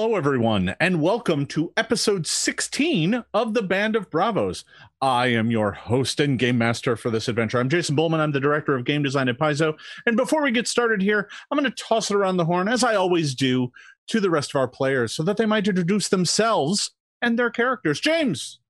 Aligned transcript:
Hello, 0.00 0.14
everyone, 0.14 0.76
and 0.78 1.02
welcome 1.02 1.44
to 1.46 1.72
episode 1.76 2.24
16 2.24 3.24
of 3.34 3.52
the 3.52 3.64
Band 3.64 3.96
of 3.96 4.08
Bravos. 4.08 4.64
I 5.00 5.26
am 5.26 5.50
your 5.50 5.72
host 5.72 6.20
and 6.20 6.38
game 6.38 6.56
master 6.56 6.94
for 6.94 7.10
this 7.10 7.26
adventure. 7.26 7.58
I'm 7.58 7.68
Jason 7.68 7.96
Bulmahn. 7.96 8.20
I'm 8.20 8.30
the 8.30 8.38
director 8.38 8.76
of 8.76 8.84
game 8.84 9.02
design 9.02 9.28
at 9.28 9.40
Paizo. 9.40 9.76
And 10.06 10.16
before 10.16 10.40
we 10.40 10.52
get 10.52 10.68
started 10.68 11.02
here, 11.02 11.28
I'm 11.50 11.58
going 11.58 11.68
to 11.68 11.82
toss 11.82 12.12
it 12.12 12.16
around 12.16 12.36
the 12.36 12.44
horn, 12.44 12.68
as 12.68 12.84
I 12.84 12.94
always 12.94 13.34
do, 13.34 13.72
to 14.06 14.20
the 14.20 14.30
rest 14.30 14.52
of 14.52 14.60
our 14.60 14.68
players 14.68 15.12
so 15.12 15.24
that 15.24 15.36
they 15.36 15.46
might 15.46 15.66
introduce 15.66 16.10
themselves 16.10 16.92
and 17.20 17.36
their 17.36 17.50
characters. 17.50 17.98
James, 17.98 18.60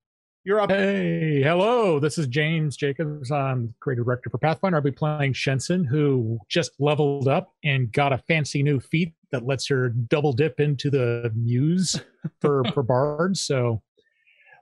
you're 0.43 0.59
up. 0.59 0.71
Hey, 0.71 1.41
hello. 1.41 1.99
This 1.99 2.17
is 2.17 2.27
James 2.27 2.77
Jacobs. 2.77 3.31
I'm 3.31 3.73
creative 3.79 4.05
director 4.05 4.29
for 4.29 4.37
Pathfinder. 4.37 4.77
I'll 4.77 4.83
be 4.83 4.91
playing 4.91 5.33
Shensen, 5.33 5.85
who 5.85 6.39
just 6.47 6.71
leveled 6.79 7.27
up 7.27 7.53
and 7.63 7.91
got 7.91 8.13
a 8.13 8.17
fancy 8.17 8.63
new 8.63 8.79
feat 8.79 9.13
that 9.31 9.45
lets 9.45 9.67
her 9.67 9.89
double 9.89 10.33
dip 10.33 10.59
into 10.59 10.89
the 10.89 11.31
muse 11.35 12.01
for 12.41 12.63
for 12.73 12.83
bards. 12.83 13.41
So, 13.41 13.81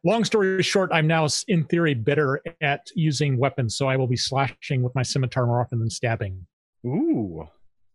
long 0.04 0.24
story 0.24 0.64
short, 0.64 0.90
I'm 0.92 1.08
now 1.08 1.28
in 1.48 1.64
theory 1.66 1.94
better 1.94 2.42
at 2.62 2.88
using 2.96 3.38
weapons, 3.38 3.78
so 3.78 3.88
I 3.88 3.98
will 3.98 4.08
be 4.08 4.18
slashing 4.18 4.82
with 4.82 4.96
my 4.96 5.04
scimitar 5.04 5.46
more 5.46 5.62
often 5.62 5.80
than 5.80 5.90
stabbing. 5.90 6.46
Ooh. 6.86 7.48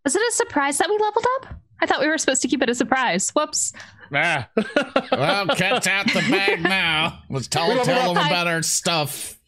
Was 0.04 0.16
it 0.16 0.22
a 0.22 0.32
surprise 0.32 0.78
that 0.78 0.88
we 0.88 0.98
leveled 0.98 1.26
up? 1.36 1.54
I 1.80 1.86
thought 1.86 2.00
we 2.00 2.08
were 2.08 2.18
supposed 2.18 2.42
to 2.42 2.48
keep 2.48 2.62
it 2.62 2.70
a 2.70 2.74
surprise. 2.74 3.30
Whoops. 3.30 3.72
Ah. 4.14 4.48
well, 5.12 5.46
cat's 5.48 5.86
out 5.86 6.06
the 6.06 6.24
bag 6.30 6.62
now. 6.62 7.22
Let's 7.30 7.48
tell, 7.48 7.68
tell 7.84 8.14
them 8.14 8.26
about 8.26 8.46
our 8.46 8.62
stuff. 8.62 9.38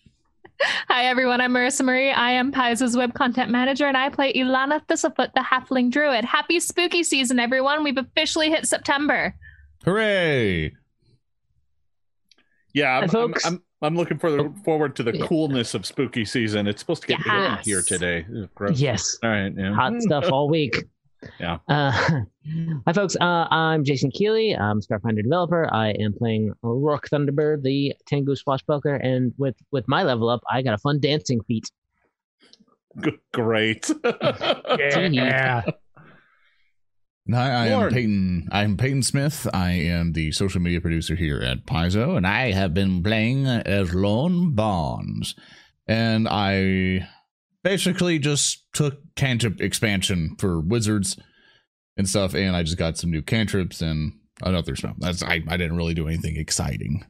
Hi, 0.88 1.06
everyone. 1.06 1.40
I'm 1.40 1.52
Marissa 1.52 1.84
Marie. 1.84 2.10
I 2.10 2.30
am 2.30 2.52
Paizo's 2.52 2.96
web 2.96 3.14
content 3.14 3.50
manager, 3.50 3.86
and 3.86 3.96
I 3.96 4.08
play 4.08 4.32
Ilana 4.32 4.84
Thistlefoot, 4.86 5.32
the 5.34 5.40
halfling 5.40 5.90
druid. 5.90 6.24
Happy 6.24 6.60
spooky 6.60 7.02
season, 7.02 7.38
everyone. 7.38 7.84
We've 7.84 7.98
officially 7.98 8.50
hit 8.50 8.66
September. 8.66 9.34
Hooray! 9.84 10.72
Yeah, 12.72 12.98
I'm, 12.98 13.02
Hi, 13.02 13.06
folks. 13.08 13.44
I'm, 13.44 13.54
I'm 13.54 13.60
looking 13.94 14.18
for 14.18 14.30
the, 14.30 14.50
forward 14.64 14.96
to 14.96 15.02
the 15.02 15.14
Yeah. 15.16 15.26
coolness 15.26 15.74
of 15.74 15.84
spooky 15.84 16.24
season. 16.24 16.66
It's 16.66 16.80
supposed 16.80 17.02
to 17.02 17.08
get 17.08 17.18
Yes. 17.26 17.64
here 17.66 17.82
today. 17.82 18.24
Gross. 18.54 18.80
Yes, 18.80 19.18
All 19.22 19.28
right. 19.30 19.52
Yeah. 19.54 19.74
hot 19.74 20.00
stuff 20.00 20.30
all 20.32 20.48
week. 20.48 20.76
Yeah. 21.40 21.56
Uh, 21.68 21.90
hi, 22.86 22.92
folks. 22.92 23.16
Uh, 23.18 23.46
I'm 23.50 23.82
Jason 23.82 24.10
Keeley. 24.10 24.54
I'm 24.54 24.76
a 24.76 24.80
Starfinder 24.82 25.22
developer. 25.22 25.72
I 25.72 25.92
am 25.92 26.12
playing 26.12 26.52
Rourke 26.62 27.08
Thunderbird, 27.08 27.62
the 27.62 27.94
Tengu 28.06 28.36
Swashbuckler, 28.36 28.96
and 28.96 29.32
with 29.38 29.56
with 29.72 29.88
my 29.88 30.02
level 30.02 30.28
up, 30.28 30.42
I 30.50 30.60
got 30.60 30.74
a 30.74 30.78
fun 30.78 31.00
dancing 31.00 31.40
feat. 31.44 31.70
G- 33.02 33.12
Great. 33.32 33.90
Yeah. 34.78 35.62
Hi, 37.32 37.50
I 37.50 37.66
am 37.68 37.88
Peyton. 37.88 38.48
I'm 38.52 38.76
Peyton 38.76 39.02
Smith. 39.02 39.48
I 39.54 39.70
am 39.70 40.12
the 40.12 40.30
social 40.32 40.60
media 40.60 40.82
producer 40.82 41.14
here 41.14 41.40
at 41.40 41.64
Paizo, 41.64 42.18
and 42.18 42.26
I 42.26 42.52
have 42.52 42.74
been 42.74 43.02
playing 43.02 43.46
as 43.46 43.94
Lorne 43.94 44.54
Bonds. 44.54 45.34
And 45.86 46.28
I 46.28 47.08
basically 47.62 48.18
just 48.18 48.70
took 48.74 48.98
cantrip 49.16 49.62
expansion 49.62 50.36
for 50.38 50.60
wizards 50.60 51.16
and 51.96 52.06
stuff, 52.06 52.34
and 52.34 52.54
I 52.54 52.62
just 52.62 52.76
got 52.76 52.98
some 52.98 53.10
new 53.10 53.22
cantrips 53.22 53.80
and 53.80 54.12
another 54.42 54.76
spell. 54.76 54.94
That's 54.98 55.22
I, 55.22 55.40
I 55.48 55.56
didn't 55.56 55.78
really 55.78 55.94
do 55.94 56.08
anything 56.08 56.36
exciting. 56.36 57.06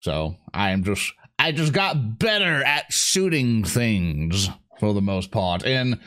So 0.00 0.36
I 0.52 0.72
am 0.72 0.84
just 0.84 1.10
I 1.38 1.52
just 1.52 1.72
got 1.72 2.18
better 2.18 2.62
at 2.62 2.92
shooting 2.92 3.64
things 3.64 4.50
for 4.78 4.92
the 4.92 5.00
most 5.00 5.30
part. 5.30 5.64
And 5.64 6.00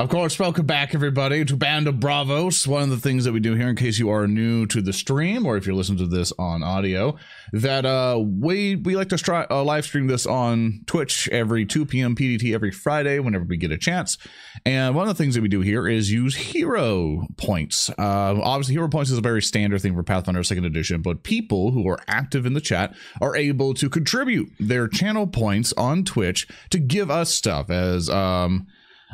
of 0.00 0.08
course, 0.08 0.38
welcome 0.38 0.64
back, 0.64 0.94
everybody, 0.94 1.44
to 1.44 1.54
Band 1.54 1.86
of 1.86 2.00
Bravos. 2.00 2.66
One 2.66 2.84
of 2.84 2.88
the 2.88 2.96
things 2.96 3.26
that 3.26 3.32
we 3.32 3.40
do 3.40 3.54
here, 3.54 3.68
in 3.68 3.76
case 3.76 3.98
you 3.98 4.08
are 4.08 4.26
new 4.26 4.64
to 4.68 4.80
the 4.80 4.94
stream, 4.94 5.44
or 5.44 5.58
if 5.58 5.66
you're 5.66 5.74
listening 5.74 5.98
to 5.98 6.06
this 6.06 6.32
on 6.38 6.62
audio, 6.62 7.16
that 7.52 7.84
uh, 7.84 8.18
we 8.18 8.76
we 8.76 8.96
like 8.96 9.10
to 9.10 9.16
stri- 9.16 9.46
uh, 9.50 9.62
live 9.62 9.84
stream 9.84 10.06
this 10.06 10.24
on 10.24 10.80
Twitch 10.86 11.28
every 11.28 11.66
2 11.66 11.84
p.m. 11.84 12.16
PDT 12.16 12.54
every 12.54 12.70
Friday, 12.70 13.18
whenever 13.18 13.44
we 13.44 13.58
get 13.58 13.72
a 13.72 13.76
chance. 13.76 14.16
And 14.64 14.94
one 14.94 15.06
of 15.06 15.14
the 15.14 15.22
things 15.22 15.34
that 15.34 15.42
we 15.42 15.48
do 15.48 15.60
here 15.60 15.86
is 15.86 16.10
use 16.10 16.34
hero 16.34 17.26
points. 17.36 17.90
Uh, 17.90 18.40
obviously, 18.42 18.76
hero 18.76 18.88
points 18.88 19.10
is 19.10 19.18
a 19.18 19.22
very 19.22 19.42
standard 19.42 19.82
thing 19.82 19.94
for 19.94 20.02
Pathfinder 20.02 20.42
Second 20.42 20.64
Edition, 20.64 21.02
but 21.02 21.24
people 21.24 21.72
who 21.72 21.86
are 21.86 21.98
active 22.08 22.46
in 22.46 22.54
the 22.54 22.62
chat 22.62 22.94
are 23.20 23.36
able 23.36 23.74
to 23.74 23.90
contribute 23.90 24.50
their 24.58 24.88
channel 24.88 25.26
points 25.26 25.74
on 25.74 26.04
Twitch 26.04 26.48
to 26.70 26.78
give 26.78 27.10
us 27.10 27.34
stuff 27.34 27.68
as 27.68 28.08
um. 28.08 28.66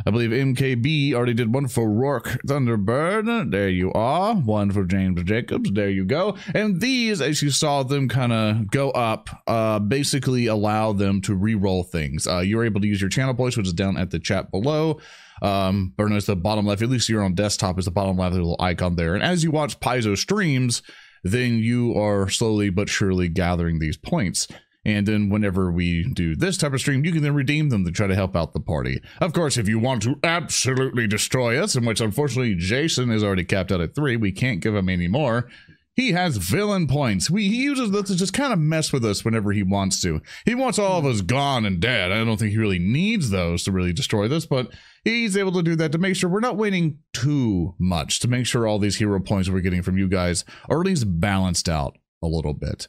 I 0.05 0.11
believe 0.11 0.31
MKB 0.31 1.15
already 1.15 1.34
did 1.34 1.53
one 1.53 1.69
for 1.69 1.89
Rourke 1.89 2.39
Thunderbird. 2.47 3.51
There 3.51 3.69
you 3.69 3.93
are. 3.93 4.34
One 4.34 4.71
for 4.71 4.84
James 4.84 5.23
Jacobs. 5.23 5.71
There 5.73 5.89
you 5.89 6.05
go. 6.05 6.37
And 6.55 6.81
these, 6.81 7.21
as 7.21 7.43
you 7.43 7.51
saw 7.51 7.83
them 7.83 8.09
kind 8.09 8.33
of 8.33 8.71
go 8.71 8.91
up, 8.91 9.31
uh, 9.47 9.79
basically 9.79 10.47
allow 10.47 10.93
them 10.93 11.21
to 11.23 11.34
re-roll 11.34 11.83
things. 11.83 12.27
Uh, 12.27 12.41
you're 12.41 12.65
able 12.65 12.81
to 12.81 12.87
use 12.87 13.01
your 13.01 13.11
channel 13.11 13.34
points, 13.34 13.57
which 13.57 13.67
is 13.67 13.73
down 13.73 13.97
at 13.97 14.11
the 14.11 14.19
chat 14.19 14.51
below. 14.51 15.01
Um, 15.43 15.95
or 15.99 16.09
no, 16.09 16.21
the 16.21 16.37
bottom 16.37 16.67
left. 16.67 16.83
At 16.83 16.89
least 16.89 17.09
you're 17.09 17.23
on 17.23 17.34
desktop. 17.34 17.78
Is 17.78 17.84
the 17.84 17.91
bottom 17.91 18.17
left 18.17 18.34
little 18.34 18.57
icon 18.61 18.97
there. 18.97 19.15
And 19.15 19.23
as 19.23 19.45
you 19.45 19.51
watch 19.51 19.81
Paizo 19.81 20.17
streams, 20.17 20.83
then 21.23 21.59
you 21.59 21.95
are 21.99 22.28
slowly 22.28 22.71
but 22.71 22.89
surely 22.89 23.28
gathering 23.28 23.78
these 23.78 23.97
points. 23.97 24.49
And 24.86 25.04
then 25.04 25.30
whenever 25.30 25.72
we 25.72 26.04
do 26.04 26.36
this 26.36 26.56
type 26.56 26.72
of 26.72 26.78
stream, 26.78 27.04
you 27.04 27.10
can 27.10 27.20
then 27.20 27.34
redeem 27.34 27.70
them 27.70 27.84
to 27.84 27.91
try 27.91 28.06
to 28.06 28.14
help 28.14 28.36
out 28.36 28.52
the 28.52 28.60
party. 28.60 29.02
Of 29.20 29.32
course, 29.32 29.56
if 29.56 29.69
you 29.69 29.80
want 29.80 30.02
to 30.02 30.20
absolutely 30.22 31.08
destroy 31.08 31.60
us, 31.60 31.74
in 31.74 31.84
which 31.84 32.00
unfortunately 32.00 32.54
Jason 32.54 33.10
is 33.10 33.24
already 33.24 33.42
capped 33.42 33.72
out 33.72 33.80
at 33.80 33.97
three, 33.97 34.16
we 34.16 34.30
can't 34.30 34.60
give 34.60 34.76
him 34.76 34.88
any 34.88 35.08
more. 35.08 35.50
He 35.94 36.12
has 36.12 36.36
villain 36.36 36.86
points. 36.86 37.28
We, 37.28 37.48
he 37.48 37.64
uses 37.64 37.91
those 37.91 38.04
to 38.04 38.14
just 38.14 38.32
kind 38.32 38.52
of 38.52 38.60
mess 38.60 38.92
with 38.92 39.04
us 39.04 39.24
whenever 39.24 39.50
he 39.50 39.64
wants 39.64 40.00
to. 40.02 40.20
He 40.44 40.54
wants 40.54 40.78
all 40.78 41.00
of 41.00 41.04
us 41.04 41.20
gone 41.20 41.66
and 41.66 41.80
dead. 41.80 42.12
I 42.12 42.22
don't 42.22 42.36
think 42.36 42.53
he 42.53 42.58
really 42.58 42.78
needs 42.78 43.30
those 43.30 43.64
to 43.64 43.72
really 43.72 43.92
destroy 43.92 44.28
this, 44.28 44.47
but 44.47 44.70
he's 45.03 45.36
able 45.36 45.53
to 45.53 45.64
do 45.64 45.74
that 45.74 45.91
to 45.91 45.98
make 45.98 46.14
sure 46.14 46.30
we're 46.30 46.38
not 46.38 46.56
winning 46.56 46.98
too 47.12 47.74
much, 47.80 48.20
to 48.20 48.28
make 48.28 48.47
sure 48.47 48.68
all 48.68 48.78
these 48.78 48.98
hero 48.98 49.18
points 49.18 49.50
we're 49.50 49.62
getting 49.62 49.82
from 49.82 49.98
you 49.98 50.06
guys 50.06 50.44
are 50.68 50.78
at 50.78 50.86
least 50.86 51.06
balanced 51.18 51.68
out 51.68 51.98
a 52.22 52.28
little 52.28 52.54
bit. 52.54 52.86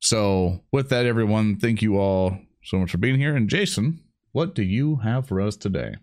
So, 0.00 0.60
with 0.72 0.88
that, 0.88 1.06
everyone, 1.06 1.58
thank 1.58 1.82
you 1.82 1.98
all 1.98 2.38
so 2.64 2.78
much 2.78 2.90
for 2.90 2.98
being 2.98 3.18
here. 3.18 3.36
And 3.36 3.48
Jason, 3.48 4.02
what 4.32 4.54
do 4.54 4.62
you 4.62 4.96
have 4.96 5.28
for 5.28 5.40
us 5.40 5.56
today? 5.56 5.94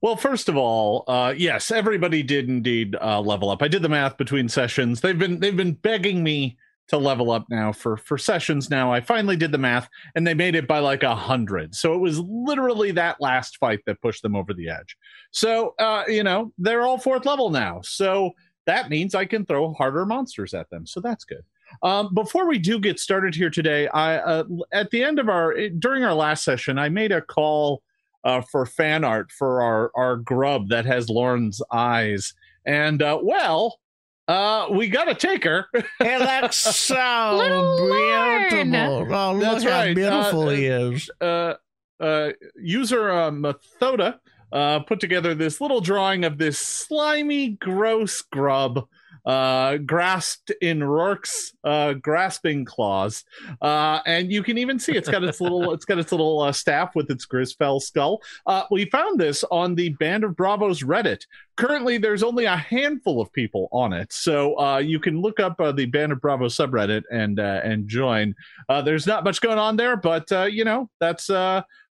Well, 0.00 0.16
first 0.16 0.48
of 0.48 0.56
all, 0.56 1.04
uh, 1.08 1.34
yes, 1.36 1.70
everybody 1.70 2.22
did 2.22 2.48
indeed 2.48 2.96
uh, 3.00 3.20
level 3.20 3.50
up. 3.50 3.62
I 3.62 3.68
did 3.68 3.82
the 3.82 3.88
math 3.88 4.16
between 4.16 4.48
sessions. 4.48 5.00
They've 5.00 5.18
been 5.18 5.40
they've 5.40 5.56
been 5.56 5.74
begging 5.74 6.22
me 6.22 6.56
to 6.88 6.96
level 6.96 7.30
up 7.30 7.46
now 7.50 7.72
for 7.72 7.96
for 7.96 8.16
sessions. 8.16 8.70
Now 8.70 8.92
I 8.92 9.00
finally 9.00 9.36
did 9.36 9.50
the 9.50 9.58
math, 9.58 9.88
and 10.14 10.26
they 10.26 10.34
made 10.34 10.54
it 10.54 10.68
by 10.68 10.78
like 10.78 11.02
a 11.02 11.16
hundred. 11.16 11.74
So 11.74 11.94
it 11.94 11.98
was 11.98 12.20
literally 12.20 12.92
that 12.92 13.20
last 13.20 13.58
fight 13.58 13.80
that 13.86 14.00
pushed 14.00 14.22
them 14.22 14.36
over 14.36 14.54
the 14.54 14.68
edge. 14.68 14.96
So 15.32 15.74
uh, 15.80 16.04
you 16.06 16.22
know 16.22 16.52
they're 16.58 16.82
all 16.86 16.98
fourth 16.98 17.26
level 17.26 17.50
now. 17.50 17.80
So 17.82 18.32
that 18.66 18.90
means 18.90 19.14
I 19.14 19.24
can 19.24 19.46
throw 19.46 19.72
harder 19.72 20.06
monsters 20.06 20.54
at 20.54 20.70
them. 20.70 20.86
So 20.86 21.00
that's 21.00 21.24
good. 21.24 21.42
Um, 21.82 22.12
before 22.14 22.46
we 22.48 22.58
do 22.58 22.78
get 22.78 22.98
started 22.98 23.34
here 23.34 23.50
today, 23.50 23.88
I 23.88 24.16
uh, 24.18 24.44
at 24.72 24.90
the 24.90 25.02
end 25.04 25.18
of 25.18 25.28
our 25.28 25.54
during 25.70 26.04
our 26.04 26.14
last 26.14 26.44
session, 26.44 26.78
I 26.78 26.88
made 26.88 27.12
a 27.12 27.20
call 27.20 27.82
uh, 28.24 28.40
for 28.40 28.66
fan 28.66 29.04
art 29.04 29.30
for 29.30 29.62
our 29.62 29.90
our 29.94 30.16
grub 30.16 30.68
that 30.70 30.86
has 30.86 31.08
Lorne's 31.08 31.62
eyes, 31.72 32.34
and 32.66 33.00
uh, 33.02 33.18
well, 33.22 33.78
uh, 34.26 34.66
we 34.70 34.88
got 34.88 35.08
a 35.08 35.14
taker. 35.14 35.66
It 36.00 36.20
looks 36.42 36.56
so 36.56 37.36
Little 37.38 37.86
Lorne. 37.86 38.74
Oh, 38.74 39.32
look 39.34 39.40
That's 39.42 39.64
how 39.64 39.70
right. 39.70 39.94
beautiful 39.94 40.48
Uh, 40.48 40.50
he 40.50 40.66
is. 40.66 41.10
uh, 41.20 41.54
uh, 42.00 42.30
user 42.60 43.10
uh, 43.10 43.30
Methoda 43.30 44.18
uh, 44.52 44.80
put 44.80 45.00
together 45.00 45.34
this 45.34 45.60
little 45.60 45.80
drawing 45.80 46.24
of 46.24 46.38
this 46.38 46.58
slimy, 46.58 47.50
gross 47.50 48.22
grub 48.22 48.86
uh, 49.28 49.76
grasped 49.76 50.50
in 50.62 50.82
Rourke's 50.82 51.52
uh, 51.62 51.92
grasping 51.92 52.64
claws, 52.64 53.24
uh, 53.60 54.00
and 54.06 54.32
you 54.32 54.42
can 54.42 54.56
even 54.56 54.78
see 54.78 54.92
it's 54.92 55.10
got 55.10 55.22
its 55.22 55.38
little 55.38 55.74
it's 55.74 55.84
got 55.84 55.98
its 55.98 56.10
little 56.10 56.40
uh, 56.40 56.50
staff 56.50 56.94
with 56.94 57.10
its 57.10 57.26
Grisfell 57.26 57.78
skull. 57.78 58.22
Uh, 58.46 58.64
we 58.70 58.86
found 58.86 59.20
this 59.20 59.44
on 59.50 59.74
the 59.74 59.90
Band 59.90 60.24
of 60.24 60.34
Bravos 60.34 60.82
Reddit. 60.82 61.26
Currently, 61.56 61.98
there's 61.98 62.22
only 62.22 62.46
a 62.46 62.56
handful 62.56 63.20
of 63.20 63.30
people 63.34 63.68
on 63.70 63.92
it, 63.92 64.14
so 64.14 64.58
uh, 64.58 64.78
you 64.78 64.98
can 64.98 65.20
look 65.20 65.40
up 65.40 65.58
the 65.58 65.84
Band 65.84 66.12
of 66.12 66.22
Bravos 66.22 66.56
subreddit 66.56 67.02
and 67.10 67.38
and 67.38 67.86
join. 67.86 68.34
There's 68.82 69.06
not 69.06 69.24
much 69.24 69.42
going 69.42 69.58
on 69.58 69.76
there, 69.76 69.98
but 69.98 70.30
you 70.50 70.64
know 70.64 70.88
that's 71.00 71.28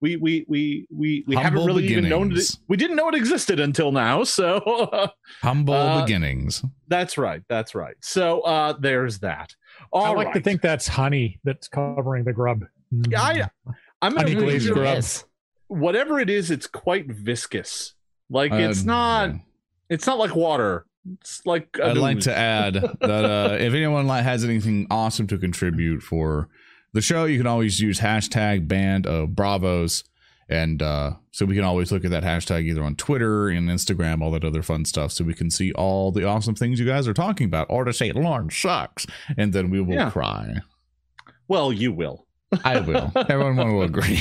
we 0.02 0.16
we 0.16 0.44
we 0.49 0.87
we 0.94 1.25
we 1.26 1.34
haven't 1.37 1.52
Humble 1.60 1.66
really 1.66 1.87
even 1.87 2.08
known 2.08 2.37
it. 2.37 2.58
We 2.69 2.76
didn't 2.76 2.96
know 2.96 3.08
it 3.08 3.14
existed 3.14 3.58
until 3.60 3.93
now, 3.93 4.25
so 4.38 5.10
Humble 5.40 5.72
uh, 5.75 6.02
beginnings. 6.02 6.62
that's 6.88 7.16
right. 7.16 7.43
That's 7.49 7.75
right. 7.75 7.94
So 8.00 8.40
uh, 8.43 8.75
there's 8.78 9.20
that. 9.20 9.54
All 9.93 10.04
I 10.04 10.10
like 10.10 10.32
to 10.34 10.40
think 10.40 10.60
that's 10.60 10.87
honey 10.88 11.40
that's 11.44 11.69
covering 11.69 12.25
the 12.25 12.32
grub. 12.32 12.64
Mm. 12.94 13.14
I 13.16 13.49
I'm 14.02 14.14
gonna 14.14 14.28
Honey 14.28 14.34
read 14.34 14.44
glazed 14.44 14.66
you- 14.66 14.75
grub. 14.75 14.96
Yes. 14.96 15.25
whatever 15.69 16.19
it 16.20 16.28
is, 16.28 16.50
it's 16.50 16.66
quite 16.66 17.06
viscous. 17.10 17.94
Like 18.28 18.52
it's 18.52 18.82
Uh, 18.82 18.87
not 18.87 19.28
yeah. 19.31 19.38
it's 19.88 20.06
not 20.06 20.19
like 20.19 20.34
water. 20.34 20.87
It's 21.20 21.44
like 21.44 21.69
a 21.81 21.87
I'd 21.90 21.96
like 21.96 22.20
to 22.20 22.37
add 22.37 22.75
that 22.75 23.25
uh, 23.25 23.56
if 23.58 23.72
anyone 23.75 24.06
has 24.08 24.44
anything 24.44 24.87
awesome 24.90 25.26
to 25.28 25.38
contribute 25.38 26.02
for 26.02 26.48
the 26.92 27.00
show, 27.00 27.24
you 27.24 27.38
can 27.38 27.46
always 27.46 27.80
use 27.80 28.00
hashtag 28.00 28.68
band 28.68 29.06
of 29.06 29.34
bravos. 29.34 30.04
And 30.48 30.82
uh, 30.82 31.12
so 31.30 31.46
we 31.46 31.54
can 31.54 31.64
always 31.64 31.90
look 31.92 32.04
at 32.04 32.10
that 32.10 32.24
hashtag 32.24 32.64
either 32.64 32.82
on 32.82 32.96
Twitter 32.96 33.48
and 33.48 33.68
Instagram, 33.70 34.20
all 34.22 34.30
that 34.32 34.44
other 34.44 34.62
fun 34.62 34.84
stuff, 34.84 35.10
so 35.12 35.24
we 35.24 35.32
can 35.34 35.50
see 35.50 35.72
all 35.72 36.12
the 36.12 36.24
awesome 36.26 36.54
things 36.54 36.78
you 36.78 36.84
guys 36.84 37.08
are 37.08 37.14
talking 37.14 37.46
about, 37.46 37.68
or 37.70 37.84
to 37.84 37.92
say 37.92 38.12
Lorne 38.12 38.50
sucks, 38.50 39.06
and 39.38 39.54
then 39.54 39.70
we 39.70 39.80
will 39.80 39.94
Yeah. 39.94 40.10
cry. 40.10 40.56
Well, 41.48 41.72
you 41.72 41.90
will. 41.92 42.26
I 42.64 42.80
will. 42.80 43.12
Everyone 43.16 43.56
will 43.56 43.82
agree. 43.82 44.20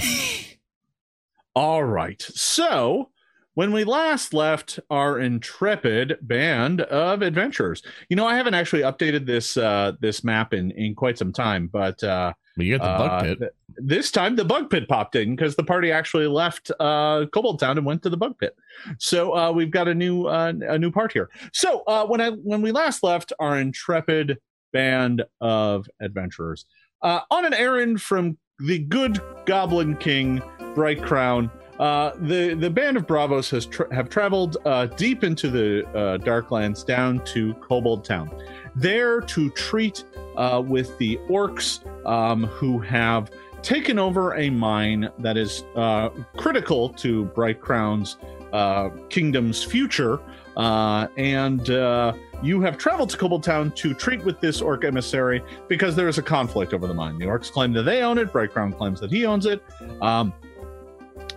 All 1.55 1.83
right. 1.83 2.21
So, 2.21 3.09
when 3.55 3.73
we 3.73 3.83
last 3.83 4.33
left 4.33 4.79
our 4.89 5.19
intrepid 5.19 6.17
band 6.21 6.81
of 6.81 7.21
adventurers, 7.21 7.81
you 8.09 8.15
know, 8.15 8.25
I 8.25 8.37
haven't 8.37 8.53
actually 8.53 8.83
updated 8.83 9.25
this 9.25 9.57
uh, 9.57 9.93
this 9.99 10.23
map 10.23 10.53
in 10.53 10.71
in 10.71 10.95
quite 10.95 11.17
some 11.17 11.33
time, 11.33 11.67
but 11.71 12.01
uh, 12.03 12.31
but 12.55 12.65
you 12.65 12.77
get 12.77 12.83
the 12.83 12.97
bug 12.97 13.11
uh, 13.11 13.21
pit. 13.21 13.39
th- 13.39 13.51
this 13.77 14.11
time 14.11 14.35
the 14.35 14.45
bug 14.45 14.69
pit 14.69 14.87
popped 14.87 15.15
in 15.15 15.35
because 15.35 15.55
the 15.55 15.63
party 15.63 15.91
actually 15.91 16.27
left 16.27 16.71
uh, 16.79 17.25
Kobold 17.33 17.59
Town 17.59 17.77
and 17.77 17.85
went 17.85 18.03
to 18.03 18.09
the 18.09 18.17
bug 18.17 18.37
pit. 18.37 18.55
So 18.97 19.35
uh, 19.35 19.51
we've 19.51 19.71
got 19.71 19.87
a 19.87 19.95
new 19.95 20.25
uh, 20.25 20.53
a 20.67 20.77
new 20.77 20.91
part 20.91 21.13
here. 21.13 21.29
So 21.53 21.83
uh, 21.87 22.05
when 22.05 22.21
I 22.21 22.31
when 22.31 22.61
we 22.61 22.71
last 22.71 23.03
left 23.03 23.33
our 23.39 23.59
intrepid 23.59 24.37
band 24.73 25.23
of 25.39 25.87
adventurers 26.01 26.65
uh, 27.01 27.21
on 27.29 27.45
an 27.45 27.53
errand 27.53 28.01
from 28.01 28.37
the 28.59 28.79
good 28.79 29.19
Goblin 29.45 29.95
King 29.97 30.41
Bright 30.75 31.01
Crown. 31.01 31.49
Uh, 31.79 32.11
the 32.19 32.53
the 32.53 32.69
band 32.69 32.95
of 32.95 33.07
Bravos 33.07 33.49
has 33.49 33.65
tra- 33.65 33.91
have 33.93 34.07
traveled 34.07 34.57
uh, 34.65 34.85
deep 34.85 35.23
into 35.23 35.49
the 35.49 35.87
uh, 35.89 36.17
Darklands 36.19 36.85
down 36.85 37.23
to 37.25 37.55
Kobold 37.55 38.05
Town, 38.05 38.29
there 38.75 39.21
to 39.21 39.49
treat 39.51 40.03
uh, 40.37 40.61
with 40.65 40.97
the 40.97 41.17
orcs 41.29 41.85
um, 42.05 42.45
who 42.45 42.79
have 42.79 43.31
taken 43.61 43.99
over 43.99 44.35
a 44.35 44.49
mine 44.49 45.09
that 45.19 45.37
is 45.37 45.63
uh, 45.75 46.09
critical 46.37 46.89
to 46.89 47.25
Bright 47.25 47.61
Crown's 47.61 48.17
uh, 48.53 48.89
kingdom's 49.09 49.63
future. 49.63 50.19
Uh, 50.57 51.07
and 51.15 51.69
uh, 51.69 52.13
you 52.43 52.59
have 52.61 52.77
traveled 52.77 53.09
to 53.09 53.17
Kobold 53.17 53.43
Town 53.43 53.71
to 53.71 53.93
treat 53.93 54.23
with 54.25 54.39
this 54.41 54.61
orc 54.61 54.83
emissary 54.83 55.41
because 55.67 55.95
there 55.95 56.07
is 56.07 56.17
a 56.17 56.21
conflict 56.21 56.73
over 56.73 56.87
the 56.87 56.93
mine. 56.93 57.17
The 57.17 57.25
orcs 57.25 57.51
claim 57.51 57.71
that 57.73 57.83
they 57.83 58.01
own 58.01 58.17
it. 58.17 58.31
Bright 58.31 58.51
Crown 58.51 58.73
claims 58.73 58.99
that 58.99 59.11
he 59.11 59.25
owns 59.25 59.45
it. 59.45 59.63
Um, 60.01 60.33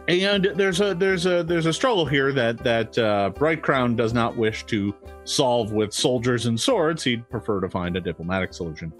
and 0.08 0.50
there's 0.54 0.80
a 0.80 0.94
there's 0.94 1.26
a 1.26 1.42
there's 1.42 1.66
a 1.66 1.72
struggle 1.72 2.04
here 2.04 2.32
that 2.32 2.58
that 2.58 2.98
uh, 2.98 3.30
Bright 3.30 3.62
Crown 3.62 3.96
does 3.96 4.12
not 4.12 4.36
wish 4.36 4.64
to 4.66 4.94
solve 5.24 5.72
with 5.72 5.92
soldiers 5.92 6.46
and 6.46 6.60
swords. 6.60 7.02
He'd 7.02 7.28
prefer 7.30 7.60
to 7.60 7.70
find 7.70 7.96
a 7.96 8.00
diplomatic 8.00 8.52
solution. 8.52 8.92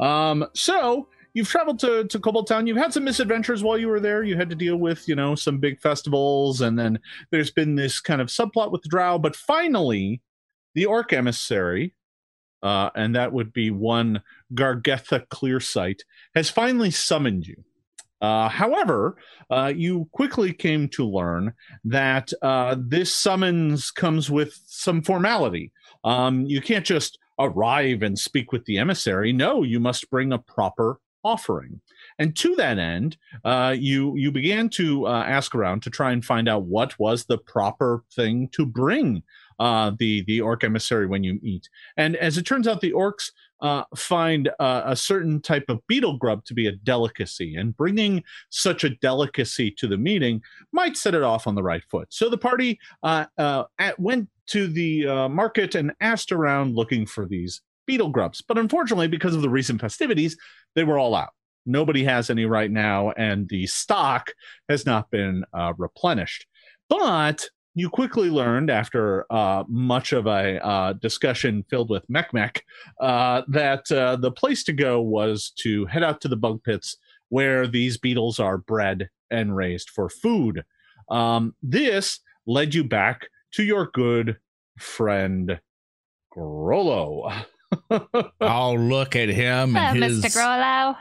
Um, 0.00 0.46
so 0.54 1.08
you've 1.34 1.48
traveled 1.48 1.78
to 1.80 2.04
to 2.04 2.18
Kobold 2.18 2.48
Town. 2.48 2.66
You've 2.66 2.76
had 2.76 2.92
some 2.92 3.04
misadventures 3.04 3.62
while 3.62 3.78
you 3.78 3.88
were 3.88 4.00
there. 4.00 4.24
You 4.24 4.36
had 4.36 4.50
to 4.50 4.56
deal 4.56 4.76
with 4.76 5.06
you 5.08 5.14
know 5.14 5.34
some 5.34 5.58
big 5.58 5.80
festivals, 5.80 6.60
and 6.60 6.78
then 6.78 6.98
there's 7.30 7.52
been 7.52 7.76
this 7.76 8.00
kind 8.00 8.20
of 8.20 8.28
subplot 8.28 8.72
with 8.72 8.82
the 8.82 8.88
Drow. 8.88 9.18
But 9.18 9.36
finally, 9.36 10.20
the 10.74 10.86
Orc 10.86 11.12
emissary, 11.12 11.94
uh, 12.64 12.90
and 12.96 13.14
that 13.14 13.32
would 13.32 13.52
be 13.52 13.70
one 13.70 14.22
Gargetha 14.54 15.26
Clearsight, 15.28 16.00
has 16.34 16.50
finally 16.50 16.90
summoned 16.90 17.46
you. 17.46 17.64
Uh, 18.20 18.48
however, 18.48 19.16
uh, 19.50 19.72
you 19.74 20.08
quickly 20.12 20.52
came 20.52 20.88
to 20.88 21.06
learn 21.08 21.52
that 21.84 22.32
uh, 22.42 22.76
this 22.78 23.14
summons 23.14 23.90
comes 23.90 24.30
with 24.30 24.58
some 24.66 25.02
formality. 25.02 25.72
Um, 26.04 26.44
you 26.46 26.60
can't 26.60 26.84
just 26.84 27.18
arrive 27.38 28.02
and 28.02 28.18
speak 28.18 28.52
with 28.52 28.64
the 28.64 28.78
emissary. 28.78 29.32
No, 29.32 29.62
you 29.62 29.80
must 29.80 30.10
bring 30.10 30.32
a 30.32 30.38
proper 30.38 31.00
offering. 31.24 31.80
And 32.18 32.36
to 32.36 32.54
that 32.56 32.78
end, 32.78 33.16
uh, 33.44 33.74
you 33.78 34.16
you 34.16 34.32
began 34.32 34.68
to 34.70 35.06
uh, 35.06 35.24
ask 35.26 35.54
around 35.54 35.82
to 35.82 35.90
try 35.90 36.12
and 36.12 36.24
find 36.24 36.48
out 36.48 36.64
what 36.64 36.98
was 36.98 37.24
the 37.24 37.38
proper 37.38 38.04
thing 38.14 38.48
to 38.52 38.64
bring 38.66 39.22
uh, 39.58 39.92
the 39.98 40.24
the 40.26 40.40
orc 40.40 40.64
emissary 40.64 41.06
when 41.06 41.24
you 41.24 41.38
eat. 41.42 41.68
And 41.96 42.16
as 42.16 42.38
it 42.38 42.46
turns 42.46 42.66
out, 42.66 42.80
the 42.80 42.92
orcs 42.92 43.30
uh, 43.60 43.84
find 43.96 44.48
uh, 44.58 44.82
a 44.84 44.96
certain 44.96 45.40
type 45.40 45.64
of 45.68 45.84
beetle 45.86 46.16
grub 46.16 46.44
to 46.44 46.54
be 46.54 46.66
a 46.66 46.72
delicacy, 46.72 47.56
and 47.56 47.76
bringing 47.76 48.22
such 48.50 48.84
a 48.84 48.90
delicacy 48.96 49.70
to 49.72 49.86
the 49.86 49.96
meeting 49.96 50.40
might 50.72 50.96
set 50.96 51.14
it 51.14 51.22
off 51.22 51.46
on 51.46 51.54
the 51.54 51.62
right 51.62 51.82
foot. 51.90 52.08
So 52.10 52.28
the 52.28 52.38
party 52.38 52.78
uh, 53.02 53.26
uh, 53.36 53.64
at, 53.78 53.98
went 53.98 54.28
to 54.48 54.66
the 54.66 55.06
uh, 55.06 55.28
market 55.28 55.74
and 55.74 55.92
asked 56.00 56.32
around 56.32 56.74
looking 56.74 57.06
for 57.06 57.26
these 57.26 57.60
beetle 57.86 58.10
grubs. 58.10 58.42
But 58.46 58.58
unfortunately, 58.58 59.08
because 59.08 59.34
of 59.34 59.42
the 59.42 59.50
recent 59.50 59.80
festivities, 59.80 60.36
they 60.74 60.84
were 60.84 60.98
all 60.98 61.14
out. 61.14 61.30
Nobody 61.66 62.04
has 62.04 62.30
any 62.30 62.46
right 62.46 62.70
now, 62.70 63.10
and 63.12 63.48
the 63.48 63.66
stock 63.66 64.30
has 64.68 64.86
not 64.86 65.10
been 65.10 65.44
uh, 65.52 65.74
replenished. 65.76 66.46
But 66.88 67.48
you 67.78 67.88
quickly 67.90 68.30
learned 68.30 68.70
after 68.70 69.24
uh, 69.30 69.64
much 69.68 70.12
of 70.12 70.26
a 70.26 70.64
uh, 70.64 70.92
discussion 70.94 71.64
filled 71.68 71.90
with 71.90 72.04
mech 72.08 72.64
uh, 73.00 73.42
that 73.48 73.90
uh, 73.92 74.16
the 74.16 74.30
place 74.30 74.64
to 74.64 74.72
go 74.72 75.00
was 75.00 75.52
to 75.58 75.86
head 75.86 76.02
out 76.02 76.20
to 76.20 76.28
the 76.28 76.36
bug 76.36 76.62
pits 76.64 76.96
where 77.28 77.66
these 77.66 77.96
beetles 77.98 78.38
are 78.40 78.58
bred 78.58 79.10
and 79.30 79.54
raised 79.54 79.90
for 79.90 80.08
food. 80.08 80.64
Um, 81.10 81.54
this 81.62 82.20
led 82.46 82.74
you 82.74 82.84
back 82.84 83.28
to 83.52 83.62
your 83.62 83.90
good 83.92 84.38
friend 84.78 85.60
Grollo. 86.34 87.32
Oh, 88.40 88.72
look 88.72 89.14
at 89.14 89.28
him 89.28 89.74
Hello, 89.74 89.84
and 89.88 90.02
his 90.02 90.22
Mr. 90.22 90.34
Grollo. 90.34 90.96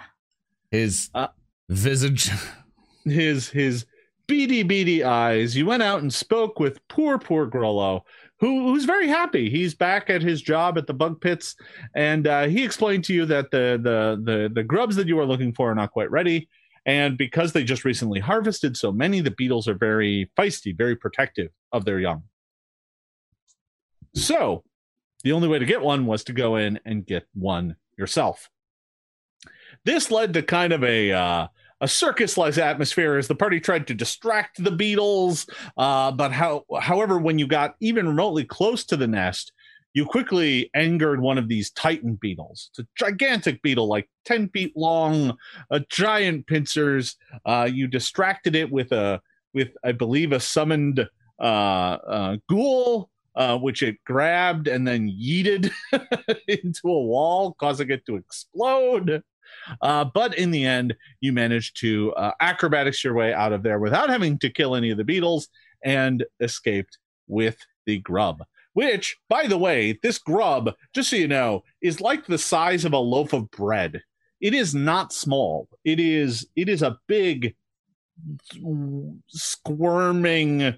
his 0.70 1.10
Uh, 1.16 1.28
visage. 1.70 2.30
his 3.06 3.48
his 3.50 3.86
beady 4.28 4.64
beady 4.64 5.04
eyes. 5.04 5.56
You 5.56 5.66
went 5.66 5.84
out 5.84 6.02
and 6.02 6.14
spoke 6.14 6.60
with 6.60 6.86
poor 6.88 7.18
poor 7.18 7.48
Grollo, 7.48 8.02
who 8.40 8.68
who's 8.68 8.86
very 8.86 9.08
happy. 9.08 9.50
He's 9.50 9.74
back 9.74 10.10
at 10.10 10.22
his 10.22 10.42
job 10.42 10.78
at 10.78 10.88
the 10.88 10.94
bug 10.94 11.20
pits, 11.22 11.56
and 11.96 12.28
uh, 12.28 12.48
he 12.48 12.64
explained 12.64 13.04
to 13.06 13.14
you 13.14 13.26
that 13.26 13.52
the 13.52 13.80
the 13.82 14.22
the 14.24 14.50
the 14.54 14.64
grubs 14.64 14.96
that 14.98 15.08
you 15.08 15.20
are 15.20 15.26
looking 15.26 15.54
for 15.54 15.72
are 15.72 15.76
not 15.76 15.92
quite 15.92 16.12
ready. 16.12 16.50
And 16.86 17.18
because 17.18 17.52
they 17.52 17.66
just 17.66 17.84
recently 17.84 18.22
harvested 18.22 18.78
so 18.78 18.94
many, 18.94 19.20
the 19.20 19.32
beetles 19.32 19.68
are 19.68 19.74
very 19.74 20.32
feisty, 20.38 20.76
very 20.76 20.96
protective 20.96 21.50
of 21.74 21.84
their 21.84 22.00
young. 22.00 22.24
So, 24.16 24.64
the 25.26 25.34
only 25.34 25.50
way 25.50 25.60
to 25.60 25.66
get 25.66 25.82
one 25.82 26.06
was 26.06 26.24
to 26.24 26.34
go 26.34 26.56
in 26.56 26.80
and 26.86 27.06
get 27.06 27.28
one 27.34 27.76
yourself. 27.98 28.50
This 29.84 30.10
led 30.12 30.34
to 30.34 30.42
kind 30.42 30.72
of 30.72 30.82
a 30.82 31.12
uh, 31.12 31.48
a 31.82 31.88
circus-like 31.88 32.58
atmosphere 32.58 33.18
as 33.18 33.28
the 33.28 33.36
party 33.36 33.60
tried 33.60 33.88
to 33.88 33.94
distract 33.94 34.64
the 34.64 34.72
beetles. 34.72 35.46
Uh, 35.78 36.12
but 36.12 36.32
how, 36.32 36.64
however, 36.82 37.20
when 37.20 37.38
you 37.38 37.48
got 37.48 37.76
even 37.80 38.08
remotely 38.08 38.44
close 38.44 38.84
to 38.86 38.98
the 38.98 39.08
nest, 39.08 39.52
you 39.94 40.06
quickly 40.06 40.70
angered 40.76 41.22
one 41.22 41.38
of 41.38 41.48
these 41.48 41.72
titan 41.72 42.16
beetles. 42.22 42.70
It's 42.72 42.80
a 42.80 42.88
gigantic 42.96 43.62
beetle, 43.62 43.88
like 43.88 44.10
ten 44.26 44.50
feet 44.50 44.74
long, 44.76 45.36
a 45.72 45.80
giant 45.90 46.46
pincers. 46.46 47.16
Uh, 47.46 47.68
you 47.72 47.88
distracted 47.88 48.56
it 48.56 48.72
with 48.72 48.92
a 48.92 49.22
with, 49.54 49.70
I 49.84 49.94
believe, 49.94 50.34
a 50.34 50.40
summoned 50.40 51.08
uh, 51.40 51.44
uh, 51.44 52.38
ghoul. 52.50 53.10
Uh, 53.36 53.56
which 53.56 53.84
it 53.84 54.04
grabbed 54.04 54.68
and 54.68 54.88
then 54.88 55.08
yeeted 55.08 55.70
into 56.48 56.82
a 56.86 57.04
wall, 57.04 57.56
causing 57.60 57.92
it 57.92 58.04
to 58.04 58.16
explode. 58.16 59.22
Uh, 59.82 60.06
but 60.06 60.38
in 60.38 60.52
the 60.52 60.66
end, 60.66 60.96
you 61.22 61.34
managed 61.34 61.80
to 61.82 62.14
uh, 62.14 62.32
acrobatics 62.40 63.04
your 63.04 63.14
way 63.14 63.34
out 63.34 63.54
of 63.54 63.64
there 63.64 63.80
without 63.80 64.10
having 64.10 64.38
to 64.40 64.50
kill 64.50 64.76
any 64.76 64.90
of 64.90 64.98
the 64.98 65.04
beetles 65.04 65.50
and 65.84 66.24
escaped 66.40 66.98
with 67.28 67.58
the 67.86 68.00
grub. 68.00 68.44
Which, 68.74 69.18
by 69.28 69.48
the 69.48 69.58
way, 69.58 69.98
this 70.04 70.20
grub, 70.20 70.74
just 70.94 71.10
so 71.10 71.16
you 71.16 71.28
know, 71.28 71.64
is 71.82 72.00
like 72.00 72.28
the 72.28 72.38
size 72.38 72.86
of 72.86 72.94
a 72.94 72.98
loaf 72.98 73.34
of 73.34 73.50
bread. 73.50 74.02
It 74.40 74.54
is 74.54 74.76
not 74.76 75.12
small. 75.12 75.68
It 75.84 76.00
is 76.00 76.46
it 76.56 76.70
is 76.70 76.84
a 76.84 77.00
big, 77.08 77.56
squirming, 79.28 80.78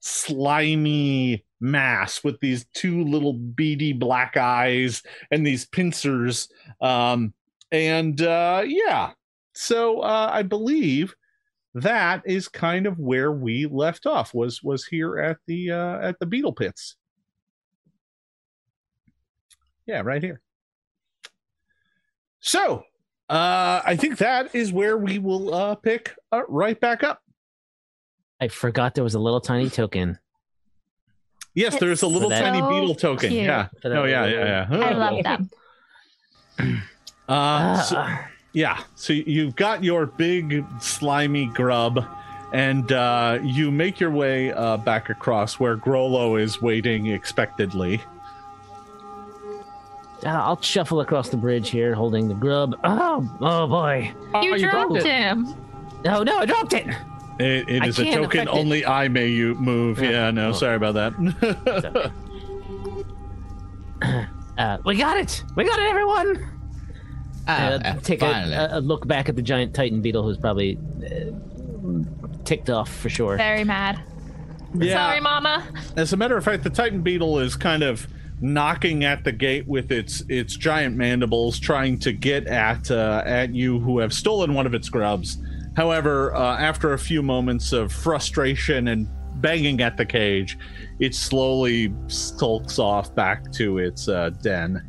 slimy 0.00 1.44
mass 1.60 2.22
with 2.22 2.40
these 2.40 2.66
two 2.74 3.04
little 3.04 3.32
beady 3.32 3.92
black 3.92 4.36
eyes 4.36 5.02
and 5.30 5.46
these 5.46 5.64
pincers. 5.66 6.48
Um, 6.80 7.34
and 7.72 8.20
uh, 8.22 8.62
yeah, 8.66 9.12
so 9.54 10.00
uh, 10.00 10.30
I 10.32 10.42
believe 10.42 11.14
that 11.74 12.22
is 12.24 12.48
kind 12.48 12.86
of 12.86 12.98
where 12.98 13.30
we 13.32 13.66
left 13.66 14.06
off. 14.06 14.34
Was 14.34 14.62
was 14.62 14.84
here 14.86 15.18
at 15.18 15.38
the 15.46 15.70
uh, 15.72 15.98
at 16.00 16.18
the 16.18 16.26
beetle 16.26 16.52
pits. 16.52 16.96
Yeah, 19.86 20.00
right 20.00 20.22
here. 20.22 20.40
So 22.40 22.84
uh, 23.28 23.82
I 23.84 23.96
think 23.96 24.18
that 24.18 24.54
is 24.54 24.72
where 24.72 24.96
we 24.96 25.18
will 25.18 25.54
uh, 25.54 25.74
pick 25.76 26.14
uh, 26.32 26.42
right 26.48 26.78
back 26.78 27.02
up. 27.02 27.22
I 28.40 28.48
forgot 28.48 28.94
there 28.94 29.04
was 29.04 29.14
a 29.14 29.18
little 29.18 29.40
tiny 29.40 29.68
token. 29.68 30.18
Yes, 31.54 31.78
there's 31.80 32.02
a 32.02 32.06
little 32.06 32.28
that- 32.28 32.40
tiny 32.42 32.60
beetle 32.60 32.94
token. 32.94 33.30
cute. 33.30 33.42
Yeah. 33.44 33.68
Oh 33.84 34.04
yeah, 34.04 34.26
yeah, 34.26 34.66
yeah. 34.70 34.78
I 34.78 34.92
love 34.92 35.22
them. 35.24 35.50
Uh, 37.28 37.80
so- 37.82 37.96
Uh, 37.98 38.16
yeah. 38.52 38.78
So 38.94 39.12
you've 39.12 39.54
got 39.56 39.84
your 39.84 40.06
big 40.06 40.64
slimy 40.80 41.46
grub, 41.46 42.04
and 42.52 42.90
uh, 42.90 43.38
you 43.42 43.70
make 43.70 44.00
your 44.00 44.10
way 44.10 44.52
uh, 44.52 44.78
back 44.78 45.10
across 45.10 45.60
where 45.60 45.76
Grollo 45.76 46.40
is 46.40 46.60
waiting 46.62 47.06
expectedly. 47.08 48.00
uh, 50.24 50.28
I'll 50.30 50.60
shuffle 50.62 51.00
across 51.00 51.28
the 51.28 51.36
bridge 51.36 51.68
here, 51.70 51.94
holding 51.94 52.26
the 52.28 52.34
grub. 52.34 52.74
Oh, 52.84 53.28
oh 53.40 53.66
boy! 53.68 54.12
Oh, 54.34 54.40
you, 54.42 54.58
dropped 54.58 54.96
it. 54.96 55.04
him. 55.06 55.54
No, 56.04 56.22
no, 56.22 56.38
I 56.38 56.46
dropped 56.46 56.72
it. 56.72 56.86
It, 57.38 57.68
it 57.68 57.82
I 57.82 57.86
is 57.86 57.98
a 58.00 58.04
token 58.06 58.24
affect 58.24 58.48
it. 58.48 58.48
only 58.48 58.84
I 58.86 59.06
may 59.08 59.28
you 59.28 59.54
move. 59.56 60.00
Yeah. 60.02 60.10
Yeah, 60.10 60.30
no, 60.32 60.48
Oh. 60.48 60.52
sorry 60.52 60.74
about 60.76 60.94
that. 60.94 61.12
It's 61.66 61.84
okay. 64.02 64.26
uh, 64.58 64.78
we 64.84 64.96
got 64.96 65.18
it! 65.18 65.44
We 65.54 65.64
got 65.64 65.78
it, 65.78 65.88
everyone! 65.88 66.57
Ah, 67.48 67.68
Uh, 67.72 67.94
take 68.02 68.22
a, 68.22 68.68
a 68.72 68.80
look 68.80 69.06
back 69.08 69.28
at 69.28 69.36
the 69.36 69.42
giant 69.42 69.74
Titan 69.74 70.00
beetle, 70.02 70.22
who's 70.22 70.36
probably 70.38 70.78
uh, 71.04 71.32
ticked 72.44 72.70
off 72.70 72.90
for 72.94 73.08
sure. 73.08 73.36
Very 73.36 73.64
mad. 73.64 74.00
yeah. 74.74 74.94
Sorry, 74.94 75.20
Mama. 75.20 75.66
As 75.96 76.12
a 76.12 76.16
matter 76.16 76.36
of 76.36 76.44
fact, 76.44 76.62
the 76.62 76.70
Titan 76.70 77.00
beetle 77.02 77.38
is 77.38 77.56
kind 77.56 77.82
of 77.82 78.06
knocking 78.40 79.02
at 79.04 79.24
the 79.24 79.32
gate 79.32 79.66
with 79.66 79.90
its 79.90 80.22
its 80.28 80.56
giant 80.56 80.94
mandibles, 80.96 81.58
trying 81.58 81.98
to 82.00 82.12
get 82.12 82.46
at 82.46 82.90
uh, 82.90 83.22
at 83.24 83.54
you 83.54 83.80
who 83.80 83.98
have 83.98 84.12
stolen 84.12 84.54
one 84.54 84.66
of 84.66 84.74
its 84.74 84.88
grubs. 84.88 85.38
However, 85.76 86.34
uh, 86.34 86.58
after 86.58 86.92
a 86.92 86.98
few 86.98 87.22
moments 87.22 87.72
of 87.72 87.92
frustration 87.92 88.88
and 88.88 89.08
banging 89.40 89.80
at 89.80 89.96
the 89.96 90.04
cage, 90.04 90.58
it 90.98 91.14
slowly 91.14 91.92
skulks 92.08 92.78
off 92.78 93.14
back 93.14 93.50
to 93.52 93.78
its 93.78 94.08
uh, 94.08 94.30
den. 94.42 94.82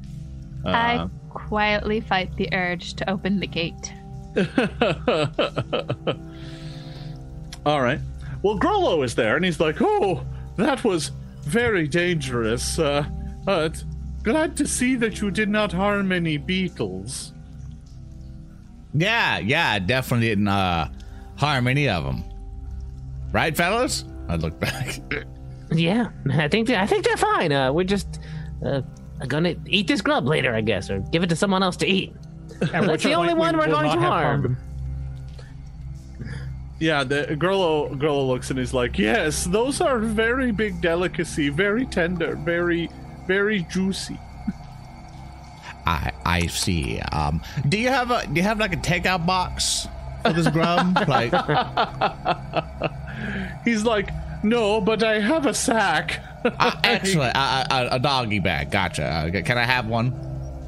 Uh, 0.66 0.70
I 0.70 1.10
quietly 1.50 2.00
fight 2.00 2.34
the 2.38 2.48
urge 2.54 2.94
to 2.94 3.10
open 3.10 3.40
the 3.40 3.48
gate. 3.48 3.92
All 7.66 7.82
right. 7.82 8.00
Well, 8.44 8.58
Grollo 8.58 9.04
is 9.04 9.16
there, 9.16 9.36
and 9.36 9.44
he's 9.44 9.60
like, 9.60 9.78
"Oh, 9.82 10.24
that 10.56 10.84
was 10.84 11.12
very 11.42 11.88
dangerous. 11.88 12.80
Uh, 12.80 13.06
uh, 13.48 13.70
glad 14.24 14.56
to 14.58 14.68
see 14.68 14.96
that 14.96 15.20
you 15.20 15.32
did 15.32 15.50
not 15.50 15.74
harm 15.74 16.12
any 16.12 16.38
beetles." 16.38 17.34
yeah, 18.94 19.40
yeah, 19.40 19.78
definitely 19.80 20.30
didn't 20.30 20.48
uh, 20.48 20.90
harm 21.36 21.68
any 21.68 21.90
of 21.90 22.04
them. 22.04 22.24
Right, 23.32 23.56
fellas? 23.56 24.06
I 24.28 24.36
look 24.36 24.60
back. 24.60 25.00
Yeah, 25.72 26.10
I 26.32 26.48
think 26.48 26.68
they, 26.68 26.76
I 26.76 26.88
think 26.88 27.06
they're 27.06 27.16
fine. 27.16 27.52
Uh, 27.52 27.72
we're 27.72 27.84
just 27.84 28.20
uh, 28.66 28.82
gonna 29.28 29.56
eat 29.66 29.88
this 29.88 30.02
grub 30.02 30.28
later, 30.28 30.54
I 30.54 30.62
guess, 30.62 30.90
or 30.90 31.00
give 31.00 31.24
it 31.24 31.28
to 31.30 31.36
someone 31.36 31.64
else 31.64 31.78
to 31.78 31.88
eat. 31.88 32.14
At 32.62 32.72
That's 32.86 33.04
the 33.04 33.14
only 33.14 33.34
one 33.34 33.58
we're 33.58 33.68
going 33.68 33.92
to 33.92 34.00
harm. 34.00 34.58
Yeah, 36.80 37.04
the 37.04 37.26
Grollo 37.32 37.94
Grollo 38.00 38.28
looks 38.28 38.50
and 38.50 38.58
he's 38.60 38.74
like, 38.74 38.98
"Yes, 38.98 39.44
those 39.44 39.82
are 39.82 40.00
very 40.00 40.52
big 40.52 40.82
delicacy, 40.82 41.50
very 41.50 41.86
tender, 41.86 42.36
very, 42.38 42.90
very 43.28 43.64
juicy." 43.64 44.18
I 45.86 46.12
I 46.24 46.48
see. 46.48 47.00
Um, 47.12 47.42
do 47.68 47.78
you 47.78 47.90
have 47.90 48.12
a 48.12 48.26
do 48.28 48.34
you 48.36 48.44
have 48.44 48.60
like 48.60 48.74
a 48.74 48.78
takeout 48.78 49.26
box 49.26 49.88
for 50.24 50.32
this 50.32 50.48
grub? 50.48 50.98
like, 51.08 51.34
He's 53.66 53.84
like, 53.84 54.10
"No, 54.44 54.82
but 54.82 55.04
I 55.04 55.20
have 55.20 55.46
a 55.46 55.54
sack." 55.54 56.24
uh, 56.46 56.80
excellent, 56.84 57.34
a, 57.36 58.00
doggy 58.02 58.40
bag. 58.40 58.72
Gotcha. 58.72 59.04
Uh, 59.06 59.42
can 59.42 59.58
I 59.58 59.66
have 59.66 59.88
one? 59.88 60.14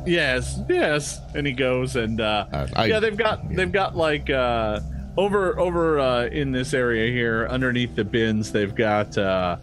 Yes, 0.06 0.60
yes. 0.68 1.20
And 1.36 1.46
he 1.46 1.54
goes 1.54 1.96
and 1.96 2.20
uh, 2.20 2.46
Uh, 2.51 2.68
I- 2.75 2.86
yeah, 2.88 3.00
they've 3.00 3.16
got 3.18 3.48
they've 3.50 3.72
got 3.72 3.96
like 3.96 4.30
uh, 4.30 4.80
over 5.18 5.60
over 5.60 6.00
uh, 6.00 6.25
in 6.25 6.51
this 6.51 6.74
area 6.74 7.12
here 7.12 7.48
underneath 7.50 7.96
the 7.96 8.04
bins. 8.04 8.51
They've 8.51 8.74
got 8.74 9.18
uh, 9.18 9.58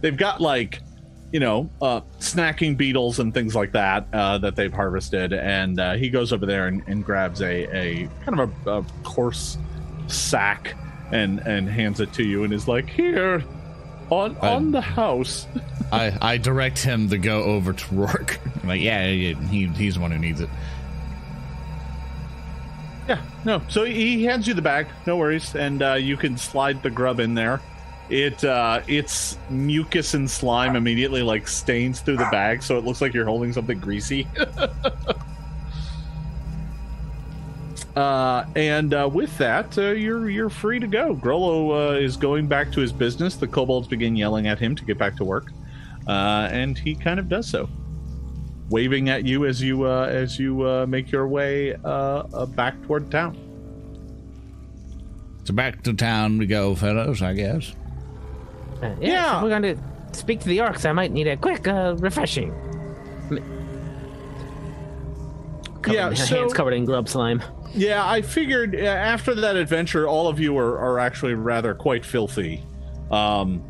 they've 0.00 0.16
got 0.16 0.40
like 0.40 0.80
you 1.32 1.40
know 1.40 1.70
uh, 1.80 2.00
snacking 2.18 2.76
beetles 2.76 3.18
and 3.20 3.32
things 3.32 3.54
like 3.54 3.72
that 3.72 4.06
uh, 4.12 4.38
that 4.38 4.56
they've 4.56 4.72
harvested. 4.72 5.32
And 5.32 5.78
uh, 5.80 5.94
he 5.94 6.08
goes 6.10 6.32
over 6.32 6.44
there 6.44 6.66
and, 6.66 6.82
and 6.86 7.04
grabs 7.04 7.40
a, 7.40 7.64
a 7.76 8.08
kind 8.24 8.40
of 8.40 8.66
a, 8.66 8.70
a 8.80 8.84
coarse 9.04 9.58
sack 10.08 10.76
and 11.12 11.40
and 11.40 11.68
hands 11.68 12.00
it 12.00 12.12
to 12.14 12.24
you 12.24 12.44
and 12.44 12.52
is 12.52 12.68
like, 12.68 12.88
"Here, 12.88 13.44
on 14.10 14.36
on 14.38 14.70
the 14.70 14.80
house." 14.80 15.46
I 15.92 16.16
I 16.20 16.36
direct 16.38 16.78
him 16.78 17.08
to 17.10 17.18
go 17.18 17.42
over 17.42 17.72
to 17.72 17.94
Rourke. 17.94 18.40
I'm 18.62 18.68
like, 18.68 18.80
yeah, 18.80 19.08
yeah, 19.08 19.34
he 19.48 19.66
he's 19.68 19.94
the 19.94 20.00
one 20.00 20.10
who 20.10 20.18
needs 20.18 20.40
it. 20.40 20.48
Yeah, 23.08 23.20
no. 23.44 23.62
So 23.68 23.84
he 23.84 24.24
hands 24.24 24.48
you 24.48 24.54
the 24.54 24.62
bag, 24.62 24.86
no 25.06 25.16
worries, 25.16 25.54
and 25.54 25.82
uh, 25.82 25.94
you 25.94 26.16
can 26.16 26.38
slide 26.38 26.82
the 26.82 26.90
grub 26.90 27.20
in 27.20 27.34
there. 27.34 27.60
It 28.08 28.44
uh, 28.44 28.80
its 28.86 29.38
mucus 29.48 30.14
and 30.14 30.30
slime 30.30 30.76
immediately 30.76 31.22
like 31.22 31.48
stains 31.48 32.00
through 32.00 32.18
the 32.18 32.28
bag, 32.30 32.62
so 32.62 32.76
it 32.78 32.84
looks 32.84 33.00
like 33.00 33.14
you're 33.14 33.24
holding 33.24 33.52
something 33.52 33.78
greasy. 33.78 34.26
uh, 37.96 38.44
and 38.56 38.92
uh, 38.94 39.08
with 39.12 39.36
that, 39.38 39.76
uh, 39.78 39.90
you're 39.90 40.28
you're 40.30 40.50
free 40.50 40.78
to 40.80 40.86
go. 40.86 41.14
Grollo 41.14 41.92
uh, 41.94 41.98
is 41.98 42.16
going 42.16 42.46
back 42.46 42.72
to 42.72 42.80
his 42.80 42.92
business. 42.92 43.36
The 43.36 43.46
kobolds 43.46 43.86
begin 43.88 44.16
yelling 44.16 44.46
at 44.48 44.58
him 44.58 44.74
to 44.76 44.84
get 44.84 44.98
back 44.98 45.16
to 45.16 45.24
work, 45.24 45.52
uh, 46.08 46.48
and 46.50 46.76
he 46.78 46.94
kind 46.94 47.18
of 47.20 47.28
does 47.28 47.48
so 47.48 47.68
waving 48.70 49.10
at 49.10 49.24
you 49.26 49.44
as 49.44 49.60
you 49.62 49.84
uh, 49.84 50.06
as 50.10 50.38
you 50.38 50.66
uh, 50.66 50.86
make 50.86 51.12
your 51.12 51.28
way 51.28 51.74
uh, 51.84 51.88
uh, 52.32 52.46
back 52.46 52.80
toward 52.84 53.10
town. 53.10 53.36
So 55.44 55.52
back 55.52 55.82
to 55.82 55.92
town 55.92 56.38
we 56.38 56.46
go, 56.46 56.74
fellows. 56.74 57.22
I 57.22 57.34
guess. 57.34 57.74
Uh, 58.82 58.86
yeah, 58.86 58.96
Yeah. 59.00 59.36
if 59.36 59.42
we're 59.42 59.48
going 59.50 59.62
to 59.62 59.76
speak 60.18 60.40
to 60.40 60.48
the 60.48 60.58
orcs. 60.58 60.84
I 60.88 60.92
might 60.92 61.12
need 61.12 61.26
a 61.28 61.36
quick 61.36 61.68
uh, 61.68 61.94
refreshing. 61.98 62.50
Covered 65.82 65.94
Yeah, 65.94 66.14
so- 66.14 66.36
hands 66.40 66.52
covered 66.54 66.72
in 66.72 66.84
grub 66.84 67.08
slime. 67.08 67.42
Yeah, 67.74 68.08
I 68.08 68.22
figured 68.22 68.76
after 68.76 69.34
that 69.34 69.56
adventure, 69.56 70.06
all 70.06 70.28
of 70.28 70.38
you 70.38 70.56
are, 70.58 70.78
are 70.78 70.98
actually 71.00 71.34
rather 71.34 71.74
quite 71.74 72.04
filthy, 72.04 72.64
um, 73.10 73.62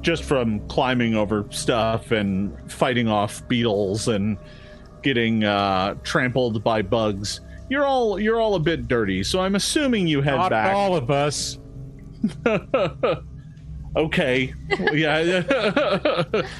just 0.00 0.24
from 0.24 0.66
climbing 0.68 1.14
over 1.14 1.44
stuff 1.50 2.12
and 2.12 2.56
fighting 2.70 3.08
off 3.08 3.46
beetles 3.48 4.08
and 4.08 4.38
getting 5.02 5.44
uh, 5.44 5.94
trampled 6.02 6.64
by 6.64 6.80
bugs. 6.80 7.40
You're 7.68 7.84
all 7.84 8.18
you're 8.18 8.40
all 8.40 8.54
a 8.54 8.60
bit 8.60 8.88
dirty, 8.88 9.22
so 9.22 9.40
I'm 9.40 9.54
assuming 9.54 10.06
you 10.06 10.22
head 10.22 10.36
Not 10.36 10.50
back. 10.50 10.74
all 10.74 10.96
of 10.96 11.10
us. 11.10 11.58
okay, 13.96 14.54
yeah, 14.92 15.42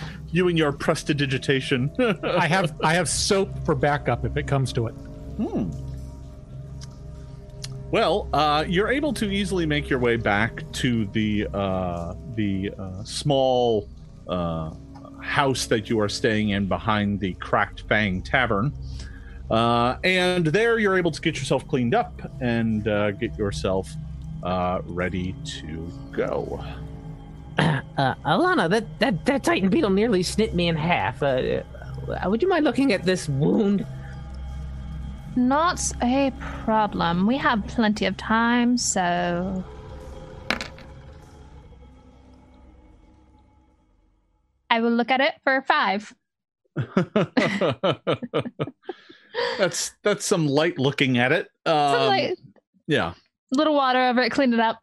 you 0.30 0.48
and 0.48 0.58
your 0.58 0.72
prestidigitation. 0.72 1.90
I 2.22 2.46
have 2.46 2.78
I 2.82 2.94
have 2.94 3.08
soap 3.08 3.64
for 3.64 3.74
backup 3.74 4.24
if 4.24 4.36
it 4.36 4.46
comes 4.46 4.72
to 4.74 4.88
it. 4.88 4.94
Well, 7.92 8.26
uh, 8.32 8.64
you're 8.66 8.88
able 8.88 9.12
to 9.12 9.30
easily 9.30 9.66
make 9.66 9.90
your 9.90 9.98
way 9.98 10.16
back 10.16 10.64
to 10.72 11.04
the 11.12 11.46
uh, 11.52 12.14
the 12.36 12.72
uh, 12.78 13.04
small 13.04 13.86
uh, 14.26 14.72
house 15.20 15.66
that 15.66 15.90
you 15.90 16.00
are 16.00 16.08
staying 16.08 16.48
in 16.48 16.68
behind 16.68 17.20
the 17.20 17.34
Cracked 17.34 17.82
Fang 17.82 18.22
Tavern, 18.22 18.72
uh, 19.50 19.96
and 20.04 20.46
there 20.46 20.78
you're 20.78 20.96
able 20.96 21.10
to 21.10 21.20
get 21.20 21.36
yourself 21.36 21.68
cleaned 21.68 21.94
up 21.94 22.18
and 22.40 22.88
uh, 22.88 23.10
get 23.10 23.36
yourself 23.36 23.90
ready 24.86 25.34
to 25.44 25.92
go. 26.12 26.64
Alana, 27.58 28.70
that, 28.70 28.98
that, 29.00 29.26
that 29.26 29.44
Titan 29.44 29.68
beetle 29.68 29.90
nearly 29.90 30.22
snipped 30.22 30.54
me 30.54 30.68
in 30.68 30.76
half. 30.76 31.20
Would 31.20 32.40
you 32.40 32.48
mind 32.48 32.64
looking 32.64 32.94
at 32.94 33.02
this 33.02 33.28
wound? 33.28 33.84
Not 35.34 35.80
a 36.02 36.30
problem. 36.40 37.26
We 37.26 37.36
have 37.38 37.66
plenty 37.66 38.04
of 38.06 38.16
time, 38.16 38.76
so. 38.76 39.64
I 44.70 44.80
will 44.80 44.90
look 44.90 45.10
at 45.10 45.20
it 45.20 45.34
for 45.44 45.62
five. 45.62 46.14
that's 49.58 49.92
that's 50.02 50.24
some 50.24 50.46
light 50.46 50.78
looking 50.78 51.18
at 51.18 51.32
it. 51.32 51.48
Some 51.66 51.76
Um, 51.76 52.06
light- 52.08 52.38
yeah, 52.86 53.14
little 53.52 53.74
water 53.74 54.00
over 54.08 54.20
it, 54.22 54.30
clean 54.30 54.52
it 54.54 54.60
up. 54.60 54.80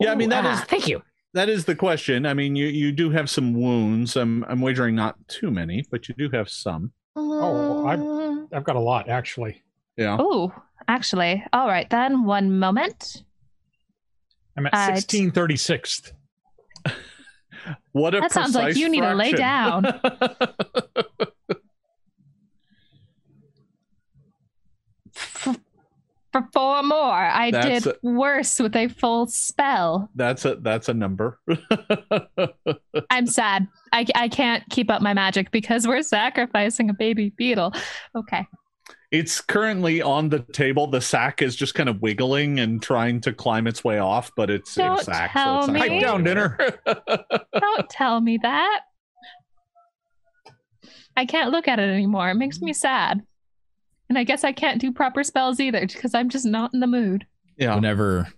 yeah. 0.00 0.12
I 0.12 0.14
mean 0.14 0.28
that 0.30 0.44
Ooh, 0.44 0.48
is 0.48 0.60
ah, 0.60 0.64
Thank 0.68 0.88
you. 0.88 1.02
that 1.34 1.48
is 1.48 1.64
the 1.64 1.74
question. 1.74 2.26
I 2.26 2.34
mean, 2.34 2.54
you 2.56 2.66
you 2.66 2.92
do 2.92 3.08
have 3.10 3.30
some 3.30 3.54
wounds. 3.54 4.16
I'm 4.16 4.44
I'm 4.44 4.60
wagering 4.60 4.94
not 4.94 5.16
too 5.28 5.50
many, 5.50 5.84
but 5.90 6.08
you 6.08 6.14
do 6.14 6.28
have 6.36 6.48
some. 6.50 6.92
Oh, 7.16 7.86
I'm- 7.86 8.00
Mm, 8.02 8.48
I've 8.52 8.64
got 8.64 8.76
a 8.76 8.80
lot 8.80 9.08
actually. 9.08 9.62
Yeah. 9.96 10.16
Oh, 10.20 10.52
actually. 10.88 11.42
All 11.52 11.66
right, 11.66 11.88
then. 11.90 12.24
One 12.24 12.58
moment. 12.58 13.24
I'm 14.56 14.66
at 14.66 14.74
Uh, 14.74 14.92
1636th. 14.92 16.12
What 17.92 18.14
a 18.14 18.20
That 18.20 18.30
sounds 18.32 18.54
like 18.54 18.66
precise 18.66 18.78
you 18.80 18.88
need 18.88 19.00
to 19.00 19.14
lay 19.14 19.32
down. 19.32 19.86
For 26.36 26.46
four 26.52 26.82
more, 26.82 26.98
I 27.14 27.50
That's 27.50 27.84
did 27.84 27.96
worse 28.02 28.60
with 28.60 28.76
a 28.76 28.88
full 28.88 29.26
spell. 29.26 30.10
that's 30.14 30.44
a 30.44 30.56
that's 30.56 30.90
a 30.90 30.94
number. 30.94 31.38
I'm 33.10 33.26
sad. 33.26 33.66
I, 33.92 34.04
I 34.14 34.28
can't 34.28 34.62
keep 34.68 34.90
up 34.90 35.00
my 35.00 35.14
magic 35.14 35.50
because 35.50 35.86
we're 35.86 36.02
sacrificing 36.02 36.90
a 36.90 36.94
baby 36.94 37.32
beetle. 37.38 37.72
Okay. 38.14 38.46
it's 39.10 39.40
currently 39.40 40.02
on 40.02 40.28
the 40.28 40.40
table. 40.52 40.86
The 40.88 41.00
sack 41.00 41.40
is 41.40 41.56
just 41.56 41.74
kind 41.74 41.88
of 41.88 42.02
wiggling 42.02 42.60
and 42.60 42.82
trying 42.82 43.22
to 43.22 43.32
climb 43.32 43.66
its 43.66 43.82
way 43.82 43.98
off, 43.98 44.30
but 44.36 44.50
it's 44.50 44.76
a 44.76 44.80
Don't 44.82 45.00
sack. 45.04 45.32
tell 45.32 45.62
so 45.62 45.72
it's 45.72 45.82
me. 45.82 45.88
Pipe 45.88 46.02
down, 46.02 46.22
dinner. 46.22 46.58
Don't 46.86 47.88
tell 47.88 48.20
me 48.20 48.38
that. 48.42 48.80
I 51.16 51.24
can't 51.24 51.50
look 51.50 51.66
at 51.66 51.78
it 51.78 51.88
anymore. 51.88 52.28
It 52.28 52.34
makes 52.34 52.60
me 52.60 52.74
sad. 52.74 53.22
And 54.08 54.16
I 54.18 54.24
guess 54.24 54.44
I 54.44 54.52
can't 54.52 54.80
do 54.80 54.92
proper 54.92 55.24
spells 55.24 55.58
either 55.60 55.80
because 55.86 56.14
I'm 56.14 56.28
just 56.28 56.46
not 56.46 56.72
in 56.74 56.80
the 56.80 56.86
mood. 56.86 57.26
yeah. 57.56 57.74
Whenever. 57.74 58.28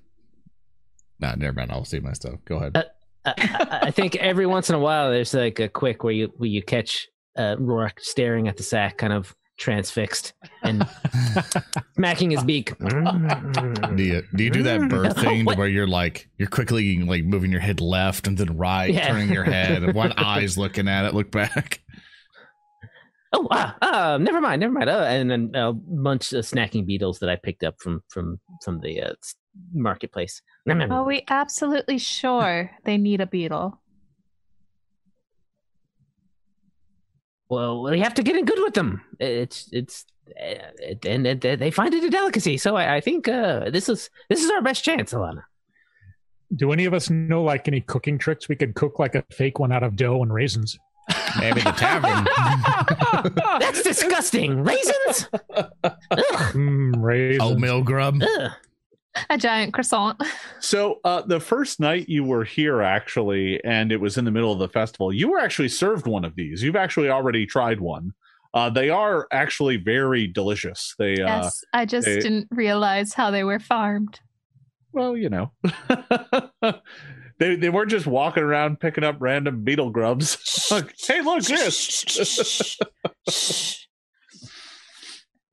Nah, 1.21 1.35
never 1.35 1.55
mind. 1.55 1.73
I'll 1.73 1.85
see 1.85 2.01
my 2.01 2.13
stuff. 2.13 2.37
Go 2.45 2.57
ahead. 2.57 2.77
Uh, 2.77 2.83
I, 3.27 3.33
I- 3.37 3.79
I 3.89 3.91
think 3.91 4.17
every 4.17 4.47
once 4.47 4.69
in 4.71 4.77
a 4.77 4.79
while 4.79 5.11
there's 5.11 5.35
like 5.35 5.59
a 5.59 5.69
quick 5.69 6.05
where 6.05 6.13
you 6.13 6.33
where 6.37 6.49
you 6.49 6.63
catch 6.63 7.09
uh, 7.37 7.57
Rourke 7.59 8.01
staring 8.01 8.49
at 8.49 8.57
the 8.57 8.63
sack, 8.63 8.99
kind 8.99 9.13
of 9.13 9.35
transfixed 9.59 10.33
and 10.63 10.87
smacking 11.97 12.31
his 12.31 12.45
beak. 12.45 12.73
Do 12.79 14.03
you 14.03 14.23
do 14.35 14.45
you 14.45 14.51
do 14.51 14.63
that 14.63 14.89
birth 14.89 15.21
thing 15.21 15.45
to 15.47 15.55
where 15.57 15.67
you're 15.67 15.89
like 15.89 16.29
you're 16.39 16.49
quickly 16.49 16.99
like 17.03 17.25
moving 17.25 17.51
your 17.51 17.61
head 17.61 17.81
left 17.81 18.27
and 18.29 18.39
then 18.39 18.57
right, 18.57 18.93
Yeah. 18.95 19.09
turning 19.09 19.31
your 19.33 19.45
head, 19.45 19.83
and 19.83 19.95
one 19.95 20.13
eye's 20.13 20.57
looking 20.57 20.87
at 20.89 21.05
it, 21.05 21.15
look 21.15 21.31
back. 21.33 21.81
Oh, 23.33 23.47
ah, 23.51 23.77
ah, 23.83 24.19
never 24.19 24.41
mind, 24.41 24.61
never 24.61 24.73
mind. 24.73 24.89
Oh, 24.89 25.03
and 25.03 25.31
then 25.31 25.51
a 25.55 25.73
bunch 25.73 26.33
of 26.33 26.45
snacking 26.45 26.87
beetles 26.87 27.19
that 27.19 27.29
I 27.29 27.37
picked 27.37 27.63
up 27.63 27.75
from 27.79 28.03
from 28.09 28.41
from 28.65 28.81
the 28.81 29.03
uh, 29.03 29.13
marketplace. 29.73 30.41
Are 30.69 31.05
we 31.05 31.25
absolutely 31.29 31.99
sure 31.99 32.71
they 32.85 32.97
need 32.97 33.21
a 33.21 33.27
beetle? 33.27 33.81
Well, 37.51 37.83
we 37.83 38.01
have 38.01 38.15
to 38.15 38.23
get 38.23 38.37
in 38.37 38.45
good 38.45 38.61
with 38.61 38.75
them. 38.75 39.03
It's 39.19 39.69
it's 39.73 40.05
uh, 40.31 40.73
it, 40.79 41.05
and 41.05 41.27
it, 41.27 41.41
they 41.41 41.71
find 41.71 41.95
it 41.95 42.05
a 42.05 42.11
delicacy. 42.11 42.59
So 42.59 42.77
I, 42.77 42.97
I 42.97 43.01
think 43.01 43.29
uh, 43.29 43.71
this 43.71 43.89
is 43.89 44.11
this 44.29 44.43
is 44.43 44.51
our 44.51 44.63
best 44.63 44.85
chance, 44.85 45.13
Alana. 45.13 45.43
Do 46.55 46.73
any 46.73 46.87
of 46.87 46.95
us 46.95 47.11
know 47.11 47.43
like 47.43 47.69
any 47.69 47.83
cooking 47.83 48.19
tricks 48.19 48.49
we 48.49 48.57
could 48.57 48.75
cook 48.75 48.99
like 48.99 49.15
a 49.15 49.25
fake 49.31 49.59
one 49.59 49.73
out 49.73 49.83
of 49.83 49.97
dough 49.97 50.23
and 50.23 50.33
raisins? 50.33 50.79
Maybe 51.39 51.61
the 51.61 51.73
tavern. 51.73 52.27
That's 53.61 53.83
disgusting. 53.83 54.63
Raisins. 54.65 55.29
Ugh, 55.55 55.71
Mm, 56.55 56.95
raisins. 57.03 57.43
Oatmeal 57.43 57.83
grub. 57.83 58.21
ugh. 58.23 58.51
A 59.31 59.37
giant 59.39 59.75
croissant. 59.75 60.23
So 60.61 61.01
uh, 61.05 61.23
the 61.23 61.41
first 61.41 61.81
night 61.81 62.09
you 62.09 62.23
were 62.23 62.45
here, 62.45 62.83
actually, 62.83 63.63
and 63.65 63.91
it 63.91 64.01
was 64.01 64.17
in 64.17 64.25
the 64.25 64.31
middle 64.31 64.53
of 64.53 64.59
the 64.61 64.69
festival, 64.69 65.13
you 65.13 65.29
were 65.31 65.41
actually 65.41 65.69
served 65.71 66.07
one 66.07 66.25
of 66.25 66.37
these. 66.37 66.63
You've 66.63 66.77
actually 66.77 67.09
already 67.11 67.45
tried 67.45 67.81
one. 67.81 68.13
Uh, 68.55 68.71
they 68.71 68.91
are 68.91 69.27
actually 69.33 69.77
very 69.77 70.27
delicious. 70.29 70.95
They, 70.99 71.15
uh, 71.21 71.43
yes, 71.43 71.65
I 71.73 71.85
just 71.85 72.07
they- 72.07 72.21
didn't 72.21 72.47
realize 72.53 73.13
how 73.13 73.31
they 73.33 73.43
were 73.45 73.59
farmed. 73.59 74.21
well, 74.93 75.17
you 75.17 75.29
know, 75.31 75.53
they 77.39 77.57
they 77.57 77.69
weren't 77.71 77.91
just 77.91 78.07
walking 78.07 78.43
around 78.43 78.81
picking 78.81 79.05
up 79.05 79.17
random 79.21 79.63
beetle 79.65 79.91
grubs. 79.91 80.37
Like, 80.71 80.95
hey, 81.07 81.23
look 81.23 81.43
this. 81.45 82.79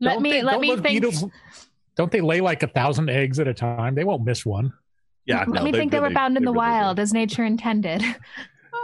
Let 0.01 0.13
Don't 0.15 0.21
me 0.23 0.31
they- 0.31 0.43
let 0.43 0.59
me 0.59 0.69
think. 0.75 0.83
beetles- 0.83 1.25
don't 1.95 2.11
they 2.11 2.19
lay 2.19 2.41
like 2.41 2.61
a 2.63 2.67
thousand 2.67 3.09
eggs 3.09 3.39
at 3.39 3.47
a 3.47 3.53
time? 3.53 3.95
They 3.95 4.03
won't 4.03 4.25
miss 4.25 4.45
one. 4.45 4.73
yeah, 5.25 5.39
let 5.39 5.47
no, 5.47 5.63
me 5.63 5.71
think 5.71 5.91
they, 5.91 5.99
were 5.99 6.03
really- 6.07 6.13
bound 6.15 6.35
in 6.35 6.43
the 6.43 6.51
really 6.51 6.55
do. 6.55 6.57
wild 6.59 6.99
as 6.99 7.13
nature 7.13 7.43
intended. 7.45 8.03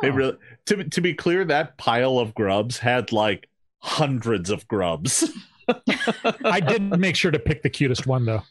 They 0.01 0.09
Oh. 0.09 0.13
really 0.13 0.37
to 0.67 0.83
to 0.85 1.01
be 1.01 1.13
clear, 1.13 1.43
that 1.45 1.77
pile 1.77 2.17
of 2.17 2.33
grubs 2.33 2.79
had 2.79 3.11
like 3.11 3.47
hundreds 3.79 4.49
of 4.49 4.67
grubs. 4.67 5.29
I 6.43 6.59
did 6.59 6.97
make 6.97 7.15
sure 7.15 7.29
to 7.29 7.37
pick 7.37 7.61
the 7.61 7.69
cutest 7.69 8.07
one 8.07 8.25
though. 8.25 8.41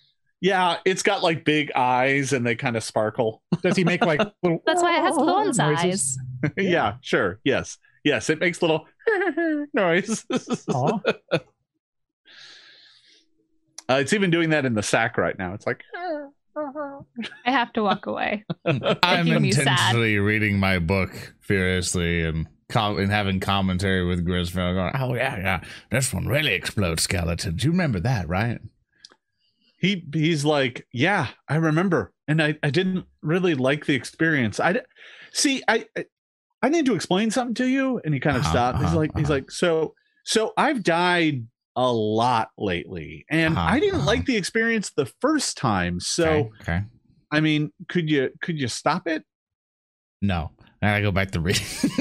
Yeah, 0.40 0.79
it's 0.85 1.03
got 1.03 1.22
like 1.22 1.44
big 1.44 1.70
eyes 1.74 2.33
and 2.33 2.46
they 2.46 2.55
kind 2.57 2.76
of 2.76 2.83
sparkle. 2.85 3.42
Does 3.62 3.76
he 3.76 3.85
make 3.85 4.05
like 4.05 4.20
little? 4.42 4.62
That's 4.66 4.83
why 4.83 4.98
it 4.98 5.03
has 5.03 5.14
thorns 5.14 5.59
noises? 5.59 6.18
eyes. 6.44 6.53
yeah, 6.57 6.94
sure. 7.03 7.40
Yes. 7.44 7.79
Yes, 8.05 8.31
it 8.31 8.40
makes 8.40 8.62
little 8.62 8.87
noise. 9.74 10.24
Aw. 10.72 10.98
Uh, 13.88 13.94
it's 13.94 14.12
even 14.12 14.31
doing 14.31 14.50
that 14.50 14.64
in 14.64 14.74
the 14.74 14.83
sack 14.83 15.18
right 15.18 15.38
now. 15.38 15.53
It's 15.53 15.66
like 15.66 15.83
I 16.57 17.50
have 17.50 17.72
to 17.74 17.83
walk 17.83 18.07
away. 18.07 18.44
I'm 18.64 19.26
making 19.26 19.42
me 19.42 19.53
sad. 19.53 19.62
intentionally 19.66 20.18
reading 20.18 20.59
my 20.59 20.79
book 20.79 21.35
furiously 21.40 22.24
and 22.24 22.46
com- 22.70 22.98
and 22.98 23.11
having 23.11 23.40
commentary 23.40 24.07
with 24.07 24.24
Grisfell 24.24 24.74
going, 24.74 24.92
"Oh 24.98 25.14
yeah, 25.14 25.37
yeah, 25.38 25.61
this 25.90 26.12
one 26.14 26.26
really 26.26 26.53
explodes 26.55 27.03
skeletons. 27.03 27.64
You 27.64 27.70
remember 27.72 28.00
that, 28.00 28.29
right?" 28.29 28.61
He 29.80 30.04
he's 30.12 30.44
like, 30.44 30.86
yeah, 30.92 31.28
I 31.48 31.56
remember, 31.56 32.12
and 32.28 32.42
I 32.42 32.54
I 32.62 32.68
didn't 32.70 33.06
really 33.22 33.54
like 33.54 33.86
the 33.86 33.94
experience. 33.94 34.60
I 34.60 34.82
see. 35.32 35.62
I 35.66 35.86
I- 36.62 36.68
need 36.68 36.84
to 36.86 36.94
explain 36.94 37.30
something 37.30 37.54
to 37.54 37.66
you, 37.66 38.00
and 38.04 38.12
he 38.12 38.20
kind 38.20 38.36
of 38.36 38.42
Uh-huh, 38.42 38.50
stopped. 38.52 38.78
He's 38.78 38.88
uh-huh, 38.88 38.96
like, 38.96 39.10
he's 39.16 39.24
uh-huh. 39.24 39.32
like, 39.32 39.50
so 39.50 39.94
so 40.24 40.52
I've 40.58 40.82
died 40.82 41.46
a 41.76 41.90
lot 41.90 42.50
lately, 42.58 43.24
and 43.30 43.58
I 43.58 43.80
didn't 43.80 44.00
uh-huh. 44.00 44.06
like 44.06 44.26
the 44.26 44.36
experience 44.36 44.90
the 44.94 45.06
first 45.20 45.56
time. 45.56 45.98
So 45.98 46.28
okay, 46.28 46.50
okay. 46.60 46.82
I 47.32 47.40
mean, 47.40 47.72
could 47.88 48.10
you 48.10 48.30
could 48.42 48.60
you 48.60 48.68
stop 48.68 49.08
it? 49.08 49.24
no, 50.20 50.50
I 50.82 50.88
gotta 50.88 51.02
go 51.02 51.10
back 51.12 51.30
to 51.30 51.40
reading. 51.40 51.64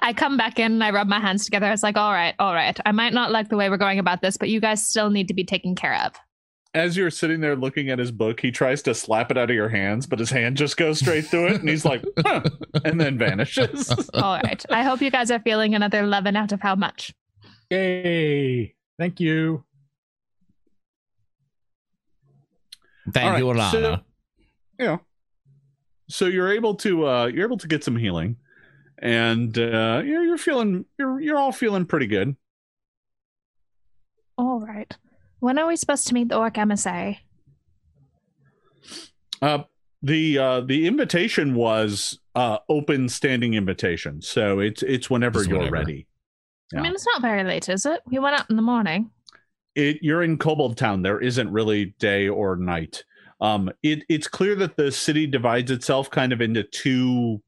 I 0.00 0.12
come 0.16 0.36
back 0.36 0.58
in 0.58 0.72
and 0.72 0.84
I 0.84 0.90
rub 0.90 1.08
my 1.08 1.20
hands 1.20 1.44
together. 1.44 1.66
I 1.66 1.70
was 1.70 1.82
like, 1.82 1.96
all 1.96 2.12
right, 2.12 2.34
all 2.38 2.54
right. 2.54 2.78
I 2.86 2.92
might 2.92 3.12
not 3.12 3.30
like 3.30 3.48
the 3.48 3.56
way 3.56 3.68
we're 3.70 3.76
going 3.76 3.98
about 3.98 4.22
this, 4.22 4.36
but 4.36 4.48
you 4.48 4.60
guys 4.60 4.86
still 4.86 5.10
need 5.10 5.28
to 5.28 5.34
be 5.34 5.44
taken 5.44 5.74
care 5.74 5.94
of. 6.04 6.12
As 6.74 6.96
you're 6.96 7.10
sitting 7.10 7.40
there 7.40 7.54
looking 7.54 7.90
at 7.90 7.98
his 7.98 8.10
book, 8.10 8.40
he 8.40 8.50
tries 8.50 8.80
to 8.82 8.94
slap 8.94 9.30
it 9.30 9.36
out 9.36 9.50
of 9.50 9.54
your 9.56 9.68
hands, 9.68 10.06
but 10.06 10.18
his 10.18 10.30
hand 10.30 10.56
just 10.56 10.76
goes 10.78 11.00
straight 11.00 11.26
through 11.26 11.48
it, 11.48 11.60
and 11.60 11.68
he's 11.68 11.84
like, 11.84 12.02
huh, 12.24 12.40
and 12.84 12.98
then 12.98 13.18
vanishes. 13.18 13.90
All 14.14 14.40
right. 14.42 14.64
I 14.70 14.82
hope 14.82 15.02
you 15.02 15.10
guys 15.10 15.30
are 15.30 15.40
feeling 15.40 15.74
another 15.74 16.00
11 16.00 16.34
out 16.34 16.50
of 16.52 16.60
how 16.62 16.74
much? 16.74 17.12
Yay! 17.70 18.74
Thank 18.98 19.20
you. 19.20 19.64
Thank 23.12 23.32
All 23.32 23.38
you, 23.38 23.50
right, 23.50 23.58
Alana. 23.58 23.70
so- 23.70 24.00
you 24.78 24.86
know 24.86 25.00
so 26.08 26.26
you're 26.26 26.50
able 26.52 26.74
to 26.74 27.06
uh 27.06 27.26
you're 27.26 27.44
able 27.44 27.58
to 27.58 27.68
get 27.68 27.84
some 27.84 27.94
healing 27.96 28.36
and 29.02 29.58
uh 29.58 30.00
you're, 30.04 30.22
you're 30.24 30.38
feeling 30.38 30.84
you're 30.98 31.20
you're 31.20 31.36
all 31.38 31.52
feeling 31.52 31.84
pretty 31.84 32.06
good 32.06 32.36
All 34.38 34.60
right. 34.60 34.96
When 35.40 35.58
are 35.58 35.66
we 35.66 35.76
supposed 35.76 36.06
to 36.08 36.14
meet 36.14 36.28
the 36.28 36.38
orc 36.38 36.56
emissary? 36.56 37.20
uh 39.40 39.64
the 40.02 40.38
uh 40.38 40.60
the 40.60 40.86
invitation 40.86 41.54
was 41.54 42.18
uh 42.34 42.58
open 42.68 43.08
standing 43.08 43.54
invitation 43.54 44.20
so 44.22 44.58
it's 44.60 44.82
it's 44.82 45.10
whenever 45.10 45.40
Just 45.40 45.50
you're 45.50 45.58
whenever. 45.58 45.76
ready 45.76 46.06
I 46.74 46.80
mean, 46.80 46.92
it's 46.92 47.04
not 47.06 47.20
very 47.20 47.44
late, 47.44 47.68
is 47.68 47.84
it? 47.84 48.00
We 48.06 48.18
went 48.18 48.34
out 48.34 48.48
in 48.48 48.56
the 48.56 48.62
morning. 48.62 49.10
it 49.74 49.98
you're 50.00 50.22
in 50.22 50.38
kobold 50.38 50.76
town 50.78 51.02
there 51.02 51.20
isn't 51.20 51.50
really 51.52 51.94
day 51.98 52.28
or 52.28 52.56
night 52.56 53.04
um 53.40 53.68
it 53.82 54.04
it's 54.08 54.26
clear 54.28 54.54
that 54.54 54.76
the 54.76 54.90
city 54.92 55.26
divides 55.26 55.70
itself 55.70 56.10
kind 56.10 56.32
of 56.32 56.40
into 56.40 56.62
two 56.62 57.42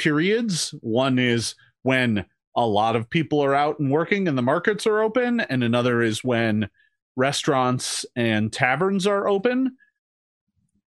periods 0.00 0.74
one 0.80 1.18
is 1.18 1.54
when 1.82 2.24
a 2.56 2.66
lot 2.66 2.96
of 2.96 3.08
people 3.10 3.40
are 3.44 3.54
out 3.54 3.78
and 3.78 3.90
working 3.90 4.26
and 4.26 4.36
the 4.38 4.42
markets 4.42 4.86
are 4.86 5.02
open 5.02 5.40
and 5.40 5.62
another 5.62 6.00
is 6.02 6.24
when 6.24 6.68
restaurants 7.16 8.06
and 8.16 8.50
taverns 8.52 9.06
are 9.06 9.28
open 9.28 9.76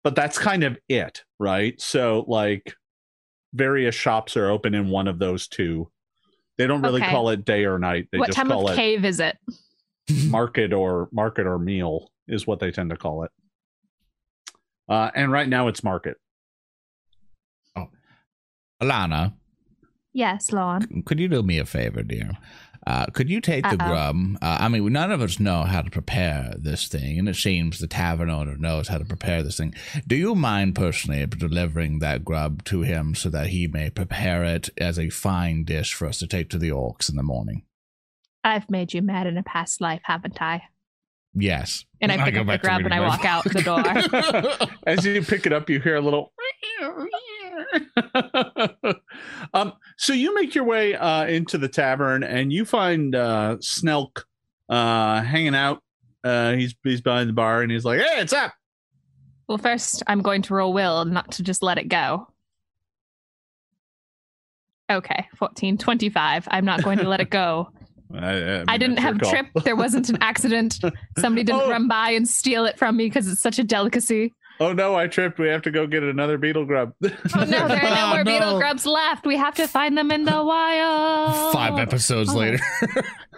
but 0.02 0.14
that's 0.14 0.38
kind 0.38 0.64
of 0.64 0.78
it 0.88 1.22
right 1.38 1.78
so 1.80 2.24
like 2.28 2.74
various 3.52 3.94
shops 3.94 4.36
are 4.36 4.48
open 4.48 4.74
in 4.74 4.88
one 4.88 5.06
of 5.06 5.18
those 5.18 5.46
two 5.48 5.90
they 6.56 6.66
don't 6.66 6.82
really 6.82 7.02
Okay. 7.02 7.10
call 7.10 7.28
it 7.28 7.44
day 7.44 7.64
or 7.66 7.78
night 7.78 8.08
they 8.10 8.18
what 8.18 8.28
just 8.28 8.36
time 8.36 8.48
call 8.48 8.66
of 8.68 8.72
it 8.72 8.76
cave 8.76 9.04
is 9.04 9.20
it? 9.20 9.36
market 10.28 10.72
or 10.72 11.08
market 11.12 11.46
or 11.46 11.58
meal 11.58 12.10
is 12.26 12.46
what 12.46 12.58
they 12.58 12.70
tend 12.70 12.90
to 12.90 12.96
call 12.96 13.24
it. 13.24 13.30
Uh, 14.88 15.10
and 15.14 15.32
right 15.32 15.48
now 15.48 15.68
it's 15.68 15.82
market. 15.82 16.16
Alana, 18.84 19.34
Yes, 20.12 20.52
Lon. 20.52 21.02
could 21.06 21.18
you 21.18 21.28
do 21.28 21.42
me 21.42 21.58
a 21.58 21.64
favor, 21.64 22.02
dear? 22.02 22.32
Uh, 22.86 23.06
could 23.06 23.30
you 23.30 23.40
take 23.40 23.64
the 23.64 23.70
Uh-oh. 23.70 23.88
grub? 23.88 24.16
Uh, 24.42 24.58
I 24.60 24.68
mean, 24.68 24.92
none 24.92 25.10
of 25.10 25.22
us 25.22 25.40
know 25.40 25.62
how 25.62 25.80
to 25.80 25.90
prepare 25.90 26.54
this 26.58 26.86
thing, 26.86 27.18
and 27.18 27.28
it 27.28 27.36
seems 27.36 27.78
the 27.78 27.86
tavern 27.86 28.28
owner 28.28 28.56
knows 28.58 28.88
how 28.88 28.98
to 28.98 29.06
prepare 29.06 29.42
this 29.42 29.56
thing. 29.56 29.74
Do 30.06 30.14
you 30.16 30.34
mind 30.34 30.74
personally 30.74 31.24
delivering 31.26 32.00
that 32.00 32.24
grub 32.26 32.62
to 32.64 32.82
him 32.82 33.14
so 33.14 33.30
that 33.30 33.46
he 33.48 33.66
may 33.66 33.88
prepare 33.88 34.44
it 34.44 34.68
as 34.76 34.98
a 34.98 35.08
fine 35.08 35.64
dish 35.64 35.94
for 35.94 36.06
us 36.06 36.18
to 36.18 36.26
take 36.26 36.50
to 36.50 36.58
the 36.58 36.68
orcs 36.70 37.08
in 37.08 37.16
the 37.16 37.22
morning? 37.22 37.62
I've 38.44 38.68
made 38.68 38.92
you 38.92 39.00
mad 39.00 39.26
in 39.26 39.38
a 39.38 39.42
past 39.42 39.80
life, 39.80 40.02
haven't 40.04 40.42
I? 40.42 40.64
Yes. 41.34 41.86
And 42.02 42.12
I 42.12 42.22
pick 42.22 42.34
go 42.34 42.40
up 42.42 42.46
the 42.46 42.52
back 42.52 42.60
to 42.60 42.66
grub 42.66 42.78
reading 42.82 42.92
and 42.92 43.02
I 43.02 43.08
walk 43.08 43.24
out 43.24 43.44
the 43.44 43.62
door. 43.62 44.68
As 44.86 45.04
you 45.06 45.22
pick 45.22 45.46
it 45.46 45.52
up, 45.54 45.70
you 45.70 45.80
hear 45.80 45.96
a 45.96 46.00
little. 46.02 46.32
um, 49.54 49.72
so 49.96 50.12
you 50.12 50.34
make 50.34 50.54
your 50.54 50.64
way 50.64 50.94
uh, 50.94 51.26
into 51.26 51.58
the 51.58 51.68
tavern 51.68 52.22
and 52.22 52.52
you 52.52 52.64
find 52.64 53.14
uh, 53.14 53.56
Snelk 53.60 54.26
uh, 54.68 55.22
hanging 55.22 55.54
out. 55.54 55.82
Uh, 56.22 56.52
he's 56.52 56.74
he's 56.82 57.00
behind 57.00 57.28
the 57.28 57.34
bar 57.34 57.60
and 57.62 57.70
he's 57.70 57.84
like, 57.84 58.00
"Hey, 58.00 58.20
it's 58.20 58.32
up." 58.32 58.54
Well, 59.48 59.58
first, 59.58 60.02
I'm 60.06 60.22
going 60.22 60.40
to 60.42 60.54
roll 60.54 60.72
will 60.72 61.04
not 61.04 61.32
to 61.32 61.42
just 61.42 61.62
let 61.62 61.76
it 61.78 61.88
go. 61.88 62.28
Okay, 64.90 65.26
14, 65.36 65.78
25. 65.78 66.48
I'm 66.50 66.64
not 66.64 66.82
going 66.82 66.98
to 66.98 67.08
let 67.08 67.20
it 67.20 67.30
go. 67.30 67.68
I, 68.14 68.16
I, 68.18 68.32
mean, 68.58 68.64
I 68.68 68.78
didn't 68.78 68.98
have 68.98 69.18
call. 69.18 69.30
trip. 69.30 69.46
There 69.64 69.76
wasn't 69.76 70.08
an 70.10 70.18
accident. 70.20 70.78
Somebody 71.18 71.42
didn't 71.44 71.62
Oh. 71.62 71.70
run 71.70 71.88
by 71.88 72.10
and 72.10 72.28
steal 72.28 72.64
it 72.66 72.78
from 72.78 72.96
me 72.96 73.06
because 73.06 73.26
it's 73.28 73.40
such 73.42 73.58
a 73.58 73.64
delicacy. 73.64 74.32
Oh 74.60 74.72
no, 74.72 74.94
I 74.94 75.08
tripped. 75.08 75.38
We 75.38 75.48
have 75.48 75.62
to 75.62 75.70
go 75.70 75.86
get 75.86 76.02
another 76.04 76.38
beetle 76.38 76.64
grub. 76.64 76.92
Oh 77.04 77.08
no, 77.34 77.44
there 77.44 77.60
are 77.60 77.68
no 77.68 78.04
Oh, 78.04 78.08
more 78.10 78.20
ah, 78.20 78.24
beetle 78.24 78.58
grubs 78.58 78.86
left. 78.86 79.26
We 79.26 79.36
have 79.36 79.54
to 79.56 79.66
find 79.66 79.98
them 79.98 80.10
in 80.12 80.24
the 80.24 80.42
wild. 80.44 81.52
Five 81.52 81.78
episodes 81.78 82.30
Oh. 82.32 82.36
later. 82.38 82.60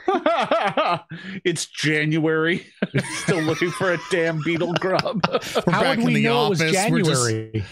it's 1.44 1.66
January. 1.66 2.66
Still 3.22 3.40
looking 3.42 3.70
for 3.70 3.92
a 3.92 3.98
damn 4.10 4.40
beetle 4.44 4.74
grub. 4.74 5.22
We're 5.66 5.72
How 5.72 5.80
back 5.82 5.96
would 5.96 5.98
in 6.00 6.04
we 6.06 6.14
the 6.14 6.24
know 6.24 6.36
office. 6.36 6.60
it 6.60 6.66
was 6.66 6.90
We're 6.90 6.98
just- 7.00 7.28
January? 7.28 7.64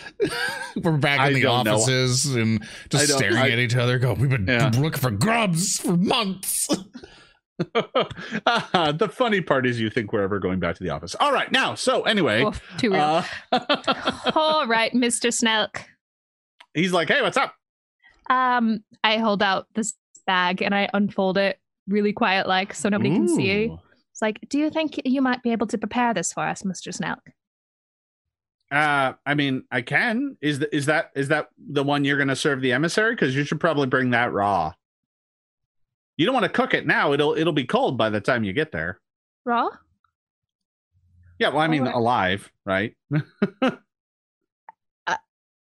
We're 0.83 0.97
back 0.97 1.21
I 1.21 1.29
in 1.29 1.35
the 1.35 1.43
don't 1.43 1.65
know. 1.65 1.75
offices 1.75 2.35
and 2.35 2.65
just 2.91 3.13
staring 3.13 3.37
I- 3.37 3.51
at 3.51 3.59
each 3.59 3.77
other. 3.77 3.99
Go, 3.99 4.15
we've 4.15 4.31
been 4.31 4.47
Yeah. 4.47 4.71
looking 4.79 5.01
for 5.01 5.11
grubs 5.11 5.79
for 5.79 5.97
months. 5.97 6.69
Uh, 7.75 8.93
the 8.93 9.09
funny 9.09 9.41
part 9.41 9.67
is 9.67 9.81
you 9.81 9.91
think 9.91 10.13
we're 10.13 10.23
ever 10.23 10.39
going 10.39 10.61
back 10.61 10.77
to 10.77 10.83
the 10.83 10.91
office. 10.91 11.15
All 11.21 11.33
right, 11.33 11.51
now, 11.53 11.75
so 11.75 12.03
anyway, 12.03 12.43
Oof, 12.43 12.63
too 12.79 12.93
real. 12.93 13.25
uh, 13.53 14.33
All 14.35 14.67
right, 14.67 14.93
Mr. 14.93 15.33
Snelk. 15.33 15.85
he's 16.75 16.93
like, 16.93 17.09
"Hey, 17.09 17.23
what's 17.23 17.37
up?" 17.37 17.55
Um, 18.31 18.83
I 19.03 19.19
hold 19.19 19.43
out 19.43 19.67
this 19.75 19.95
bag 20.27 20.63
and 20.63 20.75
I 20.75 20.89
unfold 20.95 21.37
it 21.39 21.59
really 21.87 22.13
quiet 22.13 22.47
like 22.49 22.75
so 22.75 22.89
nobody 22.89 23.11
can 23.11 23.29
see. 23.29 23.67
Ooh. 23.67 23.79
It's 24.11 24.23
like, 24.23 24.39
do 24.49 24.59
you 24.59 24.71
think 24.71 25.01
you 25.05 25.21
might 25.21 25.43
be 25.43 25.53
able 25.53 25.67
to 25.67 25.77
prepare 25.77 26.15
this 26.15 26.33
for 26.33 26.45
us, 26.45 26.63
Mr. 26.63 26.95
Snelk? 26.95 27.19
Uh, 28.71 29.13
I 29.27 29.35
mean, 29.35 29.65
I 29.71 29.83
can. 29.83 30.37
Is 30.41 30.59
th- 30.59 30.71
is 30.73 30.87
that 30.87 31.11
is 31.15 31.29
that 31.29 31.49
the 31.59 31.85
one 31.85 32.05
you're 32.05 32.17
going 32.17 32.29
to 32.29 32.37
serve 32.37 32.61
the 32.61 32.73
emissary? 32.73 33.15
Because 33.15 33.37
you 33.37 33.45
should 33.45 33.61
probably 33.61 33.87
bring 33.87 34.11
that 34.11 34.33
raw. 34.33 34.73
You 36.17 36.27
don't 36.27 36.35
want 36.35 36.45
to 36.45 36.49
cook 36.51 36.75
it 36.75 36.87
now. 36.87 37.13
It'll 37.13 37.35
it'll 37.37 37.53
be 37.53 37.65
cold 37.65 37.99
by 37.99 38.11
the 38.11 38.21
time 38.21 38.45
you 38.45 38.53
get 38.53 38.71
there. 38.73 39.01
Raw? 39.45 39.69
Yeah, 41.39 41.49
well, 41.49 41.59
I 41.61 41.67
mean, 41.69 41.81
Alright. 41.81 41.95
alive, 41.97 42.53
right? 42.65 42.97
Uh, 45.07 45.17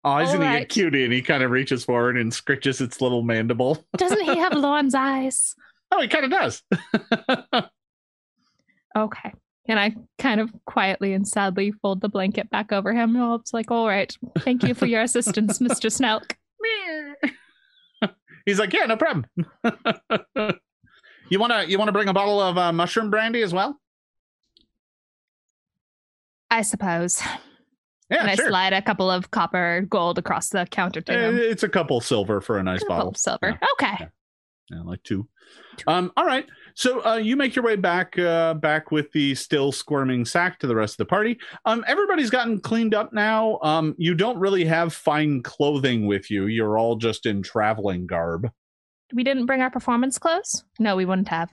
oh, 0.05 0.19
isn't 0.19 0.41
he 0.41 0.47
a 0.47 0.51
alright. 0.51 0.69
cutie? 0.69 1.03
And 1.03 1.13
he 1.13 1.21
kind 1.21 1.43
of 1.43 1.51
reaches 1.51 1.85
forward 1.85 2.17
and 2.17 2.31
scritches 2.31 2.81
its 2.81 3.01
little 3.01 3.23
mandible. 3.23 3.85
Doesn't 3.97 4.21
he 4.21 4.37
have 4.39 4.53
Lorne's 4.53 4.95
eyes? 4.95 5.57
Oh, 5.91 6.01
he 6.01 6.07
kind 6.07 6.25
of 6.25 6.31
does. 6.31 6.63
Okay. 8.97 9.33
And 9.69 9.79
I 9.79 9.95
kind 10.19 10.41
of 10.41 10.51
quietly 10.65 11.13
and 11.13 11.29
sadly 11.29 11.73
fold 11.83 12.01
the 12.01 12.09
blanket 12.09 12.49
back 12.49 12.73
over 12.73 12.95
him. 12.95 13.15
Oh, 13.17 13.35
it's 13.35 13.53
like, 13.53 13.71
all 13.71 13.87
right. 13.87 14.17
Thank 14.39 14.63
you 14.63 14.73
for 14.75 14.87
your 14.87 15.03
assistance, 15.03 15.59
Mr. 15.59 15.93
Snelk. 15.93 16.35
He's 18.47 18.59
like, 18.59 18.73
yeah, 18.73 18.87
no 18.87 18.97
problem. 18.97 19.27
you 21.29 21.39
wanna 21.39 21.65
you 21.65 21.79
wanna 21.79 21.93
bring 21.93 22.09
a 22.09 22.13
bottle 22.15 22.41
of 22.41 22.57
uh, 22.57 22.73
mushroom 22.73 23.11
brandy 23.11 23.43
as 23.43 23.53
well? 23.53 23.79
I 26.51 26.63
suppose. 26.63 27.21
Yeah, 28.09 28.19
and 28.21 28.31
I 28.31 28.37
slide 28.37 28.73
a 28.73 28.81
couple 28.81 29.11
of 29.11 29.33
copper 29.33 29.85
gold 29.91 30.17
across 30.17 30.51
the 30.51 30.65
counter 30.71 31.01
to 31.01 31.13
Eh, 31.13 31.29
him. 31.29 31.37
It's 31.39 31.65
a 31.65 31.69
couple 31.69 32.01
silver 32.01 32.41
for 32.41 32.57
a 32.57 32.63
nice 32.63 32.79
Couple 32.81 32.95
bottle. 32.97 33.09
of 33.11 33.17
silver. 33.17 33.59
Yeah. 33.61 33.69
Okay. 33.73 33.97
Yeah. 34.05 34.07
Yeah, 34.71 34.83
like 34.83 35.03
two. 35.05 35.29
Um, 35.87 36.13
all 36.17 36.27
right. 36.27 36.47
So 36.75 37.05
uh, 37.07 37.17
you 37.17 37.37
make 37.37 37.55
your 37.55 37.65
way 37.65 37.77
back 37.77 38.19
uh, 38.19 38.55
back 38.55 38.91
with 38.91 39.13
the 39.13 39.35
still 39.35 39.71
squirming 39.71 40.25
sack 40.25 40.59
to 40.59 40.67
the 40.67 40.75
rest 40.75 40.95
of 40.95 40.99
the 40.99 41.07
party. 41.07 41.39
Um, 41.65 41.85
everybody's 41.87 42.31
gotten 42.31 42.61
cleaned 42.61 42.95
up 42.95 43.13
now. 43.13 43.59
Um, 43.63 43.95
you 43.97 44.15
don't 44.15 44.39
really 44.39 44.65
have 44.65 44.93
fine 44.93 45.43
clothing 45.43 46.07
with 46.07 46.31
you. 46.31 46.47
You're 46.47 46.79
all 46.79 46.97
just 46.97 47.27
in 47.27 47.43
traveling 47.43 48.07
garb. 48.07 48.51
We 49.15 49.23
didn't 49.23 49.47
bring 49.47 49.63
our 49.63 49.71
performance 49.71 50.19
clothes? 50.19 50.65
No, 50.81 50.97
we 50.97 51.05
wouldn't 51.05 51.29
have. 51.29 51.51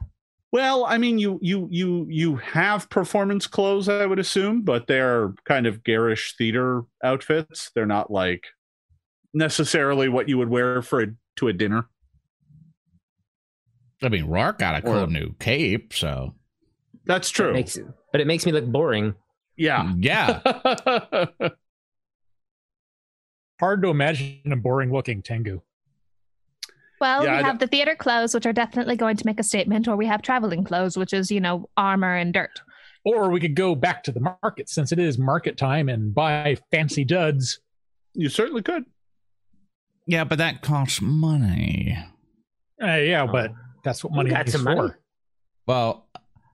Well, 0.52 0.86
I 0.86 0.98
mean, 0.98 1.18
you 1.18 1.40
you 1.42 1.68
you 1.72 2.06
you 2.10 2.36
have 2.38 2.90
performance 2.90 3.48
clothes, 3.48 3.90
I 3.90 4.06
would 4.06 4.20
assume, 4.20 4.62
but 4.62 4.88
they're 4.88 5.34
kind 5.46 5.66
of 5.66 5.84
garish 5.84 6.36
theater 6.38 6.84
outfits. 7.04 7.72
They're 7.74 7.86
not 7.86 8.12
like 8.12 8.46
necessarily 9.34 10.10
what 10.10 10.30
you 10.30 10.38
would 10.38 10.50
wear 10.50 10.82
for 10.82 11.02
a, 11.02 11.08
to 11.38 11.48
a 11.48 11.54
dinner. 11.54 11.88
I 14.06 14.10
mean, 14.10 14.26
Rourke 14.26 14.60
got 14.60 14.76
a 14.76 14.82
cool 14.82 15.04
Or- 15.04 15.08
new 15.08 15.34
cape, 15.40 15.94
so 15.94 16.34
That's 17.06 17.30
It 17.30 17.34
true. 17.34 17.54
makes, 17.54 17.78
but 18.12 18.22
it 18.22 18.28
makes 18.28 18.46
me 18.46 18.52
look 18.52 18.66
boring. 18.66 19.16
yeah. 19.58 19.92
yeah. 19.98 20.40
Hard 23.60 23.82
to 23.84 23.90
imagine 23.90 24.52
a 24.52 24.56
boring 24.56 24.92
looking 24.92 25.22
Tengu. 25.22 25.62
Well, 27.00 27.24
Yeah, 27.24 27.34
we 27.34 27.38
I 27.40 27.44
have 27.44 27.60
the 27.60 27.68
theater 27.68 27.96
clothes, 27.96 28.34
which 28.34 28.46
are 28.46 28.54
definitely 28.54 28.96
going 28.96 29.18
to 29.18 29.26
make 29.26 29.40
a 29.40 29.44
statement, 29.44 29.88
or 29.88 29.96
we 29.96 30.06
have 30.08 30.22
traveling 30.22 30.64
clothes, 30.64 30.98
which 30.98 31.14
is, 31.14 31.32
you 31.32 31.40
know, 31.42 31.70
armor 31.76 32.16
and 32.16 32.34
dirt. 32.34 32.62
Or 33.06 33.30
we 33.30 33.40
could 33.42 33.56
go 33.56 33.76
back 33.76 34.04
to 34.04 34.12
the 34.12 34.22
market 34.22 34.70
since 34.70 34.92
it 34.94 35.00
is 35.00 35.18
market 35.18 35.58
time 35.58 35.90
and 35.90 36.14
buy 36.16 36.58
fancy 36.72 37.04
duds. 37.04 37.60
you 38.14 38.30
certainly 38.30 38.62
could. 38.62 38.84
Yeah, 40.08 40.24
but 40.24 40.38
that 40.38 40.62
costs 40.62 41.02
money. 41.02 41.98
Uh, 42.82 42.96
yeah, 42.98 43.26
but 43.26 43.52
that's 43.84 44.04
what 44.04 44.12
You 44.12 44.18
money 44.18 44.30
got 44.32 44.48
is 44.48 44.54
some 44.54 44.64
for. 44.64 44.76
money. 44.76 44.94
Well, 45.68 46.08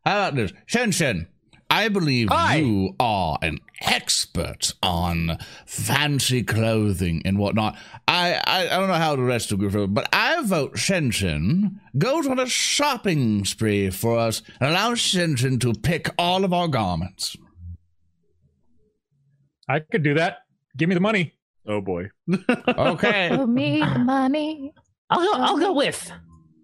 how 0.05 0.17
about 0.27 0.35
this? 0.35 0.51
Shen 0.65 0.91
Shen, 0.91 1.27
I 1.69 1.87
believe 1.89 2.29
Hi. 2.29 2.57
you 2.57 2.95
are 2.99 3.37
an 3.41 3.59
expert 3.81 4.73
on 4.83 5.37
fancy 5.65 6.43
clothing 6.43 7.21
and 7.25 7.37
whatnot. 7.37 7.77
I, 8.07 8.41
I, 8.45 8.65
I 8.65 8.79
don't 8.79 8.87
know 8.87 8.93
how 8.95 9.15
the 9.15 9.21
rest 9.23 9.51
of 9.51 9.61
you 9.61 9.69
feel, 9.69 9.87
but 9.87 10.09
I 10.13 10.41
vote 10.43 10.77
Shen 10.77 11.11
Shen 11.11 11.79
goes 11.97 12.27
on 12.27 12.39
a 12.39 12.47
shopping 12.47 13.45
spree 13.45 13.89
for 13.89 14.17
us 14.17 14.41
and 14.59 14.71
allows 14.71 14.99
Shen 14.99 15.35
Shen 15.35 15.59
to 15.59 15.73
pick 15.73 16.09
all 16.17 16.43
of 16.43 16.53
our 16.53 16.67
garments. 16.67 17.35
I 19.67 19.79
could 19.79 20.03
do 20.03 20.15
that. 20.15 20.39
Give 20.77 20.89
me 20.89 20.95
the 20.95 21.01
money. 21.01 21.33
Oh 21.67 21.81
boy. 21.81 22.09
Okay. 22.67 23.29
Oh, 23.31 23.45
me 23.45 23.79
the 23.79 23.99
money. 23.99 24.73
I'll 25.09 25.19
go. 25.23 25.31
I'll 25.33 25.59
go 25.59 25.73
with. 25.73 26.11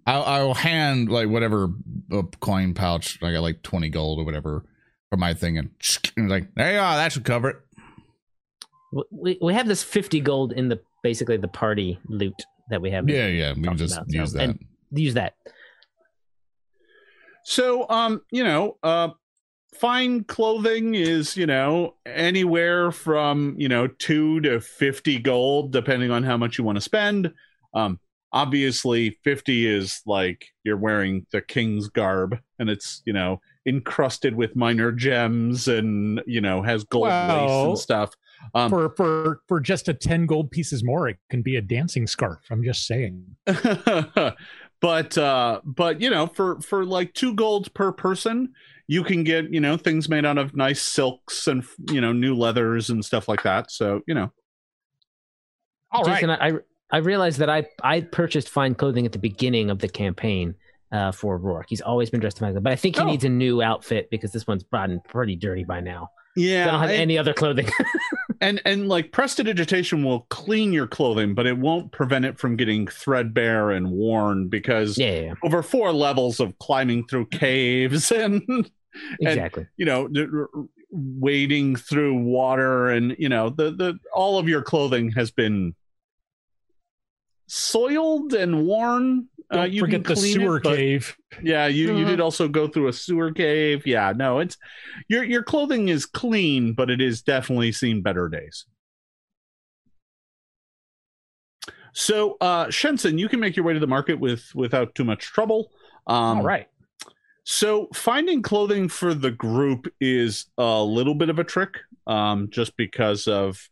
I'll, 0.08 0.24
I'll 0.24 0.54
hand 0.54 1.10
like 1.10 1.30
whatever 1.30 1.70
uh, 2.12 2.22
coin 2.40 2.74
pouch. 2.74 3.18
I 3.24 3.32
got 3.32 3.42
like 3.42 3.64
20 3.64 3.90
gold 3.90 4.20
or 4.20 4.26
whatever 4.26 4.66
for 5.10 5.18
my 5.18 5.34
thing 5.34 5.58
and, 5.58 5.72
and 6.18 6.30
like, 6.30 6.54
there 6.56 6.74
you 6.74 6.80
are. 6.80 6.96
That 6.98 7.12
should 7.12 7.26
cover 7.26 7.50
it. 7.50 7.56
We 9.12 9.38
we 9.42 9.54
have 9.54 9.68
this 9.68 9.84
fifty 9.84 10.22
gold 10.22 10.54
in 10.54 10.70
the 10.70 10.80
basically 11.04 11.36
the 11.36 11.50
party 11.50 12.00
loot 12.08 12.34
that 12.70 12.82
we 12.82 12.92
have. 12.92 13.10
Yeah, 13.10 13.28
yeah. 13.28 13.54
We 13.54 13.64
can 13.64 13.76
just 13.76 13.96
about, 13.98 14.10
so- 14.12 14.18
use 14.20 14.34
that. 14.34 14.44
and- 14.44 14.66
Use 14.92 15.16
that. 15.16 15.34
So, 17.44 17.88
um, 17.90 18.22
you 18.32 18.44
know, 18.44 18.78
uh, 18.82 19.10
fine 19.76 20.24
clothing 20.24 20.96
is, 20.96 21.36
you 21.38 21.46
know, 21.46 21.96
anywhere 22.06 22.92
from, 22.92 23.56
you 23.58 23.68
know, 23.68 23.88
two 23.88 24.40
to 24.42 24.62
50 24.62 25.20
gold, 25.20 25.72
depending 25.72 26.12
on 26.12 26.24
how 26.24 26.38
much 26.38 26.58
you 26.58 26.64
want 26.64 26.78
to 26.78 26.82
spend. 26.82 27.34
Um, 27.74 28.00
obviously 28.36 29.12
50 29.24 29.66
is 29.66 30.02
like 30.06 30.48
you're 30.66 30.78
wearing 30.78 31.26
the 31.32 31.42
king's 31.42 31.88
garb 31.88 32.38
and 32.60 32.70
it's, 32.70 33.02
you 33.06 33.14
know, 33.14 33.40
encrusted 33.66 34.36
with 34.36 34.58
minor 34.58 34.92
gems 34.92 35.70
and, 35.70 36.22
you 36.28 36.42
know, 36.42 36.62
has 36.62 36.84
gold 36.84 37.08
lace 37.08 37.66
and 37.66 37.78
stuff. 37.80 38.14
Um, 38.54 38.70
for 38.70 38.90
for 38.90 39.40
for 39.48 39.60
just 39.62 39.88
a 39.88 39.94
10 39.94 40.26
gold 40.26 40.52
pieces 40.52 40.84
more, 40.84 41.08
it 41.08 41.18
can 41.30 41.42
be 41.42 41.56
a 41.56 41.62
dancing 41.62 42.06
scarf. 42.06 42.42
I'm 42.52 42.64
just 42.64 42.86
saying. 42.86 43.26
but 44.82 45.18
uh 45.18 45.62
but 45.64 46.02
you 46.02 46.10
know 46.10 46.28
for 46.28 46.60
for 46.60 46.86
like 46.86 47.14
two 47.14 47.34
gold 47.34 47.74
per 47.74 47.94
person 47.94 48.54
you 48.88 49.06
can 49.06 49.24
get 49.24 49.52
you 49.52 49.62
know 49.62 49.78
things 49.78 50.10
made 50.10 50.26
out 50.26 50.38
of 50.38 50.54
nice 50.54 50.82
silks 50.82 51.48
and 51.48 51.64
you 51.90 52.02
know 52.02 52.12
new 52.12 52.36
leathers 52.36 52.90
and 52.90 53.04
stuff 53.04 53.30
like 53.30 53.42
that 53.42 53.72
so 53.72 54.02
you 54.06 54.14
know 54.14 54.30
All 55.92 56.04
right. 56.04 56.16
Jason, 56.16 56.30
I 56.30 56.60
I 56.92 56.98
realized 56.98 57.40
that 57.40 57.50
I 57.50 57.66
I 57.84 58.02
purchased 58.02 58.50
fine 58.50 58.76
clothing 58.76 59.06
at 59.06 59.12
the 59.12 59.20
beginning 59.20 59.70
of 59.70 59.80
the 59.80 59.90
campaign. 59.90 60.56
uh, 60.92 61.12
for 61.12 61.38
Rourke. 61.38 61.66
He's 61.68 61.82
always 61.82 62.10
been 62.10 62.22
dressed 62.22 62.40
in 62.40 62.48
my 62.54 62.58
but 62.60 62.72
I 62.72 62.76
think 62.78 62.96
he 62.96 63.02
Oh. 63.02 63.06
needs 63.06 63.26
a 63.26 63.30
new 63.30 63.62
outfit 63.62 64.10
because 64.12 64.32
this 64.32 64.48
one's 64.48 64.64
gotten 64.64 65.02
pretty 65.02 65.36
dirty 65.36 65.66
by 65.66 65.82
now. 65.82 66.10
Yeah, 66.38 66.68
I 66.68 66.72
don't 66.72 66.80
have 66.82 66.90
and- 66.92 67.02
any 67.02 67.18
other 67.18 67.34
clothing. 67.34 67.68
and 68.40 68.62
and 68.66 68.88
like 68.88 69.12
prestidigitation 69.12 70.04
will 70.06 70.22
clean 70.30 70.72
your 70.72 70.88
clothing, 70.88 71.34
but 71.34 71.48
it 71.48 71.58
won't 71.58 71.92
prevent 71.92 72.24
it 72.24 72.38
from 72.40 72.56
getting 72.56 72.88
threadbare 72.88 73.72
and 73.72 73.92
worn 73.92 74.48
because 74.48 74.98
yeah, 74.98 75.10
yeah, 75.12 75.22
yeah, 75.22 75.34
over 75.44 75.62
four 75.64 75.92
levels 75.92 76.40
of 76.40 76.58
climbing 76.60 77.06
through 77.08 77.26
caves 77.26 78.10
and 78.24 78.70
exactly. 79.20 79.66
you 79.76 79.86
know 79.86 80.08
wading 80.92 81.76
through 81.76 82.14
water 82.22 82.90
and 82.90 83.16
you 83.20 83.28
know 83.28 83.50
the 83.50 83.72
the 83.72 84.00
all 84.14 84.38
of 84.38 84.48
your 84.48 84.62
clothing 84.62 85.12
has 85.12 85.32
been 85.32 85.74
soiled 87.48 88.34
and 88.34 88.66
worn 88.66 89.28
Don't 89.52 89.62
uh, 89.62 89.64
you 89.66 89.80
forget 89.82 90.04
the 90.04 90.16
clean 90.16 90.42
it, 90.42 90.44
sewer 90.44 90.60
cave. 90.60 91.16
yeah 91.44 91.68
you, 91.68 91.96
you 91.96 92.06
Mhm. 92.06 92.08
did 92.08 92.20
also 92.20 92.48
go 92.48 92.68
through 92.68 92.88
a 92.88 92.94
sewer 92.94 93.32
cave 93.32 93.86
yeah 93.86 94.14
no 94.16 94.40
it's 94.40 94.58
your 95.08 95.24
your 95.24 95.44
clothing 95.44 95.90
is 95.90 96.06
clean 96.06 96.74
but 96.74 96.90
it 96.90 97.02
is 97.02 97.22
definitely 97.22 97.72
seen 97.72 98.02
better 98.02 98.28
days 98.30 98.66
so 101.94 102.38
uh 102.42 102.66
Shensen 102.68 103.18
you 103.18 103.30
can 103.30 103.40
make 103.40 103.56
your 103.56 103.66
way 103.66 103.74
to 103.74 103.80
the 103.80 103.88
market 103.88 104.20
with 104.20 104.44
without 104.56 104.96
too 104.96 105.04
much 105.04 105.22
trouble 105.26 105.72
um 106.08 106.40
All 106.40 106.44
right. 106.44 106.68
so 107.44 107.88
finding 107.94 108.42
clothing 108.42 108.90
for 108.90 109.14
the 109.14 109.32
group 109.32 109.88
is 110.02 110.48
a 110.58 110.84
little 110.84 111.16
bit 111.16 111.30
of 111.30 111.40
a 111.40 111.44
trick, 111.44 111.78
um, 112.08 112.50
just 112.50 112.76
because 112.78 113.28
of 113.28 113.70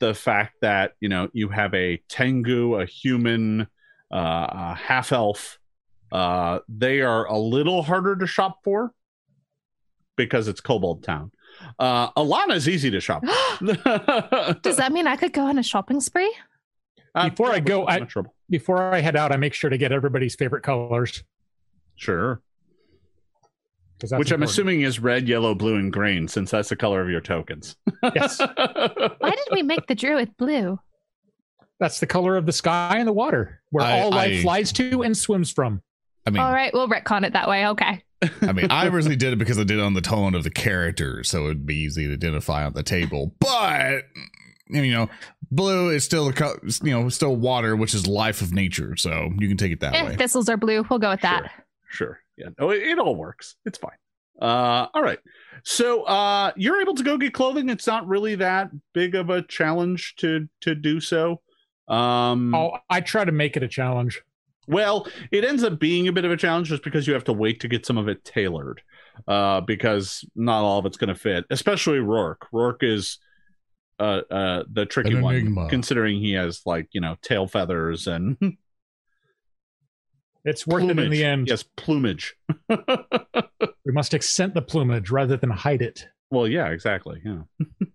the 0.00 0.14
fact 0.14 0.56
that 0.62 0.92
you 1.00 1.08
know 1.08 1.28
you 1.32 1.48
have 1.48 1.72
a 1.74 1.98
Tengu, 2.08 2.74
a 2.74 2.84
human, 2.86 3.62
uh, 4.12 4.46
a 4.50 4.74
half 4.74 5.12
elf. 5.12 5.58
Uh, 6.10 6.58
they 6.68 7.00
are 7.02 7.26
a 7.26 7.38
little 7.38 7.82
harder 7.82 8.16
to 8.16 8.26
shop 8.26 8.58
for 8.64 8.92
because 10.16 10.48
it's 10.48 10.60
Kobold 10.60 11.04
Town. 11.04 11.30
Uh, 11.78 12.10
Alana's 12.12 12.68
easy 12.68 12.90
to 12.90 13.00
shop. 13.00 13.22
Does 14.62 14.76
that 14.76 14.90
mean 14.92 15.06
I 15.06 15.16
could 15.16 15.32
go 15.32 15.44
on 15.46 15.58
a 15.58 15.62
shopping 15.62 16.00
spree? 16.00 16.34
Uh, 17.14 17.28
Before 17.30 17.52
I 17.52 17.60
go, 17.60 17.86
I- 17.86 18.06
Before 18.48 18.92
I 18.92 19.00
head 19.00 19.14
out, 19.16 19.30
I 19.32 19.36
make 19.36 19.54
sure 19.54 19.70
to 19.70 19.78
get 19.78 19.92
everybody's 19.92 20.34
favorite 20.34 20.62
colors. 20.62 21.22
sure. 21.96 22.40
'Cause 24.00 24.10
that's 24.10 24.18
Which 24.18 24.32
I'm 24.32 24.42
assuming 24.42 24.80
is 24.82 24.98
red, 24.98 25.28
yellow, 25.28 25.54
blue, 25.54 25.76
and 25.76 25.92
green, 25.92 26.26
since 26.28 26.50
that's 26.50 26.68
the 26.70 26.76
color 26.76 27.00
of 27.02 27.10
your 27.10 27.20
tokens. 27.20 27.76
Yes. 28.14 28.38
Why 28.56 29.30
did 29.30 29.48
we 29.52 29.62
make 29.62 29.86
the 29.86 29.94
druid 29.94 30.36
blue? 30.36 30.78
That's 31.78 32.00
the 32.00 32.06
color 32.06 32.36
of 32.36 32.46
the 32.46 32.52
sky 32.52 32.96
and 32.98 33.06
the 33.08 33.12
water, 33.12 33.60
where 33.70 33.84
I- 33.84 34.00
all 34.00 34.10
life 34.10 34.38
I- 34.38 34.42
flies 34.42 34.72
to 34.72 35.02
and 35.02 35.16
swims 35.16 35.50
from. 35.52 35.82
I 36.26 36.30
mean, 36.30 36.42
All 36.42 36.52
right, 36.52 36.72
we'll 36.74 36.88
retcon 36.88 37.24
it 37.24 37.32
that 37.32 37.48
way. 37.48 37.66
Okay. 37.68 38.02
I 38.42 38.52
mean, 38.52 38.66
I 38.70 38.86
originally 38.88 39.16
did 39.16 39.32
it 39.32 39.36
because 39.36 39.58
I 39.58 39.64
did 39.64 39.78
it 39.78 39.82
on 39.82 39.94
the 39.94 40.02
tone 40.02 40.34
of 40.34 40.44
the 40.44 40.50
character, 40.50 41.24
so 41.24 41.44
it'd 41.46 41.64
be 41.64 41.76
easy 41.76 42.06
to 42.06 42.12
identify 42.12 42.64
on 42.66 42.74
the 42.74 42.82
table. 42.82 43.34
But 43.40 44.04
you 44.68 44.92
know, 44.92 45.08
blue 45.50 45.88
is 45.88 46.04
still 46.04 46.28
a 46.28 46.32
co- 46.34 46.58
you 46.82 46.90
know 46.90 47.08
still 47.08 47.34
water, 47.34 47.74
which 47.74 47.94
is 47.94 48.06
life 48.06 48.42
of 48.42 48.52
nature. 48.52 48.94
So 48.96 49.30
you 49.38 49.48
can 49.48 49.56
take 49.56 49.72
it 49.72 49.80
that 49.80 49.94
If 49.94 50.06
way. 50.10 50.16
thistles 50.16 50.50
are 50.50 50.58
blue, 50.58 50.84
we'll 50.90 50.98
go 50.98 51.10
with 51.10 51.22
that. 51.22 51.50
Sure. 51.88 52.20
Yeah. 52.40 52.48
No, 52.58 52.70
it, 52.70 52.82
it 52.82 52.98
all 52.98 53.14
works. 53.14 53.56
It's 53.64 53.78
fine. 53.78 53.96
Uh, 54.40 54.86
all 54.94 55.02
right. 55.02 55.18
So 55.64 56.02
uh, 56.04 56.52
you're 56.56 56.80
able 56.80 56.94
to 56.94 57.02
go 57.02 57.18
get 57.18 57.34
clothing. 57.34 57.68
It's 57.68 57.86
not 57.86 58.06
really 58.08 58.36
that 58.36 58.70
big 58.94 59.14
of 59.14 59.28
a 59.30 59.42
challenge 59.42 60.14
to 60.16 60.48
to 60.62 60.74
do 60.74 60.98
so. 61.00 61.42
Um, 61.88 62.54
Oh, 62.54 62.78
I 62.88 63.00
try 63.02 63.24
to 63.24 63.32
make 63.32 63.56
it 63.56 63.62
a 63.62 63.68
challenge. 63.68 64.22
well, 64.66 65.06
it 65.32 65.44
ends 65.44 65.62
up 65.64 65.78
being 65.78 66.08
a 66.08 66.12
bit 66.12 66.24
of 66.24 66.30
a 66.30 66.36
challenge 66.36 66.68
just 66.68 66.82
because 66.84 67.06
you 67.06 67.12
have 67.14 67.24
to 67.24 67.32
wait 67.32 67.60
to 67.60 67.68
get 67.68 67.84
some 67.84 67.98
of 67.98 68.08
it 68.08 68.24
tailored. 68.24 68.80
Uh, 69.28 69.60
because 69.60 70.24
not 70.34 70.62
all 70.62 70.78
of 70.78 70.86
it's 70.86 70.96
going 70.96 71.08
to 71.08 71.14
fit, 71.14 71.44
especially 71.50 71.98
Rourke. 71.98 72.46
Rourke 72.52 72.82
is 72.82 73.18
uh, 73.98 74.22
uh, 74.30 74.62
the 74.72 74.86
tricky 74.86 75.10
one, 75.20 75.34
considering 75.68 76.18
he 76.18 76.32
has 76.32 76.62
like 76.64 76.88
you 76.92 77.02
know 77.02 77.16
tail 77.20 77.46
feathers 77.46 78.06
and 78.06 78.38
It's 80.44 80.66
worth 80.66 80.84
it 80.84 80.98
in 80.98 81.10
the 81.10 81.24
end. 81.24 81.48
Yes, 81.48 81.62
plumage. 81.76 82.34
We 83.86 83.92
must 83.94 84.14
accent 84.14 84.54
the 84.54 84.62
plumage 84.62 85.10
rather 85.10 85.36
than 85.36 85.50
hide 85.50 85.82
it. 85.82 86.06
Well, 86.30 86.46
yeah, 86.46 86.68
exactly. 86.68 87.20
Yeah. 87.24 87.42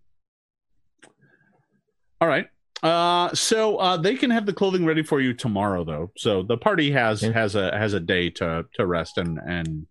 All 2.21 2.27
right. 2.27 2.47
Uh, 2.84 3.34
so 3.34 3.77
uh, 3.77 3.97
they 3.97 4.15
can 4.15 4.29
have 4.31 4.45
the 4.45 4.53
clothing 4.53 4.86
ready 4.86 5.03
for 5.03 5.21
you 5.21 5.34
tomorrow, 5.34 5.84
though. 5.84 6.12
So 6.17 6.43
the 6.43 6.58
party 6.58 6.91
has 6.91 7.21
Yeah. 7.23 7.31
has 7.31 7.55
a 7.55 7.75
has 7.77 7.93
a 7.93 7.99
day 7.99 8.29
to 8.31 8.65
to 8.73 8.86
rest 8.86 9.17
and 9.17 9.39
and 9.47 9.88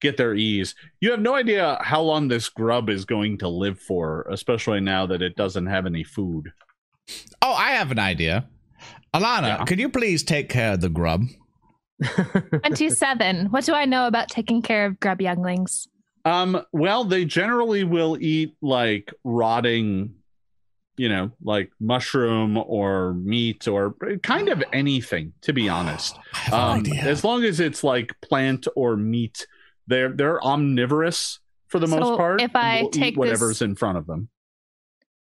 get 0.00 0.16
their 0.16 0.34
ease. 0.34 0.74
You 1.00 1.10
have 1.10 1.20
no 1.20 1.34
idea 1.34 1.78
how 1.80 2.02
long 2.02 2.28
this 2.28 2.48
grub 2.48 2.88
is 2.88 3.04
going 3.04 3.38
to 3.38 3.48
live 3.48 3.80
for, 3.80 4.26
especially 4.30 4.80
now 4.80 5.06
that 5.06 5.22
it 5.22 5.34
doesn't 5.36 5.66
have 5.66 5.86
any 5.86 6.04
food. 6.04 6.52
Oh, 7.42 7.52
I 7.54 7.72
have 7.72 7.90
an 7.90 7.98
idea. 7.98 8.48
Alana, 9.14 9.48
Yeah. 9.58 9.64
could 9.64 9.80
you 9.80 9.88
please 9.88 10.22
take 10.22 10.48
care 10.48 10.74
of 10.74 10.80
the 10.80 10.88
grub? 10.90 11.22
27. 12.02 13.46
what 13.46 13.64
do 13.64 13.72
I 13.74 13.84
know 13.84 14.06
about 14.06 14.28
taking 14.28 14.62
care 14.62 14.86
of 14.86 14.98
grub 15.00 15.20
younglings? 15.20 15.88
Um, 16.24 16.62
well, 16.72 17.04
they 17.04 17.24
generally 17.24 17.84
will 17.84 18.16
eat 18.20 18.54
like 18.60 19.12
rotting, 19.24 20.14
you 20.96 21.08
know, 21.08 21.30
like 21.42 21.70
mushroom 21.80 22.56
or 22.58 23.14
meat 23.14 23.66
or 23.68 23.94
kind 24.22 24.48
of 24.48 24.62
anything, 24.72 25.32
to 25.42 25.52
be 25.52 25.68
honest. 25.68 26.18
I 26.34 26.38
have 26.38 26.54
Um, 26.54 26.78
idea. 26.80 27.02
as 27.02 27.24
long 27.24 27.44
as 27.44 27.60
it's 27.60 27.82
like 27.82 28.12
plant 28.20 28.66
or 28.76 28.96
meat, 28.96 29.46
they're 29.86 30.10
they're 30.12 30.42
omnivorous 30.44 31.38
for 31.68 31.78
the 31.78 31.86
So 31.86 31.98
most 31.98 32.16
part. 32.18 32.40
if 32.42 32.54
I 32.54 32.86
take 32.92 33.16
whatever's 33.16 33.60
this- 33.60 33.62
in 33.62 33.74
front 33.74 33.98
of 33.98 34.06
them. 34.06 34.28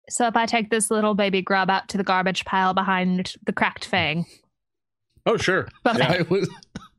So 0.07 0.27
if 0.27 0.35
I 0.35 0.45
take 0.45 0.69
this 0.69 0.91
little 0.91 1.15
baby 1.15 1.41
grub 1.41 1.67
out 1.71 1.87
to 1.89 1.97
the 1.97 2.03
garbage 2.03 2.45
pile 2.45 2.75
behind 2.75 3.33
the 3.43 3.51
cracked 3.51 3.85
fang, 3.85 4.27
Oh, 5.25 5.35
sure. 5.37 5.67
but 5.83 5.97
Yeah. 5.97 6.11
I 6.11 6.21
was. 6.29 6.47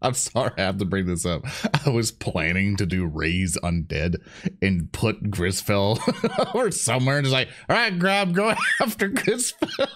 I'm 0.06 0.14
sorry, 0.14 0.52
I 0.56 0.62
have 0.62 0.78
to 0.78 0.84
bring 0.84 1.06
this 1.06 1.26
up. 1.26 1.44
I 1.84 1.90
was 1.90 2.12
planning 2.12 2.76
to 2.76 2.86
do 2.86 3.06
raise 3.06 3.56
undead 3.56 4.16
and 4.62 4.92
put 4.92 5.30
Grisfell 5.30 5.98
or 6.54 6.70
somewhere, 6.70 7.18
and 7.18 7.24
just 7.24 7.32
like, 7.32 7.48
all 7.68 7.74
right, 7.74 7.98
grab, 7.98 8.32
go 8.32 8.54
after 8.80 9.08
Grisfell. 9.08 9.88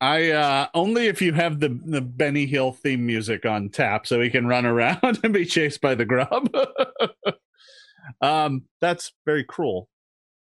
I 0.00 0.30
uh 0.30 0.66
only 0.74 1.06
if 1.06 1.22
you 1.22 1.32
have 1.34 1.60
the 1.60 1.68
the 1.68 2.02
Benny 2.02 2.46
Hill 2.46 2.72
theme 2.72 3.06
music 3.06 3.46
on 3.46 3.68
tap 3.68 4.06
so 4.08 4.20
he 4.20 4.28
can 4.28 4.46
run 4.46 4.66
around 4.66 5.20
and 5.22 5.32
be 5.32 5.46
chased 5.46 5.80
by 5.80 5.94
the 5.94 6.04
grub. 6.04 6.52
um 8.20 8.64
that's 8.80 9.12
very 9.24 9.44
cruel. 9.44 9.88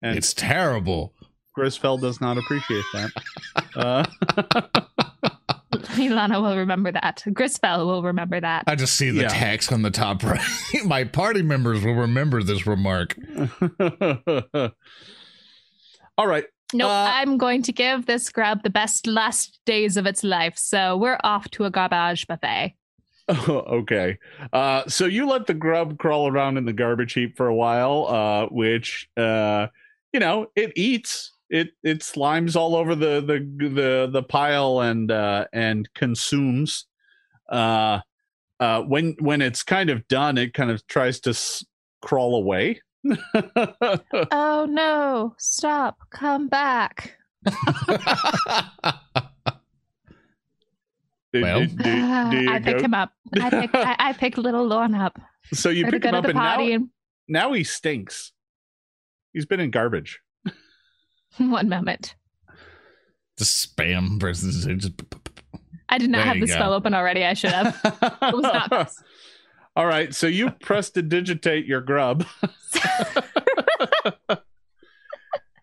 And 0.01 0.17
it's 0.17 0.33
terrible. 0.33 1.13
Grisfell 1.57 2.01
does 2.01 2.19
not 2.19 2.37
appreciate 2.37 2.83
that. 2.93 3.11
Uh, 3.77 4.05
Ilana 6.09 6.41
will 6.41 6.57
remember 6.57 6.91
that. 6.91 7.23
Grisfell 7.27 7.85
will 7.85 8.03
remember 8.03 8.39
that. 8.39 8.63
I 8.67 8.75
just 8.75 8.95
see 8.95 9.09
the 9.11 9.23
Yeah. 9.23 9.27
text 9.29 9.71
on 9.73 9.81
the 9.81 9.91
top 9.91 10.23
right. 10.23 10.39
My 10.85 11.03
party 11.03 11.41
members 11.41 11.83
will 11.83 11.95
remember 11.95 12.43
this 12.43 12.65
remark. 12.67 13.15
All 16.17 16.27
right. 16.27 16.45
Nope, 16.73 16.89
Uh, 16.89 17.09
I'm 17.13 17.37
going 17.37 17.61
to 17.63 17.71
give 17.71 18.05
this 18.05 18.29
grub 18.31 18.63
the 18.63 18.69
best 18.69 19.05
last 19.07 19.59
days 19.65 19.97
of 19.97 20.05
its 20.05 20.23
life. 20.23 20.57
So 20.57 20.97
we're 20.97 21.19
off 21.23 21.49
to 21.51 21.65
a 21.65 21.69
garbage 21.71 22.25
buffet. 22.27 22.75
okay. 23.29 24.17
Uh, 24.53 24.83
so 24.87 25.05
you 25.05 25.27
let 25.27 25.47
the 25.47 25.53
grub 25.53 25.97
crawl 25.97 26.27
around 26.27 26.57
in 26.57 26.65
the 26.65 26.73
garbage 26.73 27.13
heap 27.13 27.35
for 27.37 27.47
a 27.47 27.55
while, 27.55 28.07
uh, 28.07 28.45
which 28.47 29.09
uh, 29.17 29.67
you 30.13 30.19
know 30.19 30.47
it 30.55 30.71
eats. 30.75 31.31
It 31.49 31.69
it 31.83 31.99
slimes 31.99 32.55
all 32.55 32.75
over 32.75 32.95
the 32.95 33.21
the 33.21 33.39
the 33.69 34.09
the 34.11 34.23
pile 34.23 34.79
and 34.81 35.11
uh, 35.11 35.45
and 35.53 35.87
consumes. 35.93 36.85
Uh, 37.49 37.99
uh, 38.59 38.81
when 38.81 39.15
when 39.19 39.41
it's 39.41 39.61
kind 39.63 39.89
of 39.89 40.07
done, 40.07 40.37
it 40.37 40.53
kind 40.53 40.71
of 40.71 40.85
tries 40.87 41.19
to 41.21 41.29
s- 41.31 41.63
crawl 42.01 42.35
away. 42.35 42.81
Oh 44.31 44.65
no, 44.67 45.35
stop, 45.37 45.97
come 46.09 46.47
back. 46.47 47.15
Well. 51.33 51.61
do- 51.61 51.67
do- 51.67 51.83
do 52.31 52.37
you 52.41 52.49
I 52.49 52.59
pick 52.63 52.79
him 52.79 52.93
up. 52.93 53.11
I 53.41 53.49
pick, 53.49 53.69
I, 53.75 53.95
I 53.99 54.13
pick 54.13 54.37
little 54.37 54.65
Lorne 54.65 54.95
up. 54.95 55.19
So 55.53 55.69
you 55.69 55.85
We're 55.85 55.91
pick 55.91 56.05
him 56.05 56.15
up, 56.15 56.23
and 56.25 56.33
now 56.35 56.41
potty 56.55 56.71
in 56.71 56.89
now 57.27 57.51
he 57.53 57.63
stinks. 57.63 58.31
He's 59.33 59.45
been 59.45 59.59
in 59.59 59.69
garbage. 59.69 60.21
one 61.49 61.69
moment. 61.69 62.15
Just 63.37 63.75
spam 63.75 64.19
versus 64.19 64.65
just 64.65 64.93
I 65.89 65.97
did 65.97 66.09
not 66.09 66.19
There 66.19 66.25
have 66.25 66.35
the 66.39 66.47
go. 66.47 66.53
spell 66.53 66.73
open 66.73 66.93
already. 66.93 67.23
I 67.25 67.33
should 67.33 67.51
have. 67.51 67.79
It 67.83 68.35
was 68.35 68.41
not. 68.43 68.91
All 69.75 69.85
right, 69.85 70.15
so 70.15 70.25
you 70.27 70.51
press 70.61 70.89
to 70.91 71.01
digitate 71.01 71.65
your 71.65 71.81
grub. 71.81 72.25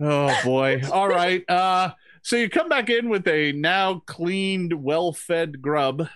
oh 0.00 0.40
boy. 0.44 0.82
All 0.92 1.08
right. 1.08 1.48
Uh 1.48 1.92
so 2.22 2.36
you 2.36 2.48
come 2.48 2.68
back 2.68 2.88
in 2.88 3.08
with 3.08 3.26
a 3.26 3.52
now 3.52 4.00
cleaned, 4.06 4.72
well-fed 4.84 5.60
grub. 5.60 6.08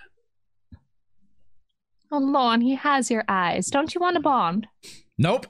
Oh, 2.09 2.19
Lorne, 2.19 2.61
he 2.61 2.75
has 2.75 3.11
your 3.11 3.25
eyes. 3.27 3.67
Don't 3.67 3.93
you 3.93 3.99
want 3.99 4.15
a 4.15 4.21
bond? 4.21 4.67
Nope. 5.17 5.47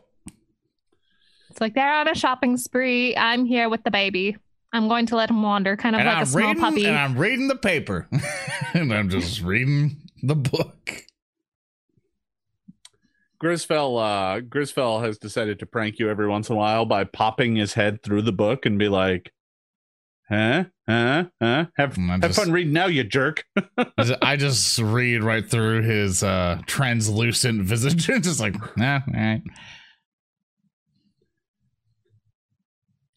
It's 1.58 1.62
like 1.64 1.74
they're 1.74 1.92
on 1.92 2.08
a 2.08 2.14
shopping 2.14 2.56
spree. 2.56 3.18
I'm 3.18 3.44
here 3.44 3.68
with 3.68 3.84
the 3.84 3.90
baby. 3.90 4.38
I'm 4.72 4.88
going 4.88 5.08
to 5.08 5.16
let 5.16 5.32
him 5.32 5.42
wander, 5.42 5.76
kind 5.76 5.96
of 5.96 6.02
And 6.02 6.08
like 6.08 6.18
a 6.18 6.20
I'm 6.20 6.26
small 6.28 6.48
reading 6.50 6.62
puppy. 6.62 6.86
and 6.86 6.96
I'm 6.96 7.18
reading 7.18 7.48
the 7.48 7.56
paper. 7.56 8.08
and 8.76 8.94
I'm 8.94 9.10
just 9.10 9.42
reading 9.42 9.98
the 10.22 10.36
book. 10.36 11.04
Grisfell, 13.44 13.98
uh, 13.98 14.42
Grisfell 14.42 15.04
has 15.04 15.18
decided 15.18 15.58
to 15.58 15.66
prank 15.66 15.98
you 15.98 16.12
every 16.12 16.28
once 16.28 16.48
in 16.48 16.56
a 16.56 16.60
while 16.60 16.86
by 16.86 17.06
popping 17.06 17.56
his 17.56 17.74
head 17.74 18.04
through 18.04 18.22
the 18.22 18.32
book 18.32 18.68
and 18.68 18.78
be 18.78 18.88
like, 18.88 19.32
"Huh, 20.30 20.66
huh, 20.88 21.24
huh? 21.42 21.66
Have 21.76 21.98
And 21.98 22.10
have 22.12 22.22
just- 22.22 22.40
fun 22.40 22.52
reading 22.52 22.74
now, 22.74 22.86
you 22.86 23.04
jerk." 23.04 23.46
I 23.98 24.16
I 24.22 24.36
just 24.36 24.78
read 24.78 25.24
right 25.24 25.48
through 25.50 25.82
his 25.82 26.22
uh 26.22 26.62
translucent 26.68 27.64
visage. 27.64 28.06
just 28.24 28.40
like, 28.40 28.54
nah, 28.78 29.00
all 29.08 29.14
right. 29.20 29.42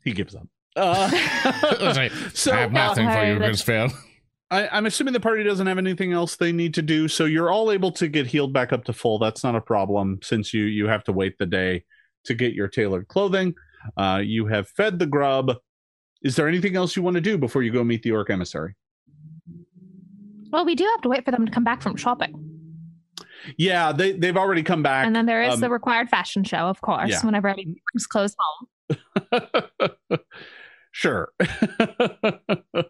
He 0.05 0.13
gives 0.13 0.35
up. 0.35 0.47
Uh, 0.77 1.11
like, 1.97 2.13
so 2.35 2.53
I 2.53 2.61
have 2.61 2.73
nothing 2.73 3.07
for 3.07 3.25
you, 3.25 3.37
uh, 3.37 3.39
that's- 3.39 3.63
Grisfeld. 3.63 3.93
I, 4.53 4.69
I'm 4.69 4.87
assuming 4.87 5.13
the 5.13 5.21
party 5.21 5.45
doesn't 5.45 5.69
have 5.69 5.79
anything 5.79 6.13
else 6.13 6.35
they 6.35 6.51
need 6.51 6.75
to 6.75 6.83
do, 6.83 7.07
so 7.07 7.25
you're 7.25 7.53
all 7.53 7.71
able 7.71 7.93
to 7.93 8.09
get 8.09 8.27
healed 8.27 8.53
back 8.53 8.73
up 8.73 8.83
to 8.87 8.93
full. 8.93 9.21
That's 9.21 9.45
not 9.45 9.55
a 9.55 9.61
problem 9.61 10.19
since 10.25 10.53
you 10.53 10.65
you 10.65 10.89
have 10.89 11.05
to 11.05 11.13
wait 11.13 11.39
the 11.39 11.47
day 11.47 11.85
to 12.25 12.35
get 12.35 12.53
your 12.53 12.67
tailored 12.67 13.07
clothing. 13.07 13.55
Uh, 13.97 14.21
you 14.25 14.47
have 14.47 14.69
fed 14.69 14.99
the 14.99 15.07
grub. 15.07 15.55
Is 16.23 16.35
there 16.35 16.49
anything 16.49 16.75
else 16.75 16.97
you 16.97 17.03
want 17.03 17.15
to 17.15 17.21
do 17.21 17.39
before 17.39 17.63
you 17.63 17.71
go 17.71 17.85
meet 17.85 18.03
the 18.03 18.11
orc 18.11 18.29
emissary? 18.29 18.75
well, 20.53 20.65
we 20.65 20.75
do 20.75 20.85
have 20.85 21.01
to 21.03 21.09
wait 21.09 21.25
for 21.25 21.31
them 21.31 21.47
to 21.47 21.53
come 21.53 21.65
back 21.65 21.83
from 21.83 21.97
shopping. 21.97 22.47
Yeah, 23.57 23.93
they 23.93 24.13
they've 24.13 24.37
already 24.37 24.63
come 24.63 24.83
back. 24.83 25.07
And 25.07 25.17
then 25.17 25.27
there 25.27 25.43
is 25.43 25.55
um, 25.55 25.61
the 25.61 25.71
required 25.71 26.11
fashion 26.11 26.45
show, 26.45 26.69
of 26.69 26.81
course, 26.81 27.11
yeah. 27.11 27.25
whenever 27.25 27.49
everybody 27.49 27.81
brings 27.93 28.07
clothes 28.07 28.35
home. 28.39 28.69
sure. 30.93 31.33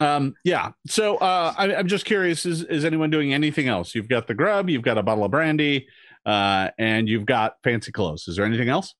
um, 0.00 0.34
yeah. 0.44 0.70
So 0.86 1.16
uh, 1.16 1.54
I, 1.56 1.74
I'm 1.74 1.88
just 1.88 2.04
curious: 2.04 2.46
is 2.46 2.62
is 2.62 2.84
anyone 2.84 3.10
doing 3.10 3.32
anything 3.32 3.68
else? 3.68 3.94
You've 3.94 4.08
got 4.08 4.26
the 4.26 4.34
grub, 4.34 4.68
you've 4.70 4.82
got 4.82 4.98
a 4.98 5.02
bottle 5.02 5.24
of 5.24 5.30
brandy, 5.30 5.86
uh, 6.26 6.70
and 6.78 7.08
you've 7.08 7.26
got 7.26 7.54
fancy 7.62 7.92
clothes. 7.92 8.28
Is 8.28 8.36
there 8.36 8.44
anything 8.44 8.68
else? 8.68 8.94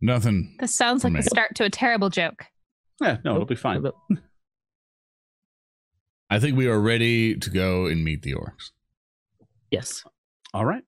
Nothing. 0.00 0.56
This 0.58 0.74
sounds 0.74 1.04
like 1.04 1.12
the 1.14 1.22
start 1.22 1.54
to 1.56 1.64
a 1.64 1.70
terrible 1.70 2.10
joke. 2.10 2.44
Yeah, 3.00 3.18
no, 3.24 3.34
it'll 3.34 3.46
be 3.46 3.54
fine. 3.54 3.84
I 6.28 6.40
think 6.40 6.56
we 6.56 6.66
are 6.66 6.80
ready 6.80 7.36
to 7.36 7.50
go 7.50 7.86
and 7.86 8.02
meet 8.02 8.22
the 8.22 8.34
orcs. 8.34 8.70
Yes. 9.70 10.02
All 10.54 10.64
right. 10.64 10.82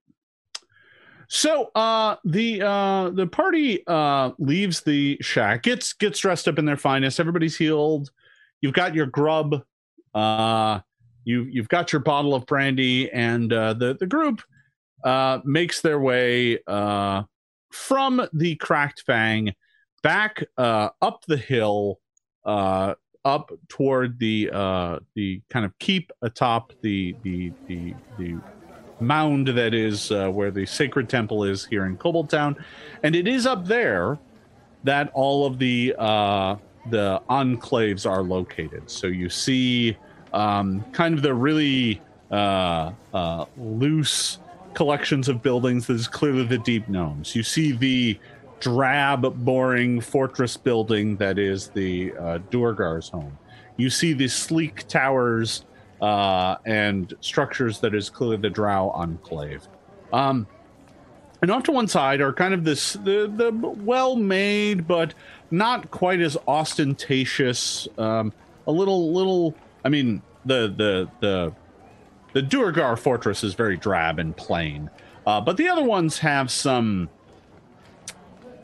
So 1.29 1.71
uh 1.75 2.17
the 2.25 2.63
uh 2.63 3.11
the 3.11 3.27
party 3.27 3.83
uh 3.87 4.33
leaves 4.39 4.83
the 4.83 5.19
shack, 5.21 5.63
gets 5.63 5.93
gets 5.93 6.19
dressed 6.19 6.49
up 6.49 6.59
in 6.59 6.65
their 6.65 6.77
finest, 6.77 7.21
everybody's 7.21 7.57
healed. 7.57 8.11
You've 8.61 8.75
got 8.75 8.95
your 8.95 9.07
grub, 9.07 9.63
uh 10.15 10.81
you 11.25 11.45
you've 11.45 11.69
got 11.69 11.93
your 11.93 12.01
bottle 12.01 12.35
of 12.35 12.47
brandy, 12.47 13.11
and 13.11 13.53
uh 13.53 13.75
the, 13.75 13.95
the 13.95 14.07
group 14.07 14.43
uh 15.05 15.41
makes 15.45 15.81
their 15.81 16.01
way 16.01 16.59
uh 16.67 17.23
from 17.71 18.27
the 18.33 18.57
cracked 18.57 19.03
fang 19.07 19.53
back 20.03 20.45
uh 20.59 20.91
up 21.03 21.25
the 21.27 21.37
hill 21.37 21.99
uh 22.45 22.95
up 23.25 23.51
toward 23.69 24.19
the 24.19 24.51
uh 24.53 24.99
the 25.15 25.41
kind 25.51 25.65
of 25.65 25.77
keep 25.79 26.13
atop 26.23 26.73
the 26.83 27.17
the 27.23 27.53
the 27.67 27.95
the 28.19 28.37
mound 29.01 29.49
that 29.49 29.75
is 29.75 30.11
uh, 30.11 30.29
where 30.29 30.51
the 30.51 30.67
sacred 30.67 31.09
temple 31.09 31.45
is 31.45 31.65
here 31.65 31.87
in 31.87 31.97
Kobold 31.97 32.31
Town, 32.31 32.57
and 33.03 33.15
it 33.15 33.27
is 33.27 33.47
up 33.47 33.67
there 33.67 34.19
that 34.85 35.11
all 35.15 35.47
of 35.47 35.59
the 35.59 35.95
uh, 35.99 36.57
the 36.91 37.21
enclaves 37.31 38.09
are 38.09 38.23
located. 38.23 38.91
So 38.91 39.07
you 39.07 39.29
see 39.29 39.97
um, 40.33 40.85
kind 40.93 41.15
of 41.15 41.23
the 41.23 41.35
really 41.35 42.01
uh, 42.31 42.93
uh, 43.13 43.47
loose 43.57 44.39
collections 44.75 45.29
of 45.29 45.43
buildings. 45.43 45.87
that 45.87 45.95
is 45.95 46.09
clearly 46.09 46.45
the 46.45 46.59
deep 46.59 46.89
gnomes. 46.89 47.35
You 47.35 47.43
see 47.43 47.73
the 47.73 48.19
drab, 48.61 49.23
boring 49.45 50.01
fortress 50.01 50.57
building 50.57 51.17
that 51.17 51.39
is 51.39 51.69
the 51.69 52.13
uh, 52.19 52.39
Duergar's 52.51 53.09
home. 53.09 53.39
You 53.77 53.91
see 53.91 54.13
the 54.13 54.29
sleek 54.29 54.87
towers 54.89 55.65
uh, 56.05 56.59
and 56.67 57.15
structures 57.23 57.81
that 57.81 57.95
is 57.95 58.11
clearly 58.11 58.37
the 58.37 58.51
Drow 58.51 58.91
enclave. 58.91 59.67
Um, 60.13 60.47
and 61.41 61.51
off 61.51 61.63
to 61.63 61.73
one 61.73 61.89
side 61.89 62.21
are 62.21 62.31
kind 62.31 62.53
of 62.53 62.63
this 62.63 62.93
the 62.93 63.33
the 63.35 63.51
well 63.51 64.15
made 64.15 64.87
but 64.87 65.15
not 65.51 65.91
quite 65.91 66.21
as 66.21 66.37
ostentatious. 66.47 67.89
Um, 67.97 68.35
a 68.67 68.73
little 68.73 69.15
little. 69.15 69.55
I 69.83 69.89
mean 69.89 70.21
the 70.45 70.69
the 70.77 71.09
the 71.21 71.53
the 72.35 72.43
Duergar 72.43 72.99
fortress 72.99 73.43
is 73.43 73.55
very 73.55 73.79
drab 73.79 74.19
and 74.19 74.37
plain, 74.37 74.91
uh, 75.27 75.41
but 75.41 75.57
the 75.57 75.69
other 75.69 75.85
ones 75.85 76.19
have 76.19 76.51
some. 76.51 77.09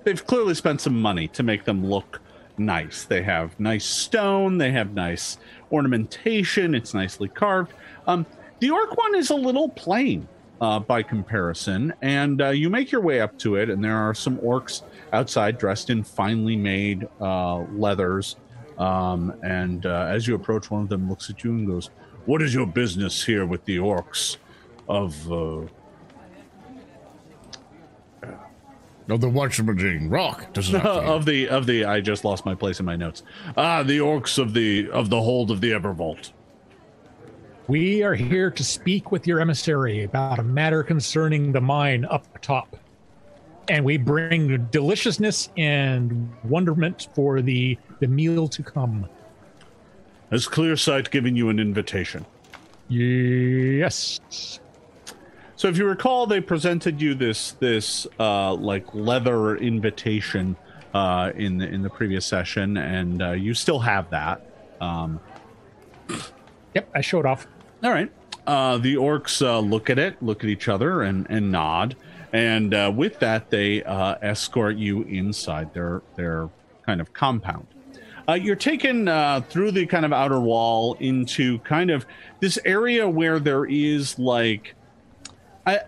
They've 0.05 0.27
clearly 0.27 0.55
spent 0.55 0.83
some 0.83 1.01
money 1.01 1.27
to 1.29 1.43
make 1.43 1.65
them 1.65 1.87
look 1.87 2.21
nice. 2.59 3.05
They 3.05 3.23
have 3.23 3.59
nice 3.59 3.87
stone. 3.87 4.59
They 4.59 4.73
have 4.73 4.93
nice 4.93 5.39
ornamentation. 5.73 6.75
It's 6.75 6.95
nicely 6.95 7.29
carved. 7.29 7.73
Um, 8.07 8.27
the 8.61 8.71
orc 8.71 8.97
one 8.97 9.15
is 9.15 9.31
a 9.31 9.35
little 9.35 9.69
plain 9.69 10.29
uh, 10.61 10.79
by 10.81 11.03
comparison, 11.03 11.93
and 12.03 12.43
uh, 12.43 12.49
you 12.51 12.69
make 12.69 12.93
your 12.93 13.01
way 13.01 13.21
up 13.21 13.39
to 13.39 13.57
it, 13.57 13.71
and 13.71 13.83
there 13.83 13.97
are 13.97 14.15
some 14.15 14.37
orcs 14.39 14.83
outside 15.13 15.59
dressed 15.59 15.91
in 15.91 16.05
finely 16.05 16.57
made 16.57 17.09
uh, 17.21 17.61
leathers. 17.73 18.37
Um, 18.79 19.35
and 19.43 19.87
uh, 19.87 20.07
as 20.09 20.27
you 20.27 20.35
approach, 20.35 20.71
one 20.71 20.83
of 20.83 20.89
them 20.89 21.09
looks 21.09 21.31
at 21.31 21.45
you 21.45 21.53
and 21.53 21.67
goes, 21.67 21.91
"What 22.27 22.43
is 22.43 22.55
your 22.55 22.67
business 22.67 23.25
here 23.25 23.47
with 23.47 23.65
the 23.65 23.79
orcs 23.79 24.37
of?" 24.89 25.71
Oh, 29.11 29.17
the 29.17 29.29
watchman 29.29 30.09
rock 30.09 30.53
does 30.53 30.73
not 30.73 30.85
of 30.87 31.25
the 31.25 31.49
of 31.49 31.67
the 31.67 31.85
I 31.85 32.01
just 32.01 32.25
lost 32.25 32.47
my 32.47 32.55
place 32.55 32.81
in 32.81 32.87
my 32.87 32.97
notes. 32.97 33.23
Ah, 33.57 33.83
the 33.83 33.99
orcs 33.99 34.39
of 34.39 34.55
the 34.55 34.91
of 34.91 35.11
the 35.11 35.21
hold 35.21 35.51
of 35.51 35.61
the 35.61 35.73
Evervault. 35.73 36.33
We 37.71 38.03
are 38.03 38.15
here 38.15 38.51
to 38.51 38.65
speak 38.65 39.13
with 39.13 39.29
your 39.29 39.41
emissary 39.41 40.03
about 40.03 40.41
a 40.41 40.43
matter 40.43 40.83
concerning 40.83 41.53
the 41.53 41.61
mine 41.61 42.05
up 42.05 42.41
top. 42.43 42.77
And 43.69 43.85
we 43.85 43.97
bring 43.97 44.67
deliciousness 44.73 45.51
and 45.57 46.29
wonderment 46.43 47.07
for 47.15 47.41
the, 47.41 47.79
the 48.01 48.09
meal 48.09 48.49
to 48.49 48.65
come. 48.65 49.09
Has 50.33 50.49
Clearsight 50.49 51.13
given 51.13 51.37
you 51.37 51.49
an 51.49 51.61
invitation? 51.61 52.27
Yes. 52.89 54.19
So 55.61 55.69
if 55.69 55.77
you 55.77 55.85
recall, 55.85 56.27
they 56.27 56.41
presented 56.41 57.03
you 57.03 57.15
this 57.15 57.53
this 57.61 58.07
uh, 58.19 58.55
like 58.55 58.95
leather 58.95 59.59
invitation 59.59 60.57
uh, 60.95 61.33
in 61.37 61.59
the 61.59 61.69
in 61.69 61.83
the 61.83 61.91
previous 61.91 62.25
session, 62.25 62.79
and 62.79 63.21
uh, 63.21 63.33
you 63.33 63.53
still 63.53 63.79
have 63.81 64.09
that. 64.09 64.41
Um, 64.81 65.21
Yep, 66.75 66.89
I 66.95 67.03
showed 67.03 67.27
off. 67.27 67.47
all 67.85 67.91
right. 67.91 68.11
Uh, 68.47 68.79
the 68.79 68.95
orcs 68.95 69.45
uh, 69.45 69.59
look 69.59 69.91
at 69.91 69.99
it, 69.99 70.23
look 70.23 70.43
at 70.43 70.49
each 70.49 70.67
other, 70.67 71.03
and 71.03 71.27
and 71.29 71.53
nod. 71.53 71.95
And 72.33 72.73
uh, 72.73 72.91
with 72.97 73.19
that, 73.19 73.51
they 73.51 73.83
uh, 73.83 74.15
escort 74.23 74.77
you 74.77 75.03
inside 75.03 75.75
their 75.75 76.01
their 76.17 76.49
kind 76.87 77.03
of 77.03 77.13
compound. 77.13 77.67
Uh, 78.27 78.33
you're 78.33 78.57
taken 78.57 79.09
uh, 79.09 79.43
through 79.43 79.73
the 79.73 79.85
kind 79.85 80.07
of 80.07 80.13
outer 80.15 80.41
wall 80.41 80.97
into 81.01 81.59
kind 81.59 81.91
of 81.91 82.07
this 82.41 82.59
area 82.65 83.07
where 83.07 83.39
there 83.39 83.67
is 83.67 84.19
like, 84.19 84.75
I, 85.67 85.81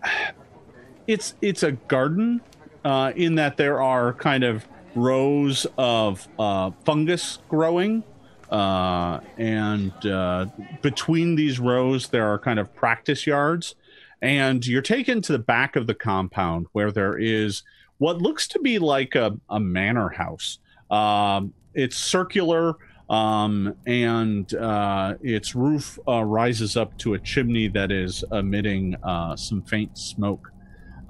it's 1.06 1.34
it's 1.40 1.62
a 1.62 1.72
garden, 1.72 2.40
uh, 2.84 3.12
in 3.16 3.36
that 3.36 3.56
there 3.56 3.82
are 3.82 4.12
kind 4.12 4.44
of 4.44 4.66
rows 4.94 5.66
of 5.78 6.28
uh, 6.38 6.70
fungus 6.84 7.38
growing, 7.48 8.04
uh, 8.50 9.20
and 9.38 9.92
uh, 10.06 10.46
between 10.82 11.34
these 11.36 11.58
rows 11.58 12.08
there 12.08 12.26
are 12.26 12.38
kind 12.38 12.58
of 12.58 12.74
practice 12.74 13.26
yards, 13.26 13.74
and 14.20 14.66
you're 14.66 14.82
taken 14.82 15.22
to 15.22 15.32
the 15.32 15.38
back 15.38 15.76
of 15.76 15.86
the 15.86 15.94
compound 15.94 16.66
where 16.72 16.92
there 16.92 17.18
is 17.18 17.62
what 17.98 18.18
looks 18.18 18.48
to 18.48 18.58
be 18.58 18.78
like 18.78 19.14
a, 19.14 19.38
a 19.48 19.60
manor 19.60 20.08
house. 20.10 20.58
Um, 20.90 21.54
it's 21.74 21.96
circular, 21.96 22.74
um, 23.12 23.76
and 23.86 24.54
uh, 24.54 25.14
its 25.20 25.54
roof 25.54 25.98
uh, 26.08 26.24
rises 26.24 26.76
up 26.76 26.96
to 26.98 27.12
a 27.14 27.18
chimney 27.18 27.68
that 27.68 27.92
is 27.92 28.24
emitting 28.32 28.96
uh, 29.02 29.36
some 29.36 29.62
faint 29.62 29.96
smoke. 29.96 30.50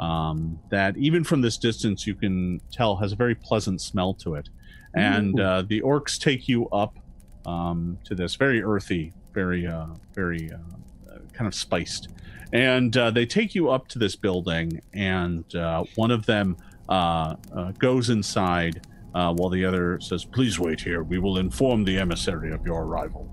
Um, 0.00 0.58
that 0.70 0.96
even 0.96 1.22
from 1.22 1.42
this 1.42 1.56
distance 1.56 2.08
you 2.08 2.16
can 2.16 2.60
tell 2.72 2.96
has 2.96 3.12
a 3.12 3.16
very 3.16 3.36
pleasant 3.36 3.80
smell 3.80 4.14
to 4.14 4.34
it. 4.34 4.48
and 4.94 5.40
uh, 5.40 5.62
the 5.62 5.80
orcs 5.80 6.18
take 6.18 6.48
you 6.48 6.68
up 6.70 6.98
um, 7.46 7.98
to 8.04 8.14
this 8.14 8.34
very 8.34 8.62
earthy, 8.62 9.12
very, 9.32 9.66
uh, 9.66 9.86
very 10.12 10.50
uh, 10.52 11.18
kind 11.32 11.46
of 11.46 11.54
spiced, 11.54 12.08
and 12.52 12.96
uh, 12.96 13.10
they 13.10 13.24
take 13.24 13.54
you 13.54 13.70
up 13.70 13.88
to 13.88 13.98
this 13.98 14.16
building, 14.16 14.80
and 14.92 15.54
uh, 15.54 15.84
one 15.94 16.10
of 16.10 16.26
them 16.26 16.56
uh, 16.88 17.36
uh, 17.54 17.72
goes 17.78 18.10
inside. 18.10 18.86
Uh, 19.14 19.32
while 19.34 19.50
the 19.50 19.64
other 19.64 20.00
says, 20.00 20.24
Please 20.24 20.58
wait 20.58 20.80
here. 20.80 21.02
We 21.02 21.18
will 21.18 21.38
inform 21.38 21.84
the 21.84 21.98
emissary 21.98 22.52
of 22.52 22.64
your 22.64 22.82
arrival. 22.82 23.28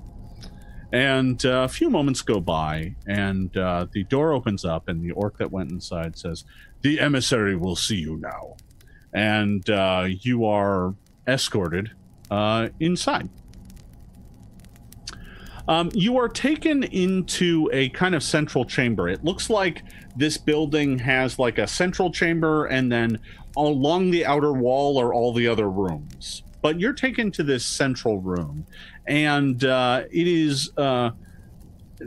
And 0.91 1.45
uh, 1.45 1.61
a 1.63 1.67
few 1.67 1.89
moments 1.89 2.21
go 2.21 2.39
by, 2.39 2.95
and 3.07 3.55
uh, 3.55 3.85
the 3.91 4.03
door 4.05 4.33
opens 4.33 4.65
up, 4.65 4.87
and 4.87 5.01
the 5.01 5.11
orc 5.11 5.37
that 5.37 5.51
went 5.51 5.71
inside 5.71 6.17
says, 6.17 6.45
The 6.81 6.99
emissary 6.99 7.55
will 7.55 7.75
see 7.75 7.97
you 7.97 8.17
now. 8.17 8.57
And 9.13 9.69
uh, 9.69 10.07
you 10.09 10.45
are 10.45 10.95
escorted 11.27 11.91
uh, 12.31 12.69
inside. 12.79 13.29
Um, 15.67 15.91
you 15.93 16.17
are 16.17 16.27
taken 16.27 16.81
into 16.81 17.69
a 17.71 17.89
kind 17.89 18.15
of 18.15 18.23
central 18.23 18.65
chamber. 18.65 19.07
It 19.07 19.23
looks 19.23 19.51
like 19.51 19.83
this 20.15 20.35
building 20.35 20.97
has 20.97 21.37
like 21.37 21.59
a 21.59 21.67
central 21.67 22.11
chamber, 22.11 22.65
and 22.65 22.91
then 22.91 23.19
along 23.55 24.11
the 24.11 24.25
outer 24.25 24.53
wall 24.53 24.99
are 24.99 25.13
all 25.13 25.33
the 25.33 25.47
other 25.47 25.69
rooms. 25.69 26.43
But 26.61 26.79
you're 26.79 26.93
taken 26.93 27.31
to 27.31 27.43
this 27.43 27.65
central 27.65 28.19
room, 28.19 28.65
and 29.07 29.63
uh, 29.63 30.03
it 30.11 30.27
is 30.27 30.71
uh, 30.77 31.11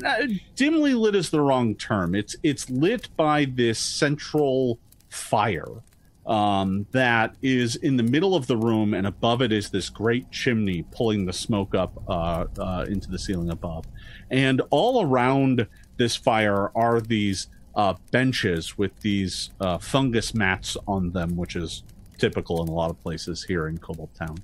uh, 0.05 0.27
dimly 0.57 0.95
lit 0.95 1.15
is 1.15 1.31
the 1.31 1.41
wrong 1.41 1.75
term. 1.75 2.15
It's 2.15 2.37
it's 2.43 2.69
lit 2.69 3.09
by 3.17 3.47
this 3.47 3.79
central 3.79 4.79
fire 5.09 5.83
um, 6.27 6.87
that 6.93 7.35
is 7.43 7.77
in 7.77 7.97
the 7.97 8.03
middle 8.03 8.35
of 8.35 8.47
the 8.47 8.57
room, 8.57 8.95
and 8.95 9.07
above 9.07 9.43
it 9.43 9.53
is 9.53 9.71
this 9.71 9.89
great 9.89 10.31
chimney 10.31 10.85
pulling 10.91 11.25
the 11.27 11.33
smoke 11.33 11.75
up 11.75 11.93
uh, 12.09 12.47
uh, 12.59 12.87
into 12.89 13.11
the 13.11 13.19
ceiling 13.19 13.51
above. 13.51 13.85
And 14.31 14.63
all 14.71 15.05
around 15.05 15.67
this 15.97 16.17
fire 16.17 16.71
are 16.77 17.01
these 17.01 17.49
uh, 17.75 17.95
benches 18.11 18.77
with 18.77 18.99
these 19.01 19.51
uh, 19.61 19.79
fungus 19.79 20.35
mats 20.35 20.77
on 20.87 21.11
them, 21.13 21.37
which 21.37 21.57
is 21.57 21.83
typical 22.19 22.63
in 22.63 22.69
a 22.69 22.73
lot 22.73 22.91
of 22.91 23.03
places 23.03 23.43
here 23.43 23.69
in 23.69 23.79
Kobold 23.79 24.15
Town. 24.15 24.37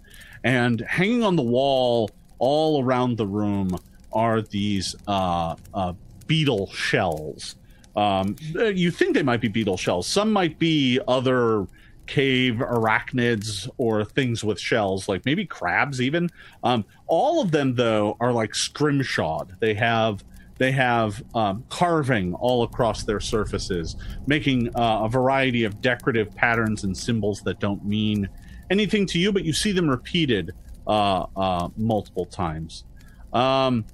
And 0.44 0.80
hanging 0.80 1.22
on 1.22 1.36
the 1.36 1.42
wall 1.42 2.10
all 2.38 2.82
around 2.82 3.16
the 3.16 3.26
room 3.26 3.76
are 4.12 4.42
these 4.42 4.96
uh, 5.06 5.56
uh, 5.74 5.92
beetle 6.26 6.70
shells. 6.72 7.56
Um, 7.96 8.36
you 8.54 8.90
think 8.90 9.14
they 9.14 9.22
might 9.22 9.40
be 9.40 9.48
beetle 9.48 9.76
shells. 9.76 10.06
Some 10.06 10.32
might 10.32 10.58
be 10.58 11.00
other 11.08 11.66
cave 12.06 12.54
arachnids 12.54 13.68
or 13.76 14.04
things 14.04 14.42
with 14.42 14.58
shells, 14.58 15.08
like 15.08 15.24
maybe 15.24 15.44
crabs 15.44 16.00
even. 16.00 16.30
Um, 16.64 16.84
all 17.06 17.40
of 17.42 17.50
them 17.50 17.74
though 17.74 18.16
are 18.20 18.32
like 18.32 18.54
scrimshawed. 18.54 19.60
They 19.60 19.74
have 19.74 20.24
they 20.58 20.72
have 20.72 21.22
um, 21.34 21.64
carving 21.68 22.34
all 22.34 22.64
across 22.64 23.04
their 23.04 23.20
surfaces, 23.20 23.96
making 24.26 24.68
uh, 24.76 25.04
a 25.04 25.08
variety 25.08 25.64
of 25.64 25.80
decorative 25.80 26.34
patterns 26.34 26.84
and 26.84 26.96
symbols 26.96 27.40
that 27.42 27.60
don't 27.60 27.84
mean 27.84 28.28
anything 28.70 29.06
to 29.06 29.18
you, 29.18 29.32
but 29.32 29.44
you 29.44 29.52
see 29.52 29.72
them 29.72 29.88
repeated 29.88 30.52
uh, 30.86 31.26
uh, 31.36 31.68
multiple 31.76 32.26
times. 32.26 32.84
Um, 33.32 33.84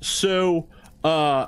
so 0.00 0.66
uh, 1.04 1.46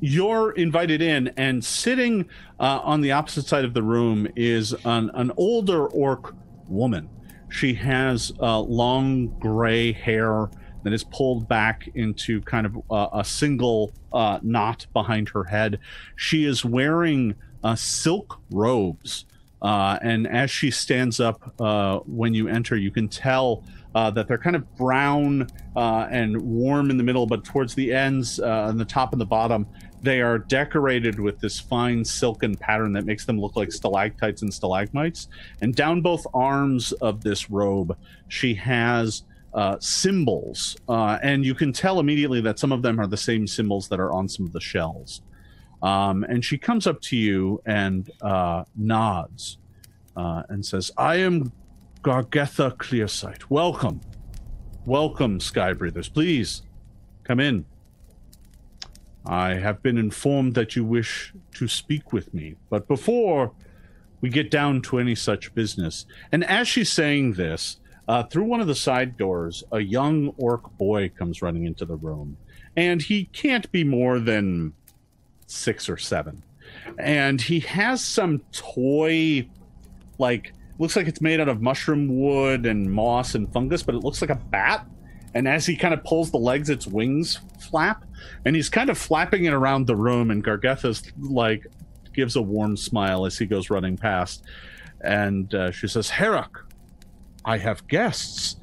you're 0.00 0.52
invited 0.52 1.02
in, 1.02 1.28
and 1.36 1.64
sitting 1.64 2.28
uh, 2.58 2.80
on 2.82 3.00
the 3.00 3.12
opposite 3.12 3.46
side 3.46 3.64
of 3.64 3.74
the 3.74 3.82
room 3.82 4.28
is 4.36 4.72
an, 4.84 5.10
an 5.14 5.32
older 5.36 5.86
orc 5.88 6.34
woman. 6.68 7.08
She 7.48 7.74
has 7.74 8.32
uh, 8.40 8.60
long 8.60 9.28
gray 9.38 9.92
hair 9.92 10.50
that 10.84 10.92
is 10.92 11.04
pulled 11.04 11.48
back 11.48 11.88
into 11.94 12.40
kind 12.42 12.66
of 12.66 12.78
uh, 12.90 13.08
a 13.12 13.24
single 13.24 13.92
uh, 14.12 14.38
knot 14.42 14.86
behind 14.92 15.28
her 15.30 15.44
head. 15.44 15.78
She 16.16 16.44
is 16.44 16.64
wearing 16.64 17.34
uh, 17.64 17.74
silk 17.74 18.40
robes. 18.50 19.24
Uh, 19.60 19.98
and 20.02 20.28
as 20.28 20.50
she 20.50 20.70
stands 20.70 21.18
up 21.18 21.52
uh, 21.60 21.98
when 22.06 22.32
you 22.32 22.48
enter, 22.48 22.76
you 22.76 22.90
can 22.90 23.08
tell 23.08 23.64
that 23.94 24.28
they're 24.28 24.38
kind 24.38 24.54
of 24.54 24.76
brown 24.76 25.44
and 25.74 26.40
warm 26.40 26.88
in 26.88 26.96
the 26.96 27.02
middle, 27.02 27.26
but 27.26 27.44
towards 27.44 27.74
the 27.74 27.92
ends, 27.92 28.38
on 28.38 28.78
the 28.78 28.84
top 28.84 29.10
and 29.10 29.20
the 29.20 29.26
bottom, 29.26 29.66
they 30.02 30.20
are 30.20 30.38
decorated 30.38 31.18
with 31.18 31.40
this 31.40 31.58
fine 31.58 32.04
silken 32.04 32.56
pattern 32.56 32.92
that 32.92 33.04
makes 33.04 33.24
them 33.24 33.40
look 33.40 33.56
like 33.56 33.72
stalactites 33.72 34.42
and 34.42 34.52
stalagmites. 34.52 35.28
And 35.60 35.74
down 35.74 36.02
both 36.02 36.26
arms 36.34 36.92
of 36.92 37.22
this 37.22 37.50
robe, 37.50 37.96
she 38.28 38.54
has 38.54 39.24
uh, 39.54 39.76
symbols, 39.80 40.76
uh, 40.88 41.18
and 41.22 41.44
you 41.44 41.54
can 41.54 41.72
tell 41.72 42.00
immediately 42.00 42.40
that 42.42 42.58
some 42.58 42.70
of 42.70 42.82
them 42.82 43.00
are 43.00 43.06
the 43.06 43.16
same 43.16 43.46
symbols 43.46 43.88
that 43.88 43.98
are 43.98 44.12
on 44.12 44.28
some 44.28 44.46
of 44.46 44.52
the 44.52 44.60
shells. 44.60 45.22
Um, 45.82 46.24
and 46.24 46.44
she 46.44 46.58
comes 46.58 46.86
up 46.86 47.00
to 47.02 47.16
you 47.16 47.60
and 47.64 48.10
uh, 48.20 48.64
nods 48.76 49.58
uh, 50.16 50.42
and 50.48 50.64
says, 50.64 50.90
I 50.96 51.16
am 51.16 51.52
Gargetha 52.02 52.76
Clearsight. 52.76 53.44
Welcome. 53.48 54.00
Welcome, 54.84 55.40
Sky 55.40 55.72
Breathers. 55.72 56.08
Please 56.08 56.62
come 57.24 57.40
in. 57.40 57.64
I 59.28 59.54
have 59.54 59.82
been 59.82 59.98
informed 59.98 60.54
that 60.54 60.74
you 60.74 60.84
wish 60.84 61.34
to 61.56 61.68
speak 61.68 62.14
with 62.14 62.32
me, 62.32 62.56
but 62.70 62.88
before 62.88 63.52
we 64.22 64.30
get 64.30 64.50
down 64.50 64.80
to 64.82 64.98
any 64.98 65.14
such 65.14 65.54
business, 65.54 66.06
and 66.32 66.42
as 66.44 66.66
she's 66.66 66.90
saying 66.90 67.34
this, 67.34 67.78
uh, 68.08 68.22
through 68.22 68.44
one 68.44 68.62
of 68.62 68.66
the 68.66 68.74
side 68.74 69.18
doors, 69.18 69.62
a 69.70 69.80
young 69.80 70.28
orc 70.38 70.76
boy 70.78 71.10
comes 71.10 71.42
running 71.42 71.66
into 71.66 71.84
the 71.84 71.96
room, 71.96 72.38
and 72.74 73.02
he 73.02 73.26
can't 73.26 73.70
be 73.70 73.84
more 73.84 74.18
than 74.18 74.72
six 75.46 75.90
or 75.90 75.98
seven. 75.98 76.42
And 76.98 77.38
he 77.38 77.60
has 77.60 78.02
some 78.02 78.40
toy, 78.50 79.46
like, 80.18 80.54
looks 80.78 80.96
like 80.96 81.06
it's 81.06 81.20
made 81.20 81.38
out 81.38 81.48
of 81.50 81.60
mushroom 81.60 82.18
wood 82.18 82.64
and 82.64 82.90
moss 82.90 83.34
and 83.34 83.52
fungus, 83.52 83.82
but 83.82 83.94
it 83.94 83.98
looks 83.98 84.22
like 84.22 84.30
a 84.30 84.36
bat. 84.36 84.86
And 85.38 85.46
as 85.46 85.64
he 85.66 85.76
kind 85.76 85.94
of 85.94 86.02
pulls 86.02 86.32
the 86.32 86.36
legs, 86.36 86.68
its 86.68 86.84
wings 86.84 87.38
flap. 87.60 88.04
And 88.44 88.56
he's 88.56 88.68
kind 88.68 88.90
of 88.90 88.98
flapping 88.98 89.44
it 89.44 89.52
around 89.52 89.86
the 89.86 89.94
room. 89.94 90.32
And 90.32 90.42
Gargetha's 90.42 91.12
like, 91.16 91.64
gives 92.12 92.34
a 92.34 92.42
warm 92.42 92.76
smile 92.76 93.24
as 93.24 93.38
he 93.38 93.46
goes 93.46 93.70
running 93.70 93.96
past. 93.96 94.42
And 95.00 95.54
uh, 95.54 95.70
she 95.70 95.86
says, 95.86 96.10
Herrick, 96.10 96.50
I 97.44 97.56
have 97.58 97.86
guests. 97.86 98.56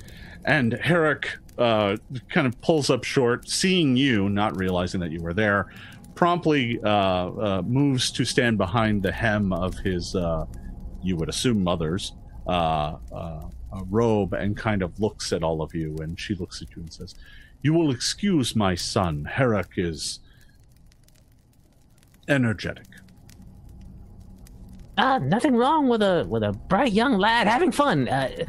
And 0.43 0.73
Herrick 0.73 1.37
uh, 1.57 1.95
kind 2.27 2.45
of 2.45 2.59
pulls 2.59 2.89
up 2.89 3.05
short, 3.05 3.47
seeing 3.47 3.95
you, 3.95 4.27
not 4.27 4.57
realizing 4.57 4.99
that 4.99 5.11
you 5.11 5.21
were 5.21 5.33
there, 5.33 5.71
promptly 6.13 6.77
uh, 6.83 6.89
uh, 6.89 7.61
moves 7.65 8.11
to 8.11 8.25
stand 8.25 8.57
behind 8.57 9.01
the 9.01 9.13
hem 9.13 9.53
of 9.53 9.77
his, 9.77 10.13
uh, 10.13 10.45
you 11.01 11.15
would 11.15 11.29
assume, 11.29 11.63
mother's 11.63 12.11
uh, 12.47 12.97
uh, 13.13 13.43
uh, 13.75 13.83
robe 13.89 14.33
and 14.33 14.55
kind 14.55 14.81
of 14.81 14.99
looks 14.99 15.33
at 15.33 15.43
all 15.43 15.61
of 15.61 15.75
you. 15.75 15.95
And 15.97 16.19
she 16.19 16.35
looks 16.35 16.61
at 16.61 16.75
you 16.75 16.81
and 16.81 16.91
says, 16.91 17.15
You 17.61 17.73
will 17.73 17.91
excuse 17.91 18.55
my 18.55 18.75
son. 18.75 19.25
Herrick 19.25 19.73
is 19.77 20.19
energetic. 22.27 22.87
Uh, 24.97 25.19
nothing 25.19 25.55
wrong 25.55 25.89
with 25.89 26.01
a 26.01 26.25
with 26.29 26.41
a 26.43 26.53
bright 26.53 26.93
young 26.93 27.17
lad 27.17 27.47
having 27.47 27.71
fun. 27.71 28.07
Uh, 28.07 28.45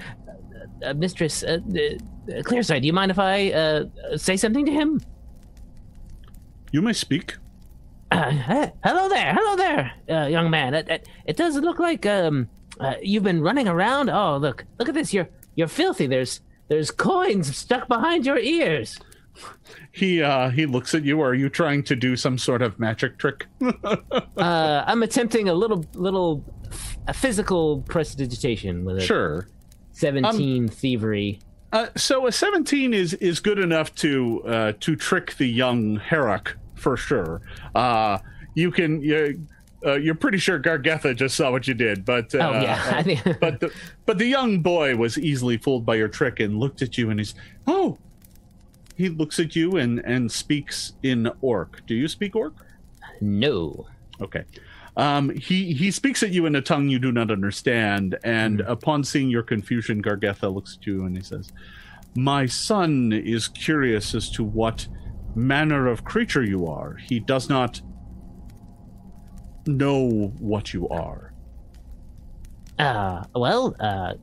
uh, 0.85 0.95
Mistress 0.95 1.43
uh, 1.43 1.59
uh, 1.71 2.43
Clearsight, 2.43 2.83
do 2.83 2.87
you 2.87 2.93
mind 2.93 3.11
if 3.11 3.19
I 3.19 3.51
uh, 3.53 3.85
say 4.17 4.37
something 4.37 4.65
to 4.67 4.73
him? 4.73 5.01
You 6.73 6.83
may 6.83 6.93
speak. 6.93 7.37
Uh, 8.11 8.31
hello 8.31 9.09
there, 9.09 9.35
hello 9.35 9.57
there, 9.57 9.93
uh, 10.09 10.27
young 10.27 10.49
man. 10.49 10.75
It, 10.75 10.89
it, 10.89 11.09
it 11.25 11.37
does 11.37 11.57
look 11.57 11.81
like 11.81 12.07
um, 12.07 12.49
uh, 12.81 12.95
you've 13.03 13.23
been 13.23 13.41
running 13.41 13.69
around. 13.69 14.11
Oh, 14.11 14.37
look, 14.37 14.65
look 14.79 14.89
at 14.89 14.95
this. 14.95 15.13
You're 15.13 15.29
you're 15.55 15.69
filthy. 15.69 16.07
There's 16.07 16.41
there's 16.69 16.91
coins 16.91 17.57
stuck 17.57 17.89
behind 17.89 18.27
your 18.27 18.39
ears. 18.39 18.99
He 19.93 20.23
uh, 20.23 20.51
he 20.51 20.67
looks 20.67 20.95
at 20.95 21.05
you. 21.05 21.21
Are 21.21 21.35
you 21.35 21.49
trying 21.49 21.83
to 21.85 21.97
do 21.97 22.17
some 22.17 22.39
sort 22.39 22.63
of 22.63 22.79
magic 22.79 23.19
trick? 23.19 23.47
Uh, 24.39 24.85
I'm 24.87 25.03
attempting 25.03 25.49
a 25.49 25.55
little 25.55 25.85
little 25.95 26.45
a 27.09 27.15
physical 27.15 27.81
prestidigitation 27.83 28.85
with 28.85 28.99
a 28.99 29.01
sure. 29.01 29.49
17 29.93 30.69
thievery. 30.69 31.41
Uh, 31.73 31.87
so 31.97 32.27
a 32.27 32.33
17 32.33 32.93
is 32.93 33.15
is 33.15 33.41
good 33.41 33.59
enough 33.59 33.95
to 33.97 34.43
uh, 34.47 34.73
to 34.81 34.95
trick 34.95 35.35
the 35.37 35.47
young 35.47 35.97
Herrick 35.97 36.55
for 36.75 36.97
sure. 36.97 37.41
Uh, 37.75 38.19
you 38.55 38.71
can 38.71 39.01
you, 39.01 39.47
uh, 39.85 39.95
you're 39.95 40.15
pretty 40.15 40.39
sure 40.39 40.59
Gargetha 40.59 41.15
just 41.15 41.37
saw 41.37 41.51
what 41.51 41.69
you 41.69 41.75
did, 41.75 42.05
but 42.05 42.35
uh, 42.35 42.39
oh 42.39 42.61
yeah, 42.61 42.93
I 42.95 43.03
think 43.03 43.23
but 43.41 43.61
the 43.61 43.73
but 44.05 44.19
the 44.19 44.27
young 44.27 44.61
boy 44.61 44.97
was 44.97 45.19
easily 45.19 45.57
fooled 45.57 45.85
by 45.85 45.97
your 45.97 46.09
trick 46.09 46.41
and 46.41 46.59
looked 46.59 46.83
at 46.83 46.97
you 46.97 47.11
and 47.11 47.21
he's 47.21 47.35
oh 47.67 47.99
he 48.97 49.09
looks 49.09 49.39
at 49.39 49.55
you 49.55 49.77
and 49.77 50.01
and 50.01 50.31
speaks 50.31 50.95
in 51.03 51.31
orc. 51.41 51.85
Do 51.87 51.95
you 51.95 52.09
speak 52.09 52.35
orc? 52.35 52.55
no. 53.21 53.87
Okay. 54.21 54.45
Um, 54.97 55.29
he 55.31 55.75
he 55.75 55.91
speaks 55.91 56.23
at 56.23 56.31
you 56.31 56.47
in 56.47 56.57
a 56.57 56.63
tongue 56.63 56.89
you 56.89 56.99
do 56.99 57.13
not 57.13 57.31
understand, 57.31 58.19
and 58.25 58.63
upon 58.63 59.05
seeing 59.05 59.29
your 59.29 59.43
confusion, 59.43 60.03
Gargetha 60.03 60.53
looks 60.53 60.79
at 60.81 60.87
you 60.87 61.05
and 61.05 61.15
he 61.15 61.23
says, 61.23 61.53
"My 62.15 62.47
son 62.47 63.13
is 63.13 63.47
curious 63.47 64.15
as 64.15 64.31
to 64.31 64.43
what 64.43 64.89
manner 65.37 65.87
of 65.87 66.05
creature 66.05 66.43
you 66.43 66.67
are. 66.67 66.95
He 66.95 67.21
does 67.21 67.49
not 67.49 67.81
know 69.67 70.33
what 70.39 70.73
you 70.73 70.89
are." 70.89 71.33
Uh, 72.79 73.25
well, 73.35 73.75
uh, 73.81 74.15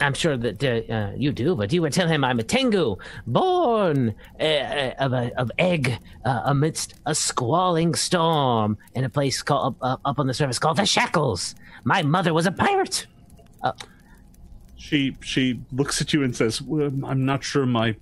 I'm 0.00 0.14
sure 0.14 0.36
that 0.36 0.64
uh, 0.64 0.92
uh, 0.92 1.12
you 1.16 1.30
do, 1.32 1.54
but 1.54 1.72
you 1.72 1.82
would 1.82 1.92
tell 1.92 2.08
him 2.08 2.24
I'm 2.24 2.38
a 2.38 2.42
Tengu, 2.42 2.96
born 3.26 4.14
uh, 4.38 4.42
uh, 4.42 4.94
of 4.98 5.12
a 5.12 5.30
of 5.38 5.50
egg 5.58 5.98
uh, 6.24 6.42
amidst 6.46 6.94
a 7.06 7.14
squalling 7.14 7.94
storm 7.94 8.78
in 8.94 9.04
a 9.04 9.10
place 9.10 9.42
called 9.42 9.76
up, 9.82 10.00
up 10.04 10.18
on 10.18 10.26
the 10.26 10.34
surface 10.34 10.58
called 10.58 10.78
the 10.78 10.86
Shackles. 10.86 11.54
My 11.84 12.02
mother 12.02 12.32
was 12.32 12.46
a 12.46 12.52
pirate. 12.52 13.06
She 14.76 15.16
she 15.20 15.60
looks 15.70 16.00
at 16.00 16.12
you 16.14 16.22
and 16.24 16.34
says, 16.34 16.62
well, 16.62 16.90
"I'm 17.04 17.26
not 17.26 17.44
sure 17.44 17.66
my 17.66 17.96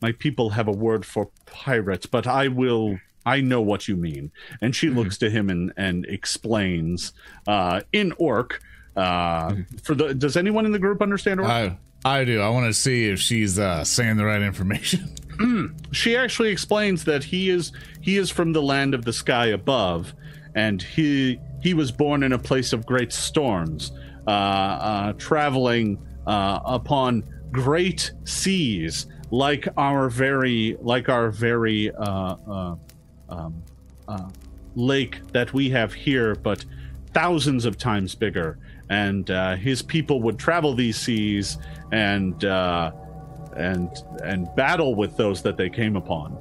my 0.00 0.12
people 0.12 0.50
have 0.50 0.68
a 0.68 0.72
word 0.72 1.04
for 1.04 1.30
pirates, 1.46 2.06
but 2.06 2.26
I 2.26 2.48
will. 2.48 2.98
I 3.26 3.40
know 3.40 3.60
what 3.60 3.88
you 3.88 3.96
mean." 3.96 4.30
And 4.60 4.74
she 4.74 4.90
looks 4.90 5.18
to 5.18 5.30
him 5.30 5.50
and 5.50 5.72
and 5.76 6.04
explains 6.06 7.12
uh, 7.46 7.82
in 7.92 8.12
Orc. 8.18 8.60
Uh, 8.96 9.56
For 9.82 9.94
the 9.94 10.14
does 10.14 10.36
anyone 10.36 10.66
in 10.66 10.72
the 10.72 10.78
group 10.78 11.02
understand 11.02 11.40
Orc? 11.40 11.48
I 11.48 11.78
I 12.04 12.24
do. 12.24 12.40
I 12.40 12.48
want 12.48 12.66
to 12.66 12.74
see 12.74 13.08
if 13.08 13.20
she's 13.20 13.58
uh, 13.58 13.84
saying 13.84 14.16
the 14.16 14.24
right 14.24 14.42
information. 14.42 15.14
she 15.92 16.16
actually 16.16 16.50
explains 16.50 17.04
that 17.04 17.24
he 17.24 17.50
is 17.50 17.72
he 18.00 18.16
is 18.16 18.30
from 18.30 18.52
the 18.52 18.62
land 18.62 18.94
of 18.94 19.04
the 19.04 19.12
sky 19.12 19.46
above, 19.46 20.14
and 20.54 20.80
he 20.82 21.40
he 21.60 21.74
was 21.74 21.90
born 21.90 22.22
in 22.22 22.32
a 22.32 22.38
place 22.38 22.72
of 22.72 22.86
great 22.86 23.12
storms, 23.12 23.92
uh, 24.26 24.30
uh, 24.30 25.12
traveling 25.14 25.98
uh, 26.26 26.60
upon 26.64 27.24
great 27.50 28.12
seas, 28.24 29.06
like 29.30 29.66
our 29.76 30.08
very 30.08 30.76
like 30.80 31.08
our 31.08 31.30
very 31.30 31.90
uh, 31.90 32.36
uh, 32.50 32.76
um, 33.28 33.62
uh, 34.06 34.28
lake 34.74 35.20
that 35.32 35.52
we 35.52 35.70
have 35.70 35.92
here, 35.92 36.34
but 36.34 36.64
thousands 37.12 37.64
of 37.64 37.76
times 37.78 38.14
bigger. 38.14 38.58
And 38.90 39.30
uh, 39.30 39.56
his 39.56 39.82
people 39.82 40.22
would 40.22 40.38
travel 40.38 40.74
these 40.74 40.96
seas 40.96 41.58
and. 41.92 42.44
Uh, 42.44 42.92
and 43.58 43.90
and 44.24 44.48
battle 44.54 44.94
with 44.94 45.16
those 45.16 45.42
that 45.42 45.56
they 45.56 45.68
came 45.68 45.96
upon. 45.96 46.36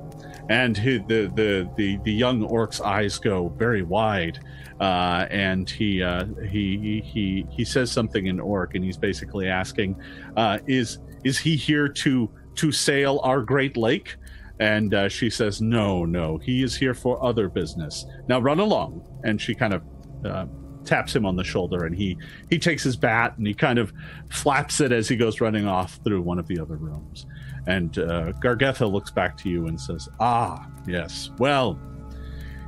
And 0.49 0.77
he, 0.77 0.99
the, 0.99 1.31
the 1.35 1.69
the 1.75 1.97
the 2.03 2.11
young 2.11 2.43
orc's 2.43 2.79
eyes 2.79 3.17
go 3.17 3.49
very 3.49 3.81
wide, 3.81 4.39
uh, 4.79 5.25
and 5.29 5.69
he, 5.69 6.01
uh, 6.01 6.25
he 6.49 7.01
he 7.05 7.45
he 7.49 7.65
says 7.65 7.91
something 7.91 8.27
in 8.27 8.39
orc, 8.39 8.75
and 8.75 8.83
he's 8.83 8.97
basically 8.97 9.49
asking, 9.49 9.99
uh, 10.37 10.59
"Is 10.65 10.99
is 11.25 11.37
he 11.37 11.57
here 11.57 11.89
to 11.89 12.29
to 12.55 12.71
sail 12.71 13.19
our 13.23 13.41
great 13.41 13.75
lake?" 13.75 14.15
And 14.59 14.93
uh, 14.93 15.09
she 15.09 15.29
says, 15.29 15.61
"No, 15.61 16.03
no, 16.05 16.37
he 16.37 16.63
is 16.63 16.75
here 16.75 16.93
for 16.93 17.23
other 17.23 17.47
business. 17.47 18.05
Now 18.27 18.39
run 18.39 18.59
along." 18.59 19.07
And 19.23 19.39
she 19.39 19.53
kind 19.53 19.73
of 19.73 19.83
uh, 20.25 20.45
taps 20.87 21.15
him 21.15 21.25
on 21.25 21.35
the 21.35 21.43
shoulder 21.43 21.85
and 21.85 21.95
he 21.95 22.17
he 22.49 22.57
takes 22.57 22.81
his 22.81 22.95
bat 22.95 23.37
and 23.37 23.45
he 23.45 23.53
kind 23.53 23.77
of 23.77 23.93
flaps 24.29 24.79
it 24.79 24.91
as 24.91 25.07
he 25.07 25.15
goes 25.15 25.41
running 25.41 25.67
off 25.67 25.99
through 26.03 26.21
one 26.21 26.39
of 26.39 26.47
the 26.47 26.57
other 26.59 26.77
rooms. 26.77 27.27
And 27.67 27.97
uh, 27.99 28.31
gargetha 28.41 28.89
looks 28.89 29.11
back 29.11 29.37
to 29.37 29.49
you 29.49 29.67
and 29.67 29.79
says 29.79 30.07
ah 30.19 30.65
yes. 30.87 31.29
Well 31.37 31.79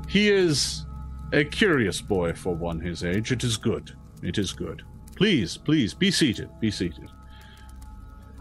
he 0.08 0.30
is 0.30 0.86
a 1.32 1.46
curious 1.46 2.02
boy 2.02 2.34
for 2.34 2.54
one 2.54 2.80
his 2.80 3.04
age. 3.04 3.32
It 3.32 3.44
is 3.44 3.58
good. 3.58 3.96
It 4.22 4.38
is 4.38 4.52
good. 4.52 4.84
Please 5.16 5.58
please 5.58 5.94
be 5.94 6.12
seated 6.12 6.50
be 6.60 6.70
seated 6.70 7.10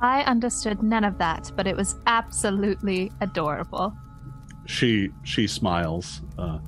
I 0.00 0.22
understood 0.22 0.82
none 0.82 1.04
of 1.04 1.18
that, 1.18 1.50
but 1.56 1.66
it 1.66 1.76
was 1.76 1.96
absolutely 2.06 3.10
adorable. 3.20 3.92
she 4.66 5.10
she 5.24 5.46
smiles. 5.46 6.22
Uh, 6.38 6.58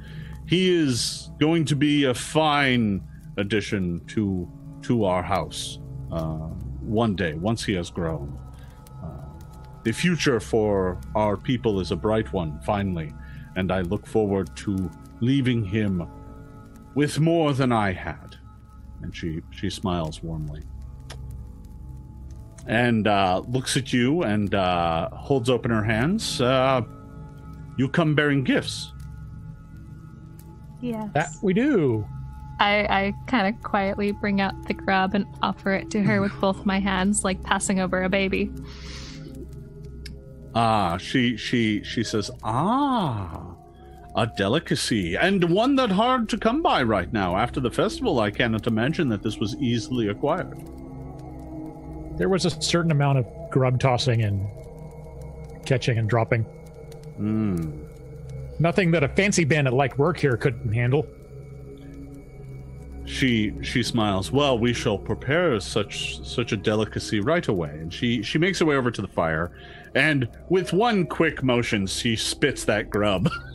he 0.47 0.70
is 0.74 1.31
going 1.39 1.64
to 1.66 1.76
be 1.76 2.05
a 2.05 2.14
fine 2.14 3.03
addition 3.37 4.01
to 4.07 4.49
to 4.83 5.05
our 5.05 5.22
house 5.22 5.78
uh, 6.11 6.49
one 6.81 7.14
day 7.14 7.35
once 7.35 7.62
he 7.64 7.74
has 7.74 7.91
grown. 7.91 8.39
Uh, 9.03 9.09
the 9.85 9.93
future 9.93 10.41
for 10.41 10.99
our 11.14 11.37
people 11.37 11.81
is 11.81 11.91
a 11.93 11.97
bright 11.97 12.33
one, 12.33 12.59
finally, 12.64 13.12
and 13.57 13.70
I 13.70 13.83
look 13.83 14.07
forward 14.07 14.57
to 14.57 14.91
leaving 15.20 15.64
him 15.64 16.09
with 16.95 17.20
more 17.20 17.53
than 17.53 17.70
I 17.72 17.93
had. 17.93 18.37
And 19.03 19.14
she 19.14 19.41
she 19.51 19.70
smiles 19.70 20.22
warmly. 20.22 20.62
And 22.66 23.06
uh, 23.06 23.42
looks 23.48 23.76
at 23.76 23.92
you 23.92 24.22
and 24.22 24.54
uh, 24.54 25.11
holds 25.11 25.50
open 25.50 25.70
her 25.70 25.82
hands. 25.82 26.40
Uh, 26.40 26.82
you 27.76 27.88
come 27.88 28.14
bearing 28.14 28.44
gifts. 28.44 28.92
Yes. 30.80 31.11
That 31.14 31.28
we 31.42 31.52
do. 31.52 32.06
I, 32.58 32.86
I 32.90 33.14
kind 33.26 33.52
of 33.52 33.62
quietly 33.62 34.12
bring 34.12 34.40
out 34.40 34.68
the 34.68 34.74
grub 34.74 35.14
and 35.14 35.26
offer 35.42 35.72
it 35.72 35.90
to 35.92 36.02
her 36.02 36.20
with 36.20 36.32
both 36.40 36.66
my 36.66 36.78
hands, 36.78 37.24
like 37.24 37.42
passing 37.42 37.80
over 37.80 38.02
a 38.02 38.08
baby. 38.08 38.52
Ah, 40.54 40.98
she 40.98 41.36
she 41.36 41.82
she 41.84 42.02
says, 42.02 42.30
"Ah, 42.42 43.54
a 44.16 44.26
delicacy 44.36 45.16
and 45.16 45.44
one 45.44 45.76
that 45.76 45.90
hard 45.90 46.28
to 46.28 46.36
come 46.36 46.61
by 46.61 46.82
right 46.82 47.12
now. 47.12 47.36
After 47.36 47.61
the 47.61 47.70
festival, 47.70 48.18
I 48.18 48.30
cannot 48.30 48.66
imagine 48.66 49.08
that 49.11 49.22
this 49.22 49.38
was 49.38 49.56
easily 49.56 50.08
acquired." 50.08 50.58
There 52.16 52.28
was 52.28 52.44
a 52.44 52.62
certain 52.62 52.90
amount 52.90 53.18
of 53.18 53.26
grub 53.50 53.80
tossing 53.80 54.22
and 54.22 54.46
catching 55.64 55.98
and 55.98 56.08
dropping. 56.08 56.42
Hmm. 57.16 57.84
Nothing 58.58 58.90
that 58.90 59.02
a 59.02 59.08
fancy 59.08 59.44
bandit 59.44 59.72
like 59.72 59.98
work 59.98 60.18
here 60.18 60.36
couldn't 60.36 60.72
handle. 60.72 61.06
She 63.06 63.54
she 63.62 63.82
smiles. 63.82 64.30
Well, 64.30 64.58
we 64.58 64.72
shall 64.72 64.98
prepare 64.98 65.58
such 65.61 66.24
such 66.24 66.52
a 66.52 66.56
delicacy 66.56 67.20
right 67.20 67.46
away. 67.48 67.70
And 67.70 67.92
she 67.92 68.22
she 68.22 68.38
makes 68.38 68.61
her 68.61 68.66
way 68.66 68.76
over 68.76 68.90
to 68.90 69.02
the 69.02 69.08
fire, 69.08 69.50
and 69.94 70.28
with 70.48 70.72
one 70.72 71.06
quick 71.06 71.42
motion, 71.42 71.86
she 71.86 72.14
spits 72.14 72.64
that 72.66 72.88
grub 72.88 73.28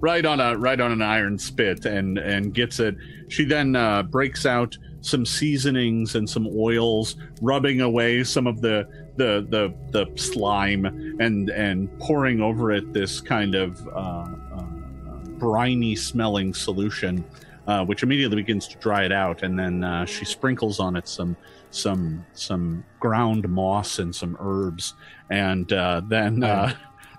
right 0.00 0.26
on 0.26 0.40
a 0.40 0.56
right 0.56 0.80
on 0.80 0.90
an 0.90 1.02
iron 1.02 1.38
spit, 1.38 1.84
and 1.84 2.18
and 2.18 2.52
gets 2.52 2.80
it. 2.80 2.96
She 3.28 3.44
then 3.44 3.76
uh, 3.76 4.02
breaks 4.02 4.44
out 4.44 4.76
some 5.02 5.26
seasonings 5.26 6.14
and 6.14 6.28
some 6.28 6.48
oils, 6.56 7.16
rubbing 7.40 7.82
away 7.82 8.24
some 8.24 8.46
of 8.46 8.60
the 8.60 8.88
the 9.16 9.46
the 9.50 9.74
the 9.90 10.10
slime, 10.16 10.86
and 11.20 11.50
and 11.50 11.96
pouring 11.98 12.40
over 12.40 12.72
it 12.72 12.92
this 12.92 13.20
kind 13.20 13.54
of 13.54 13.86
uh, 13.88 14.26
uh, 14.56 15.24
briny 15.38 15.94
smelling 15.94 16.54
solution 16.54 17.24
uh, 17.66 17.84
which 17.84 18.02
immediately 18.02 18.36
begins 18.36 18.66
to 18.68 18.76
dry 18.78 19.04
it 19.04 19.12
out, 19.12 19.42
and 19.42 19.58
then 19.58 19.84
uh, 19.84 20.04
she 20.04 20.24
sprinkles 20.24 20.80
on 20.80 20.96
it 20.96 21.06
some 21.06 21.36
some 21.70 22.24
some 22.34 22.84
ground 23.00 23.48
moss 23.48 23.98
and 23.98 24.14
some 24.14 24.36
herbs, 24.40 24.94
and 25.30 25.72
uh, 25.72 26.02
then 26.08 26.42
uh, 26.42 26.72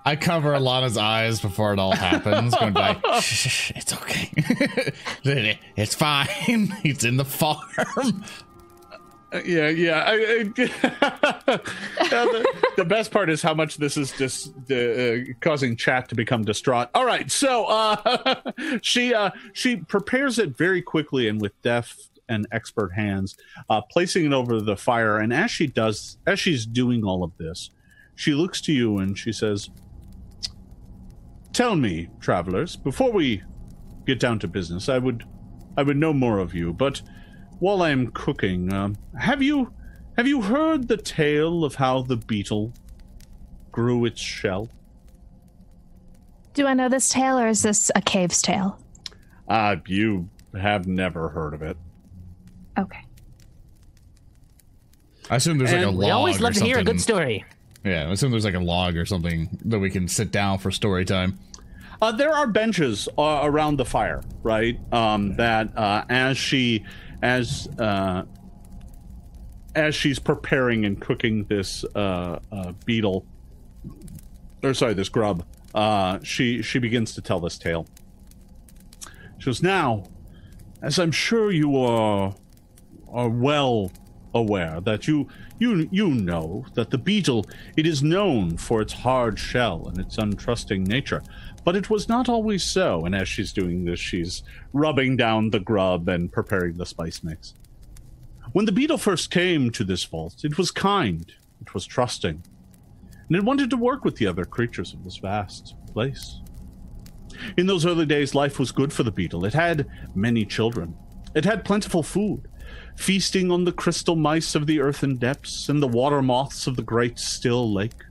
I 0.04 0.16
cover 0.16 0.52
Alana's 0.52 0.98
eyes 0.98 1.40
before 1.40 1.72
it 1.72 1.78
all 1.78 1.94
happens, 1.94 2.54
going 2.54 2.74
like, 2.74 2.98
shh, 3.20 3.22
shh, 3.22 3.48
shh, 3.48 3.72
"It's 3.74 3.92
okay, 3.94 4.30
it's 5.76 5.94
fine. 5.94 6.26
He's 6.82 7.04
in 7.04 7.16
the 7.16 7.24
farm." 7.24 7.58
yeah, 9.44 9.68
yeah. 9.68 10.04
I, 10.06 10.50
I, 10.56 11.60
Uh, 12.04 12.24
the, 12.26 12.46
the 12.76 12.84
best 12.84 13.10
part 13.10 13.30
is 13.30 13.42
how 13.42 13.54
much 13.54 13.78
this 13.78 13.96
is 13.96 14.12
just 14.12 14.52
uh, 14.70 15.16
causing 15.40 15.74
chat 15.74 16.08
to 16.08 16.14
become 16.14 16.44
distraught. 16.44 16.88
All 16.94 17.06
right, 17.06 17.30
so 17.30 17.64
uh, 17.64 18.40
she 18.82 19.14
uh, 19.14 19.30
she 19.52 19.76
prepares 19.76 20.38
it 20.38 20.56
very 20.56 20.82
quickly 20.82 21.28
and 21.28 21.40
with 21.40 21.60
deft 21.62 22.10
and 22.28 22.46
expert 22.52 22.90
hands, 22.92 23.36
uh, 23.70 23.80
placing 23.80 24.26
it 24.26 24.32
over 24.32 24.60
the 24.60 24.76
fire. 24.76 25.18
And 25.18 25.32
as 25.32 25.50
she 25.50 25.66
does, 25.66 26.18
as 26.26 26.38
she's 26.38 26.66
doing 26.66 27.04
all 27.04 27.22
of 27.24 27.36
this, 27.38 27.70
she 28.14 28.34
looks 28.34 28.60
to 28.62 28.72
you 28.72 28.98
and 28.98 29.18
she 29.18 29.32
says, 29.32 29.70
"Tell 31.54 31.74
me, 31.74 32.10
travelers, 32.20 32.76
before 32.76 33.10
we 33.10 33.42
get 34.06 34.20
down 34.20 34.38
to 34.40 34.48
business, 34.48 34.90
I 34.90 34.98
would 34.98 35.24
I 35.76 35.82
would 35.82 35.96
know 35.96 36.12
more 36.12 36.38
of 36.38 36.54
you, 36.54 36.74
but." 36.74 37.00
while 37.58 37.82
I 37.82 37.90
am 37.90 38.08
cooking, 38.08 38.72
um, 38.72 38.96
have 39.18 39.42
you 39.42 39.72
have 40.16 40.26
you 40.26 40.42
heard 40.42 40.88
the 40.88 40.96
tale 40.96 41.64
of 41.64 41.76
how 41.76 42.02
the 42.02 42.16
beetle 42.16 42.72
grew 43.72 44.04
its 44.04 44.20
shell? 44.20 44.68
Do 46.52 46.66
I 46.66 46.74
know 46.74 46.88
this 46.88 47.08
tale, 47.08 47.38
or 47.38 47.48
is 47.48 47.62
this 47.62 47.90
a 47.96 48.00
cave's 48.00 48.40
tale? 48.40 48.78
Uh, 49.48 49.76
you 49.86 50.28
have 50.60 50.86
never 50.86 51.30
heard 51.30 51.54
of 51.54 51.62
it. 51.62 51.76
Okay. 52.78 53.00
I 55.30 55.36
assume 55.36 55.58
there's 55.58 55.72
like 55.72 55.80
a 55.80 55.88
And 55.88 55.96
log. 55.96 56.04
We 56.04 56.10
always 56.10 56.38
or 56.38 56.44
love 56.44 56.54
to 56.54 56.64
hear 56.64 56.78
a 56.78 56.84
good 56.84 57.00
story. 57.00 57.44
Yeah, 57.84 58.08
I 58.08 58.12
assume 58.12 58.30
there's 58.30 58.46
like 58.46 58.54
a 58.54 58.60
log 58.60 58.96
or 58.96 59.04
something 59.04 59.58
that 59.66 59.78
we 59.78 59.90
can 59.90 60.08
sit 60.08 60.30
down 60.30 60.58
for 60.58 60.70
story 60.70 61.04
time. 61.04 61.38
Uh, 62.00 62.12
there 62.12 62.32
are 62.32 62.46
benches 62.46 63.08
uh, 63.18 63.40
around 63.42 63.76
the 63.76 63.84
fire, 63.84 64.22
right? 64.42 64.78
Um, 64.92 65.36
that 65.36 65.76
uh, 65.76 66.04
as 66.08 66.38
she, 66.38 66.84
as 67.22 67.68
uh, 67.78 68.24
as 69.74 69.94
she's 69.94 70.18
preparing 70.18 70.84
and 70.84 71.00
cooking 71.00 71.44
this 71.44 71.84
uh, 71.94 72.40
uh, 72.50 72.72
beetle, 72.84 73.26
or 74.62 74.74
sorry, 74.74 74.94
this 74.94 75.08
grub, 75.08 75.44
uh, 75.74 76.18
she 76.22 76.62
she 76.62 76.78
begins 76.78 77.14
to 77.14 77.20
tell 77.20 77.40
this 77.40 77.58
tale. 77.58 77.86
She 79.38 79.46
goes, 79.46 79.62
"Now, 79.62 80.04
as 80.82 80.98
I'm 80.98 81.12
sure 81.12 81.52
you 81.52 81.76
are 81.76 82.34
are 83.12 83.28
well 83.28 83.92
aware 84.34 84.80
that 84.80 85.06
you 85.06 85.28
you 85.58 85.88
you 85.90 86.08
know 86.08 86.64
that 86.74 86.90
the 86.90 86.98
beetle 86.98 87.46
it 87.76 87.86
is 87.86 88.02
known 88.02 88.56
for 88.56 88.80
its 88.80 88.92
hard 88.92 89.38
shell 89.38 89.86
and 89.88 89.98
its 89.98 90.16
untrusting 90.16 90.86
nature 90.86 91.22
but 91.64 91.76
it 91.76 91.88
was 91.88 92.08
not 92.08 92.28
always 92.28 92.62
so 92.62 93.04
and 93.04 93.14
as 93.14 93.28
she's 93.28 93.52
doing 93.52 93.84
this 93.84 94.00
she's 94.00 94.42
rubbing 94.72 95.16
down 95.16 95.50
the 95.50 95.60
grub 95.60 96.08
and 96.08 96.32
preparing 96.32 96.76
the 96.76 96.86
spice 96.86 97.22
mix. 97.22 97.54
When 98.52 98.66
the 98.66 98.72
beetle 98.72 98.98
first 98.98 99.30
came 99.30 99.70
to 99.70 99.84
this 99.84 100.04
vault 100.04 100.44
it 100.44 100.58
was 100.58 100.70
kind 100.70 101.32
it 101.60 101.72
was 101.72 101.86
trusting 101.86 102.42
and 103.28 103.36
it 103.36 103.44
wanted 103.44 103.70
to 103.70 103.76
work 103.76 104.04
with 104.04 104.16
the 104.16 104.26
other 104.26 104.44
creatures 104.44 104.92
of 104.92 105.04
this 105.04 105.16
vast 105.16 105.74
place. 105.92 106.40
In 107.56 107.66
those 107.66 107.86
early 107.86 108.06
days 108.06 108.34
life 108.34 108.58
was 108.58 108.70
good 108.70 108.92
for 108.92 109.02
the 109.02 109.10
beetle. 109.10 109.44
It 109.44 109.54
had 109.54 109.86
many 110.14 110.44
children. 110.44 110.94
It 111.34 111.44
had 111.44 111.64
plentiful 111.64 112.02
food 112.02 112.48
feasting 112.96 113.50
on 113.50 113.64
the 113.64 113.72
crystal 113.72 114.16
mice 114.16 114.54
of 114.54 114.66
the 114.66 114.80
earthen 114.80 115.16
depths 115.16 115.68
and 115.68 115.82
the 115.82 115.88
water 115.88 116.22
moths 116.22 116.66
of 116.66 116.76
the 116.76 116.82
great 116.82 117.18
still 117.18 117.72
lake. 117.72 118.02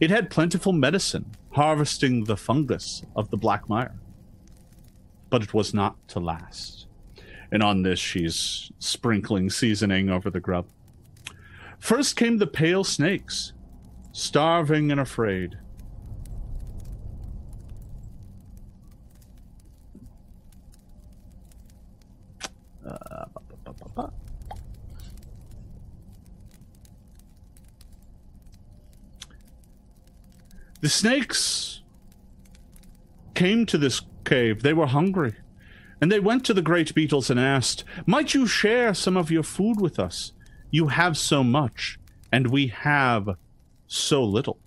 It 0.00 0.10
had 0.10 0.30
plentiful 0.30 0.72
medicine, 0.72 1.26
harvesting 1.52 2.24
the 2.24 2.36
fungus 2.36 3.02
of 3.16 3.30
the 3.30 3.36
black 3.36 3.68
mire. 3.68 3.94
But 5.30 5.42
it 5.42 5.54
was 5.54 5.74
not 5.74 5.96
to 6.08 6.20
last. 6.20 6.86
And 7.50 7.62
on 7.62 7.82
this, 7.82 7.98
she's 7.98 8.70
sprinkling 8.78 9.50
seasoning 9.50 10.10
over 10.10 10.30
the 10.30 10.40
grub. 10.40 10.66
First 11.78 12.16
came 12.16 12.38
the 12.38 12.46
pale 12.46 12.84
snakes, 12.84 13.52
starving 14.12 14.90
and 14.90 15.00
afraid. 15.00 15.56
The 30.80 30.88
snakes 30.88 31.82
came 33.34 33.66
to 33.66 33.78
this 33.78 34.02
cave. 34.24 34.62
They 34.62 34.72
were 34.72 34.86
hungry. 34.86 35.34
And 36.00 36.12
they 36.12 36.20
went 36.20 36.44
to 36.44 36.54
the 36.54 36.62
great 36.62 36.94
beetles 36.94 37.30
and 37.30 37.40
asked, 37.40 37.82
Might 38.06 38.34
you 38.34 38.46
share 38.46 38.94
some 38.94 39.16
of 39.16 39.30
your 39.30 39.42
food 39.42 39.80
with 39.80 39.98
us? 39.98 40.32
You 40.70 40.88
have 40.88 41.16
so 41.16 41.42
much, 41.42 41.98
and 42.30 42.48
we 42.48 42.68
have 42.68 43.30
so 43.88 44.22
little. 44.22 44.58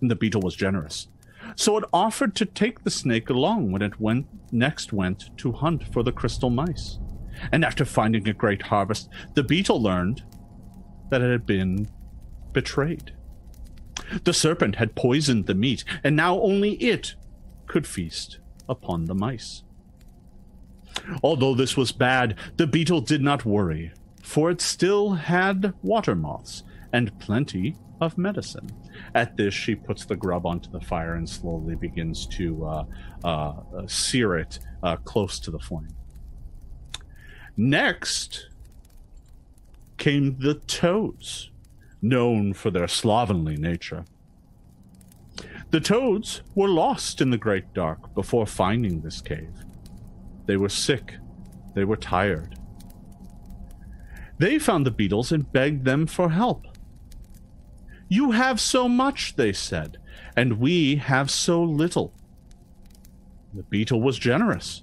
And 0.00 0.10
the 0.10 0.16
beetle 0.16 0.42
was 0.42 0.54
generous. 0.54 1.08
So 1.54 1.78
it 1.78 1.84
offered 1.92 2.34
to 2.36 2.44
take 2.44 2.84
the 2.84 2.90
snake 2.90 3.30
along 3.30 3.72
when 3.72 3.82
it 3.82 4.00
went 4.00 4.26
next 4.52 4.92
went 4.92 5.30
to 5.38 5.52
hunt 5.52 5.92
for 5.92 6.02
the 6.02 6.12
crystal 6.12 6.50
mice. 6.50 6.98
And 7.52 7.64
after 7.64 7.84
finding 7.84 8.28
a 8.28 8.34
great 8.34 8.62
harvest, 8.62 9.08
the 9.34 9.44
beetle 9.44 9.80
learned 9.80 10.24
that 11.10 11.22
it 11.22 11.30
had 11.30 11.46
been 11.46 11.88
betrayed. 12.52 13.15
The 14.24 14.32
serpent 14.32 14.76
had 14.76 14.94
poisoned 14.94 15.46
the 15.46 15.54
meat, 15.54 15.84
and 16.04 16.16
now 16.16 16.40
only 16.40 16.72
it 16.74 17.14
could 17.66 17.86
feast 17.86 18.38
upon 18.68 19.04
the 19.04 19.14
mice. 19.14 19.62
Although 21.22 21.54
this 21.54 21.76
was 21.76 21.92
bad, 21.92 22.36
the 22.56 22.66
beetle 22.66 23.00
did 23.00 23.22
not 23.22 23.44
worry, 23.44 23.92
for 24.22 24.50
it 24.50 24.60
still 24.60 25.12
had 25.12 25.74
water 25.82 26.14
moths 26.14 26.62
and 26.92 27.18
plenty 27.18 27.76
of 28.00 28.18
medicine. 28.18 28.70
At 29.14 29.36
this, 29.36 29.54
she 29.54 29.74
puts 29.74 30.04
the 30.04 30.16
grub 30.16 30.46
onto 30.46 30.70
the 30.70 30.80
fire 30.80 31.14
and 31.14 31.28
slowly 31.28 31.74
begins 31.74 32.26
to 32.28 32.64
uh, 32.64 32.84
uh, 33.24 33.86
sear 33.86 34.36
it 34.36 34.58
uh, 34.82 34.96
close 34.96 35.38
to 35.40 35.50
the 35.50 35.58
flame. 35.58 35.94
Next 37.56 38.48
came 39.96 40.38
the 40.38 40.54
toads 40.54 41.50
known 42.02 42.52
for 42.52 42.70
their 42.70 42.88
slovenly 42.88 43.56
nature. 43.56 44.04
The 45.70 45.80
toads 45.80 46.42
were 46.54 46.68
lost 46.68 47.20
in 47.20 47.30
the 47.30 47.38
great 47.38 47.74
dark 47.74 48.14
before 48.14 48.46
finding 48.46 49.00
this 49.00 49.20
cave. 49.20 49.52
They 50.46 50.56
were 50.56 50.68
sick, 50.68 51.14
they 51.74 51.84
were 51.84 51.96
tired. 51.96 52.56
They 54.38 54.58
found 54.58 54.86
the 54.86 54.90
beetles 54.90 55.32
and 55.32 55.50
begged 55.50 55.84
them 55.84 56.06
for 56.06 56.30
help. 56.30 56.66
You 58.08 58.32
have 58.32 58.60
so 58.60 58.88
much, 58.88 59.34
they 59.36 59.52
said, 59.52 59.98
and 60.36 60.60
we 60.60 60.96
have 60.96 61.30
so 61.30 61.62
little. 61.62 62.12
The 63.52 63.64
beetle 63.64 64.00
was 64.00 64.18
generous, 64.18 64.82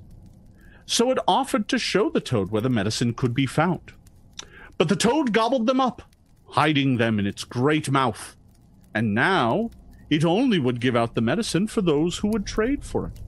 so 0.86 1.12
it 1.12 1.20
offered 1.28 1.70
to 1.70 1.78
show 1.78 2.10
the 2.10 2.20
toad 2.20 2.52
where 2.52 2.62
the 2.62 2.70
medicine 2.70 3.14
could 3.14 3.34
be 3.34 3.46
found. 3.46 3.94
But 4.78 4.90
the 4.90 4.96
toad 4.96 5.32
gobbled 5.32 5.68
them 5.68 5.80
up 5.80 6.02
hiding 6.54 6.98
them 6.98 7.18
in 7.18 7.26
its 7.26 7.44
great 7.44 7.90
mouth. 7.90 8.36
And 8.94 9.16
now 9.16 9.72
it 10.12 10.24
only 10.24 10.60
would 10.60 10.80
give 10.80 10.96
out 10.96 11.16
the 11.16 11.22
medicine 11.22 11.66
for 11.66 11.82
those 11.82 12.20
who 12.20 12.28
would 12.28 12.46
trade 12.46 12.84
for 12.84 13.08
it. 13.08 13.20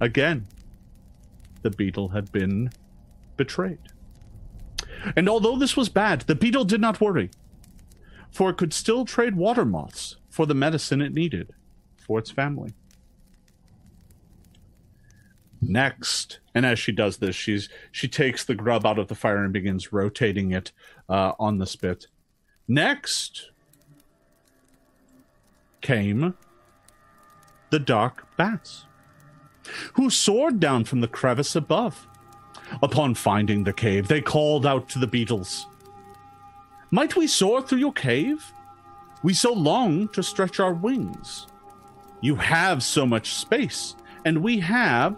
Again, 0.00 0.48
the 1.62 1.70
beetle 1.70 2.08
had 2.08 2.32
been 2.32 2.70
betrayed. 3.36 3.78
And 5.14 5.28
although 5.28 5.56
this 5.56 5.76
was 5.76 5.88
bad, 5.88 6.22
the 6.22 6.34
beetle 6.34 6.64
did 6.64 6.80
not 6.80 7.00
worry, 7.00 7.30
for 8.32 8.50
it 8.50 8.56
could 8.56 8.72
still 8.72 9.04
trade 9.04 9.36
water 9.36 9.64
moths 9.64 10.16
for 10.28 10.44
the 10.44 10.54
medicine 10.54 11.00
it 11.00 11.14
needed 11.14 11.52
for 11.96 12.18
its 12.18 12.32
family. 12.32 12.74
Next, 15.60 16.40
and 16.56 16.66
as 16.66 16.80
she 16.80 16.90
does 16.90 17.18
this, 17.18 17.36
she's 17.36 17.68
she 17.92 18.08
takes 18.08 18.44
the 18.44 18.56
grub 18.56 18.84
out 18.84 18.98
of 18.98 19.06
the 19.06 19.14
fire 19.14 19.44
and 19.44 19.52
begins 19.52 19.92
rotating 19.92 20.50
it 20.50 20.72
uh, 21.08 21.34
on 21.38 21.58
the 21.58 21.66
spit. 21.66 22.08
Next 22.68 23.50
came 25.80 26.34
the 27.70 27.78
dark 27.78 28.26
bats, 28.36 28.84
who 29.94 30.10
soared 30.10 30.60
down 30.60 30.84
from 30.84 31.00
the 31.00 31.08
crevice 31.08 31.56
above. 31.56 32.06
Upon 32.82 33.14
finding 33.14 33.64
the 33.64 33.72
cave, 33.72 34.08
they 34.08 34.20
called 34.20 34.64
out 34.64 34.88
to 34.90 34.98
the 34.98 35.06
beetles 35.06 35.66
Might 36.90 37.16
we 37.16 37.26
soar 37.26 37.60
through 37.62 37.78
your 37.78 37.92
cave? 37.92 38.52
We 39.22 39.34
so 39.34 39.52
long 39.52 40.08
to 40.08 40.22
stretch 40.22 40.58
our 40.60 40.72
wings. 40.72 41.46
You 42.20 42.36
have 42.36 42.82
so 42.82 43.04
much 43.06 43.34
space, 43.34 43.96
and 44.24 44.42
we 44.42 44.60
have 44.60 45.16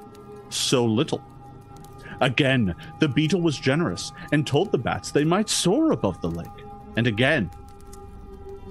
so 0.48 0.84
little. 0.84 1.22
Again, 2.20 2.74
the 3.00 3.08
beetle 3.08 3.40
was 3.40 3.58
generous 3.58 4.12
and 4.32 4.46
told 4.46 4.72
the 4.72 4.78
bats 4.78 5.10
they 5.10 5.24
might 5.24 5.48
soar 5.48 5.92
above 5.92 6.20
the 6.20 6.30
lake. 6.30 6.63
And 6.96 7.06
again, 7.06 7.50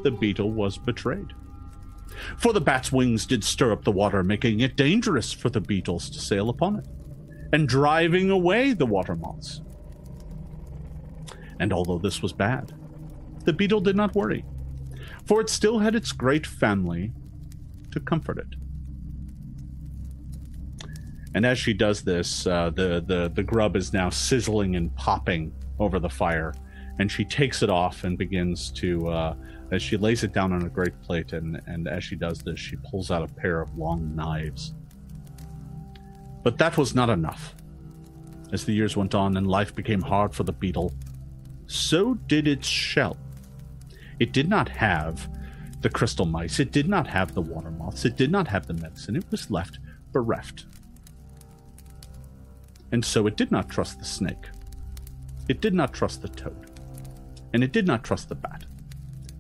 the 0.04 0.12
beetle 0.12 0.52
was 0.52 0.78
betrayed. 0.78 1.34
For 2.38 2.54
the 2.54 2.62
bat's 2.62 2.92
wings 2.92 3.26
did 3.26 3.44
stir 3.44 3.72
up 3.72 3.84
the 3.84 3.92
water, 3.92 4.24
making 4.24 4.60
it 4.60 4.76
dangerous 4.76 5.34
for 5.34 5.50
the 5.50 5.62
beetles 5.62 6.10
to 6.12 6.20
sail 6.20 6.50
upon 6.50 6.78
it, 6.78 6.88
and 7.52 7.68
driving 7.68 8.30
away 8.30 8.74
the 8.74 8.86
water 8.86 9.16
moths. 9.16 9.62
And 11.60 11.74
although 11.74 11.98
this 11.98 12.22
was 12.22 12.34
bad, 12.34 12.74
the 13.46 13.54
beetle 13.54 13.82
did 13.82 13.96
not 13.96 14.16
worry, 14.16 14.46
for 15.26 15.42
it 15.42 15.50
still 15.50 15.80
had 15.80 15.96
its 15.96 16.12
great 16.12 16.46
family 16.46 17.12
to 17.92 18.00
comfort 18.00 18.38
it. 18.38 18.56
And 21.36 21.46
as 21.46 21.58
she 21.58 21.74
does 21.74 22.04
this, 22.04 22.46
uh, 22.46 22.70
the, 22.70 23.04
the, 23.06 23.32
the 23.34 23.44
grub 23.44 23.76
is 23.76 23.92
now 23.92 24.10
sizzling 24.10 24.76
and 24.76 24.96
popping 24.96 25.52
over 25.80 26.00
the 26.00 26.10
fire 26.10 26.54
and 27.00 27.12
she 27.12 27.26
takes 27.26 27.64
it 27.64 27.70
off 27.70 28.04
and 28.04 28.18
begins 28.18 28.72
to 28.72 29.08
uh, 29.10 29.36
as 29.72 29.82
she 29.82 29.98
lays 29.98 30.24
it 30.24 30.34
down 30.34 30.54
on 30.54 30.64
a 30.64 30.70
great 30.70 31.00
plate 31.02 31.34
and 31.34 31.62
and 31.68 31.88
as 31.88 32.04
she 32.04 32.16
does 32.16 32.40
this 32.40 32.60
she 32.60 32.76
pulls 32.78 33.12
out 33.12 33.24
a 33.24 33.34
pair 33.34 33.62
of 33.62 33.76
long 33.78 34.16
knives. 34.16 34.74
But 36.44 36.58
that 36.58 36.78
was 36.78 36.94
not 36.94 37.10
enough. 37.10 37.56
As 38.52 38.66
the 38.66 38.74
years 38.74 38.96
went 38.96 39.16
on 39.16 39.38
and 39.38 39.48
life 39.48 39.74
became 39.74 40.02
hard 40.02 40.34
for 40.36 40.44
the 40.44 40.52
beetle 40.52 40.94
so 41.66 42.14
did 42.14 42.48
its 42.48 42.68
shell. 42.68 43.18
It 44.20 44.32
did 44.32 44.48
not 44.48 44.70
have 44.70 45.28
the 45.82 45.90
crystal 45.90 46.26
mice. 46.26 46.60
It 46.60 46.72
did 46.72 46.88
not 46.88 47.08
have 47.08 47.34
the 47.34 47.42
water 47.42 47.72
moths. 47.72 48.06
It 48.06 48.16
did 48.16 48.32
not 48.32 48.48
have 48.48 48.68
the 48.68 48.74
medicine. 48.76 49.16
It 49.16 49.26
was 49.32 49.50
left 49.50 49.80
bereft. 50.12 50.66
And 52.92 53.04
so 53.04 53.26
it 53.26 53.38
did 53.38 53.52
not 53.52 53.70
trust 53.70 53.98
the 53.98 54.06
snake. 54.06 54.50
It 55.50 55.62
did 55.62 55.74
not 55.74 55.94
trust 55.94 56.22
the 56.22 56.30
toad 56.30 56.63
and 57.54 57.64
it 57.64 57.72
did 57.72 57.88
not 57.88 58.04
trust 58.04 58.30
the 58.30 58.36
bat, 58.36 58.66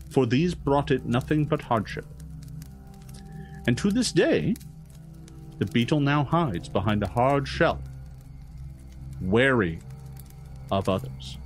for 0.09 0.25
these 0.25 0.53
brought 0.53 0.91
it 0.91 1.05
nothing 1.05 1.45
but 1.45 1.61
hardship. 1.61 2.05
And 3.67 3.77
to 3.77 3.91
this 3.91 4.11
day, 4.11 4.55
the 5.59 5.65
beetle 5.65 5.99
now 5.99 6.23
hides 6.23 6.69
behind 6.69 7.03
a 7.03 7.07
hard 7.07 7.47
shell, 7.47 7.81
wary 9.21 9.79
of 10.71 10.89
others. 10.89 11.37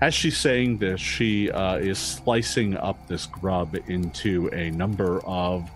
As 0.00 0.14
she's 0.14 0.36
saying 0.36 0.78
this, 0.78 1.00
she 1.00 1.50
uh, 1.50 1.76
is 1.76 1.98
slicing 1.98 2.76
up 2.76 3.06
this 3.08 3.26
grub 3.26 3.76
into 3.86 4.48
a 4.52 4.70
number 4.70 5.20
of 5.24 5.70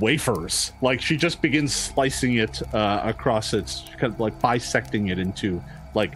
wafers. 0.00 0.72
Like 0.82 1.00
she 1.00 1.16
just 1.16 1.40
begins 1.42 1.72
slicing 1.72 2.36
it 2.36 2.60
uh, 2.74 3.02
across 3.04 3.54
its, 3.54 3.84
kind 3.98 4.12
of 4.12 4.18
like 4.18 4.40
bisecting 4.40 5.08
it 5.08 5.18
into 5.18 5.62
like 5.94 6.14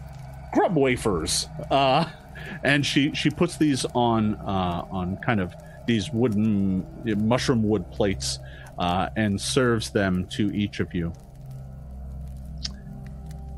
grub 0.52 0.76
wafers. 0.76 1.46
Uh, 1.70 2.06
and 2.64 2.84
she 2.84 3.12
she 3.14 3.30
puts 3.30 3.56
these 3.56 3.84
on 3.94 4.34
uh, 4.36 4.86
on 4.90 5.16
kind 5.18 5.40
of 5.40 5.54
these 5.86 6.10
wooden 6.10 6.86
mushroom 7.26 7.62
wood 7.62 7.90
plates 7.90 8.38
uh, 8.78 9.08
and 9.16 9.40
serves 9.40 9.90
them 9.90 10.26
to 10.28 10.54
each 10.54 10.80
of 10.80 10.94
you. 10.94 11.12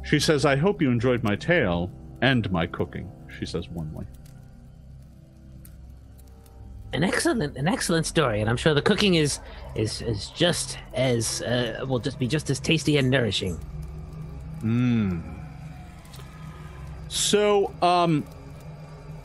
She 0.04 0.18
says, 0.18 0.44
"I 0.44 0.56
hope 0.56 0.82
you 0.82 0.90
enjoyed 0.90 1.22
my 1.22 1.36
tale 1.36 1.90
and 2.20 2.50
my 2.50 2.66
cooking." 2.66 3.10
She 3.38 3.46
says 3.46 3.68
warmly. 3.68 4.06
An 6.92 7.02
excellent, 7.02 7.56
an 7.56 7.68
excellent 7.68 8.04
story, 8.04 8.42
and 8.42 8.50
I'm 8.50 8.58
sure 8.58 8.74
the 8.74 8.82
cooking 8.82 9.14
is 9.14 9.40
is 9.74 10.02
is 10.02 10.28
just 10.28 10.78
as 10.94 11.40
uh, 11.42 11.84
will 11.88 11.98
just 11.98 12.18
be 12.18 12.26
just 12.26 12.50
as 12.50 12.60
tasty 12.60 12.98
and 12.98 13.08
nourishing. 13.08 13.58
Mmm. 14.62 15.22
So, 17.08 17.72
um, 17.82 18.24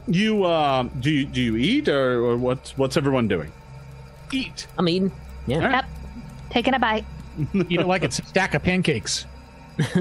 you 0.07 0.43
uh, 0.43 0.83
do 0.99 1.11
you 1.11 1.25
do 1.25 1.41
you 1.41 1.55
eat 1.57 1.87
or, 1.87 2.23
or 2.25 2.37
what's 2.37 2.77
what's 2.77 2.97
everyone 2.97 3.27
doing? 3.27 3.51
Eat. 4.31 4.67
I'm 4.77 4.87
eating. 4.87 5.11
Yeah. 5.45 5.57
All 5.57 5.61
right. 5.63 5.71
Yep. 5.71 5.85
Taking 6.49 6.73
a 6.73 6.79
bite. 6.79 7.05
Eat 7.53 7.79
it 7.79 7.87
like 7.87 8.03
it's 8.03 8.19
a 8.19 8.25
stack 8.25 8.53
of 8.53 8.63
pancakes. 8.63 9.25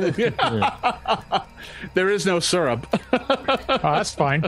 there 1.95 2.09
is 2.09 2.25
no 2.27 2.41
syrup. 2.41 2.87
Oh, 3.69 3.93
that's 3.93 4.15
fine. 4.15 4.43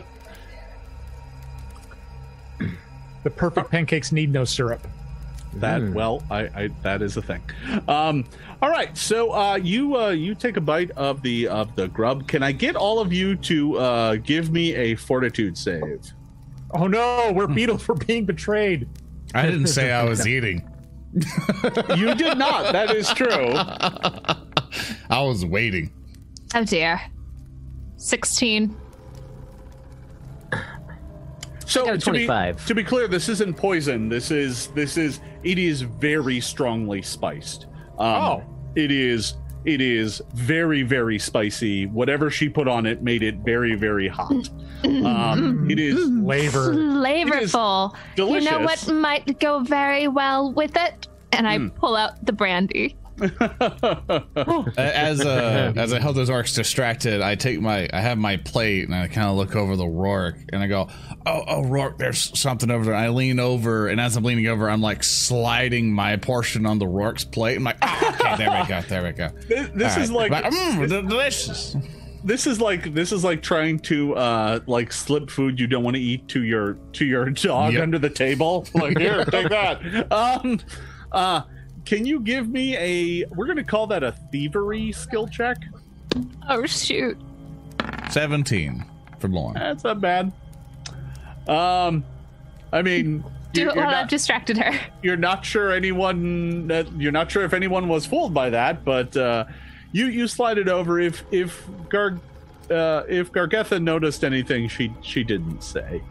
The 3.24 3.30
perfect 3.30 3.70
pancakes 3.70 4.10
need 4.10 4.32
no 4.32 4.44
syrup. 4.44 4.86
That 5.60 5.82
well, 5.90 6.22
I, 6.30 6.40
I 6.54 6.68
that 6.82 7.02
is 7.02 7.16
a 7.16 7.22
thing. 7.22 7.42
Um, 7.86 8.24
all 8.60 8.70
right, 8.70 8.96
so 8.96 9.32
uh, 9.32 9.56
you 9.56 9.96
uh, 9.96 10.10
you 10.10 10.34
take 10.34 10.56
a 10.56 10.60
bite 10.60 10.90
of 10.92 11.22
the 11.22 11.48
of 11.48 11.74
the 11.76 11.88
grub. 11.88 12.28
Can 12.28 12.42
I 12.42 12.52
get 12.52 12.76
all 12.76 12.98
of 13.00 13.12
you 13.12 13.36
to 13.36 13.78
uh, 13.78 14.14
give 14.16 14.50
me 14.50 14.74
a 14.74 14.94
fortitude 14.94 15.56
save? 15.56 16.12
Oh 16.72 16.86
no, 16.86 17.32
we're 17.34 17.46
beetle 17.46 17.78
for 17.78 17.94
being 17.94 18.24
betrayed. 18.24 18.88
I 19.34 19.42
didn't 19.46 19.68
say 19.68 19.92
I 19.92 20.04
was 20.04 20.26
eating. 20.26 20.68
You 21.96 22.14
did 22.14 22.38
not. 22.38 22.72
That 22.72 22.94
is 22.94 23.08
true. 23.10 23.52
I 25.10 25.22
was 25.22 25.44
waiting. 25.44 25.92
Oh 26.54 26.64
dear. 26.64 27.00
16. 27.96 28.76
So 31.68 31.84
got 31.84 31.94
a 31.94 31.98
to 31.98 32.12
be, 32.12 32.26
to 32.66 32.74
be 32.74 32.82
clear, 32.84 33.08
this 33.08 33.28
isn't 33.28 33.56
poison. 33.56 34.08
This 34.08 34.30
is 34.30 34.68
this 34.68 34.96
is 34.96 35.20
it 35.44 35.58
is 35.58 35.82
very 35.82 36.40
strongly 36.40 37.02
spiced. 37.02 37.66
Um, 37.98 38.06
Oh. 38.22 38.42
it 38.74 38.90
is 38.90 39.34
it 39.64 39.80
is 39.80 40.22
very 40.34 40.82
very 40.82 41.18
spicy. 41.18 41.86
Whatever 41.86 42.30
she 42.30 42.48
put 42.48 42.68
on 42.68 42.86
it 42.86 43.02
made 43.02 43.22
it 43.22 43.36
very 43.36 43.74
very 43.74 44.08
hot. 44.08 44.48
Um, 44.84 45.68
it 45.68 45.80
is 45.80 45.98
Flavor. 46.22 46.72
Flavorful. 46.72 47.92
You 47.92 47.98
delicious. 48.14 48.50
know 48.50 48.60
what 48.60 48.88
might 48.92 49.40
go 49.40 49.58
very 49.58 50.06
well 50.06 50.52
with 50.52 50.76
it? 50.76 51.08
And 51.32 51.48
I 51.48 51.58
Hmm. 51.58 51.68
pull 51.70 51.96
out 51.96 52.24
the 52.24 52.32
brandy. 52.32 52.94
As 54.76 55.20
uh, 55.20 55.72
as 55.76 55.92
I 55.92 56.00
help 56.00 56.16
those 56.16 56.30
orcs 56.30 56.54
distracted, 56.54 57.20
I 57.20 57.34
take 57.34 57.60
my 57.60 57.88
I 57.92 58.00
have 58.00 58.18
my 58.18 58.36
plate 58.36 58.84
and 58.84 58.94
I 58.94 59.08
kind 59.08 59.28
of 59.28 59.36
look 59.36 59.56
over 59.56 59.76
the 59.76 59.86
Rourke 59.86 60.36
and 60.52 60.62
I 60.62 60.66
go, 60.66 60.88
oh 61.26 61.44
oh 61.46 61.62
Rourke, 61.64 61.98
there's 61.98 62.38
something 62.38 62.70
over 62.70 62.84
there. 62.86 62.94
I 62.94 63.08
lean 63.08 63.40
over 63.40 63.88
and 63.88 64.00
as 64.00 64.16
I'm 64.16 64.24
leaning 64.24 64.46
over, 64.46 64.68
I'm 64.70 64.80
like 64.80 65.02
sliding 65.04 65.92
my 65.92 66.16
portion 66.16 66.66
on 66.66 66.78
the 66.78 66.86
Rourke's 66.86 67.24
plate. 67.24 67.56
I'm 67.56 67.64
like, 67.64 67.78
oh, 67.82 68.16
okay, 68.20 68.36
there 68.36 68.60
we 68.62 68.68
go, 68.68 68.80
there 68.88 69.02
we 69.02 69.12
go. 69.12 69.28
This, 69.48 69.68
this 69.74 69.96
All 69.96 70.02
is 70.02 70.10
right. 70.10 70.30
like 70.30 70.44
mm, 70.52 71.08
delicious. 71.08 71.76
this 72.24 72.46
is 72.46 72.60
like 72.60 72.92
this 72.94 73.12
is 73.12 73.24
like 73.24 73.42
trying 73.42 73.78
to 73.78 74.14
uh 74.16 74.60
like 74.66 74.92
slip 74.92 75.30
food 75.30 75.58
you 75.58 75.66
don't 75.66 75.82
want 75.84 75.96
to 75.96 76.02
eat 76.02 76.26
to 76.28 76.42
your 76.44 76.74
to 76.92 77.04
your 77.06 77.30
dog 77.30 77.72
Yep. 77.74 77.82
under 77.82 77.98
the 77.98 78.10
table 78.10 78.66
like 78.74 78.98
here 78.98 79.24
take 79.24 79.48
that 79.48 80.12
um 80.12 80.60
uh 81.12 81.42
can 81.88 82.04
you 82.04 82.20
give 82.20 82.48
me 82.50 82.76
a 82.76 83.24
we're 83.34 83.46
gonna 83.46 83.64
call 83.64 83.86
that 83.86 84.02
a 84.02 84.12
thievery 84.30 84.92
skill 84.92 85.26
check 85.26 85.56
Oh, 86.48 86.64
shoot. 86.66 87.16
Seventeen 88.10 88.84
for 89.20 89.28
Lorne. 89.28 89.54
that's 89.54 89.84
not 89.84 90.00
bad 90.00 90.32
um 91.48 92.04
i 92.72 92.82
mean 92.82 93.24
Do 93.54 93.62
you're, 93.62 93.70
it 93.70 93.76
you're 93.76 93.84
I've 93.86 93.90
not, 93.92 94.08
distracted 94.10 94.58
her. 94.58 94.78
you're 95.02 95.16
not 95.16 95.44
sure 95.44 95.72
anyone 95.72 96.66
that 96.68 96.92
you're 97.00 97.12
not 97.12 97.30
sure 97.30 97.42
if 97.44 97.54
anyone 97.54 97.88
was 97.88 98.04
fooled 98.04 98.34
by 98.34 98.50
that 98.50 98.84
but 98.84 99.16
uh 99.16 99.44
you 99.92 100.06
you 100.08 100.28
slide 100.28 100.58
it 100.58 100.68
over 100.68 101.00
if 101.00 101.24
if 101.32 101.66
gar 101.88 102.18
uh 102.70 103.02
if 103.08 103.32
gargetha 103.32 103.82
noticed 103.82 104.22
anything 104.24 104.68
she 104.68 104.92
she 105.00 105.24
didn't 105.24 105.62
say 105.62 106.02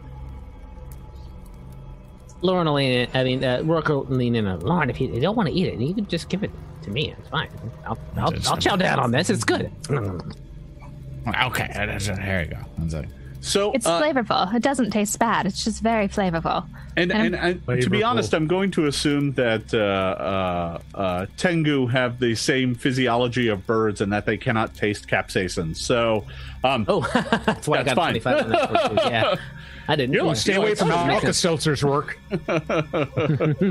Lorne 2.40 2.66
will 2.66 2.74
lean 2.74 2.92
in. 2.92 3.08
I 3.14 3.24
mean, 3.24 3.42
uh, 3.44 3.62
Rourke 3.64 3.88
will 3.88 4.04
lean 4.04 4.36
in. 4.36 4.46
on, 4.46 4.60
Lorne, 4.60 4.90
if 4.90 5.00
you, 5.00 5.08
you 5.12 5.20
don't 5.20 5.36
want 5.36 5.48
to 5.48 5.54
eat 5.54 5.66
it, 5.66 5.78
you 5.80 5.94
can 5.94 6.06
just 6.06 6.28
give 6.28 6.42
it 6.44 6.50
to 6.82 6.90
me. 6.90 7.12
It's 7.18 7.28
fine. 7.28 7.48
I'll, 7.86 7.98
I'll, 8.16 8.32
I'll 8.48 8.56
chow 8.56 8.76
down 8.76 8.98
on 9.00 9.10
this. 9.10 9.28
It's 9.30 9.44
good. 9.44 9.70
Okay, 9.90 11.68
that's- 11.74 12.06
here 12.06 12.42
you 12.42 12.50
go. 12.56 12.58
That's 12.78 12.94
it. 12.94 13.06
so 13.40 13.72
It's 13.72 13.86
uh, 13.86 14.00
flavorful. 14.00 14.54
It 14.54 14.62
doesn't 14.62 14.90
taste 14.90 15.18
bad. 15.18 15.46
It's 15.46 15.62
just 15.64 15.82
very 15.82 16.08
flavorful. 16.08 16.66
And, 16.96 17.12
and, 17.12 17.34
and 17.36 17.64
to 17.82 17.90
be 17.90 18.02
honest, 18.02 18.32
I'm 18.34 18.46
going 18.46 18.70
to 18.72 18.86
assume 18.86 19.32
that 19.34 19.72
uh, 19.74 19.78
uh, 19.78 20.78
uh, 20.98 21.26
Tengu 21.36 21.86
have 21.86 22.18
the 22.18 22.34
same 22.34 22.74
physiology 22.74 23.48
of 23.48 23.66
birds 23.66 24.00
and 24.00 24.12
that 24.12 24.26
they 24.26 24.36
cannot 24.36 24.74
taste 24.74 25.06
capsaicin. 25.06 25.76
So, 25.76 26.24
um, 26.64 26.86
Oh, 26.88 27.00
that's 27.44 27.68
why 27.68 27.82
That's 27.82 27.92
I 27.92 27.94
got 27.94 27.96
fine. 27.96 28.20
25 28.20 28.42
on 28.44 28.48
that 28.50 28.72
one. 28.72 28.96
Yeah. 29.12 29.34
I 29.88 29.96
didn't. 29.96 30.12
You're 30.12 30.34
Stay 30.34 30.54
away 30.54 30.74
from 30.74 30.90
Alka 30.90 31.32
Seltzer's 31.32 31.82
work. 31.82 32.18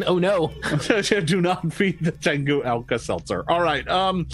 oh, 0.08 0.18
no. 0.20 0.52
do 1.26 1.42
not 1.42 1.72
feed 1.72 2.00
the 2.02 2.12
Tengu 2.12 2.64
Alka 2.64 2.98
Seltzer. 2.98 3.44
All 3.48 3.62
right. 3.62 3.88
Um, 3.88 4.28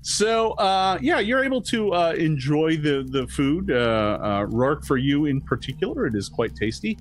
so, 0.00 0.52
uh, 0.52 0.98
yeah, 1.02 1.18
you're 1.18 1.44
able 1.44 1.60
to 1.62 1.92
uh, 1.92 2.12
enjoy 2.12 2.78
the, 2.78 3.06
the 3.06 3.26
food. 3.26 3.70
Uh, 3.70 4.18
uh, 4.22 4.46
Rourke, 4.48 4.86
for 4.86 4.96
you 4.96 5.26
in 5.26 5.42
particular, 5.42 6.06
it 6.06 6.14
is 6.14 6.30
quite 6.30 6.56
tasty. 6.56 6.96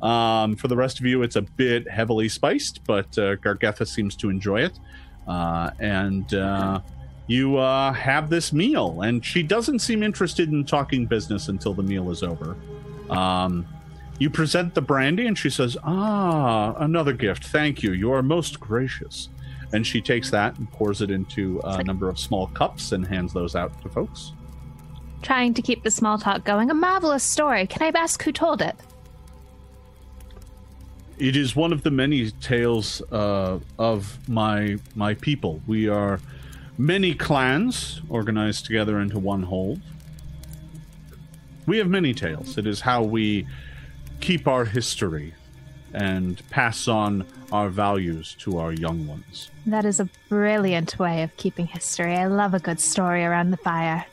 Um, 0.00 0.56
for 0.56 0.68
the 0.68 0.76
rest 0.76 0.98
of 0.98 1.04
you, 1.04 1.22
it's 1.22 1.36
a 1.36 1.42
bit 1.42 1.88
heavily 1.88 2.30
spiced, 2.30 2.82
but 2.84 3.06
uh, 3.18 3.36
Gargetha 3.36 3.86
seems 3.86 4.16
to 4.16 4.30
enjoy 4.30 4.62
it. 4.62 4.78
Uh, 5.28 5.70
and 5.78 6.32
uh, 6.32 6.80
you 7.26 7.58
uh, 7.58 7.92
have 7.92 8.30
this 8.30 8.52
meal, 8.52 9.02
and 9.02 9.24
she 9.24 9.42
doesn't 9.42 9.80
seem 9.80 10.02
interested 10.02 10.50
in 10.50 10.64
talking 10.64 11.04
business 11.04 11.48
until 11.48 11.74
the 11.74 11.82
meal 11.82 12.10
is 12.10 12.22
over. 12.22 12.56
Um, 13.10 13.66
you 14.18 14.28
present 14.28 14.74
the 14.74 14.82
brandy, 14.82 15.26
and 15.26 15.36
she 15.36 15.50
says, 15.50 15.76
Ah, 15.82 16.74
another 16.76 17.12
gift. 17.12 17.46
Thank 17.46 17.82
you. 17.82 17.92
You 17.92 18.12
are 18.12 18.22
most 18.22 18.60
gracious. 18.60 19.28
And 19.72 19.86
she 19.86 20.00
takes 20.00 20.30
that 20.30 20.58
and 20.58 20.70
pours 20.70 21.00
it 21.00 21.10
into 21.10 21.60
a 21.64 21.82
number 21.82 22.08
of 22.08 22.18
small 22.18 22.48
cups 22.48 22.92
and 22.92 23.06
hands 23.06 23.32
those 23.32 23.54
out 23.54 23.80
to 23.82 23.88
folks. 23.88 24.32
Trying 25.22 25.54
to 25.54 25.62
keep 25.62 25.84
the 25.84 25.90
small 25.90 26.18
talk 26.18 26.44
going. 26.44 26.70
A 26.70 26.74
marvelous 26.74 27.22
story. 27.22 27.66
Can 27.66 27.82
I 27.82 27.98
ask 27.98 28.22
who 28.22 28.32
told 28.32 28.62
it? 28.62 28.74
It 31.18 31.36
is 31.36 31.54
one 31.54 31.72
of 31.72 31.82
the 31.82 31.90
many 31.90 32.30
tales 32.30 33.02
uh, 33.12 33.58
of 33.78 34.28
my 34.28 34.78
my 34.94 35.14
people. 35.14 35.60
We 35.66 35.88
are 35.88 36.18
many 36.78 37.14
clans 37.14 38.00
organized 38.08 38.64
together 38.64 38.98
into 38.98 39.18
one 39.18 39.42
hold. 39.42 39.80
We 41.70 41.78
have 41.78 41.88
many 41.88 42.14
tales. 42.14 42.58
It 42.58 42.66
is 42.66 42.80
how 42.80 43.04
we 43.04 43.46
keep 44.18 44.48
our 44.48 44.64
history 44.64 45.34
and 45.94 46.42
pass 46.50 46.88
on 46.88 47.24
our 47.52 47.68
values 47.68 48.34
to 48.40 48.58
our 48.58 48.72
young 48.72 49.06
ones. 49.06 49.52
That 49.66 49.84
is 49.84 50.00
a 50.00 50.08
brilliant 50.28 50.98
way 50.98 51.22
of 51.22 51.36
keeping 51.36 51.68
history. 51.68 52.16
I 52.16 52.26
love 52.26 52.54
a 52.54 52.58
good 52.58 52.80
story 52.80 53.24
around 53.24 53.52
the 53.52 53.56
fire. 53.56 54.04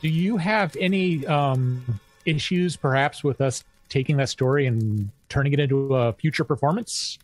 Do 0.00 0.08
you 0.08 0.38
have 0.38 0.74
any 0.80 1.26
um, 1.26 2.00
issues, 2.24 2.74
perhaps, 2.74 3.22
with 3.22 3.42
us 3.42 3.64
taking 3.90 4.16
that 4.16 4.30
story 4.30 4.64
and 4.66 5.10
turning 5.28 5.52
it 5.52 5.60
into 5.60 5.94
a 5.94 6.14
future 6.14 6.42
performance? 6.42 7.18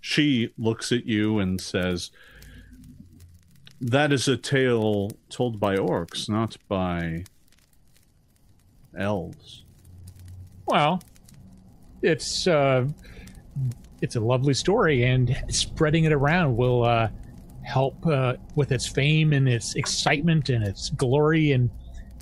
She 0.00 0.52
looks 0.58 0.90
at 0.90 1.06
you 1.06 1.38
and 1.38 1.60
says, 1.60 2.10
That 3.80 4.12
is 4.12 4.26
a 4.26 4.36
tale 4.36 5.12
told 5.28 5.60
by 5.60 5.76
orcs, 5.76 6.28
not 6.28 6.56
by 6.66 7.22
elves. 8.96 9.64
Well, 10.66 11.02
it's 12.02 12.46
uh, 12.46 12.86
it's 14.00 14.16
a 14.16 14.20
lovely 14.20 14.54
story, 14.54 15.04
and 15.04 15.36
spreading 15.48 16.04
it 16.04 16.12
around 16.12 16.56
will 16.56 16.84
uh, 16.84 17.08
help 17.62 18.06
uh, 18.06 18.34
with 18.54 18.72
its 18.72 18.86
fame 18.86 19.32
and 19.32 19.48
its 19.48 19.74
excitement 19.74 20.48
and 20.48 20.64
its 20.64 20.90
glory. 20.90 21.52
And 21.52 21.70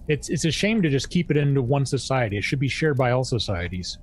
it's 0.08 0.28
it's 0.28 0.44
a 0.44 0.50
shame 0.50 0.82
to 0.82 0.88
just 0.88 1.10
keep 1.10 1.30
it 1.30 1.36
into 1.36 1.62
one 1.62 1.86
society. 1.86 2.36
It 2.36 2.44
should 2.44 2.58
be 2.58 2.68
shared 2.68 2.96
by 2.96 3.10
all 3.10 3.24
societies. 3.24 3.98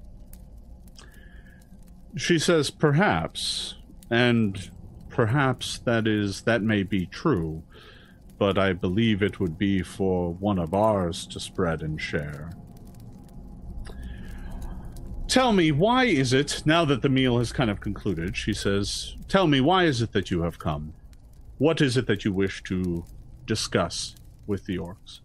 She 2.15 2.39
says, 2.39 2.69
perhaps, 2.69 3.75
and 4.09 4.71
perhaps 5.09 5.79
that 5.79 6.07
is 6.07 6.41
that 6.41 6.61
may 6.61 6.83
be 6.83 7.07
true, 7.07 7.63
but 8.37 8.57
I 8.57 8.73
believe 8.73 9.21
it 9.21 9.39
would 9.39 9.57
be 9.57 9.81
for 9.81 10.33
one 10.33 10.59
of 10.59 10.73
ours 10.73 11.25
to 11.27 11.39
spread 11.39 11.81
and 11.81 11.99
share. 11.99 12.51
Tell 15.27 15.53
me, 15.53 15.71
why 15.71 16.05
is 16.05 16.33
it, 16.33 16.61
now 16.65 16.85
that 16.85 17.01
the 17.01 17.09
meal 17.09 17.39
has 17.39 17.51
kind 17.51 17.69
of 17.69 17.81
concluded, 17.81 18.37
she 18.37 18.53
says, 18.53 19.15
Tell 19.27 19.47
me, 19.47 19.59
why 19.59 19.85
is 19.85 20.01
it 20.01 20.11
that 20.13 20.29
you 20.29 20.41
have 20.43 20.59
come? 20.59 20.93
What 21.57 21.81
is 21.81 21.97
it 21.97 22.05
that 22.07 22.25
you 22.25 22.31
wish 22.31 22.61
to 22.63 23.05
discuss 23.45 24.15
with 24.45 24.65
the 24.65 24.77
orcs? 24.77 25.21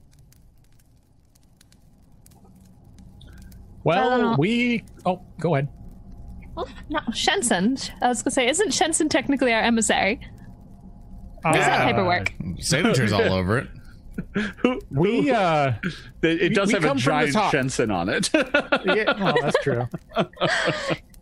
Well, 3.85 4.37
we. 4.39 4.85
Oh, 5.07 5.23
go 5.39 5.55
ahead. 5.55 5.69
Well, 6.55 6.69
no, 6.89 7.01
Shensen. 7.11 7.91
I 8.03 8.09
was 8.09 8.23
gonna 8.23 8.33
say, 8.33 8.49
isn't 8.49 8.71
Shensen 8.71 9.09
technically 9.09 9.53
our 9.53 9.63
emissary? 9.63 10.21
Where's 11.43 11.57
that 11.67 11.81
Uh, 11.81 11.85
paperwork? 11.87 12.33
Signatures 12.61 13.13
all 13.13 13.33
over 13.33 13.59
it. 13.59 13.69
We 14.91 15.31
uh, 15.31 15.73
It, 16.23 16.43
it 16.43 16.55
does 16.55 16.69
we 16.69 16.75
have 16.75 16.85
a 16.85 16.89
come 16.89 16.99
giant 16.99 17.33
top. 17.33 17.53
Shensen 17.55 17.91
on 17.95 18.09
it. 18.11 18.29
yeah, 18.35 19.19
well, 19.23 19.35
that's 19.41 19.57
true. 19.63 19.89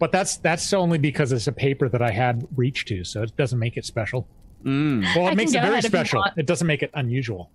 but 0.01 0.11
that's 0.11 0.39
that's 0.39 0.73
only 0.73 0.99
because 0.99 1.31
it's 1.31 1.47
a 1.47 1.53
paper 1.53 1.89
that 1.89 2.03
I 2.03 2.11
had 2.11 2.47
reach 2.57 2.87
to, 2.87 3.05
so 3.05 3.23
it 3.23 3.37
doesn't 3.37 3.59
make 3.59 3.77
it 3.77 3.85
special. 3.85 4.27
Mm, 4.65 5.05
Well, 5.15 5.27
it 5.27 5.29
can 5.31 5.37
makes 5.37 5.53
it 5.55 5.61
very 5.61 5.73
ahead 5.75 5.85
if 5.85 5.93
you 5.93 5.99
special. 5.99 6.25
It 6.37 6.47
doesn't 6.47 6.67
make 6.67 6.83
it 6.83 6.91
unusual. 6.95 7.51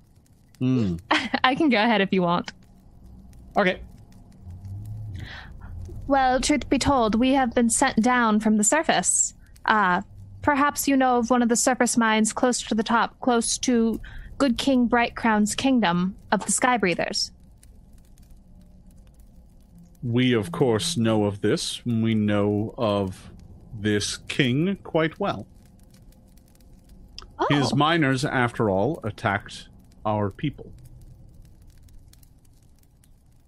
mm. 0.61 0.99
I 1.43 1.55
can 1.55 1.67
go 1.67 1.77
ahead 1.83 1.99
if 1.99 2.13
you 2.13 2.21
want. 2.21 2.53
Okay. 3.57 3.81
Well, 6.07 6.39
truth 6.39 6.69
be 6.69 6.79
told, 6.79 7.15
we 7.15 7.33
have 7.33 7.53
been 7.53 7.69
sent 7.69 8.01
down 8.01 8.39
from 8.39 8.57
the 8.57 8.63
surface. 8.63 9.33
Uh, 9.65 10.01
perhaps 10.43 10.87
you 10.87 10.95
know 10.95 11.17
of 11.17 11.31
one 11.31 11.41
of 11.41 11.49
the 11.49 11.55
surface 11.55 11.97
mines 11.97 12.31
close 12.31 12.61
to 12.61 12.75
the 12.75 12.83
top, 12.83 13.19
close 13.21 13.57
to 13.59 13.99
Good 14.37 14.59
King 14.59 14.85
Bright 14.85 15.15
Crown's 15.15 15.55
kingdom 15.55 16.15
of 16.31 16.45
the 16.45 16.51
Sky 16.51 16.77
Breathers. 16.77 17.31
We, 20.03 20.33
of 20.33 20.51
course, 20.51 20.97
know 20.97 21.23
of 21.25 21.41
this. 21.41 21.83
We 21.85 22.13
know 22.13 22.75
of 22.77 23.31
this 23.79 24.17
king 24.27 24.77
quite 24.83 25.17
well. 25.19 25.47
Oh, 27.39 27.47
His 27.49 27.73
miners, 27.73 28.25
after 28.25 28.69
all, 28.69 28.99
attacked 29.03 29.69
our 30.05 30.29
people. 30.29 30.71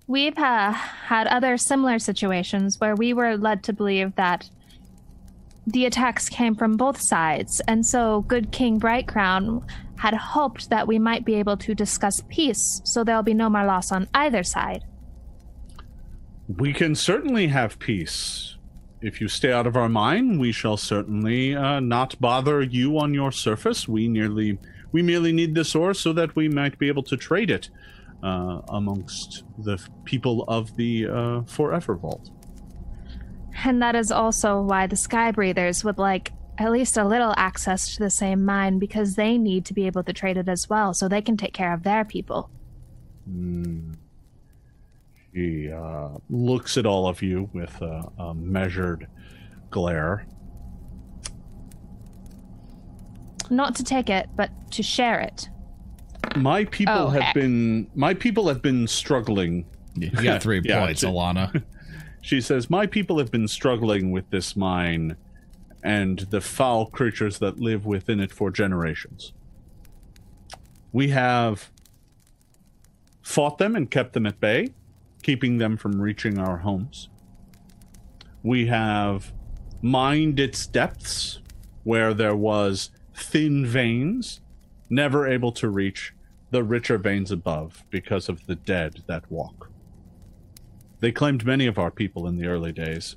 we've 0.07 0.37
uh, 0.37 0.71
had 0.71 1.27
other 1.27 1.57
similar 1.57 1.97
situations 1.97 2.79
where 2.79 2.95
we 2.95 3.11
were 3.11 3.37
led 3.37 3.63
to 3.63 3.73
believe 3.73 4.15
that 4.15 4.49
the 5.67 5.85
attacks 5.85 6.29
came 6.29 6.55
from 6.55 6.77
both 6.77 7.01
sides, 7.01 7.61
and 7.67 7.85
so 7.85 8.21
Good 8.21 8.51
King 8.51 8.77
Bright 8.77 9.07
Crown 9.07 9.65
had 9.97 10.13
hoped 10.13 10.69
that 10.69 10.87
we 10.87 10.99
might 10.99 11.25
be 11.25 11.35
able 11.35 11.57
to 11.57 11.73
discuss 11.73 12.21
peace, 12.29 12.81
so 12.83 13.03
there'll 13.03 13.23
be 13.23 13.33
no 13.33 13.49
more 13.49 13.65
loss 13.65 13.91
on 13.91 14.07
either 14.13 14.43
side. 14.43 14.83
We 16.47 16.73
can 16.73 16.93
certainly 16.93 17.47
have 17.47 17.79
peace. 17.79 18.57
If 19.01 19.19
you 19.19 19.27
stay 19.27 19.51
out 19.51 19.67
of 19.67 19.75
our 19.75 19.89
mine, 19.89 20.37
we 20.37 20.51
shall 20.51 20.77
certainly 20.77 21.55
uh, 21.55 21.79
not 21.79 22.19
bother 22.21 22.61
you 22.61 22.97
on 22.99 23.13
your 23.13 23.31
surface. 23.31 23.87
We 23.87 24.07
nearly, 24.07 24.59
we 24.91 25.01
merely 25.01 25.31
need 25.31 25.55
this 25.55 25.75
ore 25.75 25.93
so 25.93 26.13
that 26.13 26.35
we 26.35 26.47
might 26.47 26.77
be 26.77 26.87
able 26.87 27.03
to 27.03 27.17
trade 27.17 27.49
it 27.49 27.69
uh, 28.23 28.61
amongst 28.69 29.43
the 29.59 29.79
people 30.03 30.43
of 30.47 30.75
the 30.75 31.07
uh, 31.07 31.41
Forever 31.43 31.95
Vault. 31.95 32.31
And 33.63 33.81
that 33.81 33.95
is 33.95 34.11
also 34.11 34.61
why 34.61 34.87
the 34.87 34.95
Sky 34.95 35.31
Breathers 35.31 35.83
would 35.83 35.97
like 35.97 36.31
at 36.57 36.71
least 36.71 36.97
a 36.97 37.03
little 37.05 37.33
access 37.37 37.95
to 37.95 38.03
the 38.03 38.09
same 38.09 38.45
mine 38.45 38.79
because 38.79 39.15
they 39.15 39.37
need 39.37 39.65
to 39.65 39.73
be 39.73 39.87
able 39.87 40.03
to 40.03 40.13
trade 40.13 40.37
it 40.37 40.47
as 40.47 40.69
well 40.69 40.93
so 40.93 41.07
they 41.07 41.21
can 41.21 41.35
take 41.37 41.53
care 41.53 41.73
of 41.73 41.83
their 41.83 42.05
people. 42.05 42.49
Hmm. 43.25 43.93
She 45.33 45.69
uh, 45.71 46.09
looks 46.29 46.77
at 46.77 46.85
all 46.85 47.07
of 47.07 47.21
you 47.21 47.49
with 47.53 47.81
a, 47.81 48.09
a 48.19 48.33
measured 48.33 49.07
glare. 49.69 50.25
Not 53.49 53.75
to 53.75 53.83
take 53.83 54.09
it, 54.09 54.29
but 54.35 54.49
to 54.71 54.83
share 54.83 55.19
it. 55.19 55.49
My 56.35 56.65
people 56.65 56.93
Oh, 56.95 57.07
have 57.09 57.21
heck. 57.21 57.33
been 57.35 57.87
my 57.95 58.13
people 58.13 58.47
have 58.47 58.61
been 58.61 58.87
struggling 58.87 59.65
You 59.95 60.09
got 60.09 60.41
three 60.41 60.61
Yeah, 60.65 60.85
points, 60.85 61.03
it's- 61.03 61.13
Alana. 61.15 61.63
She 62.25 62.41
says, 62.41 62.71
My 62.71 62.87
people 62.87 63.19
have 63.19 63.29
been 63.29 63.47
struggling 63.47 64.09
with 64.09 64.31
this 64.31 64.55
mine 64.55 65.15
and 65.83 66.17
the 66.31 66.41
foul 66.41 66.87
creatures 66.87 67.37
that 67.37 67.59
live 67.59 67.85
within 67.85 68.19
it 68.19 68.31
for 68.31 68.49
generations. 68.49 69.31
We 70.91 71.09
have 71.09 71.69
fought 73.21 73.59
them 73.59 73.75
and 73.75 73.91
kept 73.91 74.13
them 74.13 74.25
at 74.25 74.39
bay, 74.39 74.69
keeping 75.21 75.59
them 75.59 75.77
from 75.77 76.01
reaching 76.01 76.39
our 76.39 76.57
homes. 76.57 77.09
We 78.41 78.65
have 78.65 79.31
mined 79.83 80.39
its 80.39 80.65
depths 80.65 81.41
where 81.83 82.15
there 82.15 82.35
was 82.35 82.89
thin 83.13 83.67
veins, 83.67 84.41
never 84.89 85.27
able 85.27 85.51
to 85.51 85.69
reach 85.69 86.11
the 86.49 86.63
richer 86.63 86.97
veins 86.97 87.29
above 87.29 87.83
because 87.91 88.29
of 88.29 88.47
the 88.47 88.55
dead 88.55 89.03
that 89.05 89.29
walk. 89.31 89.69
They 90.99 91.11
claimed 91.11 91.45
many 91.45 91.67
of 91.67 91.77
our 91.77 91.91
people 91.91 92.27
in 92.27 92.37
the 92.37 92.47
early 92.47 92.71
days. 92.71 93.15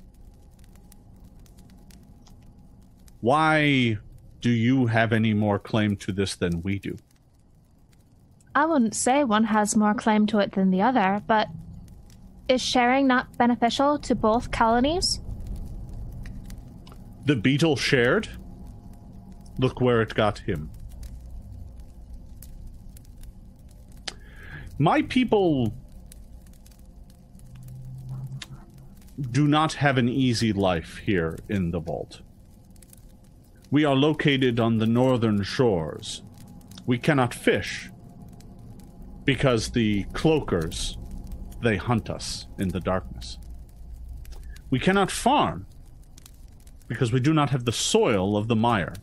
Why 3.21 3.97
do 4.41 4.49
you 4.49 4.87
have 4.87 5.11
any 5.11 5.33
more 5.33 5.59
claim 5.59 5.95
to 5.97 6.11
this 6.11 6.35
than 6.35 6.61
we 6.61 6.79
do? 6.79 6.97
I 8.55 8.65
wouldn't 8.65 8.95
say 8.95 9.23
one 9.23 9.45
has 9.45 9.75
more 9.75 9.93
claim 9.93 10.25
to 10.27 10.39
it 10.39 10.53
than 10.53 10.71
the 10.71 10.81
other, 10.81 11.21
but 11.27 11.47
is 12.47 12.61
sharing 12.61 13.07
not 13.07 13.37
beneficial 13.37 13.99
to 13.99 14.15
both 14.15 14.51
colonies? 14.51 15.21
The 17.25 17.35
beetle 17.35 17.75
shared. 17.75 18.27
Look 19.59 19.81
where 19.81 20.01
it 20.01 20.15
got 20.15 20.39
him. 20.39 20.71
My 24.77 25.01
people 25.03 25.73
do 29.19 29.47
not 29.47 29.73
have 29.73 29.97
an 29.97 30.09
easy 30.09 30.53
life 30.53 30.97
here 30.97 31.37
in 31.47 31.71
the 31.71 31.79
vault. 31.79 32.21
We 33.71 33.85
are 33.85 33.95
located 33.95 34.59
on 34.59 34.77
the 34.77 34.87
northern 34.87 35.43
shores. 35.43 36.23
We 36.85 36.97
cannot 36.97 37.33
fish 37.33 37.89
because 39.25 39.69
the 39.69 40.05
cloakers 40.13 40.97
they 41.61 41.77
hunt 41.77 42.09
us 42.09 42.47
in 42.57 42.69
the 42.69 42.79
darkness. 42.79 43.37
We 44.69 44.79
cannot 44.79 45.11
farm 45.11 45.65
because 46.87 47.11
we 47.11 47.19
do 47.19 47.33
not 47.33 47.49
have 47.49 47.65
the 47.65 47.71
soil 47.71 48.37
of 48.37 48.47
the 48.47 48.55
mire. 48.55 48.93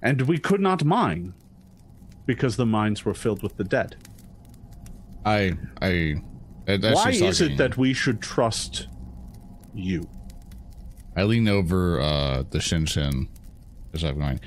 And 0.00 0.22
we 0.22 0.38
could 0.38 0.60
not 0.60 0.84
mine 0.84 1.34
because 2.26 2.56
the 2.56 2.66
mines 2.66 3.04
were 3.04 3.14
filled 3.14 3.42
with 3.42 3.56
the 3.56 3.64
dead. 3.64 3.96
I, 5.24 5.56
I. 5.80 6.16
that's 6.66 6.94
Why 6.94 7.10
is 7.10 7.40
it 7.40 7.56
that 7.58 7.76
we 7.76 7.92
should 7.92 8.20
trust 8.20 8.88
you? 9.74 10.08
I 11.16 11.24
lean 11.24 11.48
over 11.48 12.00
uh, 12.00 12.44
the 12.50 12.58
Shensen 12.58 13.28
as 13.92 14.02
I'm 14.04 14.18
going. 14.18 14.40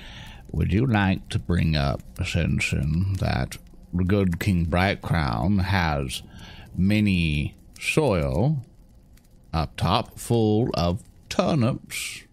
Would 0.51 0.71
you 0.71 0.85
like 0.85 1.29
to 1.29 1.39
bring 1.39 1.75
up, 1.75 2.01
Shensen, 2.19 3.17
that 3.19 3.57
the 3.93 4.03
good 4.03 4.39
King 4.39 4.65
Bright 4.65 5.01
Crown 5.01 5.59
has 5.59 6.23
many 6.75 7.55
soil 7.79 8.65
up 9.53 9.75
top 9.77 10.17
full 10.19 10.69
of 10.73 11.03
turnips? 11.29 12.23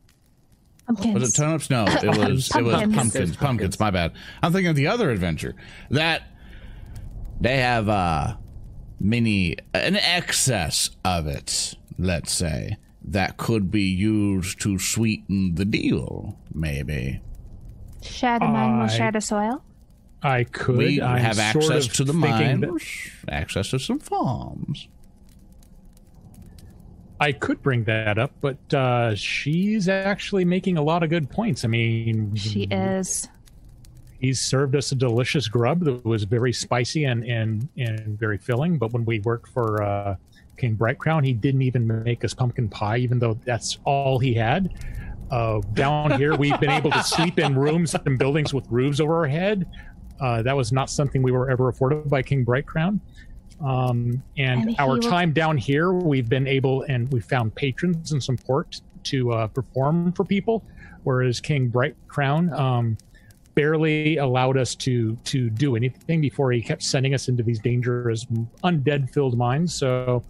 Pumpkins. 0.86 1.14
Was 1.14 1.30
it 1.30 1.36
turnips? 1.40 1.70
No, 1.70 1.84
it 1.86 2.18
was 2.18 2.54
it 2.54 2.62
was 2.62 2.74
Pumpkins. 2.74 2.96
pumpkins. 2.96 3.36
Pumpkins. 3.36 3.80
My 3.80 3.90
bad. 3.90 4.12
I'm 4.42 4.52
thinking 4.52 4.68
of 4.70 4.76
the 4.76 4.86
other 4.88 5.10
adventure 5.10 5.54
that 5.90 6.22
they 7.40 7.58
have 7.58 7.88
uh 7.88 8.36
many 9.04 9.56
an 9.74 9.96
excess 9.96 10.90
of 11.04 11.26
it. 11.26 11.74
Let's 11.98 12.32
say 12.32 12.78
that 13.04 13.36
could 13.36 13.70
be 13.70 13.82
used 13.82 14.60
to 14.62 14.78
sweeten 14.78 15.54
the 15.54 15.64
deal. 15.64 16.38
Maybe 16.52 17.20
Share 18.02 18.38
the 18.38 18.46
mine, 18.46 18.78
we'll 18.78 18.88
share 18.88 19.12
the 19.12 19.20
soil. 19.20 19.62
I 20.22 20.44
could. 20.44 20.76
we 20.76 21.00
I'm 21.02 21.18
have 21.18 21.38
access 21.38 21.86
to 21.88 22.04
the 22.04 22.12
thinking 22.12 22.60
mines, 22.60 23.10
that- 23.26 23.32
access 23.32 23.70
to 23.70 23.78
some 23.78 23.98
farms. 23.98 24.88
I 27.20 27.32
could 27.32 27.62
bring 27.62 27.84
that 27.84 28.18
up, 28.18 28.32
but 28.40 28.74
uh, 28.74 29.14
she's 29.14 29.88
actually 29.88 30.44
making 30.44 30.76
a 30.76 30.82
lot 30.82 31.02
of 31.02 31.10
good 31.10 31.30
points. 31.30 31.64
I 31.64 31.68
mean, 31.68 32.34
She 32.34 32.64
is. 32.64 33.28
He's 34.24 34.40
served 34.40 34.74
us 34.74 34.90
a 34.90 34.94
delicious 34.94 35.48
grub 35.48 35.80
that 35.80 36.04
was 36.04 36.24
very 36.24 36.52
spicy 36.52 37.04
and 37.04 37.24
and 37.24 37.68
and 37.76 38.18
very 38.18 38.38
filling. 38.38 38.78
But 38.78 38.92
when 38.92 39.04
we 39.04 39.20
worked 39.20 39.48
for 39.48 39.82
uh, 39.82 40.16
King 40.56 40.74
Bright 40.74 40.98
Crown, 40.98 41.22
he 41.22 41.32
didn't 41.32 41.62
even 41.62 41.86
make 42.02 42.24
us 42.24 42.32
pumpkin 42.32 42.68
pie, 42.68 42.98
even 42.98 43.18
though 43.18 43.34
that's 43.44 43.78
all 43.84 44.18
he 44.18 44.34
had. 44.34 44.72
Uh, 45.30 45.60
down 45.72 46.12
here, 46.12 46.36
we've 46.36 46.58
been 46.60 46.70
able 46.70 46.90
to 46.90 47.02
sleep 47.14 47.38
in 47.38 47.54
rooms 47.54 47.94
and 48.06 48.18
buildings 48.18 48.54
with 48.54 48.66
roofs 48.70 49.00
over 49.00 49.16
our 49.16 49.26
head. 49.26 49.66
Uh, 50.20 50.42
that 50.42 50.56
was 50.56 50.72
not 50.72 50.88
something 50.88 51.22
we 51.22 51.32
were 51.32 51.50
ever 51.50 51.68
afforded 51.68 52.08
by 52.08 52.22
King 52.22 52.44
Bright 52.44 52.66
Crown. 52.66 53.00
Um, 53.60 54.22
and, 54.36 54.68
And 54.68 54.76
our 54.78 54.98
time 54.98 55.32
down 55.32 55.56
here, 55.56 55.92
we've 55.92 56.28
been 56.28 56.46
able 56.46 56.82
and 56.82 57.10
we 57.12 57.20
found 57.20 57.54
patrons 57.54 58.12
and 58.12 58.22
support 58.22 58.80
to 59.04 59.32
uh, 59.32 59.46
perform 59.48 60.12
for 60.12 60.24
people, 60.24 60.64
whereas 61.02 61.40
King 61.40 61.68
Bright 61.68 61.96
Crown 62.08 62.52
um, 62.52 62.96
barely 63.54 64.16
allowed 64.16 64.56
us 64.56 64.74
to 64.74 65.16
to 65.24 65.50
do 65.50 65.76
anything 65.76 66.20
before 66.20 66.52
he 66.52 66.60
kept 66.60 66.82
sending 66.82 67.14
us 67.14 67.28
into 67.28 67.42
these 67.42 67.60
dangerous 67.60 68.24
undead 68.64 69.10
filled 69.10 69.36
mines. 69.38 69.74
So 69.74 70.24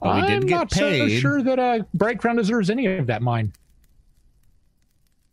Well, 0.00 0.16
we 0.16 0.22
did 0.22 0.30
I'm 0.30 0.40
get 0.40 0.50
not 0.50 0.72
so 0.72 1.08
sure 1.08 1.42
that 1.42 1.58
uh, 1.58 1.80
Bright 1.94 2.18
Crown 2.18 2.36
deserves 2.36 2.70
any 2.70 2.86
of 2.86 3.06
that 3.06 3.22
mine. 3.22 3.52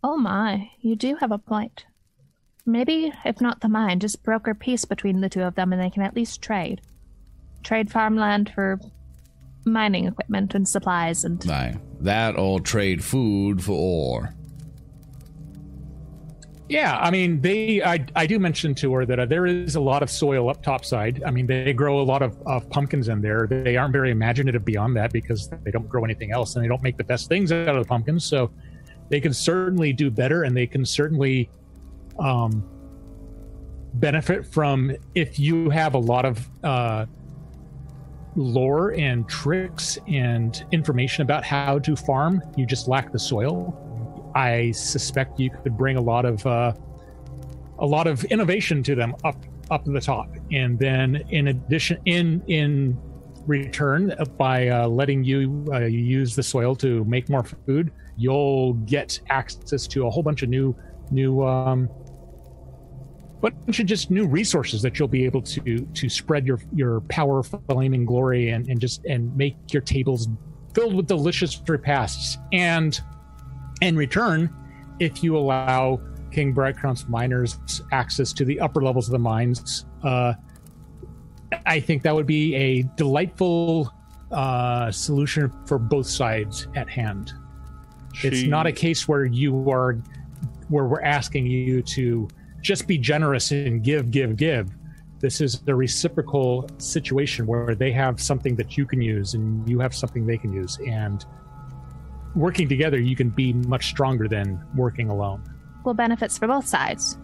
Oh 0.04 0.18
my, 0.18 0.70
you 0.82 0.96
do 0.96 1.16
have 1.16 1.32
a 1.32 1.38
point. 1.38 1.86
Maybe, 2.66 3.12
if 3.24 3.42
not 3.42 3.62
the 3.62 3.70
mine, 3.70 4.00
just 4.00 4.24
broker 4.24 4.54
peace 4.54 4.86
between 4.86 5.22
the 5.22 5.30
two 5.30 5.42
of 5.42 5.56
them 5.56 5.72
and 5.72 5.82
they 5.82 5.90
can 5.90 6.04
at 6.04 6.16
least 6.16 6.42
trade. 6.42 6.82
Trade 7.64 7.92
farmland 7.92 8.52
for 8.54 8.80
mining 9.66 10.06
equipment 10.06 10.54
and 10.54 10.68
supplies 10.68 11.24
and. 11.24 11.44
Aye. 11.50 11.80
That 12.02 12.38
or 12.38 12.60
trade 12.60 13.04
food 13.04 13.64
for 13.64 13.72
ore. 13.72 14.35
Yeah, 16.68 16.98
I 16.98 17.12
mean, 17.12 17.42
they. 17.42 17.84
I, 17.84 18.04
I 18.16 18.26
do 18.26 18.40
mention 18.40 18.74
to 18.76 18.94
her 18.96 19.06
that 19.06 19.20
uh, 19.20 19.26
there 19.26 19.46
is 19.46 19.76
a 19.76 19.80
lot 19.80 20.02
of 20.02 20.10
soil 20.10 20.50
up 20.50 20.64
topside. 20.64 21.22
I 21.24 21.30
mean, 21.30 21.46
they 21.46 21.74
grow 21.74 22.02
a 22.02 22.04
lot 22.04 22.24
of, 22.24 22.42
of 22.48 22.68
pumpkins 22.72 23.08
in 23.08 23.22
there. 23.22 23.46
They 23.48 23.78
aren't 23.78 23.94
very 23.94 24.10
imaginative 24.10 24.66
beyond 24.66 24.96
that 24.98 25.14
because 25.14 25.48
they 25.64 25.70
don't 25.70 25.88
grow 25.88 26.04
anything 26.04 26.32
else 26.32 26.56
and 26.56 26.64
they 26.64 26.68
don't 26.68 26.82
make 26.82 26.98
the 26.98 27.04
best 27.04 27.30
things 27.30 27.52
out 27.52 27.68
of 27.68 27.84
the 27.84 27.88
pumpkins. 27.88 28.26
So 28.26 28.52
they 29.10 29.22
can 29.22 29.32
certainly 29.32 29.94
do 29.94 30.10
better 30.10 30.44
and 30.44 30.58
they 30.58 30.66
can 30.66 30.86
certainly 30.86 31.52
um, 32.18 32.68
benefit 33.96 34.46
from 34.46 34.92
if 35.14 35.38
you 35.38 35.70
have 35.70 35.94
a 35.94 36.00
lot 36.00 36.26
of 36.26 36.50
uh, 36.64 37.06
lore 38.36 38.94
and 38.94 39.30
tricks 39.30 40.00
and 40.08 40.66
information 40.72 41.22
about 41.22 41.44
how 41.44 41.78
to 41.78 41.96
farm. 41.96 42.42
You 42.58 42.66
just 42.66 42.88
lack 42.88 43.12
the 43.12 43.20
soil. 43.20 43.85
I 44.36 44.72
suspect 44.72 45.40
you 45.40 45.50
could 45.50 45.78
bring 45.78 45.96
a 45.96 46.02
lot 46.02 46.26
of 46.26 46.46
uh, 46.46 46.74
a 47.80 47.86
lot 47.86 48.06
of 48.08 48.24
innovation 48.26 48.84
to 48.84 48.96
them 48.96 49.16
up 49.24 49.38
up 49.72 49.86
to 49.86 49.92
the 49.92 50.02
top, 50.02 50.30
and 50.52 50.78
then 50.78 51.24
in 51.30 51.48
addition, 51.48 52.00
in 52.06 52.44
in 52.48 52.98
return, 53.48 54.14
by 54.38 54.68
uh, 54.68 54.88
letting 54.88 55.24
you 55.24 55.66
uh, 55.72 55.80
use 55.80 56.36
the 56.36 56.44
soil 56.44 56.76
to 56.76 57.04
make 57.06 57.30
more 57.30 57.44
food, 57.44 57.92
you'll 58.18 58.74
get 58.74 59.20
access 59.30 59.88
to 59.88 60.08
a 60.08 60.10
whole 60.10 60.24
bunch 60.24 60.44
of 60.44 60.50
new 60.50 60.76
new 61.12 61.44
um, 61.44 61.90
bunch 63.42 63.80
of 63.80 63.86
just 63.86 64.12
new 64.12 64.28
resources 64.28 64.82
that 64.82 65.00
you'll 65.00 65.08
be 65.08 65.26
able 65.26 65.42
to 65.42 65.80
to 65.94 66.10
spread 66.10 66.46
your 66.46 66.60
your 66.74 67.02
power, 67.02 67.42
flame, 67.44 67.94
and 67.94 68.06
glory, 68.06 68.50
and 68.50 68.68
and 68.68 68.80
just 68.80 69.06
and 69.06 69.36
make 69.38 69.56
your 69.72 69.82
tables 69.82 70.28
filled 70.74 70.94
with 70.94 71.08
delicious 71.08 71.62
repasts. 71.68 72.38
And 72.52 73.00
in 73.82 73.96
return, 73.96 74.54
if 75.00 75.24
you 75.24 75.38
allow 75.38 76.00
King 76.32 76.54
Crown's 76.54 77.08
miners 77.08 77.58
access 77.92 78.34
to 78.34 78.46
the 78.46 78.60
upper 78.60 78.82
levels 78.82 79.08
of 79.08 79.12
the 79.12 79.20
mines, 79.20 79.86
uh, 80.04 80.34
I 81.66 81.80
think 81.80 82.04
that 82.04 82.14
would 82.14 82.28
be 82.28 82.56
a 82.56 82.84
delightful 82.96 83.94
uh, 84.32 84.92
solution 84.92 85.52
for 85.66 85.78
both 85.78 86.08
sides 86.08 86.68
at 86.76 86.90
hand. 86.90 87.34
It's 88.24 88.44
not 88.44 88.66
a 88.66 88.72
case 88.72 89.08
where 89.08 89.26
you 89.26 89.70
are, 89.70 89.94
where 90.70 90.86
we're 90.86 91.02
asking 91.04 91.48
you 91.48 91.82
to 91.82 92.28
just 92.62 92.88
be 92.88 92.98
generous 92.98 93.52
and 93.52 93.84
give, 93.84 94.10
give, 94.10 94.38
give. 94.38 94.72
This 95.20 95.42
is 95.42 95.62
a 95.68 95.76
reciprocal 95.76 96.70
situation 96.78 97.46
where 97.46 97.76
they 97.76 97.92
have 97.92 98.22
something 98.22 98.56
that 98.56 98.78
you 98.78 98.86
can 98.86 99.02
use 99.02 99.34
and 99.34 99.68
you 99.70 99.80
have 99.80 99.94
something 99.94 100.26
they 100.26 100.38
can 100.38 100.54
use. 100.54 100.78
And 100.86 101.26
working 102.36 102.68
together, 102.68 103.00
you 103.00 103.16
can 103.16 103.30
be 103.30 103.54
much 103.54 103.88
stronger 103.88 104.28
than 104.28 104.62
working 104.76 105.10
alone. 105.10 105.44
Well, 105.84 105.94
benefits 105.94 106.38
for 106.38 106.48
both 106.48 106.68
sides. 106.68 107.18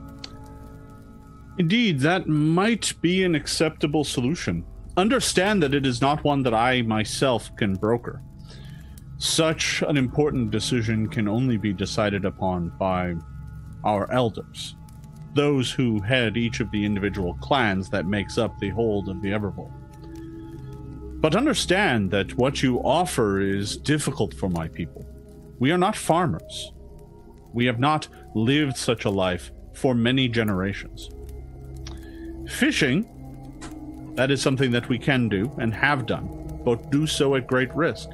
Indeed, 1.58 2.00
that 2.00 2.28
might 2.28 2.94
be 3.02 3.24
an 3.24 3.36
acceptable 3.36 4.04
solution. 4.04 4.66
Understand 4.98 5.62
that 5.64 5.74
it 5.74 5.86
is 5.86 6.02
not 6.02 6.24
one 6.24 6.44
that 6.44 6.54
I 6.54 6.82
myself 6.82 7.56
can 7.56 7.76
broker. 7.76 8.22
Such 9.18 9.84
an 9.88 9.98
important 9.98 10.52
decision 10.52 11.08
can 11.08 11.28
only 11.28 11.58
be 11.58 11.74
decided 11.74 12.26
upon 12.26 12.70
by 12.80 13.16
our 13.84 14.12
elders, 14.12 14.76
those 15.36 15.72
who 15.72 16.02
head 16.02 16.38
each 16.38 16.60
of 16.60 16.72
the 16.72 16.84
individual 16.84 17.36
clans 17.36 17.90
that 17.90 18.06
makes 18.06 18.38
up 18.38 18.58
the 18.60 18.70
hold 18.70 19.10
of 19.10 19.22
the 19.22 19.30
Evervolt. 19.30 19.72
But 21.22 21.36
understand 21.36 22.10
that 22.12 22.36
what 22.36 22.64
you 22.64 22.80
offer 22.80 23.40
is 23.40 23.78
difficult 23.78 24.34
for 24.34 24.50
my 24.50 24.68
people. 24.68 25.06
We 25.60 25.72
are 25.72 25.78
not 25.78 25.96
farmers. 25.96 26.74
We 27.54 27.66
have 27.68 27.80
not 27.80 28.08
lived 28.34 28.76
such 28.76 29.06
a 29.06 29.12
life 29.12 29.52
for 29.74 29.94
many 29.94 30.28
generations. 30.28 31.12
Fishing, 32.50 33.06
that 34.16 34.32
is 34.32 34.42
something 34.42 34.72
that 34.72 34.90
we 34.90 34.98
can 34.98 35.30
do 35.30 35.52
and 35.60 35.74
have 35.76 36.08
done, 36.08 36.60
but 36.66 36.90
do 36.90 37.06
so 37.06 37.36
at 37.36 37.46
great 37.46 37.74
risk. 37.76 38.10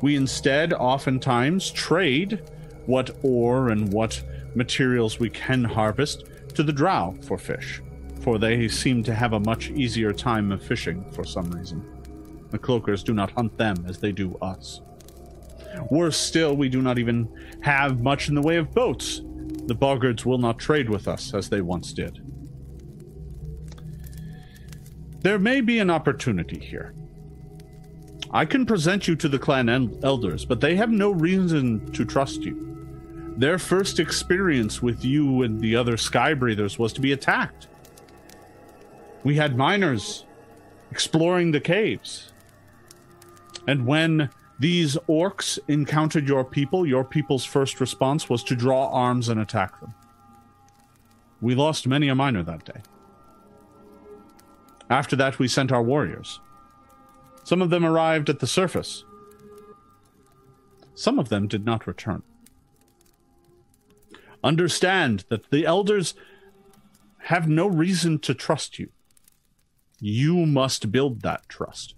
We 0.00 0.14
instead 0.14 0.72
oftentimes 0.72 1.70
trade 1.72 2.48
what 2.86 3.10
ore 3.22 3.70
and 3.70 3.92
what 3.92 4.22
materials 4.54 5.18
we 5.18 5.30
can 5.30 5.64
harvest 5.64 6.24
to 6.54 6.62
the 6.62 6.72
drow 6.72 7.16
for 7.22 7.36
fish, 7.38 7.82
for 8.28 8.38
they 8.38 8.68
seem 8.68 9.02
to 9.02 9.14
have 9.14 9.32
a 9.32 9.40
much 9.40 9.70
easier 9.70 10.12
time 10.12 10.52
of 10.52 10.62
fishing 10.62 11.02
for 11.12 11.24
some 11.24 11.50
reason. 11.50 11.82
The 12.50 12.58
cloakers 12.58 13.02
do 13.02 13.14
not 13.14 13.30
hunt 13.30 13.56
them 13.56 13.86
as 13.88 14.00
they 14.00 14.12
do 14.12 14.36
us. 14.42 14.82
Worse 15.90 16.18
still, 16.18 16.54
we 16.54 16.68
do 16.68 16.82
not 16.82 16.98
even 16.98 17.26
have 17.62 18.02
much 18.02 18.28
in 18.28 18.34
the 18.34 18.42
way 18.42 18.56
of 18.56 18.74
boats. 18.74 19.22
The 19.64 19.74
boggards 19.74 20.26
will 20.26 20.36
not 20.36 20.58
trade 20.58 20.90
with 20.90 21.08
us 21.08 21.32
as 21.32 21.48
they 21.48 21.62
once 21.62 21.94
did. 21.94 22.20
There 25.22 25.38
may 25.38 25.62
be 25.62 25.78
an 25.78 25.88
opportunity 25.88 26.60
here. 26.60 26.92
I 28.30 28.44
can 28.44 28.66
present 28.66 29.08
you 29.08 29.16
to 29.16 29.28
the 29.30 29.38
clan 29.38 29.70
el- 29.70 29.88
elders, 30.02 30.44
but 30.44 30.60
they 30.60 30.76
have 30.76 30.90
no 30.90 31.12
reason 31.12 31.90
to 31.92 32.04
trust 32.04 32.42
you. 32.42 32.76
Their 33.38 33.58
first 33.58 33.98
experience 33.98 34.82
with 34.82 35.02
you 35.02 35.44
and 35.44 35.58
the 35.58 35.74
other 35.76 35.96
sky 35.96 36.34
breathers 36.34 36.78
was 36.78 36.92
to 36.92 37.00
be 37.00 37.12
attacked. 37.12 37.68
We 39.24 39.36
had 39.36 39.56
miners 39.56 40.24
exploring 40.90 41.52
the 41.52 41.60
caves. 41.60 42.32
And 43.66 43.86
when 43.86 44.30
these 44.58 44.96
orcs 45.08 45.58
encountered 45.68 46.26
your 46.26 46.44
people, 46.44 46.86
your 46.86 47.04
people's 47.04 47.44
first 47.44 47.80
response 47.80 48.28
was 48.28 48.42
to 48.44 48.56
draw 48.56 48.88
arms 48.90 49.28
and 49.28 49.40
attack 49.40 49.80
them. 49.80 49.94
We 51.40 51.54
lost 51.54 51.86
many 51.86 52.08
a 52.08 52.14
miner 52.14 52.42
that 52.42 52.64
day. 52.64 52.80
After 54.90 55.14
that, 55.16 55.38
we 55.38 55.48
sent 55.48 55.70
our 55.70 55.82
warriors. 55.82 56.40
Some 57.44 57.62
of 57.62 57.70
them 57.70 57.84
arrived 57.84 58.28
at 58.28 58.40
the 58.40 58.46
surface. 58.46 59.04
Some 60.94 61.18
of 61.18 61.28
them 61.28 61.46
did 61.46 61.64
not 61.64 61.86
return. 61.86 62.22
Understand 64.42 65.24
that 65.28 65.50
the 65.50 65.66
elders 65.66 66.14
have 67.24 67.48
no 67.48 67.66
reason 67.66 68.18
to 68.20 68.34
trust 68.34 68.78
you. 68.78 68.88
You 70.00 70.46
must 70.46 70.92
build 70.92 71.22
that 71.22 71.48
trust. 71.48 71.94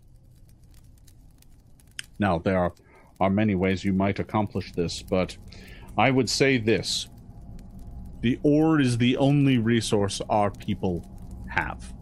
Now, 2.19 2.39
there 2.39 2.59
are, 2.59 2.73
are 3.19 3.31
many 3.31 3.55
ways 3.55 3.85
you 3.85 3.93
might 3.93 4.19
accomplish 4.19 4.73
this, 4.73 5.03
but 5.03 5.37
I 5.97 6.11
would 6.11 6.31
say 6.31 6.59
this 6.59 7.09
the 8.21 8.39
ore 8.43 8.81
is 8.81 8.99
the 8.99 9.17
only 9.17 9.59
resource 9.59 10.21
our 10.29 10.51
people 10.51 11.09
have. 11.49 11.95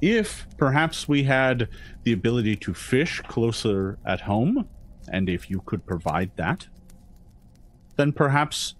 If 0.00 0.48
perhaps 0.56 1.06
we 1.06 1.22
had 1.22 1.68
the 2.02 2.12
ability 2.12 2.56
to 2.56 2.74
fish 2.74 3.20
closer 3.20 3.98
at 4.04 4.22
home, 4.22 4.68
and 5.08 5.28
if 5.28 5.48
you 5.48 5.62
could 5.64 5.86
provide 5.86 6.32
that, 6.36 6.66
then 7.96 8.12
perhaps 8.12 8.74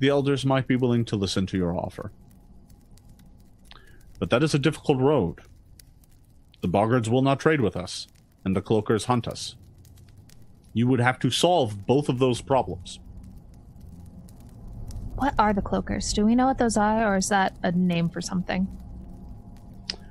the 0.00 0.08
elders 0.08 0.44
might 0.44 0.66
be 0.66 0.74
willing 0.74 1.04
to 1.04 1.16
listen 1.16 1.46
to 1.46 1.56
your 1.56 1.76
offer. 1.76 2.10
But 4.18 4.30
that 4.30 4.42
is 4.42 4.54
a 4.54 4.58
difficult 4.58 4.98
road. 4.98 5.40
The 6.62 6.68
boggards 6.68 7.08
will 7.08 7.22
not 7.22 7.38
trade 7.38 7.60
with 7.60 7.76
us, 7.76 8.06
and 8.44 8.56
the 8.56 8.62
cloakers 8.62 9.04
hunt 9.04 9.28
us. 9.28 9.56
You 10.72 10.86
would 10.88 11.00
have 11.00 11.18
to 11.20 11.30
solve 11.30 11.86
both 11.86 12.08
of 12.08 12.18
those 12.18 12.40
problems. 12.40 13.00
What 15.16 15.34
are 15.38 15.54
the 15.54 15.62
cloakers? 15.62 16.12
Do 16.12 16.26
we 16.26 16.34
know 16.34 16.46
what 16.46 16.58
those 16.58 16.76
are, 16.76 17.12
or 17.12 17.16
is 17.16 17.28
that 17.30 17.56
a 17.62 17.72
name 17.72 18.08
for 18.08 18.20
something? 18.20 18.68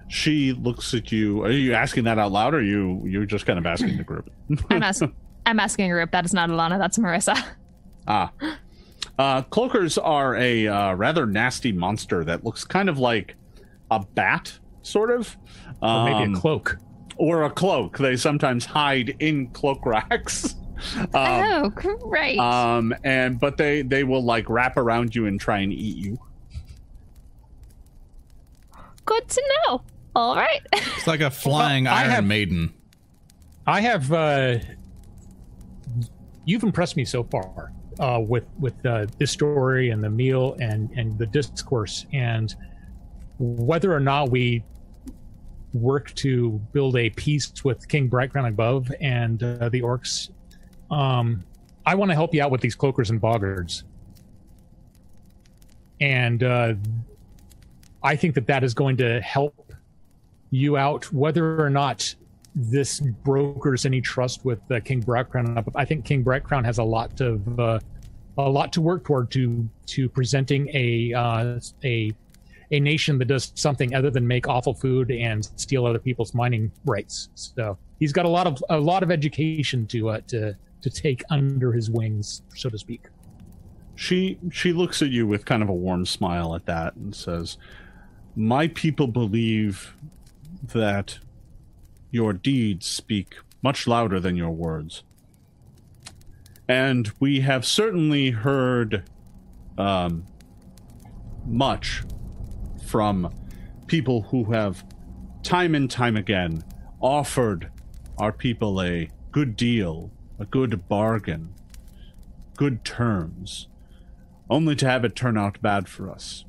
She 0.07 0.53
looks 0.53 0.93
at 0.93 1.11
you. 1.11 1.43
Are 1.43 1.51
you 1.51 1.73
asking 1.73 2.05
that 2.05 2.17
out 2.17 2.31
loud, 2.31 2.53
or 2.53 2.61
you 2.61 3.03
you're 3.05 3.25
just 3.25 3.45
kind 3.45 3.59
of 3.59 3.65
asking 3.65 3.97
the 3.97 4.03
group? 4.03 4.29
I'm, 4.69 4.83
ask- 4.83 5.03
I'm 5.45 5.59
asking 5.59 5.91
a 5.91 5.93
group. 5.93 6.11
That 6.11 6.25
is 6.25 6.33
not 6.33 6.49
Alana. 6.49 6.77
That's 6.77 6.97
Marissa. 6.97 7.41
Ah. 8.07 8.31
Uh, 9.17 9.41
cloakers 9.41 9.97
are 9.97 10.35
a 10.35 10.67
uh, 10.67 10.93
rather 10.93 11.25
nasty 11.25 11.71
monster 11.71 12.23
that 12.23 12.43
looks 12.43 12.63
kind 12.63 12.87
of 12.87 12.99
like 12.99 13.35
a 13.95 14.05
bat, 14.15 14.57
sort 14.81 15.11
of. 15.11 15.37
Or 15.81 16.05
maybe 16.05 16.23
Um, 16.25 16.35
a 16.35 16.39
cloak. 16.39 16.77
or 17.17 17.43
a 17.43 17.49
cloak. 17.49 17.97
They 17.97 18.15
sometimes 18.15 18.65
hide 18.65 19.15
in 19.19 19.47
cloak 19.47 19.85
racks. 19.85 20.55
um, 20.97 21.07
oh, 21.13 21.69
great. 21.69 22.37
um, 22.39 22.93
and 23.03 23.39
but 23.39 23.57
they 23.57 23.81
they 23.81 24.03
will 24.03 24.23
like 24.23 24.49
wrap 24.49 24.75
around 24.77 25.15
you 25.15 25.25
and 25.25 25.39
try 25.39 25.59
and 25.59 25.71
eat 25.71 25.97
you. 25.97 26.19
Good 29.05 29.27
to 29.29 29.43
know. 29.67 29.81
All 30.15 30.35
right. 30.35 30.61
It's 30.73 31.07
like 31.07 31.21
a 31.21 31.29
flying 31.31 31.83
Well, 31.85 31.93
I 31.93 32.01
Iron 32.01 32.11
have- 32.11 32.25
Maiden. 32.25 32.73
I 33.67 33.81
have. 33.81 34.11
Uh, 34.11 34.57
you've 36.45 36.63
impressed 36.63 36.95
me 36.97 37.05
so 37.05 37.23
far 37.23 37.71
uh, 37.99 38.19
with 38.21 38.45
with 38.59 38.73
uh, 38.85 39.07
this 39.17 39.31
story 39.31 39.89
and 39.89 40.03
the 40.03 40.09
meal 40.09 40.55
and 40.59 40.89
and 40.91 41.17
the 41.17 41.25
discourse 41.25 42.05
and 42.13 42.55
whether 43.39 43.93
or 43.93 43.99
not 43.99 44.29
we 44.29 44.63
work 45.73 46.13
to 46.15 46.51
build 46.71 46.95
a 46.95 47.09
peace 47.11 47.51
with 47.63 47.87
King 47.87 48.09
Brightcrown 48.09 48.47
above 48.47 48.91
and 49.01 49.41
uh, 49.43 49.69
the 49.69 49.81
orcs. 49.81 50.29
Um, 50.89 51.43
I 51.85 51.95
want 51.95 52.09
to 52.09 52.15
help 52.15 52.33
you 52.33 52.41
out 52.41 52.51
with 52.51 52.61
these 52.61 52.75
cloakers 52.75 53.09
and 53.09 53.21
boggards, 53.21 53.83
and 55.99 56.43
uh, 56.43 56.73
I 58.01 58.15
think 58.15 58.35
that 58.35 58.47
that 58.47 58.63
is 58.63 58.73
going 58.73 58.97
to 58.97 59.21
help 59.21 59.73
you 60.49 60.77
out, 60.77 61.11
whether 61.11 61.61
or 61.61 61.69
not 61.69 62.15
this 62.55 63.01
brokers 63.01 63.85
any 63.85 63.99
trust 63.99 64.45
with 64.45 64.59
uh, 64.71 64.79
King 64.79 65.03
Brightcrown. 65.03 65.61
I 65.75 65.85
think 65.85 66.05
King 66.05 66.23
Brightcrown 66.23 66.63
has 66.63 66.77
a 66.77 66.83
lot 66.83 67.19
of 67.19 67.59
uh, 67.59 67.79
a 68.37 68.49
lot 68.49 68.71
to 68.73 68.81
work 68.81 69.03
toward 69.03 69.29
to 69.31 69.67
to 69.87 70.09
presenting 70.09 70.69
a 70.73 71.13
uh, 71.13 71.59
a 71.83 72.13
a 72.71 72.79
nation 72.79 73.17
that 73.19 73.25
does 73.25 73.51
something 73.55 73.93
other 73.95 74.09
than 74.09 74.27
make 74.27 74.47
awful 74.47 74.73
food 74.73 75.11
and 75.11 75.45
steal 75.55 75.85
other 75.85 75.99
people's 75.99 76.33
mining 76.33 76.71
rights. 76.85 77.29
So 77.35 77.77
he's 77.99 78.13
got 78.13 78.25
a 78.25 78.29
lot 78.29 78.47
of 78.47 78.63
a 78.69 78.79
lot 78.79 79.03
of 79.03 79.11
education 79.11 79.87
to 79.87 80.09
uh, 80.09 80.21
to 80.27 80.55
to 80.81 80.89
take 80.89 81.23
under 81.29 81.71
his 81.71 81.89
wings, 81.89 82.41
so 82.55 82.69
to 82.69 82.77
speak. 82.77 83.07
She 83.95 84.37
she 84.51 84.73
looks 84.73 85.01
at 85.01 85.09
you 85.09 85.25
with 85.27 85.45
kind 85.45 85.63
of 85.63 85.69
a 85.69 85.73
warm 85.73 86.05
smile 86.05 86.55
at 86.55 86.65
that 86.65 86.95
and 86.95 87.15
says, 87.15 87.57
"My 88.35 88.67
people 88.67 89.07
believe 89.07 89.95
that 90.73 91.19
your 92.11 92.33
deeds 92.33 92.85
speak 92.85 93.35
much 93.61 93.87
louder 93.87 94.19
than 94.19 94.35
your 94.35 94.51
words. 94.51 95.03
And 96.67 97.11
we 97.19 97.41
have 97.41 97.65
certainly 97.65 98.29
heard 98.29 99.03
um, 99.77 100.25
much 101.45 102.03
from 102.85 103.33
people 103.87 104.21
who 104.23 104.51
have 104.51 104.85
time 105.43 105.75
and 105.75 105.89
time 105.89 106.15
again 106.15 106.63
offered 107.01 107.71
our 108.17 108.31
people 108.31 108.81
a 108.81 109.09
good 109.31 109.55
deal, 109.55 110.11
a 110.39 110.45
good 110.45 110.87
bargain, 110.87 111.53
good 112.55 112.83
terms, 112.85 113.67
only 114.49 114.75
to 114.75 114.89
have 114.89 115.03
it 115.03 115.15
turn 115.15 115.37
out 115.37 115.61
bad 115.61 115.87
for 115.87 116.09
us. 116.09 116.45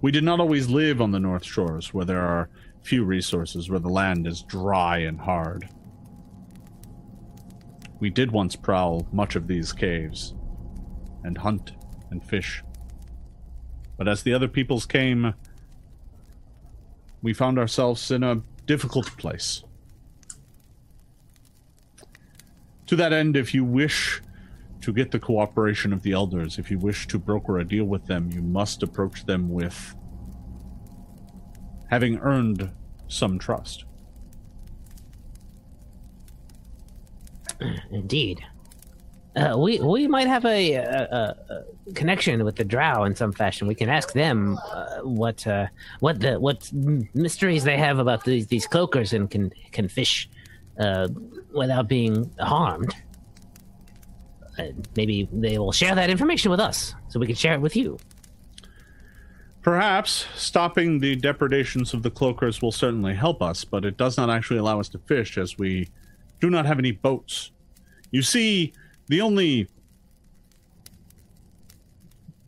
We 0.00 0.10
did 0.10 0.24
not 0.24 0.40
always 0.40 0.68
live 0.68 1.00
on 1.00 1.12
the 1.12 1.20
North 1.20 1.44
Shores, 1.44 1.94
where 1.94 2.04
there 2.04 2.20
are 2.20 2.50
few 2.82 3.04
resources, 3.04 3.70
where 3.70 3.78
the 3.78 3.88
land 3.88 4.26
is 4.26 4.42
dry 4.42 4.98
and 4.98 5.20
hard. 5.20 5.68
We 7.98 8.10
did 8.10 8.30
once 8.30 8.56
prowl 8.56 9.06
much 9.12 9.36
of 9.36 9.46
these 9.46 9.72
caves, 9.72 10.34
and 11.24 11.38
hunt 11.38 11.72
and 12.10 12.22
fish. 12.22 12.62
But 13.96 14.08
as 14.08 14.22
the 14.22 14.34
other 14.34 14.48
peoples 14.48 14.86
came, 14.86 15.34
we 17.22 17.32
found 17.32 17.58
ourselves 17.58 18.10
in 18.10 18.22
a 18.22 18.42
difficult 18.66 19.16
place. 19.16 19.62
To 22.86 22.96
that 22.96 23.12
end, 23.12 23.36
if 23.36 23.54
you 23.54 23.64
wish 23.64 24.22
to 24.82 24.92
get 24.92 25.10
the 25.10 25.18
cooperation 25.18 25.92
of 25.92 26.02
the 26.02 26.12
elders, 26.12 26.58
if 26.58 26.70
you 26.70 26.78
wish 26.78 27.08
to 27.08 27.18
broker 27.18 27.58
a 27.58 27.64
deal 27.64 27.84
with 27.84 28.06
them, 28.06 28.30
you 28.30 28.42
must 28.42 28.82
approach 28.82 29.24
them 29.24 29.50
with 29.50 29.94
having 31.88 32.18
earned 32.18 32.70
some 33.08 33.38
trust. 33.38 33.84
Indeed. 37.90 38.44
Uh, 39.36 39.54
we 39.58 39.78
we 39.80 40.08
might 40.08 40.26
have 40.26 40.46
a, 40.46 40.74
a, 40.74 41.36
a, 41.50 41.92
connection 41.92 42.42
with 42.42 42.56
the 42.56 42.64
Drow 42.64 43.04
in 43.04 43.14
some 43.14 43.32
fashion. 43.32 43.66
We 43.66 43.74
can 43.74 43.90
ask 43.90 44.14
them 44.14 44.58
uh, 44.72 45.00
what 45.02 45.46
uh, 45.46 45.66
what 46.00 46.20
the 46.20 46.40
what 46.40 46.70
mysteries 46.72 47.62
they 47.62 47.76
have 47.76 47.98
about 47.98 48.24
these 48.24 48.46
these 48.46 48.66
cloakers 48.66 49.12
and 49.12 49.30
can 49.30 49.52
can 49.72 49.88
fish 49.88 50.30
uh, 50.80 51.08
without 51.52 51.86
being 51.86 52.30
harmed. 52.40 52.94
Uh, 54.58 54.68
maybe 54.96 55.28
they 55.30 55.58
will 55.58 55.72
share 55.72 55.94
that 55.94 56.08
information 56.08 56.50
with 56.50 56.60
us, 56.60 56.94
so 57.08 57.20
we 57.20 57.26
can 57.26 57.36
share 57.36 57.52
it 57.52 57.60
with 57.60 57.76
you. 57.76 57.98
Perhaps 59.60 60.26
stopping 60.34 61.00
the 61.00 61.14
depredations 61.14 61.92
of 61.92 62.02
the 62.02 62.10
cloakers 62.10 62.62
will 62.62 62.72
certainly 62.72 63.14
help 63.14 63.42
us, 63.42 63.64
but 63.64 63.84
it 63.84 63.98
does 63.98 64.16
not 64.16 64.30
actually 64.30 64.60
allow 64.60 64.80
us 64.80 64.88
to 64.88 64.98
fish 65.00 65.36
as 65.36 65.58
we 65.58 65.88
do 66.40 66.48
not 66.48 66.64
have 66.64 66.78
any 66.78 66.92
boats. 66.92 67.50
You 68.12 68.22
see, 68.22 68.72
the 69.08 69.20
only 69.20 69.68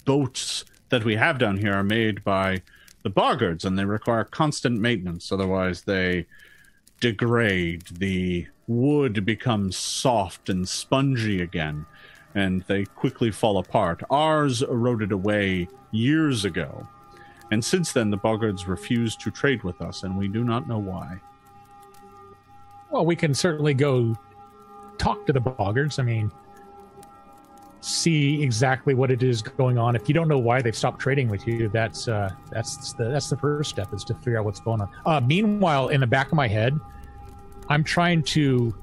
boats 0.05 0.65
that 0.89 1.05
we 1.05 1.17
have 1.17 1.39
down 1.39 1.59
here 1.59 1.75
are 1.75 1.85
made 1.85 2.25
by 2.25 2.63
the 3.03 3.11
boggards 3.11 3.65
and 3.65 3.79
they 3.79 3.85
require 3.85 4.25
constant 4.25 4.81
maintenance, 4.81 5.31
otherwise, 5.31 5.83
they 5.83 6.27
degrade. 7.01 7.85
The 7.99 8.47
wood 8.67 9.25
becomes 9.25 9.77
soft 9.77 10.49
and 10.49 10.69
spongy 10.69 11.41
again, 11.41 11.87
and 12.35 12.63
they 12.69 12.85
quickly 12.85 13.31
fall 13.31 13.59
apart. 13.59 14.03
Ours 14.11 14.63
eroded 14.63 15.13
away 15.13 15.69
years 15.91 16.45
ago. 16.45 16.87
And 17.51 17.65
since 17.65 17.93
then, 17.93 18.11
the 18.11 18.19
Boggards 18.19 18.67
refused 18.67 19.21
to 19.21 19.31
trade 19.31 19.63
with 19.63 19.81
us, 19.81 20.03
and 20.03 20.19
we 20.19 20.29
do 20.29 20.45
not 20.45 20.69
know 20.69 20.79
why. 20.79 21.19
Well, 22.91 23.07
we 23.07 23.17
can 23.17 23.33
certainly 23.33 23.75
go 23.75 24.17
talk 24.99 25.27
to 25.27 25.33
the 25.33 25.41
boggards. 25.41 25.99
I 25.99 26.03
mean, 26.03 26.31
see 27.81 28.43
exactly 28.43 28.95
what 28.95 29.11
it 29.11 29.23
is 29.23 29.43
going 29.43 29.79
on. 29.79 29.95
If 29.95 30.09
you 30.09 30.15
don't 30.15 30.29
know 30.29 30.39
why 30.39 30.61
they've 30.63 30.77
stopped 30.77 31.01
trading 31.01 31.29
with 31.29 31.47
you, 31.47 31.69
that's 31.69 32.09
uh, 32.09 32.31
that's 32.51 32.93
the 32.95 33.05
that's 33.05 33.31
the 33.31 33.37
first 33.37 33.71
step 33.71 33.93
is 33.93 34.05
to 34.05 34.15
figure 34.15 34.39
out 34.39 34.45
what's 34.45 34.61
going 34.61 34.81
on. 34.81 34.91
Uh, 35.07 35.21
meanwhile, 35.21 35.89
in 35.89 36.01
the 36.01 36.07
back 36.07 36.29
of 36.29 36.35
my 36.35 36.49
head, 36.49 36.79
I'm 37.69 37.85
trying 37.85 38.23
to 38.25 38.75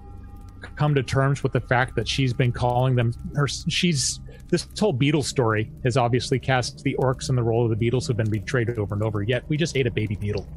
come 0.75 0.95
to 0.95 1.03
terms 1.03 1.43
with 1.43 1.53
the 1.53 1.61
fact 1.61 1.95
that 1.95 2.07
she's 2.07 2.33
been 2.33 2.51
calling 2.51 2.95
them 2.95 3.13
her. 3.35 3.47
She's 3.47 4.19
this 4.49 4.67
whole 4.79 4.93
beetle 4.93 5.23
story 5.23 5.71
has 5.83 5.97
obviously 5.97 6.39
cast 6.39 6.83
the 6.83 6.95
orcs 6.99 7.29
in 7.29 7.35
the 7.35 7.43
role 7.43 7.63
of 7.63 7.69
the 7.69 7.75
beetles 7.75 8.07
who've 8.07 8.17
been 8.17 8.29
betrayed 8.29 8.69
over 8.77 8.93
and 8.93 9.03
over. 9.03 9.23
Yet 9.23 9.43
we 9.49 9.57
just 9.57 9.75
ate 9.75 9.87
a 9.87 9.91
baby 9.91 10.15
beetle. 10.15 10.47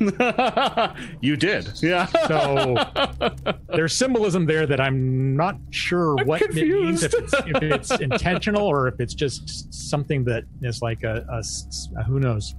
you 1.20 1.36
did. 1.36 1.68
Yeah. 1.82 2.06
So 2.30 2.76
there's 3.74 3.96
symbolism 3.96 4.46
there 4.46 4.66
that 4.66 4.80
I'm 4.80 5.36
not 5.36 5.56
sure 5.70 6.16
I'm 6.20 6.26
what 6.26 6.42
it 6.42 6.54
means, 6.54 7.02
if 7.02 7.12
it's, 7.14 7.34
if 7.34 7.62
it's 7.62 7.90
intentional 8.00 8.66
or 8.66 8.86
if 8.86 9.00
it's 9.00 9.14
just 9.14 9.72
something 9.72 10.24
that 10.24 10.44
is 10.62 10.80
like 10.80 11.02
a 11.02 11.42
who 12.06 12.20
knows. 12.20 12.54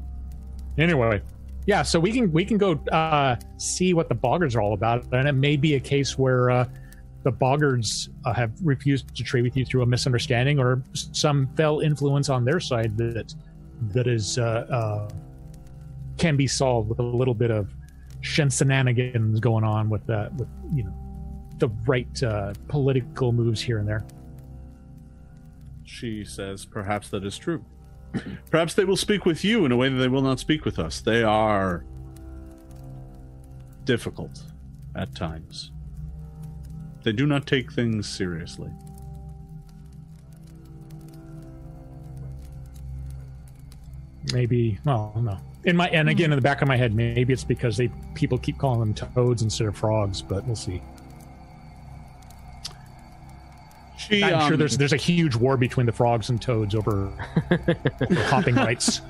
Anyway, 0.77 1.21
yeah. 1.67 1.83
So 1.83 1.99
we 1.99 2.11
can 2.11 2.31
we 2.31 2.43
can 2.43 2.57
go 2.57 2.73
uh, 2.91 3.37
see 3.57 3.93
what 3.93 4.09
the 4.09 4.15
boggards 4.15 4.55
are 4.55 4.61
all 4.61 4.73
about, 4.73 5.05
and 5.13 5.27
it 5.27 5.33
may 5.33 5.55
be 5.55 5.75
a 5.75 5.79
case 5.79 6.17
where 6.17 6.49
uh, 6.49 6.65
the 7.23 7.31
boggards 7.31 8.09
uh, 8.25 8.33
have 8.33 8.51
refused 8.63 9.15
to 9.15 9.23
trade 9.23 9.43
with 9.43 9.55
you 9.55 9.65
through 9.65 9.83
a 9.83 9.85
misunderstanding 9.85 10.59
or 10.59 10.83
some 10.93 11.47
fell 11.55 11.79
influence 11.79 12.29
on 12.29 12.43
their 12.43 12.59
side 12.59 12.97
that 12.97 13.33
that 13.93 14.07
is 14.07 14.37
uh, 14.37 14.65
uh, 14.69 15.09
can 16.17 16.37
be 16.37 16.47
solved 16.47 16.89
with 16.89 16.99
a 16.99 17.03
little 17.03 17.33
bit 17.33 17.51
of 17.51 17.73
shenanigans 18.21 19.39
going 19.39 19.63
on 19.63 19.89
with 19.89 20.07
with 20.07 20.47
you 20.73 20.83
know 20.83 20.93
the 21.57 21.69
right 21.85 22.23
uh, 22.23 22.53
political 22.67 23.31
moves 23.31 23.61
here 23.61 23.77
and 23.77 23.87
there. 23.87 24.05
She 25.83 26.25
says, 26.25 26.65
perhaps 26.65 27.09
that 27.09 27.23
is 27.23 27.37
true. 27.37 27.63
Perhaps 28.49 28.73
they 28.73 28.83
will 28.83 28.97
speak 28.97 29.25
with 29.25 29.43
you 29.45 29.65
in 29.65 29.71
a 29.71 29.77
way 29.77 29.87
that 29.87 29.95
they 29.95 30.07
will 30.07 30.21
not 30.21 30.39
speak 30.39 30.65
with 30.65 30.79
us. 30.79 30.99
They 30.99 31.23
are 31.23 31.85
difficult 33.85 34.41
at 34.95 35.15
times. 35.15 35.71
they 37.03 37.11
do 37.11 37.25
not 37.25 37.47
take 37.47 37.71
things 37.71 38.07
seriously. 38.07 38.69
Maybe. 44.33 44.79
Well, 44.85 45.13
no. 45.21 45.39
In 45.63 45.75
my 45.75 45.89
and 45.89 46.09
again 46.09 46.31
in 46.31 46.35
the 46.35 46.41
back 46.41 46.61
of 46.61 46.67
my 46.67 46.75
head, 46.77 46.95
maybe 46.95 47.33
it's 47.33 47.43
because 47.43 47.77
they 47.77 47.89
people 48.15 48.37
keep 48.37 48.57
calling 48.57 48.79
them 48.79 48.93
toads 48.93 49.43
instead 49.43 49.67
of 49.67 49.77
frogs, 49.77 50.21
but 50.21 50.45
we'll 50.45 50.55
see. 50.55 50.81
She, 53.97 54.23
I'm 54.23 54.41
sure 54.47 54.53
um, 54.53 54.59
there's 54.59 54.77
there's 54.77 54.93
a 54.93 54.97
huge 54.97 55.35
war 55.35 55.57
between 55.57 55.85
the 55.85 55.91
frogs 55.91 56.29
and 56.29 56.41
toads 56.41 56.73
over, 56.73 57.11
over 57.51 58.23
hopping 58.25 58.55
rights. 58.55 59.01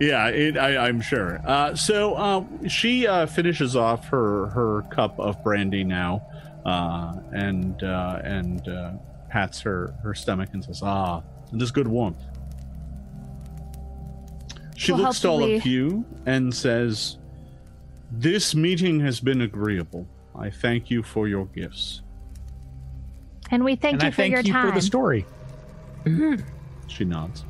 yeah, 0.00 0.26
it, 0.28 0.56
I, 0.56 0.88
I'm 0.88 1.00
sure. 1.00 1.40
Uh, 1.46 1.76
so 1.76 2.14
uh, 2.14 2.44
she 2.68 3.06
uh, 3.06 3.26
finishes 3.26 3.76
off 3.76 4.08
her 4.08 4.46
her 4.48 4.82
cup 4.90 5.20
of 5.20 5.42
brandy 5.44 5.84
now, 5.84 6.26
uh, 6.66 7.14
and 7.32 7.80
uh, 7.84 8.20
and 8.24 8.68
uh, 8.68 8.92
pats 9.28 9.60
her 9.60 9.94
her 10.02 10.14
stomach 10.14 10.48
and 10.52 10.64
says, 10.64 10.82
"Ah, 10.82 11.22
it 11.54 11.62
is 11.62 11.70
good 11.70 11.86
warmth." 11.86 12.24
She 14.82 14.90
Well, 14.90 15.02
looks 15.02 15.20
to 15.20 15.28
all 15.28 15.34
hopefully- 15.38 15.56
of 15.58 15.64
you 15.66 16.04
and 16.26 16.52
says, 16.52 17.16
"This 18.10 18.52
meeting 18.52 18.98
has 18.98 19.20
been 19.20 19.40
agreeable. 19.42 20.08
I 20.36 20.50
thank 20.50 20.90
you 20.90 21.04
for 21.04 21.28
your 21.28 21.46
gifts." 21.46 22.02
And 23.52 23.62
we 23.62 23.76
thank 23.76 23.94
and 23.94 24.02
you 24.02 24.08
I 24.08 24.10
for 24.10 24.16
thank 24.16 24.32
your 24.32 24.40
you 24.40 24.52
time. 24.52 24.68
for 24.68 24.74
the 24.74 24.82
story. 24.82 25.24
She 26.88 27.04
nods. 27.04 27.44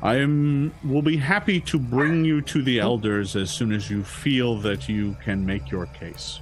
I 0.00 0.14
am 0.16 0.72
will 0.84 1.02
be 1.02 1.16
happy 1.16 1.60
to 1.62 1.78
bring 1.78 2.24
you 2.24 2.40
to 2.42 2.62
the 2.62 2.78
elders 2.78 3.34
as 3.34 3.50
soon 3.50 3.72
as 3.72 3.90
you 3.90 4.04
feel 4.04 4.56
that 4.60 4.88
you 4.88 5.16
can 5.24 5.44
make 5.44 5.70
your 5.72 5.86
case. 5.86 6.40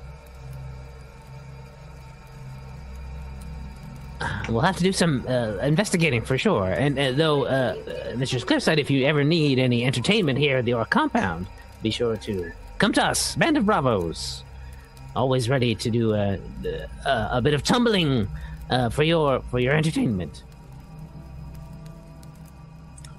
We'll 4.49 4.61
have 4.61 4.77
to 4.77 4.83
do 4.83 4.93
some 4.93 5.25
uh, 5.29 5.57
investigating 5.59 6.23
for 6.23 6.37
sure. 6.39 6.71
And 6.71 6.99
uh, 6.99 7.13
though, 7.13 7.45
uh, 7.45 7.47
uh, 7.47 7.93
Mr. 8.15 8.45
Cliffside, 8.45 8.79
if 8.79 8.91
you 8.91 9.07
ever 9.07 9.25
need 9.25 9.59
any 9.59 9.85
entertainment 9.85 10.39
here 10.39 10.59
at 10.59 10.67
your 10.67 10.85
compound, 10.85 11.47
be 11.83 11.91
sure 11.91 12.17
to 12.17 12.53
come 12.79 12.93
to 12.95 13.05
us, 13.05 13.37
Band 13.37 13.57
of 13.57 13.67
Bravos. 13.67 14.45
Always 15.15 15.49
ready 15.49 15.75
to 15.75 15.91
do 15.91 16.15
a, 16.15 16.39
a, 17.05 17.29
a 17.33 17.41
bit 17.43 17.55
of 17.55 17.63
tumbling 17.63 18.29
uh, 18.71 18.89
for 18.89 19.03
your 19.03 19.41
for 19.43 19.59
your 19.59 19.75
entertainment. 19.75 20.43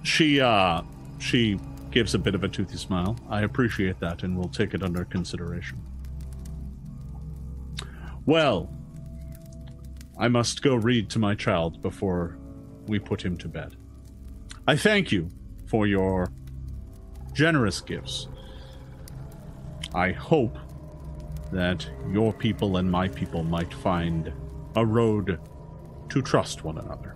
She 0.02 0.42
uh 0.42 0.82
she 1.20 1.60
gives 1.92 2.16
a 2.16 2.20
bit 2.20 2.34
of 2.36 2.44
a 2.44 2.50
toothy 2.50 2.78
smile. 2.78 3.16
I 3.30 3.44
appreciate 3.44 4.00
that 4.00 4.24
and 4.24 4.36
we'll 4.36 4.50
take 4.50 4.74
it 4.74 4.82
under 4.82 5.06
consideration. 5.06 5.80
Well, 8.26 8.70
I 10.18 10.27
must 10.27 10.61
go 10.61 10.76
read 10.76 11.10
to 11.11 11.19
my 11.19 11.35
child 11.35 11.81
before 11.81 12.38
we 12.88 12.99
put 12.99 13.22
him 13.23 13.38
to 13.38 13.48
bed. 13.48 13.76
I 14.68 14.76
thank 14.76 15.11
you 15.11 15.30
for 15.65 15.88
your 15.88 16.31
generous 17.34 17.81
gifts. 17.81 18.27
I 19.94 20.11
hope 20.11 20.57
that 21.52 21.88
your 22.10 22.34
people 22.34 22.77
and 22.77 22.90
my 22.90 23.07
people 23.07 23.44
might 23.44 23.73
find 23.73 24.31
a 24.76 24.85
road 24.85 25.40
to 26.10 26.22
trust 26.22 26.64
one 26.64 26.77
another. 26.77 27.15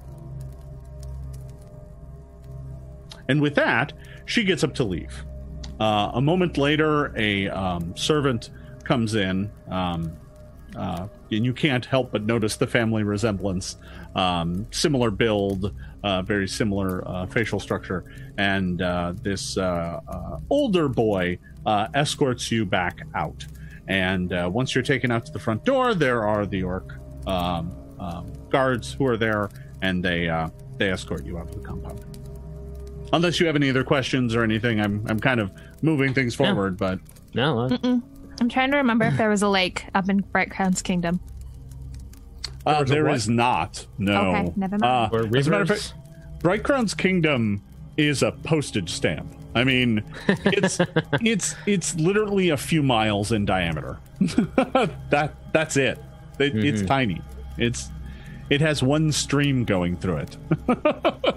And 3.29 3.41
with 3.41 3.55
that, 3.55 3.93
she 4.25 4.43
gets 4.43 4.63
up 4.63 4.73
to 4.75 4.83
leave. 4.83 5.25
Uh, 5.79 6.11
a 6.13 6.21
moment 6.21 6.57
later, 6.57 7.13
a 7.17 7.49
um, 7.49 7.95
servant 7.95 8.49
comes 8.83 9.15
in, 9.15 9.51
um, 9.69 10.15
uh, 10.75 11.07
and 11.31 11.45
you 11.45 11.53
can't 11.53 11.85
help 11.85 12.11
but 12.11 12.25
notice 12.25 12.55
the 12.57 12.67
family 12.67 13.03
resemblance. 13.03 13.77
Um, 14.15 14.65
similar 14.71 15.11
build, 15.11 15.73
uh, 16.03 16.21
very 16.23 16.47
similar 16.47 17.07
uh, 17.07 17.25
facial 17.27 17.59
structure, 17.59 18.05
and 18.37 18.81
uh, 18.81 19.13
this 19.21 19.57
uh, 19.57 19.99
uh, 20.07 20.39
older 20.49 20.87
boy 20.87 21.37
uh, 21.65 21.87
escorts 21.93 22.51
you 22.51 22.65
back 22.65 23.01
out. 23.15 23.45
And 23.87 24.33
uh, 24.33 24.49
once 24.51 24.73
you're 24.75 24.83
taken 24.83 25.11
out 25.11 25.25
to 25.27 25.31
the 25.31 25.39
front 25.39 25.63
door, 25.63 25.93
there 25.93 26.23
are 26.27 26.45
the 26.45 26.63
orc 26.63 26.93
um, 27.25 27.71
um, 27.99 28.31
guards 28.49 28.93
who 28.93 29.05
are 29.05 29.17
there, 29.17 29.49
and 29.81 30.03
they 30.03 30.27
uh, 30.29 30.49
they 30.77 30.89
escort 30.91 31.25
you 31.25 31.37
out 31.37 31.49
of 31.49 31.55
the 31.55 31.67
compound. 31.67 32.03
Unless 33.13 33.39
you 33.39 33.45
have 33.47 33.55
any 33.55 33.69
other 33.69 33.83
questions 33.83 34.35
or 34.35 34.43
anything, 34.43 34.81
I'm 34.81 35.05
I'm 35.07 35.19
kind 35.19 35.39
of 35.39 35.51
moving 35.81 36.13
things 36.13 36.35
forward, 36.35 36.77
but 36.77 36.99
No, 37.33 37.59
uh, 37.59 37.69
Mm-mm. 37.69 38.01
I'm 38.39 38.49
trying 38.49 38.71
to 38.71 38.77
remember 38.77 39.05
if 39.05 39.17
there 39.17 39.29
was 39.29 39.41
a 39.41 39.49
lake 39.49 39.85
up 39.95 40.09
in 40.09 40.19
Bright 40.19 40.51
Crown's 40.51 40.81
kingdom. 40.81 41.19
uh, 42.65 42.75
There's 42.79 42.89
there 42.89 43.05
what? 43.05 43.15
is 43.15 43.27
not. 43.29 43.85
No. 43.97 44.13
Okay, 44.31 44.53
never 44.55 44.77
mind. 44.77 45.13
Uh, 45.13 45.23
as 45.37 45.47
a 45.47 45.49
matter 45.51 45.63
of 45.63 45.69
fact, 45.69 45.93
Bright 46.41 46.63
Crown's 46.63 46.93
kingdom 46.93 47.63
is 47.97 48.21
a 48.23 48.31
postage 48.31 48.89
stamp. 48.91 49.33
I 49.55 49.63
mean, 49.63 50.03
it's 50.27 50.79
it's 51.13 51.55
it's 51.65 51.95
literally 51.95 52.49
a 52.49 52.57
few 52.57 52.83
miles 52.83 53.31
in 53.31 53.45
diameter. 53.45 53.97
that 54.19 55.31
that's 55.51 55.77
it. 55.77 55.97
It- 56.39 56.55
It's 56.63 56.83
tiny. 56.83 57.21
It's 57.57 57.89
it 58.51 58.61
has 58.61 58.83
one 58.83 59.11
stream 59.11 59.65
going 59.65 59.97
through 59.97 60.17
it, 60.17 60.37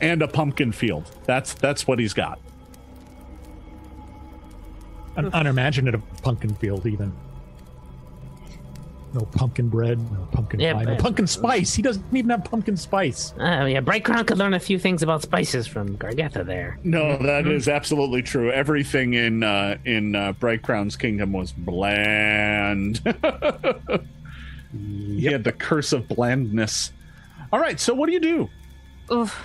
and 0.00 0.22
a 0.22 0.28
pumpkin 0.28 0.72
field. 0.72 1.10
That's 1.26 1.52
that's 1.54 1.86
what 1.86 1.98
he's 1.98 2.14
got. 2.14 2.38
An 5.26 5.32
unimaginative 5.34 6.02
pumpkin 6.22 6.54
field, 6.54 6.86
even. 6.86 7.12
No 9.12 9.22
pumpkin 9.22 9.68
bread, 9.68 9.98
no 10.12 10.28
pumpkin 10.30 10.60
Yeah, 10.60 10.74
pie, 10.74 10.84
no 10.84 10.94
pumpkin 10.96 11.26
spice. 11.26 11.74
He 11.74 11.82
doesn't 11.82 12.04
even 12.14 12.30
have 12.30 12.44
pumpkin 12.44 12.76
spice. 12.76 13.34
uh, 13.40 13.64
yeah, 13.68 13.80
Bright 13.80 14.04
Crown 14.04 14.24
could 14.24 14.38
learn 14.38 14.54
a 14.54 14.60
few 14.60 14.78
things 14.78 15.02
about 15.02 15.22
spices 15.22 15.66
from 15.66 15.96
Gargetha 15.98 16.46
there. 16.46 16.78
No, 16.84 17.16
that 17.18 17.48
is 17.48 17.66
absolutely 17.66 18.22
true. 18.22 18.52
Everything 18.52 19.14
in 19.14 19.42
uh, 19.42 19.78
in 19.84 20.14
uh, 20.14 20.30
Bright 20.34 20.62
Crown's 20.62 20.94
kingdom 20.96 21.32
was 21.32 21.52
bland. 21.52 23.00
He 24.72 25.24
had 25.24 25.42
the 25.42 25.50
curse 25.50 25.92
of 25.92 26.06
blandness. 26.06 26.92
All 27.52 27.58
right, 27.58 27.80
so 27.80 27.92
what 27.92 28.06
do 28.06 28.12
you 28.12 28.20
do? 28.20 28.48
Oof. 29.12 29.44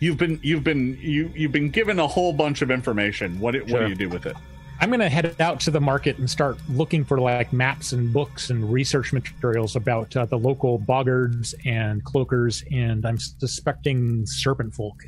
You've 0.00 0.16
been 0.16 0.40
you've 0.42 0.64
been 0.64 0.98
you 1.00 1.30
you've 1.36 1.52
been 1.52 1.70
given 1.70 1.98
a 1.98 2.06
whole 2.06 2.32
bunch 2.32 2.62
of 2.62 2.70
information. 2.70 3.38
What 3.38 3.52
do- 3.52 3.64
what 3.66 3.80
do 3.80 3.88
you 3.88 3.94
do 3.94 4.08
with 4.08 4.26
it? 4.26 4.36
I'm 4.82 4.88
going 4.88 5.00
to 5.00 5.10
head 5.10 5.38
out 5.40 5.60
to 5.60 5.70
the 5.70 5.80
market 5.80 6.16
and 6.16 6.28
start 6.28 6.56
looking 6.70 7.04
for 7.04 7.18
like 7.18 7.52
maps 7.52 7.92
and 7.92 8.10
books 8.10 8.48
and 8.48 8.72
research 8.72 9.12
materials 9.12 9.76
about 9.76 10.16
uh, 10.16 10.24
the 10.24 10.38
local 10.38 10.78
boggards 10.78 11.54
and 11.66 12.02
cloakers, 12.02 12.64
and 12.74 13.04
I'm 13.04 13.18
suspecting 13.18 14.24
serpent 14.24 14.74
folk. 14.74 15.04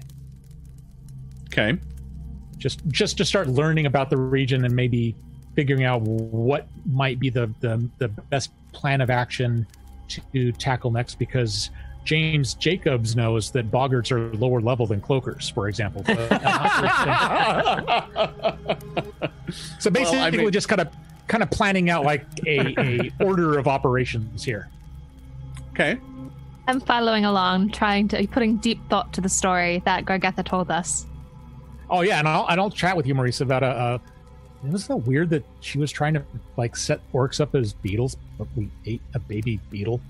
Okay. 1.47 1.78
Just 2.59 2.86
just 2.89 3.16
to 3.16 3.24
start 3.24 3.48
learning 3.48 3.86
about 3.86 4.10
the 4.10 4.19
region 4.19 4.66
and 4.66 4.77
maybe 4.77 5.16
figuring 5.56 5.85
out 5.85 6.02
what 6.02 6.69
might 6.85 7.19
be 7.19 7.31
the 7.31 7.51
the, 7.60 7.89
the 7.97 8.09
best 8.09 8.51
plan 8.73 9.01
of 9.01 9.09
action 9.09 9.66
to 10.09 10.52
tackle 10.52 10.90
next 10.90 11.14
because 11.19 11.70
James 12.04 12.54
Jacobs 12.54 13.14
knows 13.14 13.50
that 13.52 13.70
boggards 13.70 14.10
are 14.10 14.34
lower 14.36 14.60
level 14.60 14.86
than 14.86 15.00
cloakers, 15.00 15.52
for 15.52 15.68
example. 15.68 16.04
so 19.78 19.90
basically, 19.90 20.18
Well, 20.18 20.24
I 20.26 20.30
mean- 20.30 20.50
just 20.50 20.68
kind 20.68 20.80
of 20.80 20.88
kind 21.28 21.42
of 21.42 21.50
planning 21.50 21.88
out 21.88 22.04
like 22.04 22.24
a, 22.46 22.74
a 22.80 23.10
order 23.24 23.58
of 23.58 23.68
operations 23.68 24.44
here. 24.44 24.68
Okay. 25.72 25.98
I'm 26.68 26.80
following 26.80 27.24
along, 27.24 27.70
trying 27.70 28.08
to 28.08 28.26
putting 28.28 28.56
deep 28.58 28.78
thought 28.88 29.12
to 29.14 29.20
the 29.20 29.28
story 29.28 29.82
that 29.84 30.04
Gargetha 30.04 30.44
told 30.44 30.70
us. 30.70 31.06
Oh 31.90 32.02
yeah, 32.02 32.18
and 32.18 32.28
I'll 32.28 32.46
and 32.48 32.60
I'll 32.60 32.70
chat 32.70 32.96
with 32.96 33.06
you, 33.06 33.14
Maurice, 33.14 33.40
about 33.40 33.62
a. 33.62 33.66
Uh, 33.66 33.98
it 34.64 34.70
was 34.70 34.84
so 34.84 34.96
weird 34.96 35.30
that 35.30 35.44
she 35.60 35.78
was 35.78 35.90
trying 35.90 36.14
to 36.14 36.22
like 36.56 36.76
set 36.76 37.00
orcs 37.12 37.40
up 37.40 37.54
as 37.54 37.72
beetles, 37.72 38.16
but 38.38 38.46
we 38.56 38.70
ate 38.86 39.02
a 39.14 39.18
baby 39.18 39.58
beetle. 39.70 40.00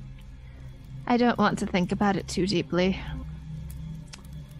I 1.06 1.16
don't 1.16 1.38
want 1.38 1.58
to 1.60 1.66
think 1.66 1.92
about 1.92 2.16
it 2.16 2.28
too 2.28 2.46
deeply. 2.46 2.98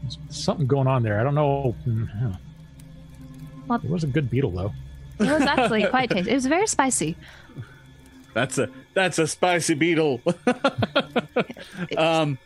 There's 0.02 0.19
something 0.31 0.66
going 0.66 0.86
on 0.86 1.02
there. 1.02 1.20
I 1.20 1.23
don't 1.23 1.35
know. 1.35 1.74
Well- 3.69 3.81
It 3.82 3.89
was 3.90 4.05
a 4.05 4.09
good 4.09 4.28
beetle 4.31 4.51
though. 4.51 4.73
It 5.20 5.31
was 5.31 5.43
actually 5.43 5.86
quite 5.86 6.10
tasty. 6.10 6.31
It 6.31 6.35
was 6.35 6.47
very 6.47 6.66
spicy. 6.66 7.16
That's 8.35 8.59
a 8.59 8.69
that's 8.94 9.19
a 9.19 9.27
spicy 9.27 9.74
beetle. 9.74 10.20
um 11.97 12.39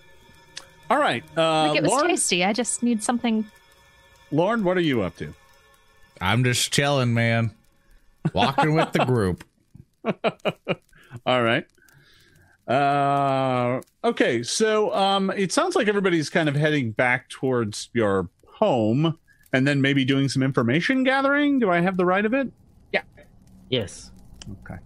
all 0.91 0.99
right. 0.99 1.25
Uh 1.37 1.69
like 1.69 1.77
it 1.79 1.83
was 1.83 1.91
Lorne, 1.93 2.09
tasty. 2.09 2.45
I 2.45 2.53
just 2.53 2.83
need 2.83 3.03
something. 3.03 3.47
Lorne, 4.31 4.63
what 4.65 4.77
are 4.77 4.81
you 4.83 5.03
up 5.03 5.17
to? 5.19 5.33
I'm 6.21 6.45
just 6.45 6.73
chilling, 6.73 7.15
man. 7.15 7.53
Walking 8.35 8.75
with 8.75 8.93
the 8.93 9.05
group. 9.05 9.45
All 11.27 11.43
right. 11.43 11.65
Uh, 12.69 13.81
okay, 14.03 14.43
so 14.43 14.93
um, 14.95 15.31
it 15.31 15.53
sounds 15.53 15.77
like 15.77 15.89
everybody's 15.89 16.29
kind 16.29 16.49
of 16.49 16.57
heading 16.57 16.91
back 16.91 17.29
towards 17.29 17.91
your 17.93 18.29
home, 18.47 19.19
and 19.53 19.67
then 19.67 19.81
maybe 19.81 20.05
doing 20.05 20.29
some 20.29 20.43
information 20.43 21.05
gathering. 21.05 21.59
Do 21.59 21.71
I 21.71 21.81
have 21.81 21.97
the 21.97 22.05
right 22.05 22.25
of 22.25 22.35
it? 22.35 22.51
Yeah. 22.93 23.03
Yes. 23.71 24.11
Okay. 24.63 24.77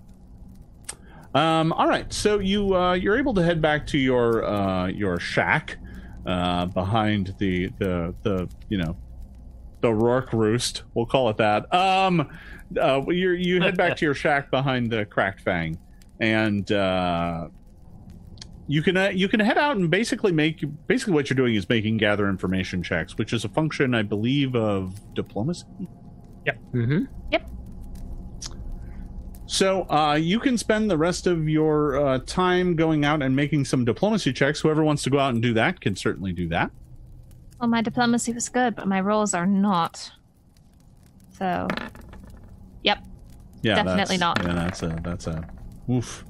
Um, 1.35 1.73
all 1.73 1.87
right, 1.87 2.13
so 2.13 2.41
you 2.41 2.75
uh, 2.75 2.95
you're 2.95 3.17
able 3.17 3.35
to 3.35 3.43
head 3.43 3.63
back 3.63 3.87
to 3.89 3.99
your 3.99 4.45
uh, 4.45 4.89
your 4.89 5.21
shack 5.21 5.79
uh, 6.27 6.67
behind 6.67 7.35
the 7.39 7.69
the 7.79 8.15
the 8.23 8.49
you 8.69 8.79
know 8.79 8.97
the 9.81 9.95
Rourke 9.95 10.33
roost. 10.33 10.83
We'll 10.95 11.07
call 11.07 11.31
it 11.31 11.37
that. 11.37 11.73
Um, 11.73 12.37
uh, 12.81 13.03
you 13.09 13.31
you 13.31 13.61
head 13.61 13.77
back 13.77 13.97
to 13.99 14.05
your 14.05 14.15
shack 14.15 14.51
behind 14.51 14.91
the 14.91 15.05
cracked 15.05 15.41
fang, 15.41 15.79
and 16.19 16.71
uh, 16.73 17.49
you 18.71 18.83
can 18.83 18.97
uh, 18.97 19.09
you 19.09 19.27
can 19.29 19.41
head 19.41 19.59
out 19.59 19.77
and 19.77 19.91
basically 19.91 20.31
make 20.31 20.65
basically 20.87 21.13
what 21.13 21.29
you're 21.29 21.35
doing 21.37 21.57
is 21.57 21.69
making 21.69 21.97
gather 21.97 22.29
information 22.29 22.85
checks, 22.85 23.19
which 23.19 23.33
is 23.33 23.45
a 23.45 23.49
function 23.49 23.95
I 23.97 24.03
believe 24.03 24.55
of 24.55 24.95
diplomacy. 25.15 25.67
Mm-hmm. 26.73 27.05
Yep. 27.33 27.51
So 29.47 29.83
uh, 29.91 30.15
you 30.15 30.39
can 30.39 30.57
spend 30.57 30.89
the 30.89 30.97
rest 30.97 31.27
of 31.27 31.49
your 31.49 31.97
uh, 31.97 32.19
time 32.27 32.77
going 32.77 33.05
out 33.05 33.23
and 33.23 33.35
making 33.35 33.65
some 33.65 33.85
diplomacy 33.85 34.33
checks. 34.33 34.61
Whoever 34.61 34.85
wants 34.85 35.03
to 35.03 35.11
go 35.11 35.19
out 35.19 35.35
and 35.35 35.43
do 35.43 35.53
that 35.55 35.81
can 35.81 35.97
certainly 35.97 36.33
do 36.33 36.47
that. 36.51 36.71
Well, 37.61 37.69
my 37.69 37.83
diplomacy 37.83 38.33
was 38.33 38.49
good, 38.49 38.77
but 38.77 38.87
my 38.87 39.01
rolls 39.01 39.35
are 39.35 39.47
not. 39.47 40.13
So, 41.37 41.67
yep. 42.85 43.05
Yeah, 43.63 43.75
Definitely 43.83 44.17
that's- 44.17 44.21
not. 44.21 44.43
Yeah, 44.47 44.55
that's 44.55 44.83
a 44.85 45.01
that's 45.03 45.27
a 45.27 45.45
oof. 45.91 46.25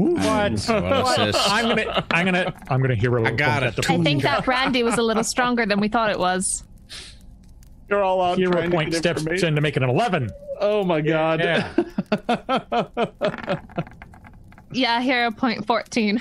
Oof. 0.00 0.18
What? 0.18 0.24
What 0.24 1.18
is 1.20 1.34
this? 1.34 1.36
I'm 1.48 1.68
gonna, 1.68 2.06
I'm 2.10 2.24
gonna, 2.24 2.54
I'm 2.68 2.80
gonna 2.80 2.94
hero. 2.94 3.24
I 3.24 3.30
got 3.30 3.62
point 3.62 3.72
it. 3.72 3.76
that 3.76 3.90
I 3.90 4.02
think 4.02 4.22
that 4.22 4.44
brandy 4.44 4.82
was 4.82 4.98
a 4.98 5.02
little 5.02 5.24
stronger 5.24 5.66
than 5.66 5.80
we 5.80 5.88
thought 5.88 6.10
it 6.10 6.18
was. 6.18 6.64
You're 7.88 8.02
all 8.02 8.20
out 8.20 8.38
hero 8.38 8.52
trying 8.52 8.70
to 8.70 8.76
point 8.76 8.94
steps 8.94 9.24
in 9.42 9.54
to 9.54 9.60
make 9.60 9.76
it 9.76 9.82
an 9.82 9.90
eleven. 9.90 10.30
Oh 10.60 10.84
my 10.84 11.00
god. 11.00 11.40
Yeah. 11.40 11.70
Yeah, 14.74 15.00
hero 15.00 15.30
point 15.30 15.66
14. 15.66 16.20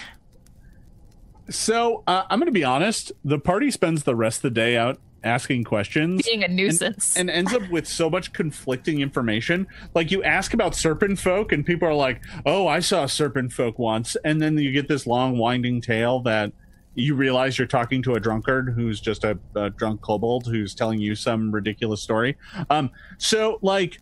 so 1.50 2.04
uh, 2.06 2.24
I'm 2.30 2.40
going 2.40 2.46
to 2.46 2.52
be 2.52 2.64
honest. 2.64 3.12
The 3.26 3.40
party 3.40 3.72
spends 3.72 4.04
the 4.04 4.16
rest 4.16 4.38
of 4.38 4.42
the 4.44 4.52
day 4.52 4.78
out 4.78 5.00
asking 5.24 5.64
questions. 5.64 6.26
Being 6.26 6.44
a 6.44 6.48
nuisance. 6.48 7.16
and 7.18 7.30
ends 7.30 7.54
up 7.54 7.70
with 7.70 7.88
so 7.88 8.10
much 8.10 8.34
conflicting 8.34 9.02
information. 9.02 9.68
Like 9.94 10.12
you 10.12 10.24
ask 10.24 10.54
about 10.54 10.76
serpent 10.76 11.20
folk, 11.20 11.52
and 11.52 11.66
people 11.66 11.88
are 11.88 11.94
like, 11.94 12.22
"Oh, 12.46 12.68
I 12.68 12.80
saw 12.80 13.04
a 13.04 13.10
serpent 13.10 13.54
folk 13.54 13.80
once," 13.80 14.16
and 14.24 14.42
then 14.42 14.58
you 14.58 14.72
get 14.72 14.88
this 14.88 15.08
long 15.08 15.38
winding 15.38 15.82
tale 15.82 16.20
that 16.22 16.52
you 16.96 17.16
realize 17.16 17.58
you're 17.58 17.68
talking 17.68 18.04
to 18.04 18.14
a 18.14 18.20
drunkard 18.20 18.74
who's 18.76 19.02
just 19.02 19.24
a, 19.24 19.38
a 19.56 19.70
drunk 19.72 20.02
kobold 20.02 20.46
who's 20.46 20.76
telling 20.76 21.00
you 21.00 21.16
some 21.16 21.52
ridiculous 21.52 22.02
story. 22.02 22.38
Um, 22.70 22.92
so 23.18 23.58
like 23.62 24.00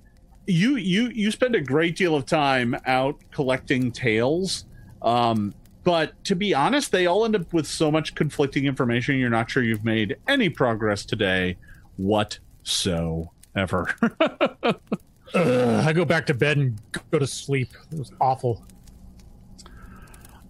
you 0.47 0.75
you 0.75 1.09
you 1.09 1.31
spend 1.31 1.55
a 1.55 1.61
great 1.61 1.95
deal 1.95 2.15
of 2.15 2.25
time 2.25 2.75
out 2.85 3.19
collecting 3.31 3.91
tales. 3.91 4.65
Um, 5.01 5.53
but 5.83 6.23
to 6.25 6.35
be 6.35 6.53
honest, 6.53 6.91
they 6.91 7.07
all 7.07 7.25
end 7.25 7.35
up 7.35 7.51
with 7.53 7.65
so 7.65 7.91
much 7.91 8.13
conflicting 8.15 8.65
information. 8.65 9.17
You're 9.17 9.29
not 9.29 9.49
sure 9.49 9.63
you've 9.63 9.83
made 9.83 10.17
any 10.27 10.49
progress 10.49 11.05
today 11.05 11.57
whatsoever. 11.97 13.29
Ugh, 15.33 15.85
I 15.87 15.93
go 15.93 16.05
back 16.05 16.25
to 16.27 16.33
bed 16.33 16.57
and 16.57 16.79
go 17.09 17.19
to 17.19 17.27
sleep. 17.27 17.69
It 17.91 17.97
was 17.97 18.11
awful. 18.19 18.63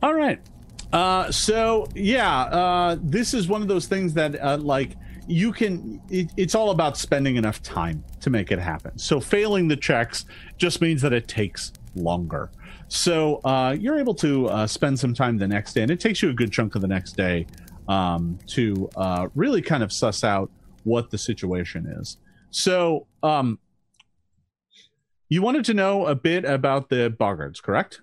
All 0.03 0.13
right. 0.13 0.41
Uh, 0.91 1.31
so 1.31 1.87
yeah, 1.95 2.41
uh, 2.43 2.97
this 3.01 3.33
is 3.33 3.47
one 3.47 3.61
of 3.61 3.67
those 3.67 3.87
things 3.87 4.13
that 4.15 4.41
uh, 4.41 4.57
like 4.57 4.97
you 5.27 5.53
can. 5.53 6.01
It, 6.09 6.31
it's 6.35 6.55
all 6.55 6.71
about 6.71 6.97
spending 6.97 7.37
enough 7.37 7.61
time 7.63 8.03
to 8.19 8.29
make 8.29 8.51
it 8.51 8.59
happen. 8.59 8.97
So 8.97 9.21
failing 9.21 9.67
the 9.67 9.77
checks 9.77 10.25
just 10.57 10.81
means 10.81 11.01
that 11.03 11.13
it 11.13 11.27
takes 11.27 11.71
longer. 11.95 12.49
So 12.93 13.37
uh, 13.45 13.73
you're 13.79 13.97
able 13.97 14.13
to 14.15 14.49
uh, 14.49 14.67
spend 14.67 14.99
some 14.99 15.13
time 15.13 15.37
the 15.37 15.47
next 15.47 15.71
day, 15.71 15.81
and 15.81 15.89
it 15.89 16.01
takes 16.01 16.21
you 16.21 16.29
a 16.29 16.33
good 16.33 16.51
chunk 16.51 16.75
of 16.75 16.81
the 16.81 16.89
next 16.89 17.13
day 17.13 17.47
um, 17.87 18.37
to 18.47 18.89
uh, 18.97 19.29
really 19.33 19.61
kind 19.61 19.81
of 19.81 19.93
suss 19.93 20.25
out 20.25 20.51
what 20.83 21.09
the 21.09 21.17
situation 21.17 21.85
is. 21.85 22.17
So 22.49 23.07
um, 23.23 23.59
you 25.29 25.41
wanted 25.41 25.63
to 25.65 25.73
know 25.73 26.05
a 26.05 26.15
bit 26.15 26.43
about 26.43 26.89
the 26.89 27.15
boggards, 27.17 27.63
correct? 27.63 28.01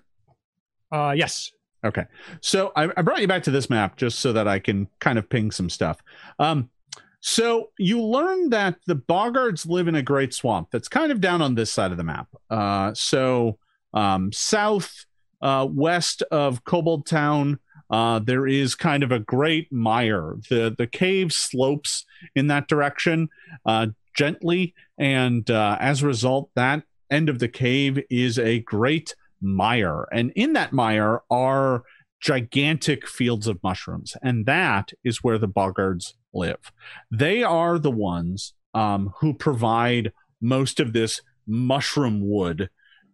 Uh, 0.91 1.13
yes. 1.15 1.51
Okay. 1.85 2.05
So 2.41 2.71
I, 2.75 2.89
I 2.97 3.03
brought 3.03 3.21
you 3.21 3.27
back 3.27 3.43
to 3.43 3.51
this 3.51 3.69
map 3.69 3.95
just 3.95 4.17
so 4.17 4.33
that 4.33 4.47
I 4.47 4.57
can 4.57 4.87
kind 4.97 5.19
of 5.19 5.29
ping 5.29 5.51
some 5.51 5.69
stuff. 5.69 6.01
Um, 6.39 6.71
so 7.19 7.69
you 7.77 8.01
learn 8.01 8.49
that 8.49 8.77
the 8.87 8.95
boggards 8.95 9.69
live 9.69 9.87
in 9.87 9.93
a 9.93 10.01
great 10.01 10.33
swamp 10.33 10.69
that's 10.71 10.87
kind 10.87 11.11
of 11.11 11.21
down 11.21 11.43
on 11.43 11.53
this 11.53 11.71
side 11.71 11.91
of 11.91 11.97
the 11.97 12.03
map. 12.03 12.27
Uh, 12.49 12.91
so 12.95 13.59
um, 13.93 14.31
south 14.31 15.05
uh, 15.41 15.67
west 15.69 16.21
of 16.31 16.63
Kobold 16.63 17.05
Town, 17.05 17.59
uh, 17.89 18.19
there 18.19 18.45
is 18.45 18.75
kind 18.75 19.03
of 19.03 19.11
a 19.11 19.19
great 19.19 19.71
mire. 19.71 20.35
The 20.49 20.75
the 20.77 20.87
cave 20.87 21.33
slopes 21.33 22.05
in 22.35 22.47
that 22.47 22.67
direction 22.67 23.29
uh, 23.65 23.87
gently, 24.15 24.75
and 24.97 25.49
uh, 25.49 25.77
as 25.79 26.03
a 26.03 26.07
result, 26.07 26.51
that 26.55 26.83
end 27.09 27.29
of 27.29 27.39
the 27.39 27.47
cave 27.47 27.99
is 28.09 28.37
a 28.37 28.59
great 28.59 29.15
mire. 29.41 30.07
And 30.11 30.31
in 30.35 30.53
that 30.53 30.73
mire 30.73 31.21
are 31.29 31.83
gigantic 32.19 33.07
fields 33.07 33.47
of 33.47 33.63
mushrooms. 33.63 34.15
And 34.21 34.45
that 34.45 34.91
is 35.03 35.23
where 35.23 35.37
the 35.37 35.47
boggards 35.47 36.13
live. 36.33 36.71
They 37.09 37.43
are 37.43 37.79
the 37.79 37.91
ones 37.91 38.53
um, 38.73 39.13
who 39.19 39.33
provide 39.33 40.11
most 40.41 40.79
of 40.79 40.93
this 40.93 41.21
mushroom 41.47 42.27
wood 42.29 42.69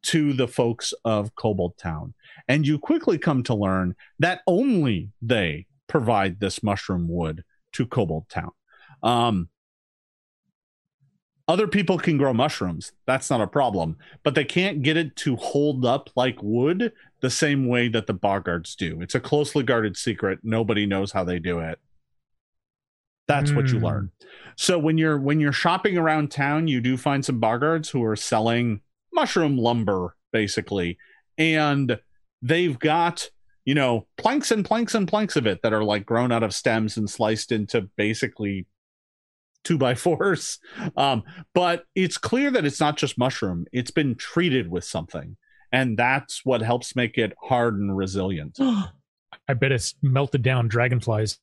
to 0.05 0.33
the 0.33 0.47
folks 0.47 0.93
of 1.03 1.35
Kobold 1.35 1.77
Town. 1.77 2.13
And 2.47 2.65
you 2.67 2.77
quickly 2.77 3.17
come 3.17 3.43
to 3.43 3.55
learn 3.55 3.95
that 4.19 4.41
only 4.45 5.09
they 5.21 5.65
provide 5.87 6.39
this 6.39 6.61
mushroom 6.61 7.07
wood 7.07 7.43
to 7.73 7.85
Kobold 7.85 8.29
Town. 8.29 8.51
Um, 9.01 9.49
other 11.47 11.67
people 11.67 11.97
can 11.99 12.17
grow 12.17 12.33
mushrooms. 12.33 12.91
That's 13.05 13.29
not 13.29 13.41
a 13.41 13.47
problem. 13.47 13.97
But 14.23 14.35
they 14.35 14.45
can't 14.45 14.81
get 14.81 14.97
it 14.97 15.15
to 15.17 15.35
hold 15.35 15.85
up 15.85 16.09
like 16.15 16.41
wood 16.41 16.91
the 17.21 17.29
same 17.29 17.67
way 17.67 17.87
that 17.89 18.07
the 18.07 18.13
boggards 18.13 18.75
do. 18.75 19.01
It's 19.01 19.15
a 19.15 19.19
closely 19.19 19.63
guarded 19.63 19.97
secret. 19.97 20.39
Nobody 20.43 20.85
knows 20.85 21.11
how 21.11 21.23
they 21.23 21.39
do 21.39 21.59
it. 21.59 21.79
That's 23.27 23.51
what 23.51 23.71
you 23.71 23.79
Hmm. 23.79 23.85
learn. 23.85 24.11
So 24.55 24.77
when 24.77 24.99
you're 24.99 25.17
when 25.19 25.39
you're 25.39 25.51
shopping 25.51 25.97
around 25.97 26.29
town, 26.29 26.67
you 26.67 26.79
do 26.79 26.95
find 26.95 27.25
some 27.25 27.41
boggards 27.41 27.89
who 27.89 28.03
are 28.03 28.15
selling 28.15 28.81
mushroom 29.15 29.57
lumber, 29.57 30.15
basically. 30.31 30.97
And 31.37 31.99
they've 32.41 32.77
got, 32.77 33.29
you 33.65 33.73
know, 33.73 34.07
planks 34.17 34.51
and 34.51 34.63
planks 34.63 34.93
and 34.93 35.07
planks 35.07 35.35
of 35.35 35.47
it 35.47 35.61
that 35.63 35.73
are 35.73 35.83
like 35.83 36.05
grown 36.05 36.31
out 36.31 36.43
of 36.43 36.53
stems 36.53 36.97
and 36.97 37.09
sliced 37.09 37.51
into 37.51 37.89
basically 37.97 38.67
two 39.63 39.77
by 39.77 39.95
fours. 39.95 40.59
Um, 40.95 41.23
but 41.53 41.85
it's 41.95 42.17
clear 42.17 42.51
that 42.51 42.65
it's 42.65 42.79
not 42.79 42.97
just 42.97 43.17
mushroom, 43.17 43.65
it's 43.71 43.91
been 43.91 44.15
treated 44.15 44.69
with 44.69 44.83
something. 44.83 45.37
And 45.71 45.97
that's 45.97 46.45
what 46.45 46.61
helps 46.61 46.95
make 46.95 47.17
it 47.17 47.33
hard 47.41 47.77
and 47.77 47.97
resilient. 47.97 48.57
I 49.47 49.53
bet 49.53 49.71
it's 49.71 49.95
melted 50.01 50.41
down 50.41 50.67
dragonflies. 50.67 51.39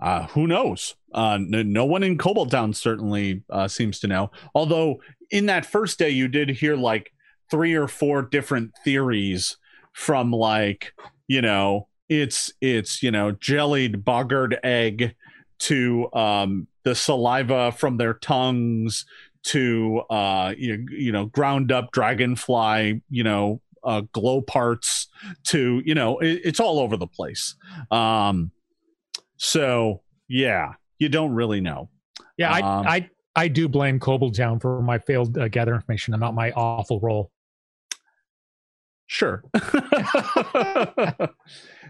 Uh, 0.00 0.26
who 0.28 0.46
knows? 0.46 0.94
Uh, 1.12 1.38
no, 1.40 1.62
no 1.62 1.84
one 1.84 2.02
in 2.02 2.18
Kobold 2.18 2.50
Town 2.50 2.72
certainly 2.72 3.42
uh, 3.50 3.66
seems 3.66 3.98
to 4.00 4.06
know. 4.06 4.30
Although 4.54 5.00
in 5.30 5.46
that 5.46 5.66
first 5.66 5.98
day, 5.98 6.10
you 6.10 6.28
did 6.28 6.48
hear 6.48 6.76
like 6.76 7.12
three 7.50 7.74
or 7.74 7.88
four 7.88 8.22
different 8.22 8.72
theories 8.84 9.56
from 9.92 10.30
like 10.30 10.92
you 11.26 11.42
know 11.42 11.88
it's 12.08 12.52
it's 12.60 13.02
you 13.02 13.10
know 13.10 13.32
jellied 13.32 14.04
boggard 14.04 14.58
egg 14.62 15.14
to 15.58 16.12
um, 16.12 16.66
the 16.84 16.94
saliva 16.94 17.72
from 17.72 17.96
their 17.96 18.14
tongues 18.14 19.04
to 19.44 20.02
uh, 20.10 20.54
you, 20.56 20.86
you 20.90 21.12
know 21.12 21.26
ground 21.26 21.72
up 21.72 21.90
dragonfly 21.92 23.00
you 23.10 23.24
know 23.24 23.60
uh, 23.84 24.02
glow 24.12 24.40
parts 24.42 25.08
to 25.44 25.82
you 25.84 25.94
know 25.94 26.18
it, 26.18 26.40
it's 26.44 26.60
all 26.60 26.78
over 26.78 26.96
the 26.96 27.06
place. 27.06 27.56
Um, 27.90 28.50
so 29.36 30.02
yeah, 30.28 30.74
you 30.98 31.08
don't 31.08 31.32
really 31.32 31.60
know. 31.60 31.88
Yeah, 32.36 32.52
Um, 32.52 32.86
I, 32.86 32.96
I 32.96 33.10
do 33.46 33.68
blame 33.68 34.00
Kobold 34.00 34.34
Town 34.36 34.58
for 34.58 34.82
my 34.82 34.98
failed 34.98 35.38
uh, 35.38 35.46
gather 35.46 35.74
information 35.74 36.14
and 36.14 36.20
not 36.20 36.34
my 36.34 36.50
awful 36.50 36.98
roll. 36.98 37.30
Sure. 39.06 39.44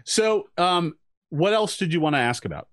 so, 0.05 0.47
um, 0.57 0.93
what 1.29 1.53
else 1.53 1.77
did 1.77 1.91
you 1.91 1.99
want 1.99 2.15
to 2.15 2.19
ask 2.19 2.45
about? 2.45 2.67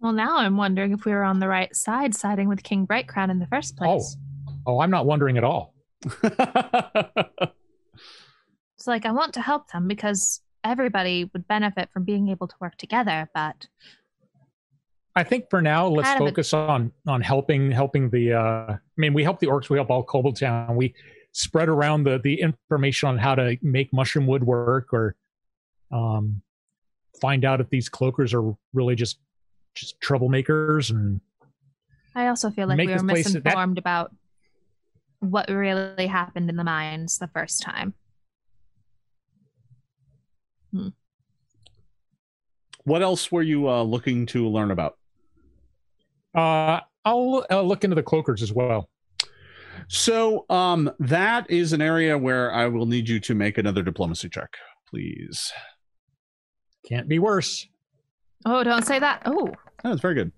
Well, 0.00 0.12
now 0.12 0.36
I'm 0.38 0.56
wondering 0.56 0.92
if 0.92 1.04
we 1.04 1.12
were 1.12 1.24
on 1.24 1.40
the 1.40 1.48
right 1.48 1.74
side, 1.74 2.14
siding 2.14 2.48
with 2.48 2.62
King 2.62 2.86
Brightcrown 2.86 3.30
in 3.30 3.40
the 3.40 3.46
first 3.48 3.76
place. 3.76 4.16
Oh, 4.16 4.22
Oh, 4.68 4.80
I'm 4.80 4.90
not 4.90 5.06
wondering 5.06 5.38
at 5.38 5.44
all. 5.44 5.74
It's 8.76 8.86
like 8.86 9.06
I 9.06 9.10
want 9.12 9.32
to 9.34 9.40
help 9.40 9.72
them 9.72 9.88
because 9.88 10.42
everybody 10.62 11.30
would 11.32 11.48
benefit 11.48 11.88
from 11.92 12.04
being 12.04 12.28
able 12.28 12.46
to 12.46 12.54
work 12.60 12.76
together, 12.76 13.30
but 13.34 13.66
I 15.16 15.24
think 15.24 15.48
for 15.50 15.62
now, 15.62 15.88
let's 15.88 16.08
Kind 16.08 16.20
of 16.20 16.26
a- 16.26 16.30
focus 16.30 16.52
on 16.52 16.92
on 17.08 17.22
helping 17.22 17.70
helping 17.72 18.10
the. 18.10 18.34
Uh, 18.34 18.72
I 18.74 18.78
mean, 18.98 19.14
we 19.14 19.24
help 19.24 19.40
the 19.40 19.46
orcs. 19.46 19.70
We 19.70 19.78
help 19.78 19.90
all 19.90 20.04
Kobold 20.04 20.38
Town. 20.38 20.76
We 20.76 20.94
spread 21.32 21.68
around 21.68 22.04
the 22.04 22.18
the 22.22 22.40
information 22.40 23.08
on 23.08 23.16
how 23.18 23.34
to 23.34 23.56
make 23.62 23.92
mushroom 23.94 24.26
wood 24.26 24.44
work, 24.44 24.92
or 24.92 25.16
um, 25.90 26.42
find 27.20 27.44
out 27.46 27.60
if 27.62 27.70
these 27.70 27.88
cloakers 27.88 28.34
are 28.34 28.54
really 28.74 28.94
just 28.94 29.18
just 29.74 29.98
troublemakers 30.00 30.90
and 30.90 31.20
I 32.14 32.28
also 32.28 32.50
feel 32.50 32.66
like 32.66 32.78
we 32.78 32.86
were 32.86 32.92
this 32.94 33.02
place- 33.02 33.32
that- 33.32 33.44
misinformed 33.44 33.76
about 33.78 34.14
what 35.20 35.50
really 35.50 36.06
happened 36.06 36.48
in 36.50 36.56
the 36.56 36.64
mines 36.64 37.18
the 37.18 37.26
first 37.28 37.62
time. 37.62 37.94
What 42.84 43.02
else 43.02 43.32
were 43.32 43.42
you 43.42 43.68
uh, 43.68 43.82
looking 43.82 44.26
to 44.26 44.48
learn 44.48 44.70
about? 44.70 44.96
Uh, 46.36 46.80
I'll, 47.04 47.46
I'll 47.50 47.66
look 47.66 47.84
into 47.84 47.94
the 47.94 48.02
cloakers 48.02 48.42
as 48.42 48.52
well. 48.52 48.88
So 49.88 50.46
um, 50.50 50.90
that 50.98 51.50
is 51.50 51.72
an 51.72 51.80
area 51.82 52.18
where 52.18 52.52
I 52.52 52.66
will 52.66 52.86
need 52.86 53.08
you 53.08 53.20
to 53.20 53.34
make 53.34 53.58
another 53.58 53.82
diplomacy 53.82 54.28
check, 54.28 54.50
please. 54.88 55.52
Can't 56.88 57.08
be 57.08 57.18
worse. 57.18 57.66
Oh, 58.44 58.62
don't 58.64 58.86
say 58.86 58.98
that. 58.98 59.22
Oh, 59.26 59.52
Oh, 59.84 59.90
that's 59.90 60.00
very 60.00 60.14
good. 60.14 60.32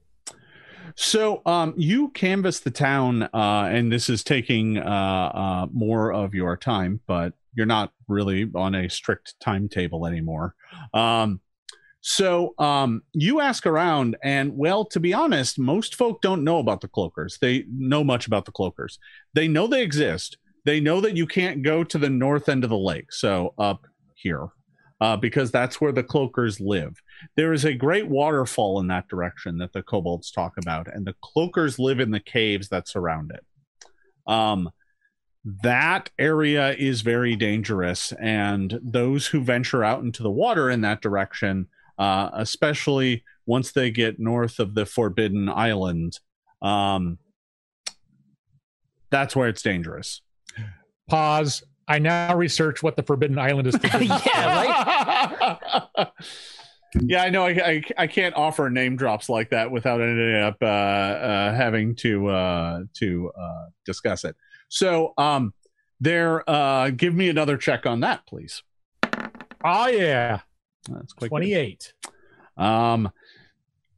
So 0.95 1.43
um, 1.47 1.75
you 1.77 2.09
canvass 2.11 2.61
the 2.61 2.71
town, 2.71 3.23
uh, 3.23 3.69
and 3.71 3.91
this 3.91 4.11
is 4.11 4.25
taking 4.25 4.79
uh, 4.79 4.83
uh, 4.83 5.67
more 5.73 6.13
of 6.13 6.35
your 6.35 6.57
time, 6.57 7.01
but 7.07 7.35
you're 7.55 7.67
not 7.67 7.93
really 8.09 8.51
on 8.55 8.75
a 8.75 8.91
strict 8.91 9.35
timetable 9.41 10.07
anymore. 10.07 10.55
Um, 10.93 11.41
so 12.09 12.55
um, 12.59 13.03
you 13.13 13.41
ask 13.41 13.67
around, 13.67 14.17
and 14.23 14.57
well, 14.57 14.85
to 14.87 15.01
be 15.01 15.13
honest, 15.13 15.59
most 15.59 15.95
folk 15.95 16.23
don't 16.23 16.45
know 16.45 16.59
about 16.59 16.81
the 16.81 16.89
cloakers. 16.89 17.39
They 17.39 17.65
know 17.71 18.05
much 18.05 18.27
about 18.27 18.45
the 18.45 18.53
cloakers. 18.53 18.99
They 19.35 19.49
know 19.49 19.67
they 19.67 19.83
exist. 19.83 20.39
They 20.65 20.81
know 20.81 21.01
that 21.01 21.17
you 21.17 21.27
can't 21.27 21.63
go 21.63 21.85
to 21.85 21.99
the 21.99 22.11
north 22.11 22.49
end 22.49 22.65
of 22.65 22.71
the 22.71 22.79
lake, 22.79 23.13
so 23.13 23.55
up 23.59 23.87
here, 24.15 24.49
uh, 25.01 25.17
because 25.17 25.51
that's 25.51 25.81
where 25.81 25.93
the 25.93 26.03
cloakers 26.03 26.61
live 26.61 27.01
there 27.37 27.53
is 27.53 27.65
a 27.65 27.75
great 27.75 28.09
waterfall 28.09 28.81
in 28.81 28.87
that 28.89 29.09
direction 29.09 29.59
that 29.59 29.73
the 29.73 29.83
kobolds 29.83 30.31
talk 30.31 30.55
about 30.59 30.93
and 30.93 31.07
the 31.07 31.15
cloakers 31.23 31.79
live 31.79 32.01
in 32.01 32.11
the 32.11 32.21
caves 32.21 32.69
that 32.69 32.89
surround 32.89 33.33
it 33.33 33.45
um 34.33 34.71
that 35.63 36.11
area 36.19 36.75
is 36.75 37.01
very 37.01 37.37
dangerous 37.37 38.13
and 38.21 38.79
those 38.83 39.29
who 39.29 39.41
venture 39.41 39.85
out 39.85 40.03
into 40.03 40.23
the 40.23 40.31
water 40.31 40.69
in 40.69 40.81
that 40.83 41.01
direction 41.01 41.67
uh 41.99 42.31
especially 42.35 43.25
once 43.47 43.73
they 43.73 43.91
get 43.91 44.19
north 44.19 44.59
of 44.59 44.75
the 44.75 44.87
forbidden 44.87 45.49
island 45.49 46.19
um 46.63 47.19
that's 49.11 49.35
where 49.35 49.49
it's 49.49 49.63
dangerous 49.63 50.21
Pause. 51.09 51.65
I 51.89 51.99
now 51.99 52.37
research 52.37 52.83
what 52.83 52.97
the 52.97 53.03
Forbidden 53.03 53.39
Island 53.39 53.67
is. 53.67 53.77
Yeah, 53.83 55.57
right. 55.97 56.05
yeah, 57.01 57.23
I 57.23 57.31
know. 57.31 57.47
I, 57.47 57.51
I 57.51 57.83
I 57.97 58.07
can't 58.07 58.35
offer 58.35 58.69
name 58.69 58.97
drops 58.97 59.29
like 59.29 59.51
that 59.51 59.71
without 59.71 60.01
ending 60.01 60.37
up 60.37 60.57
uh, 60.61 60.67
uh, 60.67 61.55
having 61.55 61.97
to 61.97 62.29
uh, 62.29 62.81
to 62.99 63.31
uh, 63.39 63.67
discuss 63.87 64.25
it. 64.25 64.37
So, 64.69 65.15
um, 65.17 65.55
there. 65.99 66.49
Uh, 66.49 66.91
give 66.91 67.15
me 67.15 67.31
another 67.31 67.57
check 67.57 67.87
on 67.87 68.01
that, 68.01 68.27
please. 68.27 68.63
Oh 69.65 69.89
yeah, 69.89 70.41
That's 70.89 71.13
quite 71.13 71.27
good. 71.27 71.31
twenty-eight. 71.31 71.93
Um, 72.57 73.11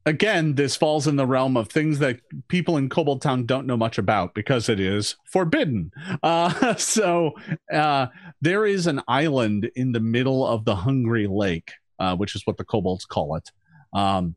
again, 0.06 0.54
this 0.54 0.76
falls 0.76 1.06
in 1.06 1.16
the 1.16 1.26
realm 1.26 1.56
of 1.56 1.68
things 1.68 1.98
that 2.00 2.20
people 2.48 2.76
in 2.76 2.88
Kobold 2.88 3.22
Town 3.22 3.46
don't 3.46 3.66
know 3.66 3.76
much 3.76 3.98
about 3.98 4.34
because 4.34 4.68
it 4.68 4.80
is 4.80 5.16
forbidden. 5.24 5.92
Uh, 6.22 6.74
so 6.76 7.32
uh, 7.72 8.06
there 8.40 8.66
is 8.66 8.86
an 8.86 9.00
island 9.08 9.70
in 9.76 9.92
the 9.92 10.00
middle 10.00 10.46
of 10.46 10.64
the 10.64 10.74
Hungry 10.74 11.26
Lake, 11.26 11.72
uh, 11.98 12.16
which 12.16 12.34
is 12.34 12.46
what 12.46 12.56
the 12.56 12.64
kobolds 12.64 13.04
call 13.06 13.36
it, 13.36 13.50
um, 13.92 14.34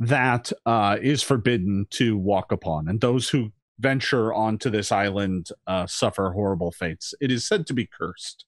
that 0.00 0.52
uh, 0.66 0.98
is 1.00 1.22
forbidden 1.22 1.86
to 1.90 2.18
walk 2.18 2.52
upon, 2.52 2.88
and 2.88 3.00
those 3.00 3.28
who 3.28 3.52
venture 3.78 4.32
onto 4.34 4.70
this 4.70 4.92
island 4.92 5.48
uh, 5.66 5.86
suffer 5.86 6.30
horrible 6.32 6.72
fates. 6.72 7.14
It 7.20 7.30
is 7.30 7.46
said 7.46 7.66
to 7.68 7.74
be 7.74 7.86
cursed. 7.86 8.44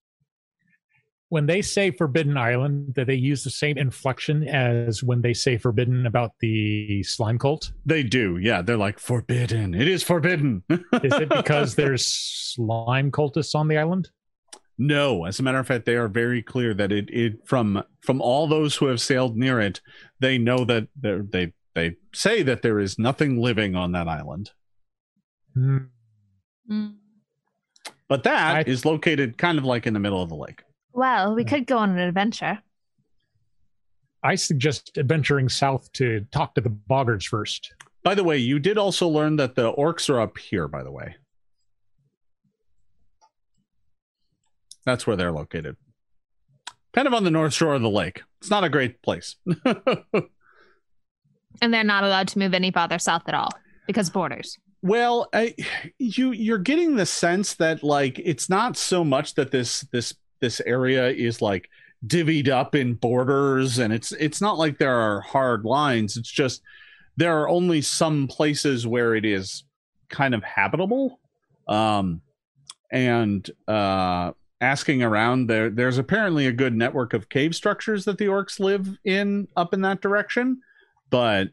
When 1.29 1.47
they 1.47 1.61
say 1.61 1.91
Forbidden 1.91 2.37
Island, 2.37 2.95
do 2.95 3.05
they 3.05 3.17
use 3.17 3.43
the 3.43 3.51
same 3.51 3.77
inflection 3.79 4.47
as 4.47 5.03
when 5.03 5.23
they 5.23 5.35
say 5.35 5.59
forbidden 5.59 6.07
about 6.07 6.31
the 6.39 7.03
slime 7.03 7.37
cult? 7.39 7.73
They 7.85 8.05
do, 8.05 8.39
yeah. 8.39 8.63
They're 8.63 8.77
like 8.77 9.01
forbidden. 9.01 9.75
It 9.75 9.89
is 9.89 10.05
forbidden. 10.05 10.63
Is 10.71 10.81
it 11.15 11.29
because 11.29 11.75
there's 11.75 12.07
slime 12.07 13.11
cultists 13.11 13.57
on 13.57 13.67
the 13.67 13.77
island? 13.77 14.09
No, 14.79 15.25
as 15.25 15.41
a 15.41 15.43
matter 15.43 15.59
of 15.59 15.67
fact, 15.67 15.85
they 15.87 15.97
are 15.97 16.07
very 16.07 16.43
clear 16.43 16.75
that 16.75 16.93
it, 16.93 17.09
it 17.11 17.33
from 17.47 17.83
from 18.03 18.21
all 18.21 18.47
those 18.47 18.77
who 18.77 18.87
have 18.87 19.01
sailed 19.01 19.37
near 19.37 19.59
it, 19.61 19.81
they 20.21 20.39
know 20.39 20.65
that 20.67 20.87
they're- 20.95 21.25
they 21.29 21.53
they 21.75 21.97
say 22.15 22.43
that 22.45 22.63
there 22.63 22.79
is 22.79 22.99
nothing 22.99 23.39
living 23.41 23.75
on 23.75 23.93
that 23.93 24.07
island. 24.07 24.51
Mm. 25.57 25.89
But 28.09 28.23
that 28.25 28.69
is 28.69 28.87
I- 28.87 28.89
located 28.91 29.39
kind 29.39 29.59
of 29.59 29.65
like 29.65 29.87
in 29.87 29.95
the 29.95 30.01
middle 30.01 30.23
of 30.23 30.29
the 30.29 30.37
lake. 30.37 30.63
Well, 30.97 31.35
we 31.35 31.45
could 31.45 31.67
go 31.67 31.79
on 31.79 31.91
an 31.91 31.99
adventure. 31.99 32.59
I 34.23 34.35
suggest 34.35 34.97
adventuring 34.97 35.49
south 35.49 35.93
to 35.93 36.27
talk 36.33 36.55
to 36.55 36.61
the 36.61 36.71
boggards 36.71 37.27
first. 37.27 37.75
By 38.03 38.15
the 38.15 38.25
way, 38.25 38.39
you 38.39 38.59
did 38.59 38.79
also 38.79 39.07
learn 39.07 39.37
that 39.37 39.55
the 39.55 39.73
orcs 39.73 40.09
are 40.09 40.21
up 40.21 40.39
here. 40.39 40.67
By 40.67 40.83
the 40.83 40.91
way, 40.91 41.17
that's 44.85 45.07
where 45.07 45.17
they're 45.17 45.33
located, 45.33 45.77
kind 46.95 47.07
of 47.07 47.15
on 47.15 47.25
the 47.25 47.31
north 47.31 47.53
shore 47.53 47.75
of 47.75 47.83
the 47.83 47.91
lake. 47.91 48.23
It's 48.41 48.51
not 48.51 48.65
a 48.65 48.69
great 48.69 49.03
place. 49.03 49.37
And 51.63 51.73
they're 51.73 51.85
not 51.85 52.05
allowed 52.05 52.29
to 52.29 52.39
move 52.39 52.55
any 52.55 52.71
farther 52.71 52.99
south 52.99 53.23
at 53.29 53.35
all 53.35 53.51
because 53.87 54.11
borders. 54.11 54.59
Well, 54.83 55.29
I, 55.33 55.55
you 55.99 56.33
you're 56.33 56.59
getting 56.59 56.97
the 56.97 57.07
sense 57.07 57.55
that 57.55 57.83
like 57.83 58.21
it's 58.23 58.49
not 58.49 58.77
so 58.77 59.03
much 59.03 59.35
that 59.35 59.51
this 59.51 59.81
this 59.93 60.15
this 60.41 60.61
area 60.65 61.09
is 61.11 61.41
like 61.43 61.69
divvied 62.07 62.49
up 62.49 62.75
in 62.75 62.95
borders 62.95 63.79
and 63.79 63.93
it's 63.93 64.13
it's 64.13 64.41
not 64.41 64.59
like 64.59 64.79
there 64.79 64.99
are 64.99 65.21
hard 65.21 65.65
lines. 65.65 66.17
It's 66.17 66.31
just 66.31 66.63
there 67.17 67.41
are 67.41 67.49
only 67.49 67.81
some 67.81 68.29
places 68.29 68.87
where 68.87 69.15
it 69.15 69.25
is 69.25 69.65
kind 70.09 70.35
of 70.35 70.43
habitable. 70.45 71.21
Um 71.69 72.21
and 72.93 73.49
uh 73.67 74.33
asking 74.61 75.03
around 75.03 75.49
there 75.49 75.69
there's 75.69 75.99
apparently 75.99 76.47
a 76.47 76.53
good 76.53 76.75
network 76.75 77.13
of 77.13 77.29
cave 77.29 77.55
structures 77.55 78.05
that 78.05 78.19
the 78.19 78.27
orcs 78.27 78.61
live 78.61 78.97
in 79.05 79.49
up 79.57 79.75
in 79.75 79.83
that 79.83 80.01
direction, 80.01 80.61
but 81.11 81.49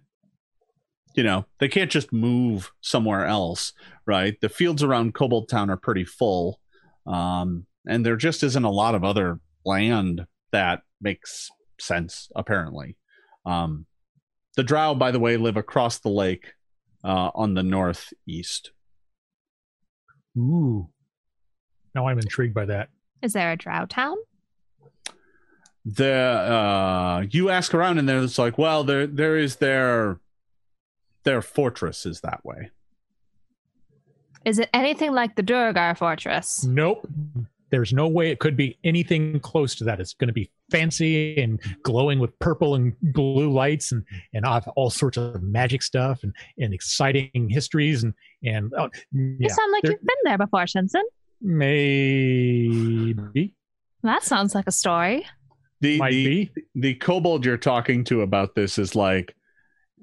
you 1.15 1.23
know 1.23 1.45
they 1.59 1.67
can't 1.67 1.91
just 1.91 2.11
move 2.11 2.71
somewhere 2.81 3.25
else 3.25 3.73
right 4.05 4.39
the 4.41 4.49
fields 4.49 4.81
around 4.81 5.13
Kobold 5.13 5.47
Town 5.47 5.69
are 5.69 5.77
pretty 5.77 6.05
full 6.05 6.59
um, 7.05 7.65
and 7.87 8.05
there 8.05 8.15
just 8.15 8.43
isn't 8.43 8.63
a 8.63 8.71
lot 8.71 8.95
of 8.95 9.03
other 9.03 9.39
land 9.65 10.25
that 10.51 10.81
makes 11.01 11.49
sense 11.79 12.29
apparently 12.35 12.97
um, 13.45 13.85
the 14.55 14.63
drow 14.63 14.93
by 14.93 15.11
the 15.11 15.19
way 15.19 15.37
live 15.37 15.57
across 15.57 15.99
the 15.99 16.09
lake 16.09 16.53
uh, 17.03 17.31
on 17.35 17.53
the 17.53 17.63
northeast 17.63 18.71
Ooh. 20.37 20.89
Now 21.93 22.07
I'm 22.07 22.17
intrigued 22.17 22.55
by 22.55 22.65
that. 22.65 22.89
Is 23.21 23.33
there 23.33 23.51
a 23.51 23.55
drow 23.55 23.85
town? 23.85 24.17
the 25.85 26.13
uh, 26.13 27.25
you 27.29 27.49
ask 27.49 27.73
around 27.73 27.97
and 27.97 28.07
there's 28.07 28.39
like 28.39 28.57
well 28.57 28.85
there 28.85 29.05
there 29.05 29.37
is 29.37 29.57
their 29.57 30.19
their 31.23 31.41
fortress 31.41 32.05
is 32.05 32.21
that 32.21 32.43
way 32.45 32.71
Is 34.45 34.59
it 34.59 34.69
anything 34.73 35.11
like 35.13 35.35
the 35.35 35.43
Duergar 35.43 35.95
fortress? 35.95 36.63
Nope. 36.63 37.05
There's 37.73 37.91
no 37.91 38.07
way 38.07 38.29
it 38.29 38.37
could 38.39 38.55
be 38.55 38.77
anything 38.83 39.39
close 39.39 39.73
to 39.75 39.83
that. 39.85 39.99
It's 39.99 40.13
going 40.13 40.27
to 40.27 40.33
be 40.33 40.51
fancy 40.69 41.41
and 41.41 41.59
glowing 41.81 42.19
with 42.19 42.37
purple 42.37 42.75
and 42.75 42.93
blue 43.01 43.51
lights 43.51 43.91
and 43.91 44.03
and 44.35 44.45
all- 44.45 44.61
all 44.75 44.91
sorts 44.91 45.17
of 45.17 45.41
magic 45.41 45.81
stuff 45.81 46.21
and 46.21 46.35
and 46.59 46.71
exciting 46.71 47.47
histories 47.49 48.03
and 48.03 48.13
and 48.43 48.71
oh, 48.77 48.89
You 49.11 49.37
yeah, 49.39 49.47
sound 49.51 49.71
like 49.71 49.81
there- 49.81 49.93
you've 49.93 50.01
been 50.05 50.15
there 50.23 50.37
before, 50.37 50.65
Shensen. 50.65 51.01
maybe 51.41 53.15
That 54.03 54.21
sounds 54.23 54.53
like 54.53 54.67
a 54.67 54.71
story. 54.71 55.25
the 55.81 55.97
might 55.97 56.11
the, 56.11 56.25
be. 56.25 56.51
the 56.75 56.93
kobold 56.95 57.43
you're 57.43 57.57
talking 57.57 58.03
to 58.05 58.21
about 58.21 58.53
this 58.53 58.77
is 58.77 58.95
like, 58.95 59.35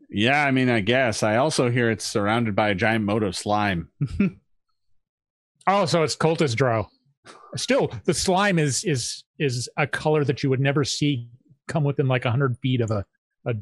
yeah, 0.08 0.44
I 0.44 0.50
mean, 0.50 0.68
I 0.68 0.80
guess. 0.80 1.22
I 1.22 1.36
also 1.36 1.70
hear 1.70 1.88
it's 1.88 2.04
surrounded 2.04 2.56
by 2.56 2.70
a 2.70 2.74
giant 2.74 3.04
moat 3.04 3.22
of 3.22 3.36
slime. 3.36 3.90
Oh, 5.66 5.84
so 5.86 6.02
it's 6.02 6.16
cultist 6.16 6.56
drow. 6.56 6.88
Still, 7.56 7.92
the 8.04 8.14
slime 8.14 8.58
is 8.58 8.84
is 8.84 9.24
is 9.38 9.68
a 9.76 9.86
color 9.86 10.24
that 10.24 10.42
you 10.42 10.50
would 10.50 10.60
never 10.60 10.84
see 10.84 11.28
come 11.68 11.84
within 11.84 12.06
like 12.08 12.24
hundred 12.24 12.56
feet 12.58 12.80
of 12.80 12.90
a 12.90 13.04
a 13.46 13.54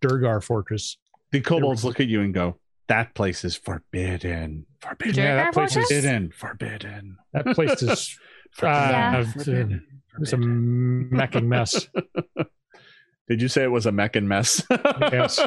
Duergar 0.00 0.40
fortress. 0.42 0.96
the 1.30 1.40
kobolds 1.40 1.84
look 1.84 2.00
at 2.00 2.06
you 2.08 2.22
and 2.22 2.32
go, 2.34 2.56
That 2.88 3.14
place 3.14 3.44
is 3.44 3.54
forbidden. 3.54 4.66
Forbidden. 4.80 5.22
Yeah, 5.22 5.36
that 5.36 5.46
our 5.46 5.52
place 5.52 5.76
is- 5.76 5.86
Forbidden. 5.88 6.30
Forbidden. 6.32 7.16
That 7.32 7.44
place 7.54 7.82
is 7.82 8.18
uh, 8.62 8.66
Yeah. 8.66 9.24
it's 9.36 9.46
a- 9.48 9.80
it's 10.20 10.32
a 10.32 10.36
mecking 10.38 11.46
mess. 11.46 11.86
Did 13.28 13.40
you 13.42 13.46
say 13.48 13.62
it 13.62 13.70
was 13.70 13.86
a 13.86 13.92
mech 13.92 14.16
and 14.16 14.28
mess? 14.28 14.62
Yes. 15.12 15.38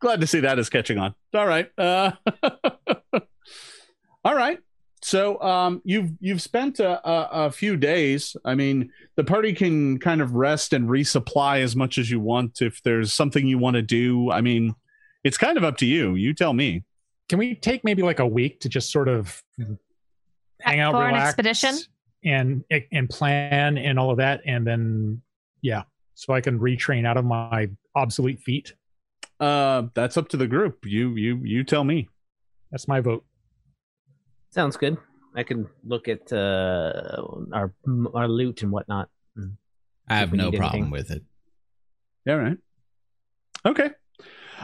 Glad 0.00 0.20
to 0.22 0.26
see 0.26 0.40
that 0.40 0.58
is 0.58 0.68
catching 0.70 0.98
on. 0.98 1.14
All 1.34 1.46
right. 1.46 1.70
Uh, 1.78 2.12
all 4.24 4.34
right. 4.34 4.58
So 5.10 5.42
um, 5.42 5.82
you've 5.84 6.12
you've 6.20 6.40
spent 6.40 6.78
a, 6.78 7.04
a, 7.04 7.46
a 7.46 7.50
few 7.50 7.76
days. 7.76 8.36
I 8.44 8.54
mean, 8.54 8.92
the 9.16 9.24
party 9.24 9.52
can 9.52 9.98
kind 9.98 10.20
of 10.20 10.36
rest 10.36 10.72
and 10.72 10.88
resupply 10.88 11.62
as 11.62 11.74
much 11.74 11.98
as 11.98 12.12
you 12.12 12.20
want. 12.20 12.62
If 12.62 12.80
there's 12.84 13.12
something 13.12 13.44
you 13.44 13.58
want 13.58 13.74
to 13.74 13.82
do, 13.82 14.30
I 14.30 14.40
mean, 14.40 14.72
it's 15.24 15.36
kind 15.36 15.58
of 15.58 15.64
up 15.64 15.78
to 15.78 15.86
you. 15.86 16.14
You 16.14 16.32
tell 16.32 16.52
me. 16.52 16.84
Can 17.28 17.40
we 17.40 17.56
take 17.56 17.82
maybe 17.82 18.02
like 18.02 18.20
a 18.20 18.26
week 18.26 18.60
to 18.60 18.68
just 18.68 18.92
sort 18.92 19.08
of 19.08 19.42
hang 20.60 20.78
out, 20.78 20.92
For 20.92 21.02
an 21.02 21.08
relax, 21.08 21.30
expedition? 21.30 21.74
and 22.24 22.62
and 22.92 23.10
plan 23.10 23.78
and 23.78 23.98
all 23.98 24.12
of 24.12 24.18
that, 24.18 24.42
and 24.46 24.64
then 24.64 25.22
yeah, 25.60 25.82
so 26.14 26.34
I 26.34 26.40
can 26.40 26.60
retrain 26.60 27.04
out 27.04 27.16
of 27.16 27.24
my 27.24 27.68
obsolete 27.96 28.38
feat. 28.42 28.74
Uh, 29.40 29.88
that's 29.92 30.16
up 30.16 30.28
to 30.28 30.36
the 30.36 30.46
group. 30.46 30.86
You 30.86 31.16
you 31.16 31.40
you 31.42 31.64
tell 31.64 31.82
me. 31.82 32.08
That's 32.70 32.86
my 32.86 33.00
vote. 33.00 33.24
Sounds 34.50 34.76
good. 34.76 34.98
I 35.34 35.42
can 35.44 35.68
look 35.84 36.08
at 36.08 36.32
uh, 36.32 37.22
our 37.52 37.72
our 38.14 38.28
loot 38.28 38.62
and 38.62 38.72
whatnot. 38.72 39.08
I 40.08 40.16
have 40.16 40.32
no 40.32 40.50
problem 40.50 40.72
anything. 40.72 40.90
with 40.90 41.10
it. 41.12 41.22
All 42.28 42.36
right. 42.38 42.58
Okay. 43.64 43.90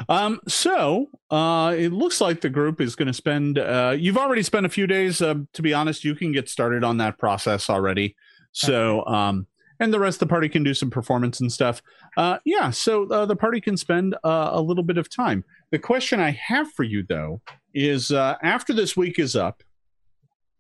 Um, 0.09 0.41
so 0.47 1.07
uh, 1.31 1.75
it 1.77 1.93
looks 1.93 2.21
like 2.21 2.41
the 2.41 2.51
group 2.51 2.81
is 2.81 2.97
going 2.97 3.07
to 3.07 3.15
spend. 3.15 3.59
Uh, 3.59 3.95
you've 3.97 4.19
already 4.19 4.43
spent 4.43 4.67
a 4.67 4.69
few 4.69 4.87
days. 4.87 5.23
Uh, 5.23 5.37
to 5.53 5.63
be 5.63 5.73
honest, 5.73 6.05
you 6.05 6.15
can 6.15 6.33
get 6.33 6.49
started 6.49 6.85
on 6.85 6.99
that 6.99 7.19
process 7.19 7.71
already. 7.71 8.17
So, 8.53 9.05
um, 9.07 9.47
and 9.79 9.93
the 9.93 10.01
rest 10.01 10.17
of 10.17 10.29
the 10.29 10.33
party 10.33 10.49
can 10.49 10.65
do 10.65 10.75
some 10.75 10.91
performance 10.91 11.41
and 11.41 11.53
stuff. 11.53 11.83
Uh, 12.17 12.39
yeah. 12.45 12.71
So 12.71 13.09
uh, 13.11 13.27
the 13.27 13.37
party 13.37 13.61
can 13.61 13.77
spend 13.77 14.15
uh, 14.25 14.51
a 14.53 14.61
little 14.61 14.85
bit 14.85 14.99
of 14.99 15.09
time. 15.09 15.45
The 15.71 15.79
question 15.79 16.21
I 16.21 16.31
have 16.31 16.73
for 16.73 16.83
you 16.83 17.05
though 17.07 17.41
is 17.75 18.11
uh, 18.11 18.37
after 18.43 18.73
this 18.73 18.97
week 18.97 19.19
is 19.19 19.37
up, 19.37 19.63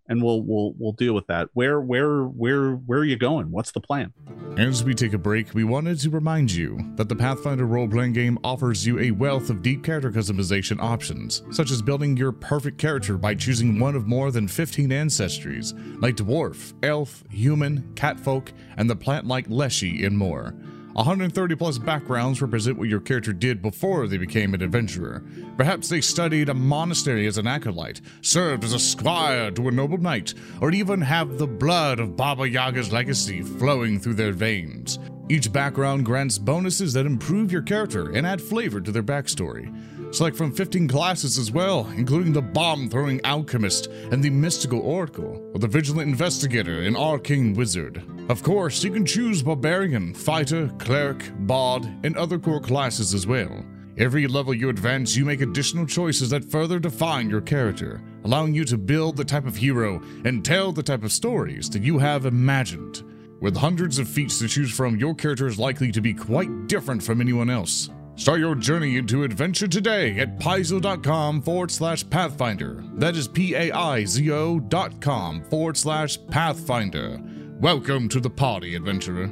and 0.08 0.22
we'll 0.22 0.42
we'll 0.42 0.74
we'll 0.78 0.92
deal 0.92 1.14
with 1.14 1.26
that. 1.26 1.48
Where 1.54 1.80
where 1.80 2.24
where 2.24 2.72
where 2.72 3.00
are 3.00 3.04
you 3.04 3.16
going? 3.16 3.50
What's 3.50 3.72
the 3.72 3.80
plan? 3.80 4.12
As 4.56 4.84
we 4.84 4.94
take 4.94 5.12
a 5.12 5.18
break, 5.18 5.52
we 5.54 5.64
wanted 5.64 5.98
to 6.00 6.10
remind 6.10 6.50
you 6.50 6.78
that 6.94 7.08
the 7.08 7.16
Pathfinder 7.16 7.66
role 7.66 7.88
playing 7.88 8.14
game 8.14 8.38
offers 8.42 8.86
you 8.86 8.98
a 8.98 9.10
wealth 9.10 9.50
of 9.50 9.62
deep 9.62 9.84
character 9.84 10.10
customization 10.10 10.80
options, 10.80 11.42
such 11.50 11.70
as 11.70 11.82
building 11.82 12.16
your 12.16 12.32
perfect 12.32 12.78
character 12.78 13.18
by 13.18 13.34
choosing 13.34 13.78
one 13.78 13.94
of 13.94 14.06
more 14.06 14.30
than 14.30 14.48
15 14.48 14.88
ancestries, 14.90 15.74
like 16.00 16.16
dwarf, 16.16 16.72
elf, 16.82 17.22
human, 17.30 17.92
catfolk, 17.94 18.52
and 18.78 18.88
the 18.88 18.96
plant 18.96 19.26
like 19.26 19.46
Leshy, 19.48 20.04
and 20.04 20.16
more. 20.16 20.54
130 20.96 21.56
plus 21.56 21.76
backgrounds 21.76 22.40
represent 22.40 22.78
what 22.78 22.88
your 22.88 23.00
character 23.00 23.34
did 23.34 23.60
before 23.60 24.06
they 24.06 24.16
became 24.16 24.54
an 24.54 24.62
adventurer. 24.62 25.22
Perhaps 25.58 25.90
they 25.90 26.00
studied 26.00 26.48
a 26.48 26.54
monastery 26.54 27.26
as 27.26 27.36
an 27.36 27.46
acolyte, 27.46 28.00
served 28.22 28.64
as 28.64 28.72
a 28.72 28.78
squire 28.78 29.50
to 29.50 29.68
a 29.68 29.70
noble 29.70 29.98
knight, 29.98 30.32
or 30.62 30.70
even 30.70 31.02
have 31.02 31.36
the 31.36 31.46
blood 31.46 32.00
of 32.00 32.16
Baba 32.16 32.48
Yaga's 32.48 32.92
legacy 32.92 33.42
flowing 33.42 34.00
through 34.00 34.14
their 34.14 34.32
veins. 34.32 34.98
Each 35.28 35.52
background 35.52 36.06
grants 36.06 36.38
bonuses 36.38 36.94
that 36.94 37.04
improve 37.04 37.52
your 37.52 37.62
character 37.62 38.12
and 38.12 38.26
add 38.26 38.40
flavor 38.40 38.80
to 38.80 38.90
their 38.90 39.02
backstory. 39.02 39.70
Select 40.16 40.38
from 40.38 40.50
15 40.50 40.88
classes 40.88 41.36
as 41.36 41.52
well, 41.52 41.86
including 41.94 42.32
the 42.32 42.40
bomb 42.40 42.88
throwing 42.88 43.20
alchemist 43.22 43.88
and 44.10 44.24
the 44.24 44.30
mystical 44.30 44.80
oracle, 44.80 45.46
or 45.52 45.58
the 45.58 45.68
vigilant 45.68 46.08
investigator 46.08 46.80
and 46.84 46.96
arcane 46.96 47.52
wizard. 47.52 48.02
Of 48.30 48.42
course, 48.42 48.82
you 48.82 48.90
can 48.90 49.04
choose 49.04 49.42
barbarian, 49.42 50.14
fighter, 50.14 50.70
cleric, 50.78 51.30
bard, 51.40 51.84
and 52.02 52.16
other 52.16 52.38
core 52.38 52.62
classes 52.62 53.12
as 53.12 53.26
well. 53.26 53.62
Every 53.98 54.26
level 54.26 54.54
you 54.54 54.70
advance, 54.70 55.14
you 55.14 55.26
make 55.26 55.42
additional 55.42 55.84
choices 55.84 56.30
that 56.30 56.50
further 56.50 56.78
define 56.78 57.28
your 57.28 57.42
character, 57.42 58.02
allowing 58.24 58.54
you 58.54 58.64
to 58.64 58.78
build 58.78 59.18
the 59.18 59.24
type 59.24 59.46
of 59.46 59.56
hero 59.56 60.00
and 60.24 60.42
tell 60.42 60.72
the 60.72 60.82
type 60.82 61.04
of 61.04 61.12
stories 61.12 61.68
that 61.68 61.82
you 61.82 61.98
have 61.98 62.24
imagined. 62.24 63.02
With 63.42 63.54
hundreds 63.54 63.98
of 63.98 64.08
feats 64.08 64.38
to 64.38 64.48
choose 64.48 64.74
from, 64.74 64.96
your 64.96 65.14
character 65.14 65.46
is 65.46 65.58
likely 65.58 65.92
to 65.92 66.00
be 66.00 66.14
quite 66.14 66.68
different 66.68 67.02
from 67.02 67.20
anyone 67.20 67.50
else. 67.50 67.90
Start 68.16 68.40
your 68.40 68.54
journey 68.54 68.96
into 68.96 69.24
adventure 69.24 69.68
today 69.68 70.18
at 70.18 70.38
paizo.com 70.38 71.42
forward 71.42 71.70
slash 71.70 72.08
pathfinder. 72.08 72.82
That 72.94 73.14
is 73.14 73.28
P 73.28 73.54
A 73.54 73.70
I 73.72 74.04
Z 74.06 74.30
O 74.30 74.58
dot 74.58 75.00
com 75.02 75.44
forward 75.50 75.76
slash 75.76 76.18
pathfinder. 76.30 77.20
Welcome 77.60 78.08
to 78.10 78.20
the 78.20 78.30
party, 78.30 78.74
adventurer. 78.74 79.30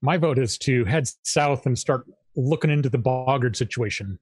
My 0.00 0.16
vote 0.16 0.38
is 0.38 0.56
to 0.58 0.84
head 0.84 1.08
south 1.24 1.66
and 1.66 1.76
start 1.76 2.06
looking 2.36 2.70
into 2.70 2.88
the 2.88 2.98
boggard 2.98 3.56
situation. 3.56 4.20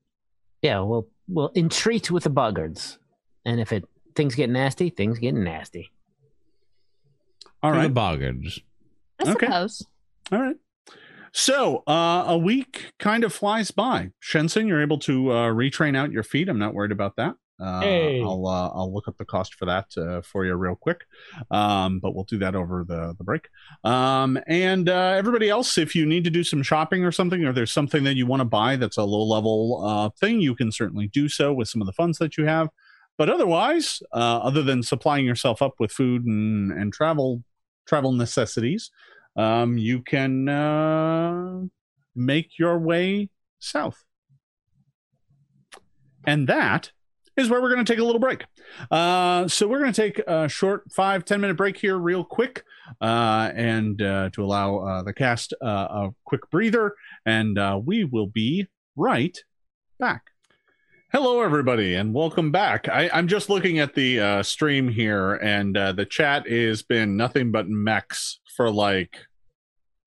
Yeah, 0.63 0.81
we'll 0.81 1.07
we'll 1.29 1.53
entreat 1.55 2.11
with 2.11 2.25
the 2.25 2.31
boggards, 2.31 2.97
and 3.45 3.61
if 3.61 3.71
it 3.71 3.85
things 4.15 4.35
get 4.35 4.49
nasty, 4.49 4.89
things 4.89 5.19
get 5.19 5.35
nasty. 5.35 5.91
All 7.63 7.71
right. 7.73 7.83
To 7.83 7.89
the 7.89 8.01
boggards. 8.01 8.61
I 9.21 9.31
Okay. 9.33 9.47
suppose. 9.47 9.87
All 10.33 10.41
right. 10.41 10.57
So 11.37 11.83
uh, 11.87 12.25
a 12.29 12.39
week 12.39 12.95
kind 12.99 13.23
of 13.23 13.31
flies 13.31 13.71
by. 13.71 14.09
Shensen, 14.23 14.67
you're 14.67 14.81
able 14.81 14.99
to 15.01 15.33
uh, 15.33 15.49
retrain 15.51 15.95
out 15.95 16.11
your 16.11 16.23
feat. 16.23 16.49
I'm 16.49 16.59
not 16.59 16.73
worried 16.73 16.93
about 16.93 17.17
that. 17.17 17.35
Uh, 17.61 17.81
Hey. 17.83 18.23
I'll 18.23 18.47
uh, 18.47 18.71
I'll 18.71 18.91
look 18.93 19.07
up 19.07 19.19
the 19.19 19.27
cost 19.27 19.55
for 19.55 19.67
that 19.67 19.85
uh, 19.99 20.23
for 20.23 20.47
you 20.47 20.55
real 20.55 20.77
quick, 20.77 21.05
um, 21.51 22.01
but 22.01 22.15
we'll 22.15 22.25
do 22.25 22.39
that 22.39 22.55
over 22.55 22.85
the 22.89 23.15
the 23.19 23.23
break. 23.23 23.49
Um, 23.85 24.39
and 24.47 24.89
uh, 24.89 25.13
everybody 25.15 25.51
else, 25.51 25.77
if 25.77 25.95
you 25.95 26.07
need 26.07 26.25
to 26.25 26.31
do 26.31 26.43
some 26.43 26.63
shopping 26.63 27.05
or 27.05 27.13
something, 27.13 27.45
or 27.45 27.53
there's 27.53 27.71
something 27.71 28.03
that 28.05 28.17
you 28.17 28.25
want 28.25 28.41
to 28.41 28.47
buy 28.47 28.77
that's 28.77 28.97
a 28.97 29.05
low 29.05 29.23
level 29.23 29.85
uh, 29.87 30.09
thing, 30.19 30.41
you 30.41 30.55
can 30.55 30.73
certainly 30.73 31.07
do 31.07 31.29
so 31.29 31.53
with 31.53 31.69
some 31.69 31.83
of 31.83 31.87
the 31.87 31.93
funds 31.93 32.17
that 32.17 32.39
you 32.39 32.47
have. 32.47 32.71
But 33.19 33.29
otherwise, 33.29 34.03
uh, 34.11 34.39
other 34.39 34.63
than 34.63 34.83
supplying 34.83 35.27
yourself 35.27 35.61
up 35.61 35.75
with 35.79 35.93
food 35.93 36.25
and 36.25 36.73
and 36.73 36.95
travel 36.95 37.43
travel 37.87 38.13
necessities, 38.13 38.91
um, 39.37 39.79
you 39.79 40.03
can 40.03 40.49
uh, 40.49 41.63
make 42.15 42.59
your 42.59 42.79
way 42.79 43.29
south. 43.59 44.03
And 46.27 46.49
that 46.49 46.91
is 47.37 47.49
where 47.49 47.61
we're 47.61 47.73
going 47.73 47.85
to 47.85 47.93
take 47.93 48.01
a 48.01 48.05
little 48.05 48.21
break. 48.21 48.45
Uh, 48.91 49.47
so 49.47 49.69
we're 49.69 49.79
going 49.79 49.93
to 49.93 50.03
take 50.03 50.19
a 50.27 50.49
short 50.49 50.85
five 50.91 51.25
ten 51.25 51.41
minute 51.41 51.57
break 51.57 51.77
here, 51.77 51.99
real 51.99 52.25
quick, 52.25 52.65
uh, 53.01 53.51
and 53.55 54.01
uh, 54.03 54.31
to 54.31 54.43
allow 54.43 54.79
uh, 54.79 55.03
the 55.03 55.13
cast 55.13 55.55
uh, 55.63 55.87
a 55.91 56.11
quick 56.25 56.51
breather, 56.51 56.95
and 57.25 57.59
we 57.85 58.05
will 58.05 58.27
be 58.27 58.67
right 58.97 59.39
back. 59.99 60.23
Hello, 61.13 61.41
everybody, 61.41 61.95
and 61.95 62.13
welcome 62.13 62.51
back. 62.51 62.89
I, 62.89 63.09
I'm 63.13 63.29
just 63.29 63.49
looking 63.49 63.79
at 63.79 63.95
the 63.95 64.21
uh, 64.21 64.43
stream 64.43 64.89
here, 64.89 65.35
and 65.35 65.77
uh, 65.77 65.93
the 65.93 66.05
chat 66.05 66.49
has 66.51 66.83
been 66.83 67.17
nothing 67.17 67.53
but 67.53 67.69
mechs 67.69 68.41
for 68.57 68.71
like 68.71 69.17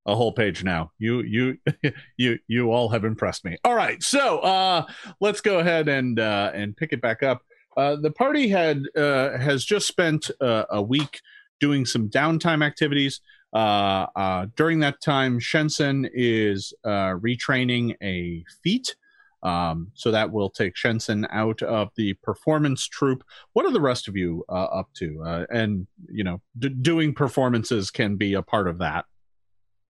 a 0.06 0.16
whole 0.16 0.32
page 0.32 0.64
now. 0.64 0.92
You, 0.98 1.22
you, 1.22 1.58
you, 2.18 2.40
you 2.48 2.72
all 2.72 2.90
have 2.90 3.06
impressed 3.06 3.46
me. 3.46 3.58
All 3.64 3.76
right, 3.76 4.02
so 4.02 4.40
uh, 4.40 4.86
let's 5.22 5.42
go 5.42 5.60
ahead 5.60 5.88
and 5.88 6.20
uh, 6.20 6.52
and 6.54 6.76
pick 6.76 6.94
it 6.94 7.02
back 7.02 7.24
up. 7.24 7.42
Uh, 7.78 7.96
the 7.96 8.12
party 8.12 8.50
had 8.50 8.84
uh, 8.98 9.38
has 9.38 9.64
just 9.64 9.88
spent 9.88 10.30
uh, 10.42 10.66
a 10.70 10.82
week 10.82 11.22
doing 11.60 11.86
some 11.86 12.10
downtime 12.10 12.64
activities. 12.66 13.22
Uh, 13.54 14.06
uh, 14.16 14.46
during 14.56 14.80
that 14.80 15.02
time, 15.02 15.40
Shensen 15.40 16.10
is 16.14 16.74
uh, 16.84 17.14
retraining 17.16 17.96
a 18.02 18.44
feat. 18.64 18.96
Um, 19.42 19.92
so 19.94 20.12
that 20.12 20.32
will 20.32 20.50
take 20.50 20.76
Shensen 20.76 21.26
out 21.32 21.62
of 21.62 21.90
the 21.96 22.14
performance 22.24 22.88
troupe. 22.88 23.24
What 23.54 23.66
are 23.66 23.72
the 23.72 23.82
rest 23.82 24.08
of 24.08 24.18
you 24.18 24.44
uh, 24.50 24.66
up 24.66 24.90
to? 24.96 25.24
Uh, 25.26 25.46
and 25.50 25.88
you 26.10 26.24
know, 26.24 26.42
d- 26.58 26.70
doing 26.70 27.14
performances 27.14 27.90
can 27.90 28.18
be 28.18 28.34
a 28.34 28.42
part 28.42 28.68
of 28.68 28.80
that. 28.80 29.06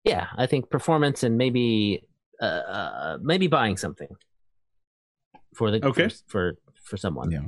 Yeah, 0.03 0.27
I 0.37 0.45
think 0.45 0.69
performance 0.69 1.23
and 1.23 1.37
maybe 1.37 2.03
uh, 2.41 2.45
uh 2.45 3.17
maybe 3.21 3.47
buying 3.47 3.75
something 3.75 4.09
for 5.55 5.71
the 5.71 5.85
Okay. 5.85 6.09
for 6.09 6.15
for, 6.27 6.57
for 6.83 6.97
someone. 6.97 7.31
Yeah. 7.31 7.47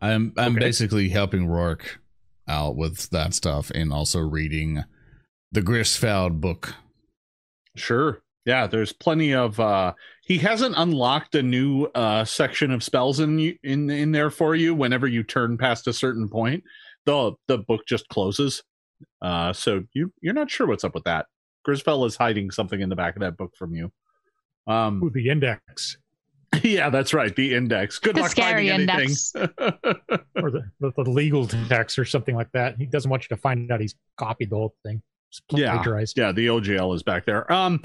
I'm 0.00 0.32
I'm 0.36 0.52
Okay. 0.56 0.60
basically 0.66 1.08
helping 1.08 1.46
Rourke 1.46 2.00
out 2.48 2.76
with 2.76 3.10
that 3.10 3.34
stuff 3.34 3.70
and 3.70 3.92
also 3.92 4.20
reading 4.20 4.84
the 5.52 5.62
Grisfeld 5.62 6.40
book. 6.40 6.74
Sure. 7.76 8.20
Yeah, 8.44 8.66
there's 8.66 8.92
plenty 8.92 9.34
of 9.34 9.58
uh 9.58 9.94
he 10.26 10.38
hasn't 10.38 10.74
unlocked 10.76 11.34
a 11.36 11.42
new 11.42 11.84
uh 11.94 12.24
section 12.24 12.72
of 12.72 12.82
spells 12.82 13.20
in 13.20 13.38
in 13.62 13.88
in 13.88 14.12
there 14.12 14.30
for 14.30 14.54
you 14.56 14.74
whenever 14.74 15.06
you 15.06 15.22
turn 15.22 15.56
past 15.56 15.86
a 15.86 15.92
certain 15.92 16.28
point. 16.28 16.64
The 17.04 17.32
the 17.46 17.58
book 17.58 17.82
just 17.86 18.08
closes. 18.08 18.62
Uh 19.22 19.52
so 19.52 19.84
you 19.92 20.12
you're 20.20 20.34
not 20.34 20.50
sure 20.50 20.66
what's 20.66 20.84
up 20.84 20.94
with 20.94 21.04
that. 21.04 21.26
Grisfell 21.66 22.06
is 22.06 22.16
hiding 22.16 22.50
something 22.50 22.80
in 22.80 22.88
the 22.88 22.96
back 22.96 23.14
of 23.16 23.20
that 23.20 23.36
book 23.36 23.54
from 23.56 23.74
you. 23.74 23.92
Um 24.66 25.02
Ooh, 25.04 25.10
the 25.10 25.28
index. 25.28 25.96
yeah, 26.62 26.90
that's 26.90 27.14
right. 27.14 27.34
The 27.34 27.54
index. 27.54 27.98
Good 27.98 28.16
The 28.16 28.22
luck 28.22 28.30
scary 28.32 28.68
finding 28.68 28.88
index. 28.88 29.32
anything. 29.34 29.54
or 30.36 30.50
the, 30.50 30.70
the, 30.80 30.92
the 30.96 31.10
legal 31.10 31.46
text 31.46 31.98
or 31.98 32.04
something 32.04 32.34
like 32.34 32.50
that. 32.52 32.76
He 32.78 32.86
doesn't 32.86 33.10
want 33.10 33.24
you 33.24 33.36
to 33.36 33.40
find 33.40 33.70
out 33.70 33.80
he's 33.80 33.94
copied 34.16 34.50
the 34.50 34.56
whole 34.56 34.74
thing. 34.84 35.02
Yeah. 35.50 35.82
yeah, 36.16 36.32
the 36.32 36.46
OGL 36.46 36.94
is 36.94 37.02
back 37.02 37.26
there. 37.26 37.52
Um, 37.52 37.82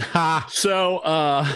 so, 0.48 1.00
uh, 1.00 1.52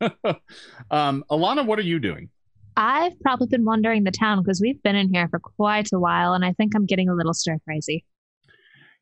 um, 0.90 1.24
Alana, 1.30 1.64
what 1.66 1.78
are 1.78 1.82
you 1.82 1.98
doing? 1.98 2.28
I've 2.76 3.18
probably 3.20 3.46
been 3.48 3.64
wandering 3.64 4.04
the 4.04 4.10
town 4.10 4.42
because 4.42 4.60
we've 4.60 4.82
been 4.82 4.96
in 4.96 5.12
here 5.12 5.28
for 5.28 5.38
quite 5.38 5.88
a 5.92 5.98
while, 5.98 6.32
and 6.34 6.44
I 6.44 6.52
think 6.52 6.74
I'm 6.74 6.86
getting 6.86 7.08
a 7.08 7.14
little 7.14 7.34
stir 7.34 7.58
crazy. 7.64 8.04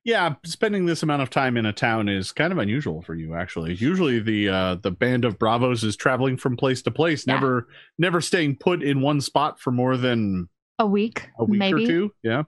Yeah, 0.05 0.37
spending 0.45 0.87
this 0.87 1.03
amount 1.03 1.23
of 1.23 1.29
time 1.29 1.57
in 1.57 1.67
a 1.67 1.73
town 1.73 2.09
is 2.09 2.33
kind 2.33 2.51
of 2.53 2.59
unusual 2.59 3.03
for 3.03 3.15
you, 3.15 3.35
actually. 3.35 3.75
Usually, 3.75 4.21
the 4.21 4.49
uh, 4.49 4.75
the 4.77 4.91
band 4.91 5.25
of 5.25 5.39
bravos 5.39 5.85
is 5.85 5.97
traveling 5.97 6.37
from 6.39 6.57
place 6.57 6.81
to 6.83 6.91
place, 6.91 7.27
Yeah. 7.27 7.35
never 7.35 7.69
never 7.99 8.21
staying 8.21 8.57
put 8.57 8.83
in 8.83 9.01
one 9.03 9.21
spot 9.21 9.61
for 9.61 9.71
more 9.71 9.97
than 9.99 10.49
A 10.79 10.87
week, 10.87 11.29
a 11.39 11.45
week 11.45 11.59
maybe. 11.59 11.85
or 11.85 11.87
two. 11.87 12.13
Yeah. 12.23 12.45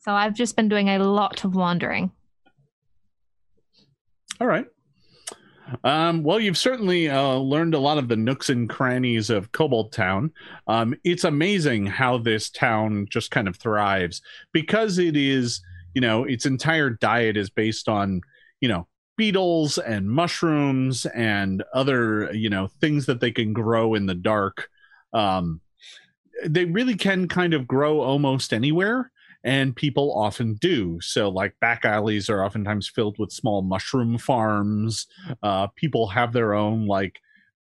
So 0.00 0.12
I've 0.12 0.34
just 0.34 0.54
been 0.54 0.68
doing 0.68 0.88
a 0.88 0.98
lot 1.00 1.44
of 1.44 1.54
wandering. 1.56 2.12
All 4.40 4.46
right. 4.46 4.66
Um, 5.84 6.22
well, 6.22 6.40
you've 6.40 6.58
certainly 6.58 7.08
uh, 7.08 7.34
learned 7.34 7.74
a 7.74 7.78
lot 7.78 7.98
of 7.98 8.08
the 8.08 8.16
nooks 8.16 8.50
and 8.50 8.68
crannies 8.68 9.30
of 9.30 9.52
Kobold 9.52 9.92
Town. 9.92 10.32
Um, 10.66 10.94
it's 11.04 11.24
amazing 11.24 11.86
how 11.86 12.18
this 12.18 12.50
town 12.50 13.06
just 13.10 13.30
kind 13.30 13.48
of 13.48 13.56
thrives 13.56 14.22
because 14.52 14.98
it 14.98 15.16
is, 15.16 15.62
you 15.94 16.00
know, 16.00 16.24
its 16.24 16.46
entire 16.46 16.90
diet 16.90 17.36
is 17.36 17.50
based 17.50 17.88
on, 17.88 18.20
you 18.60 18.68
know, 18.68 18.86
beetles 19.16 19.78
and 19.78 20.08
mushrooms 20.08 21.06
and 21.06 21.62
other, 21.74 22.32
you 22.32 22.48
know, 22.48 22.68
things 22.80 23.06
that 23.06 23.20
they 23.20 23.32
can 23.32 23.52
grow 23.52 23.94
in 23.94 24.06
the 24.06 24.14
dark. 24.14 24.68
Um, 25.12 25.60
they 26.46 26.64
really 26.64 26.94
can 26.94 27.26
kind 27.26 27.52
of 27.52 27.66
grow 27.66 28.00
almost 28.00 28.52
anywhere 28.52 29.10
and 29.44 29.74
people 29.76 30.12
often 30.18 30.54
do. 30.54 30.98
So, 31.00 31.28
like 31.28 31.54
back 31.60 31.84
alleys 31.84 32.28
are 32.28 32.44
oftentimes 32.44 32.88
filled 32.88 33.16
with 33.18 33.32
small 33.32 33.62
mushroom 33.62 34.18
farms. 34.18 35.06
Uh, 35.42 35.68
people 35.68 36.08
have 36.08 36.32
their 36.32 36.54
own 36.54 36.86
like 36.86 37.20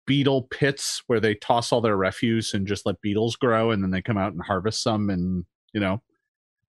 beetle 0.05 0.43
pits 0.43 1.03
where 1.07 1.19
they 1.19 1.35
toss 1.35 1.71
all 1.71 1.79
their 1.79 1.95
refuse 1.95 2.53
and 2.53 2.67
just 2.67 2.85
let 2.85 3.01
beetles 3.01 3.35
grow, 3.35 3.71
and 3.71 3.83
then 3.83 3.91
they 3.91 4.01
come 4.01 4.17
out 4.17 4.33
and 4.33 4.41
harvest 4.43 4.83
some, 4.83 5.09
and 5.09 5.45
you 5.73 5.79
know, 5.79 6.01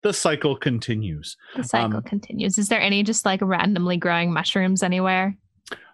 the 0.03 0.13
cycle 0.13 0.55
continues. 0.57 1.37
The 1.57 1.65
cycle 1.65 1.97
Um, 1.97 2.03
continues. 2.03 2.59
Is 2.59 2.69
there 2.69 2.81
any 2.81 3.03
just 3.03 3.25
like 3.25 3.41
randomly 3.43 3.97
growing 3.97 4.33
mushrooms 4.33 4.83
anywhere? 4.83 5.37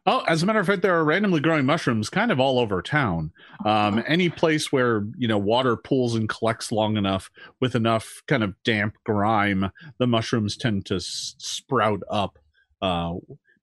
Oh, 0.07 0.21
as 0.27 0.43
a 0.43 0.47
matter 0.47 0.59
of 0.59 0.67
fact, 0.67 0.81
there 0.83 0.95
are 0.99 1.05
randomly 1.05 1.41
growing 1.41 1.67
mushrooms 1.67 2.09
kind 2.09 2.31
of 2.33 2.41
all 2.41 2.59
over 2.59 2.81
town. 2.81 3.33
Um, 3.67 4.03
any 4.07 4.31
place 4.31 4.73
where 4.73 5.07
you 5.19 5.29
know 5.29 5.39
water 5.39 5.77
pools 5.77 6.15
and 6.15 6.29
collects 6.29 6.73
long 6.73 6.97
enough 6.97 7.31
with 7.61 7.75
enough 7.75 8.23
kind 8.27 8.43
of 8.43 8.55
damp 8.65 8.97
grime, 9.05 9.71
the 9.99 10.07
mushrooms 10.07 10.57
tend 10.57 10.87
to 10.87 10.97
s- 10.97 11.35
sprout 11.39 12.01
up. 12.11 12.39
Uh, 12.81 13.15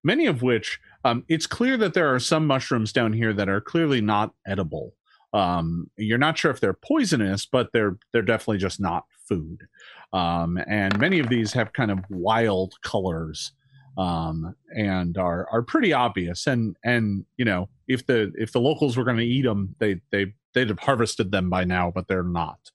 many 0.03 0.27
of 0.27 0.43
which, 0.43 0.79
um, 1.03 1.23
it's 1.27 1.47
clear 1.47 1.75
that 1.77 1.95
there 1.95 2.13
are 2.13 2.19
some 2.19 2.45
mushrooms 2.45 2.93
down 2.93 3.13
here 3.13 3.33
that 3.33 3.49
are 3.49 3.61
clearly 3.61 3.99
not 3.99 4.33
edible. 4.45 4.93
Um, 5.33 5.89
you're 5.97 6.19
not 6.19 6.37
sure 6.37 6.51
if 6.51 6.59
they're 6.59 6.73
poisonous, 6.73 7.47
but 7.47 7.69
they're 7.73 7.97
they're 8.13 8.21
definitely 8.21 8.59
just 8.59 8.79
not 8.79 9.05
food. 9.27 9.67
Um, 10.13 10.59
and 10.67 10.97
many 10.99 11.17
of 11.19 11.29
these 11.29 11.51
have 11.53 11.73
kind 11.73 11.89
of 11.91 11.99
wild 12.09 12.75
colors 12.83 13.53
um, 13.97 14.55
and 14.75 15.17
are 15.17 15.47
are 15.51 15.61
pretty 15.63 15.91
obvious. 15.93 16.47
And 16.47 16.75
and 16.83 17.25
you 17.37 17.45
know, 17.45 17.69
if 17.87 18.05
the 18.05 18.31
if 18.35 18.51
the 18.51 18.61
locals 18.61 18.95
were 18.95 19.03
going 19.03 19.17
to 19.17 19.25
eat 19.25 19.43
them, 19.43 19.75
they 19.79 20.01
they 20.11 20.33
they'd 20.53 20.69
have 20.69 20.79
harvested 20.79 21.31
them 21.31 21.49
by 21.49 21.63
now, 21.63 21.91
but 21.91 22.07
they're 22.07 22.23
not. 22.23 22.71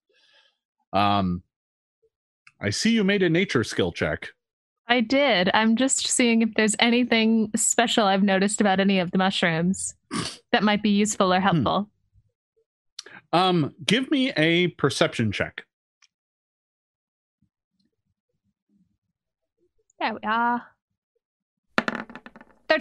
Um, 0.93 1.43
I 2.61 2.71
see 2.71 2.91
you 2.91 3.03
made 3.05 3.23
a 3.23 3.31
nature 3.31 3.65
skill 3.65 3.93
check. 3.93 4.29
I 4.89 5.01
did. 5.01 5.51
I'm 5.55 5.77
just 5.77 6.07
seeing 6.09 6.43
if 6.43 6.51
there's 6.55 6.77
anything 6.79 7.51
special 7.57 8.05
I've 8.05 8.23
noticed 8.23 8.61
about 8.61 8.79
any 8.81 8.99
of 8.99 9.11
the 9.11 9.19
mushrooms 9.19 9.95
that 10.51 10.63
might 10.63 10.83
be 10.83 10.91
useful 10.91 11.33
or 11.33 11.41
Hmm. 11.41 11.47
helpful. 11.47 11.91
Um, 13.33 13.75
give 13.87 14.11
me 14.11 14.33
a 14.37 14.69
perception 14.69 15.33
check. 15.33 15.65
There 19.99 20.13
we 20.13 20.21
are. 20.25 20.63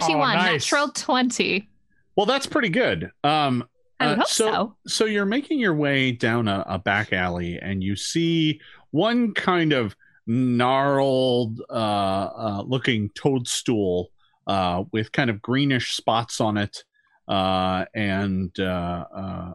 31, 0.00 0.34
nice. 0.36 0.52
natural 0.72 0.88
20. 0.90 1.68
Well, 2.16 2.26
that's 2.26 2.46
pretty 2.46 2.68
good. 2.68 3.10
Um, 3.24 3.64
I 4.00 4.06
Uh, 4.06 4.16
hope 4.16 4.26
so- 4.26 4.52
so. 4.52 4.76
so 4.86 5.04
you're 5.04 5.24
making 5.26 5.58
your 5.60 5.74
way 5.74 6.12
down 6.12 6.48
a, 6.48 6.64
a 6.66 6.78
back 6.78 7.12
alley 7.12 7.58
and 7.60 7.82
you 7.82 7.94
see 7.96 8.60
one 8.90 9.32
kind 9.34 9.72
of 9.72 9.94
gnarled 10.26 11.60
uh, 11.70 11.72
uh, 11.72 12.62
looking 12.66 13.10
toadstool 13.14 14.10
uh, 14.46 14.84
with 14.92 15.12
kind 15.12 15.30
of 15.30 15.40
greenish 15.42 15.94
spots 15.94 16.40
on 16.40 16.56
it 16.56 16.84
uh, 17.28 17.84
and 17.94 18.58
uh, 18.58 19.04
uh, 19.14 19.52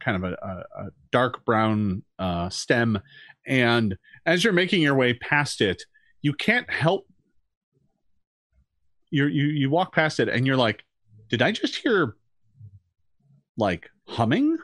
kind 0.00 0.16
of 0.16 0.32
a, 0.32 0.36
a, 0.42 0.84
a 0.84 0.88
dark 1.12 1.44
brown 1.44 2.02
uh, 2.18 2.48
stem 2.48 2.98
and 3.46 3.96
as 4.26 4.42
you're 4.44 4.52
making 4.52 4.82
your 4.82 4.94
way 4.94 5.12
past 5.14 5.60
it 5.60 5.82
you 6.22 6.32
can't 6.32 6.68
help 6.70 7.06
you 9.10 9.26
you 9.26 9.46
you 9.46 9.70
walk 9.70 9.94
past 9.94 10.20
it 10.20 10.28
and 10.28 10.46
you're 10.46 10.56
like 10.56 10.84
did 11.28 11.42
i 11.42 11.52
just 11.52 11.76
hear 11.76 12.16
like 13.60 13.90
humming. 14.06 14.58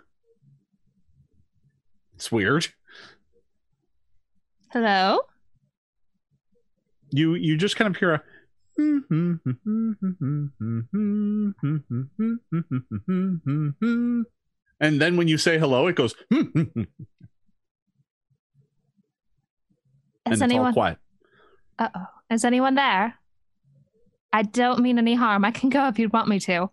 It's 2.14 2.32
weird. 2.32 2.68
Hello? 4.72 5.20
You 7.10 7.34
you 7.34 7.56
just 7.56 7.76
kind 7.76 7.94
of 7.94 7.98
hear 7.98 8.14
a 8.14 8.22
and 8.78 9.40
then 15.00 15.16
when 15.16 15.28
you 15.28 15.38
say 15.38 15.58
hello, 15.58 15.86
it 15.86 15.94
goes 15.94 16.14
and 16.30 16.86
Is 20.30 20.42
anyone 20.42 20.72
quiet. 20.72 20.98
Uh 21.78 21.88
oh. 21.94 22.06
Is 22.30 22.44
anyone 22.44 22.74
there? 22.74 23.14
I 24.36 24.42
don't 24.42 24.80
mean 24.80 24.98
any 24.98 25.14
harm. 25.14 25.46
I 25.46 25.50
can 25.50 25.70
go 25.70 25.88
if 25.88 25.98
you'd 25.98 26.12
want 26.12 26.28
me 26.28 26.38
to. 26.40 26.68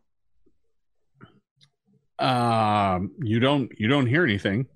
Um, 2.20 3.12
you 3.24 3.40
don't 3.40 3.72
you 3.80 3.88
don't 3.88 4.06
hear 4.06 4.26
anything. 4.26 4.68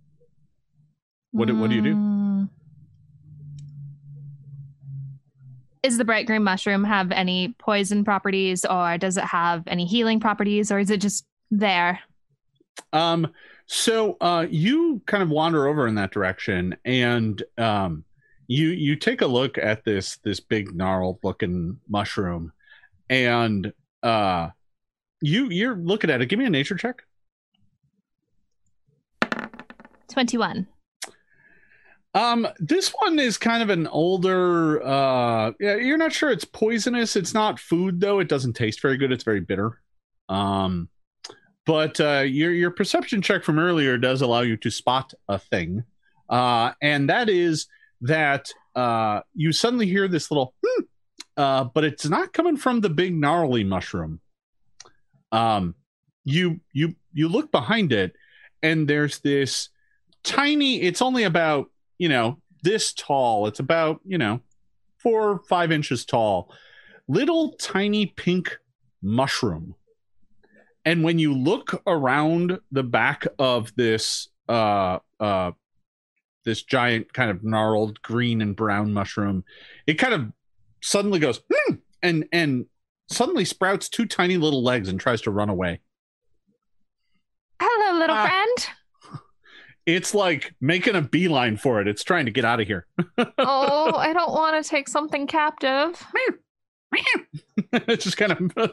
What 1.31 1.49
do- 1.49 1.57
what 1.57 1.69
do 1.69 1.76
you 1.76 1.81
do? 1.81 1.95
Mm. 1.95 2.49
Is 5.84 5.97
the 5.97 6.05
bright 6.05 6.27
green 6.27 6.43
mushroom 6.43 6.85
have 6.85 7.11
any 7.11 7.55
poison 7.59 8.05
properties 8.05 8.64
or 8.64 8.97
does 8.97 9.18
it 9.18 9.26
have 9.26 9.64
any 9.68 9.85
healing 9.85 10.22
properties 10.22 10.72
or 10.72 10.80
is 10.80 10.89
it 10.89 11.01
just 11.01 11.26
there? 11.51 11.99
Um, 12.93 13.27
so 13.65 14.15
uh, 14.22 14.47
you 14.49 15.01
kind 15.07 15.22
of 15.22 15.30
wander 15.30 15.68
over 15.68 15.88
in 15.88 15.95
that 15.95 16.11
direction, 16.11 16.77
and 16.85 17.43
um, 17.57 18.05
you 18.47 18.69
you 18.69 18.95
take 18.95 19.19
a 19.19 19.27
look 19.27 19.57
at 19.57 19.84
this 19.84 20.19
this 20.23 20.39
big 20.39 20.73
gnarled 20.73 21.19
looking 21.22 21.81
mushroom, 21.89 22.53
and 23.09 23.71
uh, 24.03 24.49
you 25.21 25.49
you're 25.49 25.75
looking 25.75 26.09
at 26.09 26.21
it. 26.21 26.27
Give 26.27 26.39
me 26.39 26.45
a 26.45 26.49
nature 26.49 26.75
check. 26.75 27.03
21. 30.09 30.67
Um, 32.13 32.47
this 32.57 32.89
one 32.89 33.19
is 33.19 33.38
kind 33.38 33.61
of 33.61 33.69
an 33.69 33.85
older. 33.88 34.81
Uh, 34.84 35.51
yeah, 35.59 35.75
you're 35.75 35.97
not 35.97 36.13
sure 36.13 36.31
it's 36.31 36.45
poisonous. 36.45 37.15
It's 37.15 37.34
not 37.34 37.59
food 37.59 37.99
though. 37.99 38.19
It 38.19 38.29
doesn't 38.29 38.53
taste 38.53 38.81
very 38.81 38.97
good. 38.97 39.11
It's 39.11 39.23
very 39.23 39.41
bitter. 39.41 39.79
Um, 40.29 40.89
but 41.65 41.99
uh, 41.99 42.23
your 42.25 42.51
your 42.51 42.71
perception 42.71 43.21
check 43.21 43.43
from 43.43 43.59
earlier 43.59 43.97
does 43.97 44.21
allow 44.21 44.41
you 44.41 44.57
to 44.57 44.71
spot 44.71 45.13
a 45.27 45.38
thing, 45.38 45.84
uh, 46.29 46.71
and 46.81 47.09
that 47.09 47.29
is 47.29 47.67
that 48.01 48.49
uh, 48.75 49.21
you 49.34 49.51
suddenly 49.51 49.85
hear 49.85 50.07
this 50.07 50.31
little, 50.31 50.53
hmm, 50.65 50.84
uh, 51.38 51.65
but 51.65 51.84
it's 51.84 52.05
not 52.05 52.34
coming 52.34 52.57
from 52.57 52.81
the 52.81 52.89
big 52.89 53.15
gnarly 53.15 53.64
mushroom. 53.64 54.19
Um, 55.31 55.76
you 56.26 56.59
you 56.73 56.95
you 57.14 57.27
look 57.30 57.51
behind 57.51 57.91
it, 57.93 58.15
and 58.61 58.88
there's 58.88 59.19
this 59.19 59.69
tiny. 60.23 60.81
It's 60.81 61.01
only 61.01 61.23
about 61.23 61.69
you 61.97 62.09
know 62.09 62.39
this 62.64 62.93
tall. 62.93 63.47
It's 63.47 63.59
about 63.59 64.01
you 64.05 64.18
know 64.18 64.41
four 64.97 65.30
or 65.30 65.39
five 65.47 65.72
inches 65.72 66.05
tall, 66.05 66.51
little 67.07 67.53
tiny 67.53 68.07
pink 68.07 68.57
mushroom 69.01 69.76
and 70.88 71.03
when 71.03 71.19
you 71.19 71.34
look 71.34 71.84
around 71.85 72.59
the 72.72 72.81
back 72.81 73.27
of 73.38 73.76
this 73.76 74.30
uh 74.47 74.97
uh 75.19 75.51
this 76.45 76.64
giant 76.64 77.14
kind 77.14 77.30
of 77.30 77.43
gnarled 77.43 78.01
green 78.01 78.41
and 78.41 78.55
brown 78.55 78.93
mushroom 78.93 79.43
it 79.85 79.95
kind 79.95 80.14
of 80.14 80.31
suddenly 80.81 81.19
goes 81.19 81.41
"Hmm," 81.51 81.75
and 82.03 82.25
and 82.31 82.65
suddenly 83.09 83.45
sprouts 83.45 83.89
two 83.89 84.05
tiny 84.05 84.37
little 84.37 84.63
legs 84.63 84.89
and 84.89 84.99
tries 84.99 85.21
to 85.21 85.31
run 85.31 85.49
away 85.49 85.79
Hello, 87.61 87.97
little 87.99 88.15
Ah. 88.15 88.25
friend? 88.27 89.19
It's 89.85 90.13
like 90.13 90.53
making 90.59 90.95
a 90.97 91.01
beeline 91.01 91.55
for 91.55 91.79
it. 91.79 91.87
It's 91.87 92.03
trying 92.03 92.25
to 92.25 92.31
get 92.31 92.43
out 92.43 92.59
of 92.59 92.67
here. 92.67 92.85
Oh, 93.37 93.93
I 93.95 94.11
don't 94.11 94.33
want 94.33 94.61
to 94.61 94.69
take 94.69 94.89
something 94.89 95.27
captive. 95.27 96.05
it's 97.71 98.03
just 98.03 98.17
kind 98.17 98.33
of 98.33 98.71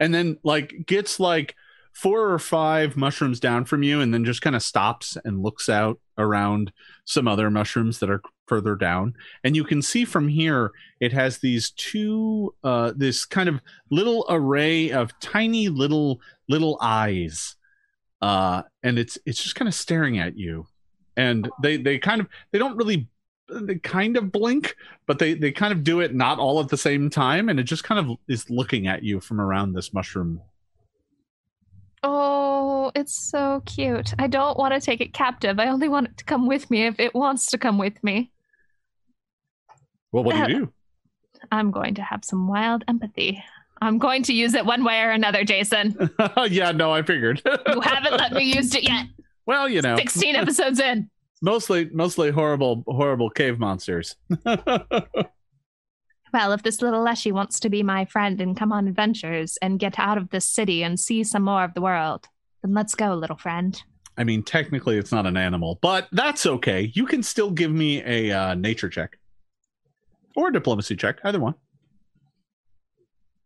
and 0.00 0.14
then 0.14 0.38
like 0.42 0.72
gets 0.86 1.20
like 1.20 1.54
four 1.92 2.30
or 2.30 2.38
five 2.38 2.96
mushrooms 2.96 3.40
down 3.40 3.64
from 3.64 3.82
you 3.82 4.00
and 4.00 4.12
then 4.14 4.24
just 4.24 4.42
kind 4.42 4.56
of 4.56 4.62
stops 4.62 5.16
and 5.24 5.42
looks 5.42 5.68
out 5.68 5.98
around 6.16 6.72
some 7.04 7.26
other 7.26 7.50
mushrooms 7.50 7.98
that 7.98 8.10
are 8.10 8.22
further 8.46 8.74
down. 8.76 9.14
And 9.44 9.56
you 9.56 9.64
can 9.64 9.82
see 9.82 10.04
from 10.04 10.28
here 10.28 10.72
it 11.00 11.12
has 11.12 11.38
these 11.38 11.70
two 11.70 12.54
uh 12.64 12.92
this 12.96 13.24
kind 13.24 13.48
of 13.48 13.60
little 13.90 14.24
array 14.28 14.90
of 14.90 15.18
tiny 15.20 15.68
little 15.68 16.20
little 16.48 16.78
eyes 16.80 17.56
uh 18.22 18.62
and 18.82 18.98
it's 18.98 19.18
it's 19.26 19.42
just 19.42 19.54
kind 19.54 19.68
of 19.68 19.74
staring 19.74 20.18
at 20.18 20.36
you. 20.36 20.66
And 21.16 21.50
they 21.62 21.76
they 21.76 21.98
kind 21.98 22.20
of 22.20 22.28
they 22.52 22.58
don't 22.58 22.76
really 22.76 23.08
they 23.48 23.76
kind 23.76 24.16
of 24.16 24.30
blink 24.30 24.76
but 25.06 25.18
they 25.18 25.34
they 25.34 25.50
kind 25.50 25.72
of 25.72 25.82
do 25.82 26.00
it 26.00 26.14
not 26.14 26.38
all 26.38 26.60
at 26.60 26.68
the 26.68 26.76
same 26.76 27.08
time 27.08 27.48
and 27.48 27.58
it 27.58 27.64
just 27.64 27.84
kind 27.84 27.98
of 27.98 28.16
is 28.28 28.48
looking 28.50 28.86
at 28.86 29.02
you 29.02 29.20
from 29.20 29.40
around 29.40 29.72
this 29.72 29.94
mushroom 29.94 30.40
Oh, 32.02 32.92
it's 32.94 33.14
so 33.30 33.62
cute. 33.66 34.14
I 34.18 34.26
don't 34.28 34.56
want 34.58 34.74
to 34.74 34.80
take 34.80 35.00
it 35.00 35.12
captive. 35.12 35.58
I 35.58 35.68
only 35.68 35.88
want 35.88 36.08
it 36.08 36.16
to 36.18 36.24
come 36.24 36.46
with 36.46 36.70
me 36.70 36.86
if 36.86 36.98
it 37.00 37.14
wants 37.14 37.46
to 37.46 37.58
come 37.58 37.78
with 37.78 38.02
me. 38.04 38.30
well 40.12 40.24
what 40.24 40.32
do 40.34 40.38
you 40.38 40.44
uh, 40.44 40.48
do 40.48 40.72
I'm 41.50 41.70
going 41.70 41.94
to 41.94 42.02
have 42.02 42.24
some 42.24 42.48
wild 42.48 42.84
empathy. 42.88 43.42
I'm 43.80 43.98
going 43.98 44.24
to 44.24 44.32
use 44.32 44.54
it 44.54 44.66
one 44.66 44.82
way 44.84 45.00
or 45.02 45.10
another, 45.10 45.44
Jason. 45.44 46.10
yeah 46.48 46.72
no 46.72 46.92
i 46.92 47.02
figured 47.02 47.40
You 47.72 47.80
haven't 47.80 48.12
let 48.16 48.32
me 48.32 48.44
use 48.54 48.74
it 48.74 48.82
yet. 48.82 49.06
well 49.46 49.68
you 49.68 49.82
know 49.82 49.96
16 49.96 50.34
episodes 50.36 50.80
in. 50.80 51.08
mostly 51.42 51.88
mostly 51.92 52.30
horrible 52.30 52.82
horrible 52.88 53.30
cave 53.30 53.58
monsters 53.60 54.16
Well, 56.32 56.52
if 56.52 56.62
this 56.62 56.82
little 56.82 57.02
Leshy 57.02 57.32
wants 57.32 57.58
to 57.60 57.70
be 57.70 57.82
my 57.82 58.04
friend 58.04 58.40
and 58.40 58.56
come 58.56 58.72
on 58.72 58.86
adventures 58.88 59.56
and 59.62 59.78
get 59.78 59.98
out 59.98 60.18
of 60.18 60.30
this 60.30 60.44
city 60.44 60.82
and 60.82 60.98
see 61.00 61.24
some 61.24 61.42
more 61.42 61.64
of 61.64 61.74
the 61.74 61.80
world, 61.80 62.28
then 62.62 62.74
let's 62.74 62.94
go, 62.94 63.14
little 63.14 63.36
friend. 63.36 63.80
i 64.16 64.24
mean 64.24 64.42
technically 64.42 64.98
it's 64.98 65.12
not 65.12 65.26
an 65.26 65.36
animal 65.36 65.78
but 65.80 66.08
that's 66.10 66.44
okay 66.44 66.90
you 66.94 67.06
can 67.06 67.22
still 67.22 67.52
give 67.52 67.70
me 67.70 68.02
a 68.04 68.32
uh, 68.32 68.54
nature 68.54 68.88
check 68.88 69.16
or 70.34 70.48
a 70.48 70.52
diplomacy 70.52 70.96
check 70.96 71.18
either 71.24 71.38
one 71.40 71.54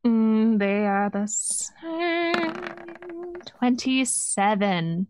Mm, 0.04 0.58
they 0.58 0.84
are 0.86 1.08
the 1.10 1.26
same. 1.28 2.54
27. 3.58 5.06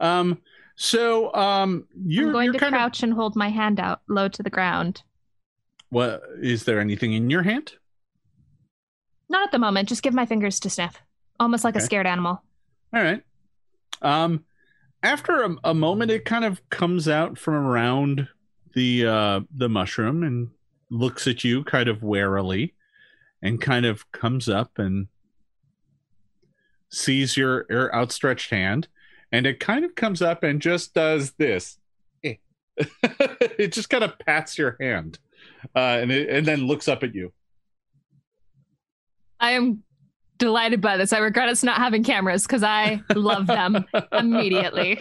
um 0.00 0.38
so 0.76 1.34
um 1.34 1.86
you're 2.06 2.26
I'm 2.28 2.32
going 2.32 2.44
you're 2.46 2.52
to 2.54 2.58
kind 2.58 2.74
of 2.74 2.78
crouch 2.78 3.02
and 3.02 3.12
hold 3.12 3.36
my 3.36 3.48
hand 3.48 3.78
out 3.80 4.00
low 4.08 4.28
to 4.28 4.42
the 4.42 4.50
ground. 4.50 5.02
What 5.94 6.24
is 6.42 6.64
there 6.64 6.80
anything 6.80 7.12
in 7.12 7.30
your 7.30 7.44
hand 7.44 7.74
Not 9.28 9.44
at 9.44 9.52
the 9.52 9.60
moment, 9.60 9.88
just 9.88 10.02
give 10.02 10.12
my 10.12 10.26
fingers 10.26 10.58
to 10.60 10.70
sniff. 10.70 11.00
Almost 11.38 11.62
like 11.62 11.76
a 11.76 11.80
scared 11.80 12.06
animal. 12.06 12.42
All 12.92 13.02
right. 13.02 13.22
Um, 14.02 14.44
after 15.04 15.44
a, 15.44 15.56
a 15.64 15.74
moment, 15.74 16.10
it 16.10 16.24
kind 16.24 16.44
of 16.44 16.68
comes 16.68 17.08
out 17.08 17.38
from 17.38 17.54
around 17.54 18.26
the 18.74 19.06
uh, 19.06 19.40
the 19.54 19.68
mushroom 19.68 20.24
and 20.24 20.50
looks 20.90 21.28
at 21.28 21.44
you 21.44 21.62
kind 21.62 21.88
of 21.88 22.02
warily, 22.02 22.74
and 23.40 23.60
kind 23.60 23.86
of 23.86 24.10
comes 24.10 24.48
up 24.48 24.78
and 24.78 25.06
sees 26.90 27.36
your 27.36 27.66
your 27.70 27.94
outstretched 27.94 28.50
hand, 28.50 28.88
and 29.30 29.46
it 29.46 29.60
kind 29.60 29.84
of 29.84 29.94
comes 29.94 30.22
up 30.22 30.42
and 30.42 30.60
just 30.60 30.92
does 30.94 31.32
this. 31.32 31.78
Eh. 32.24 32.34
it 32.78 33.72
just 33.72 33.90
kind 33.90 34.02
of 34.02 34.18
pats 34.18 34.58
your 34.58 34.76
hand, 34.80 35.18
uh, 35.74 35.78
and 35.78 36.10
it, 36.10 36.28
and 36.28 36.46
then 36.46 36.66
looks 36.66 36.88
up 36.88 37.02
at 37.02 37.14
you. 37.14 37.32
I 39.40 39.52
am 39.52 39.82
delighted 40.38 40.80
by 40.80 40.96
this. 40.96 41.12
I 41.12 41.18
regret 41.18 41.48
us 41.48 41.62
not 41.62 41.78
having 41.78 42.02
cameras 42.02 42.42
because 42.42 42.62
I 42.62 43.02
love 43.14 43.46
them 43.46 43.84
immediately. 44.12 44.98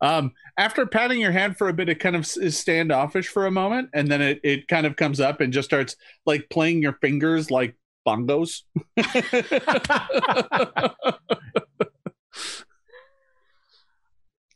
um, 0.00 0.32
after 0.58 0.86
patting 0.86 1.20
your 1.20 1.32
hand 1.32 1.56
for 1.56 1.68
a 1.68 1.72
bit, 1.72 1.88
it 1.88 2.00
kind 2.00 2.16
of 2.16 2.28
is 2.40 2.58
standoffish 2.58 3.28
for 3.28 3.46
a 3.46 3.50
moment, 3.50 3.90
and 3.92 4.08
then 4.08 4.22
it, 4.22 4.40
it 4.42 4.68
kind 4.68 4.86
of 4.86 4.96
comes 4.96 5.20
up 5.20 5.40
and 5.40 5.52
just 5.52 5.68
starts 5.68 5.96
like 6.24 6.48
playing 6.50 6.82
your 6.82 6.94
fingers 6.94 7.50
like 7.50 7.76
bongos. 8.06 8.62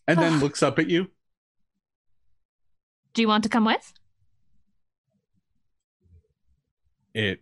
and 0.06 0.18
then 0.18 0.40
looks 0.40 0.62
up 0.62 0.78
at 0.78 0.88
you. 0.88 1.08
Do 3.14 3.22
you 3.22 3.28
want 3.28 3.42
to 3.44 3.50
come 3.50 3.64
with? 3.64 3.92
It 7.14 7.40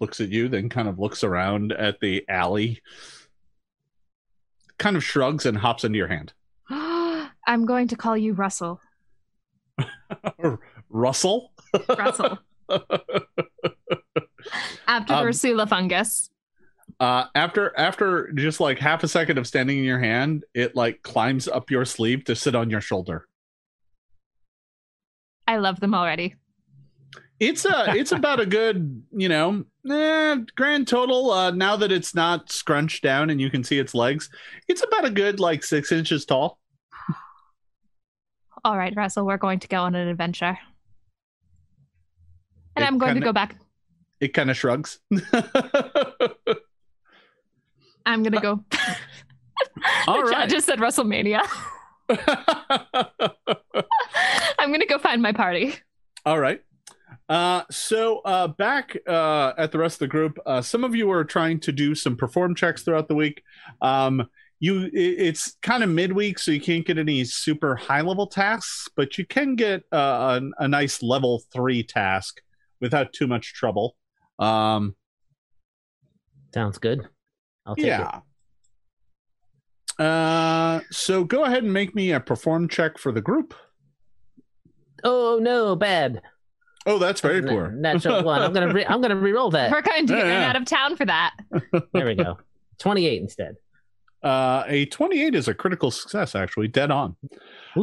looks 0.00 0.20
at 0.20 0.28
you, 0.28 0.48
then 0.48 0.68
kind 0.68 0.88
of 0.88 0.98
looks 0.98 1.24
around 1.24 1.72
at 1.72 2.00
the 2.00 2.24
alley, 2.28 2.82
kind 4.78 4.96
of 4.96 5.04
shrugs 5.04 5.46
and 5.46 5.56
hops 5.56 5.84
into 5.84 5.96
your 5.98 6.08
hand. 6.08 6.32
I'm 6.68 7.64
going 7.66 7.88
to 7.88 7.96
call 7.96 8.16
you 8.16 8.34
Russell. 8.34 8.80
Russell? 10.90 11.52
Russell. 11.88 12.38
After 14.86 15.14
Um, 15.14 15.26
Russula 15.26 15.68
fungus. 15.68 16.28
Uh, 17.00 17.24
after 17.34 17.76
after 17.78 18.30
just 18.32 18.60
like 18.60 18.78
half 18.78 19.02
a 19.02 19.08
second 19.08 19.38
of 19.38 19.46
standing 19.46 19.78
in 19.78 19.84
your 19.84 19.98
hand, 19.98 20.44
it 20.54 20.76
like 20.76 21.02
climbs 21.02 21.48
up 21.48 21.70
your 21.70 21.84
sleeve 21.84 22.24
to 22.24 22.36
sit 22.36 22.54
on 22.54 22.70
your 22.70 22.80
shoulder. 22.80 23.26
I 25.52 25.56
love 25.58 25.80
them 25.80 25.94
already. 25.94 26.34
It's 27.38 27.66
a 27.66 27.94
it's 27.94 28.12
about 28.20 28.40
a 28.40 28.46
good 28.46 29.02
you 29.12 29.28
know 29.28 29.64
eh, 29.90 30.36
grand 30.56 30.88
total. 30.88 31.30
Uh, 31.30 31.50
now 31.50 31.76
that 31.76 31.92
it's 31.92 32.14
not 32.14 32.50
scrunched 32.50 33.02
down 33.02 33.28
and 33.28 33.38
you 33.38 33.50
can 33.50 33.62
see 33.62 33.78
its 33.78 33.94
legs, 33.94 34.30
it's 34.66 34.82
about 34.82 35.04
a 35.04 35.10
good 35.10 35.40
like 35.40 35.62
six 35.62 35.92
inches 35.92 36.24
tall. 36.24 36.58
All 38.64 38.78
right, 38.78 38.94
Russell, 38.96 39.26
we're 39.26 39.36
going 39.36 39.58
to 39.58 39.68
go 39.68 39.82
on 39.82 39.94
an 39.94 40.08
adventure. 40.08 40.56
And 42.74 42.82
It 42.82 42.86
I'm 42.86 42.96
going 42.96 43.10
to 43.10 43.20
kinda- 43.20 43.26
go 43.26 43.32
back. 43.34 43.56
It 44.20 44.32
kind 44.32 44.50
of 44.50 44.56
shrugs. 44.56 45.00
I'm 48.06 48.22
going 48.22 48.32
to 48.32 48.40
go. 48.40 48.64
All 50.06 50.22
right. 50.22 50.48
just 50.48 50.64
said 50.66 50.78
WrestleMania. 50.78 51.40
I'm 54.58 54.68
going 54.68 54.80
to 54.80 54.86
go 54.86 54.98
find 54.98 55.22
my 55.22 55.32
party. 55.32 55.74
All 56.24 56.38
right. 56.38 56.62
Uh, 57.28 57.62
so 57.70 58.18
uh, 58.20 58.48
back 58.48 58.96
uh, 59.08 59.52
at 59.56 59.72
the 59.72 59.78
rest 59.78 59.96
of 59.96 60.00
the 60.00 60.08
group, 60.08 60.38
uh, 60.44 60.60
some 60.60 60.84
of 60.84 60.94
you 60.94 61.10
are 61.10 61.24
trying 61.24 61.58
to 61.60 61.72
do 61.72 61.94
some 61.94 62.16
perform 62.16 62.54
checks 62.54 62.82
throughout 62.82 63.08
the 63.08 63.14
week. 63.14 63.42
Um, 63.80 64.28
you, 64.60 64.84
it, 64.84 64.92
it's 64.94 65.56
kind 65.62 65.82
of 65.82 65.90
midweek, 65.90 66.38
so 66.38 66.52
you 66.52 66.60
can't 66.60 66.86
get 66.86 66.98
any 66.98 67.24
super 67.24 67.74
high 67.74 68.02
level 68.02 68.26
tasks, 68.26 68.88
but 68.96 69.18
you 69.18 69.26
can 69.26 69.56
get 69.56 69.82
uh, 69.92 70.40
a, 70.58 70.64
a 70.64 70.68
nice 70.68 71.02
level 71.02 71.42
three 71.52 71.82
task 71.82 72.40
without 72.80 73.12
too 73.12 73.26
much 73.26 73.54
trouble. 73.54 73.96
Um, 74.38 74.94
Sounds 76.54 76.78
good. 76.78 77.08
I'll 77.64 77.76
take 77.76 77.86
it. 77.86 78.22
Yeah. 79.98 80.04
Uh, 80.04 80.80
so 80.90 81.24
go 81.24 81.44
ahead 81.44 81.62
and 81.64 81.72
make 81.72 81.94
me 81.94 82.12
a 82.12 82.20
perform 82.20 82.68
check 82.68 82.98
for 82.98 83.12
the 83.12 83.20
group. 83.20 83.54
Oh 85.04 85.38
no, 85.42 85.76
bad. 85.76 86.22
Oh, 86.86 86.98
that's 86.98 87.20
very 87.20 87.38
N- 87.38 87.48
poor. 87.48 87.70
Natural 87.70 88.22
one. 88.24 88.42
I'm 88.42 88.52
gonna 88.52 88.72
re- 88.72 88.86
I'm 88.86 89.00
gonna 89.00 89.16
re-roll 89.16 89.50
that. 89.50 89.70
We're 89.70 89.82
going 89.82 90.06
to 90.06 90.14
get 90.14 90.26
Yeah, 90.26 90.40
yeah. 90.40 90.48
out 90.48 90.56
of 90.56 90.64
town 90.64 90.96
for 90.96 91.04
that. 91.06 91.34
There 91.92 92.06
we 92.06 92.14
go. 92.14 92.38
Twenty-eight 92.78 93.20
instead. 93.22 93.56
Uh, 94.24 94.62
a 94.68 94.86
28 94.86 95.34
is 95.34 95.48
a 95.48 95.54
critical 95.54 95.90
success, 95.90 96.36
actually, 96.36 96.68
dead 96.68 96.92
on. 96.92 97.16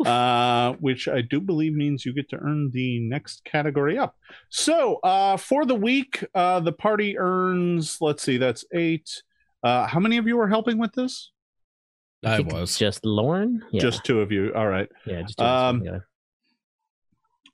Uh, 0.05 0.71
which 0.79 1.09
I 1.09 1.19
do 1.19 1.41
believe 1.41 1.73
means 1.73 2.05
you 2.05 2.13
get 2.13 2.29
to 2.29 2.37
earn 2.37 2.71
the 2.71 3.01
next 3.01 3.43
category 3.43 3.97
up. 3.97 4.15
So, 4.47 4.99
uh, 5.03 5.35
for 5.35 5.65
the 5.65 5.75
week, 5.75 6.23
uh, 6.33 6.61
the 6.61 6.71
party 6.71 7.17
earns, 7.17 7.97
let's 7.99 8.23
see, 8.23 8.37
that's 8.37 8.63
eight. 8.73 9.21
Uh, 9.63 9.85
how 9.87 9.99
many 9.99 10.15
of 10.15 10.27
you 10.27 10.39
are 10.39 10.47
helping 10.47 10.77
with 10.77 10.93
this? 10.93 11.31
I 12.25 12.35
I 12.37 12.39
was. 12.41 12.77
just 12.77 13.05
Lorne. 13.05 13.63
Yeah, 13.71 13.81
Just 13.81 14.03
two 14.03 14.21
of 14.21 14.31
you. 14.31 14.51
All 14.53 14.67
right. 14.67 14.89
yeah, 15.05 15.21
just 15.21 15.37
two 15.37 15.43
of 15.45 15.49
us 15.49 15.69
um, 15.69 15.79
together. 15.79 16.07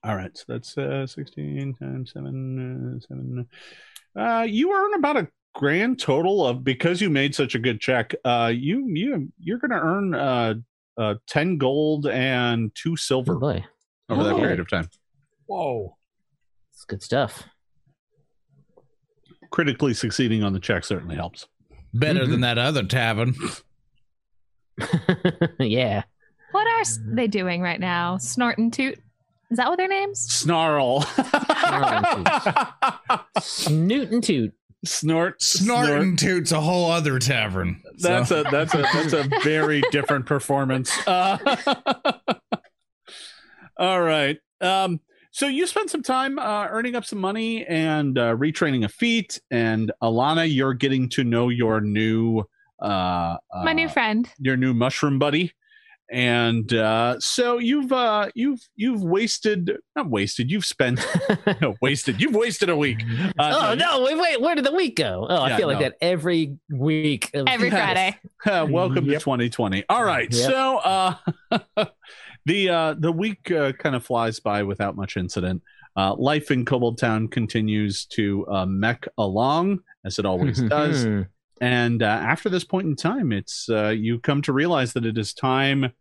All 0.03 0.15
right. 0.15 0.35
So 0.37 0.43
that's 0.47 0.77
uh, 0.77 1.05
16 1.07 1.75
times 1.75 2.11
7. 2.13 2.97
Uh, 2.97 2.99
seven. 3.07 3.47
Uh, 4.17 4.43
you 4.47 4.71
earn 4.73 4.93
about 4.95 5.17
a 5.17 5.27
grand 5.53 5.99
total 5.99 6.45
of 6.45 6.63
because 6.63 7.01
you 7.01 7.09
made 7.09 7.33
such 7.35 7.55
a 7.55 7.59
good 7.59 7.79
check. 7.79 8.13
Uh, 8.23 8.51
you 8.55 8.85
you 8.89 9.31
you're 9.39 9.57
going 9.57 9.71
to 9.71 9.79
earn 9.79 10.13
uh, 10.15 10.53
uh, 10.97 11.15
10 11.27 11.57
gold 11.57 12.07
and 12.07 12.73
two 12.75 12.95
silver 12.97 13.35
boy, 13.35 13.63
over 14.09 14.23
that 14.23 14.33
Oh. 14.33 14.37
period 14.39 14.59
of 14.59 14.69
time. 14.69 14.89
Whoa. 15.47 15.95
it's 16.73 16.85
good 16.85 17.03
stuff. 17.03 17.43
Critically 19.51 19.93
succeeding 19.93 20.43
on 20.43 20.53
the 20.53 20.59
check 20.59 20.83
certainly 20.83 21.15
helps. 21.15 21.47
Better 21.93 22.25
Mhm. 22.25 22.29
than 22.31 22.41
that 22.41 22.57
other 22.57 22.83
tavern. 22.83 23.35
yeah. 25.59 26.03
What 26.51 26.67
are 26.67 26.83
they 27.13 27.27
doing 27.27 27.61
right 27.61 27.79
now? 27.79 28.17
Snort 28.17 28.57
and 28.57 28.71
toot? 28.71 28.97
Is 29.51 29.57
that 29.57 29.67
what 29.69 29.77
their 29.77 29.87
names? 29.87 30.19
Snarl. 30.19 31.01
Snoot 33.39 34.11
and 34.11 34.23
toot. 34.23 34.53
Snort. 34.85 35.41
Snort 35.41 35.89
and 35.89 36.17
Toot's 36.19 36.51
a 36.51 36.61
whole 36.61 36.91
other 36.91 37.17
tavern. 37.19 37.81
That's 37.97 38.29
So- 38.29 38.41
a 38.41 38.43
that's 38.51 38.73
a 38.73 38.81
that's 38.81 39.13
a 39.13 39.23
very 39.43 39.81
different 39.91 40.25
performance. 40.25 40.91
Uh, 41.07 41.37
all 43.77 44.01
right. 44.01 44.37
Um, 44.61 44.99
so 45.31 45.47
you 45.47 45.67
spent 45.67 45.89
some 45.89 46.03
time 46.03 46.39
uh, 46.39 46.67
earning 46.69 46.95
up 46.95 47.03
some 47.05 47.19
money 47.19 47.65
and 47.65 48.17
uh, 48.17 48.35
retraining 48.35 48.85
a 48.85 48.89
feat, 48.89 49.41
and 49.51 49.91
Alana, 50.01 50.51
you're 50.53 50.73
getting 50.73 51.09
to 51.09 51.23
know 51.23 51.49
your 51.49 51.81
new 51.81 52.43
uh, 52.81 53.37
My 53.63 53.73
new 53.73 53.87
uh, 53.87 53.91
friend. 53.91 54.29
your 54.39 54.57
new 54.57 54.73
mushroom 54.73 55.19
buddy. 55.19 55.53
And 56.11 56.71
uh, 56.71 57.19
so 57.19 57.57
you've 57.57 57.91
uh, 57.91 58.29
you've 58.35 58.59
you've 58.75 59.01
wasted 59.01 59.71
not 59.95 60.07
wasted 60.07 60.51
you've 60.51 60.63
spent 60.65 60.99
no, 61.61 61.73
wasted 61.81 62.21
you've 62.21 62.35
wasted 62.35 62.69
a 62.69 62.77
week. 62.77 63.01
Uh, 63.39 63.57
oh 63.59 63.69
you- 63.71 63.77
no! 63.77 64.03
Wait, 64.03 64.15
wait. 64.19 64.39
Where 64.39 64.53
did 64.53 64.65
the 64.65 64.71
week 64.71 64.97
go? 64.97 65.25
Oh, 65.27 65.47
Yeah, 65.47 65.55
I 65.55 65.57
feel 65.57 65.67
like 65.67 65.79
no. 65.79 65.85
that 65.85 65.95
every 66.01 66.57
week. 66.69 67.31
of- 67.33 67.47
Every 67.47 67.69
Yes. 67.69 67.75
Friday. 67.83 68.17
Uh, 68.45 68.67
welcome 68.69 69.05
Yep. 69.05 69.17
to 69.17 69.23
2020. 69.23 69.85
All 69.89 70.03
right, 70.03 70.31
Yep. 70.31 70.51
so 70.51 70.77
uh, 70.77 71.15
the 72.45 72.69
uh, 72.69 72.93
the 72.99 73.11
week 73.11 73.49
uh, 73.49 73.71
kind 73.71 73.95
of 73.95 74.05
flies 74.05 74.39
by 74.39 74.61
without 74.61 74.95
much 74.95 75.17
incident. 75.17 75.63
Uh, 75.97 76.13
life 76.15 76.51
in 76.51 76.65
Kobold 76.65 76.99
Town 76.99 77.27
continues 77.27 78.05
to 78.07 78.45
uh, 78.47 78.65
mech 78.67 79.07
along 79.17 79.79
as 80.05 80.19
it 80.19 80.25
always 80.25 80.61
does, 80.61 81.05
and 81.61 82.03
uh, 82.03 82.05
after 82.05 82.49
this 82.49 82.63
point 82.63 82.87
in 82.87 82.95
time, 82.95 83.31
it's 83.31 83.69
uh, 83.69 83.89
you 83.89 84.19
come 84.19 84.41
to 84.43 84.53
realize 84.53 84.93
that 84.93 85.05
it 85.05 85.17
is 85.17 85.33
time 85.33 85.91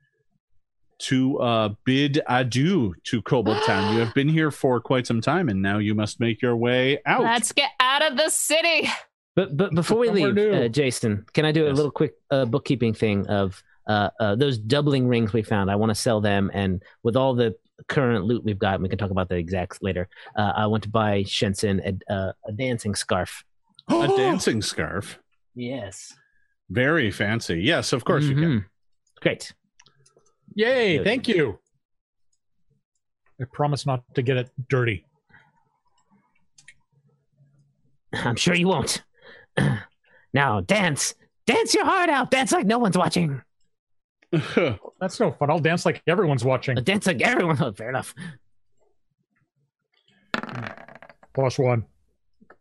to 0.99 1.39
uh, 1.39 1.69
bid 1.85 2.21
adieu 2.29 2.95
to 3.05 3.23
Kobold 3.23 3.63
Town. 3.65 3.95
You 3.95 4.01
have 4.01 4.15
been 4.15 4.29
here 4.29 4.51
for 4.51 4.81
quite 4.81 5.07
some 5.07 5.21
time, 5.21 5.49
and 5.49 5.61
now 5.61 5.79
you 5.79 5.95
must 5.95 6.21
make 6.21 6.41
your 6.41 6.57
way 6.57 7.01
out. 7.07 7.23
Let's 7.23 7.53
get 7.53 7.71
out 7.81 8.03
of 8.11 8.17
the 8.17 8.31
city. 8.31 8.89
But 9.37 9.57
but 9.57 9.75
before 9.75 9.99
we 9.99 10.11
leave, 10.11 10.37
uh, 10.37 10.69
Jason, 10.69 11.27
can 11.33 11.45
I 11.45 11.53
do 11.53 11.67
a 11.67 11.73
little 11.73 11.91
quick 11.91 12.15
uh, 12.31 12.45
bookkeeping 12.45 12.95
thing 12.95 13.27
of 13.27 13.63
uh, 13.89 14.11
uh, 14.21 14.37
those 14.37 14.59
doubling 14.59 15.09
rings 15.09 15.33
we 15.33 15.43
found? 15.43 15.71
I 15.71 15.77
want 15.77 15.91
to 15.91 15.95
sell 15.95 16.21
them, 16.21 16.51
and 16.55 16.83
with 17.03 17.17
all 17.17 17.35
the 17.35 17.57
current 17.89 18.25
loot 18.25 18.45
we've 18.45 18.59
got, 18.59 18.81
we 18.81 18.89
can 18.89 18.99
talk 18.99 19.11
about 19.11 19.29
the 19.29 19.37
exacts 19.37 19.79
later. 19.83 20.09
Uh, 20.37 20.53
I 20.55 20.67
want 20.67 20.85
to 20.85 20.89
buy 20.89 21.25
Shensen 21.25 21.99
a, 22.09 22.13
uh, 22.13 22.33
a 22.47 22.53
dancing 22.53 22.95
scarf. 22.95 23.45
a 23.89 24.07
dancing 24.17 24.63
scarf, 24.63 25.19
Yes, 25.55 26.13
very 26.71 27.11
fancy. 27.11 27.61
Yes, 27.61 27.93
of 27.93 28.05
course 28.05 28.25
you 28.25 28.35
can. 28.35 28.45
Mhm. 28.45 28.65
Great. 29.21 29.53
Yay! 30.55 30.99
Good. 30.99 31.05
Thank 31.05 31.29
you. 31.29 31.59
I 33.41 33.45
promise 33.53 33.87
not 33.87 34.03
to 34.15 34.23
get 34.23 34.37
it 34.37 34.51
dirty. 34.69 35.05
I'm 38.13 38.37
sure 38.37 38.55
you 38.55 38.69
won't. 38.69 39.03
now 40.35 40.61
dance, 40.61 41.15
dance 41.47 41.75
your 41.75 41.85
heart 41.85 42.09
out. 42.09 42.31
Dance 42.31 42.53
like 42.53 42.67
no 42.67 42.79
one's 42.79 42.97
watching. 42.97 43.43
That's 45.01 45.21
no 45.21 45.33
fun. 45.33 45.51
I'll 45.51 45.59
dance 45.61 45.85
like 45.87 46.03
everyone's 46.07 46.45
watching. 46.45 46.77
Uh, 46.79 46.81
Dance 46.81 47.07
like 47.07 47.21
everyone. 47.23 47.61
Oh, 47.63 47.73
fair 47.77 47.89
enough. 47.89 48.15
Plus 51.35 51.59
one. 51.59 51.85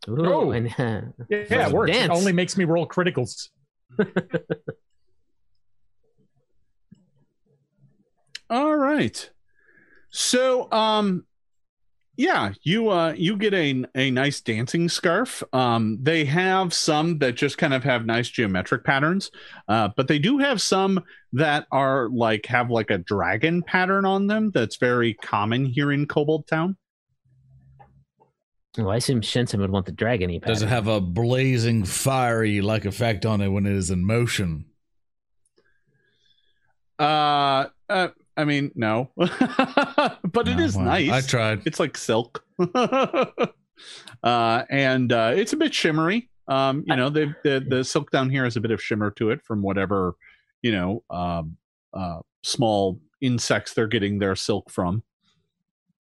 Ooh, 0.10 0.26
Oh. 0.26 0.52
and, 0.52 0.68
uh, 0.80 1.02
Yeah, 1.30 1.44
First 1.46 1.52
it 1.52 1.74
works. 1.74 1.90
It 1.92 1.94
dance. 1.94 2.12
only 2.20 2.32
makes 2.34 2.58
me 2.58 2.66
roll 2.66 2.88
criticals. 2.88 3.50
All 8.50 8.76
right. 8.76 9.30
So, 10.10 10.72
um, 10.72 11.26
yeah, 12.16 12.52
you 12.62 12.90
uh, 12.90 13.14
you 13.18 13.36
get 13.38 13.56
a 13.56 13.84
a 13.96 14.12
nice 14.12 14.40
dancing 14.42 14.88
scarf. 14.88 15.42
Um, 15.52 15.98
they 16.02 16.26
have 16.26 16.72
some 16.72 17.18
that 17.20 17.34
just 17.34 17.58
kind 17.58 17.74
of 17.74 17.84
have 17.84 18.06
nice 18.06 18.30
geometric 18.30 18.84
patterns, 18.84 19.32
uh, 19.68 19.90
but 19.98 20.08
they 20.08 20.20
do 20.20 20.38
have 20.38 20.62
some 20.62 21.04
that 21.32 21.66
are 21.72 22.10
like 22.10 22.46
have 22.46 22.70
like 22.70 22.92
a 22.92 23.00
dragon 23.00 23.64
pattern 23.64 24.06
on 24.06 24.28
them. 24.28 24.52
That's 24.52 24.76
very 24.76 25.16
common 25.16 25.66
here 25.66 25.92
in 25.92 26.06
Kobold 26.06 26.46
Town. 26.46 26.78
Well, 28.78 28.90
I 28.90 28.96
assume 28.98 29.22
Shensen 29.22 29.60
would 29.60 29.70
want 29.70 29.86
the 29.86 29.92
dragon. 29.92 30.30
dragony. 30.30 30.46
Does 30.46 30.64
it 30.64 30.70
have 30.70 30.88
a 30.88 31.00
blazing 31.00 31.86
fiery 31.86 32.62
like 32.62 32.86
effect 32.86 33.26
on 33.26 33.42
it 33.42 33.50
when 33.50 33.66
it 33.66 33.74
is 33.74 33.92
in 33.92 34.04
motion? 34.06 34.66
Uh, 36.98 37.68
uh 37.90 38.08
I 38.36 38.46
mean, 38.46 38.72
no, 38.74 39.12
but 39.16 40.48
it 40.48 40.58
No, 40.58 40.64
is 40.64 40.76
well, 40.76 40.86
nice. 40.86 41.12
I 41.12 41.22
tried. 41.22 41.62
It's 41.66 41.80
like 41.80 41.96
silk. 41.96 42.44
uh, 42.74 44.64
and 44.70 45.14
uh, 45.14 45.34
it's 45.36 45.54
a 45.54 45.58
bit 45.58 45.74
shimmery. 45.74 46.30
Um, 46.48 46.84
you 46.88 46.96
know, 46.96 47.10
the, 47.10 47.36
the 47.44 47.64
the 47.66 47.84
silk 47.84 48.10
down 48.10 48.30
here 48.30 48.44
has 48.44 48.58
a 48.58 48.62
bit 48.62 48.72
of 48.72 48.82
shimmer 48.82 49.12
to 49.12 49.30
it 49.30 49.44
from 49.44 49.62
whatever, 49.62 50.16
you 50.64 50.72
know, 50.72 51.04
um, 51.12 51.58
uh, 51.94 52.20
small 52.42 53.00
insects 53.22 53.74
they're 53.74 53.88
getting 53.88 54.18
their 54.20 54.36
silk 54.36 54.72
from. 54.72 55.04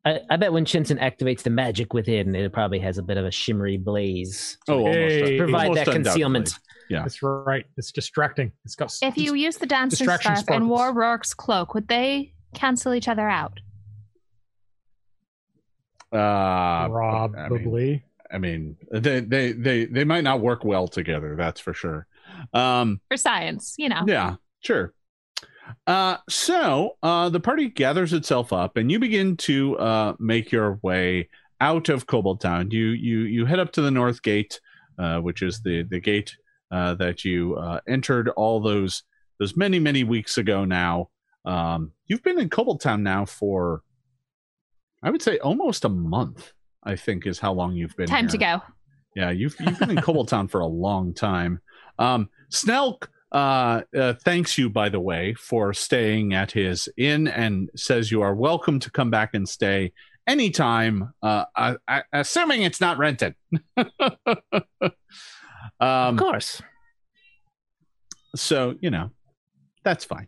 I, 0.05 0.19
I 0.29 0.35
bet 0.35 0.51
when 0.51 0.65
Shensen 0.65 0.99
activates 0.99 1.43
the 1.43 1.49
magic 1.49 1.93
within, 1.93 2.35
it 2.35 2.51
probably 2.51 2.79
has 2.79 2.97
a 2.97 3.03
bit 3.03 3.17
of 3.17 3.25
a 3.25 3.31
shimmery 3.31 3.77
blaze. 3.77 4.57
to 4.65 4.73
Oh, 4.73 4.79
almost, 4.79 4.95
Hey, 4.97 5.37
provide 5.37 5.69
almost 5.69 5.85
that 5.85 5.93
concealment. 5.93 6.53
Yeah. 6.89 7.03
That's 7.03 7.23
right. 7.23 7.65
It's 7.77 7.91
distracting. 7.91 8.51
It's 8.65 8.75
got. 8.75 8.93
If 9.01 9.17
you 9.17 9.33
use 9.33 9.57
the 9.57 9.65
dancing 9.65 10.05
distraction 10.05 10.35
scarf 10.35 10.57
and 10.57 10.69
wore 10.69 10.93
Rourke's 10.93 11.33
cloak, 11.33 11.73
would 11.73 11.87
they 11.87 12.33
cancel 12.53 12.93
each 12.93 13.07
other 13.07 13.27
out? 13.29 13.59
Uh, 16.11 16.17
I 16.17 16.83
mean, 16.83 16.91
probably. 16.91 18.03
I 18.31 18.37
mean, 18.37 18.77
they, 18.91 19.21
they 19.21 19.51
they 19.53 19.85
they 19.85 20.03
might 20.03 20.23
not 20.23 20.41
work 20.41 20.63
well 20.63 20.87
together. 20.87 21.35
That's 21.35 21.59
for 21.59 21.73
sure. 21.73 22.07
Um, 22.53 22.99
For 23.09 23.17
science, 23.17 23.75
you 23.77 23.89
know. 23.89 24.03
Yeah, 24.05 24.35
sure. 24.59 24.93
Uh, 25.87 26.17
so 26.29 26.97
uh, 27.03 27.29
the 27.29 27.39
party 27.39 27.69
gathers 27.69 28.13
itself 28.13 28.53
up, 28.53 28.77
and 28.77 28.91
you 28.91 28.99
begin 28.99 29.37
to 29.37 29.77
uh, 29.77 30.13
make 30.19 30.51
your 30.51 30.79
way 30.81 31.29
out 31.61 31.89
of 31.89 32.07
Kobold 32.07 32.41
Town. 32.41 32.71
You 32.71 32.87
you 32.87 33.19
you 33.21 33.45
head 33.45 33.59
up 33.59 33.71
to 33.73 33.81
the 33.81 33.91
North 33.91 34.21
Gate, 34.21 34.59
uh, 34.97 35.19
which 35.19 35.41
is 35.41 35.61
the 35.61 35.83
the 35.83 35.99
gate 35.99 36.35
uh, 36.71 36.95
that 36.95 37.23
you 37.23 37.55
uh, 37.55 37.79
entered 37.87 38.29
all 38.29 38.59
those 38.59 39.03
those 39.39 39.55
many 39.55 39.79
many 39.79 40.03
weeks 40.03 40.37
ago. 40.37 40.65
Now 40.65 41.09
um, 41.45 41.91
you've 42.07 42.23
been 42.23 42.39
in 42.39 42.49
Kobold 42.49 42.81
Town 42.81 43.03
now 43.03 43.25
for, 43.25 43.81
I 45.01 45.09
would 45.09 45.21
say, 45.21 45.37
almost 45.39 45.85
a 45.85 45.89
month. 45.89 46.51
I 46.85 46.97
think 46.97 47.25
is 47.25 47.39
how 47.39 47.53
long 47.53 47.75
you've 47.75 47.95
been. 47.95 48.07
Time 48.07 48.27
to 48.27 48.37
go. 48.37 48.61
Yeah, 49.15 49.29
you've 49.29 49.55
you've 49.59 49.79
been 49.79 49.91
in 49.91 50.01
Kobold 50.01 50.27
Town 50.29 50.47
for 50.47 50.59
a 50.59 50.67
long 50.67 51.13
time. 51.13 51.61
Um, 51.97 52.29
Snelk 52.49 53.09
uh, 53.33 53.81
uh, 53.97 54.13
thanks 54.23 54.57
you, 54.57 54.69
by 54.69 54.89
the 54.89 54.99
way, 54.99 55.33
for 55.33 55.73
staying 55.73 56.33
at 56.33 56.51
his 56.51 56.87
inn 56.97 57.27
and 57.27 57.69
says 57.75 58.11
you 58.11 58.21
are 58.21 58.35
welcome 58.35 58.79
to 58.79 58.91
come 58.91 59.09
back 59.09 59.33
and 59.33 59.49
stay 59.49 59.91
anytime, 60.27 61.13
uh, 61.21 61.45
I, 61.55 61.75
I, 61.87 62.03
assuming 62.13 62.63
it's 62.63 62.79
not 62.79 62.97
rented. 62.97 63.35
um, 63.77 63.83
of 65.79 66.17
course. 66.17 66.61
so 68.35 68.75
you 68.81 68.89
know 68.89 69.11
that's 69.83 70.05
fine. 70.05 70.27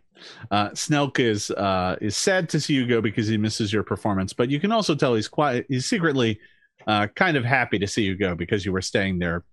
Uh, 0.50 0.74
Snelk 0.74 1.18
is 1.18 1.50
uh, 1.50 1.96
is 2.00 2.16
sad 2.16 2.48
to 2.50 2.60
see 2.60 2.74
you 2.74 2.86
go 2.86 3.00
because 3.00 3.28
he 3.28 3.36
misses 3.36 3.72
your 3.72 3.82
performance, 3.82 4.32
but 4.32 4.50
you 4.50 4.60
can 4.60 4.72
also 4.72 4.94
tell 4.94 5.14
he's 5.14 5.28
quiet. 5.28 5.66
He's 5.68 5.86
secretly 5.86 6.40
uh, 6.86 7.06
kind 7.14 7.36
of 7.36 7.44
happy 7.44 7.78
to 7.78 7.86
see 7.86 8.02
you 8.02 8.16
go 8.16 8.34
because 8.34 8.64
you 8.64 8.72
were 8.72 8.82
staying 8.82 9.18
there 9.18 9.44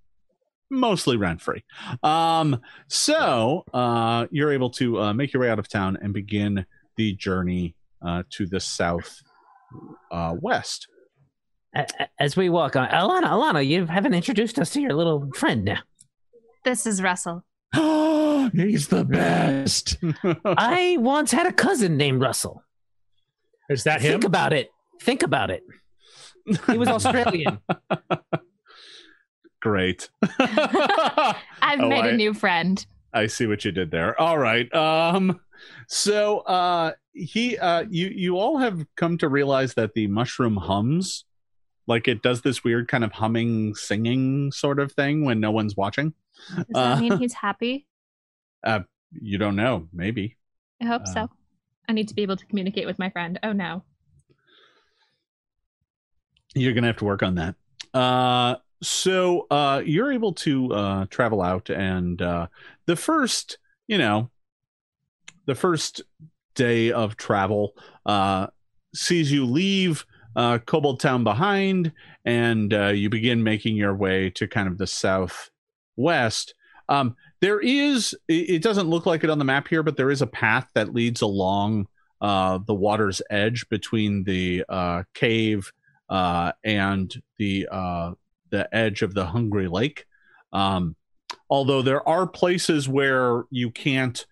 mostly 0.70 1.18
rent 1.18 1.42
free. 1.42 1.64
Um, 2.02 2.62
so 2.88 3.64
uh, 3.74 4.28
you're 4.32 4.52
able 4.52 4.70
to 4.72 5.00
uh, 5.02 5.14
make 5.14 5.34
your 5.34 5.42
way 5.42 5.50
out 5.50 5.60
of 5.60 5.68
town 5.68 5.98
and 6.02 6.14
begin 6.14 6.66
the 6.98 7.14
journey 7.14 7.76
uh, 8.06 8.24
to 8.32 8.46
the 8.46 8.60
south 8.60 9.22
uh, 10.12 10.36
west. 10.40 10.88
A- 11.76 11.88
a- 12.00 12.08
As 12.20 12.36
we 12.36 12.50
walk 12.50 12.76
on, 12.76 12.88
Alana, 12.90 13.24
Alana, 13.26 13.66
you 13.66 13.86
haven't 13.86 14.14
introduced 14.14 14.60
us 14.60 14.70
to 14.72 14.82
your 14.82 14.94
little 14.94 15.30
friend 15.36 15.64
now. 15.66 15.80
This 16.64 16.86
is 16.86 17.02
Russell. 17.02 17.44
He's 17.74 18.88
the 18.90 19.04
best. 19.08 19.98
I 20.46 20.98
once 21.00 21.32
had 21.32 21.48
a 21.48 21.54
cousin 21.54 21.98
named 21.98 22.22
Russell. 22.22 22.64
Is 23.70 23.84
that 23.86 24.02
him? 24.02 24.12
Think 24.14 24.24
about 24.26 24.54
it. 24.54 24.70
Think 25.02 25.24
about 25.24 25.50
it. 25.50 25.64
He 26.70 26.78
was 26.78 26.88
Australian. 26.90 27.60
Great. 29.64 30.10
I've 30.40 31.80
Oh, 31.80 31.88
made 31.88 32.04
I- 32.04 32.10
a 32.10 32.18
new 32.18 32.34
friend. 32.34 32.86
I 33.14 33.28
see 33.28 33.48
what 33.48 33.64
you 33.64 33.72
did 33.72 33.92
there. 33.92 34.20
All 34.20 34.38
right. 34.38 34.68
Um 34.76 35.40
so 35.88 36.40
uh 36.40 36.92
he 37.14 37.58
uh 37.58 37.86
you 37.90 38.08
you 38.14 38.38
all 38.38 38.58
have 38.58 38.86
come 38.98 39.18
to 39.20 39.30
realize 39.30 39.76
that 39.76 39.94
the 39.94 40.08
mushroom 40.08 40.58
hums 40.58 41.24
like 41.88 42.10
it 42.10 42.22
does 42.22 42.42
this 42.42 42.62
weird 42.66 42.90
kind 42.90 43.06
of 43.06 43.14
humming, 43.14 43.74
singing 43.76 44.52
sort 44.52 44.80
of 44.82 44.92
thing 44.92 45.24
when 45.24 45.40
no 45.40 45.52
one's 45.52 45.78
watching. 45.78 46.14
Does 46.58 46.66
that 46.72 46.98
Uh, 46.98 47.00
mean 47.00 47.18
he's 47.20 47.34
happy? 47.34 47.88
Uh 48.66 48.82
you 49.14 49.38
don't 49.38 49.56
know, 49.56 49.88
maybe. 49.94 50.36
I 50.82 50.88
hope 50.88 51.04
uh, 51.04 51.14
so. 51.14 51.30
I 51.88 51.94
need 51.94 52.10
to 52.10 52.16
be 52.16 52.24
able 52.24 52.36
to 52.36 52.46
communicate 52.48 52.86
with 52.86 53.00
my 53.00 53.10
friend. 53.12 53.40
Oh 53.44 53.54
no. 53.54 53.84
You're 56.54 56.74
gonna 56.74 56.88
have 56.88 56.98
to 56.98 57.06
work 57.06 57.24
on 57.24 57.36
that. 57.36 57.56
Uh, 57.94 58.56
so 58.84 59.48
uh, 59.50 59.82
you're 59.86 60.12
able 60.12 60.34
to 60.34 60.72
uh, 60.74 61.06
travel 61.10 61.42
out, 61.42 61.70
and 61.70 62.22
uh, 62.22 62.48
the 62.86 62.96
first, 62.96 63.58
you 63.88 63.98
know, 63.98 64.30
the 65.46 65.56
first 65.56 66.02
day 66.56 66.92
of 66.92 67.18
travel 67.18 67.76
uh, 68.06 68.48
sees 68.94 69.32
you 69.32 69.46
leave 69.46 70.06
uh, 70.36 70.60
Kobold 70.60 71.00
Town 71.00 71.24
behind, 71.24 71.92
and 72.26 72.74
uh, 72.74 72.88
you 72.88 73.10
begin 73.10 73.44
making 73.44 73.76
your 73.76 73.96
way 73.96 74.30
to 74.32 74.48
kind 74.48 74.68
of 74.68 74.78
the 74.78 74.88
southwest. 74.88 76.54
Um, 76.90 77.16
there 77.42 77.60
is, 77.60 78.16
it 78.28 78.62
doesn't 78.62 78.90
look 78.90 79.06
like 79.06 79.24
it 79.24 79.30
on 79.30 79.40
the 79.40 79.46
map 79.46 79.68
here, 79.68 79.84
but 79.84 79.98
there 79.98 80.12
is 80.12 80.22
a 80.22 80.28
path 80.28 80.70
that 80.76 80.94
leads 80.94 81.22
along 81.22 81.88
uh, 82.22 82.60
the 82.66 82.74
water's 82.74 83.22
edge 83.30 83.68
between 83.70 84.24
the 84.24 84.64
uh, 84.70 85.04
cave 85.14 85.72
uh, 86.10 86.52
and 86.64 87.14
the 87.38 87.68
uh, 87.72 88.12
the 88.54 88.74
edge 88.74 89.02
of 89.02 89.16
the 89.16 89.26
Hungry 89.26 89.68
Lake. 89.68 90.06
Um, 90.54 90.96
although 91.50 91.82
there 91.82 92.08
are 92.08 92.28
places 92.28 92.88
where 92.88 93.46
you 93.50 93.72
can't 93.72 94.24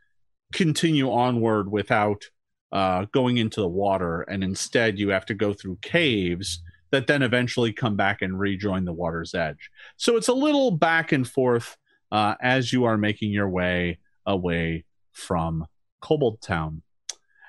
continue 0.54 1.12
onward 1.12 1.72
without 1.72 2.26
uh, 2.72 3.06
going 3.12 3.38
into 3.38 3.62
the 3.62 3.68
water, 3.68 4.22
and 4.22 4.44
instead 4.44 5.00
you 5.00 5.10
have 5.10 5.26
to 5.26 5.34
go 5.34 5.54
through 5.54 5.80
caves 5.82 6.62
that 6.92 7.08
then 7.08 7.24
eventually 7.24 7.74
come 7.74 7.96
back 7.96 8.22
and 8.22 8.40
rejoin 8.40 8.86
the 8.86 8.94
water's 8.94 9.34
edge. 9.34 9.72
So 9.98 10.18
it's 10.18 10.28
a 10.28 10.34
little 10.34 10.70
back 10.70 11.12
and 11.12 11.28
forth 11.28 11.76
uh, 12.12 12.36
as 12.42 12.72
you 12.72 12.84
are 12.84 12.98
making 12.98 13.32
your 13.32 13.50
way 13.50 13.98
away 14.28 14.86
from 15.14 15.66
Kobold 16.00 16.42
Town. 16.42 16.84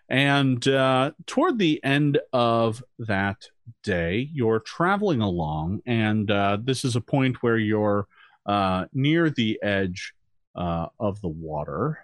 And 0.08 0.66
uh, 0.68 1.12
toward 1.26 1.58
the 1.58 1.82
end 1.82 2.18
of 2.32 2.82
that 2.98 3.48
day, 3.82 4.28
you're 4.32 4.60
traveling 4.60 5.20
along, 5.20 5.80
and 5.86 6.30
uh, 6.30 6.58
this 6.62 6.84
is 6.84 6.96
a 6.96 7.00
point 7.00 7.42
where 7.42 7.56
you're 7.56 8.06
uh, 8.44 8.86
near 8.92 9.30
the 9.30 9.58
edge 9.62 10.12
uh, 10.54 10.86
of 11.00 11.20
the 11.20 11.28
water. 11.28 11.98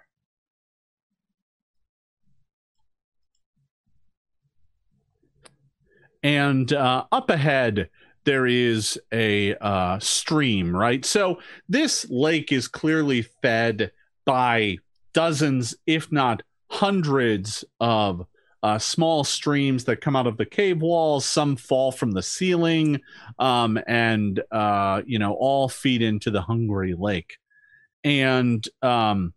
And 6.23 6.71
uh, 6.73 7.05
up 7.11 7.29
ahead, 7.29 7.89
there 8.25 8.45
is 8.45 8.99
a 9.13 9.55
uh, 9.55 9.99
stream, 9.99 10.75
right? 10.75 11.05
So 11.05 11.39
this 11.69 12.05
lake 12.09 12.51
is 12.51 12.67
clearly 12.67 13.21
fed 13.41 13.91
by 14.25 14.77
dozens, 15.13 15.75
if 15.87 16.11
not 16.11 16.43
hundreds, 16.69 17.65
of 17.79 18.25
uh, 18.61 18.77
small 18.77 19.23
streams 19.23 19.85
that 19.85 20.01
come 20.01 20.15
out 20.15 20.27
of 20.27 20.37
the 20.37 20.45
cave 20.45 20.81
walls. 20.81 21.25
Some 21.25 21.55
fall 21.55 21.91
from 21.91 22.11
the 22.11 22.23
ceiling, 22.23 23.01
um, 23.37 23.79
and 23.87 24.41
uh, 24.51 25.01
you 25.05 25.19
know, 25.19 25.33
all 25.33 25.69
feed 25.69 26.01
into 26.01 26.31
the 26.31 26.41
Hungry 26.41 26.93
Lake. 26.97 27.37
And 28.03 28.65
um, 28.81 29.33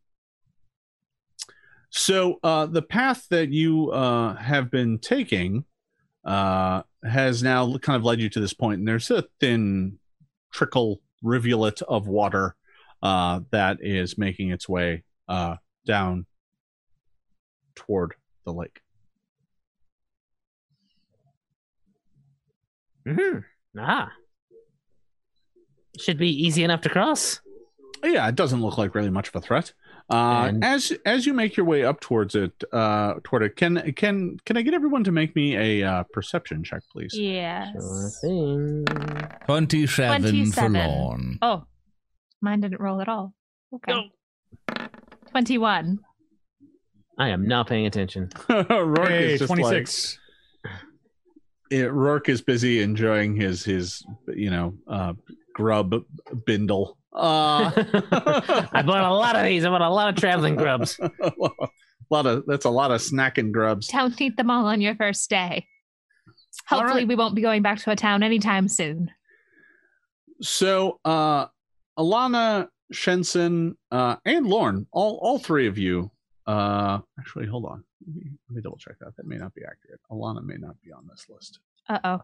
so 1.90 2.38
uh, 2.42 2.66
the 2.66 2.82
path 2.82 3.26
that 3.30 3.50
you 3.50 3.90
uh, 3.90 4.34
have 4.36 4.70
been 4.70 4.98
taking 4.98 5.64
uh, 6.24 6.82
has 7.04 7.42
now 7.42 7.76
kind 7.78 7.96
of 7.96 8.04
led 8.04 8.20
you 8.20 8.28
to 8.30 8.40
this 8.40 8.54
point, 8.54 8.80
and 8.80 8.88
there's 8.88 9.10
a 9.10 9.24
thin 9.40 9.98
trickle 10.52 11.00
rivulet 11.22 11.80
of 11.82 12.08
water 12.08 12.56
uh, 13.02 13.40
that 13.50 13.78
is 13.80 14.18
making 14.18 14.50
its 14.50 14.68
way 14.68 15.04
down 15.86 16.26
toward 17.74 18.14
the 18.44 18.52
lake. 18.52 18.80
hmm 23.06 23.38
Ah. 23.78 24.12
Should 25.98 26.18
be 26.18 26.28
easy 26.28 26.62
enough 26.64 26.82
to 26.82 26.88
cross. 26.88 27.40
Yeah, 28.04 28.28
it 28.28 28.34
doesn't 28.34 28.60
look 28.62 28.78
like 28.78 28.94
really 28.94 29.10
much 29.10 29.28
of 29.28 29.36
a 29.36 29.40
threat. 29.40 29.72
Uh, 30.10 30.46
And- 30.48 30.64
as 30.64 30.92
as 31.06 31.24
you 31.26 31.32
make 31.32 31.56
your 31.56 31.64
way 31.64 31.84
up 31.84 32.00
towards 32.00 32.34
it, 32.34 32.52
uh, 32.72 33.14
toward 33.24 33.42
it, 33.44 33.56
can 33.56 33.92
can 33.92 34.38
can 34.44 34.56
I 34.56 34.62
get 34.62 34.74
everyone 34.74 35.04
to 35.04 35.12
make 35.12 35.34
me 35.36 35.56
a 35.56 35.82
uh, 35.88 36.02
perception 36.12 36.64
check, 36.64 36.82
please? 36.90 37.12
Yes. 37.14 37.72
Sure 37.72 38.10
thing. 38.20 38.84
27, 39.46 40.20
27. 40.20 40.72
for 40.72 40.88
Lorne. 40.88 41.38
Oh, 41.42 41.64
mine 42.40 42.60
didn't 42.60 42.80
roll 42.80 43.00
at 43.00 43.08
all. 43.08 43.32
Okay. 43.74 44.10
Go. 44.68 44.86
21. 45.30 46.00
I 47.22 47.28
am 47.28 47.46
not 47.46 47.68
paying 47.68 47.86
attention. 47.86 48.30
Rourke 48.48 49.08
Hey, 49.08 49.34
is 49.34 49.38
just 49.38 49.52
26. 49.52 50.18
like 50.64 50.72
it, 51.70 51.92
Rourke 51.92 52.28
is 52.28 52.42
busy 52.42 52.82
enjoying 52.82 53.36
his 53.36 53.64
his 53.64 54.04
you 54.34 54.50
know 54.50 54.74
uh, 54.88 55.12
grub 55.54 55.94
bindle. 56.44 56.98
Uh, 57.12 57.70
I 58.72 58.82
bought 58.84 59.04
a 59.04 59.14
lot 59.14 59.36
of 59.36 59.44
these. 59.44 59.64
I 59.64 59.68
bought 59.68 59.82
a 59.82 59.88
lot 59.88 60.08
of 60.08 60.16
traveling 60.16 60.56
grubs. 60.56 60.98
a 60.98 61.10
lot 62.10 62.26
of 62.26 62.44
that's 62.46 62.64
a 62.64 62.70
lot 62.70 62.90
of 62.90 63.00
snacking 63.00 63.52
grubs. 63.52 63.86
Don't 63.86 64.20
eat 64.20 64.36
them 64.36 64.50
all 64.50 64.66
on 64.66 64.80
your 64.80 64.96
first 64.96 65.30
day. 65.30 65.68
Hopefully, 66.66 67.02
right. 67.02 67.08
we 67.08 67.14
won't 67.14 67.36
be 67.36 67.42
going 67.42 67.62
back 67.62 67.78
to 67.78 67.92
a 67.92 67.96
town 67.96 68.24
anytime 68.24 68.66
soon. 68.66 69.12
So, 70.40 70.98
uh, 71.04 71.46
Alana, 71.96 72.66
Shensen, 72.92 73.74
uh, 73.92 74.16
and 74.24 74.44
Lorne, 74.44 74.88
all 74.90 75.20
all 75.22 75.38
three 75.38 75.68
of 75.68 75.78
you. 75.78 76.10
Uh, 76.46 76.98
actually, 77.18 77.46
hold 77.46 77.66
on. 77.66 77.84
Let 78.06 78.16
me, 78.16 78.30
let 78.48 78.56
me 78.56 78.62
double 78.62 78.76
check 78.78 78.98
that. 79.00 79.16
That 79.16 79.26
may 79.26 79.36
not 79.36 79.54
be 79.54 79.62
accurate. 79.62 80.00
Alana 80.10 80.42
may 80.42 80.56
not 80.58 80.80
be 80.82 80.92
on 80.92 81.06
this 81.08 81.26
list. 81.28 81.60
Uh 81.88 81.98
oh. 82.04 82.20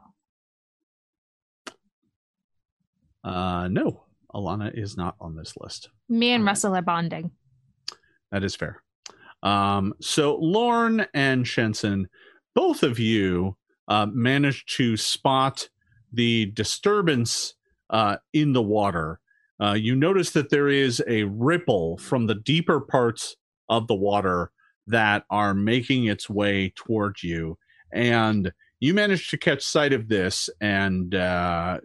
Uh, 3.24 3.68
no, 3.68 4.04
Alana 4.34 4.76
is 4.76 4.96
not 4.96 5.16
on 5.20 5.36
this 5.36 5.54
list. 5.60 5.90
Me 6.08 6.32
and 6.32 6.44
right. 6.44 6.50
Russell 6.50 6.74
are 6.74 6.82
bonding. 6.82 7.30
That 8.32 8.44
is 8.44 8.54
fair. 8.54 8.82
Um, 9.42 9.94
so 10.00 10.36
Lorne 10.36 11.06
and 11.14 11.44
Shensen, 11.44 12.06
both 12.54 12.82
of 12.82 12.98
you 12.98 13.56
uh, 13.86 14.06
managed 14.06 14.76
to 14.76 14.96
spot 14.96 15.68
the 16.12 16.46
disturbance 16.46 17.54
uh, 17.90 18.16
in 18.32 18.52
the 18.52 18.62
water. 18.62 19.20
Uh, 19.60 19.74
you 19.74 19.94
notice 19.96 20.30
that 20.30 20.50
there 20.50 20.68
is 20.68 21.02
a 21.08 21.24
ripple 21.24 21.96
from 21.98 22.26
the 22.26 22.34
deeper 22.34 22.80
parts 22.80 23.36
of 23.68 23.86
the 23.86 23.94
water 23.94 24.50
that 24.86 25.24
are 25.30 25.54
making 25.54 26.06
its 26.06 26.30
way 26.30 26.72
towards 26.74 27.22
you, 27.22 27.58
and 27.92 28.52
you 28.80 28.94
manage 28.94 29.30
to 29.30 29.36
catch 29.36 29.62
sight 29.62 29.92
of 29.92 30.08
this. 30.08 30.48
And 30.60 31.14
uh, 31.14 31.80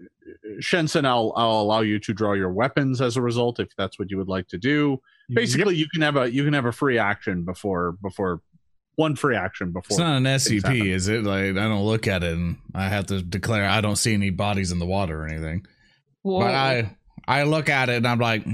Shensen, 0.60 1.06
I'll, 1.06 1.34
I'll 1.36 1.62
allow 1.62 1.82
you 1.82 2.00
to 2.00 2.14
draw 2.14 2.34
your 2.34 2.52
weapons 2.52 3.02
as 3.02 3.18
a 3.18 3.22
result, 3.22 3.60
if 3.60 3.70
that's 3.78 3.98
what 4.00 4.12
you 4.12 4.18
would 4.18 4.30
like 4.30 4.48
to 4.50 4.58
do 4.58 5.02
basically 5.30 5.76
you 5.76 5.88
can 5.90 6.02
have 6.02 6.16
a 6.16 6.32
you 6.32 6.44
can 6.44 6.54
have 6.54 6.66
a 6.66 6.72
free 6.72 6.98
action 6.98 7.44
before 7.44 7.94
before 7.94 8.42
one 8.96 9.16
free 9.16 9.36
action 9.36 9.72
before 9.72 9.96
It's 9.96 9.98
not 9.98 10.18
an 10.18 10.24
SCP, 10.24 10.86
is 10.86 11.08
it? 11.08 11.24
Like 11.24 11.58
I 11.58 11.68
don't 11.68 11.84
look 11.84 12.08
at 12.08 12.24
it 12.24 12.34
and 12.34 12.58
I 12.76 12.90
have 12.90 13.08
to 13.08 13.22
declare 13.22 13.68
I 13.68 13.82
don't 13.82 13.96
see 13.96 14.14
any 14.14 14.30
bodies 14.30 14.72
in 14.72 14.78
the 14.80 14.86
water 14.86 15.24
or 15.24 15.28
anything. 15.28 15.66
Whoa. 16.22 16.42
But 16.42 16.54
I 16.54 16.96
I 17.28 17.44
look 17.44 17.70
at 17.70 17.90
it 17.90 17.98
and 17.98 18.08
I'm 18.08 18.20
like, 18.20 18.46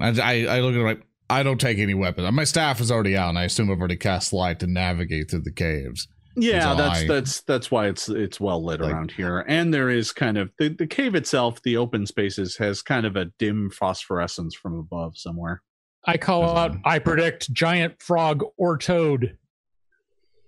I, 0.00 0.08
I 0.20 0.46
I 0.56 0.60
look 0.60 0.74
at 0.74 0.80
it 0.80 0.84
like 0.84 1.06
I 1.30 1.42
don't 1.42 1.60
take 1.60 1.78
any 1.78 1.94
weapons. 1.94 2.30
My 2.32 2.44
staff 2.44 2.80
is 2.80 2.90
already 2.90 3.16
out, 3.16 3.30
and 3.30 3.38
I 3.38 3.44
assume 3.44 3.70
I've 3.70 3.78
already 3.78 3.96
cast 3.96 4.32
light 4.32 4.60
to 4.60 4.66
navigate 4.66 5.30
through 5.30 5.42
the 5.42 5.52
caves. 5.52 6.06
yeah 6.36 6.74
That's 6.74 6.78
that's 6.78 7.00
I- 7.00 7.06
that's 7.06 7.40
that's 7.42 7.70
why 7.70 7.86
it's 7.88 8.08
it's 8.08 8.40
well 8.40 8.62
lit 8.64 8.80
Like- 8.80 8.92
around 8.92 9.10
here 9.12 9.44
and 9.46 9.72
there 9.72 9.88
is 9.88 10.12
kind 10.12 10.36
of 10.36 10.50
the, 10.58 10.68
the 10.68 10.86
cave 10.86 11.14
itself 11.14 11.62
the 11.62 11.76
open 11.76 12.06
spaces 12.06 12.56
has 12.56 12.82
kind 12.82 13.06
of 13.06 13.14
a 13.14 13.26
dim 13.38 13.70
phosphorescence 13.70 14.52
from 14.56 14.74
above 14.78 15.16
somewhere 15.16 15.62
I 16.06 16.16
call 16.16 16.40
There's 16.40 16.58
out, 16.58 16.70
one. 16.72 16.82
I 16.84 16.98
predict 16.98 17.52
giant 17.52 18.02
frog 18.02 18.42
or 18.58 18.76
toad. 18.76 19.38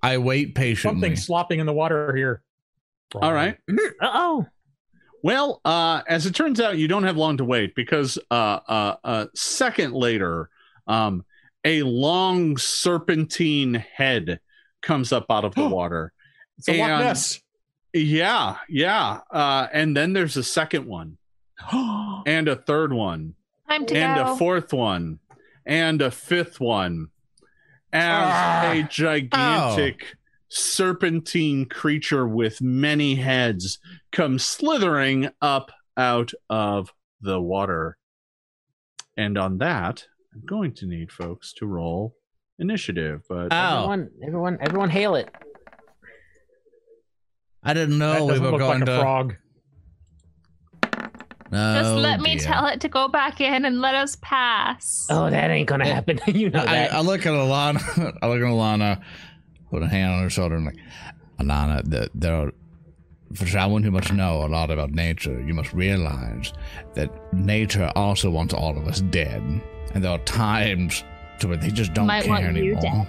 I 0.02 0.18
wait 0.18 0.54
patiently. 0.56 0.92
Something 1.00 1.16
slopping 1.16 1.60
in 1.60 1.66
the 1.66 1.72
water 1.72 2.14
here. 2.16 2.42
all 3.14 3.32
right 3.32 3.56
Uh 3.70 4.10
oh. 4.12 4.46
Well, 5.22 5.60
uh, 5.64 6.02
as 6.08 6.26
it 6.26 6.34
turns 6.34 6.60
out, 6.60 6.78
you 6.78 6.86
don't 6.88 7.02
have 7.04 7.16
long 7.16 7.36
to 7.38 7.44
wait 7.44 7.74
because 7.74 8.16
uh, 8.30 8.34
uh, 8.68 8.96
a 9.02 9.28
second 9.34 9.92
later, 9.94 10.50
um, 10.86 11.24
a 11.64 11.82
long 11.82 12.56
serpentine 12.56 13.74
head 13.74 14.40
comes 14.82 15.12
up 15.12 15.26
out 15.30 15.44
of 15.44 15.54
the 15.54 15.68
water. 15.68 16.12
It's 16.58 16.68
a 16.68 16.78
Loch 16.78 16.88
And- 16.90 17.04
Ness. 17.04 17.40
Yeah, 17.92 18.56
yeah. 18.68 19.20
Uh, 19.30 19.68
and 19.72 19.96
then 19.96 20.12
there's 20.12 20.36
a 20.36 20.42
second 20.42 20.86
one, 20.86 21.16
and 21.72 22.46
a 22.48 22.56
third 22.56 22.92
one, 22.92 23.34
Time 23.68 23.86
to 23.86 23.96
and 23.96 24.16
go. 24.26 24.32
a 24.32 24.36
fourth 24.36 24.72
one, 24.74 25.18
and 25.64 26.02
a 26.02 26.10
fifth 26.10 26.60
one, 26.60 27.08
as 27.92 28.04
Ah. 28.04 28.70
a 28.72 28.82
gigantic 28.82 30.16
serpentine 30.48 31.64
creature 31.64 32.28
with 32.28 32.60
many 32.60 33.14
heads 33.14 33.78
comes 34.12 34.44
slithering 34.44 35.30
up 35.40 35.70
out 35.96 36.32
of 36.50 36.92
the 37.22 37.40
water. 37.40 37.96
And 39.16 39.38
on 39.38 39.56
that, 39.58 40.04
I'm 40.36 40.42
going 40.46 40.74
to 40.74 40.86
need 40.86 41.10
folks 41.10 41.52
to 41.54 41.66
roll 41.66 42.14
initiative, 42.58 43.22
but 43.28 43.48
Oh, 43.50 43.74
Everyone, 43.76 44.10
everyone, 44.26 44.58
everyone, 44.60 44.90
hail 44.90 45.14
it. 45.14 45.28
I 47.62 47.72
didn't 47.74 47.98
that 47.98 48.18
know 48.18 48.26
we 48.26 48.38
were 48.38 48.50
look 48.50 48.58
going 48.60 48.80
like 48.80 48.88
a 48.88 48.92
to. 48.92 49.00
frog. 49.00 49.34
Just 51.52 51.90
Oh, 51.90 51.96
let 51.96 52.20
me 52.20 52.36
dear. 52.36 52.44
tell 52.46 52.66
it 52.66 52.80
to 52.80 52.88
go 52.88 53.08
back 53.08 53.40
in 53.40 53.64
and 53.64 53.80
let 53.80 53.94
us 53.94 54.16
pass. 54.20 55.06
Oh, 55.10 55.30
that 55.30 55.50
ain't 55.50 55.68
gonna 55.68 55.86
eh, 55.86 55.92
happen. 55.94 56.18
you 56.26 56.50
know 56.50 56.60
I, 56.60 56.64
that. 56.64 56.92
I 56.94 57.00
look 57.00 57.20
at 57.24 57.32
Alana. 57.32 57.78
I 58.22 58.26
look 58.26 58.38
at 58.38 58.44
Alana, 58.44 59.02
put 59.70 59.82
a 59.82 59.86
hand 59.88 60.12
on 60.12 60.22
her 60.22 60.30
shoulder, 60.30 60.56
and 60.56 60.66
like, 60.66 60.76
Alana, 61.40 61.82
the, 61.88 62.10
there 62.14 62.34
are, 62.34 62.52
for 63.34 63.46
someone 63.46 63.82
who 63.82 63.90
must 63.90 64.12
know 64.12 64.44
a 64.44 64.48
lot 64.48 64.70
about 64.70 64.90
nature, 64.92 65.40
you 65.40 65.54
must 65.54 65.72
realize 65.72 66.52
that 66.94 67.10
nature 67.32 67.90
also 67.94 68.30
wants 68.30 68.54
all 68.54 68.76
of 68.76 68.86
us 68.86 69.00
dead, 69.00 69.42
and 69.94 70.04
there 70.04 70.12
are 70.12 70.18
times 70.20 71.04
to 71.40 71.48
where 71.48 71.56
they 71.56 71.70
just 71.70 71.92
don't 71.92 72.06
Might 72.06 72.24
care 72.24 72.48
anymore. 72.48 73.06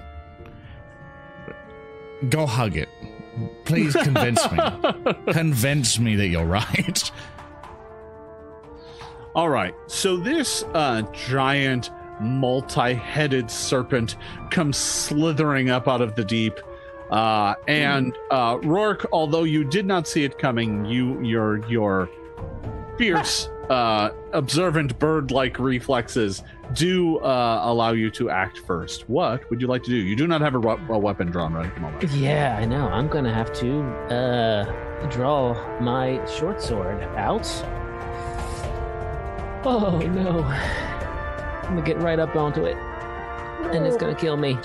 Go 2.29 2.45
hug 2.45 2.75
it. 2.77 2.89
Please 3.65 3.95
convince 3.95 4.51
me. 4.51 4.57
convince 5.31 5.99
me 5.99 6.15
that 6.15 6.27
you're 6.27 6.45
right. 6.45 7.11
All 9.35 9.49
right. 9.49 9.75
So 9.85 10.17
this 10.17 10.63
uh, 10.73 11.03
giant, 11.13 11.91
multi-headed 12.19 13.51
serpent 13.51 14.15
comes 14.49 14.77
slithering 14.77 15.69
up 15.69 15.87
out 15.87 16.01
of 16.01 16.15
the 16.15 16.25
deep, 16.25 16.59
uh, 17.11 17.55
and 17.67 18.17
uh, 18.31 18.57
Rourke. 18.63 19.05
Although 19.11 19.43
you 19.43 19.63
did 19.63 19.85
not 19.85 20.07
see 20.07 20.23
it 20.23 20.37
coming, 20.37 20.85
you 20.85 21.21
your 21.21 21.65
your 21.67 22.09
fierce, 22.97 23.47
uh, 23.69 24.11
observant 24.33 24.97
bird-like 24.99 25.59
reflexes 25.59 26.43
do 26.73 27.17
uh, 27.19 27.61
allow 27.63 27.91
you 27.91 28.09
to 28.11 28.29
act 28.29 28.59
first. 28.59 29.07
What 29.09 29.49
would 29.49 29.61
you 29.61 29.67
like 29.67 29.83
to 29.83 29.89
do? 29.89 29.95
You 29.95 30.15
do 30.15 30.27
not 30.27 30.41
have 30.41 30.53
a, 30.55 30.59
ru- 30.59 30.79
a 30.89 30.97
weapon 30.97 31.31
drawn 31.31 31.53
right 31.53 31.65
at 31.65 31.73
the 31.73 31.79
moment. 31.81 32.11
Yeah, 32.11 32.57
I 32.59 32.65
know. 32.65 32.87
I'm 32.87 33.07
gonna 33.07 33.33
have 33.33 33.53
to 33.59 33.81
uh 34.13 35.07
draw 35.09 35.53
my 35.79 36.23
short 36.25 36.61
sword 36.61 37.01
out. 37.15 37.47
Oh 39.65 39.99
no. 40.13 40.43
I'm 40.43 41.75
gonna 41.75 41.81
get 41.81 41.97
right 41.99 42.19
up 42.19 42.35
onto 42.35 42.63
it. 42.65 42.77
And 43.73 43.85
it's 43.85 43.97
gonna 43.97 44.15
kill 44.15 44.37
me. 44.37 44.57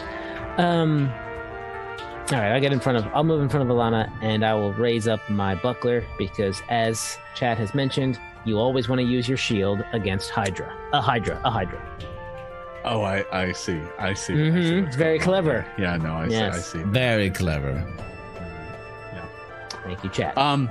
Um 0.58 1.12
Alright, 2.32 2.52
I 2.52 2.60
get 2.60 2.72
in 2.72 2.80
front 2.80 2.96
of 2.98 3.06
I'll 3.14 3.24
move 3.24 3.42
in 3.42 3.48
front 3.48 3.68
of 3.68 3.76
Alana 3.76 4.10
and 4.22 4.44
I 4.44 4.54
will 4.54 4.72
raise 4.72 5.06
up 5.06 5.20
my 5.28 5.54
buckler 5.54 6.02
because 6.16 6.62
as 6.70 7.18
Chad 7.34 7.58
has 7.58 7.74
mentioned, 7.74 8.18
you 8.46 8.58
always 8.58 8.88
want 8.88 9.00
to 9.00 9.06
use 9.06 9.28
your 9.28 9.36
shield 9.36 9.84
against 9.92 10.30
Hydra. 10.30 10.74
A 10.94 11.00
Hydra, 11.00 11.40
a 11.44 11.50
Hydra. 11.50 11.80
Oh, 12.84 13.02
I 13.02 13.24
I 13.32 13.52
see. 13.52 13.80
I 13.98 14.14
see. 14.14 14.32
Mm-hmm. 14.32 14.76
what's 14.84 14.88
It's 14.88 14.96
very 14.96 15.18
going 15.18 15.28
on 15.28 15.42
clever. 15.44 15.66
Yeah, 15.78 15.96
no, 15.98 16.14
I 16.14 16.26
Yes. 16.28 16.68
see. 16.72 16.78
I 16.78 16.82
see. 16.82 16.88
Very 16.90 17.30
clever. 17.30 17.74
Yeah. 19.12 19.26
Thank 19.84 20.02
you, 20.02 20.10
Chad. 20.10 20.36
Um, 20.38 20.70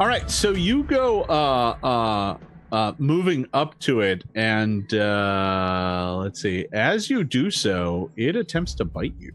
all 0.00 0.06
right, 0.06 0.28
so 0.30 0.50
you 0.52 0.84
go 0.84 1.22
uh 1.24 1.76
uh 1.84 2.36
uh 2.72 2.92
moving 2.98 3.46
up 3.52 3.78
to 3.80 4.00
it, 4.00 4.24
and 4.34 4.92
uh 4.94 6.16
let's 6.18 6.40
see. 6.40 6.66
As 6.72 7.10
you 7.10 7.24
do 7.24 7.50
so, 7.50 8.10
it 8.16 8.36
attempts 8.36 8.74
to 8.76 8.84
bite 8.86 9.14
you. 9.18 9.32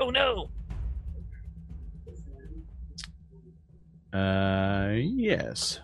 oh 0.00 0.10
no! 0.10 0.48
Uh, 4.12 4.92
yes. 4.96 5.80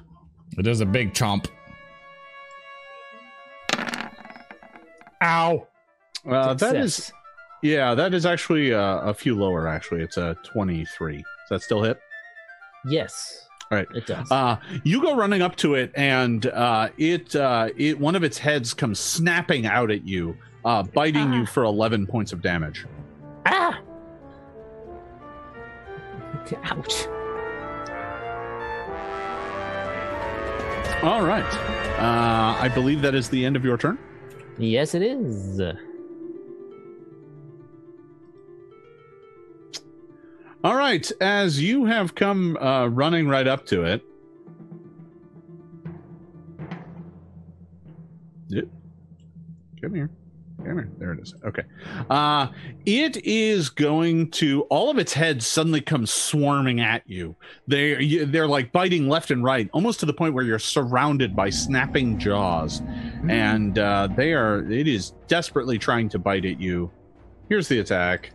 It 0.57 0.63
does 0.63 0.81
a 0.81 0.87
big 0.87 1.13
chomp. 1.15 1.47
Ow. 5.23 5.67
Uh, 6.29 6.55
that 6.55 6.77
is 6.77 7.13
yeah, 7.63 7.95
that 7.95 8.15
is 8.15 8.25
actually 8.27 8.73
uh, 8.73 8.99
a 9.01 9.15
few 9.15 9.35
lower. 9.35 9.67
Actually, 9.67 10.03
it's 10.03 10.17
a 10.17 10.37
twenty-three. 10.45 11.17
Does 11.17 11.25
that 11.51 11.63
still 11.63 11.83
hit? 11.83 11.99
Yes. 12.87 13.47
All 13.71 13.79
right. 13.79 13.89
It 13.95 14.07
does. 14.07 14.31
Uh, 14.31 14.57
you 14.85 15.01
go 15.03 15.17
running 15.17 15.43
up 15.43 15.57
to 15.57 15.75
it, 15.75 15.91
and 15.95 16.47
uh, 16.47 16.89
it 16.99 17.35
uh, 17.35 17.71
it 17.77 17.99
one 17.99 18.15
of 18.15 18.23
its 18.23 18.39
heads 18.39 18.75
comes 18.75 18.99
snapping 19.01 19.67
out 19.67 19.91
at 19.91 20.07
you, 20.07 20.37
uh, 20.65 20.83
biting 20.85 21.33
you 21.33 21.43
Ah. 21.43 21.47
for 21.47 21.65
eleven 21.65 22.07
points 22.07 22.33
of 22.33 22.41
damage. 22.43 22.87
ah! 23.47 23.81
Ouch. 26.65 27.07
All 31.03 31.23
right. 31.23 31.45
Uh, 31.99 32.57
I 32.61 32.69
believe 32.69 33.03
that 33.03 33.15
is 33.15 33.29
the 33.29 33.45
end 33.45 33.55
of 33.55 33.65
your 33.65 33.77
turn. 33.79 33.99
Yes, 34.59 34.95
it 34.95 35.03
is. 35.03 35.61
All 40.65 40.75
right. 40.75 41.11
As 41.21 41.63
you 41.63 41.85
have 41.85 42.17
come 42.17 42.57
uh, 42.57 42.89
running 42.89 43.29
right 43.29 43.47
up 43.47 43.65
to 43.67 43.85
it. 43.85 44.03
Yep. 48.49 48.65
Come 49.81 49.95
here. 49.95 50.11
Come 50.59 50.67
here. 50.75 50.89
There 50.99 51.13
it 51.13 51.21
is. 51.21 51.35
Okay. 51.45 51.63
Uh, 52.11 52.49
it 52.85 53.25
is 53.25 53.71
going 53.71 54.31
to. 54.33 54.63
All 54.63 54.91
of 54.91 54.99
its 54.99 55.13
heads 55.13 55.47
suddenly 55.47 55.81
come 55.81 56.05
swarming 56.05 56.81
at 56.81 57.03
you. 57.07 57.37
They 57.69 58.01
you- 58.03 58.27
they're 58.27 58.49
like 58.49 58.73
biting 58.73 59.09
left 59.09 59.31
and 59.31 59.45
right, 59.45 59.71
almost 59.73 60.01
to 60.01 60.07
the 60.07 60.13
point 60.13 60.35
where 60.35 60.45
you're 60.45 60.59
surrounded 60.59 61.37
by 61.37 61.51
snapping 61.51 62.19
jaws, 62.19 62.83
and 63.29 63.79
uh, 63.79 64.09
they 64.17 64.33
are. 64.35 64.69
It 64.71 64.89
is 64.89 65.13
desperately 65.29 65.79
trying 65.79 66.09
to 66.11 66.19
bite 66.19 66.45
at 66.45 66.61
you. 66.61 66.91
Here's 67.49 67.69
the 67.69 67.79
attack. 67.79 68.31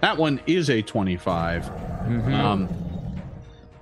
That 0.00 0.16
one 0.16 0.40
is 0.46 0.68
a 0.70 0.82
25. 0.82 1.64
Mhm. 1.64 2.32
Um, 2.32 2.68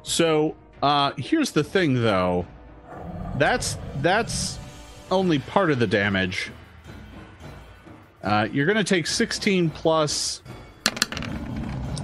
so 0.03 0.55
uh, 0.83 1.13
here's 1.17 1.53
the 1.53 1.65
thing, 1.65 1.95
though. 1.95 2.47
That's 3.39 3.79
that's 4.03 4.59
only 5.11 5.39
part 5.39 5.71
of 5.71 5.79
the 5.79 5.87
damage. 5.87 6.51
Uh, 8.23 8.49
you're 8.53 8.67
going 8.67 8.79
to 8.79 8.85
take 8.85 9.07
16 9.07 9.71
plus 9.71 10.43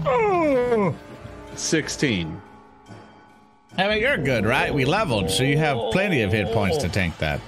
Oh. 0.09 0.95
16. 1.57 2.41
I 3.79 3.89
mean, 3.89 4.01
you're 4.01 4.17
good, 4.17 4.47
right? 4.47 4.73
We 4.73 4.85
leveled, 4.85 5.31
so 5.31 5.43
you 5.43 5.59
have 5.59 5.77
plenty 5.93 6.23
of 6.23 6.33
hit 6.33 6.53
points 6.53 6.79
to 6.79 6.89
tank 6.89 7.19
that. 7.19 7.41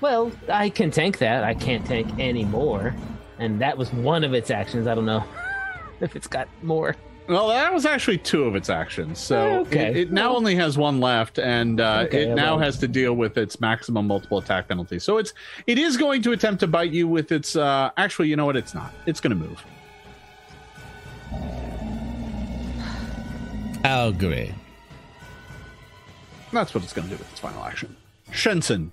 Well, 0.00 0.30
I 0.48 0.68
can 0.68 0.90
tank 0.90 1.18
that. 1.18 1.42
I 1.42 1.54
can't 1.54 1.84
tank 1.86 2.08
any 2.18 2.44
more. 2.44 2.94
And 3.38 3.60
that 3.60 3.76
was 3.78 3.92
one 3.92 4.24
of 4.24 4.34
its 4.34 4.50
actions. 4.50 4.86
I 4.86 4.94
don't 4.94 5.06
know 5.06 5.24
if 6.00 6.14
it's 6.14 6.26
got 6.26 6.48
more. 6.62 6.96
Well, 7.28 7.48
that 7.48 7.72
was 7.72 7.86
actually 7.86 8.18
two 8.18 8.44
of 8.44 8.56
its 8.56 8.68
actions. 8.68 9.18
So 9.18 9.60
Okay. 9.60 9.90
it, 9.90 9.96
it 9.96 10.12
now 10.12 10.28
Well- 10.30 10.38
only 10.38 10.56
has 10.56 10.76
one 10.76 11.00
left, 11.00 11.38
and 11.38 11.80
uh, 11.80 12.04
Okay, 12.06 12.24
it 12.24 12.34
now 12.34 12.56
well- 12.56 12.58
has 12.64 12.78
to 12.78 12.88
deal 12.88 13.14
with 13.14 13.38
its 13.38 13.60
maximum 13.60 14.06
multiple 14.08 14.38
attack 14.38 14.68
penalty. 14.68 14.98
So 14.98 15.18
it's 15.18 15.32
it 15.66 15.78
is 15.78 15.96
going 15.96 16.22
to 16.22 16.32
attempt 16.32 16.60
to 16.60 16.66
bite 16.66 16.90
you 16.90 17.06
with 17.06 17.30
its. 17.32 17.54
Uh, 17.56 17.90
actually, 17.96 18.28
you 18.28 18.36
know 18.36 18.44
what? 18.46 18.56
It's 18.56 18.74
not. 18.74 18.92
It's 19.06 19.20
going 19.20 19.30
to 19.30 19.36
move. 19.36 19.64
I'll 23.84 24.08
agree. 24.08 24.52
That's 26.52 26.74
what 26.74 26.84
it's 26.84 26.92
going 26.92 27.08
to 27.08 27.14
do 27.14 27.18
with 27.18 27.30
its 27.30 27.40
final 27.40 27.64
action. 27.64 27.96
Shensen. 28.30 28.90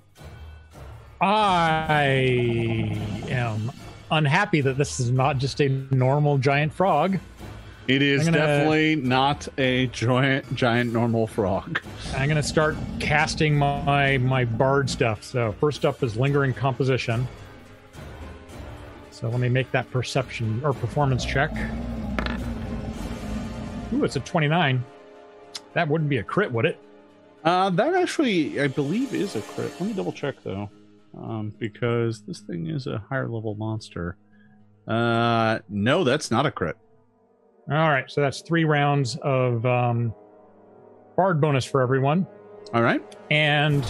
I 1.22 2.97
am 3.30 3.72
unhappy 4.11 4.61
that 4.61 4.77
this 4.77 4.99
is 4.99 5.11
not 5.11 5.38
just 5.38 5.60
a 5.60 5.68
normal 5.91 6.38
giant 6.38 6.72
frog. 6.73 7.19
It 7.90 8.03
is 8.03 8.26
gonna- 8.26 8.38
definitely 8.38 8.98
not 8.98 9.48
a 9.57 9.88
giant, 9.88 10.53
giant 10.53 10.94
normal 10.94 11.26
frog. 11.26 11.82
I'm 12.16 12.30
going 12.30 12.36
to 12.36 12.44
start 12.44 12.76
casting 12.99 13.57
my 13.57 14.20
my 14.20 14.45
bard 14.45 14.91
stuff. 14.91 15.24
So 15.24 15.53
first 15.53 15.86
up 15.86 16.03
is 16.03 16.16
lingering 16.16 16.53
composition. 16.53 17.28
So 19.10 19.28
let 19.28 19.40
me 19.40 19.49
make 19.49 19.72
that 19.72 19.90
perception 19.90 20.61
or 20.64 20.72
performance 20.72 21.26
check. 21.26 21.49
Ooh, 23.91 24.03
it's 24.03 24.16
a 24.16 24.20
29. 24.20 24.86
That 25.74 25.88
wouldn't 25.88 26.11
be 26.11 26.18
a 26.18 26.24
crit, 26.24 26.52
would 26.52 26.66
it? 26.66 26.78
Uh, 27.44 27.72
that 27.72 27.95
actually, 27.95 28.61
I 28.61 28.68
believe, 28.68 29.16
is 29.16 29.36
a 29.36 29.41
crit. 29.41 29.72
Let 29.80 29.90
me 29.90 29.94
double 29.94 30.11
check 30.11 30.36
though, 30.44 30.70
um, 31.18 31.53
because 31.57 32.22
this 32.22 32.41
thing 32.41 32.68
is 32.68 32.86
a 32.86 32.99
higher 33.10 33.28
level 33.28 33.56
monster. 33.56 34.16
Uh, 34.88 35.57
no, 35.70 36.03
that's 36.03 36.30
not 36.30 36.45
a 36.45 36.52
crit. 36.52 36.78
All 37.72 37.90
right, 37.90 38.10
so 38.10 38.22
that's 38.22 38.41
three 38.41 38.64
rounds 38.66 39.16
of 39.18 39.66
um, 39.66 40.14
bard 41.16 41.40
bonus 41.40 41.66
for 41.66 41.82
everyone. 41.82 42.26
All 42.74 42.82
right. 42.82 43.02
And 43.30 43.84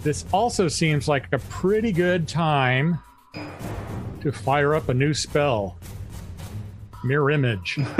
this 0.00 0.24
also 0.32 0.66
seems 0.68 1.06
like 1.08 1.32
a 1.32 1.38
pretty 1.38 1.92
good 1.92 2.26
time 2.26 2.98
to 4.20 4.32
fire 4.32 4.74
up 4.74 4.88
a 4.88 4.94
new 4.94 5.14
spell. 5.14 5.78
mirror 7.04 7.30
image, 7.30 7.78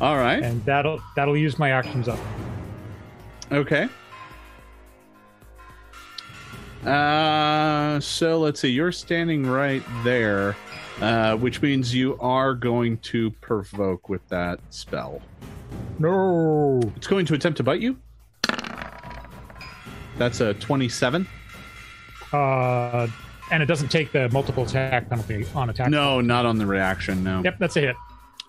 All 0.00 0.16
right. 0.16 0.42
and 0.42 0.64
that'll 0.64 1.00
that'll 1.14 1.36
use 1.36 1.58
my 1.58 1.70
actions 1.70 2.08
up. 2.08 2.18
Okay. 3.52 3.88
Uh, 6.84 7.98
so 8.00 8.38
let's 8.38 8.60
see. 8.60 8.68
You're 8.68 8.92
standing 8.92 9.46
right 9.46 9.82
there, 10.02 10.54
uh, 11.00 11.36
which 11.36 11.62
means 11.62 11.94
you 11.94 12.18
are 12.20 12.54
going 12.54 12.98
to 12.98 13.30
provoke 13.32 14.08
with 14.08 14.26
that 14.28 14.60
spell. 14.70 15.20
No. 15.98 16.80
It's 16.96 17.06
going 17.06 17.26
to 17.26 17.34
attempt 17.34 17.56
to 17.58 17.62
bite 17.62 17.80
you. 17.80 17.96
That's 20.16 20.40
a 20.40 20.54
27. 20.54 21.26
Uh, 22.32 23.08
and 23.50 23.62
it 23.62 23.66
doesn't 23.66 23.88
take 23.88 24.12
the 24.12 24.28
multiple 24.30 24.64
attack 24.64 25.08
penalty 25.08 25.46
on 25.54 25.70
attack. 25.70 25.90
No, 25.90 26.20
not 26.20 26.46
on 26.46 26.58
the 26.58 26.66
reaction. 26.66 27.22
No. 27.22 27.42
Yep, 27.42 27.58
that's 27.58 27.76
a 27.76 27.80
hit. 27.80 27.96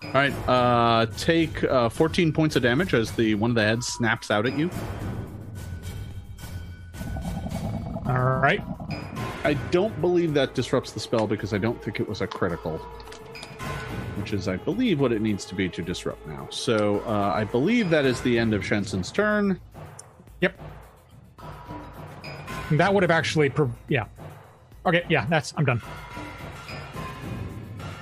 All 0.04 0.12
right. 0.12 0.32
Uh, 0.48 1.06
take 1.16 1.64
uh, 1.64 1.88
14 1.88 2.32
points 2.32 2.56
of 2.56 2.62
damage 2.62 2.94
as 2.94 3.12
the 3.12 3.34
one 3.34 3.50
of 3.50 3.56
the 3.56 3.62
heads 3.62 3.86
snaps 3.86 4.30
out 4.30 4.46
at 4.46 4.56
you. 4.56 4.70
All 8.06 8.40
right. 8.40 8.62
I 9.46 9.54
don't 9.70 10.00
believe 10.00 10.34
that 10.34 10.56
disrupts 10.56 10.90
the 10.90 10.98
spell 10.98 11.28
because 11.28 11.54
I 11.54 11.58
don't 11.58 11.80
think 11.80 12.00
it 12.00 12.08
was 12.08 12.20
a 12.20 12.26
critical, 12.26 12.78
which 14.18 14.32
is, 14.32 14.48
I 14.48 14.56
believe, 14.56 14.98
what 14.98 15.12
it 15.12 15.22
needs 15.22 15.44
to 15.44 15.54
be 15.54 15.68
to 15.68 15.82
disrupt 15.82 16.26
now. 16.26 16.48
So 16.50 16.98
uh, 17.06 17.32
I 17.32 17.44
believe 17.44 17.88
that 17.90 18.04
is 18.04 18.20
the 18.22 18.36
end 18.40 18.54
of 18.54 18.62
Shensen's 18.62 19.12
turn. 19.12 19.60
Yep. 20.40 20.60
That 22.72 22.92
would 22.92 23.04
have 23.04 23.12
actually, 23.12 23.52
yeah. 23.86 24.06
Okay, 24.84 25.04
yeah, 25.08 25.26
that's 25.26 25.54
I'm 25.56 25.64
done. 25.64 25.80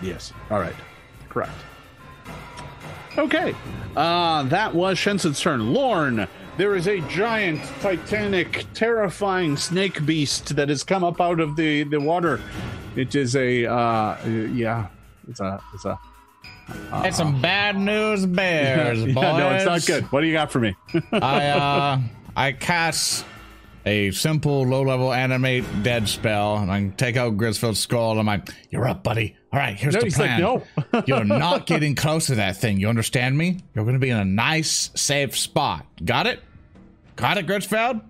Yes. 0.01 0.33
All 0.51 0.61
right. 0.61 0.75
Correct. 1.29 1.53
Okay. 3.19 3.55
Uh, 3.95 4.45
that 4.45 4.75
was 4.75 4.97
Shensen's 4.97 5.39
turn. 5.43 5.75
Lorne, 5.75 6.27
there 6.57 6.75
is 6.77 6.87
a 6.87 7.01
giant, 7.03 7.61
titanic, 7.81 8.67
terrifying 8.75 9.57
snake 9.57 10.05
beast 10.07 10.57
that 10.57 10.69
has 10.69 10.83
come 10.85 11.03
up 11.05 11.21
out 11.21 11.41
of 11.41 11.57
the, 11.57 11.83
the 11.85 12.01
water. 12.01 12.41
It 12.97 13.15
is 13.15 13.35
a, 13.37 13.67
uh, 13.67 14.25
yeah, 14.27 14.87
it's 15.29 15.41
a, 15.41 15.61
it's 15.75 15.85
a. 15.85 15.99
It's 17.05 17.17
some 17.19 17.43
bad 17.43 17.77
news 17.77 18.25
bears, 18.25 18.99
Yeah, 19.05 19.13
boys. 19.13 19.15
no, 19.39 19.51
it's 19.51 19.65
not 19.67 19.85
good. 19.87 20.05
What 20.13 20.23
do 20.23 20.27
you 20.27 20.33
got 20.33 20.51
for 20.51 20.61
me? 20.61 20.75
I 21.13 21.49
uh 21.49 22.01
I 22.37 22.53
cast 22.53 23.27
a 23.87 24.11
simple 24.13 24.67
low 24.67 24.83
level 24.83 25.13
animate 25.13 25.65
dead 25.83 26.09
spell 26.09 26.57
and 26.57 26.71
I 26.71 26.79
can 26.79 26.93
take 26.93 27.17
out 27.17 27.37
Grisfield's 27.37 27.81
skull 27.81 28.13
and 28.13 28.21
I'm 28.21 28.27
like, 28.27 28.49
You're 28.71 28.89
up, 28.89 29.03
buddy. 29.03 29.37
All 29.53 29.59
right, 29.61 29.77
here's 29.77 29.95
No, 29.95 30.01
the 30.01 30.07
he's 30.07 30.19
like, 30.19 30.31
plan. 30.31 30.41
"No." 30.41 31.03
You're 31.07 31.25
not 31.25 31.67
getting 31.67 31.95
close 31.95 32.27
to 32.27 32.35
that 32.37 32.57
thing. 32.57 32.81
You 32.81 32.89
understand 32.89 33.37
me? 33.39 33.61
You're 33.75 33.85
gonna 33.85 33.99
be 33.99 34.11
in 34.11 34.17
a 34.17 34.25
nice, 34.25 34.91
safe 34.95 35.37
spot. 35.39 35.87
Got 36.05 36.27
it? 36.27 36.41
Got 37.17 37.39
it, 37.39 37.47
Grisfield? 37.47 38.03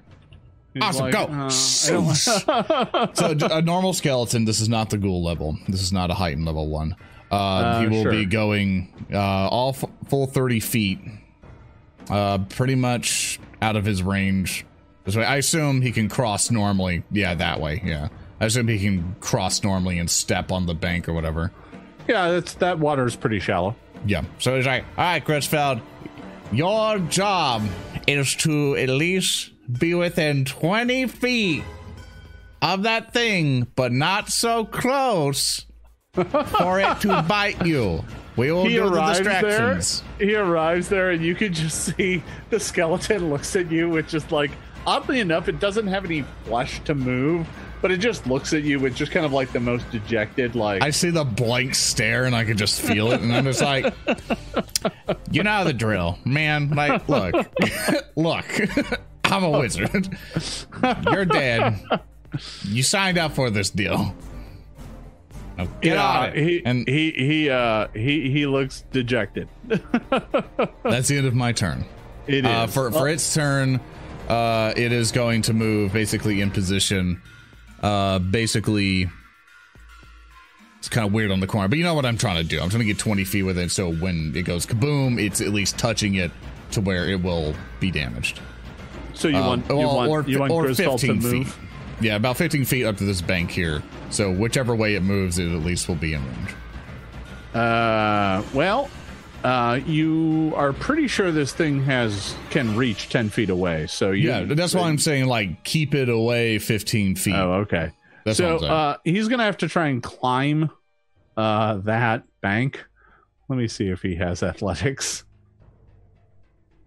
Awesome, 0.81 1.11
like, 1.11 1.13
go. 1.13 1.25
uh, 1.27 1.51
so 3.15 3.37
a 3.51 3.63
normal 3.63 3.93
skeleton. 3.93 4.45
This 4.45 4.61
is 4.61 4.69
not 4.69 4.91
the 4.91 4.99
ghoul 4.99 5.23
level. 5.23 5.57
This 5.69 5.83
is 5.83 5.93
not 5.93 6.11
a 6.11 6.15
heightened 6.15 6.47
level 6.47 6.69
one. 6.69 6.97
Uh, 7.31 7.35
Uh, 7.37 7.81
he 7.81 7.89
will 7.89 8.03
sure. 8.03 8.11
be 8.13 8.25
going 8.25 8.93
uh, 9.13 9.19
all 9.49 9.71
f- 9.71 9.85
full 10.09 10.27
thirty 10.27 10.59
feet, 10.61 10.99
uh, 12.11 12.39
pretty 12.49 12.75
much 12.75 13.39
out 13.63 13.77
of 13.77 13.85
his 13.85 14.03
range. 14.03 14.65
This 15.05 15.17
way, 15.17 15.25
I 15.25 15.37
assume 15.37 15.83
he 15.83 15.93
can 15.93 16.09
cross 16.09 16.51
normally. 16.51 17.03
Yeah, 17.11 17.35
that 17.35 17.61
way. 17.61 17.83
Yeah, 17.85 18.09
I 18.41 18.47
assume 18.47 18.69
he 18.69 18.79
can 18.79 19.17
cross 19.21 19.63
normally 19.63 19.99
and 19.99 20.11
step 20.11 20.51
on 20.51 20.67
the 20.67 20.75
bank 20.75 21.09
or 21.09 21.13
whatever. 21.13 21.53
yeah, 22.09 22.31
that's, 22.31 22.55
that 22.55 22.79
water 22.79 23.07
is 23.07 23.17
pretty 23.17 23.39
shallow. 23.41 23.77
Yeah. 24.07 24.25
So 24.39 24.57
he's 24.57 24.67
like, 24.67 24.85
all 24.97 25.05
right, 25.05 25.25
Grisfeld, 25.25 25.81
your 26.53 26.99
job 26.99 27.63
is 28.07 28.35
to 28.37 28.77
at 28.77 28.89
least 28.89 29.51
be 29.79 29.95
within 29.95 30.45
20 30.45 31.07
feet 31.09 31.65
of 32.61 32.83
that 32.85 33.13
thing, 33.13 33.67
but 33.77 33.93
not 33.93 34.31
so 34.31 34.65
close 34.65 35.65
for 36.15 36.81
it 36.81 37.01
to 37.01 37.25
bite 37.29 37.65
you. 37.65 38.05
We 38.37 38.51
will 38.53 38.65
he 38.65 38.75
do 38.75 38.81
the 38.81 38.93
arrives 38.93 39.21
there. 39.21 39.43
distractions. 39.43 40.03
He 40.19 40.35
arrives 40.35 40.89
there, 40.89 41.11
and 41.11 41.25
you 41.25 41.35
can 41.35 41.53
just 41.53 41.95
see 41.97 42.23
the 42.51 42.59
skeleton 42.59 43.31
looks 43.31 43.55
at 43.55 43.71
you 43.71 43.89
with 43.89 44.09
just 44.09 44.33
like, 44.33 44.51
oddly 44.87 45.21
enough, 45.21 45.49
it 45.49 45.61
doesn't 45.61 45.87
have 45.87 46.05
any 46.05 46.23
flesh 46.45 46.81
to 46.85 46.95
move, 46.95 47.47
but 47.83 47.91
it 47.91 47.99
just 47.99 48.27
looks 48.27 48.53
at 48.53 48.63
you 48.63 48.81
with 48.81 48.95
just 48.95 49.13
kind 49.13 49.27
of 49.27 49.33
like 49.33 49.53
the 49.53 49.61
most 49.61 49.91
dejected, 49.91 50.55
like. 50.55 50.83
I 50.83 50.91
see 50.91 51.11
the 51.11 51.25
blank 51.25 51.75
stare 51.75 52.25
and 52.25 52.35
I 52.35 52.45
can 52.45 52.57
just 52.57 52.81
feel 52.81 53.13
it, 53.13 53.21
and 53.21 53.35
I'm 53.35 53.45
just 53.45 53.63
like, 53.63 53.93
you 55.31 55.43
know 55.43 55.65
the 55.65 55.73
drill, 55.73 56.19
man. 56.25 56.71
Like, 56.71 57.09
look, 57.09 57.35
look, 58.17 58.47
I'm 59.25 59.45
a 59.45 59.51
wizard. 59.51 60.17
You're 61.11 61.25
dead. 61.25 61.83
You 62.65 62.83
signed 62.83 63.19
up 63.19 63.33
for 63.33 63.51
this 63.51 63.71
deal. 63.71 64.15
Now 65.57 65.67
get 65.81 65.95
yeah, 65.95 66.19
on 66.19 66.29
it. 66.31 66.37
he 66.37 66.63
and 66.67 66.89
he 66.89 67.11
he 67.13 67.49
uh 67.49 67.87
he 67.95 68.29
he 68.31 68.45
looks 68.47 68.85
dejected. 68.91 69.49
that's 70.83 71.07
the 71.07 71.17
end 71.17 71.29
of 71.29 71.35
my 71.35 71.53
turn. 71.53 71.85
It 72.27 72.45
is 72.45 72.51
Uh, 72.51 72.67
for 72.67 72.91
for 72.91 73.09
its 73.09 73.33
turn, 73.35 73.79
uh, 74.29 74.73
it 74.77 74.93
is 74.93 75.13
going 75.13 75.43
to 75.43 75.53
move 75.53 75.93
basically 75.93 76.41
in 76.41 76.51
position. 76.51 77.21
Uh, 77.83 78.19
basically, 78.19 79.09
it's 80.79 80.89
kind 80.89 81.07
of 81.07 81.13
weird 81.13 81.31
on 81.31 81.41
the 81.41 81.47
corner, 81.47 81.69
but 81.69 81.79
you 81.79 81.85
know 81.85 81.95
what 81.95 82.07
I'm 82.07 82.17
trying 82.19 82.37
to 82.37 82.45
do. 82.45 82.61
I'm 82.61 82.69
trying 82.71 82.81
to 82.81 82.87
get 82.87 82.99
20 82.99 83.25
feet 83.25 83.43
with 83.43 83.59
it, 83.59 83.71
so 83.71 83.93
when 83.93 84.33
it 84.35 84.43
goes 84.43 84.67
kaboom, 84.67 85.21
it's 85.23 85.41
at 85.41 85.49
least 85.49 85.79
touching 85.79 86.15
it 86.15 86.31
to 86.73 86.81
where 86.81 87.09
it 87.09 87.23
will 87.23 87.55
be 87.81 87.91
damaged. 87.91 88.41
so 89.15 89.29
you 89.29 89.37
Um, 89.37 89.47
want 89.47 89.69
you 89.69 89.77
well, 89.77 89.97
want 89.97 90.11
or, 90.11 90.23
you 90.31 90.39
want 90.41 90.53
or 90.53 90.63
Griswold 90.65 91.01
to 91.01 91.15
15 91.15 91.23
move. 91.39 91.49
feet. 91.49 91.57
Yeah, 92.01 92.17
about 92.17 92.37
15 92.37 92.65
feet 92.65 92.85
up 92.85 92.97
to 92.97 93.05
this 93.05 93.21
bank 93.21 93.51
here. 93.51 93.83
So 94.11 94.31
whichever 94.33 94.75
way 94.75 94.95
it 94.97 95.03
moves, 95.03 95.39
it 95.39 95.47
at 95.53 95.63
least 95.65 95.87
will 95.89 95.95
be 95.95 96.15
in 96.15 96.23
range. 96.25 96.51
Uh, 97.55 98.43
well, 98.53 98.91
uh, 99.45 99.79
you 99.87 100.55
are 100.57 100.73
pretty 100.73 101.07
sure 101.07 101.31
this 101.31 101.53
thing 101.53 101.83
has 101.85 102.35
can 102.49 102.75
reach 102.77 103.11
ten 103.11 103.29
feet 103.29 103.51
away. 103.51 103.87
So 103.87 104.11
you, 104.11 104.31
Yeah, 104.31 104.45
that's 104.45 104.75
why 104.75 104.89
I'm 104.89 104.99
saying 104.99 105.27
like 105.27 105.63
keep 105.65 105.95
it 105.95 106.09
away 106.09 106.59
15 106.59 107.15
feet. 107.17 107.35
Oh, 107.35 107.53
okay. 107.61 107.93
That's 108.25 108.39
so 108.39 108.45
what 108.45 108.53
I'm 108.55 108.61
saying. 108.61 108.73
uh, 108.73 108.97
he's 109.05 109.29
gonna 109.29 109.45
have 109.45 109.59
to 109.59 109.69
try 109.69 109.89
and 109.89 110.03
climb 110.03 110.71
uh, 111.37 111.77
that 111.79 112.25
bank. 112.41 112.83
Let 113.49 113.59
me 113.59 113.69
see 113.69 113.89
if 113.89 114.01
he 114.01 114.15
has 114.17 114.43
athletics. 114.43 115.25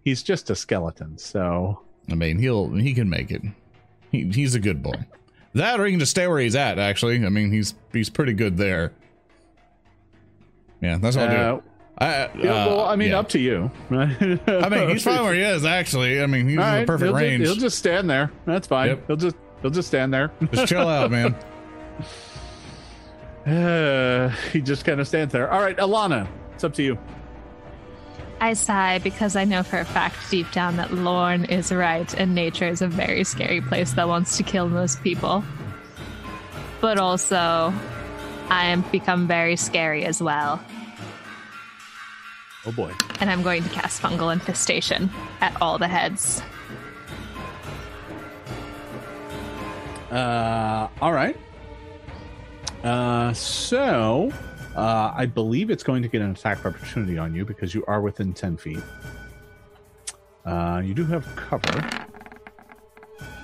He's 0.02 0.24
just 0.24 0.50
a 0.50 0.56
skeleton, 0.56 1.16
so 1.16 1.80
I 2.10 2.16
mean, 2.16 2.38
he'll 2.38 2.74
he 2.74 2.92
can 2.92 3.08
make 3.08 3.30
it. 3.30 3.42
He, 4.10 4.24
he's 4.24 4.56
a 4.56 4.60
good 4.60 4.82
boy. 4.82 5.06
That 5.54 5.78
or 5.78 5.86
he 5.86 5.92
can 5.92 6.00
just 6.00 6.10
stay 6.10 6.26
where 6.26 6.40
he's 6.40 6.56
at. 6.56 6.78
Actually, 6.80 7.24
I 7.24 7.28
mean, 7.28 7.52
he's 7.52 7.74
he's 7.92 8.10
pretty 8.10 8.32
good 8.32 8.56
there. 8.56 8.92
Yeah, 10.80 10.98
that's 10.98 11.16
what 11.16 11.30
I'll 11.30 11.54
uh, 11.54 11.56
do. 11.58 11.62
I, 12.00 12.06
uh, 12.06 12.28
yeah, 12.36 12.66
well, 12.66 12.84
I 12.84 12.94
mean, 12.94 13.10
yeah. 13.10 13.18
up 13.18 13.28
to 13.30 13.40
you. 13.40 13.70
I 13.90 14.68
mean, 14.68 14.88
he's 14.88 15.02
fine 15.02 15.22
where 15.22 15.34
he 15.34 15.40
is. 15.40 15.64
Actually, 15.64 16.22
I 16.22 16.26
mean, 16.26 16.48
he's 16.48 16.58
All 16.58 16.64
in 16.64 16.70
right, 16.70 16.80
the 16.80 16.86
perfect 16.86 17.06
he'll 17.06 17.14
range. 17.14 17.40
Just, 17.40 17.52
he'll 17.54 17.60
just 17.60 17.78
stand 17.78 18.08
there. 18.08 18.30
That's 18.44 18.68
fine. 18.68 18.88
Yep. 18.90 19.06
He'll 19.08 19.16
just 19.16 19.36
he'll 19.62 19.70
just 19.72 19.88
stand 19.88 20.14
there. 20.14 20.30
just 20.52 20.68
chill 20.68 20.86
out, 20.86 21.10
man. 21.10 21.34
Uh, 23.44 24.28
he 24.52 24.60
just 24.60 24.84
kind 24.84 25.00
of 25.00 25.08
stands 25.08 25.32
there. 25.32 25.50
All 25.50 25.60
right, 25.60 25.76
Alana, 25.76 26.28
it's 26.54 26.62
up 26.62 26.74
to 26.74 26.82
you. 26.84 26.98
I 28.40 28.52
sigh 28.52 28.98
because 28.98 29.34
I 29.34 29.42
know 29.44 29.64
for 29.64 29.80
a 29.80 29.84
fact 29.84 30.16
deep 30.30 30.50
down 30.52 30.76
that 30.76 30.92
Lorne 30.92 31.46
is 31.46 31.72
right 31.72 32.12
and 32.14 32.36
nature 32.36 32.68
is 32.68 32.82
a 32.82 32.86
very 32.86 33.24
scary 33.24 33.60
place 33.60 33.94
that 33.94 34.06
wants 34.06 34.36
to 34.36 34.44
kill 34.44 34.68
most 34.68 35.02
people. 35.02 35.42
But 36.80 36.98
also, 36.98 37.74
I 38.48 38.66
am 38.66 38.82
become 38.92 39.26
very 39.26 39.56
scary 39.56 40.04
as 40.04 40.22
well. 40.22 40.62
Oh 42.68 42.72
boy. 42.72 42.92
And 43.20 43.30
I'm 43.30 43.42
going 43.42 43.62
to 43.62 43.68
cast 43.70 44.02
Fungal 44.02 44.30
Infestation 44.30 45.08
at 45.40 45.56
all 45.62 45.78
the 45.78 45.88
heads. 45.88 46.42
Uh, 50.10 50.88
all 51.00 51.12
right. 51.12 51.34
Uh, 52.84 53.32
so 53.32 54.30
uh, 54.76 55.12
I 55.14 55.24
believe 55.24 55.70
it's 55.70 55.82
going 55.82 56.02
to 56.02 56.08
get 56.08 56.20
an 56.20 56.30
attack 56.32 56.58
of 56.58 56.74
opportunity 56.74 57.16
on 57.16 57.34
you 57.34 57.46
because 57.46 57.74
you 57.74 57.84
are 57.86 58.02
within 58.02 58.34
ten 58.34 58.58
feet. 58.58 58.80
Uh, 60.44 60.82
you 60.84 60.92
do 60.92 61.06
have 61.06 61.24
cover. 61.36 62.06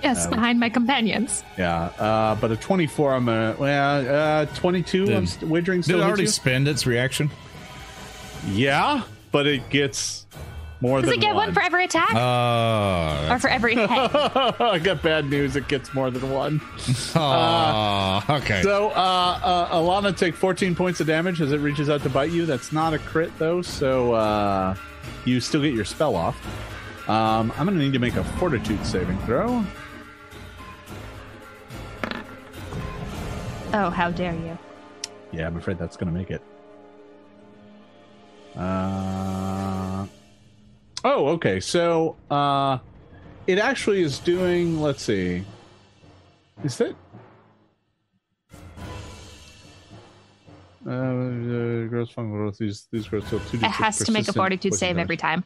Yes, 0.03 0.25
Um, 0.25 0.31
behind 0.31 0.59
my 0.59 0.69
companions. 0.69 1.43
Yeah. 1.57 1.85
Uh, 1.97 2.35
but 2.35 2.51
a 2.51 2.55
twenty-four. 2.57 3.11
I'm 3.13 3.27
a 3.27 3.55
well, 3.59 4.07
uh, 4.07 4.45
twenty-two. 4.53 5.03
I'm 5.05 5.21
Did- 5.21 5.29
st- 5.29 5.51
wagering 5.51 5.81
Did 5.81 5.95
it 5.95 6.01
already 6.01 6.23
you? 6.23 6.27
spend 6.27 6.67
its 6.67 6.85
reaction? 6.85 7.31
Yeah, 8.47 9.01
but 9.35 9.47
it 9.47 9.69
gets 9.69 10.27
More 10.79 11.01
than. 11.01 11.09
Does 11.09 11.15
than 11.15 11.19
it 11.19 11.21
get 11.21 11.35
one 11.35 11.53
for 11.53 11.61
every 11.61 11.83
attack 11.83 12.15
Uh, 12.15 13.33
or 13.33 13.37
for 13.37 13.49
every 13.49 13.75
hit? 13.75 13.89
I 13.89 14.79
got 14.81 15.03
bad 15.03 15.25
news. 15.25 15.57
It 15.57 15.67
gets 15.67 15.93
more 15.93 16.09
than 16.09 16.31
one. 16.31 16.61
aw, 17.15 18.37
okay. 18.37 18.61
So, 18.61 18.91
uh, 18.91 19.39
uh, 19.43 19.75
Alana, 19.75 20.15
take 20.15 20.35
14 20.35 20.73
points 20.73 21.01
of 21.01 21.07
damage 21.07 21.41
as 21.41 21.51
it 21.51 21.57
reaches 21.57 21.89
out 21.89 22.01
to 22.03 22.09
bite 22.09 22.31
you. 22.31 22.45
That's 22.45 22.71
not 22.71 22.93
a 22.93 22.97
crit, 22.99 23.29
though, 23.37 23.61
so 23.61 24.13
uh, 24.13 24.73
you 25.25 25.41
still 25.41 25.61
get 25.61 25.73
your 25.73 25.83
spell 25.83 26.15
off. 26.15 26.39
Um, 27.09 27.51
I'm 27.57 27.65
going 27.65 27.77
to 27.77 27.83
need 27.83 27.91
to 27.91 27.99
make 27.99 28.15
a 28.15 28.23
fortitude 28.23 28.85
saving 28.85 29.19
throw. 29.25 29.65
Oh, 33.73 33.89
how 33.89 34.11
dare 34.11 34.33
you! 34.33 34.57
Yeah, 35.33 35.45
I'm 35.47 35.57
afraid 35.57 35.77
that's 35.77 35.97
going 35.97 36.07
to 36.07 36.17
make 36.17 36.31
it. 36.31 36.41
Uh, 38.57 40.05
oh, 41.03 41.27
okay. 41.27 41.59
So, 41.59 42.15
uh, 42.31 42.77
it 43.47 43.59
actually 43.59 44.01
is 44.01 44.19
doing, 44.19 44.81
let's 44.81 45.03
see. 45.03 45.43
Is 46.63 46.77
that. 46.77 46.95
Uh, 50.87 51.87
gross 51.87 52.13
growth. 52.13 52.57
These 52.59 52.87
these 52.91 53.07
grows 53.07 53.27
till 53.27 53.39
two. 53.39 53.57
It 53.57 53.63
has 53.63 53.97
to 53.97 54.11
make 54.11 54.27
a 54.27 54.33
fortitude 54.33 54.75
save 54.75 54.99
every 54.99 55.17
time. 55.17 55.43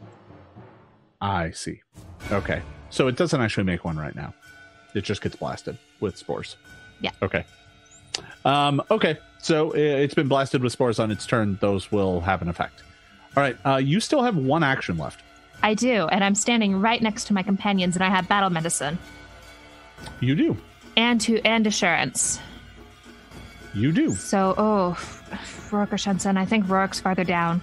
I 1.22 1.52
see. 1.52 1.82
Okay, 2.30 2.62
so 2.90 3.08
it 3.08 3.16
doesn't 3.16 3.40
actually 3.40 3.64
make 3.64 3.86
one 3.86 3.98
right 3.98 4.16
now. 4.16 4.34
It 4.96 5.06
just 5.06 5.22
gets 5.22 5.38
blasted 5.38 5.78
with 6.02 6.18
spores. 6.18 6.58
Yeah. 7.00 7.12
Okay. 7.22 7.46
Um. 8.44 8.82
Okay. 8.92 9.18
So 9.42 9.72
it's 9.72 10.14
been 10.14 10.28
blasted 10.28 10.62
with 10.62 10.74
spores 10.74 11.00
on 11.00 11.10
its 11.10 11.26
turn. 11.26 11.58
Those 11.62 11.90
will 11.90 12.20
have 12.20 12.42
an 12.42 12.50
effect. 12.50 12.84
All 13.40 13.46
right. 13.46 13.58
Uh, 13.66 13.78
you 13.78 14.00
still 14.02 14.22
have 14.24 14.36
one 14.36 14.64
action 14.64 14.98
left. 14.98 15.22
I 15.64 15.74
do, 15.74 16.08
and 16.08 16.24
I'm 16.24 16.36
standing 16.36 16.80
right 16.80 17.02
next 17.02 17.26
to 17.26 17.34
my 17.34 17.44
companions, 17.44 17.96
and 17.96 18.04
I 18.04 18.10
have 18.10 18.28
battle 18.28 18.50
medicine 18.50 18.98
You 20.22 20.36
do. 20.36 20.58
and 20.96 21.20
to 21.22 21.42
and 21.42 21.66
assurance. 21.68 22.40
You 23.74 23.92
do. 23.92 24.12
So, 24.16 24.56
oh, 24.58 24.98
Rourke 25.72 25.94
or 25.94 25.98
Shensen? 25.98 26.38
I 26.38 26.46
think 26.46 26.68
Rourke's 26.70 27.00
farther 27.00 27.24
down, 27.24 27.62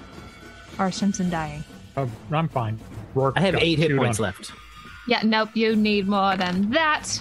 or 0.78 0.86
Shensen 0.88 1.30
dying. 1.30 1.64
Uh, 1.96 2.06
I'm 2.30 2.48
fine. 2.48 2.78
Rourke 3.14 3.34
I 3.36 3.40
have 3.40 3.54
eight 3.56 3.78
hit 3.78 3.96
points 3.96 4.20
on. 4.20 4.24
left. 4.24 4.52
Yeah, 5.08 5.22
nope. 5.24 5.50
You 5.54 5.74
need 5.76 6.06
more 6.06 6.36
than 6.36 6.70
that. 6.70 7.20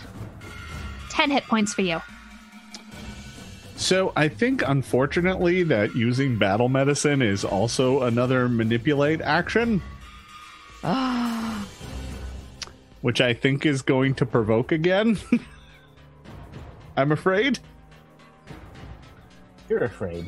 Ten 1.09 1.31
hit 1.31 1.43
points 1.45 1.73
for 1.73 1.81
you. 1.83 2.01
So 3.77 4.13
I 4.15 4.29
think, 4.29 4.63
unfortunately, 4.65 5.63
that 5.63 5.95
using 5.95 6.37
battle 6.37 6.69
medicine 6.69 7.21
is 7.21 7.43
also 7.43 8.03
another 8.03 8.47
manipulate 8.47 9.19
action, 9.21 9.81
which 13.01 13.21
I 13.21 13.33
think 13.33 13.65
is 13.65 13.81
going 13.81 14.15
to 14.15 14.25
provoke 14.25 14.71
again. 14.71 15.17
I'm 16.97 17.11
afraid. 17.11 17.59
You're 19.69 19.83
afraid. 19.83 20.25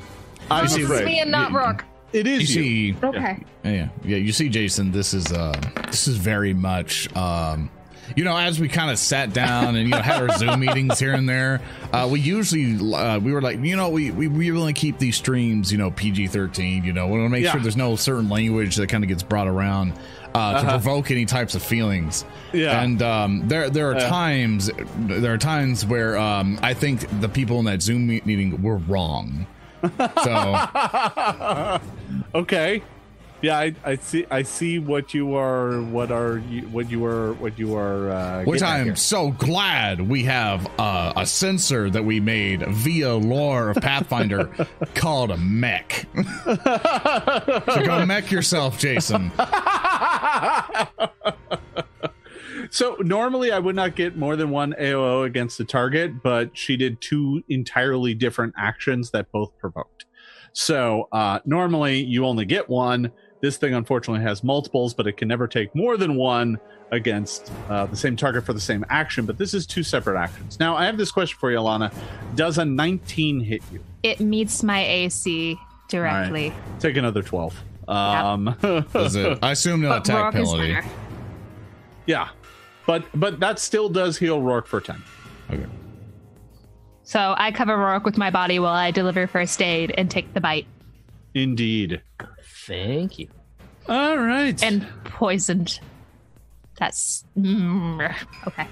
I'm 0.52 0.68
see, 0.68 0.84
afraid. 0.84 1.06
me 1.06 1.20
and 1.22 1.32
not 1.32 1.52
you- 1.52 1.56
It 2.14 2.28
is 2.28 2.40
you 2.40 2.44
is 2.44 2.56
you. 2.56 2.64
see, 2.94 2.96
Okay. 3.04 3.44
yeah, 3.64 3.90
yeah. 4.04 4.18
You 4.18 4.32
see, 4.32 4.50
Jason. 4.50 4.92
This 4.92 5.14
is 5.14 5.32
uh, 5.32 5.60
this 5.88 6.08
is 6.08 6.18
very 6.18 6.54
much 6.54 7.14
um, 7.16 7.70
you 8.16 8.24
know, 8.24 8.36
as 8.38 8.60
we 8.60 8.68
kind 8.70 8.90
of 8.92 8.98
sat 8.98 9.34
down 9.34 9.76
and 9.76 9.88
you 9.90 9.96
know 9.96 10.02
had 10.02 10.22
our 10.22 10.38
Zoom 10.38 10.60
meetings 10.60 11.00
here 11.00 11.14
and 11.14 11.28
there. 11.28 11.62
Uh, 11.92 12.08
we 12.12 12.20
usually 12.20 12.76
uh, 12.96 13.20
we 13.20 13.32
were 13.34 13.42
like, 13.42 13.60
you 13.60 13.76
know, 13.76 13.90
we 13.90 14.12
we 14.12 14.28
we 14.28 14.52
really 14.52 14.74
keep 14.74 14.98
these 15.00 15.16
streams, 15.18 15.72
you 15.72 15.78
know, 15.78 15.92
PG 15.92 16.28
thirteen. 16.28 16.84
You 16.84 16.94
know, 16.94 17.08
we 17.08 17.14
want 17.20 17.26
to 17.26 17.30
make 17.30 17.44
Yeah. 17.44 17.52
sure 17.52 17.62
there's 17.62 17.78
no 17.78 17.96
certain 17.96 18.30
language 18.30 18.76
that 18.78 18.88
kind 18.90 19.04
of 19.04 19.08
gets 19.08 19.24
brought 19.24 19.48
around. 19.48 19.94
Uh, 20.36 20.62
to 20.62 20.70
provoke 20.70 21.10
any 21.10 21.26
types 21.26 21.56
of 21.56 21.64
feelings, 21.64 22.24
Yeah. 22.54 22.84
and 22.84 23.02
um, 23.02 23.48
there 23.48 23.72
there 23.72 23.90
are 23.90 23.96
Yeah. 23.98 24.08
times 24.10 24.70
there 25.00 25.34
are 25.34 25.38
times 25.38 25.84
where 25.84 26.16
um, 26.18 26.60
I 26.62 26.76
think 26.76 27.06
the 27.22 27.30
people 27.30 27.58
in 27.58 27.66
that 27.66 27.82
Zoom 27.82 28.06
meeting 28.06 28.62
were 28.62 28.78
wrong. 28.78 29.48
So 30.24 31.80
okay. 32.36 32.84
Yeah, 33.42 33.58
I, 33.60 33.76
I 33.86 33.96
see. 33.98 34.26
I 34.32 34.42
see 34.42 34.80
what 34.80 35.14
you 35.14 35.36
are. 35.36 35.80
What 35.82 36.12
are 36.12 36.40
you? 36.50 36.62
What 36.64 36.90
you 36.90 37.06
are? 37.06 37.34
What 37.34 37.60
you 37.60 37.76
are? 37.76 38.10
Uh, 38.10 38.44
Which 38.46 38.64
I'm 38.64 38.86
here. 38.86 38.96
so 38.96 39.30
glad 39.32 40.02
we 40.02 40.24
have 40.24 40.68
uh, 40.80 41.14
a 41.16 41.26
censor 41.26 41.90
that 41.92 42.04
we 42.04 42.20
made 42.20 42.66
via 42.68 43.14
lore 43.14 43.70
of 43.70 43.78
Pathfinder 43.78 44.50
called 44.96 45.30
a 45.30 45.38
mech. 45.38 46.08
so 46.46 47.86
go 47.86 48.06
mech 48.06 48.32
yourself, 48.32 48.80
Jason. 48.80 49.32
So 52.70 52.98
normally 53.00 53.52
I 53.54 53.60
would 53.60 53.76
not 53.76 53.96
get 53.96 54.18
more 54.18 54.36
than 54.36 54.50
one 54.50 54.74
AOO 54.80 55.26
against 55.26 55.58
the 55.58 55.64
target, 55.64 56.22
but 56.22 56.58
she 56.58 56.76
did 56.76 57.00
two 57.00 57.42
entirely 57.48 58.14
different 58.14 58.56
actions 58.58 59.12
that 59.12 59.32
both 59.32 59.58
provoked. 59.58 60.06
So 60.54 61.08
uh, 61.12 61.40
normally 61.46 62.04
you 62.04 62.26
only 62.26 62.46
get 62.46 62.68
one. 62.68 63.12
This 63.42 63.58
thing 63.58 63.74
unfortunately 63.76 64.24
has 64.24 64.44
multiples, 64.44 64.94
but 64.94 65.06
it 65.08 65.14
can 65.18 65.28
never 65.28 65.48
take 65.48 65.74
more 65.76 65.96
than 65.98 66.16
one 66.16 66.58
against 66.92 67.52
uh, 67.70 67.86
the 67.86 67.96
same 67.96 68.16
target 68.16 68.46
for 68.46 68.54
the 68.54 68.60
same 68.60 68.84
action. 68.90 69.26
But 69.26 69.38
this 69.38 69.54
is 69.54 69.68
two 69.68 69.84
separate 69.84 70.20
actions. 70.20 70.60
Now 70.60 70.76
I 70.76 70.86
have 70.86 70.98
this 70.98 71.12
question 71.12 71.38
for 71.40 71.52
you, 71.52 71.58
Alana. 71.58 71.94
Does 72.36 72.58
a 72.58 72.66
19 72.66 73.40
hit 73.42 73.62
you? 73.72 73.84
It 74.04 74.20
meets 74.20 74.64
my 74.64 74.84
AC 74.84 75.58
directly. 75.88 76.52
Take 76.80 76.98
another 76.98 77.22
12. 77.22 77.62
Um, 77.88 78.56
Is 78.96 79.16
it? 79.16 79.40
I 79.42 79.52
assume 79.52 79.82
no 79.82 79.90
But 79.90 80.08
attack 80.10 80.34
Rourke 80.34 80.34
penalty. 80.34 80.78
yeah, 82.06 82.30
but 82.86 83.06
but 83.16 83.40
that 83.40 83.60
still 83.60 83.88
does 83.88 84.18
heal 84.18 84.42
Rourke 84.42 84.68
for 84.68 84.82
10. 84.82 85.02
Okay. 85.52 85.66
So 87.04 87.34
I 87.38 87.52
cover 87.54 87.78
Rourke 87.78 88.04
with 88.04 88.18
my 88.18 88.30
body 88.30 88.60
while 88.60 88.74
I 88.74 88.92
deliver 88.92 89.26
first 89.28 89.62
aid 89.62 89.94
and 89.98 90.12
take 90.12 90.34
the 90.34 90.42
bite. 90.42 90.66
Indeed. 91.34 92.02
Thank 92.68 93.18
you. 93.20 93.30
All 93.88 94.18
right. 94.18 94.62
And 94.62 94.86
poisoned. 95.06 95.80
That's 96.78 97.24
mm, 97.38 98.16
okay. 98.46 98.68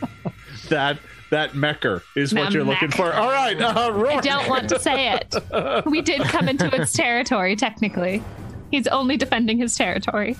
that 0.70 0.98
that 1.30 1.54
mecker 1.54 2.02
is 2.16 2.34
what 2.34 2.44
That 2.44 2.52
you're 2.54 2.64
looking 2.64 2.88
mech. 2.88 2.96
for. 2.96 3.12
All 3.12 3.30
right, 3.30 3.60
uh, 3.60 3.92
I 4.08 4.20
don't 4.20 4.48
want 4.48 4.68
to 4.70 4.78
say 4.80 5.12
it. 5.12 5.34
We 5.86 6.00
did 6.02 6.22
come 6.22 6.48
into 6.48 6.74
its 6.74 6.92
territory, 6.94 7.54
technically. 7.54 8.22
He's 8.70 8.86
only 8.88 9.16
defending 9.16 9.58
his 9.58 9.76
territory. 9.76 10.36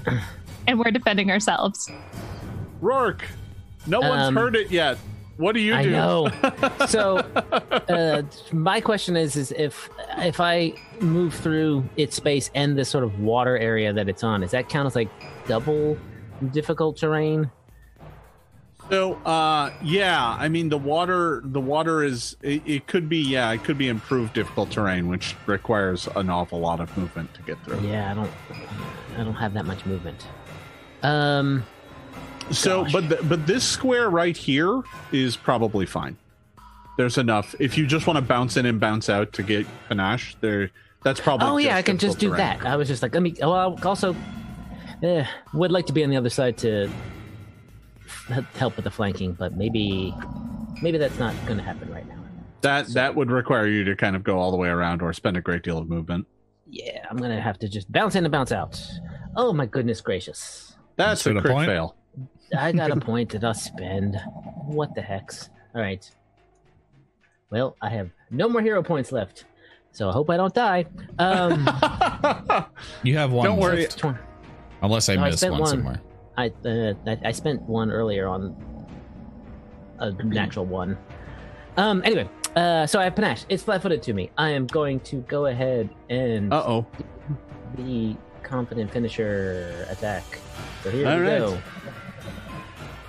And 0.66 0.78
we're 0.78 0.90
defending 0.90 1.30
ourselves. 1.30 1.90
Rourke. 2.80 3.24
No 3.86 4.00
one's 4.00 4.28
Um, 4.28 4.36
heard 4.36 4.56
it 4.56 4.70
yet. 4.70 4.98
What 5.38 5.54
do 5.54 5.60
you 5.60 5.72
do? 5.72 5.78
I 5.78 5.84
know. 5.84 6.30
so, 6.88 7.18
uh, 7.88 8.22
my 8.52 8.80
question 8.80 9.16
is: 9.16 9.36
is 9.36 9.52
if 9.52 9.88
if 10.18 10.40
I 10.40 10.74
move 11.00 11.32
through 11.32 11.88
its 11.96 12.16
space 12.16 12.50
and 12.56 12.76
this 12.76 12.88
sort 12.88 13.04
of 13.04 13.20
water 13.20 13.56
area 13.56 13.92
that 13.92 14.08
it's 14.08 14.24
on, 14.24 14.40
does 14.40 14.50
that 14.50 14.68
count 14.68 14.86
as 14.86 14.96
like 14.96 15.08
double 15.46 15.96
difficult 16.50 16.96
terrain? 16.96 17.52
So, 18.90 19.14
uh, 19.24 19.72
yeah, 19.80 20.36
I 20.40 20.48
mean 20.48 20.70
the 20.70 20.78
water. 20.78 21.40
The 21.44 21.60
water 21.60 22.02
is. 22.02 22.36
It, 22.42 22.62
it 22.66 22.86
could 22.88 23.08
be. 23.08 23.18
Yeah, 23.18 23.52
it 23.52 23.62
could 23.62 23.78
be 23.78 23.86
improved 23.86 24.32
difficult 24.32 24.72
terrain, 24.72 25.06
which 25.06 25.36
requires 25.46 26.08
an 26.16 26.30
awful 26.30 26.58
lot 26.58 26.80
of 26.80 26.94
movement 26.96 27.32
to 27.34 27.42
get 27.42 27.62
through. 27.64 27.80
Yeah, 27.86 28.10
I 28.10 28.14
don't. 28.14 28.30
I 29.16 29.22
don't 29.22 29.34
have 29.34 29.54
that 29.54 29.66
much 29.66 29.86
movement. 29.86 30.26
Um. 31.04 31.64
So, 32.50 32.82
Gosh. 32.84 32.92
but 32.92 33.08
the, 33.08 33.16
but 33.24 33.46
this 33.46 33.64
square 33.64 34.10
right 34.10 34.36
here 34.36 34.82
is 35.12 35.36
probably 35.36 35.86
fine. 35.86 36.16
There's 36.96 37.18
enough. 37.18 37.54
If 37.60 37.76
you 37.78 37.86
just 37.86 38.06
want 38.06 38.16
to 38.16 38.22
bounce 38.22 38.56
in 38.56 38.66
and 38.66 38.80
bounce 38.80 39.08
out 39.08 39.32
to 39.34 39.42
get 39.42 39.66
panache, 39.88 40.36
there. 40.40 40.70
That's 41.04 41.20
probably. 41.20 41.46
Oh 41.46 41.56
yeah, 41.58 41.76
I 41.76 41.82
can 41.82 41.98
just 41.98 42.18
do 42.18 42.28
terrain. 42.30 42.38
that. 42.38 42.66
I 42.66 42.76
was 42.76 42.88
just 42.88 43.02
like, 43.02 43.14
let 43.14 43.22
me. 43.22 43.34
Well, 43.40 43.78
also, 43.84 44.16
eh, 45.02 45.24
would 45.54 45.70
like 45.70 45.86
to 45.86 45.92
be 45.92 46.02
on 46.02 46.10
the 46.10 46.16
other 46.16 46.30
side 46.30 46.56
to 46.58 46.90
help 48.54 48.76
with 48.76 48.84
the 48.84 48.90
flanking, 48.90 49.32
but 49.32 49.56
maybe, 49.56 50.14
maybe 50.82 50.98
that's 50.98 51.18
not 51.18 51.34
going 51.46 51.58
to 51.58 51.62
happen 51.64 51.90
right 51.92 52.06
now. 52.08 52.14
That 52.62 52.88
that 52.88 53.14
would 53.14 53.30
require 53.30 53.68
you 53.68 53.84
to 53.84 53.94
kind 53.94 54.16
of 54.16 54.24
go 54.24 54.38
all 54.38 54.50
the 54.50 54.56
way 54.56 54.68
around 54.68 55.00
or 55.02 55.12
spend 55.12 55.36
a 55.36 55.40
great 55.40 55.62
deal 55.62 55.78
of 55.78 55.88
movement. 55.88 56.26
Yeah, 56.66 57.06
I'm 57.08 57.16
gonna 57.16 57.40
have 57.40 57.58
to 57.60 57.68
just 57.68 57.90
bounce 57.92 58.16
in 58.16 58.24
and 58.24 58.32
bounce 58.32 58.50
out. 58.50 58.82
Oh 59.36 59.52
my 59.52 59.64
goodness 59.66 60.00
gracious! 60.00 60.74
That's 60.96 61.22
So 61.22 61.30
a 61.30 61.34
the 61.34 61.40
crit 61.42 61.52
point? 61.52 61.66
fail. 61.68 61.94
I 62.56 62.72
got 62.72 62.90
a 62.90 62.96
point 63.00 63.30
that 63.30 63.44
I'll 63.44 63.54
spend. 63.54 64.16
What 64.66 64.94
the 64.94 65.02
hex? 65.02 65.50
All 65.74 65.80
right. 65.80 66.08
Well, 67.50 67.76
I 67.80 67.88
have 67.90 68.10
no 68.30 68.48
more 68.48 68.60
hero 68.60 68.82
points 68.82 69.10
left, 69.10 69.44
so 69.92 70.08
I 70.08 70.12
hope 70.12 70.28
I 70.30 70.36
don't 70.36 70.52
die. 70.54 70.84
Um, 71.18 71.66
You 73.02 73.16
have 73.16 73.32
one. 73.32 73.46
Don't 73.46 73.58
worry. 73.58 73.82
left, 73.82 73.98
tw- 73.98 74.14
unless 74.82 75.08
I 75.08 75.16
No, 75.16 75.22
I 75.22 75.26
missed 75.26 75.38
spent 75.40 75.52
one, 75.52 75.60
one. 75.62 75.70
somewhere. 75.70 76.00
I, 76.36 76.52
uh, 76.64 76.94
I 77.06 77.18
I 77.24 77.32
spent 77.32 77.62
one 77.62 77.90
earlier 77.90 78.28
on 78.28 78.54
a 79.98 80.10
natural 80.22 80.66
one. 80.66 80.96
Um. 81.76 82.02
Anyway, 82.04 82.28
uh, 82.54 82.86
so 82.86 83.00
I 83.00 83.04
have 83.04 83.14
panache. 83.16 83.44
It's 83.48 83.62
flat-footed 83.62 84.02
to 84.04 84.12
me. 84.12 84.30
I 84.36 84.50
am 84.50 84.66
going 84.66 85.00
to 85.00 85.16
go 85.22 85.46
ahead 85.46 85.88
and 86.10 86.52
Uh 86.52 86.62
oh. 86.66 86.86
be 87.76 88.16
confident 88.42 88.90
finisher 88.92 89.86
attack. 89.90 90.22
So 90.84 90.90
here 90.90 91.08
All 91.08 91.16
we 91.18 91.22
right. 91.22 91.38
go. 91.38 91.58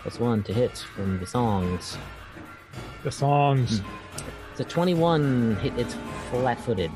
Plus 0.09 0.19
one 0.19 0.41
to 0.41 0.51
hit 0.51 0.75
from 0.95 1.19
the 1.19 1.27
songs. 1.27 1.95
The 3.03 3.11
songs. 3.11 3.83
It's 4.49 4.59
a 4.59 4.63
21 4.63 5.57
hit. 5.57 5.77
It's 5.77 5.95
flat-footed. 6.31 6.89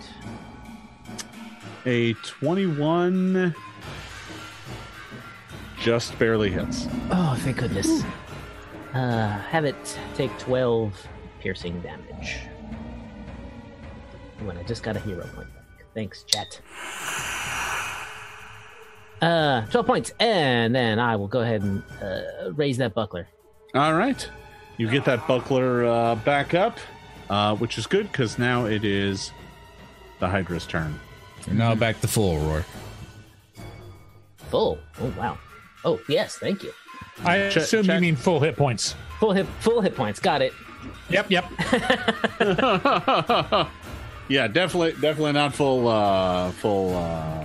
A 1.86 2.14
21 2.14 3.54
just 5.80 6.18
barely 6.18 6.50
hits. 6.50 6.88
Oh, 7.12 7.38
thank 7.42 7.58
goodness. 7.58 8.02
Uh, 8.96 9.28
have 9.28 9.64
it 9.64 10.00
take 10.16 10.36
12 10.40 11.08
piercing 11.40 11.80
damage. 11.82 12.40
When 14.40 14.58
I 14.58 14.64
just 14.64 14.82
got 14.82 14.96
a 14.98 15.00
hero 15.00 15.28
point 15.36 15.54
back. 15.54 15.86
Thanks, 15.94 16.24
chat. 16.24 16.60
Uh, 19.24 19.66
12 19.68 19.88
points, 19.88 20.12
and 20.20 20.76
then 20.76 21.00
I 21.00 21.16
will 21.16 21.30
go 21.30 21.40
ahead 21.40 21.62
and 21.62 21.82
uh, 22.02 22.52
raise 22.52 22.78
that 22.78 22.94
buckler. 22.94 23.26
All 23.74 23.94
right. 23.94 24.28
You 24.78 24.90
get 24.90 25.06
that 25.06 25.26
buckler 25.28 25.86
uh, 25.86 26.16
back 26.16 26.54
up, 26.54 26.78
uh, 27.30 27.56
which 27.56 27.78
is 27.78 27.88
good 27.88 28.12
because 28.12 28.38
now 28.38 28.66
it 28.66 28.84
is 28.84 29.32
the 30.20 30.28
Hydra's 30.28 30.66
turn. 30.66 31.00
You're 31.48 31.56
now 31.56 31.74
back 31.74 32.02
to 32.02 32.08
full, 32.08 32.38
Rourke. 32.40 32.66
Full. 34.50 34.78
Oh, 35.00 35.14
wow. 35.18 35.38
Oh, 35.86 36.02
yes, 36.10 36.36
thank 36.38 36.62
you. 36.64 36.74
I 37.24 37.50
Check- 37.50 37.64
assume 37.64 37.86
check. 37.86 37.96
you 37.96 38.02
mean 38.02 38.16
full 38.18 38.42
hit 38.42 38.58
points. 38.58 38.96
Full 39.20 39.32
hit, 39.32 39.46
full 39.62 39.80
hit 39.80 39.96
points. 39.96 40.20
Got 40.20 40.42
it. 40.42 40.52
Yep, 41.10 41.32
yep. 41.32 41.46
yeah, 44.28 44.48
definitely, 44.48 44.92
definitely 44.94 45.32
not 45.34 45.54
full, 45.54 45.88
uh, 45.88 46.52
full, 46.52 46.98
uh, 46.98 47.43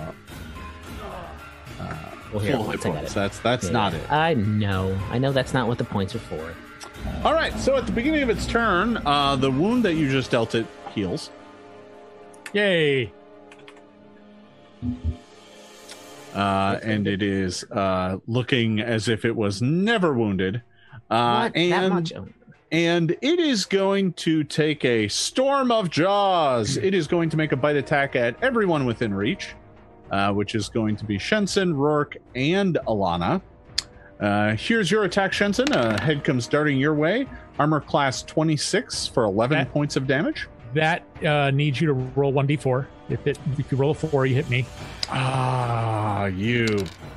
Well, 2.31 2.39
here, 2.39 2.55
full 2.55 2.63
hit 2.63 2.67
once 2.69 2.85
I 2.85 2.89
got 2.89 2.95
points. 2.97 3.11
it. 3.11 3.15
That's 3.15 3.39
that's 3.39 3.65
Yeah. 3.67 3.71
not 3.71 3.93
it. 3.93 4.11
I 4.11 4.33
know. 4.35 4.97
I 5.09 5.17
know 5.17 5.31
that's 5.31 5.53
not 5.53 5.67
what 5.67 5.77
the 5.77 5.83
points 5.83 6.13
are 6.15 6.19
for. 6.19 6.53
All 7.23 7.33
right. 7.33 7.57
So 7.59 7.75
at 7.75 7.85
the 7.85 7.91
beginning 7.91 8.21
of 8.21 8.29
its 8.29 8.45
turn, 8.45 8.97
uh, 9.05 9.35
the 9.35 9.49
wound 9.51 9.83
that 9.85 9.93
you 9.95 10.09
just 10.11 10.31
dealt 10.31 10.53
it 10.55 10.65
heals. 10.93 11.29
Yay. 12.53 13.11
uh, 16.35 16.79
and 16.83 17.07
it 17.07 17.21
is 17.21 17.63
uh, 17.71 18.17
looking 18.27 18.79
as 18.79 19.07
if 19.07 19.25
it 19.25 19.35
was 19.35 19.61
never 19.61 20.13
wounded. 20.13 20.61
Uh, 21.09 21.49
What? 21.49 21.55
and 21.55 21.71
that 21.71 21.89
much? 21.89 22.13
And 22.71 23.11
it 23.21 23.39
is 23.39 23.65
going 23.65 24.13
to 24.13 24.43
take 24.43 24.85
a 24.85 25.07
storm 25.07 25.71
of 25.71 25.89
jaws. 25.89 26.77
It 26.77 26.93
is 26.93 27.07
going 27.07 27.31
to 27.31 27.37
make 27.37 27.51
a 27.51 27.55
bite 27.55 27.75
attack 27.77 28.15
at 28.15 28.35
everyone 28.43 28.85
within 28.85 29.11
reach, 29.13 29.55
uh, 30.11 30.31
which 30.33 30.55
is 30.55 30.69
going 30.69 30.95
to 30.97 31.05
be 31.05 31.17
Shensen, 31.17 31.75
Rourke, 31.75 32.17
and 32.35 32.77
Alana. 32.87 33.41
Uh, 34.19 34.55
here's 34.55 34.91
your 34.91 35.05
attack, 35.05 35.31
Shensen. 35.31 35.69
A 35.73 35.99
head 36.01 36.23
comes 36.23 36.47
darting 36.47 36.77
your 36.77 36.93
way. 36.93 37.25
Armor 37.57 37.79
class 37.81 38.21
26 38.23 39.07
for 39.07 39.23
11 39.23 39.57
Okay. 39.59 39.69
points 39.69 39.95
of 39.95 40.07
damage. 40.07 40.47
That 40.73 41.03
uh, 41.25 41.51
needs 41.51 41.81
you 41.81 41.87
to 41.87 41.93
roll 41.93 42.31
1d4. 42.33 42.85
If 43.09 43.25
it 43.25 43.39
if 43.57 43.71
you 43.71 43.77
roll 43.77 43.91
a 43.91 43.95
4, 43.95 44.25
you 44.27 44.35
hit 44.35 44.49
me. 44.49 44.65
Ah, 45.09 46.25
you 46.25 46.67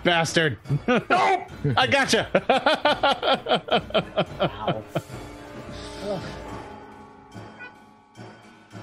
bastard! 0.04 0.56
no, 0.88 1.46
I 1.76 1.86
gotcha. 1.86 2.28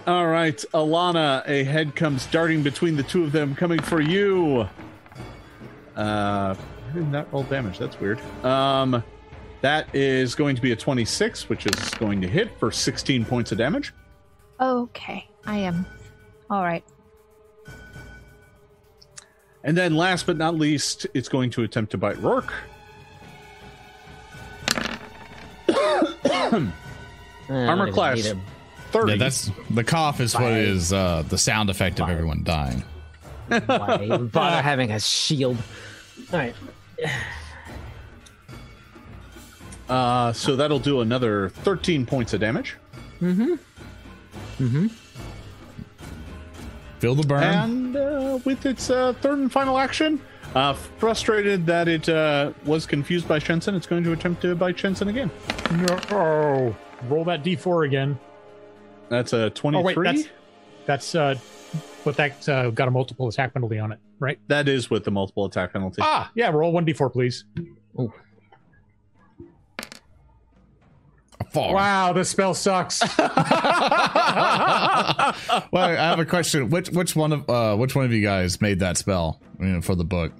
All 0.09 0.25
right, 0.25 0.57
Alana, 0.73 1.47
a 1.47 1.63
head 1.63 1.95
comes 1.95 2.25
darting 2.25 2.63
between 2.63 2.95
the 2.95 3.03
two 3.03 3.23
of 3.23 3.31
them, 3.31 3.53
coming 3.53 3.79
for 3.79 4.01
you. 4.01 4.67
Uh, 5.95 6.55
I 6.55 6.93
did 6.95 7.11
not 7.11 7.31
roll 7.31 7.43
damage. 7.43 7.77
That's 7.77 7.99
weird. 7.99 8.19
Um, 8.43 9.03
that 9.61 9.93
is 9.93 10.33
going 10.33 10.55
to 10.55 10.63
be 10.63 10.71
a 10.71 10.75
26, 10.75 11.47
which 11.47 11.67
is 11.67 11.91
going 11.91 12.21
to 12.21 12.27
hit 12.27 12.49
for 12.57 12.71
16 12.71 13.23
points 13.23 13.51
of 13.51 13.59
damage. 13.59 13.93
Okay, 14.59 15.29
I 15.45 15.57
am. 15.59 15.85
All 16.49 16.63
right. 16.63 16.83
And 19.63 19.77
then, 19.77 19.95
last 19.95 20.25
but 20.25 20.37
not 20.37 20.55
least, 20.55 21.05
it's 21.13 21.29
going 21.29 21.51
to 21.51 21.61
attempt 21.61 21.91
to 21.91 21.99
bite 21.99 22.17
Rourke. 22.17 22.51
Armor 27.47 27.87
I 27.87 27.91
class. 27.91 28.33
Need 28.93 28.95
a- 28.95 29.05
30. 29.05 29.11
Yeah, 29.11 29.17
that's 29.17 29.51
the 29.69 29.83
cough 29.83 30.19
is 30.19 30.33
what 30.33 30.41
Fire. 30.43 30.75
uh, 30.93 31.21
the 31.23 31.37
sound 31.37 31.69
effect 31.69 31.99
of 31.99 32.09
everyone 32.09 32.43
dying. 32.43 32.83
Why 33.47 33.99
even 34.03 34.27
bother 34.27 34.61
having 34.61 34.91
a 34.91 34.99
shield? 34.99 35.57
All 36.31 36.39
right. 36.39 36.55
Uh, 39.87 40.31
so 40.33 40.55
that'll 40.55 40.79
do 40.79 41.01
another 41.01 41.49
13 41.49 42.05
points 42.05 42.33
of 42.33 42.39
damage. 42.39 42.75
Mm 43.21 43.35
hmm. 43.35 44.63
Mm 44.63 44.69
hmm. 44.69 44.87
Feel 46.99 47.15
the 47.15 47.23
burn. 47.23 47.43
And 47.43 47.95
uh, 47.95 48.39
with 48.45 48.65
its 48.65 48.89
uh, 48.89 49.13
third 49.21 49.39
and 49.39 49.51
final 49.51 49.77
action, 49.79 50.21
uh, 50.53 50.73
frustrated 50.73 51.65
that 51.65 51.87
it 51.87 52.09
uh, 52.09 52.51
was 52.65 52.85
confused 52.85 53.27
by 53.27 53.39
Shensen, 53.39 53.73
it's 53.75 53.87
going 53.87 54.03
to 54.03 54.11
attempt 54.11 54.41
to 54.41 54.53
bite 54.53 54.75
Shensen 54.77 55.07
again. 55.07 55.31
No. 55.71 56.75
Roll 57.07 57.23
that 57.23 57.43
d4 57.43 57.85
again. 57.87 58.19
That's 59.09 59.33
a 59.33 59.49
23. 59.49 59.79
Oh, 59.79 59.83
wait, 59.83 60.15
that's 60.15 60.29
that's 60.85 61.15
uh, 61.15 61.35
but 62.03 62.15
that 62.17 62.47
uh, 62.47 62.69
got 62.71 62.87
a 62.87 62.91
multiple 62.91 63.27
attack 63.27 63.53
penalty 63.53 63.79
on 63.79 63.91
it, 63.91 63.99
right? 64.19 64.39
That 64.47 64.67
is 64.67 64.89
with 64.89 65.03
the 65.03 65.11
multiple 65.11 65.45
attack 65.45 65.73
penalty. 65.73 66.01
Ah, 66.01 66.31
yeah. 66.35 66.49
Roll 66.49 66.71
one 66.71 66.85
d4, 66.85 67.11
please. 67.11 67.45
Four. 71.51 71.73
Wow, 71.73 72.13
this 72.13 72.29
spell 72.29 72.53
sucks. 72.53 73.01
well, 73.17 73.31
I 75.73 75.95
have 75.95 76.19
a 76.19 76.25
question. 76.25 76.69
Which 76.69 76.89
which 76.89 77.15
one 77.15 77.33
of 77.33 77.49
uh, 77.49 77.75
which 77.75 77.95
one 77.95 78.05
of 78.05 78.13
you 78.13 78.21
guys 78.21 78.61
made 78.61 78.79
that 78.79 78.97
spell 78.97 79.41
you 79.59 79.65
know, 79.65 79.81
for 79.81 79.95
the 79.95 80.03
book? 80.03 80.31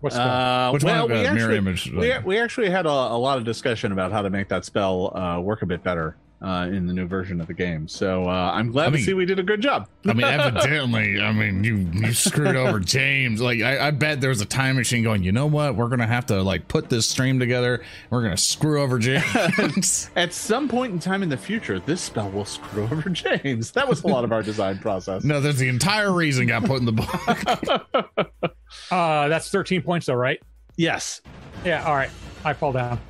What 0.00 0.12
spell? 0.12 0.28
Uh, 0.28 0.72
Which 0.72 0.84
one 0.84 0.92
well, 0.94 1.04
of, 1.06 1.10
we 1.10 1.26
uh, 1.26 1.34
mirror 1.34 1.52
actually, 1.52 1.56
image, 1.56 1.90
we, 1.90 2.12
uh, 2.12 2.22
we 2.22 2.38
actually 2.38 2.70
had 2.70 2.86
a, 2.86 2.88
a 2.88 3.18
lot 3.18 3.38
of 3.38 3.44
discussion 3.44 3.90
about 3.90 4.12
how 4.12 4.22
to 4.22 4.30
make 4.30 4.48
that 4.48 4.64
spell 4.64 5.16
uh, 5.16 5.40
work 5.40 5.62
a 5.62 5.66
bit 5.66 5.82
better 5.82 6.16
uh, 6.40 6.68
in 6.70 6.86
the 6.86 6.92
new 6.92 7.06
version 7.06 7.40
of 7.40 7.46
the 7.48 7.54
game. 7.54 7.88
So 7.88 8.28
uh, 8.28 8.52
I'm 8.54 8.70
glad 8.70 8.88
I 8.88 8.96
to 8.96 9.02
see 9.02 9.14
we 9.14 9.26
did 9.26 9.38
a 9.38 9.42
good 9.42 9.60
job. 9.60 9.88
I 10.06 10.12
mean, 10.12 10.26
evidently, 10.26 11.20
I 11.20 11.32
mean, 11.32 11.64
you 11.64 11.76
you 11.92 12.12
screwed 12.12 12.54
over 12.54 12.78
James. 12.78 13.40
Like, 13.40 13.60
I, 13.60 13.88
I 13.88 13.90
bet 13.90 14.20
there 14.20 14.30
was 14.30 14.40
a 14.40 14.46
time 14.46 14.76
machine 14.76 15.02
going. 15.02 15.22
You 15.24 15.32
know 15.32 15.46
what? 15.46 15.74
We're 15.74 15.88
gonna 15.88 16.06
have 16.06 16.26
to 16.26 16.42
like 16.42 16.68
put 16.68 16.88
this 16.88 17.08
stream 17.08 17.38
together. 17.40 17.82
We're 18.10 18.22
gonna 18.22 18.36
screw 18.36 18.80
over 18.80 18.98
James. 18.98 20.10
At 20.16 20.32
some 20.32 20.68
point 20.68 20.92
in 20.92 20.98
time 21.00 21.22
in 21.22 21.28
the 21.28 21.36
future, 21.36 21.80
this 21.80 22.00
spell 22.00 22.30
will 22.30 22.44
screw 22.44 22.84
over 22.84 23.10
James. 23.10 23.72
That 23.72 23.88
was 23.88 24.04
a 24.04 24.06
lot 24.06 24.24
of 24.24 24.32
our 24.32 24.42
design 24.42 24.78
process. 24.78 25.24
no, 25.24 25.40
that's 25.40 25.58
the 25.58 25.68
entire 25.68 26.12
reason 26.12 26.46
got 26.46 26.64
put 26.64 26.78
in 26.78 26.86
the 26.86 26.92
book. 26.92 28.42
uh, 28.90 29.28
that's 29.28 29.50
13 29.50 29.82
points, 29.82 30.06
though, 30.06 30.14
right? 30.14 30.40
Yes. 30.76 31.20
Yeah. 31.64 31.84
All 31.84 31.94
right. 31.94 32.10
I 32.44 32.52
fall 32.52 32.72
down. 32.72 33.00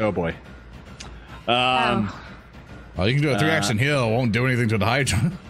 Oh 0.00 0.10
boy. 0.10 0.34
Um, 1.46 2.08
oh, 2.10 2.20
well, 2.96 3.08
you 3.08 3.14
can 3.14 3.22
do 3.22 3.30
a 3.30 3.38
three 3.38 3.50
Uh, 3.50 3.54
action 3.54 3.78
heal. 3.78 4.10
Won't 4.10 4.32
do 4.32 4.46
anything 4.46 4.68
to 4.70 4.78
the 4.78 4.86
Hydra. 4.86 5.30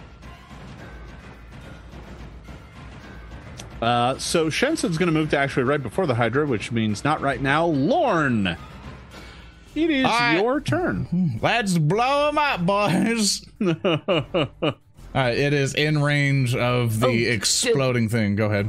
uh, 3.82 4.18
so 4.18 4.46
Shensen's 4.48 4.98
going 4.98 5.06
to 5.06 5.12
move 5.12 5.30
to 5.30 5.38
actually 5.38 5.64
right 5.64 5.82
before 5.82 6.06
the 6.06 6.14
Hydra, 6.14 6.46
which 6.46 6.72
means 6.72 7.04
not 7.04 7.20
right 7.20 7.40
now. 7.40 7.66
Lorne, 7.66 8.56
it 9.74 9.90
is 9.90 10.06
I- 10.06 10.36
your 10.38 10.60
turn. 10.60 11.38
Let's 11.42 11.78
blow 11.78 12.26
them 12.26 12.38
up, 12.38 12.64
boys. 12.66 13.44
All 13.62 15.22
right, 15.22 15.38
it 15.38 15.52
is 15.52 15.74
in 15.74 16.02
range 16.02 16.56
of 16.56 16.98
the 16.98 17.06
Oh, 17.06 17.12
shit. 17.12 17.34
exploding 17.34 18.08
thing. 18.08 18.34
Go 18.36 18.46
ahead. 18.46 18.68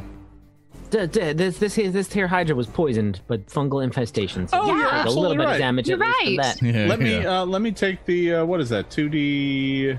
D- 0.89 1.07
d- 1.07 1.33
this 1.33 1.57
this 1.57 1.73
here, 1.75 1.89
this 1.89 2.11
here 2.11 2.27
Hydra 2.27 2.55
was 2.55 2.67
poisoned, 2.67 3.21
but 3.27 3.45
fungal 3.47 3.83
infestation. 3.83 4.47
So 4.47 4.59
Oh, 4.61 4.67
you 4.71 4.77
you're 4.77 4.87
a 4.93 5.09
little 5.09 5.35
bit 5.35 5.43
right. 5.45 5.53
of 5.53 5.57
damage. 5.59 5.89
You're 5.89 6.01
at 6.03 6.09
least 6.25 6.41
right. 6.41 6.55
that. 6.61 6.61
Yeah, 6.61 6.87
let 6.87 6.99
me 6.99 7.25
uh, 7.25 7.45
let 7.45 7.61
me 7.61 7.71
take 7.71 8.05
the 8.05 8.35
uh, 8.35 8.45
what 8.45 8.59
is 8.61 8.69
that? 8.69 8.89
Two 8.89 9.09
D. 9.09 9.97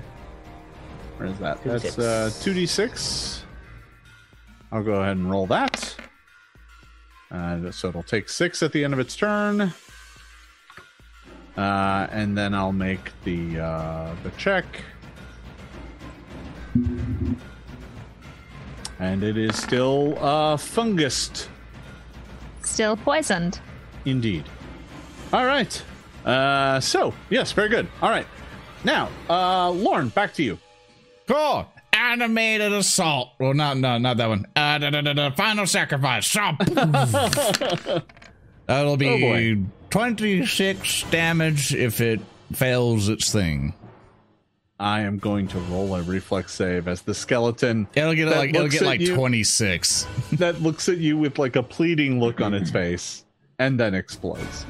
Where 1.17 1.29
is 1.29 1.37
that? 1.39 1.61
Two 1.63 1.69
That's 1.69 1.99
uh, 1.99 2.31
two 2.41 2.53
D 2.53 2.65
six. 2.65 3.43
I'll 4.71 4.83
go 4.83 5.01
ahead 5.01 5.17
and 5.17 5.29
roll 5.29 5.45
that. 5.47 5.95
Uh, 7.31 7.71
so 7.71 7.89
it'll 7.89 8.03
take 8.03 8.29
six 8.29 8.63
at 8.63 8.71
the 8.71 8.83
end 8.83 8.93
of 8.93 8.99
its 8.99 9.15
turn. 9.15 9.73
Uh, 11.57 12.07
and 12.11 12.37
then 12.37 12.53
I'll 12.53 12.71
make 12.71 13.11
the 13.23 13.59
uh, 13.59 14.15
the 14.23 14.29
check. 14.31 14.65
And 18.99 19.23
it 19.23 19.37
is 19.37 19.55
still 19.55 20.17
uh, 20.19 20.57
fungused. 20.57 21.47
still 22.63 22.97
poisoned. 22.97 23.59
Indeed. 24.05 24.43
All 25.33 25.45
right. 25.45 25.81
Uh, 26.25 26.79
so 26.79 27.13
yes, 27.29 27.51
very 27.51 27.69
good. 27.69 27.87
All 28.01 28.09
right. 28.09 28.27
Now, 28.83 29.09
uh, 29.29 29.69
Lorne, 29.71 30.09
back 30.09 30.33
to 30.35 30.43
you. 30.43 30.57
Cool. 31.27 31.67
animated 31.93 32.71
assault. 32.73 33.31
Well, 33.39 33.53
not 33.53 33.77
no, 33.77 33.97
not 33.97 34.17
that 34.17 34.29
one. 34.29 34.45
Uh, 34.55 34.77
da, 34.77 34.89
da, 34.89 35.01
da, 35.01 35.13
da, 35.13 35.29
final 35.31 35.65
sacrifice. 35.67 36.31
That'll 36.33 38.03
Oh, 38.69 38.97
be 38.97 39.21
boy. 39.21 39.57
26 39.89 41.03
damage 41.11 41.73
if 41.73 42.01
it 42.01 42.19
fails 42.53 43.09
its 43.09 43.31
thing. 43.31 43.73
I 44.79 45.01
am 45.01 45.17
going 45.17 45.47
to 45.49 45.59
roll 45.59 45.95
a 45.95 46.01
reflex 46.03 46.53
save 46.53 46.87
as 46.87 47.01
the 47.01 47.13
skeleton 47.15 47.87
It'll 47.95 48.13
get 48.13 48.25
That 48.29 48.37
like 48.37 48.49
it'll 48.51 48.63
looks 48.63 48.75
get 48.75 48.83
at 48.83 48.87
like 48.87 48.99
you. 49.01 49.15
26. 49.15 50.07
that 50.33 50.61
looks 50.61 50.87
at 50.87 50.97
you 50.99 51.17
with 51.17 51.39
like 51.39 51.55
a 51.55 51.63
pleading 51.63 52.19
look 52.19 52.41
on 52.41 52.53
its 52.53 52.69
face 52.71 53.25
and 53.59 53.79
then 53.79 53.95
explodes. 53.95 54.65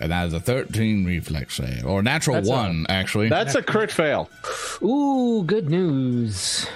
And 0.00 0.12
that 0.12 0.26
is 0.26 0.34
a 0.34 0.40
13 0.40 1.04
reflex 1.06 1.56
save. 1.56 1.84
Or 1.86 2.02
natural 2.02 2.36
That's 2.36 2.48
a- 2.48 2.52
one, 2.52 2.86
actually. 2.88 3.28
That's 3.28 3.54
a 3.54 3.62
crit 3.62 3.90
fail. 3.90 4.30
Ooh, 4.82 5.42
good 5.44 5.70
news. 5.70 6.66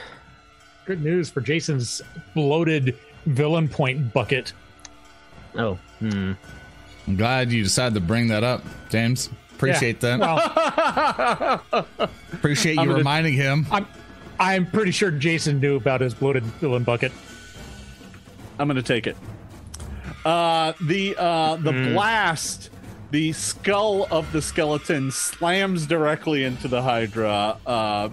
Good 0.86 1.05
news 1.05 1.31
for 1.31 1.40
Jason's 1.43 2.01
bloated 2.35 2.97
villain 3.27 3.69
point 3.69 4.12
bucket. 4.12 4.52
Oh, 5.55 5.78
hmm. 6.01 6.32
I'm 7.07 7.16
glad 7.16 7.52
you 7.52 7.62
decided 7.62 7.94
to 7.94 8.01
bring 8.01 8.28
that 8.28 8.43
up, 8.43 8.65
James. 8.89 9.28
Appreciate 9.60 10.00
that. 10.00 10.18
Well, 10.20 11.86
Appreciate 12.32 12.72
you 12.72 12.76
gonna- 12.84 12.94
reminding 12.94 13.34
him. 13.34 13.66
I'm 13.70 13.86
I'm 14.38 14.64
pretty 14.70 14.90
sure 14.90 15.10
Jason 15.10 15.60
knew 15.60 15.76
about 15.76 16.00
his 16.00 16.14
bloated 16.14 16.44
villain 16.44 16.82
bucket. 16.82 17.12
I'm 18.58 18.66
gonna 18.68 18.82
take 18.82 19.06
it. 19.06 19.16
Uh, 20.24 20.72
the 20.82 21.14
uh, 21.18 21.56
the 21.56 21.72
blast, 21.92 22.70
the 23.10 23.32
skull 23.32 24.06
of 24.10 24.30
the 24.32 24.40
skeleton 24.40 25.10
slams 25.10 25.86
directly 25.86 26.44
into 26.44 26.66
the 26.68 26.80
Hydra, 26.82 27.58
uh, 27.66 28.08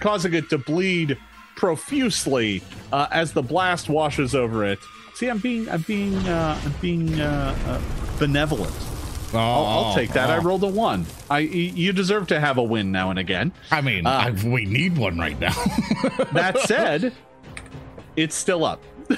causing 0.00 0.34
it 0.34 0.50
to 0.50 0.58
bleed 0.58 1.16
profusely 1.56 2.62
uh, 2.92 3.06
as 3.10 3.32
the 3.32 3.42
blast 3.42 3.88
washes 3.88 4.34
over 4.34 4.64
it. 4.64 4.78
See, 5.14 5.28
I'm 5.28 5.38
being 5.38 5.68
I'm 5.70 5.82
being 5.82 6.14
uh, 6.28 6.60
I'm 6.62 6.74
being 6.82 7.18
uh, 7.20 7.54
uh, 7.66 7.80
benevolent. 8.18 8.74
Oh, 9.32 9.38
I'll, 9.38 9.84
I'll 9.84 9.94
take 9.94 10.12
that. 10.14 10.30
I 10.30 10.38
oh. 10.38 10.42
rolled 10.42 10.64
a 10.64 10.68
one. 10.68 11.06
I 11.28 11.40
you 11.40 11.92
deserve 11.92 12.26
to 12.28 12.40
have 12.40 12.58
a 12.58 12.62
win 12.62 12.90
now 12.90 13.10
and 13.10 13.18
again. 13.18 13.52
I 13.70 13.80
mean, 13.80 14.06
Uh, 14.06 14.10
I, 14.10 14.30
we 14.48 14.64
need 14.64 14.98
one 14.98 15.18
right 15.18 15.38
now. 15.38 15.54
That 16.32 16.58
said, 16.60 17.12
it's 18.16 18.34
still 18.34 18.64
up. 18.64 18.82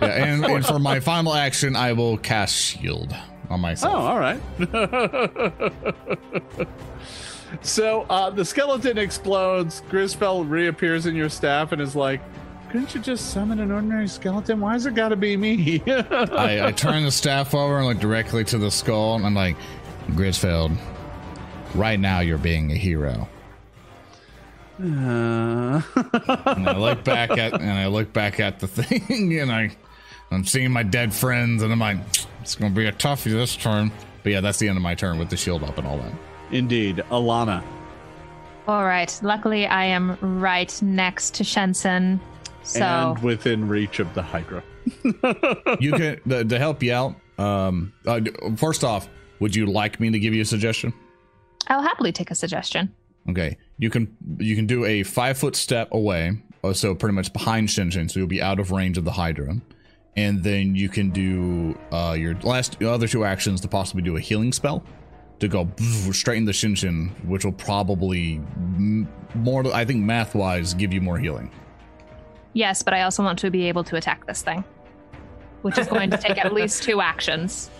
Yeah, 0.00 0.24
and, 0.24 0.44
and 0.44 0.64
for 0.64 0.78
my 0.78 1.00
final 1.00 1.34
action, 1.34 1.74
I 1.74 1.92
will 1.92 2.16
cast 2.18 2.54
shield 2.54 3.12
on 3.50 3.60
myself. 3.60 3.94
Oh, 3.94 3.98
all 3.98 4.18
right. 4.18 4.40
so 7.60 8.02
uh, 8.08 8.30
the 8.30 8.44
skeleton 8.44 8.96
explodes. 8.96 9.82
Grisfell 9.90 10.48
reappears 10.48 11.06
in 11.06 11.16
your 11.16 11.28
staff 11.28 11.72
and 11.72 11.82
is 11.82 11.96
like, 11.96 12.20
"Couldn't 12.70 12.94
you 12.94 13.00
just 13.00 13.30
summon 13.32 13.60
an 13.60 13.70
ordinary 13.70 14.08
skeleton? 14.08 14.60
Why 14.60 14.72
Why's 14.72 14.86
it 14.86 14.94
got 14.94 15.08
to 15.08 15.16
be 15.16 15.36
me?" 15.36 15.82
I, 15.86 16.66
I 16.68 16.72
turn 16.72 17.04
the 17.04 17.10
staff 17.10 17.54
over 17.54 17.78
and 17.78 17.86
look 17.86 17.98
directly 17.98 18.44
to 18.44 18.58
the 18.58 18.70
skull, 18.70 19.14
and 19.16 19.26
I'm 19.26 19.34
like, 19.34 19.56
Grisfeld, 20.10 20.76
right 21.74 21.98
now 21.98 22.20
you're 22.20 22.38
being 22.38 22.70
a 22.72 22.76
hero. 22.76 23.28
Uh, 24.80 25.82
And 26.46 26.68
I 26.68 26.76
look 26.76 27.02
back 27.02 27.30
at 27.30 27.54
and 27.54 27.70
I 27.72 27.86
look 27.86 28.12
back 28.12 28.38
at 28.40 28.60
the 28.60 28.66
thing, 28.68 29.38
and 29.38 29.50
I 29.50 29.70
I'm 30.30 30.44
seeing 30.44 30.70
my 30.70 30.82
dead 30.82 31.12
friends, 31.12 31.62
and 31.62 31.72
I'm 31.72 31.78
like, 31.80 31.98
it's 32.42 32.54
gonna 32.54 32.74
be 32.74 32.86
a 32.86 32.92
toughie 32.92 33.32
this 33.32 33.56
turn. 33.56 33.90
But 34.22 34.32
yeah, 34.32 34.40
that's 34.40 34.58
the 34.58 34.68
end 34.68 34.76
of 34.76 34.82
my 34.82 34.94
turn 34.94 35.18
with 35.18 35.30
the 35.30 35.36
shield 35.36 35.64
up 35.64 35.78
and 35.78 35.86
all 35.86 35.98
that. 35.98 36.12
Indeed, 36.50 36.98
Alana. 37.10 37.62
All 38.66 38.84
right. 38.84 39.18
Luckily, 39.22 39.66
I 39.66 39.84
am 39.86 40.18
right 40.20 40.80
next 40.82 41.34
to 41.34 41.44
Shensen. 41.44 42.20
So 42.62 42.80
And 42.82 43.22
within 43.22 43.68
reach 43.68 43.98
of 44.00 44.12
the 44.14 44.22
Hydra. 44.22 44.62
You 45.80 45.92
can 45.92 46.20
to, 46.28 46.44
to 46.44 46.58
help 46.58 46.82
you 46.82 46.92
out. 46.92 47.14
Um, 47.38 47.92
uh, 48.06 48.20
first 48.56 48.84
off, 48.84 49.08
would 49.38 49.54
you 49.54 49.66
like 49.66 50.00
me 50.00 50.10
to 50.10 50.18
give 50.18 50.34
you 50.34 50.42
a 50.42 50.46
suggestion? 50.46 50.92
I'll 51.68 51.82
happily 51.82 52.12
take 52.12 52.30
a 52.30 52.34
suggestion. 52.34 52.92
Okay, 53.28 53.58
you 53.78 53.90
can 53.90 54.16
you 54.38 54.56
can 54.56 54.66
do 54.66 54.84
a 54.84 55.02
five 55.02 55.36
foot 55.36 55.54
step 55.54 55.88
away, 55.92 56.32
uh, 56.64 56.72
so 56.72 56.94
pretty 56.94 57.14
much 57.14 57.32
behind 57.32 57.68
Shensen, 57.68 58.10
so 58.10 58.20
you'll 58.20 58.28
be 58.28 58.40
out 58.42 58.58
of 58.58 58.70
range 58.70 58.96
of 58.96 59.04
the 59.04 59.12
Hydra, 59.12 59.56
and 60.16 60.42
then 60.42 60.74
you 60.74 60.88
can 60.88 61.10
do 61.10 61.78
uh, 61.92 62.16
your 62.18 62.34
last 62.36 62.76
your 62.80 62.92
other 62.92 63.06
two 63.06 63.24
actions 63.24 63.60
to 63.60 63.68
possibly 63.68 64.02
do 64.02 64.16
a 64.16 64.20
healing 64.20 64.52
spell 64.52 64.82
to 65.40 65.48
go 65.48 65.68
straight 66.12 66.38
into 66.38 66.52
Shensen, 66.52 67.10
which 67.26 67.44
will 67.44 67.52
probably 67.52 68.40
more 69.34 69.66
I 69.74 69.84
think 69.84 70.02
math 70.04 70.34
wise 70.34 70.72
give 70.74 70.92
you 70.92 71.00
more 71.00 71.18
healing. 71.18 71.50
Yes, 72.58 72.82
but 72.82 72.92
I 72.92 73.02
also 73.02 73.22
want 73.22 73.38
to 73.38 73.50
be 73.52 73.68
able 73.68 73.84
to 73.84 73.94
attack 73.94 74.26
this 74.26 74.42
thing, 74.42 74.64
which 75.62 75.78
is 75.78 75.86
going 75.86 76.10
to 76.10 76.16
take 76.18 76.44
at 76.44 76.52
least 76.52 76.82
two 76.82 77.00
actions. 77.12 77.70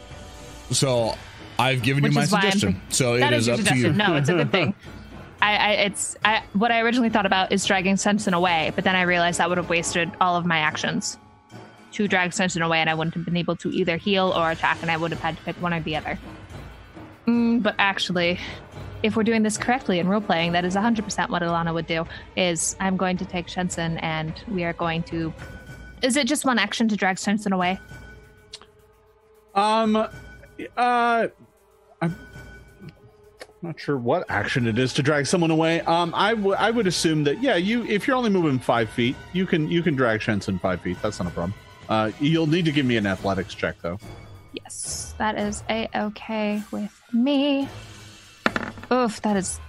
So 0.70 1.16
I've 1.58 1.82
given 1.82 2.04
Which 2.04 2.12
you 2.12 2.18
my 2.18 2.22
is 2.22 2.32
I'm 2.32 2.40
suggestion. 2.42 2.72
think- 2.74 2.84
so 2.90 3.14
it 3.14 3.20
That 3.20 3.32
is 3.32 3.40
is 3.40 3.46
your 3.48 3.54
up 3.54 3.58
to 3.58 3.74
you. 3.76 3.82
suggestion. 3.82 3.96
No, 3.96 4.16
it's 4.16 4.28
a 4.28 4.34
good 4.34 4.52
thing. 4.52 4.74
I, 5.42 5.56
I 5.56 5.70
it's 5.86 6.16
I 6.24 6.42
what 6.52 6.70
I 6.70 6.80
originally 6.80 7.10
thought 7.10 7.26
about 7.26 7.50
is 7.50 7.64
dragging 7.66 7.96
Shensen 7.96 8.34
away, 8.34 8.70
but 8.76 8.84
then 8.84 8.94
I 8.94 9.02
realized 9.02 9.38
that 9.40 9.48
would 9.48 9.58
have 9.58 9.68
wasted 9.68 10.10
all 10.20 10.36
of 10.36 10.46
my 10.46 10.58
actions 10.58 11.18
to 11.92 12.06
drag 12.06 12.30
Shensen 12.30 12.64
away, 12.64 12.78
and 12.78 12.88
I 12.88 12.94
wouldn't 12.94 13.14
have 13.14 13.24
been 13.24 13.36
able 13.36 13.56
to 13.56 13.70
either 13.70 13.96
heal 13.96 14.32
or 14.36 14.50
attack, 14.52 14.78
and 14.82 14.90
I 14.92 14.96
would 14.96 15.10
have 15.10 15.20
had 15.20 15.36
to 15.38 15.42
pick 15.42 15.56
one 15.60 15.74
or 15.74 15.80
the 15.80 15.96
other. 15.96 16.18
Mm, 17.26 17.62
but 17.64 17.74
actually, 17.80 18.38
if 19.02 19.16
we're 19.16 19.24
doing 19.24 19.42
this 19.42 19.56
correctly 19.56 19.98
in 19.98 20.08
role 20.08 20.20
playing, 20.20 20.52
that 20.52 20.64
is 20.64 20.74
100% 20.74 21.28
what 21.28 21.42
Ilana 21.42 21.72
would 21.72 21.86
do. 21.86 22.06
Is 22.36 22.76
I'm 22.80 22.96
going 22.96 23.16
to 23.18 23.24
take 23.24 23.46
Shensen, 23.46 23.98
and 24.02 24.32
we 24.48 24.64
are 24.64 24.72
going 24.72 25.02
to. 25.04 25.32
Is 26.02 26.16
it 26.16 26.26
just 26.26 26.44
one 26.44 26.58
action 26.58 26.88
to 26.88 26.96
drag 26.96 27.16
Shensen 27.16 27.52
away? 27.52 27.78
Um, 29.54 29.96
uh, 30.76 31.28
I'm 32.00 32.16
not 33.62 33.80
sure 33.80 33.96
what 33.96 34.24
action 34.28 34.66
it 34.66 34.78
is 34.78 34.92
to 34.94 35.02
drag 35.02 35.26
someone 35.26 35.50
away. 35.50 35.80
Um, 35.82 36.14
I 36.14 36.34
would 36.34 36.56
I 36.58 36.70
would 36.70 36.86
assume 36.86 37.24
that 37.24 37.42
yeah, 37.42 37.56
you 37.56 37.84
if 37.86 38.06
you're 38.06 38.16
only 38.16 38.30
moving 38.30 38.58
five 38.58 38.88
feet, 38.90 39.16
you 39.32 39.46
can 39.46 39.70
you 39.70 39.82
can 39.82 39.96
drag 39.96 40.20
Shensen 40.20 40.60
five 40.60 40.80
feet. 40.80 40.96
That's 41.02 41.18
not 41.18 41.28
a 41.28 41.32
problem. 41.32 41.54
Uh, 41.88 42.10
you'll 42.20 42.46
need 42.46 42.66
to 42.66 42.72
give 42.72 42.86
me 42.86 42.96
an 42.96 43.06
athletics 43.06 43.54
check 43.54 43.76
though. 43.82 43.98
Yes, 44.52 45.14
that 45.18 45.38
is 45.38 45.62
a 45.68 45.88
okay 45.94 46.62
with 46.70 46.92
me. 47.12 47.68
Oof, 48.92 49.20
that 49.22 49.36
is 49.36 49.60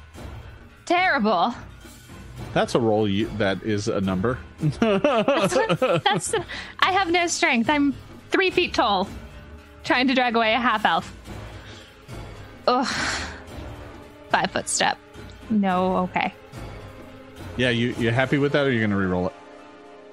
terrible. 0.86 1.54
That's 2.54 2.74
a 2.74 2.80
roll 2.80 3.08
you, 3.08 3.28
that 3.38 3.62
is 3.64 3.88
a 3.88 4.02
number. 4.02 4.40
That's 4.80 6.34
I 6.80 6.92
have 6.92 7.12
no 7.12 7.28
strength. 7.28 7.70
I'm 7.70 7.94
three 8.30 8.50
feet 8.50 8.74
tall, 8.74 9.08
trying 9.84 10.08
to 10.08 10.14
drag 10.14 10.36
away 10.36 10.54
a 10.54 10.60
half 10.60 10.86
elf. 10.86 11.14
Ugh. 12.68 12.88
Five 14.30 14.52
foot 14.52 14.70
step. 14.70 14.98
No, 15.50 15.98
okay. 15.98 16.34
yeah, 17.58 17.70
you 17.72 17.94
you 17.98 18.12
happy 18.12 18.38
with 18.38 18.52
that, 18.54 18.66
or 18.66 18.72
you're 18.72 18.82
gonna 18.82 19.00
re-roll 19.00 19.28
it? 19.28 19.34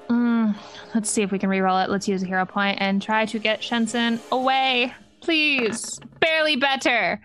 Mm, 0.09 0.55
let's 0.95 1.11
see 1.11 1.23
if 1.23 1.31
we 1.31 1.39
can 1.39 1.51
reroll 1.51 1.85
it. 1.85 1.91
Let's 1.91 2.09
use 2.09 2.23
a 2.23 2.27
hero 2.27 2.45
point 2.47 2.79
and 2.81 3.01
try 3.01 3.27
to 3.27 3.39
get 3.39 3.61
Shensen 3.61 4.19
away, 4.33 4.93
please. 5.21 6.01
Barely 6.21 6.57
better. 6.57 7.21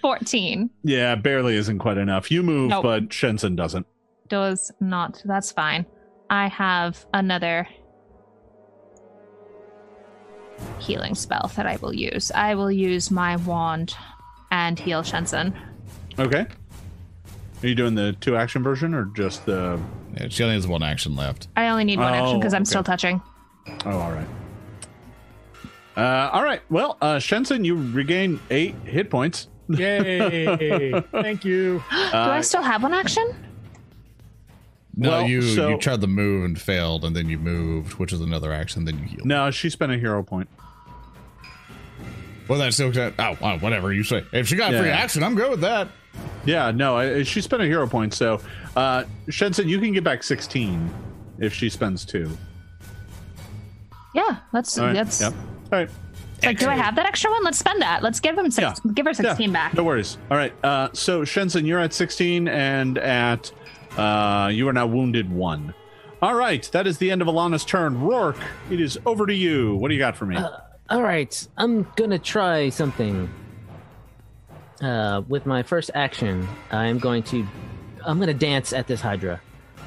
Fourteen. 0.00 0.70
Yeah, 0.84 1.14
barely 1.16 1.56
isn't 1.56 1.78
quite 1.78 1.98
enough. 1.98 2.30
You 2.30 2.42
move, 2.42 2.70
Nope. 2.70 2.82
but 2.82 3.08
Shensen 3.08 3.56
doesn't. 3.56 3.86
does 4.28 4.70
not. 4.80 5.22
That's 5.24 5.50
fine. 5.52 5.86
I 6.30 6.48
have 6.48 7.06
another 7.14 7.66
healing 10.78 11.14
spell 11.14 11.50
that 11.56 11.66
I 11.66 11.76
will 11.76 11.94
use. 11.94 12.30
I 12.32 12.54
will 12.54 12.70
use 12.70 13.10
my 13.10 13.36
wand 13.36 13.94
and 14.50 14.78
heal 14.78 15.02
Shensen. 15.02 15.54
Okay. 16.18 16.46
Are 17.62 17.66
you 17.66 17.74
doing 17.74 17.94
the 17.94 18.12
two 18.20 18.36
action 18.36 18.62
version 18.62 18.94
or 18.94 19.06
just 19.16 19.44
the? 19.46 19.80
Yeah, 20.16 20.28
she 20.28 20.42
only 20.42 20.54
has 20.56 20.66
one 20.66 20.82
action 20.82 21.16
left. 21.16 21.48
I 21.56 21.68
only 21.68 21.84
need 21.84 21.98
one 21.98 22.12
action 22.14 22.36
Oh, 22.36 22.38
because 22.38 22.54
I'm 22.54 22.62
okay. 22.62 22.68
still 22.68 22.84
touching. 22.84 23.20
Oh, 23.84 23.98
all 23.98 24.12
right. 24.12 24.26
Uh, 25.96 26.30
all 26.32 26.44
right. 26.44 26.62
Well, 26.70 26.96
uh, 27.00 27.16
Shensen, 27.16 27.64
you 27.64 27.74
regain 27.92 28.38
eight 28.50 28.74
hit 28.84 29.10
points. 29.10 29.48
Yay! 29.68 31.00
Thank 31.12 31.44
you. 31.44 31.82
Do 31.90 31.98
I 32.12 32.40
still 32.40 32.62
have 32.62 32.82
one 32.82 32.94
action? 32.94 33.34
No, 34.96 35.10
Well, 35.10 35.26
you 35.28 35.42
so- 35.42 35.68
you 35.68 35.78
tried 35.78 36.00
to 36.00 36.06
move 36.06 36.44
and 36.44 36.60
failed, 36.60 37.04
and 37.04 37.14
then 37.14 37.28
you 37.28 37.38
moved, 37.38 37.94
which 37.94 38.12
is 38.12 38.20
another 38.20 38.52
action. 38.52 38.84
Then 38.84 38.98
you 38.98 39.04
healed. 39.04 39.26
No, 39.26 39.50
she 39.50 39.70
spent 39.70 39.92
a 39.92 39.98
hero 39.98 40.22
point. 40.22 40.48
Well, 42.48 42.58
that's 42.58 42.76
still 42.76 42.90
oh, 42.96 43.36
oh, 43.40 43.58
whatever 43.58 43.92
you 43.92 44.02
say. 44.02 44.24
If 44.32 44.48
she 44.48 44.56
got 44.56 44.70
free 44.70 44.88
action, 44.88 45.22
I'm 45.22 45.34
good 45.34 45.50
with 45.50 45.60
that. 45.60 45.88
Yeah, 46.46 46.70
no, 46.70 46.96
I, 46.96 47.22
she 47.22 47.42
spent 47.42 47.62
a 47.62 47.66
hero 47.66 47.86
point. 47.86 48.14
So, 48.14 48.40
uh, 48.74 49.04
Shensen, 49.28 49.68
you 49.68 49.78
can 49.78 49.92
get 49.92 50.02
back 50.02 50.22
16 50.22 50.90
if 51.38 51.52
she 51.52 51.68
spends 51.68 52.04
two. 52.06 52.36
Yeah, 54.14 54.38
let's. 54.52 54.78
All 54.78 54.86
right. 54.86 54.96
let's 54.96 55.20
Yep. 55.20 55.32
All 55.34 55.78
right. 55.78 55.90
Like, 56.42 56.58
do 56.58 56.68
I 56.68 56.74
have 56.76 56.94
that 56.96 57.06
extra 57.06 57.30
one? 57.30 57.42
Let's 57.44 57.58
spend 57.58 57.82
that. 57.82 58.02
Let's 58.02 58.20
give 58.20 58.36
him 58.38 58.50
six. 58.50 58.80
Yeah. 58.84 58.92
Give 58.92 59.04
her 59.06 59.10
Yeah, 59.12 59.16
sixteen 59.16 59.52
back. 59.52 59.74
No 59.74 59.84
worries. 59.84 60.18
All 60.30 60.36
right. 60.36 60.52
Uh, 60.64 60.88
so, 60.92 61.22
Shensen, 61.22 61.66
you're 61.66 61.80
at 61.80 61.92
16 61.92 62.48
and 62.48 62.98
at 62.98 63.50
Uh, 63.96 64.48
you 64.52 64.68
are 64.68 64.72
now 64.72 64.86
wounded 64.86 65.30
one. 65.32 65.74
All 66.22 66.34
right, 66.34 66.68
that 66.72 66.86
is 66.86 66.98
the 66.98 67.10
end 67.10 67.22
of 67.22 67.28
Alana's 67.28 67.64
turn. 67.64 68.00
Rourke, 68.00 68.36
it 68.70 68.80
is 68.80 68.98
over 69.06 69.26
to 69.26 69.34
you. 69.34 69.76
What 69.76 69.88
do 69.88 69.94
you 69.94 70.00
got 70.00 70.16
for 70.16 70.26
me? 70.26 70.36
Uh, 70.36 70.50
all 70.90 71.02
right, 71.02 71.46
I'm 71.56 71.86
gonna 71.96 72.18
try 72.18 72.68
something. 72.68 73.28
Uh, 74.82 75.22
with 75.26 75.46
my 75.46 75.62
first 75.64 75.90
action, 75.94 76.46
I'm 76.70 76.98
going 76.98 77.22
to, 77.24 77.44
I'm 78.04 78.20
gonna 78.20 78.34
dance 78.34 78.72
at 78.72 78.86
this 78.86 79.00
Hydra. 79.00 79.40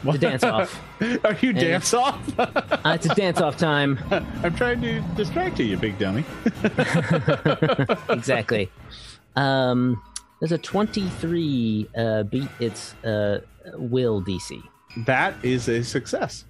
To 0.12 0.18
dance 0.18 0.44
off. 0.44 0.82
Are 1.24 1.38
you 1.42 1.54
dance 1.54 1.94
off? 1.94 2.20
Uh, 2.84 2.94
it's 2.96 3.06
a 3.06 3.14
dance 3.14 3.40
off 3.40 3.58
time. 3.58 4.00
I'm 4.10 4.56
trying 4.56 4.82
to 4.82 5.02
distract 5.16 5.60
you, 5.60 5.66
you 5.66 5.78
big 5.78 6.00
dummy. 6.00 6.26
exactly. 8.10 8.72
Um, 9.36 10.02
there's 10.40 10.52
a 10.52 10.58
23 10.58 11.90
uh, 11.96 12.24
beat 12.24 12.50
its 12.60 12.96
uh, 13.04 13.42
will 13.76 14.22
DC. 14.24 14.60
That 15.06 15.36
is 15.44 15.70
a 15.70 15.84
success. 15.84 16.46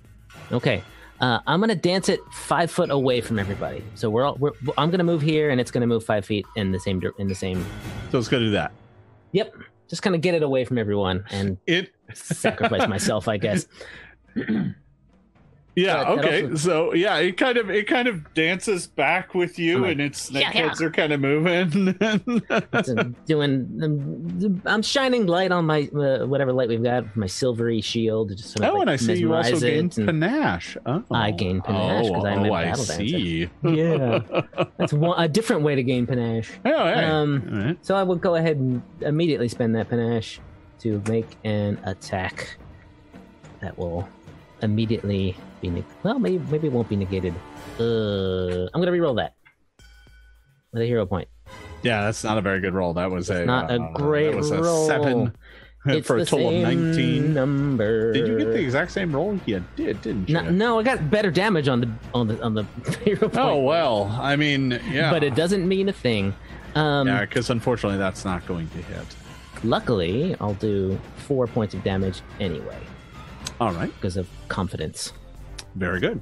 Okay. 0.53 0.81
Uh, 1.19 1.39
I'm 1.45 1.59
gonna 1.59 1.75
dance 1.75 2.09
it 2.09 2.19
five 2.31 2.71
foot 2.71 2.89
away 2.89 3.21
from 3.21 3.37
everybody. 3.37 3.83
So 3.95 4.09
we're 4.09 4.23
all. 4.23 4.35
We're, 4.35 4.51
I'm 4.77 4.89
gonna 4.89 5.03
move 5.03 5.21
here, 5.21 5.51
and 5.51 5.61
it's 5.61 5.69
gonna 5.69 5.85
move 5.85 6.03
five 6.03 6.25
feet 6.25 6.45
in 6.55 6.71
the 6.71 6.79
same 6.79 7.01
in 7.19 7.27
the 7.27 7.35
same. 7.35 7.63
So 8.11 8.17
it's 8.17 8.27
to 8.27 8.39
do 8.39 8.49
that. 8.51 8.71
Yep. 9.33 9.53
Just 9.87 10.01
kind 10.01 10.15
of 10.15 10.21
get 10.21 10.33
it 10.33 10.41
away 10.41 10.63
from 10.63 10.77
everyone 10.77 11.25
and 11.31 11.57
It 11.67 11.91
sacrifice 12.13 12.87
myself, 12.87 13.27
I 13.27 13.37
guess. 13.37 13.67
Yeah. 15.73 16.03
But 16.03 16.19
Okay. 16.19 16.43
also- 16.43 16.55
So 16.57 16.93
yeah, 16.93 17.17
it 17.19 17.37
kind 17.37 17.57
of 17.57 17.69
it 17.69 17.87
kind 17.87 18.09
of 18.09 18.33
dances 18.33 18.87
back 18.87 19.33
with 19.33 19.57
you, 19.57 19.79
like, 19.79 19.91
and 19.93 20.01
its 20.01 20.29
"Yeah, 20.29 20.49
neck 20.51 20.81
are 20.81 20.91
kind 20.91 21.13
of 21.13 21.21
moving. 21.21 21.95
It's, 22.73 22.89
uh, 22.89 23.05
doing. 23.25 23.79
um, 23.81 24.61
I'm 24.65 24.81
shining 24.81 25.27
light 25.27 25.51
on 25.53 25.65
my 25.65 25.83
uh, 25.95 26.25
whatever 26.27 26.51
light 26.51 26.67
we've 26.67 26.83
got, 26.83 27.15
my 27.15 27.25
silvery 27.27 27.79
shield. 27.79 28.35
Just 28.35 28.51
sort 28.51 28.65
of 28.67 28.71
oh, 28.71 28.73
like 28.73 28.81
and 28.81 28.89
I 28.89 28.95
see 28.97 29.13
you 29.19 29.33
also 29.33 29.51
mesmerize 29.51 29.95
gain 29.95 30.05
panache. 30.05 30.77
Oh. 30.85 31.03
I 31.09 31.31
gain 31.31 31.61
panache 31.61 32.09
'cause 32.09 32.21
oh, 32.23 32.27
I'm 32.27 32.45
a 32.45 32.49
oh, 32.49 32.53
I 32.53 32.63
battle 32.65 32.85
dancer. 32.85 32.93
see. 33.05 33.49
Yeah, 33.63 34.19
that's 34.77 34.91
one, 34.91 35.17
a 35.23 35.29
different 35.29 35.61
way 35.63 35.75
to 35.75 35.83
gain 35.83 36.05
panache. 36.05 36.51
Oh, 36.65 36.69
hey. 36.85 37.05
Um, 37.05 37.47
All 37.49 37.59
right. 37.59 37.85
So 37.85 37.95
I 37.95 38.03
will 38.03 38.17
go 38.17 38.35
ahead 38.35 38.57
and 38.57 38.81
immediately 39.01 39.47
spend 39.47 39.75
that 39.75 39.87
panache 39.89 40.41
to 40.81 41.01
make 41.07 41.37
an 41.43 41.79
attack 41.85 42.57
that 43.61 43.77
will 43.77 44.07
immediately 44.61 45.35
be 45.61 45.69
neg- 45.69 45.85
well, 46.03 46.19
maybe 46.19 46.37
maybe 46.49 46.67
it 46.67 46.73
won't 46.73 46.89
be 46.89 46.95
negated. 46.95 47.33
Uh, 47.79 48.67
I'm 48.73 48.81
gonna 48.81 48.91
re-roll 48.91 49.15
that 49.15 49.35
with 50.73 50.81
a 50.81 50.85
hero 50.85 51.05
point. 51.05 51.27
Yeah, 51.83 52.01
that's 52.03 52.23
not 52.23 52.37
a 52.37 52.41
very 52.41 52.61
good 52.61 52.73
roll. 52.73 52.93
That 52.93 53.09
was 53.11 53.29
a 53.29 53.45
not 53.45 53.71
a 53.71 53.81
uh, 53.81 53.91
great 53.93 54.31
that 54.31 54.37
was 54.37 54.51
a 54.51 54.61
roll. 54.61 54.87
seven 54.87 55.35
It's 55.87 56.05
for 56.05 56.17
a 56.17 56.25
total 56.25 56.49
of 56.49 56.61
nineteen. 56.61 57.33
number. 57.33 58.13
Did 58.13 58.27
you 58.27 58.37
get 58.37 58.49
the 58.51 58.59
exact 58.59 58.91
same 58.91 59.11
roll? 59.15 59.39
You 59.47 59.63
did, 59.75 59.99
didn't 60.03 60.29
you? 60.29 60.35
No, 60.35 60.47
no, 60.51 60.79
I 60.79 60.83
got 60.83 61.09
better 61.09 61.31
damage 61.31 61.67
on 61.67 61.81
the 61.81 61.91
on 62.13 62.27
the 62.27 62.39
on 62.43 62.53
the 62.53 62.63
hero 63.03 63.21
point. 63.21 63.35
Oh 63.37 63.61
well, 63.63 64.05
I 64.21 64.35
mean, 64.35 64.79
yeah, 64.91 65.09
but 65.09 65.23
it 65.23 65.33
doesn't 65.33 65.67
mean 65.67 65.89
a 65.89 65.93
thing. 65.93 66.35
Um, 66.75 67.07
yeah, 67.07 67.21
because 67.21 67.49
unfortunately, 67.49 67.97
that's 67.97 68.23
not 68.25 68.45
going 68.45 68.69
to 68.69 68.77
hit. 68.77 69.05
Luckily, 69.63 70.35
I'll 70.39 70.55
do 70.55 70.99
four 71.17 71.47
points 71.47 71.73
of 71.73 71.83
damage 71.83 72.21
anyway 72.39 72.77
All 73.59 73.71
right, 73.73 73.93
because 73.95 74.17
of 74.17 74.27
confidence. 74.47 75.13
very 75.75 75.99
good. 75.99 76.21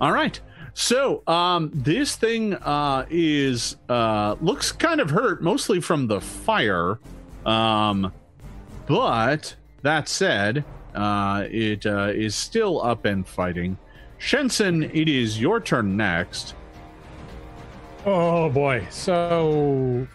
All 0.00 0.12
right, 0.12 0.38
so 0.74 1.22
um, 1.26 1.70
this 1.72 2.16
thing 2.16 2.54
uh, 2.54 3.06
is 3.08 3.76
uh, 3.88 4.36
looks 4.40 4.72
kind 4.72 5.00
of 5.00 5.08
hurt, 5.10 5.42
mostly 5.42 5.80
from 5.80 6.06
the 6.06 6.20
fire. 6.20 6.98
Um, 7.46 8.12
but 8.86 9.54
that 9.82 10.08
said, 10.08 10.64
uh, 10.94 11.46
it 11.50 11.86
uh, 11.86 12.12
is 12.14 12.34
still 12.34 12.82
up 12.82 13.04
and 13.06 13.26
fighting. 13.26 13.78
Shensen, 14.18 14.90
it 14.94 15.08
is 15.08 15.40
your 15.40 15.60
turn 15.60 15.96
next. 15.96 16.54
Oh 18.04 18.48
boy. 18.50 18.86
So 18.90 20.06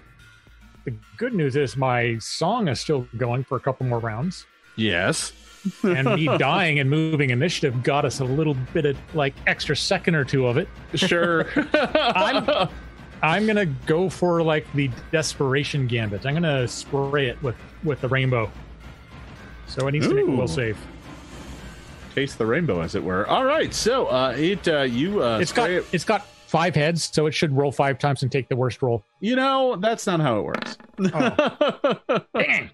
the 0.86 0.94
good 1.18 1.34
news 1.34 1.56
is 1.56 1.78
my 1.78 2.18
song 2.20 2.68
is 2.68 2.80
still 2.80 3.08
going 3.18 3.44
for 3.44 3.56
a 3.58 3.60
couple 3.60 3.86
more 3.86 4.00
rounds. 4.00 4.46
Yes. 4.76 5.34
And 5.84 6.08
me 6.16 6.26
dying 6.40 6.80
and 6.80 6.90
moving 6.90 7.30
initiative 7.30 7.84
got 7.84 8.04
us 8.04 8.20
a 8.20 8.26
little 8.26 8.56
bit 8.74 8.86
of 8.86 8.98
like 9.14 9.36
extra 9.46 9.76
second 9.76 10.16
or 10.16 10.26
two 10.26 10.48
of 10.48 10.58
it. 10.58 10.68
Sure. 10.96 11.48
I'm- 11.76 12.68
I'm 13.24 13.46
gonna 13.46 13.68
go 13.68 14.10
for 14.10 14.42
like 14.42 14.66
the 14.74 14.90
desperation 15.12 15.86
gambit. 15.86 16.26
I'm 16.26 16.34
gonna 16.34 16.68
spray 16.68 17.28
it 17.28 17.40
with 17.44 17.56
with 17.84 18.02
the 18.02 18.08
rainbow. 18.08 18.50
So 19.68 19.88
it 19.88 19.92
needs 19.92 20.08
to 20.08 20.16
make 20.16 20.26
a 20.26 20.32
Ooh. 20.32 20.36
will 20.38 20.48
save. 20.48 20.76
Taste 22.16 22.40
the 22.40 22.46
rainbow, 22.48 22.82
as 22.82 22.96
it 22.96 23.04
were. 23.04 23.28
All 23.28 23.46
right. 23.46 23.72
So 23.74 24.08
uh, 24.08 24.34
it 24.36 24.68
uh, 24.68 24.82
you 24.82 25.22
uh, 25.24 25.38
It's 25.38 25.54
got 25.54 25.70
it- 25.70 25.86
it's 25.92 26.04
got 26.04 26.26
five 26.52 26.76
heads, 26.76 27.10
so 27.14 27.26
it 27.28 27.32
should 27.34 27.56
roll 27.56 27.72
five 27.72 27.98
times 27.98 28.22
and 28.24 28.32
take 28.32 28.50
the 28.50 28.56
worst 28.56 28.82
roll. 28.82 29.04
You 29.22 29.36
know, 29.38 29.78
that's 29.78 30.06
not 30.06 30.20
how 30.20 30.40
it 30.40 30.44
works. 30.44 30.78
Dang. 32.38 32.70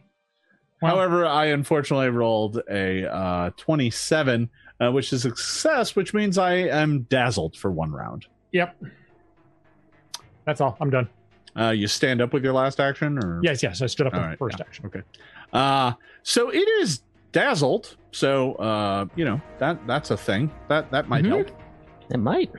Well- 0.81 0.95
However, 0.95 1.25
I 1.25 1.45
unfortunately 1.47 2.09
rolled 2.09 2.61
a 2.69 3.05
uh, 3.11 3.49
27, 3.57 4.49
uh, 4.79 4.91
which 4.91 5.13
is 5.13 5.25
a 5.25 5.29
success, 5.29 5.95
which 5.95 6.13
means 6.13 6.37
I 6.37 6.53
am 6.53 7.01
dazzled 7.03 7.55
for 7.55 7.71
one 7.71 7.91
round. 7.91 8.25
Yep. 8.51 8.75
That's 10.45 10.61
all. 10.61 10.77
I'm 10.81 10.89
done. 10.89 11.09
Uh, 11.55 11.69
you 11.71 11.87
stand 11.87 12.21
up 12.21 12.33
with 12.33 12.43
your 12.43 12.53
last 12.53 12.79
action, 12.79 13.17
or 13.17 13.39
Yes, 13.43 13.61
yes. 13.63 13.81
I 13.81 13.87
stood 13.87 14.07
up 14.07 14.13
All 14.13 14.19
on 14.21 14.29
right, 14.29 14.37
first 14.39 14.57
yeah. 14.59 14.65
action. 14.67 14.85
Okay. 14.85 15.01
Uh, 15.53 15.93
so 16.23 16.49
it 16.49 16.67
is 16.79 17.01
dazzled. 17.31 17.97
So 18.11 18.53
uh, 18.55 19.05
you 19.15 19.25
know 19.25 19.41
that 19.59 19.85
that's 19.87 20.11
a 20.11 20.17
thing 20.17 20.51
that 20.69 20.91
that 20.91 21.09
might 21.09 21.23
Mhm. 21.23 21.29
help. 21.29 21.61
It 22.11 22.17
might. 22.19 22.51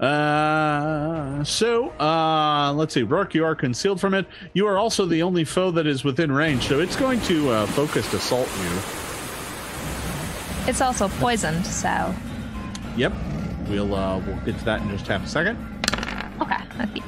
Uh, 0.00 1.44
so 1.44 1.90
uh, 2.00 2.72
let's 2.74 2.94
see. 2.94 3.02
Rourke, 3.02 3.34
you 3.34 3.44
are 3.44 3.54
concealed 3.54 4.00
from 4.00 4.14
it. 4.14 4.26
You 4.54 4.66
are 4.66 4.78
also 4.78 5.04
the 5.04 5.22
only 5.22 5.44
foe 5.44 5.70
that 5.72 5.86
is 5.86 6.04
within 6.04 6.32
range, 6.32 6.66
so 6.68 6.80
it's 6.80 6.96
going 6.96 7.20
to 7.22 7.50
uh, 7.50 7.66
focused 7.66 8.14
assault 8.14 8.48
you. 8.62 8.70
It's 10.68 10.80
also 10.80 11.08
poisoned, 11.08 11.66
so 11.66 12.14
Yep. 12.96 13.12
We'll 13.68 13.94
uh, 13.94 14.18
we'll 14.20 14.36
get 14.38 14.58
to 14.58 14.64
that 14.64 14.80
in 14.82 14.90
just 14.90 15.06
half 15.06 15.24
a 15.24 15.28
second. 15.28 15.58
okay. 16.40 16.56
okay. 16.80 17.02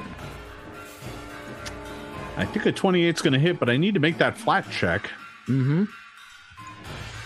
I 2.36 2.44
think 2.46 2.66
a 2.66 2.72
28 2.72 3.14
is 3.14 3.22
going 3.22 3.32
to 3.32 3.38
hit, 3.38 3.58
but 3.58 3.68
I 3.68 3.76
need 3.76 3.94
to 3.94 4.00
make 4.00 4.18
that 4.18 4.36
flat 4.36 4.68
check. 4.70 5.10
Mm-hmm. 5.48 5.84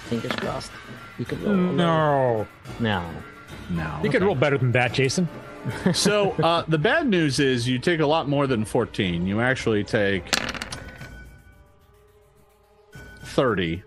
Fingers 0.08 0.32
crossed. 0.32 0.72
You 1.18 1.24
could 1.24 1.40
roll. 1.42 1.54
No. 1.54 2.46
No. 2.80 3.08
No. 3.70 4.00
You 4.02 4.10
could 4.10 4.22
roll 4.22 4.34
better 4.34 4.58
than 4.58 4.72
that, 4.72 4.92
Jason. 4.92 5.28
So 5.92 6.32
uh, 6.32 6.64
the 6.68 6.78
bad 6.78 7.06
news 7.06 7.40
is 7.40 7.68
you 7.68 7.78
take 7.78 8.00
a 8.00 8.06
lot 8.06 8.28
more 8.28 8.46
than 8.46 8.64
14. 8.64 9.26
You 9.26 9.40
actually 9.40 9.84
take 9.84 10.24
30. 13.22 13.82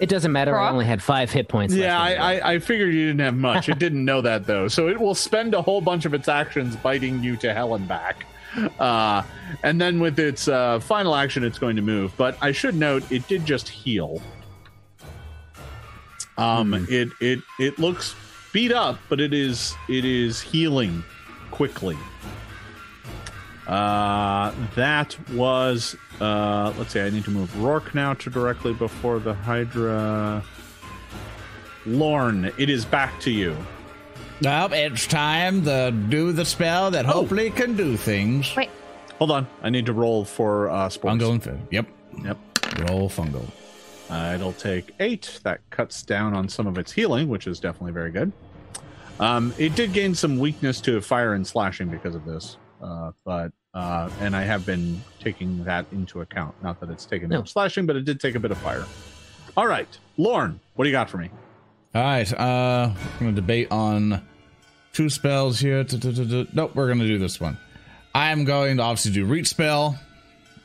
It 0.00 0.08
doesn't 0.08 0.32
matter. 0.32 0.58
I 0.58 0.70
only 0.70 0.86
had 0.86 1.02
five 1.02 1.30
hit 1.30 1.48
points. 1.48 1.74
Yeah, 1.74 2.00
I. 2.00 2.14
I, 2.14 2.52
I 2.52 2.58
figured 2.58 2.94
you 2.94 3.08
didn't 3.08 3.20
have 3.20 3.36
much. 3.36 3.68
It 3.68 3.78
didn't 3.78 4.04
know 4.04 4.22
that 4.22 4.46
though, 4.46 4.66
so 4.66 4.88
it 4.88 4.98
will 4.98 5.14
spend 5.14 5.52
a 5.52 5.60
whole 5.60 5.82
bunch 5.82 6.06
of 6.06 6.14
its 6.14 6.26
actions 6.26 6.74
biting 6.76 7.22
you 7.22 7.36
to 7.36 7.52
hell 7.52 7.74
and 7.74 7.86
back. 7.86 8.24
Uh, 8.78 9.22
and 9.62 9.78
then 9.78 10.00
with 10.00 10.18
its 10.18 10.48
uh, 10.48 10.80
final 10.80 11.14
action, 11.14 11.44
it's 11.44 11.58
going 11.58 11.76
to 11.76 11.82
move. 11.82 12.12
But 12.16 12.38
I 12.40 12.52
should 12.52 12.74
note, 12.74 13.10
it 13.12 13.28
did 13.28 13.44
just 13.44 13.68
heal. 13.68 14.22
Um, 16.38 16.86
it 16.88 17.10
it 17.20 17.40
it 17.58 17.78
looks 17.78 18.14
beat 18.52 18.72
up, 18.72 18.98
but 19.08 19.20
it 19.20 19.32
is 19.32 19.74
it 19.88 20.04
is 20.04 20.40
healing 20.40 21.04
quickly. 21.50 21.96
Uh, 23.66 24.52
that 24.74 25.16
was 25.32 25.96
uh, 26.20 26.72
let's 26.76 26.92
see. 26.92 27.00
I 27.00 27.10
need 27.10 27.24
to 27.24 27.30
move 27.30 27.56
Rourke 27.62 27.94
now 27.94 28.14
to 28.14 28.30
directly 28.30 28.72
before 28.72 29.18
the 29.18 29.34
Hydra. 29.34 30.42
Lorne, 31.86 32.52
it 32.58 32.68
is 32.68 32.84
back 32.84 33.18
to 33.20 33.30
you. 33.30 33.56
Well, 34.42 34.72
it's 34.72 35.06
time 35.06 35.64
to 35.64 35.90
do 35.90 36.32
the 36.32 36.44
spell 36.44 36.90
that 36.90 37.06
hopefully 37.06 37.50
can 37.50 37.74
do 37.76 37.96
things. 37.96 38.54
Wait, 38.56 38.70
Hold 39.20 39.32
on, 39.32 39.46
I 39.62 39.68
need 39.68 39.84
to 39.84 39.92
roll 39.92 40.24
for 40.24 40.70
uh, 40.70 40.88
sports. 40.88 41.22
Fungal 41.22 41.32
and 41.32 41.44
fit. 41.44 41.56
Yep. 41.70 41.86
Yep. 42.24 42.38
Roll 42.88 43.10
fungal. 43.10 43.46
Uh, 44.10 44.32
it'll 44.34 44.52
take 44.52 44.92
eight. 45.00 45.38
That 45.44 45.60
cuts 45.70 46.02
down 46.02 46.34
on 46.34 46.48
some 46.48 46.66
of 46.66 46.76
its 46.78 46.90
healing, 46.92 47.28
which 47.28 47.46
is 47.46 47.60
definitely 47.60 47.92
very 47.92 48.10
good. 48.10 48.32
Um, 49.20 49.54
it 49.58 49.74
did 49.76 49.92
gain 49.92 50.14
some 50.14 50.38
weakness 50.38 50.80
to 50.82 51.00
fire 51.00 51.34
and 51.34 51.46
slashing 51.46 51.88
because 51.88 52.14
of 52.14 52.24
this, 52.24 52.56
uh, 52.82 53.12
but 53.24 53.52
uh, 53.74 54.10
and 54.20 54.34
I 54.34 54.42
have 54.42 54.64
been 54.66 55.00
taking 55.20 55.62
that 55.64 55.86
into 55.92 56.22
account. 56.22 56.54
Not 56.62 56.80
that 56.80 56.90
it's 56.90 57.04
taken 57.06 57.28
No. 57.28 57.40
no 57.40 57.44
slashing, 57.44 57.86
but 57.86 57.96
it 57.96 58.04
did 58.04 58.18
take 58.18 58.34
a 58.34 58.40
bit 58.40 58.50
of 58.50 58.58
fire. 58.58 58.84
All 59.56 59.66
right, 59.66 59.86
Lorne, 60.16 60.58
what 60.74 60.84
do 60.84 60.88
you 60.88 60.94
got 60.94 61.08
for 61.10 61.18
me? 61.18 61.30
All 61.94 62.02
right. 62.02 62.32
Uh, 62.32 62.94
we're 63.14 63.26
gonna 63.26 63.32
debate 63.32 63.68
on 63.70 64.26
two 64.92 65.08
spells 65.10 65.60
here. 65.60 65.84
Nope, 66.52 66.74
we're 66.74 66.88
gonna 66.88 67.06
do 67.06 67.18
this 67.18 67.38
one. 67.40 67.58
I 68.14 68.30
am 68.30 68.44
going 68.44 68.78
to 68.78 68.82
obviously 68.82 69.12
do 69.12 69.24
reach 69.24 69.48
spell. 69.48 69.98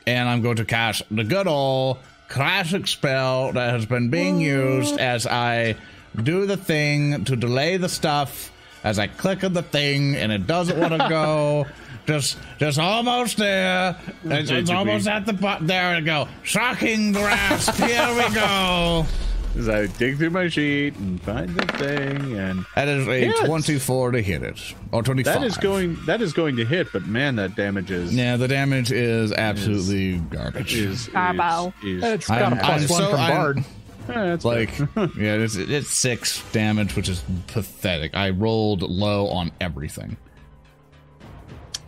and 0.06 0.28
I'm 0.28 0.40
going 0.40 0.56
to 0.56 0.64
cast 0.64 1.02
the 1.10 1.24
good 1.24 1.46
old 1.46 1.98
classic 2.28 2.86
spell 2.86 3.52
that 3.52 3.70
has 3.70 3.86
been 3.86 4.08
being 4.10 4.40
used 4.40 4.98
as 4.98 5.26
I 5.26 5.76
do 6.22 6.46
the 6.46 6.56
thing 6.56 7.24
to 7.24 7.36
delay 7.36 7.76
the 7.76 7.88
stuff 7.88 8.52
as 8.84 8.98
I 8.98 9.06
click 9.06 9.44
on 9.44 9.52
the 9.52 9.62
thing 9.62 10.14
and 10.16 10.32
it 10.32 10.46
doesn't 10.46 10.78
want 10.78 10.92
to 10.92 11.06
go. 11.08 11.66
Just, 12.06 12.38
just 12.58 12.78
almost 12.78 13.36
there. 13.36 13.96
It's, 14.22 14.48
it's 14.48 14.70
almost 14.70 15.08
at 15.08 15.26
the 15.26 15.32
bottom. 15.32 15.66
There 15.66 15.96
we 15.96 16.02
go. 16.02 16.28
Shocking 16.44 17.10
grasp. 17.10 17.74
Here 17.74 18.14
we 18.14 18.32
go. 18.32 19.04
As 19.56 19.68
I 19.70 19.86
dig 19.86 20.18
through 20.18 20.30
my 20.30 20.48
sheet 20.48 20.96
and 20.96 21.20
find 21.22 21.48
the 21.48 21.66
thing, 21.78 22.38
and 22.38 22.64
That 22.74 22.88
is 22.88 23.08
a 23.08 23.20
Yes. 23.26 23.46
24 23.46 24.10
to 24.12 24.20
hit 24.22 24.42
it, 24.42 24.60
or 24.92 25.02
25. 25.02 25.40
that 25.40 25.46
is 25.46 25.56
going 25.56 25.96
that 26.06 26.20
is 26.20 26.32
going 26.34 26.56
to 26.56 26.64
hit. 26.66 26.92
But 26.92 27.06
man, 27.06 27.36
that 27.36 27.54
damage 27.56 27.90
is 27.90 28.14
Yeah, 28.14 28.36
the 28.36 28.48
damage 28.48 28.92
is 28.92 29.32
absolutely 29.32 30.18
garbage. 30.18 30.74
is, 30.74 31.02
is, 31.02 31.08
Garbo. 31.08 31.72
is, 31.82 32.04
It's 32.04 32.26
got 32.28 32.42
I'm- 32.42 32.52
a 32.52 32.56
plus 32.56 32.82
I'm 32.82 32.88
one 32.88 33.00
so- 33.02 33.10
from 33.10 33.20
I'm- 33.20 33.36
Bard. 33.36 33.64
Eh, 34.08 34.34
it's 34.34 34.44
like 34.44 34.78
yeah 34.96 35.34
it's, 35.34 35.56
it's 35.56 35.88
six 35.90 36.40
damage 36.52 36.94
which 36.94 37.08
is 37.08 37.24
pathetic 37.48 38.14
i 38.14 38.30
rolled 38.30 38.82
low 38.82 39.26
on 39.26 39.50
everything 39.60 40.16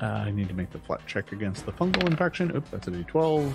Uh, 0.02 0.06
I 0.06 0.32
need 0.32 0.48
to 0.48 0.54
make 0.54 0.72
the 0.72 0.80
flat 0.80 1.00
check 1.06 1.30
against 1.30 1.64
the 1.64 1.70
fungal 1.72 2.04
infection. 2.08 2.50
Oop, 2.56 2.68
that's 2.72 2.88
a 2.88 2.90
D12. 2.90 3.52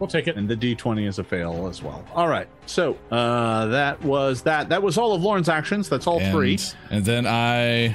We'll 0.00 0.08
take 0.08 0.26
it. 0.26 0.36
And 0.36 0.48
the 0.48 0.56
D20 0.56 1.06
is 1.06 1.18
a 1.18 1.24
fail 1.24 1.68
as 1.68 1.82
well. 1.82 2.02
All 2.14 2.26
right. 2.26 2.48
So 2.66 2.96
uh, 3.10 3.66
that 3.66 4.02
was 4.02 4.42
that. 4.42 4.70
That 4.70 4.82
was 4.82 4.96
all 4.98 5.12
of 5.14 5.22
Lorne's 5.22 5.48
actions. 5.50 5.88
That's 5.90 6.06
all 6.06 6.18
and, 6.18 6.32
three. 6.32 6.58
and 6.90 7.04
then 7.04 7.26
i 7.26 7.94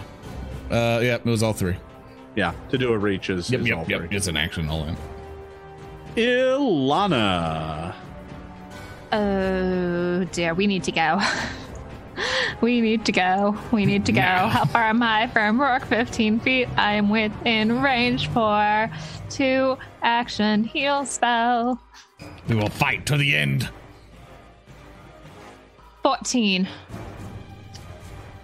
uh 0.71 0.99
yeah 1.03 1.13
it 1.15 1.25
was 1.25 1.43
all 1.43 1.53
three 1.53 1.75
Yeah. 2.35 2.53
To 2.69 2.77
do 2.77 2.91
a 2.93 2.97
reach 2.97 3.29
is, 3.29 3.51
yep 3.51 3.61
is 3.61 3.71
all 3.71 3.79
yep 3.81 3.89
yep 3.89 3.99
three. 4.07 4.17
it's 4.17 4.27
an 4.27 4.37
action 4.37 4.67
all 4.69 4.83
in 4.85 4.95
Ilana. 6.15 7.93
Oh 9.11 10.23
dear, 10.31 10.53
we 10.53 10.65
need 10.67 10.83
to 10.85 10.91
go. 10.91 11.19
we 12.61 12.81
need 12.81 13.05
to 13.05 13.11
go. 13.11 13.57
We 13.71 13.85
need 13.85 14.05
to 14.05 14.11
go. 14.11 14.21
Now. 14.21 14.47
How 14.47 14.65
far 14.65 14.83
am 14.83 15.01
I 15.03 15.27
from 15.27 15.59
Rourke? 15.59 15.85
15 15.85 16.39
feet. 16.39 16.67
I 16.77 16.93
am 16.93 17.09
within 17.09 17.81
range 17.81 18.29
for 18.29 18.89
two 19.29 19.77
action 20.01 20.63
heal 20.63 21.05
spell. 21.05 21.81
we 22.47 22.55
will 22.55 22.69
fight 22.69 23.05
to 23.07 23.17
the 23.17 23.35
end 23.35 23.69
14. 26.03 26.67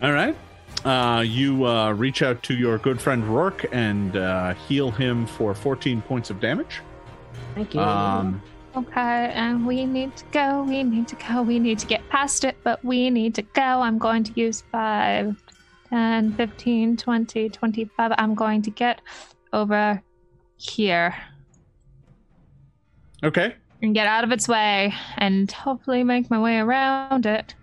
All 0.01 0.11
right. 0.11 0.35
Uh, 0.83 1.21
you 1.21 1.65
uh, 1.67 1.91
reach 1.93 2.23
out 2.23 2.41
to 2.41 2.55
your 2.55 2.79
good 2.79 2.99
friend 2.99 3.23
Rourke 3.23 3.65
and 3.71 4.17
uh, 4.17 4.55
heal 4.55 4.89
him 4.89 5.27
for 5.27 5.53
14 5.53 6.01
points 6.01 6.31
of 6.31 6.39
damage. 6.39 6.81
Thank 7.53 7.75
you. 7.75 7.81
Um, 7.81 8.41
Okay, 8.75 9.31
and 9.35 9.67
we 9.67 9.85
need 9.85 10.15
to 10.15 10.25
go. 10.31 10.63
We 10.63 10.83
need 10.83 11.07
to 11.09 11.15
go. 11.15 11.41
We 11.41 11.59
need 11.59 11.79
to 11.79 11.87
get 11.87 12.07
past 12.09 12.45
it, 12.45 12.57
but 12.63 12.83
we 12.85 13.09
need 13.09 13.35
to 13.35 13.41
go. 13.41 13.61
I'm 13.61 13.97
going 13.97 14.23
to 14.23 14.31
use 14.39 14.63
5, 14.71 15.35
10, 15.89 16.33
15, 16.33 16.97
20, 16.97 17.49
25. 17.49 18.11
I'm 18.17 18.33
going 18.33 18.61
to 18.61 18.71
get 18.71 19.01
over 19.51 20.01
here 20.55 21.13
okay. 23.23 23.55
and 23.81 23.93
get 23.93 24.07
out 24.07 24.23
of 24.23 24.31
its 24.31 24.47
way 24.47 24.93
and 25.17 25.51
hopefully 25.51 26.03
make 26.03 26.29
my 26.29 26.39
way 26.39 26.57
around 26.57 27.25
it. 27.25 27.55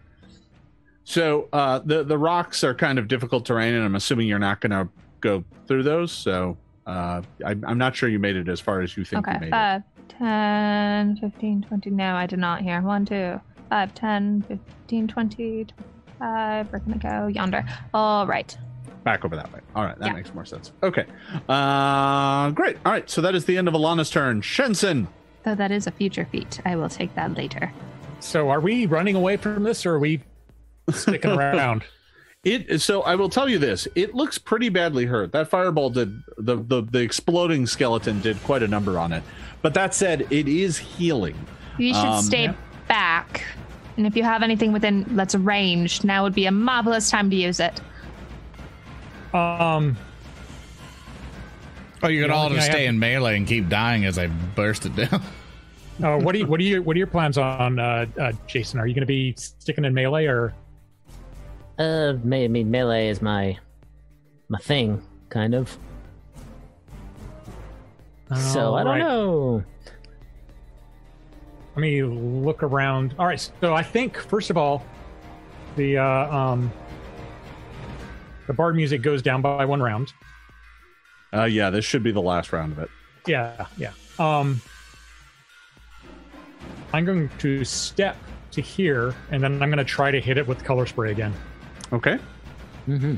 So 1.04 1.48
uh, 1.54 1.78
the 1.78 2.04
the 2.04 2.18
rocks 2.18 2.62
are 2.62 2.74
kind 2.74 2.98
of 2.98 3.08
difficult 3.08 3.46
terrain, 3.46 3.72
and 3.72 3.82
I'm 3.82 3.94
assuming 3.94 4.28
you're 4.28 4.38
not 4.38 4.60
going 4.60 4.72
to 4.72 4.88
go 5.22 5.42
through 5.66 5.84
those. 5.84 6.12
So 6.12 6.58
uh, 6.86 7.22
I, 7.46 7.50
I'm 7.66 7.78
not 7.78 7.96
sure 7.96 8.10
you 8.10 8.18
made 8.18 8.36
it 8.36 8.46
as 8.48 8.60
far 8.60 8.82
as 8.82 8.94
you 8.94 9.06
think 9.06 9.26
you 9.26 9.32
Okay, 9.32 9.48
made 9.48 9.54
it. 9.54 9.82
5, 10.12 10.18
10, 10.18 11.16
15, 11.16 11.62
20. 11.62 11.90
No, 11.90 12.14
I 12.14 12.26
did 12.26 12.38
not 12.38 12.62
hear. 12.62 12.80
1, 12.80 13.06
2, 13.06 13.40
5, 13.70 13.94
10, 13.94 14.42
15, 14.42 15.08
20, 15.08 15.64
25. 16.18 16.72
We're 16.72 16.78
going 16.80 16.98
to 16.98 17.06
go 17.08 17.26
yonder. 17.28 17.64
All 17.94 18.26
right. 18.26 18.56
Back 19.04 19.24
over 19.24 19.36
that 19.36 19.52
way. 19.52 19.60
All 19.74 19.84
right, 19.84 19.98
that 19.98 20.06
Yeah. 20.08 20.12
makes 20.12 20.34
more 20.34 20.44
sense. 20.44 20.72
Okay. 20.82 21.04
Uh, 21.48 22.50
great. 22.50 22.76
All 22.84 22.92
right, 22.92 23.08
so 23.08 23.20
that 23.22 23.34
is 23.34 23.44
the 23.44 23.56
end 23.56 23.68
of 23.68 23.74
Alana's 23.74 24.10
turn. 24.10 24.42
Shensen. 24.42 25.06
Though 25.44 25.54
that 25.54 25.70
is 25.70 25.86
a 25.86 25.90
future 25.92 26.26
feat. 26.30 26.60
I 26.64 26.76
will 26.76 26.88
take 26.88 27.14
that 27.14 27.34
later. 27.34 27.72
So 28.20 28.50
are 28.50 28.60
we 28.60 28.86
running 28.86 29.14
away 29.14 29.36
from 29.36 29.62
this 29.62 29.86
or 29.86 29.94
are 29.94 29.98
we 29.98 30.22
sticking 30.90 31.30
around? 31.38 31.84
It 32.44 32.80
so 32.80 33.02
I 33.02 33.14
will 33.16 33.28
tell 33.28 33.48
you 33.48 33.58
this. 33.58 33.88
It 33.96 34.14
looks 34.14 34.38
pretty 34.38 34.68
badly 34.68 35.04
hurt. 35.06 35.32
That 35.32 35.48
fireball 35.48 35.90
did 35.90 36.22
the 36.36 36.56
the, 36.56 36.82
the 36.82 37.00
exploding 37.00 37.66
skeleton 37.66 38.20
did 38.20 38.40
quite 38.44 38.62
a 38.62 38.68
number 38.68 38.98
on 38.98 39.12
it. 39.12 39.22
But 39.60 39.74
that 39.74 39.92
said, 39.94 40.26
it 40.30 40.46
is 40.46 40.78
healing. 40.78 41.34
You 41.78 41.94
should 41.94 42.04
Um, 42.06 42.22
stay 42.24 42.44
yeah. 42.44 42.54
back. 42.86 43.44
And 43.96 44.06
if 44.06 44.14
you 44.16 44.22
have 44.22 44.44
anything 44.44 44.72
within 44.72 45.04
that's 45.16 45.34
ranged, 45.34 46.04
now 46.04 46.22
would 46.22 46.34
be 46.34 46.46
a 46.46 46.52
marvelous 46.52 47.10
time 47.10 47.28
to 47.30 47.36
use 47.36 47.58
it. 47.58 47.80
Um, 49.34 49.96
oh 52.02 52.08
you 52.08 52.22
could 52.22 52.30
all 52.30 52.48
just 52.50 52.66
stay 52.66 52.84
have- 52.84 52.94
in 52.94 52.98
melee 52.98 53.36
and 53.36 53.46
keep 53.46 53.68
dying 53.68 54.04
as 54.06 54.18
i 54.18 54.26
burst 54.28 54.86
it 54.86 54.96
down 54.96 55.20
uh, 56.02 56.16
what 56.16 56.32
do 56.32 56.38
you 56.38 56.46
what 56.46 56.58
do 56.60 56.64
you 56.64 56.80
what 56.82 56.94
are 56.94 56.98
your 56.98 57.06
plans 57.08 57.36
on 57.36 57.78
uh, 57.78 58.06
uh, 58.18 58.32
Jason? 58.46 58.78
Are 58.80 58.86
you 58.86 58.94
going 58.94 59.02
to 59.02 59.06
be 59.06 59.34
sticking 59.36 59.84
in 59.84 59.92
melee 59.92 60.24
or 60.26 60.54
Uh, 61.78 62.14
me- 62.24 62.44
I 62.44 62.48
mean, 62.48 62.70
melee 62.70 63.08
is 63.08 63.22
my 63.22 63.58
my 64.48 64.58
thing, 64.58 65.02
kind 65.28 65.54
of. 65.54 65.76
so 68.34 68.74
I 68.74 68.82
don't 68.84 69.00
Alright. 69.00 69.02
know. 69.02 69.64
Let 71.76 71.80
me 71.82 72.02
look 72.02 72.62
around. 72.62 73.14
All 73.18 73.26
right, 73.26 73.50
so 73.60 73.74
I 73.74 73.82
think 73.82 74.16
first 74.16 74.50
of 74.50 74.56
all, 74.56 74.84
the 75.76 75.98
uh, 75.98 76.04
um, 76.36 76.72
the 78.48 78.52
bard 78.54 78.74
music 78.74 79.02
goes 79.02 79.22
down 79.22 79.42
by 79.42 79.64
one 79.64 79.80
round. 79.80 80.12
Uh, 81.32 81.44
yeah, 81.44 81.70
this 81.70 81.84
should 81.84 82.02
be 82.02 82.10
the 82.10 82.22
last 82.22 82.52
round 82.52 82.72
of 82.72 82.78
it. 82.80 82.90
Yeah, 83.26 83.66
yeah. 83.76 83.92
Um, 84.18 84.60
I'm 86.92 87.04
going 87.04 87.30
to 87.38 87.64
step 87.64 88.16
to 88.52 88.60
here, 88.62 89.14
and 89.30 89.42
then 89.42 89.62
I'm 89.62 89.68
going 89.70 89.78
to 89.78 89.84
try 89.84 90.10
to 90.10 90.20
hit 90.20 90.38
it 90.38 90.48
with 90.48 90.64
color 90.64 90.86
spray 90.86 91.12
again. 91.12 91.34
Okay. 91.92 92.18
hmm 92.86 93.16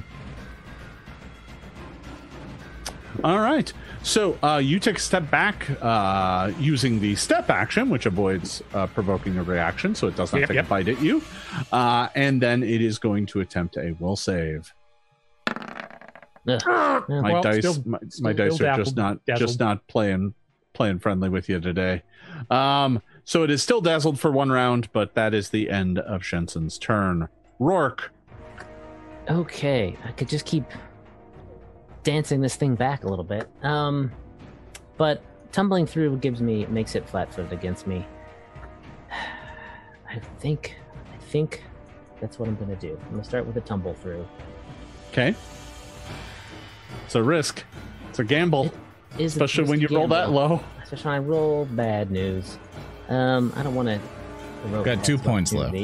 All 3.24 3.40
right. 3.40 3.72
So 4.02 4.38
uh, 4.42 4.56
you 4.58 4.78
take 4.78 4.96
a 4.96 5.00
step 5.00 5.30
back 5.30 5.68
uh, 5.82 6.52
using 6.58 7.00
the 7.00 7.14
step 7.16 7.50
action, 7.50 7.90
which 7.90 8.06
avoids 8.06 8.62
uh, 8.72 8.86
provoking 8.86 9.36
a 9.36 9.42
reaction, 9.42 9.94
so 9.94 10.06
it 10.06 10.16
does 10.16 10.32
not 10.32 10.40
Yep, 10.40 10.48
take 10.48 10.54
yep. 10.54 10.66
a 10.66 10.68
bite 10.68 10.88
at 10.88 11.02
you. 11.02 11.22
Uh, 11.70 12.08
and 12.14 12.40
then 12.40 12.62
it 12.62 12.80
is 12.80 12.98
going 12.98 13.26
to 13.26 13.40
attempt 13.40 13.76
a 13.76 13.94
will 14.00 14.16
save. 14.16 14.72
My 16.46 16.62
Well, 17.06 17.42
dice, 17.42 17.58
still- 17.58 17.82
my, 17.84 17.98
still 18.08 18.24
my 18.24 18.32
dice 18.32 18.60
are 18.60 18.76
just 18.76 18.96
not 18.96 19.24
dazzled. 19.26 19.48
just 19.48 19.60
not 19.60 19.86
playing 19.86 20.34
playing 20.72 21.00
friendly 21.00 21.28
with 21.28 21.48
you 21.48 21.60
today. 21.60 22.02
Um, 22.48 23.02
so 23.24 23.42
it 23.42 23.50
is 23.50 23.62
still 23.62 23.80
dazzled 23.82 24.18
for 24.18 24.30
one 24.30 24.50
round, 24.50 24.88
but 24.92 25.14
that 25.14 25.34
is 25.34 25.50
the 25.50 25.68
end 25.68 25.98
of 25.98 26.22
Shensen's 26.22 26.78
turn. 26.78 27.28
Rourke. 27.58 28.12
Okay, 29.30 29.96
I 30.04 30.10
could 30.12 30.28
just 30.28 30.44
keep 30.44 30.64
dancing 32.02 32.40
this 32.40 32.56
thing 32.56 32.74
back 32.74 33.04
a 33.04 33.08
little 33.08 33.24
bit. 33.24 33.48
Um, 33.62 34.10
but 34.96 35.22
tumbling 35.52 35.86
through 35.86 36.16
gives 36.18 36.40
me 36.40 36.66
makes 36.66 36.94
it 36.96 37.08
flat-footed 37.08 37.52
against 37.52 37.86
me. 37.86 38.04
I 39.10 40.18
think, 40.40 40.76
I 41.14 41.18
think 41.24 41.62
that's 42.20 42.38
what 42.38 42.48
I'm 42.48 42.56
gonna 42.56 42.74
do. 42.74 42.98
I'm 43.04 43.10
gonna 43.12 43.24
start 43.24 43.46
with 43.46 43.56
a 43.56 43.60
tumble 43.60 43.94
through. 43.94 44.26
Okay. 45.12 45.34
It's 47.04 47.14
a 47.14 47.22
risk. 47.22 47.64
It's 48.08 48.18
a 48.18 48.24
gamble, 48.24 48.72
Is 49.18 49.36
a 49.36 49.44
especially 49.44 49.64
when 49.64 49.80
you 49.80 49.84
risky 49.84 49.96
roll 49.96 50.08
that 50.08 50.32
low. 50.32 50.60
Especially 50.82 51.04
when 51.04 51.14
I 51.14 51.18
roll 51.18 51.64
bad 51.66 52.10
news. 52.10 52.58
Um, 53.08 53.52
I 53.56 53.62
don't 53.62 53.74
want 53.74 53.88
to. 53.88 54.00
Got 54.84 55.04
two 55.04 55.18
points 55.18 55.52
left. 55.52 55.74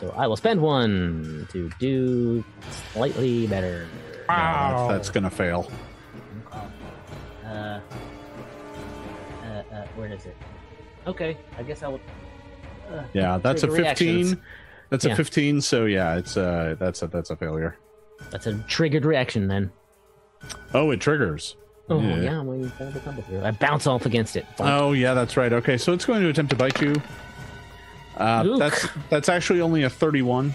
So 0.00 0.12
I 0.16 0.26
will 0.26 0.36
spend 0.36 0.60
one 0.60 1.46
to 1.52 1.70
do 1.78 2.42
slightly 2.92 3.46
better. 3.46 3.86
Wow. 4.28 4.88
that's, 4.88 5.08
that's 5.08 5.10
gonna 5.10 5.30
fail. 5.30 5.70
Uh, 6.52 7.48
uh, 7.48 7.80
uh, 9.46 9.86
where 9.96 10.12
is 10.12 10.24
it? 10.26 10.36
Okay, 11.06 11.36
I 11.58 11.62
guess 11.62 11.82
I 11.82 11.88
will. 11.88 12.00
Uh, 12.90 13.02
Yeah, 13.12 13.38
that's 13.38 13.62
a 13.62 13.66
trigger 13.66 13.82
reactions. 13.82 14.30
15. 14.30 14.44
That's 14.90 15.04
a 15.06 15.14
15, 15.16 15.60
so 15.60 15.86
yeah, 15.86 16.16
it's 16.16 16.36
uh 16.36 16.76
that's 16.78 17.02
a 17.02 17.06
that's 17.08 17.30
a 17.30 17.36
failure. 17.36 17.76
That's 18.30 18.46
a 18.46 18.54
triggered 18.68 19.04
reaction 19.04 19.48
then. 19.48 19.70
Oh, 20.72 20.90
it 20.90 21.00
triggers. 21.00 21.56
Oh 21.90 22.00
Yeah. 22.00 22.16
yeah, 22.20 22.38
I'm 22.40 22.46
waiting 22.46 22.70
for 22.70 22.84
the 22.86 23.00
tumble 23.00 23.22
through. 23.24 23.42
I 23.42 23.50
bounce 23.50 23.86
off 23.86 24.06
against 24.06 24.36
it. 24.36 24.46
Oh, 24.60 24.92
yeah, 24.92 25.12
that's 25.14 25.36
right. 25.36 25.52
Okay, 25.52 25.76
so 25.76 25.92
it's 25.92 26.04
going 26.06 26.22
to 26.22 26.28
attempt 26.28 26.50
to 26.50 26.56
bite 26.56 26.80
you. 26.80 26.94
Uh, 28.16 28.56
that's 28.58 28.86
that's 29.10 29.28
actually 29.28 29.60
only 29.60 29.82
a 29.82 29.90
31, 29.90 30.54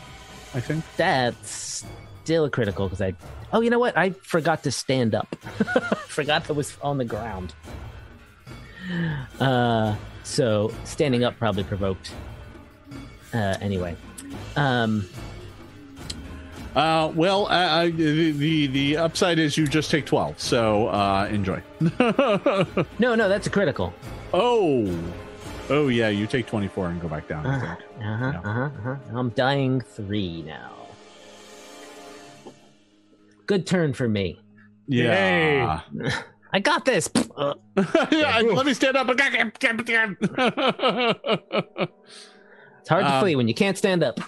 I 0.53 0.59
think. 0.59 0.83
That's 0.97 1.85
still 2.23 2.45
a 2.45 2.49
critical 2.49 2.88
because 2.88 3.01
I. 3.01 3.13
Oh, 3.51 3.61
you 3.61 3.69
know 3.69 3.79
what? 3.79 3.97
I 3.97 4.11
forgot 4.11 4.63
to 4.63 4.71
stand 4.71 5.15
up. 5.15 5.35
forgot 6.07 6.49
I 6.49 6.53
was 6.53 6.77
on 6.81 6.97
the 6.97 7.05
ground. 7.05 7.53
uh, 9.39 9.95
so 10.23 10.71
standing 10.83 11.23
up 11.23 11.38
probably 11.38 11.63
provoked. 11.63 12.11
Uh, 13.33 13.55
anyway, 13.61 13.95
um, 14.55 15.07
Uh, 16.75 17.11
well, 17.15 17.45
uh, 17.47 17.49
uh, 17.49 17.83
the, 17.85 18.31
the 18.31 18.67
the 18.67 18.97
upside 18.97 19.38
is 19.39 19.57
you 19.57 19.67
just 19.67 19.89
take 19.91 20.05
twelve, 20.05 20.39
so 20.39 20.88
uh, 20.88 21.27
enjoy. 21.31 21.61
no, 22.99 23.15
no, 23.15 23.27
that's 23.29 23.47
a 23.47 23.49
critical. 23.49 23.93
oh, 24.33 24.85
oh 25.69 25.88
yeah, 25.88 26.09
you 26.09 26.27
take 26.27 26.45
twenty 26.48 26.67
four 26.67 26.88
and 26.89 27.01
go 27.01 27.07
back 27.07 27.27
down. 27.27 27.45
I 27.45 27.56
Uh 27.56 27.59
think. 27.59 27.80
huh. 28.01 28.09
Uh 28.09 28.17
huh. 28.17 28.69
Uh-huh. 28.73 28.95
I'm 29.19 29.30
dying 29.30 29.81
three 29.81 30.41
now. 30.43 30.73
Good 33.45 33.65
turn 33.65 33.93
for 33.93 34.07
me. 34.07 34.39
Yeah. 34.88 35.81
I 36.53 36.59
got 36.59 36.83
this. 36.85 37.09
Uh, 37.35 37.53
yeah. 38.11 38.39
Let 38.39 38.65
me 38.65 38.73
stand 38.73 38.98
up. 38.98 39.07
it's 39.11 39.22
hard 42.89 43.06
to 43.06 43.14
Um, 43.15 43.22
flee 43.22 43.35
when 43.35 43.48
you 43.48 43.53
can't 43.53 43.77
stand 43.77 44.03
up. 44.03 44.19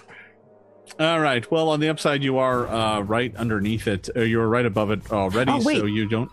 All 1.00 1.20
right. 1.20 1.48
Well, 1.50 1.68
on 1.70 1.80
the 1.80 1.88
upside, 1.88 2.22
you 2.22 2.38
are 2.38 2.68
uh, 2.68 3.00
right 3.00 3.34
underneath 3.36 3.88
it. 3.88 4.08
Uh, 4.14 4.20
you're 4.20 4.46
right 4.46 4.66
above 4.66 4.90
it 4.90 5.10
already, 5.10 5.50
Oh, 5.52 5.60
so 5.60 5.86
you 5.86 6.08
don't. 6.08 6.30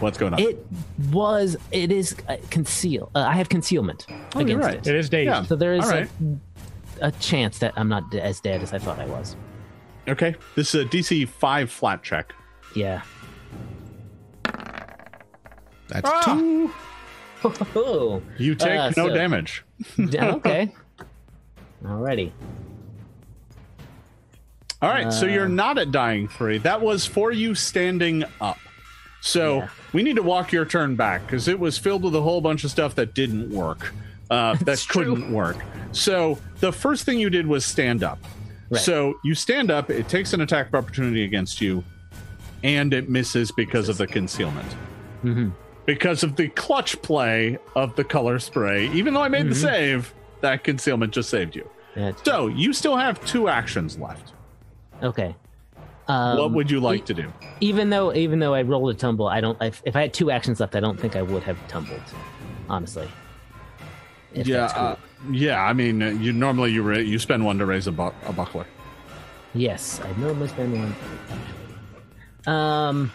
What's 0.00 0.18
going 0.18 0.34
on? 0.34 0.40
It 0.40 0.58
was. 1.10 1.56
It 1.72 1.90
is 1.90 2.14
uh, 2.28 2.36
conceal. 2.50 3.10
Uh, 3.14 3.20
I 3.20 3.32
have 3.34 3.48
concealment 3.48 4.06
Oh, 4.08 4.40
you're 4.40 4.42
against 4.60 4.64
right. 4.66 4.74
it. 4.76 4.86
It 4.86 4.94
is 4.94 5.08
dazed. 5.08 5.26
Yeah. 5.28 5.42
So 5.44 5.56
there 5.56 5.74
is 5.74 5.84
All 5.84 5.90
right. 5.90 6.08
a, 7.00 7.06
a 7.08 7.12
chance 7.12 7.58
that 7.60 7.72
I'm 7.76 7.88
not 7.88 8.14
as 8.14 8.40
dead 8.40 8.62
as 8.62 8.72
I 8.72 8.78
thought 8.78 8.98
I 8.98 9.06
was. 9.06 9.36
Okay. 10.08 10.34
This 10.54 10.74
is 10.74 10.84
a 10.84 10.88
DC 10.88 11.28
five 11.28 11.70
flat 11.70 12.02
check. 12.02 12.32
Yeah. 12.74 13.02
That's 15.88 16.08
Ah! 16.10 16.22
two. 16.34 16.70
Oh, 17.76 18.22
You 18.38 18.54
take 18.54 18.78
Uh, 18.78 18.88
no 18.96 19.08
so- 19.08 19.14
damage. 19.14 19.62
yeah, 19.98 20.32
okay. 20.32 20.72
Alrighty. 21.84 22.32
All 24.82 24.90
right, 24.90 25.12
so 25.12 25.26
Uh, 25.26 25.30
you're 25.30 25.48
not 25.48 25.78
at 25.78 25.90
dying 25.92 26.28
three. 26.28 26.58
That 26.58 26.80
was 26.80 27.06
for 27.06 27.30
you 27.32 27.54
standing 27.54 28.24
up. 28.40 28.58
So 29.20 29.58
Yeah. 29.58 29.68
we 29.92 30.02
need 30.02 30.16
to 30.16 30.22
walk 30.22 30.52
your 30.52 30.64
turn 30.64 30.94
back 30.96 31.26
because 31.26 31.48
it 31.48 31.58
was 31.58 31.78
filled 31.78 32.04
with 32.04 32.14
a 32.14 32.22
whole 32.22 32.40
bunch 32.40 32.64
of 32.64 32.70
stuff 32.70 32.94
that 32.96 33.14
didn't 33.14 33.50
work, 33.50 33.92
uh, 34.30 34.54
that 34.62 34.84
couldn't 34.88 35.32
work. 35.32 35.56
So 35.92 36.38
the 36.60 36.72
first 36.72 37.04
thing 37.04 37.18
you 37.18 37.30
did 37.30 37.46
was 37.46 37.64
stand 37.64 38.02
up. 38.04 38.18
Right. 38.70 38.80
So 38.80 39.14
you 39.24 39.34
stand 39.34 39.70
up. 39.70 39.90
It 39.90 40.08
takes 40.08 40.32
an 40.32 40.40
attack 40.40 40.68
of 40.68 40.74
opportunity 40.74 41.24
against 41.24 41.60
you, 41.60 41.84
and 42.64 42.92
it 42.92 43.08
misses 43.08 43.50
because 43.52 43.88
of 43.88 43.96
the 43.98 44.06
concealment. 44.06 44.72
hmm 45.22 45.48
Because 45.86 46.24
of 46.24 46.34
the 46.34 46.48
clutch 46.48 47.00
play 47.02 47.58
of 47.76 47.94
the 47.94 48.02
color 48.02 48.38
spray. 48.40 48.88
Even 48.88 49.14
though 49.14 49.22
I 49.22 49.28
made 49.28 49.46
the 49.46 49.54
Mhm. 49.54 49.60
save, 49.62 50.14
that 50.40 50.64
concealment 50.64 51.12
just 51.12 51.30
saved 51.30 51.54
you. 51.54 51.68
That's, 51.94 52.22
So 52.24 52.48
you 52.48 52.72
still 52.72 52.96
have 52.96 53.24
two 53.24 53.48
actions 53.48 53.96
left. 53.98 54.32
okay. 55.02 55.34
Um, 56.08 56.38
what 56.38 56.52
would 56.52 56.70
you 56.70 56.78
like 56.80 57.04
to 57.06 57.14
do? 57.14 57.32
even 57.60 57.90
though 57.90 58.14
even 58.14 58.38
though 58.38 58.54
I 58.54 58.62
rolled 58.62 58.94
a 58.94 58.98
tumble, 58.98 59.26
I 59.28 59.40
don't. 59.40 59.60
If, 59.60 59.82
if 59.84 59.96
I 59.96 60.02
had 60.02 60.14
two 60.14 60.30
actions 60.30 60.60
left, 60.60 60.76
I 60.76 60.80
don't 60.80 60.98
think 61.00 61.16
I 61.16 61.22
would 61.22 61.42
have 61.42 61.58
tumbled. 61.68 62.00
Honestly. 62.68 63.08
Yeah, 64.32 64.68
cool. 64.74 64.84
uh, 64.84 64.96
yeah. 65.32 65.62
I 65.62 65.72
mean, 65.72 66.02
uh, 66.02 66.10
you 66.10 66.32
normally 66.32 66.70
you 66.72 66.82
ra- 66.82 66.98
you 66.98 67.18
spend 67.18 67.44
one 67.44 67.58
to 67.58 67.66
raise 67.66 67.86
a, 67.86 67.92
bu- 67.92 68.12
a 68.26 68.32
buckler. 68.32 68.66
yes, 69.54 70.00
I 70.04 70.12
normally 70.20 70.48
spend 70.48 70.78
one. 70.78 70.94
Um, 72.54 73.12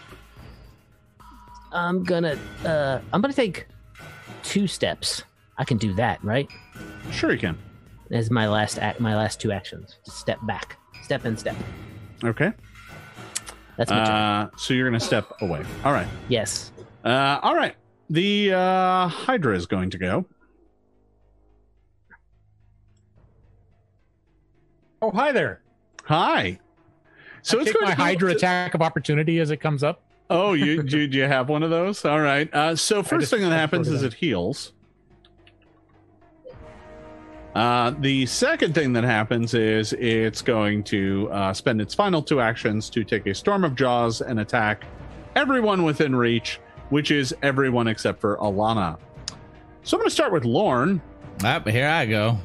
I'm 1.72 2.04
gonna. 2.04 2.36
Uh, 2.64 3.00
I'm 3.12 3.20
gonna 3.22 3.32
take 3.32 3.66
two 4.42 4.66
steps. 4.66 5.22
I 5.56 5.64
can 5.64 5.78
do 5.78 5.94
that, 5.94 6.22
right? 6.24 6.48
Sure, 7.10 7.32
you 7.32 7.38
can. 7.38 7.56
As 8.10 8.30
my 8.30 8.48
last 8.48 8.78
act, 8.78 9.00
my 9.00 9.14
last 9.16 9.40
two 9.40 9.52
actions. 9.52 9.96
Step 10.04 10.38
back, 10.42 10.76
step 11.02 11.24
and 11.24 11.38
step. 11.38 11.56
Okay. 12.24 12.52
That's 13.76 13.90
my 13.90 14.04
turn. 14.04 14.14
Uh, 14.14 14.50
so 14.56 14.74
you're 14.74 14.88
gonna 14.88 15.00
step 15.00 15.32
away. 15.40 15.64
All 15.84 15.92
right. 15.92 16.06
Yes. 16.28 16.72
Uh, 17.04 17.38
all 17.42 17.54
right. 17.56 17.74
The 18.10 18.52
uh, 18.52 19.08
Hydra 19.08 19.56
is 19.56 19.66
going 19.66 19.90
to 19.90 19.98
go. 19.98 20.26
Oh, 25.00 25.10
hi 25.10 25.32
there. 25.32 25.62
Hi. 26.04 26.58
So 27.42 27.52
So 27.52 27.58
I 27.58 27.62
it's 27.62 27.70
take 27.70 27.80
going 27.80 27.84
my 27.86 27.90
to 27.92 27.96
go 27.96 28.02
Hydra 28.04 28.30
to- 28.30 28.36
attack 28.36 28.74
of 28.74 28.82
opportunity 28.82 29.40
as 29.40 29.50
it 29.50 29.56
comes 29.58 29.82
up. 29.82 30.02
Oh, 30.30 30.52
you 30.54 30.82
do, 30.82 31.06
do 31.08 31.18
you 31.18 31.24
have 31.24 31.48
one 31.48 31.62
of 31.62 31.70
those? 31.70 32.04
All 32.04 32.20
right. 32.20 32.52
Uh, 32.54 32.74
so 32.76 33.02
first 33.02 33.30
thing 33.30 33.42
that 33.42 33.50
happens 33.50 33.88
is 33.88 34.02
it 34.02 34.14
heals. 34.14 34.72
Uh, 37.54 37.90
the 38.00 38.24
second 38.26 38.74
thing 38.74 38.92
that 38.94 39.04
happens 39.04 39.52
is 39.52 39.92
it's 39.94 40.40
going 40.40 40.82
to 40.84 41.28
uh, 41.30 41.52
spend 41.52 41.80
its 41.82 41.92
final 41.94 42.22
two 42.22 42.40
actions 42.40 42.88
to 42.88 43.04
take 43.04 43.26
a 43.26 43.34
storm 43.34 43.62
of 43.64 43.74
jaws 43.74 44.22
and 44.22 44.40
attack 44.40 44.84
everyone 45.36 45.82
within 45.82 46.16
reach, 46.16 46.60
which 46.88 47.10
is 47.10 47.34
everyone 47.42 47.86
except 47.88 48.20
for 48.20 48.38
Alana. 48.38 48.98
So 49.82 49.96
I'm 49.96 50.00
going 50.00 50.08
to 50.08 50.14
start 50.14 50.32
with 50.32 50.44
Lorne. 50.44 51.02
Ah, 51.44 51.60
here 51.60 51.88
I 51.88 52.06
go. 52.06 52.38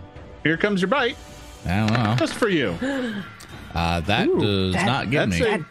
Here 0.44 0.58
comes 0.58 0.82
your 0.82 0.90
bite, 0.90 1.16
I 1.66 1.78
don't 1.88 1.94
know. 1.94 2.16
just 2.18 2.34
for 2.36 2.50
you. 2.50 2.78
Uh, 3.74 4.00
that 4.00 4.28
Ooh, 4.28 4.40
does 4.40 4.74
that- 4.74 4.86
not 4.88 5.12
get 5.12 5.30
That's 5.30 5.42
me. 5.42 5.48
a 5.54 5.66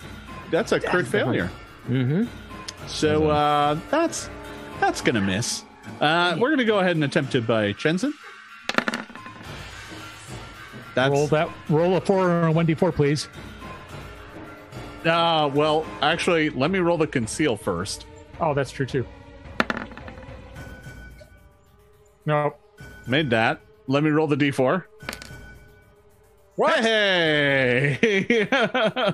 that's 0.53 0.71
a 0.71 0.79
crit 0.79 0.93
That's 1.07 1.09
failure. 1.11 1.51
Mm-hmm. 1.89 2.25
So 2.87 3.31
uh, 3.31 3.81
that's 3.91 4.31
that's 4.81 5.01
gonna 5.01 5.23
miss. 5.23 5.65
Uh, 6.01 6.37
we're 6.39 6.51
gonna 6.51 6.65
go 6.67 6.79
ahead 6.79 6.93
and 6.95 7.03
attempt 7.03 7.35
it 7.35 7.49
by 7.49 7.73
Shensen. 7.73 8.13
That's 10.97 11.13
roll 11.13 11.27
that. 11.29 11.51
Roll 11.69 11.97
a 11.97 12.01
four 12.01 12.31
and 12.31 12.49
a 12.49 12.51
one 12.51 12.65
d 12.65 12.75
four, 12.75 12.91
please. 12.91 13.29
uh, 15.05 15.51
well, 15.55 15.85
actually, 16.01 16.49
let 16.51 16.71
me 16.71 16.79
roll 16.79 16.97
the 16.97 17.07
conceal 17.07 17.55
first. 17.57 18.07
Oh, 18.41 18.55
that's 18.55 18.71
true 18.71 18.87
too. 18.87 19.07
No. 22.25 22.57
Made 23.07 23.29
that. 23.31 23.61
Let 23.87 24.03
me 24.03 24.11
roll 24.11 24.27
the 24.27 24.37
d4. 24.37 24.85
What? 26.57 26.81
Hey! 26.81 27.99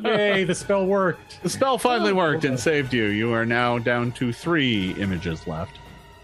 Yay! 0.05 0.45
The 0.45 0.55
spell 0.55 0.87
worked. 0.87 1.43
the 1.43 1.51
spell 1.51 1.77
finally 1.77 2.13
worked 2.13 2.45
and 2.45 2.59
saved 2.59 2.95
you. 2.95 3.07
You 3.07 3.33
are 3.33 3.45
now 3.45 3.79
down 3.79 4.13
to 4.13 4.33
three 4.33 4.93
images 4.93 5.47
left, 5.49 5.77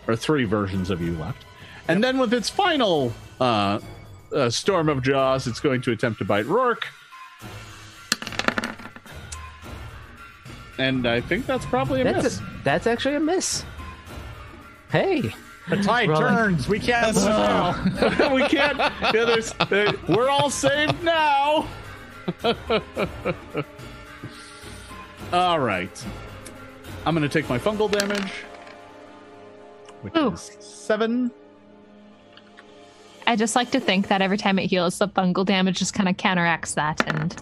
or 0.07 0.15
three 0.15 0.45
versions 0.45 0.89
of 0.91 1.03
you 1.03 1.17
left. 1.19 1.45
And 1.89 2.03
then 2.03 2.19
with 2.19 2.33
its 2.33 2.49
final 2.49 3.13
uh, 3.41 3.81
uh, 4.33 4.51
storm 4.51 4.89
of 4.89 5.03
jaws, 5.03 5.47
it's 5.47 5.61
going 5.61 5.81
to 5.83 5.93
attempt 5.93 6.19
to 6.19 6.25
bite 6.25 6.47
Rourke. 6.47 6.87
And 10.79 11.07
I 11.09 11.21
think 11.21 11.45
that's 11.47 11.67
probably 11.67 12.03
a 12.03 12.05
That's 12.05 12.23
miss. 12.23 12.39
a, 12.39 12.45
that's 12.63 12.87
actually 12.87 13.17
a 13.17 13.21
miss. 13.21 13.65
Hey. 14.91 15.35
The 15.69 15.77
tide 15.83 16.09
Rolling. 16.09 16.27
turns. 16.29 16.69
We 16.69 16.79
can't 16.79 17.15
lose 17.15 17.25
we 18.33 18.43
can't. 18.45 18.79
Yeah, 18.79 19.25
there's, 19.25 19.53
there, 19.69 19.93
we're 20.09 20.31
all 20.31 20.49
saved 20.51 21.03
now. 21.03 21.69
all 25.33 25.59
right. 25.59 26.05
I'm 27.05 27.15
going 27.15 27.29
to 27.29 27.29
take 27.29 27.49
my 27.51 27.59
fungal 27.59 27.91
damage, 27.91 28.33
which 30.03 30.17
Ooh. 30.17 30.33
is 30.33 30.57
seven. 30.61 31.31
I 33.29 33.37
just 33.37 33.55
like 33.55 33.71
to 33.73 33.79
think 33.81 34.09
that 34.09 34.23
every 34.23 34.39
time 34.39 34.59
it 34.59 34.67
heals, 34.71 34.99
the 34.99 35.07
fungal 35.07 35.45
damage 35.45 35.79
just 35.79 35.93
kind 35.93 36.09
of 36.09 36.17
counteracts 36.17 36.75
that. 36.75 37.07
And 37.07 37.37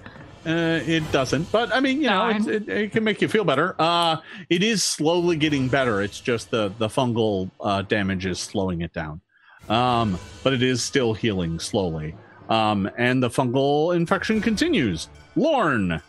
Uh, 0.45 0.81
it 0.85 1.11
doesn't, 1.13 1.51
but 1.53 1.73
I 1.75 1.81
mean, 1.81 2.01
you 2.03 2.09
know, 2.09 2.29
it, 2.29 2.47
it, 2.47 2.69
it 2.69 2.93
can 2.93 3.05
make 3.05 3.23
you 3.23 3.29
feel 3.29 3.45
better. 3.45 3.75
Uh, 3.79 4.17
it 4.51 4.63
is 4.63 4.83
slowly 4.85 5.37
getting 5.37 5.69
better. 5.69 6.03
It's 6.03 6.21
just 6.21 6.51
the 6.51 6.73
the 6.79 6.89
fungal 6.89 7.51
uh, 7.61 7.83
damage 7.83 8.27
is 8.27 8.39
slowing 8.39 8.81
it 8.83 8.93
down, 8.93 9.21
um, 9.69 10.19
but 10.45 10.53
it 10.53 10.63
is 10.63 10.83
still 10.85 11.15
healing 11.15 11.59
slowly. 11.61 12.15
Um, 12.49 12.89
and 12.97 13.21
the 13.23 13.29
fungal 13.31 13.95
infection 13.97 14.41
continues. 14.41 15.09
Lorne, 15.35 16.01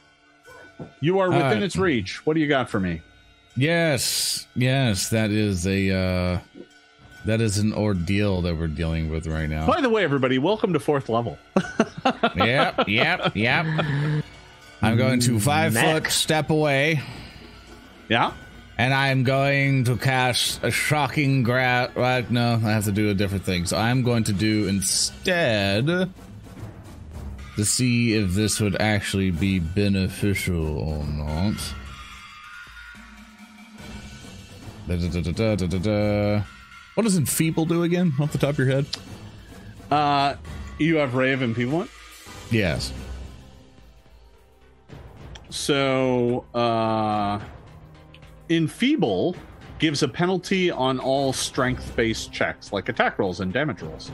you 1.02 1.18
are 1.20 1.30
within 1.30 1.62
Uh, 1.64 1.66
its 1.66 1.76
reach. 1.76 2.24
What 2.26 2.36
do 2.36 2.40
you 2.40 2.48
got 2.48 2.70
for 2.70 2.80
me? 2.80 3.02
Yes, 3.56 4.46
yes, 4.56 5.10
that 5.10 5.32
is 5.32 5.66
a 5.66 5.90
uh, 5.90 6.40
that 7.28 7.42
is 7.42 7.58
an 7.58 7.74
ordeal 7.74 8.42
that 8.42 8.58
we're 8.58 8.68
dealing 8.68 9.10
with 9.10 9.28
right 9.28 9.50
now. 9.50 9.68
By 9.68 9.82
the 9.82 9.90
way, 9.90 10.04
everybody, 10.04 10.38
welcome 10.40 10.72
to 10.74 10.80
fourth 10.80 11.10
level. 11.10 11.38
yep, 12.36 12.88
yep, 12.88 13.36
yep. 13.36 13.66
I'm 14.82 14.98
going 14.98 15.20
to 15.22 15.38
five 15.40 15.74
Mac. 15.74 16.04
foot 16.04 16.12
step 16.12 16.50
away, 16.50 17.02
Yeah. 18.08 18.32
and 18.78 18.94
I'm 18.94 19.24
going 19.26 19.84
to 19.86 19.98
cast 19.98 20.64
a 20.64 20.72
shocking 20.72 21.44
grab. 21.44 21.98
Right, 21.98 22.30
no, 22.32 22.54
I 22.54 22.72
have 22.72 22.86
to 22.86 22.94
do 22.94 23.10
a 23.10 23.14
different 23.14 23.44
thing. 23.44 23.66
So 23.66 23.78
I'm 23.78 24.04
going 24.04 24.24
to 24.26 24.34
do 24.34 24.68
instead 24.68 25.86
to 25.88 27.66
see 27.66 28.14
if 28.14 28.32
this 28.36 28.62
would 28.62 28.80
actually 28.80 29.32
be 29.32 29.60
beneficial 29.60 30.78
or 30.80 31.04
not. 31.04 31.56
Da, 34.88 34.96
da, 34.96 35.56
da, 35.68 36.44
What 36.98 37.03
does 37.03 37.16
Enfeeble 37.16 37.67
do 37.67 37.84
again, 37.84 38.11
off 38.19 38.32
the 38.32 38.40
top 38.40 38.50
of 38.50 38.58
your 38.58 38.69
head? 38.69 38.88
Uh, 39.92 40.34
you 40.80 40.95
have 40.95 41.14
Ray 41.14 41.32
of 41.32 41.43
Enfeeblement. 41.43 41.92
Yes. 42.50 42.92
So, 45.51 46.43
uh, 46.56 47.40
Enfeeble 48.50 49.35
gives 49.77 50.01
a 50.01 50.08
penalty 50.08 50.72
on 50.72 50.98
all 51.00 51.34
strength-based 51.34 52.34
checks, 52.34 52.74
like 52.74 52.90
attack 52.90 53.19
rolls 53.19 53.42
and 53.42 53.53
damage 53.53 53.84
rolls. 53.84 54.11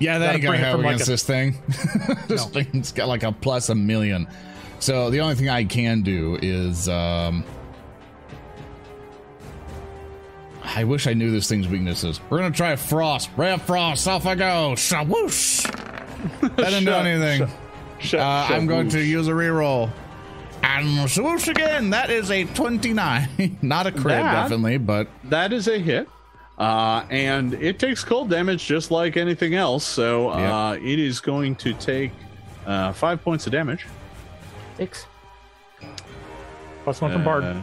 Yeah, 0.00 0.18
that 0.18 0.34
ain't 0.34 0.42
gonna 0.44 0.58
help 0.58 0.76
from, 0.76 0.82
like, 0.84 0.96
against 0.96 1.08
a- 1.08 1.12
this 1.12 1.24
thing. 1.24 1.62
this 2.28 2.44
No. 2.44 2.60
thing's 2.62 2.92
got 2.92 3.08
like 3.08 3.22
a 3.22 3.32
plus 3.32 3.70
a 3.70 3.74
million. 3.74 4.28
So 4.80 5.08
the 5.08 5.20
only 5.22 5.34
thing 5.34 5.48
I 5.48 5.64
can 5.64 6.02
do 6.02 6.38
is 6.42 6.90
um 6.90 7.42
I 10.76 10.84
wish 10.84 11.06
I 11.06 11.14
knew 11.14 11.30
this 11.30 11.48
thing's 11.48 11.66
weaknesses. 11.68 12.20
We're 12.30 12.38
gonna 12.38 12.50
try 12.54 12.76
frost. 12.76 13.30
Ray 13.36 13.52
of 13.52 13.62
frost, 13.62 14.06
off 14.06 14.26
I 14.26 14.34
go. 14.34 14.74
Shawoosh. 14.76 15.74
That 16.40 16.56
didn't 16.56 16.84
do 16.84 16.92
anything. 16.92 17.48
Sh- 18.00 18.14
Uh, 18.14 18.46
I'm 18.50 18.66
going 18.66 18.88
to 18.90 19.00
use 19.00 19.28
a 19.28 19.32
reroll. 19.32 19.90
And 20.64 21.08
swoosh 21.08 21.46
again. 21.48 21.90
That 21.90 22.10
is 22.10 22.30
a 22.32 22.44
29. 22.44 23.58
Not 23.62 23.86
a 23.86 23.92
crit, 23.92 24.04
That- 24.22 24.42
definitely, 24.48 24.78
but 24.78 25.08
That 25.24 25.52
is 25.52 25.68
a 25.68 25.78
hit. 25.78 26.08
Uh, 26.58 27.04
and 27.08 27.54
it 27.54 27.78
takes 27.78 28.02
cold 28.02 28.28
damage 28.30 28.66
just 28.66 28.90
like 28.90 29.16
anything 29.16 29.54
else. 29.54 29.84
So 29.84 30.30
uh, 30.30 30.72
it 30.82 30.98
is 30.98 31.20
going 31.20 31.54
to 31.56 31.72
take 31.74 32.10
uh, 32.66 32.92
five 32.92 33.22
points 33.22 33.46
of 33.46 33.52
damage. 33.52 33.86
Six. 34.76 35.06
Plus 36.82 37.00
one 37.00 37.12
from 37.12 37.24
Bard. 37.24 37.44
Uh, 37.44 37.60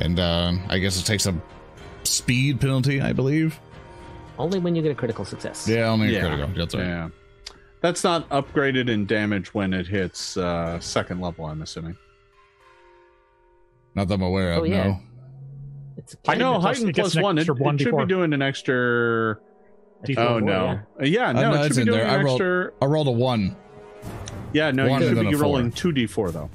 and 0.00 0.18
uh, 0.18 0.52
I 0.68 0.78
guess 0.78 0.98
it 0.98 1.04
takes 1.04 1.26
a 1.26 1.34
speed 2.04 2.60
penalty, 2.60 3.00
I 3.00 3.12
believe. 3.12 3.58
Only 4.38 4.58
when 4.58 4.74
you 4.74 4.82
get 4.82 4.90
a 4.92 4.94
critical 4.94 5.24
success. 5.24 5.68
Yeah, 5.68 5.88
only 5.90 6.14
a 6.16 6.20
critical. 6.20 6.48
That's 6.54 6.74
right. 6.74 6.84
yeah. 6.84 7.08
That's 7.80 8.02
not 8.02 8.28
upgraded 8.30 8.88
in 8.88 9.06
damage 9.06 9.52
when 9.54 9.72
it 9.74 9.86
hits 9.86 10.36
uh, 10.36 10.80
second 10.80 11.20
level. 11.20 11.44
I'm 11.46 11.62
assuming. 11.62 11.96
Not 13.94 14.08
that 14.08 14.14
I'm 14.14 14.22
aware 14.22 14.52
of. 14.54 14.60
Oh, 14.60 14.64
yeah. 14.64 14.84
No. 14.84 15.00
It's 15.98 16.16
I 16.26 16.34
know 16.34 16.52
It 16.52 16.54
gets- 16.54 16.64
heightened 16.64 16.88
it 16.88 16.92
gets 16.94 17.14
an 17.14 17.22
one. 17.22 17.38
It, 17.38 17.42
extra 17.42 17.54
it 17.54 17.78
should 17.80 17.96
be 17.96 18.06
doing 18.06 18.32
an 18.32 18.42
extra. 18.42 19.38
D4, 20.04 20.18
Oh 20.18 20.36
yeah. 20.38 20.44
no! 20.44 20.80
Uh, 21.00 21.04
Yeah, 21.04 21.32
no, 21.32 21.52
no, 21.52 21.62
it 21.62 21.68
should 21.68 21.76
be 21.76 21.84
doing 21.84 21.98
there. 21.98 22.06
an 22.06 22.20
I 22.20 22.22
rolled- 22.22 22.40
extra. 22.40 22.72
I 22.82 22.84
rolled 22.86 23.08
a 23.08 23.12
one. 23.12 23.56
Yeah, 24.52 24.70
no, 24.70 24.88
one 24.88 25.00
you 25.02 25.08
should 25.08 25.20
be 25.20 25.28
a 25.28 25.32
four. 25.32 25.40
rolling 25.42 25.70
two 25.72 25.92
d4 25.92 26.32
though. 26.32 26.50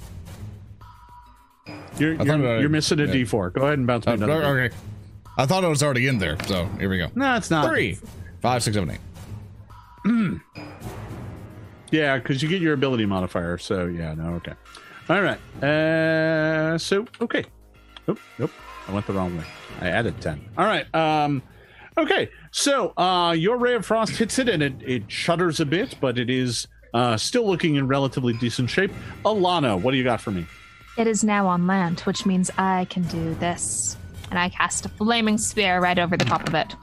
You're 1.97 2.13
you're, 2.13 2.59
you're 2.61 2.69
missing 2.69 2.99
a 2.99 3.05
yeah. 3.05 3.13
d4. 3.13 3.53
Go 3.53 3.61
ahead 3.63 3.77
and 3.77 3.87
bounce 3.87 4.05
me 4.05 4.11
Uh, 4.11 4.15
another. 4.15 4.33
d4. 4.43 4.65
okay. 4.65 4.75
I 5.39 5.45
thought 5.45 5.63
it 5.63 5.69
was 5.69 5.81
already 5.81 6.07
in 6.07 6.17
there. 6.17 6.35
So 6.47 6.65
here 6.79 6.89
we 6.89 6.97
go. 6.97 7.07
No, 7.15 7.35
it's 7.35 7.49
not. 7.49 7.69
Three, 7.69 7.97
five, 8.41 8.61
six, 8.61 8.75
seven, 8.75 8.91
eight. 8.91 10.41
Yeah, 11.91 12.19
because 12.19 12.43
you 12.43 12.49
get 12.49 12.61
your 12.61 12.73
ability 12.73 13.07
modifier. 13.07 13.57
So 13.57 13.87
yeah, 13.87 14.13
no, 14.13 14.35
okay. 14.35 14.53
All 15.09 15.21
right. 15.23 15.39
Uh, 15.63 16.77
so 16.77 17.07
okay. 17.19 17.45
Nope, 18.07 18.19
nope. 18.37 18.51
I 18.87 18.93
went 18.93 19.07
the 19.07 19.13
wrong 19.13 19.35
way. 19.35 19.43
I 19.81 19.87
added 19.89 20.21
ten. 20.21 20.47
All 20.55 20.65
right. 20.65 20.85
Um, 20.93 21.41
okay. 21.97 22.29
So 22.51 22.93
uh, 22.95 23.31
your 23.31 23.57
ray 23.57 23.73
of 23.73 23.87
frost 23.87 24.17
hits 24.17 24.37
it, 24.37 24.49
and 24.49 24.61
it 24.61 24.73
it 24.85 25.03
shudders 25.11 25.59
a 25.59 25.65
bit, 25.65 25.95
but 25.99 26.19
it 26.19 26.29
is 26.29 26.67
uh 26.93 27.17
still 27.17 27.47
looking 27.47 27.75
in 27.75 27.87
relatively 27.87 28.33
decent 28.33 28.69
shape. 28.69 28.91
Alana, 29.25 29.81
what 29.81 29.91
do 29.91 29.97
you 29.97 30.03
got 30.03 30.21
for 30.21 30.29
me? 30.29 30.45
It 30.95 31.07
is 31.07 31.23
now 31.23 31.47
on 31.47 31.65
land, 31.65 32.01
which 32.01 32.25
means 32.25 32.51
I 32.57 32.85
can 32.91 33.01
do 33.03 33.33
this. 33.35 33.97
And 34.29 34.37
I 34.37 34.49
cast 34.49 34.85
a 34.85 34.89
flaming 34.89 35.37
spear 35.37 35.79
right 35.79 35.97
over 35.97 36.15
the 36.15 36.25
top 36.25 36.47
of 36.47 36.53
it. 36.53 36.75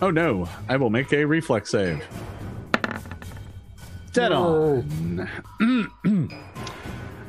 Oh 0.00 0.10
no! 0.10 0.48
I 0.68 0.76
will 0.76 0.90
make 0.90 1.12
a 1.12 1.24
reflex 1.24 1.70
save. 1.70 2.06
Dead 4.12 4.32
on. 4.32 5.28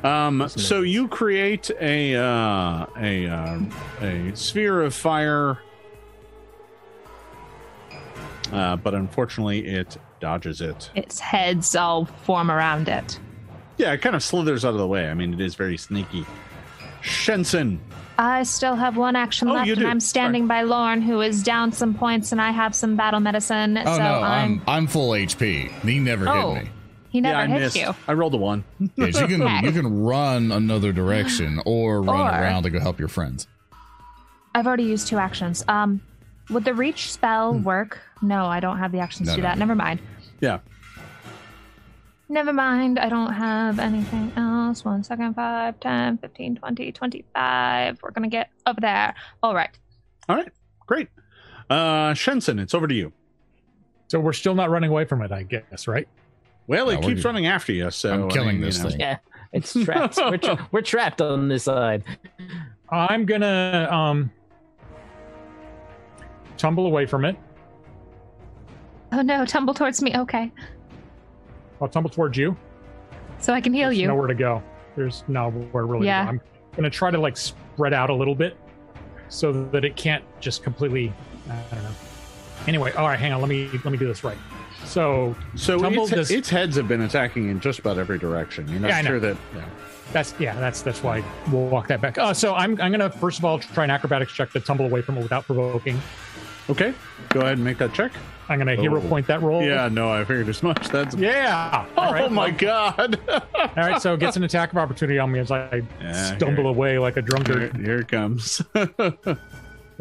um. 0.04 0.48
So 0.48 0.82
you 0.82 1.08
create 1.08 1.70
a 1.80 2.14
uh, 2.14 2.86
a 2.96 3.26
uh, 3.26 3.60
a 4.00 4.36
sphere 4.36 4.82
of 4.82 4.94
fire, 4.94 5.58
uh, 8.52 8.76
but 8.76 8.94
unfortunately, 8.94 9.66
it 9.66 9.96
dodges 10.20 10.60
it. 10.60 10.90
Its 10.94 11.18
heads 11.18 11.74
all 11.74 12.04
form 12.04 12.52
around 12.52 12.88
it. 12.88 13.18
Yeah, 13.78 13.92
it 13.92 13.98
kind 14.02 14.14
of 14.14 14.22
slithers 14.22 14.64
out 14.64 14.74
of 14.74 14.78
the 14.78 14.86
way. 14.86 15.08
I 15.08 15.14
mean, 15.14 15.34
it 15.34 15.40
is 15.40 15.56
very 15.56 15.76
sneaky. 15.76 16.24
Shensen. 17.02 17.78
I 18.18 18.42
still 18.42 18.76
have 18.76 18.96
one 18.98 19.16
action 19.16 19.48
Oh, 19.48 19.54
left, 19.54 19.70
and. 19.70 19.86
I'm 19.86 20.00
standing 20.00 20.46
by 20.46 20.62
Lorne, 20.62 21.00
who 21.00 21.22
is 21.22 21.42
down 21.42 21.72
some 21.72 21.94
points, 21.94 22.32
and 22.32 22.40
I 22.40 22.50
have 22.50 22.74
some 22.74 22.94
battle 22.96 23.20
medicine. 23.20 23.78
Oh 23.78 23.84
so 23.84 23.98
no, 23.98 24.04
I'm. 24.04 24.52
I'm 24.52 24.62
I'm 24.68 24.86
full 24.86 25.10
HP. 25.12 25.70
He 25.82 25.98
never 25.98 26.28
Oh. 26.28 26.54
hit 26.54 26.64
me. 26.64 26.70
He 27.08 27.20
never 27.20 27.38
yeah, 27.38 27.44
I 27.44 27.46
hit 27.46 27.60
missed. 27.60 27.76
you. 27.76 27.94
I 28.06 28.12
rolled 28.12 28.34
a 28.34 28.36
one. 28.36 28.62
Yeah, 28.96 29.10
so 29.10 29.26
you 29.26 29.38
can 29.38 29.64
you 29.64 29.72
can 29.72 30.02
run 30.04 30.52
another 30.52 30.92
direction 30.92 31.60
or 31.66 32.02
run 32.02 32.20
Or- 32.20 32.28
around 32.40 32.64
to 32.64 32.70
go 32.70 32.78
help 32.78 32.98
your 32.98 33.08
friends. 33.08 33.46
I've 34.54 34.66
already 34.66 34.84
used 34.84 35.08
two 35.08 35.16
actions. 35.18 35.64
Um, 35.68 36.00
would 36.50 36.64
the 36.64 36.74
reach 36.74 37.10
spell 37.12 37.54
work? 37.54 38.00
No, 38.20 38.46
I 38.46 38.60
don't 38.60 38.78
have 38.78 38.92
the 38.92 38.98
actions 38.98 39.28
No, 39.28 39.32
to 39.34 39.36
do 39.36 39.42
no. 39.42 39.48
that. 39.48 39.58
Never 39.58 39.74
mind. 39.74 40.00
Yeah. 40.40 40.58
Never 42.30 42.52
mind. 42.52 42.98
I 43.00 43.08
don't 43.08 43.32
have 43.32 43.80
anything 43.80 44.32
else. 44.36 44.84
One 44.84 45.02
second, 45.02 45.34
5, 45.34 45.80
10, 45.80 46.18
15, 46.18 46.54
20, 46.56 46.92
25. 46.92 47.98
We're 48.02 48.10
going 48.12 48.22
to 48.22 48.28
get 48.34 48.50
over 48.68 48.80
there. 48.80 49.14
All 49.42 49.52
right. 49.52 49.76
All 50.28 50.36
right. 50.36 50.48
Great. 50.86 51.08
Uh, 51.68 52.12
Shensen, 52.12 52.60
it's 52.60 52.72
over 52.72 52.86
to 52.86 52.94
you. 52.94 53.12
So 54.06 54.20
we're 54.20 54.32
still 54.32 54.54
not 54.54 54.70
running 54.70 54.90
away 54.90 55.04
from 55.06 55.22
it, 55.22 55.32
I 55.32 55.42
guess, 55.42 55.88
right? 55.88 56.06
Well, 56.68 56.86
No, 56.86 56.92
it 56.92 56.96
we're 56.98 57.02
keeps 57.02 57.22
good. 57.22 57.24
running 57.26 57.46
after 57.46 57.72
you, 57.72 57.90
so 57.90 58.12
I'm 58.14 58.24
I 58.26 58.28
killing 58.28 58.48
mean, 58.58 58.60
this 58.60 58.78
you 58.78 58.84
know. 58.84 58.90
thing. 58.90 59.00
Yeah, 59.00 59.18
it's 59.52 59.72
trapped. 59.84 60.16
we're, 60.16 60.36
tra- 60.36 60.68
we're 60.70 60.82
trapped 60.82 61.20
on 61.20 61.48
this 61.48 61.64
side. 61.64 62.04
I'm 62.90 63.26
gonna 63.26 63.88
um 63.90 64.30
tumble 66.56 66.86
away 66.86 67.06
from 67.06 67.24
it. 67.24 67.36
Oh 69.12 69.22
no, 69.22 69.44
tumble 69.44 69.74
towards 69.74 70.00
me. 70.02 70.16
Okay. 70.16 70.52
I'll 71.80 71.88
tumble 71.88 72.10
towards 72.10 72.36
you. 72.36 72.56
So 73.38 73.52
I 73.54 73.60
can 73.60 73.72
heal 73.72 73.88
There's 73.88 73.98
you. 73.98 74.06
nowhere 74.08 74.26
to 74.26 74.34
go. 74.34 74.62
There's 74.96 75.24
nowhere 75.28 75.86
really 75.86 76.06
Yeah. 76.06 76.20
to 76.20 76.24
go. 76.24 76.30
I'm 76.30 76.40
gonna 76.76 76.90
try 76.90 77.10
to 77.10 77.18
like 77.18 77.36
spread 77.36 77.92
out 77.94 78.10
a 78.10 78.14
little 78.14 78.34
bit 78.34 78.56
so 79.28 79.52
that 79.52 79.84
it 79.84 79.96
can't 79.96 80.24
just 80.40 80.62
completely 80.62 81.12
I 81.48 81.74
don't 81.74 81.82
know. 81.84 81.90
Anyway, 82.68 82.92
all 82.92 83.08
right, 83.08 83.18
hang 83.18 83.32
on, 83.32 83.40
let 83.40 83.48
me 83.48 83.68
let 83.72 83.86
me 83.86 83.96
do 83.98 84.06
this 84.06 84.22
right. 84.22 84.36
So 84.84 85.34
So 85.56 85.78
Tumble 85.78 86.04
its, 86.04 86.12
does- 86.12 86.30
its 86.30 86.48
heads 86.50 86.76
have 86.76 86.88
been 86.88 87.00
attacking 87.02 87.48
in 87.48 87.60
just 87.60 87.78
about 87.78 87.98
every 87.98 88.18
direction. 88.18 88.68
You're 88.68 88.80
not 88.80 88.88
Yeah, 88.88 88.96
I 88.98 89.02
know. 89.02 89.08
sure 89.10 89.20
that. 89.20 89.36
Yeah. 89.54 89.64
that's 90.12 90.34
yeah, 90.38 90.54
that's 90.60 90.82
that's 90.82 91.02
why 91.02 91.24
we'll 91.50 91.66
walk 91.66 91.88
that 91.88 92.00
back. 92.00 92.18
Uh, 92.18 92.34
so 92.34 92.54
I'm 92.54 92.80
I'm 92.80 92.90
gonna 92.92 93.10
first 93.10 93.38
of 93.38 93.44
all 93.44 93.58
try 93.58 93.84
an 93.84 93.90
acrobatics 93.90 94.32
check 94.32 94.50
to 94.52 94.60
tumble 94.60 94.84
away 94.86 95.00
from 95.02 95.16
it 95.16 95.22
without 95.22 95.46
provoking. 95.46 96.00
Okay, 96.68 96.92
go 97.30 97.40
ahead 97.40 97.54
and 97.54 97.64
make 97.64 97.78
that 97.78 97.92
check. 97.94 98.12
I'm 98.50 98.58
gonna 98.58 98.74
hero 98.76 99.00
Oh. 99.02 99.08
point 99.08 99.26
that 99.28 99.40
roll. 99.42 99.62
Yeah, 99.62 99.88
no, 99.88 100.10
I 100.10 100.24
figured 100.24 100.48
as 100.48 100.62
much. 100.62 100.88
That's. 100.88 101.14
Yeah. 101.14 101.86
Oh 101.96 102.28
my 102.28 102.48
well, 102.48 102.56
god! 102.58 103.20
All 103.54 103.70
right, 103.76 104.02
so 104.02 104.14
it 104.14 104.20
gets 104.20 104.36
an 104.36 104.42
attack 104.44 104.72
of 104.72 104.78
opportunity 104.78 105.18
on 105.18 105.30
me 105.32 105.38
as 105.38 105.50
I 105.50 105.82
Yeah, 106.00 106.36
stumble 106.36 106.64
here- 106.64 106.66
away 106.72 106.98
like 106.98 107.16
a 107.16 107.22
drunkard. 107.22 107.76
here 107.76 107.98
it 108.00 108.08
comes. 108.08 108.60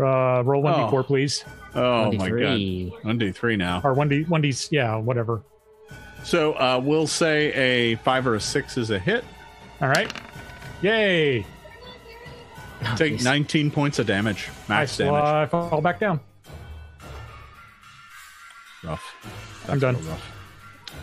Uh, 0.02 0.42
roll 0.46 0.62
one 0.62 0.74
d4, 0.76 0.94
Oh. 0.94 1.04
please, 1.04 1.44
oh 1.76 2.10
my 2.14 2.30
god! 2.30 3.04
One 3.06 3.18
d 3.18 3.32
three 3.34 3.58
now. 3.58 3.82
or 3.84 3.94
one 3.94 4.08
d 4.08 4.24
one 4.24 4.40
d 4.42 4.54
yeah, 4.72 4.96
whatever. 4.96 5.44
So 6.24 6.54
uh, 6.54 6.80
we'll 6.82 7.06
say 7.06 7.52
a 7.54 7.96
five 7.96 8.26
or 8.26 8.36
a 8.36 8.40
six 8.40 8.78
is 8.78 8.92
a 8.92 9.00
hit. 9.00 9.26
All 9.82 9.90
right. 9.90 10.10
Yay! 10.82 11.46
Take 12.96 13.14
Nice. 13.16 13.24
19 13.26 13.72
points 13.72 14.00
of 14.00 14.08
damage, 14.08 14.48
max 14.70 14.98
I, 15.02 15.04
damage. 15.04 15.22
I 15.24 15.46
fall 15.48 15.82
back 15.82 16.00
down. 16.00 16.22
Rough. 18.84 19.04
I'm 19.68 19.80
done. 19.80 19.96
rough. 20.08 20.32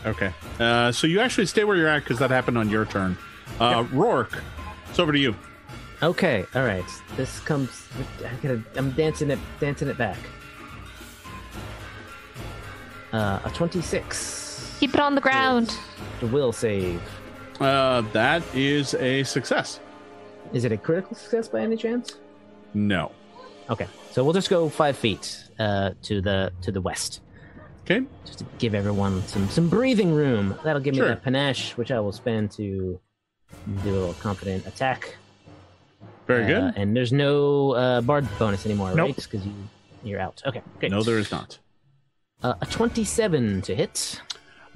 Okay. 0.04 0.32
Uh, 0.58 0.90
so 0.92 1.06
you 1.06 1.20
actually 1.20 1.46
stay 1.46 1.64
where 1.64 1.76
you're 1.76 1.88
at 1.88 2.02
because 2.02 2.18
that 2.18 2.30
happened 2.30 2.58
on 2.58 2.68
your 2.68 2.84
turn. 2.84 3.16
Uh, 3.60 3.86
Rourke, 3.92 4.42
it's 4.88 4.98
over 4.98 5.12
to 5.12 5.18
you. 5.18 5.34
Okay, 6.02 6.44
all 6.54 6.64
right. 6.64 6.84
This 7.16 7.40
comes. 7.40 7.86
I 8.24 8.34
gotta. 8.42 8.62
I'm 8.76 8.90
dancing 8.92 9.30
it, 9.30 9.38
dancing 9.60 9.88
it 9.88 9.96
back. 9.96 10.18
Uh, 13.12 13.40
a 13.44 13.50
26. 13.50 14.76
Keep 14.80 14.94
it 14.94 15.00
on 15.00 15.14
the 15.14 15.20
ground. 15.20 15.74
The 16.20 16.26
will 16.26 16.52
save. 16.52 17.00
Uh, 17.60 18.02
that 18.12 18.42
is 18.54 18.94
a 18.94 19.22
success. 19.22 19.80
Is 20.52 20.64
it 20.64 20.72
a 20.72 20.76
critical 20.76 21.16
success 21.16 21.48
by 21.48 21.60
any 21.60 21.76
chance? 21.76 22.16
No. 22.74 23.10
Okay, 23.70 23.86
so 24.12 24.22
we'll 24.22 24.34
just 24.34 24.50
go 24.50 24.68
five 24.68 24.96
feet 24.96 25.44
uh, 25.58 25.92
to 26.02 26.20
the 26.20 26.52
to 26.62 26.70
the 26.70 26.80
west, 26.80 27.20
Okay. 27.88 28.04
just 28.24 28.40
to 28.40 28.44
give 28.58 28.74
everyone 28.74 29.22
some 29.28 29.48
some 29.48 29.68
breathing 29.68 30.12
room. 30.12 30.58
That'll 30.64 30.82
give 30.82 30.94
me 30.94 30.98
Sure. 30.98 31.08
that 31.08 31.22
panache, 31.22 31.76
which 31.76 31.90
I 31.92 32.00
will 32.00 32.12
spend 32.12 32.50
to 32.52 32.98
do 33.84 33.90
a 33.90 33.92
little 33.92 34.14
confident 34.14 34.66
attack. 34.66 35.16
Very 36.26 36.44
Uh, 36.44 36.46
good. 36.46 36.74
and 36.76 36.96
there's 36.96 37.12
no 37.12 37.72
uh, 37.72 38.00
bard 38.00 38.26
bonus 38.38 38.66
anymore, 38.66 38.92
Nope. 38.94 39.06
right? 39.06 39.16
Because 39.16 39.46
you 39.46 39.52
you're 40.02 40.20
out. 40.20 40.42
Okay, 40.46 40.62
great. 40.80 40.90
no, 40.90 41.02
there 41.02 41.18
is 41.18 41.30
not. 41.30 41.58
Uh, 42.42 42.54
a 42.60 42.66
27 42.66 43.62
to 43.62 43.74
hit. 43.74 44.20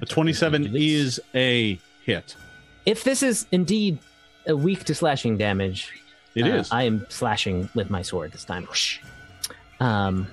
A 0.01 0.05
27 0.05 0.75
is 0.75 1.19
a 1.33 1.79
hit. 2.05 2.35
If 2.85 3.03
this 3.03 3.21
is 3.23 3.45
indeed 3.51 3.99
a 4.47 4.55
weak 4.55 4.83
to 4.85 4.95
slashing 4.95 5.37
damage, 5.37 5.91
It 6.35 6.47
is. 6.47 6.71
uh, 6.71 6.75
I 6.75 6.83
am 6.83 7.05
slashing 7.09 7.69
with 7.75 7.89
my 7.89 8.01
sword 8.01 8.31
this 8.31 8.43
time. 8.45 8.67
Um, 9.79 10.27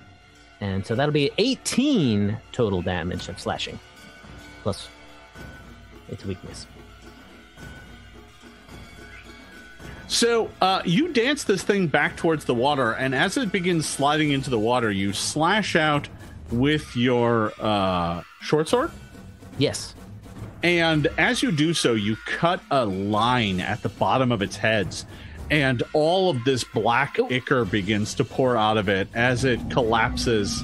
and 0.60 0.84
so 0.84 0.94
that'll 0.94 1.12
be 1.12 1.30
18 1.38 2.36
total 2.52 2.82
damage 2.82 3.28
of 3.28 3.38
slashing, 3.38 3.78
plus 4.62 4.88
its 6.08 6.24
weakness. 6.24 6.66
So 10.08 10.50
uh, 10.62 10.80
you 10.86 11.12
dance 11.12 11.44
this 11.44 11.62
thing 11.62 11.86
back 11.86 12.16
towards 12.16 12.46
the 12.46 12.54
water, 12.54 12.92
and 12.92 13.14
as 13.14 13.36
it 13.36 13.52
begins 13.52 13.86
sliding 13.86 14.30
into 14.30 14.48
the 14.48 14.58
water, 14.58 14.90
you 14.90 15.12
slash 15.12 15.76
out 15.76 16.08
with 16.50 16.96
your 16.96 17.52
uh, 17.60 18.22
short 18.40 18.68
sword. 18.68 18.90
Yes. 19.58 19.94
And 20.62 21.06
as 21.18 21.42
you 21.42 21.52
do 21.52 21.74
so, 21.74 21.92
you 21.92 22.16
cut 22.26 22.60
a 22.70 22.84
line 22.86 23.60
at 23.60 23.82
the 23.82 23.90
bottom 23.90 24.32
of 24.32 24.40
its 24.40 24.56
heads, 24.56 25.04
and 25.50 25.82
all 25.92 26.30
of 26.30 26.44
this 26.44 26.64
black 26.64 27.18
ichor 27.30 27.64
begins 27.64 28.14
to 28.14 28.24
pour 28.24 28.56
out 28.56 28.76
of 28.76 28.88
it 28.88 29.08
as 29.14 29.44
it 29.44 29.60
collapses 29.70 30.62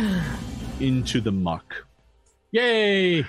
into 0.80 1.20
the 1.20 1.32
muck. 1.32 1.86
Yay! 2.52 3.24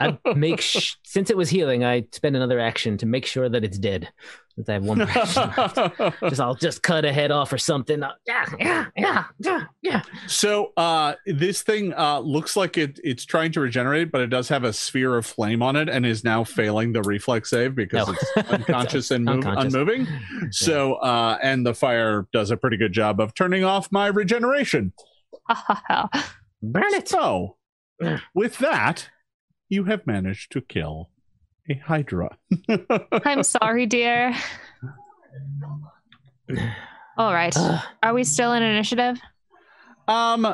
I 0.00 0.18
make 0.34 0.60
sh- 0.60 0.94
since 1.02 1.30
it 1.30 1.36
was 1.36 1.50
healing, 1.50 1.84
I 1.84 2.06
spend 2.12 2.36
another 2.36 2.58
action 2.58 2.96
to 2.98 3.06
make 3.06 3.26
sure 3.26 3.48
that 3.48 3.64
it's 3.64 3.78
dead. 3.78 4.08
That 4.56 4.68
I 4.70 4.72
have 4.74 4.84
one 4.84 4.98
more 4.98 5.08
action 5.10 5.42
left. 5.56 6.20
Just 6.28 6.40
I'll 6.40 6.54
just 6.54 6.82
cut 6.82 7.04
a 7.04 7.12
head 7.12 7.32
off 7.32 7.52
or 7.52 7.58
something. 7.58 8.02
Yeah, 8.26 8.44
yeah, 8.58 8.86
yeah, 8.96 9.24
yeah, 9.40 9.64
yeah. 9.82 10.02
So 10.28 10.72
uh, 10.76 11.14
this 11.26 11.62
thing 11.62 11.92
uh, 11.94 12.20
looks 12.20 12.56
like 12.56 12.78
it, 12.78 13.00
it's 13.02 13.24
trying 13.24 13.50
to 13.52 13.60
regenerate, 13.60 14.12
but 14.12 14.20
it 14.20 14.28
does 14.28 14.48
have 14.50 14.62
a 14.62 14.72
sphere 14.72 15.16
of 15.16 15.26
flame 15.26 15.60
on 15.60 15.74
it 15.74 15.88
and 15.88 16.06
is 16.06 16.22
now 16.22 16.44
failing 16.44 16.92
the 16.92 17.02
reflex 17.02 17.50
save 17.50 17.74
because 17.74 18.06
No. 18.06 18.14
it's 18.36 18.48
unconscious 18.50 19.10
and 19.10 19.24
move, 19.24 19.38
unconscious. 19.44 19.74
unmoving. 19.74 20.06
So 20.50 20.94
uh, 20.94 21.36
and 21.42 21.66
the 21.66 21.74
fire 21.74 22.28
does 22.32 22.52
a 22.52 22.56
pretty 22.56 22.76
good 22.76 22.92
job 22.92 23.18
of 23.20 23.34
turning 23.34 23.64
off 23.64 23.90
my 23.90 24.06
regeneration. 24.06 24.92
Burn 26.62 26.94
it. 26.94 27.08
So 27.08 27.56
with 28.34 28.58
that, 28.58 29.08
you 29.68 29.84
have 29.84 30.06
managed 30.06 30.52
to 30.52 30.60
kill 30.60 31.10
a 31.70 31.74
hydra. 31.74 32.36
I'm 33.24 33.42
sorry, 33.42 33.86
dear. 33.86 34.34
All 37.16 37.32
right. 37.32 37.56
Ugh. 37.56 37.84
Are 38.02 38.14
we 38.14 38.24
still 38.24 38.52
in 38.52 38.62
initiative? 38.62 39.18
um, 40.08 40.44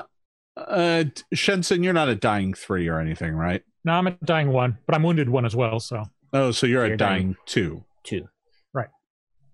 uh, 0.56 1.05
Shensen, 1.34 1.82
you're 1.82 1.92
not 1.92 2.08
a 2.08 2.14
dying 2.14 2.52
three 2.55 2.86
or 2.89 2.98
anything, 3.00 3.34
right? 3.34 3.62
No, 3.84 3.92
I'm 3.92 4.06
a 4.06 4.10
dying 4.24 4.52
one, 4.52 4.76
but 4.86 4.94
I'm 4.94 5.02
wounded 5.02 5.28
one 5.28 5.47
as 5.47 5.56
well. 5.56 5.80
So 5.80 6.05
Oh, 6.32 6.50
so 6.50 6.66
you're, 6.66 6.84
You're 6.84 6.94
a 6.94 6.98
dying, 6.98 7.22
dying. 7.22 7.36
two. 7.47 7.84
two. 8.05 8.28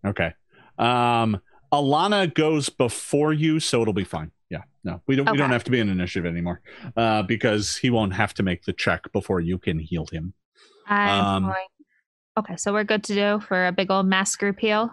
Okay. 0.07 0.33
Um 0.79 1.41
Alana 1.73 2.33
goes 2.33 2.69
before 2.69 3.33
you, 3.33 3.59
so 3.59 3.83
it'll 3.83 3.93
be 3.95 4.05
fine. 4.05 4.31
Yeah. 4.51 4.63
No, 4.85 5.01
we 5.09 5.17
don't 5.17 5.29
we 5.33 5.37
don't 5.39 5.51
have 5.51 5.65
to 5.65 5.71
be 5.71 5.81
in 5.81 5.89
initiative 5.89 6.31
anymore. 6.31 6.61
Uh 6.97 7.23
because 7.25 7.77
he 7.77 7.91
won't 7.91 8.15
have 8.15 8.35
to 8.35 8.43
make 8.45 8.65
the 8.65 8.73
check 8.73 9.11
before 9.13 9.41
you 9.41 9.59
can 9.59 9.79
heal 9.81 10.07
him. 10.13 10.33
I'm 10.87 11.25
Um, 11.25 11.43
going. 11.45 11.67
Okay, 12.39 12.57
so 12.57 12.73
we're 12.73 12.85
good 12.85 13.05
to 13.05 13.15
do 13.15 13.41
for 13.41 13.67
a 13.67 13.73
big 13.73 13.91
old 13.91 14.07
mass 14.07 14.37
group 14.37 14.59
heal. 14.61 14.91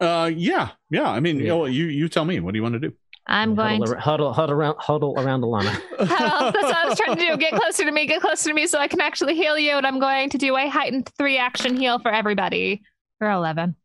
Uh 0.00 0.30
yeah, 0.34 0.70
yeah. 0.90 1.08
I 1.08 1.20
mean, 1.20 1.36
Yeah. 1.36 1.42
you, 1.42 1.48
know, 1.48 1.64
you 1.66 1.86
you 1.86 2.08
tell 2.08 2.24
me. 2.24 2.40
What 2.40 2.52
do 2.52 2.58
you 2.58 2.62
want 2.62 2.74
to 2.74 2.78
do? 2.80 2.92
I'm 3.26 3.54
going 3.54 3.80
huddle, 3.80 3.86
to. 3.86 3.94
ar- 3.94 4.00
huddle, 4.00 4.32
huddle 4.32 4.54
around, 4.56 4.76
huddle 4.78 5.14
around 5.18 5.42
Alana. 5.42 5.80
Well, 5.98 6.52
that's 6.52 6.62
what 6.64 6.74
I 6.76 6.86
was 6.88 6.98
trying 6.98 7.16
to 7.16 7.22
do. 7.24 7.36
Get 7.36 7.52
closer 7.52 7.84
to 7.84 7.92
me, 7.92 8.06
get 8.06 8.20
closer 8.20 8.48
to 8.48 8.54
me 8.54 8.66
so 8.66 8.78
I 8.78 8.88
can 8.88 9.00
actually 9.00 9.36
heal 9.36 9.56
you. 9.58 9.76
And 9.76 9.86
I'm 9.86 10.00
going 10.00 10.30
to 10.30 10.38
do 10.38 10.56
a 10.56 10.68
heightened 10.68 11.08
three 11.16 11.36
action 11.38 11.76
heal 11.76 11.98
for 12.00 12.10
everybody 12.12 12.82
for 13.18 13.30
11. 13.30 13.76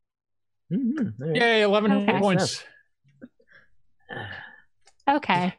Mhm, 0.74 1.36
yay, 1.36 1.62
eleven 1.62 1.92
Okay. 1.92 2.18
points. 2.20 2.64
Okay. 5.08 5.54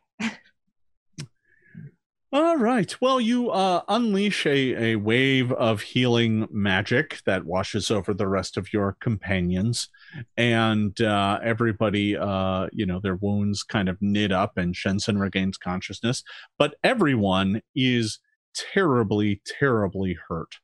All 2.36 2.58
right. 2.58 2.94
Well, 3.00 3.18
you 3.18 3.48
uh, 3.48 3.80
unleash 3.88 4.44
a, 4.44 4.90
a 4.92 4.96
wave 4.96 5.50
of 5.52 5.80
healing 5.80 6.46
magic 6.50 7.22
that 7.24 7.46
washes 7.46 7.90
over 7.90 8.12
the 8.12 8.28
rest 8.28 8.58
of 8.58 8.74
your 8.74 8.94
companions, 9.00 9.88
and 10.36 11.00
uh, 11.00 11.38
everybody, 11.42 12.14
uh, 12.14 12.66
you 12.74 12.84
know, 12.84 13.00
their 13.00 13.14
wounds 13.14 13.62
kind 13.62 13.88
of 13.88 13.96
knit 14.02 14.32
up, 14.32 14.58
and 14.58 14.74
Shensen 14.74 15.18
regains 15.18 15.56
consciousness. 15.56 16.22
But 16.58 16.74
everyone 16.84 17.62
is 17.74 18.18
terribly, 18.54 19.40
terribly 19.58 20.18
hurt. 20.28 20.56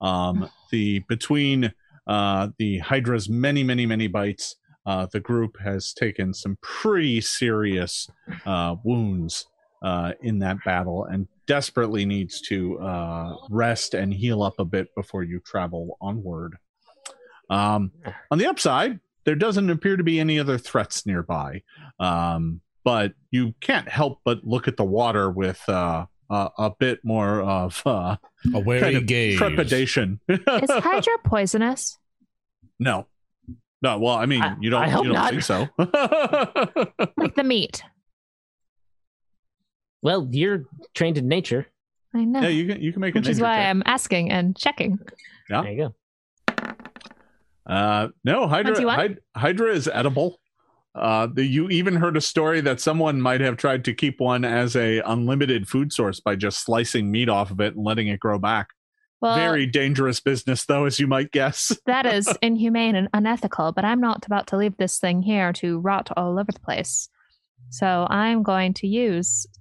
Um, 0.00 0.48
the 0.70 1.00
between 1.10 1.74
uh, 2.06 2.48
the 2.56 2.78
Hydra's 2.78 3.28
many, 3.28 3.62
many, 3.62 3.84
many 3.84 4.06
bites, 4.06 4.56
uh, 4.86 5.08
the 5.12 5.20
group 5.20 5.58
has 5.60 5.92
taken 5.92 6.32
some 6.32 6.56
pretty 6.62 7.20
serious 7.20 8.08
uh, 8.46 8.76
wounds 8.82 9.44
uh, 9.82 10.12
in 10.22 10.38
that 10.40 10.56
battle 10.64 11.04
and 11.04 11.28
desperately 11.46 12.04
needs 12.04 12.40
to 12.42 12.78
uh, 12.80 13.36
rest 13.50 13.94
and 13.94 14.12
heal 14.12 14.42
up 14.42 14.54
a 14.58 14.64
bit 14.64 14.88
before 14.94 15.22
you 15.22 15.40
travel 15.40 15.96
onward. 16.00 16.56
Um, 17.50 17.92
on 18.30 18.38
the 18.38 18.46
upside, 18.46 19.00
there 19.24 19.34
doesn't 19.34 19.70
appear 19.70 19.96
to 19.96 20.02
be 20.04 20.20
any 20.20 20.38
other 20.38 20.58
threats 20.58 21.06
nearby, 21.06 21.62
um, 21.98 22.60
but 22.84 23.12
you 23.30 23.54
can't 23.60 23.88
help 23.88 24.20
but 24.24 24.44
look 24.44 24.68
at 24.68 24.76
the 24.76 24.84
water 24.84 25.30
with 25.30 25.62
uh, 25.68 26.06
uh, 26.30 26.48
a 26.58 26.70
bit 26.78 27.00
more 27.04 27.40
of 27.40 27.82
uh, 27.86 28.16
A 28.54 28.58
wary 28.60 28.80
kind 28.80 28.96
of 28.96 29.06
gaze. 29.06 29.38
trepidation. 29.38 30.20
Is 30.28 30.38
Hydra 30.46 31.18
poisonous? 31.24 31.98
no. 32.78 33.06
No, 33.80 33.96
well, 34.00 34.16
I 34.16 34.26
mean, 34.26 34.42
I- 34.42 34.56
you 34.60 34.70
don't, 34.70 34.82
I 34.82 34.88
hope 34.88 35.04
you 35.04 35.12
don't 35.12 35.22
not. 35.22 35.30
think 35.30 35.42
so. 35.44 35.68
Like 37.16 37.36
the 37.36 37.44
meat? 37.44 37.80
Well, 40.02 40.28
you're 40.30 40.64
trained 40.94 41.18
in 41.18 41.28
nature. 41.28 41.66
I 42.14 42.24
know. 42.24 42.40
yeah, 42.40 42.48
you 42.48 42.66
can 42.66 42.80
you 42.82 42.92
can 42.92 43.00
make 43.00 43.14
a 43.14 43.18
which 43.18 43.28
is 43.28 43.40
why 43.40 43.58
check. 43.58 43.66
I'm 43.68 43.82
asking 43.84 44.30
and 44.30 44.56
checking. 44.56 44.98
Yeah. 45.50 45.62
There 45.62 45.72
you 45.72 45.92
go. 46.48 46.54
Uh, 47.66 48.08
no, 48.24 48.46
Hydra, 48.48 48.76
Hyd- 48.76 49.18
Hydra 49.36 49.72
is 49.72 49.88
edible. 49.88 50.40
Uh, 50.94 51.28
the, 51.32 51.44
you 51.44 51.68
even 51.68 51.96
heard 51.96 52.16
a 52.16 52.20
story 52.20 52.60
that 52.62 52.80
someone 52.80 53.20
might 53.20 53.40
have 53.40 53.56
tried 53.56 53.84
to 53.84 53.94
keep 53.94 54.20
one 54.20 54.44
as 54.44 54.74
a 54.74 55.00
unlimited 55.00 55.68
food 55.68 55.92
source 55.92 56.18
by 56.18 56.34
just 56.34 56.64
slicing 56.64 57.10
meat 57.10 57.28
off 57.28 57.50
of 57.50 57.60
it 57.60 57.76
and 57.76 57.84
letting 57.84 58.08
it 58.08 58.18
grow 58.18 58.38
back. 58.38 58.68
Well, 59.20 59.36
Very 59.36 59.66
dangerous 59.66 60.20
business, 60.20 60.64
though, 60.64 60.86
as 60.86 60.98
you 60.98 61.06
might 61.06 61.30
guess. 61.30 61.76
that 61.86 62.06
is 62.06 62.32
inhumane 62.40 62.94
and 62.94 63.08
unethical, 63.12 63.72
but 63.72 63.84
I'm 63.84 64.00
not 64.00 64.24
about 64.26 64.46
to 64.48 64.56
leave 64.56 64.76
this 64.76 64.98
thing 64.98 65.22
here 65.22 65.52
to 65.54 65.78
rot 65.78 66.10
all 66.16 66.38
over 66.38 66.52
the 66.52 66.60
place. 66.60 67.08
So 67.70 68.06
I'm 68.08 68.42
going 68.42 68.74
to 68.74 68.86
use 68.86 69.46
just 69.46 69.46
take 69.46 69.57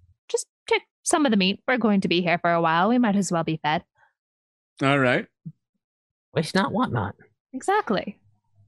some 1.08 1.26
of 1.26 1.32
the 1.32 1.38
meat. 1.38 1.62
We're 1.68 1.78
going 1.78 2.02
to 2.02 2.08
be 2.08 2.22
here 2.22 2.38
for 2.38 2.52
a 2.52 2.62
while. 2.62 2.90
We 2.90 2.98
might 2.98 3.16
as 3.16 3.32
well 3.32 3.44
be 3.44 3.60
fed. 3.64 3.84
All 4.84 5.00
right. 5.00 5.26
Waste 6.34 6.54
not, 6.56 6.72
want 6.72 6.94
not. 6.94 7.16
Exactly. 7.54 8.20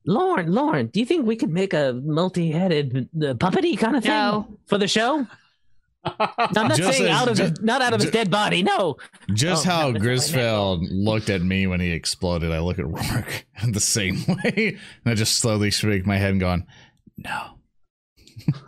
Lorne, 0.08 0.52
Lorne, 0.52 0.88
do 0.88 1.00
you 1.00 1.06
think 1.06 1.26
we 1.28 1.36
could 1.36 1.52
make 1.52 1.74
a 1.74 2.00
multi-headed 2.04 3.10
uh, 3.16 3.34
puppety 3.36 3.78
kind 3.78 3.96
of 3.98 4.04
thing 4.04 4.12
No. 4.12 4.58
for 4.68 4.78
the 4.78 4.88
show? 4.88 5.28
No, 6.06 6.16
I'm 6.18 6.54
not 6.70 6.78
Just 6.78 6.98
saying 6.98 7.12
as- 7.12 7.22
out 7.22 7.28
of 7.28 7.38
his, 7.38 7.52
ju- 7.52 7.56
not 7.62 7.82
out 7.82 7.92
of 7.94 8.00
his 8.02 8.10
dead 8.10 8.32
body. 8.32 8.64
No, 8.64 8.96
Just 9.34 9.68
Oh, 9.68 9.70
how 9.70 9.92
no, 9.92 10.00
that's 10.00 10.32
what 10.34 10.40
I 10.40 10.44
meant. 10.48 10.80
Grisfeld 10.82 10.88
looked 10.92 11.30
at 11.30 11.42
me 11.42 11.68
when 11.68 11.82
he 11.82 11.92
exploded, 11.92 12.54
I 12.54 12.60
look 12.60 12.80
at 12.80 12.88
Rourke 12.88 13.46
the 13.74 13.82
same 13.82 14.16
way. 14.28 14.78
And 15.04 15.12
I 15.12 15.14
just 15.14 15.36
slowly 15.40 15.70
shake 15.72 16.06
my 16.08 16.16
head 16.16 16.32
and 16.32 16.40
going, 16.40 16.66
no. 17.18 17.60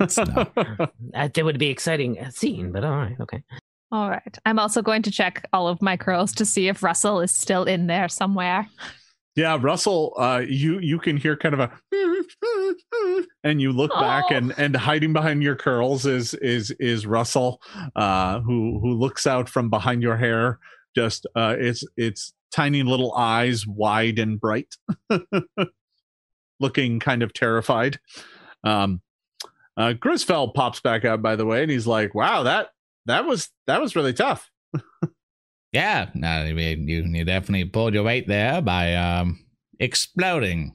It's 0.02 0.18
not. 0.18 0.54
that 1.14 1.38
would 1.42 1.58
be 1.58 1.70
exciting 1.70 2.20
uh, 2.20 2.32
scene. 2.32 2.74
But 2.74 2.84
all 2.84 2.98
right, 2.98 3.16
okay. 3.22 3.42
All 3.92 4.10
right. 4.10 4.38
I'm 4.46 4.58
also 4.60 4.82
going 4.82 5.02
to 5.04 5.12
check 5.12 5.48
all 5.52 5.68
of 5.68 5.82
my 5.82 5.98
curls 5.98 6.34
to 6.36 6.46
see 6.46 6.68
if 6.70 6.82
Russell 6.82 7.20
is 7.20 7.32
still 7.32 7.66
in 7.66 7.88
there 7.88 8.08
somewhere. 8.08 8.68
Yeah, 9.36 9.58
Russell, 9.62 10.14
uh, 10.18 10.44
you 10.46 10.80
you 10.80 11.00
can 11.00 11.16
hear 11.16 11.38
kind 11.38 11.54
of 11.56 11.60
a, 11.62 11.72
and 13.46 13.62
you 13.62 13.72
look 13.72 13.92
back, 13.94 14.26
Oh. 14.30 14.36
and 14.36 14.54
and 14.58 14.76
hiding 14.76 15.14
behind 15.14 15.42
your 15.42 15.56
curls 15.56 16.06
is 16.06 16.34
is 16.36 16.72
is 16.80 17.06
Russell, 17.08 17.62
uh, 17.96 18.42
who 18.42 18.80
who 18.82 18.92
looks 18.94 19.26
out 19.26 19.48
from 19.48 19.70
behind 19.70 20.02
your 20.04 20.18
hair. 20.18 20.60
Just 20.96 21.26
uh, 21.36 21.56
it's 21.58 21.86
it's 21.96 22.34
tiny 22.54 22.84
little 22.84 23.14
eyes, 23.16 23.66
wide 23.66 24.20
and 24.20 24.38
bright, 24.40 24.76
looking 26.60 27.00
kind 27.00 27.24
of 27.24 27.34
terrified. 27.34 28.00
Um, 28.66 29.02
uh, 29.78 29.94
Grisfeld 29.94 30.54
pops 30.54 30.82
back 30.82 31.06
out, 31.06 31.22
by 31.22 31.38
the 31.38 31.46
way, 31.46 31.62
and 31.64 31.72
he's 31.72 31.88
like, 31.88 32.14
"Wow 32.14 32.44
that 32.44 32.68
that 33.06 33.26
was 33.26 33.50
that 33.68 33.82
was 33.82 33.96
really 33.96 34.14
tough." 34.14 34.50
Yeah, 35.74 36.10
no, 36.14 36.28
I 36.28 36.52
mean, 36.52 36.86
you, 36.90 37.04
you 37.04 37.24
definitely 37.24 37.64
pulled 37.64 37.94
your 37.94 38.04
weight 38.04 38.28
there 38.28 38.62
by 38.62 38.94
um, 38.96 39.40
exploding. 39.80 40.74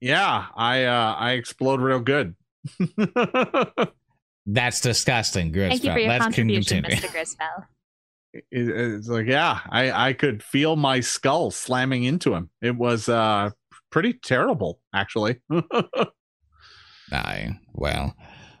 Yeah, 0.00 0.46
I 0.54 0.84
uh 0.84 1.14
I 1.18 1.32
explode 1.32 1.80
real 1.80 1.98
good. 1.98 2.36
That's 4.46 4.80
disgusting, 4.80 5.52
Grisfell. 5.52 5.68
Thank 5.70 5.82
you 5.84 5.92
for 5.92 5.98
your 5.98 6.08
Let's 6.10 6.22
contribution, 6.26 6.84
continue. 6.84 7.08
Mr. 7.08 7.12
Grisfell. 7.12 7.64
It- 8.34 8.44
it's 8.52 9.08
like 9.08 9.26
yeah, 9.26 9.62
I 9.68 10.08
I 10.10 10.12
could 10.12 10.40
feel 10.40 10.76
my 10.76 11.00
skull 11.00 11.50
slamming 11.50 12.04
into 12.04 12.34
him. 12.34 12.50
It 12.62 12.76
was 12.76 13.08
uh 13.08 13.50
pretty 13.90 14.12
terrible 14.12 14.80
actually. 14.94 15.40
I 17.10 17.58
well, 17.72 18.14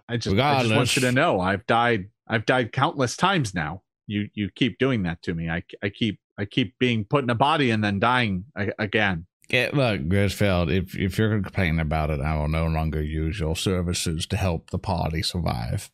I 0.08 0.16
just, 0.16 0.36
I 0.36 0.62
just 0.62 0.74
want 0.74 0.96
you 0.96 1.02
to 1.02 1.12
know 1.12 1.40
I've 1.40 1.66
died 1.66 2.08
I've 2.26 2.46
died 2.46 2.72
countless 2.72 3.16
times 3.16 3.54
now. 3.54 3.82
You 4.06 4.28
you 4.34 4.50
keep 4.54 4.78
doing 4.78 5.02
that 5.04 5.22
to 5.22 5.34
me. 5.34 5.48
I 5.50 5.62
I 5.82 5.90
keep 5.90 6.18
I 6.38 6.44
keep 6.44 6.78
being 6.78 7.04
put 7.04 7.24
in 7.24 7.30
a 7.30 7.34
body 7.34 7.70
and 7.70 7.82
then 7.82 7.98
dying 7.98 8.44
a- 8.56 8.72
again. 8.78 9.26
Yeah, 9.50 9.70
look, 9.72 10.02
Grisfeld, 10.02 10.70
if 10.74 10.96
if 10.96 11.18
you're 11.18 11.40
complaining 11.40 11.80
about 11.80 12.10
it, 12.10 12.20
I 12.20 12.36
will 12.36 12.48
no 12.48 12.66
longer 12.66 13.02
use 13.02 13.40
your 13.40 13.56
services 13.56 14.26
to 14.26 14.36
help 14.36 14.70
the 14.70 14.78
party 14.78 15.22
survive. 15.22 15.90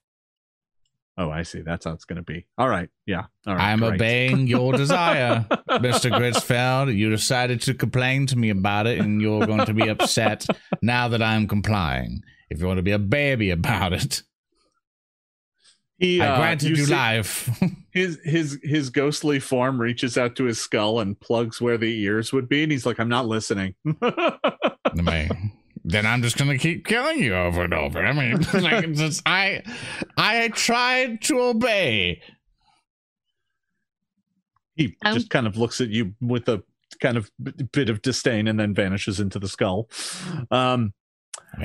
Oh, 1.17 1.31
I 1.31 1.45
see. 1.45 1.61
That's 1.61 1.85
how 1.85 1.93
it's 1.93 2.05
going 2.05 2.17
to 2.17 2.23
be. 2.25 2.45
All 2.59 2.69
right. 2.69 2.89
Yeah. 3.07 3.27
All 3.47 3.55
right. 3.55 3.71
I'm 3.71 3.79
great. 3.79 3.95
obeying 3.95 4.49
your 4.49 4.73
desire, 4.77 5.47
Mr. 5.71 6.11
Grisfeld. 6.11 6.97
You 6.97 7.09
decided 7.09 7.61
to 7.63 7.75
complain 7.75 8.27
to 8.27 8.37
me 8.37 8.51
about 8.51 8.89
it, 8.89 8.99
and 8.99 9.23
you're 9.23 9.47
going 9.47 9.65
to 9.67 9.75
be 9.75 9.89
upset 9.89 10.45
now 10.83 11.07
that 11.09 11.23
I'm 11.23 11.47
complying. 11.47 12.23
If 12.51 12.61
you 12.61 12.67
want 12.67 12.79
to 12.79 12.83
be 12.83 12.93
a 12.93 12.99
baby 12.99 13.51
about 13.51 13.93
it, 13.93 14.23
He, 15.99 16.21
I 16.21 16.29
uh, 16.29 16.37
granted 16.39 16.71
you, 16.71 16.85
see- 16.85 16.93
life. 16.93 17.49
His 17.93 18.19
his 18.25 18.59
his 18.65 18.91
ghostly 18.91 19.39
form 19.39 19.81
reaches 19.81 20.19
out 20.19 20.35
to 20.37 20.45
his 20.45 20.61
skull 20.61 20.99
and 20.99 21.19
plugs 21.21 21.61
where 21.61 21.79
the 21.79 21.97
ears 22.03 22.33
would 22.33 22.49
be, 22.49 22.65
and 22.65 22.73
he's 22.73 22.85
like, 22.85 22.99
"I'm 22.99 23.09
not 23.09 23.27
listening." 23.29 23.77
I 24.03 24.37
mean, 24.93 25.53
then 25.85 26.05
I'm 26.05 26.21
just 26.21 26.37
gonna 26.37 26.59
keep 26.59 26.85
killing 26.87 27.21
you 27.21 27.35
over 27.37 27.63
and 27.63 27.73
over. 27.73 28.05
I 28.05 28.13
mean, 28.13 28.33
like, 28.55 28.83
it's 28.85 28.99
just, 28.99 29.23
I, 29.27 29.63
I 30.17 30.49
tried 30.49 31.23
to 31.23 31.39
obey. 31.41 32.21
he 34.75 34.97
Um, 35.05 35.15
just 35.15 35.31
kind 35.31 35.47
of 35.47 35.57
looks 35.57 35.81
at 35.81 35.89
you 35.91 36.15
with 36.21 36.49
a 36.49 36.65
kind 37.01 37.17
of 37.17 37.31
b- 37.43 37.53
bit 37.73 37.89
of 37.89 38.03
disdain 38.03 38.49
and 38.49 38.59
then 38.59 38.75
vanishes 38.75 39.21
into 39.21 39.39
the 39.39 39.49
skull. 39.49 39.89
Um, 40.51 40.93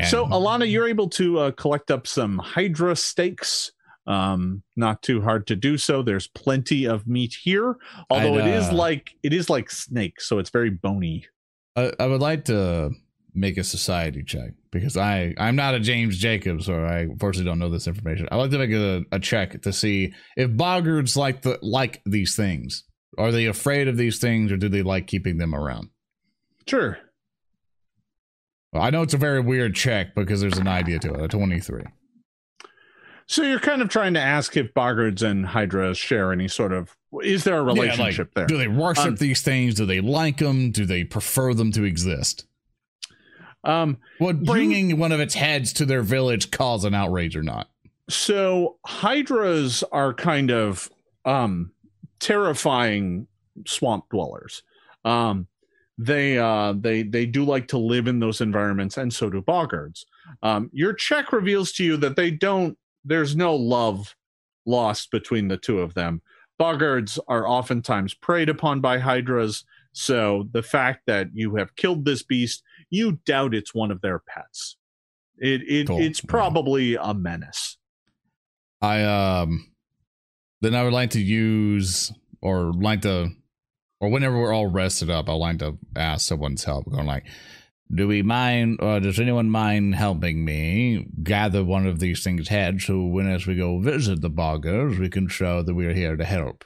so, 0.08 0.26
Alana, 0.28 0.70
you're 0.70 0.88
able 0.88 1.10
to 1.10 1.40
uh, 1.40 1.52
collect 1.52 1.92
up 1.92 2.08
some 2.08 2.38
Hydra 2.38 2.96
steaks. 2.96 3.72
Um, 4.08 4.64
not 4.76 5.04
too 5.04 5.22
hard 5.22 5.46
to 5.48 5.56
do 5.56 5.78
so. 5.78 6.02
There's 6.02 6.28
plenty 6.28 6.86
of 6.86 7.08
meat 7.08 7.36
here, 7.44 7.76
although 8.10 8.40
I'd, 8.40 8.48
it 8.48 8.56
is 8.56 8.70
uh, 8.70 8.74
like 8.74 9.12
it 9.22 9.34
is 9.34 9.50
like 9.50 9.70
snake, 9.70 10.20
so 10.20 10.40
it's 10.40 10.50
very 10.50 10.72
bony. 10.72 11.26
I, 11.76 11.92
I 12.00 12.08
would 12.08 12.22
like 12.22 12.46
to 12.46 12.92
make 13.36 13.58
a 13.58 13.64
society 13.64 14.24
check 14.24 14.52
because 14.72 14.98
I 14.98 15.36
I'm 15.38 15.56
not 15.56 15.76
a 15.76 15.80
James 15.80 16.18
Jacobs, 16.18 16.68
or 16.68 16.86
I 16.86 17.02
unfortunately 17.02 17.50
don't 17.50 17.60
know 17.60 17.70
this 17.70 17.88
information. 17.88 18.28
I 18.32 18.38
would 18.38 18.52
like 18.52 18.52
to 18.52 18.58
make 18.58 18.72
a, 18.72 19.16
a 19.16 19.20
check 19.20 19.62
to 19.62 19.72
see 19.72 20.14
if 20.36 20.50
boggards 20.50 21.16
like 21.16 21.44
the 21.44 21.60
like 21.62 22.02
these 22.06 22.36
things. 22.36 22.84
Are 23.18 23.32
they 23.32 23.46
afraid 23.46 23.88
of 23.88 23.98
these 23.98 24.20
things, 24.20 24.52
or 24.52 24.58
do 24.58 24.70
they 24.70 24.82
like 24.82 25.08
keeping 25.08 25.38
them 25.38 25.54
around? 25.54 25.90
Sure. 26.68 26.98
Well, 28.72 28.84
I 28.84 28.90
know 28.90 29.02
it's 29.02 29.14
a 29.14 29.18
very 29.18 29.40
weird 29.40 29.76
check 29.76 30.14
because 30.16 30.42
there's 30.42 30.58
an 30.58 30.68
idea 30.68 31.00
to 31.00 31.14
it. 31.14 31.22
A 31.22 31.28
twenty 31.28 31.60
three. 31.60 31.84
So 33.26 33.44
you're 33.44 33.60
kind 33.60 33.82
of 33.84 33.90
trying 33.90 34.16
to 34.16 34.20
ask 34.20 34.58
if 34.58 34.74
boggards 34.74 35.22
and 35.22 35.46
Hydra 35.46 35.94
share 35.94 36.32
any 36.32 36.48
sort 36.48 36.74
of 36.74 36.96
is 37.22 37.44
there 37.44 37.58
a 37.60 37.64
relationship 37.64 38.34
there? 38.34 38.48
Do 38.48 38.58
they 38.58 38.68
worship 38.68 39.06
Um, 39.06 39.16
these 39.16 39.42
things? 39.42 39.76
Do 39.76 39.86
they 39.86 40.02
like 40.02 40.38
them? 40.38 40.72
Do 40.72 40.86
they 40.86 41.04
prefer 41.04 41.54
them 41.54 41.72
to 41.74 41.84
exist? 41.84 42.46
Um, 43.64 43.98
Would 44.20 44.46
bringing 44.46 44.98
one 44.98 45.12
of 45.12 45.20
its 45.20 45.34
heads 45.34 45.74
to 45.74 45.86
their 45.86 46.02
village 46.02 46.50
cause 46.50 46.86
an 46.86 46.94
outrage 46.94 47.36
or 47.36 47.44
not? 47.44 47.70
so 48.10 48.78
hydras 48.88 49.84
are 49.92 50.16
kind 50.16 50.50
of 50.50 50.90
um 51.26 51.72
terrifying 52.20 53.28
swamp 53.68 54.04
dwellers 54.10 54.64
um 55.06 55.46
they 56.02 56.38
uh 56.38 56.74
they 56.80 57.04
they 57.04 57.26
do 57.26 57.44
like 57.44 57.68
to 57.68 57.78
live 57.78 58.08
in 58.08 58.20
those 58.20 58.40
environments 58.40 58.98
and 58.98 59.14
so 59.14 59.30
do 59.30 59.42
boggards. 59.42 60.06
Um 60.42 60.70
your 60.72 60.94
check 60.94 61.34
reveals 61.34 61.74
to 61.74 61.84
you 61.84 61.98
that 61.98 62.16
they 62.16 62.32
don't 62.32 62.78
there's 63.04 63.36
no 63.36 63.54
love 63.54 64.16
lost 64.66 65.12
between 65.12 65.50
the 65.50 65.58
two 65.58 65.82
of 65.82 65.94
them. 65.96 66.22
Boggards 66.60 67.20
are 67.28 67.46
oftentimes 67.46 68.14
preyed 68.14 68.48
upon 68.48 68.80
by 68.80 68.98
hydras 68.98 69.66
so 69.92 70.48
the 70.54 70.64
fact 70.64 71.02
that 71.06 71.28
you 71.34 71.56
have 71.56 71.76
killed 71.76 72.06
this 72.06 72.24
beast 72.24 72.64
you 72.90 73.20
doubt 73.26 73.54
it's 73.54 73.76
one 73.76 73.92
of 73.92 74.00
their 74.00 74.20
pets. 74.20 74.78
It, 75.38 75.62
it 75.68 75.88
Cool. 75.88 76.00
it's 76.00 76.22
probably 76.22 76.96
a 76.96 77.14
menace. 77.14 77.78
I 78.82 79.04
um 79.04 79.70
then 80.62 80.76
I 80.76 80.84
would 80.84 80.94
like 80.94 81.10
to 81.12 81.22
use 81.22 82.14
or 82.42 82.72
like 82.72 83.02
to 83.02 83.32
or 84.00 84.10
whenever 84.10 84.40
we're 84.40 84.54
all 84.54 84.68
rested 84.68 85.10
up, 85.10 85.30
I 85.30 85.34
like 85.34 85.60
to 85.60 85.78
ask 85.96 86.28
someone's 86.28 86.64
help. 86.64 86.90
Going 86.90 87.06
like, 87.06 87.26
do 87.94 88.08
we 88.08 88.22
mind 88.22 88.80
or 88.82 89.00
does 89.00 89.20
anyone 89.20 89.50
mind 89.50 89.96
helping 89.96 90.46
me 90.46 91.08
gather 91.24 91.64
one 91.64 91.88
of 91.88 92.00
these 92.00 92.24
things' 92.24 92.48
heads 92.48 92.86
so 92.86 93.04
when 93.04 93.28
as 93.28 93.48
we 93.48 93.56
go 93.56 93.80
visit 93.80 94.22
the 94.22 94.30
boggards, 94.30 95.00
we 95.00 95.10
can 95.10 95.28
show 95.28 95.64
that 95.64 95.74
we're 95.74 95.94
here 95.94 96.16
to 96.16 96.26
help. 96.26 96.66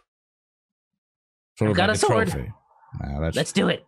Sort 1.58 1.72
I've 1.72 1.78
got 1.78 1.90
like 1.90 1.96
a 1.96 2.00
sword. 2.00 2.30
trophy. 2.30 2.52
Now, 3.02 3.20
that's, 3.22 3.36
Let's 3.36 3.52
do 3.52 3.70
it. 3.70 3.86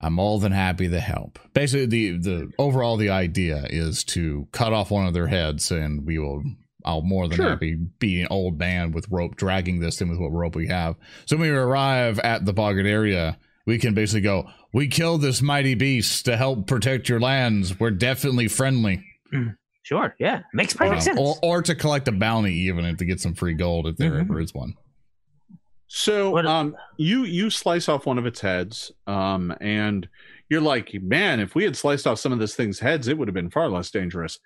I'm 0.00 0.14
more 0.14 0.38
than 0.38 0.52
happy 0.52 0.88
to 0.88 1.00
help. 1.00 1.38
Basically, 1.52 1.86
the 1.86 2.18
the 2.18 2.50
overall 2.58 2.96
the 2.96 3.10
idea 3.10 3.66
is 3.68 4.04
to 4.04 4.46
cut 4.52 4.72
off 4.72 4.90
one 4.90 5.06
of 5.06 5.14
their 5.14 5.26
heads, 5.26 5.70
and 5.70 6.06
we 6.06 6.18
will. 6.18 6.42
I'll 6.88 7.02
more 7.02 7.28
than 7.28 7.36
Sure. 7.36 7.50
happy 7.50 7.74
be 7.74 8.22
an 8.22 8.28
old 8.30 8.58
man 8.58 8.92
with 8.92 9.06
rope, 9.10 9.36
dragging 9.36 9.78
this 9.80 10.00
in 10.00 10.08
with 10.08 10.18
what 10.18 10.32
rope 10.32 10.56
we 10.56 10.68
have. 10.68 10.96
So 11.26 11.36
when 11.36 11.50
we 11.50 11.54
arrive 11.54 12.18
at 12.20 12.46
the 12.46 12.54
boggard 12.54 12.86
area, 12.86 13.36
we 13.66 13.78
can 13.78 13.92
basically 13.92 14.22
go. 14.22 14.48
We 14.72 14.88
killed 14.88 15.20
this 15.20 15.42
mighty 15.42 15.74
beast 15.74 16.24
to 16.24 16.36
help 16.38 16.66
protect 16.66 17.08
your 17.08 17.20
lands. 17.20 17.78
We're 17.78 17.90
definitely 17.90 18.48
friendly. 18.48 19.04
Sure. 19.82 20.14
Yeah. 20.18 20.40
Makes 20.54 20.74
perfect 20.74 21.02
sense. 21.02 21.18
or, 21.20 21.36
or 21.42 21.62
to 21.62 21.74
collect 21.74 22.08
a 22.08 22.12
bounty, 22.12 22.54
even 22.54 22.84
and 22.86 22.98
to 22.98 23.04
get 23.04 23.20
some 23.20 23.34
free 23.34 23.54
gold 23.54 23.86
if 23.86 23.96
there 23.98 24.12
Mhm. 24.12 24.20
ever 24.22 24.40
is 24.40 24.54
one. 24.54 24.74
So 25.88 26.30
What- 26.30 26.46
um 26.46 26.76
you 26.98 27.24
you 27.24 27.48
slice 27.50 27.88
off 27.88 28.04
one 28.06 28.18
of 28.18 28.26
its 28.26 28.40
heads 28.40 28.92
um 29.06 29.54
and 29.60 30.06
you're 30.50 30.60
like 30.60 30.92
man 31.02 31.40
if 31.40 31.54
we 31.54 31.64
had 31.64 31.76
sliced 31.76 32.06
off 32.06 32.18
some 32.18 32.32
of 32.32 32.38
this 32.38 32.54
thing's 32.54 32.78
heads 32.80 33.08
it 33.08 33.16
would 33.16 33.26
have 33.28 33.34
been 33.34 33.48
far 33.50 33.68
less 33.70 33.90
dangerous 33.90 34.38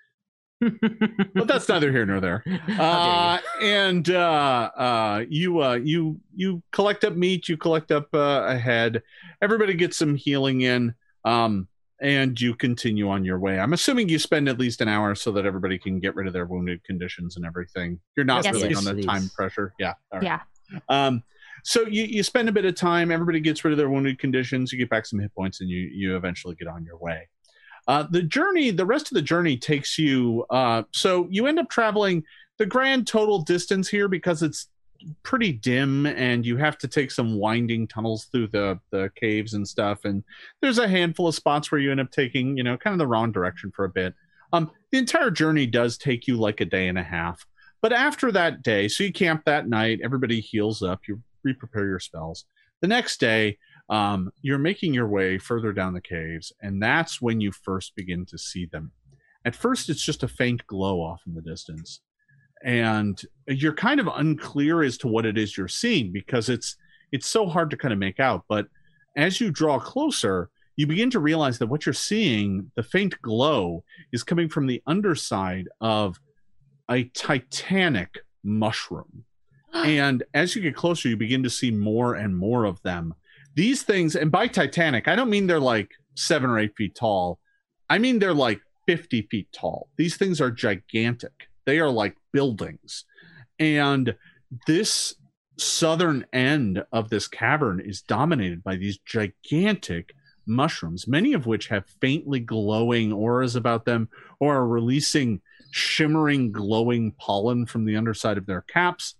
but 1.35 1.47
that's 1.47 1.67
neither 1.69 1.91
here 1.91 2.05
nor 2.05 2.19
there. 2.19 2.43
Uh 2.79 3.39
and 3.61 4.09
uh 4.09 4.71
uh 4.75 5.25
you 5.29 5.61
uh 5.61 5.75
you 5.75 6.19
you 6.35 6.61
collect 6.71 7.03
up 7.03 7.15
meat 7.15 7.47
you 7.47 7.57
collect 7.57 7.91
up 7.91 8.07
uh, 8.13 8.45
a 8.47 8.57
head. 8.57 9.01
Everybody 9.41 9.73
gets 9.73 9.97
some 9.97 10.15
healing 10.15 10.61
in 10.61 10.95
um 11.25 11.67
and 12.01 12.39
you 12.39 12.55
continue 12.55 13.09
on 13.09 13.23
your 13.23 13.39
way. 13.39 13.59
I'm 13.59 13.73
assuming 13.73 14.09
you 14.09 14.19
spend 14.19 14.49
at 14.49 14.59
least 14.59 14.81
an 14.81 14.87
hour 14.87 15.15
so 15.15 15.31
that 15.33 15.45
everybody 15.45 15.77
can 15.77 15.99
get 15.99 16.15
rid 16.15 16.27
of 16.27 16.33
their 16.33 16.45
wounded 16.45 16.83
conditions 16.83 17.37
and 17.37 17.45
everything. 17.45 17.99
You're 18.17 18.25
not 18.25 18.43
Yes, 18.43 18.53
really 18.53 18.75
on 18.75 18.83
the 18.83 19.03
time 19.03 19.29
pressure. 19.35 19.73
Yeah 19.79 19.93
right. 20.11 20.23
Yeah. 20.23 20.39
Um, 20.89 21.23
so 21.63 21.83
you, 21.83 22.03
you 22.03 22.23
spend 22.23 22.49
a 22.49 22.51
bit 22.51 22.65
of 22.65 22.75
time, 22.75 23.09
everybody 23.11 23.39
gets 23.39 23.63
rid 23.63 23.71
of 23.71 23.77
their 23.77 23.89
wounded 23.89 24.19
conditions, 24.19 24.71
you 24.73 24.77
get 24.77 24.89
back 24.89 25.05
some 25.05 25.19
hit 25.19 25.33
points, 25.33 25.61
and 25.61 25.69
you 25.69 25.79
you 25.93 26.15
eventually 26.17 26.55
get 26.55 26.67
on 26.67 26.83
your 26.83 26.97
way. 26.97 27.29
Uh, 27.87 28.03
the 28.09 28.21
journey, 28.23 28.71
the 28.71 28.85
rest 28.85 29.11
of 29.11 29.15
the 29.15 29.21
journey 29.21 29.57
takes 29.57 29.97
you. 29.97 30.45
Uh, 30.49 30.83
so 30.91 31.27
you 31.29 31.47
end 31.47 31.59
up 31.59 31.69
traveling 31.69 32.23
the 32.57 32.65
grand 32.65 33.07
total 33.07 33.41
distance 33.41 33.89
here 33.89 34.07
because 34.07 34.41
it's 34.41 34.67
pretty 35.23 35.51
dim, 35.51 36.05
and 36.05 36.45
you 36.45 36.55
have 36.55 36.77
to 36.77 36.87
take 36.87 37.11
some 37.11 37.37
winding 37.37 37.87
tunnels 37.87 38.25
through 38.25 38.47
the 38.47 38.79
the 38.91 39.11
caves 39.15 39.53
and 39.53 39.67
stuff. 39.67 40.05
And 40.05 40.23
there's 40.61 40.79
a 40.79 40.87
handful 40.87 41.27
of 41.27 41.35
spots 41.35 41.71
where 41.71 41.81
you 41.81 41.91
end 41.91 41.99
up 41.99 42.11
taking, 42.11 42.57
you 42.57 42.63
know, 42.63 42.77
kind 42.77 42.93
of 42.93 42.99
the 42.99 43.07
wrong 43.07 43.31
direction 43.31 43.71
for 43.75 43.85
a 43.85 43.89
bit. 43.89 44.13
Um, 44.53 44.71
the 44.91 44.99
entire 44.99 45.31
journey 45.31 45.65
does 45.65 45.97
take 45.97 46.27
you 46.27 46.37
like 46.37 46.61
a 46.61 46.65
day 46.65 46.87
and 46.87 46.97
a 46.97 47.03
half. 47.03 47.45
But 47.81 47.91
after 47.91 48.31
that 48.31 48.63
day, 48.63 48.87
so 48.87 49.03
you 49.03 49.11
camp 49.11 49.43
that 49.45 49.67
night, 49.67 49.99
everybody 50.03 50.39
heals 50.39 50.81
up, 50.81 51.01
you 51.07 51.21
re-prepare 51.43 51.85
your 51.85 51.99
spells. 51.99 52.45
The 52.81 52.87
next 52.87 53.19
day, 53.19 53.57
um, 53.89 54.31
you're 54.41 54.57
making 54.57 54.93
your 54.93 55.07
way 55.07 55.37
further 55.37 55.73
down 55.73 55.93
the 55.93 56.01
caves, 56.01 56.51
and 56.61 56.81
that's 56.81 57.21
when 57.21 57.41
you 57.41 57.51
first 57.51 57.95
begin 57.95 58.25
to 58.27 58.37
see 58.37 58.65
them. 58.65 58.91
At 59.45 59.55
first, 59.55 59.89
it's 59.89 60.03
just 60.03 60.23
a 60.23 60.27
faint 60.27 60.65
glow 60.67 61.01
off 61.01 61.21
in 61.27 61.33
the 61.33 61.41
distance, 61.41 62.01
and 62.63 63.21
you're 63.47 63.73
kind 63.73 63.99
of 63.99 64.07
unclear 64.07 64.83
as 64.83 64.97
to 64.99 65.07
what 65.07 65.25
it 65.25 65.37
is 65.37 65.57
you're 65.57 65.67
seeing 65.67 66.11
because 66.11 66.49
it's 66.49 66.77
it's 67.11 67.27
so 67.27 67.45
hard 67.45 67.69
to 67.69 67.77
kind 67.77 67.93
of 67.93 67.99
make 67.99 68.19
out. 68.19 68.45
But 68.47 68.67
as 69.15 69.39
you 69.39 69.51
draw 69.51 69.79
closer, 69.79 70.49
you 70.75 70.87
begin 70.87 71.11
to 71.11 71.19
realize 71.19 71.59
that 71.59 71.67
what 71.67 71.85
you're 71.85 71.93
seeing, 71.93 72.71
the 72.75 72.83
faint 72.83 73.21
glow, 73.21 73.83
is 74.11 74.23
coming 74.23 74.49
from 74.49 74.65
the 74.65 74.81
underside 74.87 75.67
of 75.81 76.19
a 76.89 77.03
titanic 77.05 78.19
mushroom. 78.43 79.25
and 79.73 80.23
as 80.33 80.55
you 80.55 80.61
get 80.61 80.75
closer, 80.75 81.09
you 81.09 81.17
begin 81.17 81.43
to 81.43 81.49
see 81.49 81.71
more 81.71 82.15
and 82.15 82.35
more 82.35 82.65
of 82.65 82.81
them. 82.81 83.13
These 83.55 83.83
things, 83.83 84.15
and 84.15 84.31
by 84.31 84.47
titanic, 84.47 85.07
I 85.07 85.15
don't 85.15 85.29
mean 85.29 85.47
they're 85.47 85.59
like 85.59 85.91
seven 86.15 86.49
or 86.49 86.59
eight 86.59 86.75
feet 86.75 86.95
tall. 86.95 87.39
I 87.89 87.97
mean, 87.97 88.19
they're 88.19 88.33
like 88.33 88.61
50 88.87 89.23
feet 89.23 89.47
tall. 89.53 89.89
These 89.97 90.17
things 90.17 90.41
are 90.41 90.51
gigantic. 90.51 91.49
They 91.65 91.79
are 91.79 91.89
like 91.89 92.15
buildings. 92.31 93.05
And 93.59 94.15
this 94.67 95.15
southern 95.57 96.25
end 96.33 96.83
of 96.91 97.09
this 97.09 97.27
cavern 97.27 97.79
is 97.79 98.01
dominated 98.01 98.63
by 98.63 98.75
these 98.75 98.97
gigantic 98.97 100.13
mushrooms, 100.45 101.07
many 101.07 101.33
of 101.33 101.45
which 101.45 101.67
have 101.67 101.85
faintly 102.01 102.39
glowing 102.39 103.13
auras 103.13 103.55
about 103.55 103.85
them 103.85 104.09
or 104.39 104.57
are 104.57 104.67
releasing 104.67 105.41
shimmering, 105.71 106.51
glowing 106.51 107.11
pollen 107.13 107.65
from 107.65 107.85
the 107.85 107.95
underside 107.95 108.37
of 108.37 108.45
their 108.45 108.61
caps, 108.61 109.15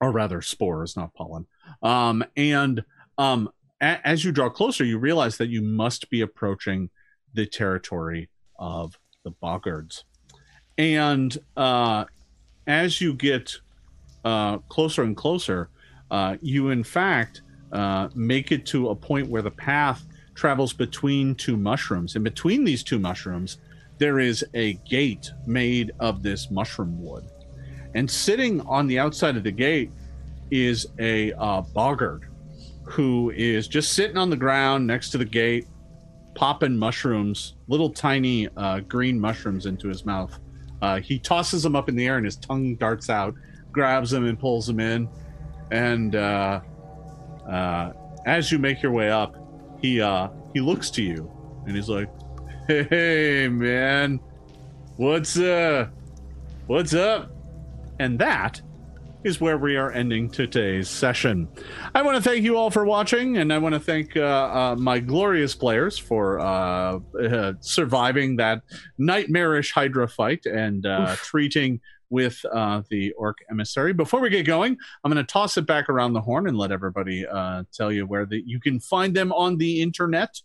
or 0.00 0.10
rather, 0.10 0.42
spores, 0.42 0.96
not 0.96 1.14
pollen. 1.14 1.46
Um, 1.82 2.24
and 2.36 2.82
um, 3.18 3.48
a- 3.80 4.06
as 4.06 4.24
you 4.24 4.32
draw 4.32 4.48
closer, 4.48 4.84
you 4.84 4.98
realize 4.98 5.36
that 5.38 5.48
you 5.48 5.62
must 5.62 6.10
be 6.10 6.20
approaching 6.20 6.90
the 7.34 7.46
territory 7.46 8.28
of 8.58 8.98
the 9.24 9.32
boggards. 9.42 10.04
And 10.78 11.36
uh, 11.56 12.04
as 12.66 13.00
you 13.00 13.14
get 13.14 13.54
uh, 14.24 14.58
closer 14.58 15.02
and 15.02 15.16
closer, 15.16 15.68
uh, 16.10 16.36
you 16.40 16.70
in 16.70 16.84
fact 16.84 17.42
uh, 17.72 18.08
make 18.14 18.52
it 18.52 18.66
to 18.66 18.90
a 18.90 18.94
point 18.94 19.28
where 19.28 19.42
the 19.42 19.50
path 19.50 20.04
travels 20.34 20.72
between 20.72 21.34
two 21.34 21.56
mushrooms. 21.56 22.14
And 22.14 22.24
between 22.24 22.64
these 22.64 22.82
two 22.82 22.98
mushrooms, 22.98 23.58
there 23.98 24.18
is 24.18 24.44
a 24.54 24.74
gate 24.88 25.30
made 25.46 25.92
of 26.00 26.22
this 26.22 26.50
mushroom 26.50 27.02
wood. 27.02 27.24
And 27.94 28.10
sitting 28.10 28.60
on 28.62 28.86
the 28.86 28.98
outside 28.98 29.36
of 29.36 29.42
the 29.42 29.52
gate 29.52 29.90
is 30.50 30.86
a 30.98 31.32
uh, 31.34 31.60
boggard 31.60 32.26
who 32.92 33.32
is 33.34 33.68
just 33.68 33.94
sitting 33.94 34.18
on 34.18 34.28
the 34.28 34.36
ground 34.36 34.86
next 34.86 35.10
to 35.10 35.18
the 35.18 35.24
gate, 35.24 35.66
popping 36.34 36.76
mushrooms, 36.76 37.54
little 37.66 37.88
tiny 37.88 38.48
uh, 38.56 38.80
green 38.80 39.18
mushrooms 39.18 39.64
into 39.64 39.88
his 39.88 40.04
mouth. 40.04 40.38
Uh, 40.82 41.00
he 41.00 41.18
tosses 41.18 41.62
them 41.62 41.74
up 41.74 41.88
in 41.88 41.96
the 41.96 42.06
air 42.06 42.16
and 42.16 42.26
his 42.26 42.36
tongue 42.36 42.74
darts 42.74 43.08
out, 43.08 43.34
grabs 43.70 44.10
them 44.10 44.26
and 44.26 44.38
pulls 44.38 44.66
them 44.66 44.78
in. 44.78 45.08
And 45.70 46.14
uh, 46.14 46.60
uh, 47.48 47.92
as 48.26 48.52
you 48.52 48.58
make 48.58 48.82
your 48.82 48.92
way 48.92 49.10
up, 49.10 49.36
he 49.80 50.02
uh, 50.02 50.28
he 50.52 50.60
looks 50.60 50.90
to 50.90 51.02
you 51.02 51.30
and 51.66 51.74
he's 51.74 51.88
like, 51.88 52.10
"Hey, 52.68 53.48
man, 53.48 54.20
what's 54.96 55.38
uh, 55.38 55.88
what's 56.66 56.92
up?" 56.92 57.32
And 58.00 58.18
that 58.18 58.60
is 59.24 59.40
where 59.40 59.58
we 59.58 59.76
are 59.76 59.92
ending 59.92 60.28
today's 60.28 60.88
session. 60.88 61.48
I 61.94 62.02
want 62.02 62.16
to 62.16 62.22
thank 62.22 62.42
you 62.44 62.56
all 62.56 62.70
for 62.70 62.84
watching, 62.84 63.38
and 63.38 63.52
I 63.52 63.58
want 63.58 63.74
to 63.74 63.80
thank 63.80 64.16
uh, 64.16 64.20
uh, 64.20 64.76
my 64.76 64.98
glorious 64.98 65.54
players 65.54 65.96
for 65.98 66.40
uh, 66.40 66.98
uh, 67.20 67.52
surviving 67.60 68.36
that 68.36 68.62
nightmarish 68.98 69.72
Hydra 69.72 70.08
fight 70.08 70.46
and 70.46 70.84
uh, 70.86 71.14
treating 71.16 71.80
with 72.10 72.44
uh, 72.52 72.82
the 72.90 73.12
Orc 73.12 73.38
Emissary. 73.50 73.92
Before 73.92 74.20
we 74.20 74.28
get 74.28 74.44
going, 74.44 74.76
I'm 75.02 75.12
going 75.12 75.24
to 75.24 75.32
toss 75.32 75.56
it 75.56 75.66
back 75.66 75.88
around 75.88 76.12
the 76.12 76.20
horn 76.20 76.46
and 76.46 76.58
let 76.58 76.72
everybody 76.72 77.26
uh, 77.26 77.64
tell 77.72 77.90
you 77.90 78.06
where 78.06 78.26
that 78.26 78.42
you 78.46 78.60
can 78.60 78.80
find 78.80 79.14
them 79.14 79.32
on 79.32 79.56
the 79.56 79.80
internet. 79.80 80.40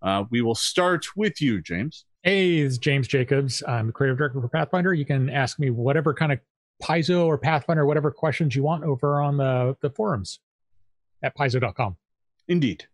Uh, 0.00 0.24
we 0.30 0.40
will 0.40 0.54
start 0.54 1.06
with 1.16 1.40
you, 1.40 1.60
James. 1.60 2.04
Hey, 2.22 2.58
it's 2.58 2.78
James 2.78 3.08
Jacobs. 3.08 3.62
I'm 3.66 3.88
the 3.88 3.92
creative 3.92 4.16
director 4.16 4.40
for 4.40 4.48
Pathfinder. 4.48 4.94
You 4.94 5.04
can 5.04 5.28
ask 5.28 5.58
me 5.58 5.70
whatever 5.70 6.14
kind 6.14 6.32
of 6.32 6.38
Paizo 6.82 7.24
or 7.26 7.38
Pathfinder, 7.38 7.86
whatever 7.86 8.10
questions 8.10 8.56
you 8.56 8.62
want 8.62 8.84
over 8.84 9.20
on 9.20 9.36
the, 9.36 9.76
the 9.80 9.90
forums 9.90 10.40
at 11.22 11.36
paizo.com. 11.36 11.96
Indeed. 12.48 12.86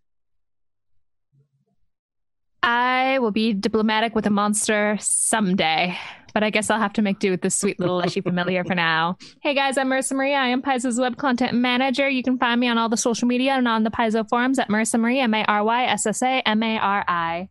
I 2.62 3.18
will 3.20 3.30
be 3.30 3.54
diplomatic 3.54 4.14
with 4.14 4.26
a 4.26 4.30
monster 4.30 4.98
someday, 5.00 5.96
but 6.34 6.42
I 6.42 6.50
guess 6.50 6.70
I'll 6.70 6.80
have 6.80 6.92
to 6.94 7.02
make 7.02 7.18
do 7.18 7.30
with 7.30 7.40
this 7.40 7.54
sweet 7.54 7.80
little 7.80 7.96
Leshy 7.96 8.20
familiar 8.20 8.64
for 8.64 8.74
now. 8.74 9.16
Hey 9.40 9.54
guys, 9.54 9.78
I'm 9.78 9.88
Maryssa 9.88 10.12
Maria. 10.12 10.36
I 10.36 10.48
am 10.48 10.60
Paizo's 10.60 10.98
web 10.98 11.16
content 11.16 11.54
manager. 11.54 12.08
You 12.08 12.22
can 12.22 12.38
find 12.38 12.60
me 12.60 12.68
on 12.68 12.76
all 12.76 12.88
the 12.88 12.96
social 12.96 13.26
media 13.26 13.52
and 13.52 13.66
on 13.66 13.84
the 13.84 13.90
Paizo 13.90 14.28
forums 14.28 14.58
at 14.58 14.68
Maryssa 14.68 15.00
Marie, 15.00 15.20
M 15.20 15.32
A 15.32 15.44
R 15.44 15.64
Y 15.64 15.86
S 15.86 16.04
S 16.06 16.22
A 16.22 16.42
M 16.44 16.62
A 16.62 16.76
R 16.78 17.04
I. 17.08 17.48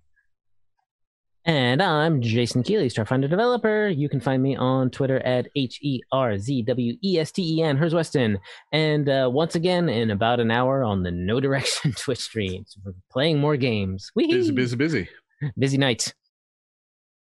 And 1.47 1.81
I'm 1.81 2.21
Jason 2.21 2.61
Keeley, 2.61 2.89
Starfinder 2.89 3.29
developer. 3.29 3.87
You 3.87 4.09
can 4.09 4.19
find 4.19 4.43
me 4.43 4.57
on 4.57 4.89
Twitter 4.89 5.19
at 5.19 5.47
H 5.55 5.79
E 5.81 6.01
R 6.11 6.37
Z 6.37 6.63
W 6.63 6.97
E 7.01 7.19
S 7.19 7.31
T 7.31 7.55
E 7.55 7.63
N, 7.63 7.77
Herzwesten. 7.77 8.37
And 8.73 9.07
uh, 9.07 9.29
once 9.31 9.55
again, 9.55 9.87
in 9.87 10.11
about 10.11 10.41
an 10.41 10.51
hour 10.51 10.83
on 10.83 11.03
the 11.03 11.11
No 11.11 11.39
Direction 11.39 11.93
Twitch 11.97 12.19
streams, 12.19 12.75
we're 12.83 12.91
playing 13.09 13.39
more 13.39 13.55
games. 13.55 14.11
Whee! 14.13 14.27
Busy, 14.27 14.51
busy, 14.51 14.75
busy. 14.75 15.09
Busy 15.57 15.77
night. 15.77 16.13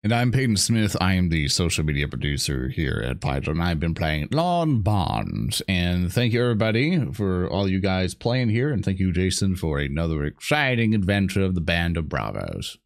And 0.04 0.12
I'm 0.12 0.32
Peyton 0.32 0.58
Smith. 0.58 0.98
I 1.00 1.14
am 1.14 1.30
the 1.30 1.48
social 1.48 1.84
media 1.84 2.08
producer 2.08 2.70
here 2.70 3.04
at 3.06 3.20
Paizo, 3.20 3.50
and 3.50 3.62
I've 3.62 3.80
been 3.80 3.94
playing 3.94 4.30
Lorne 4.32 4.82
Bonds. 4.82 5.62
And 5.68 6.12
thank 6.12 6.34
you, 6.34 6.42
everybody, 6.42 7.12
for 7.12 7.48
all 7.48 7.68
you 7.68 7.80
guys 7.80 8.16
playing 8.16 8.50
here. 8.50 8.72
And 8.72 8.84
thank 8.84 8.98
you, 8.98 9.12
Jason, 9.12 9.56
for 9.56 9.78
another 9.78 10.24
exciting 10.24 10.95
adventure 10.95 11.44
of 11.44 11.54
the 11.54 11.62
Band 11.62 11.95
of 11.95 12.10
Bravos. 12.10 12.80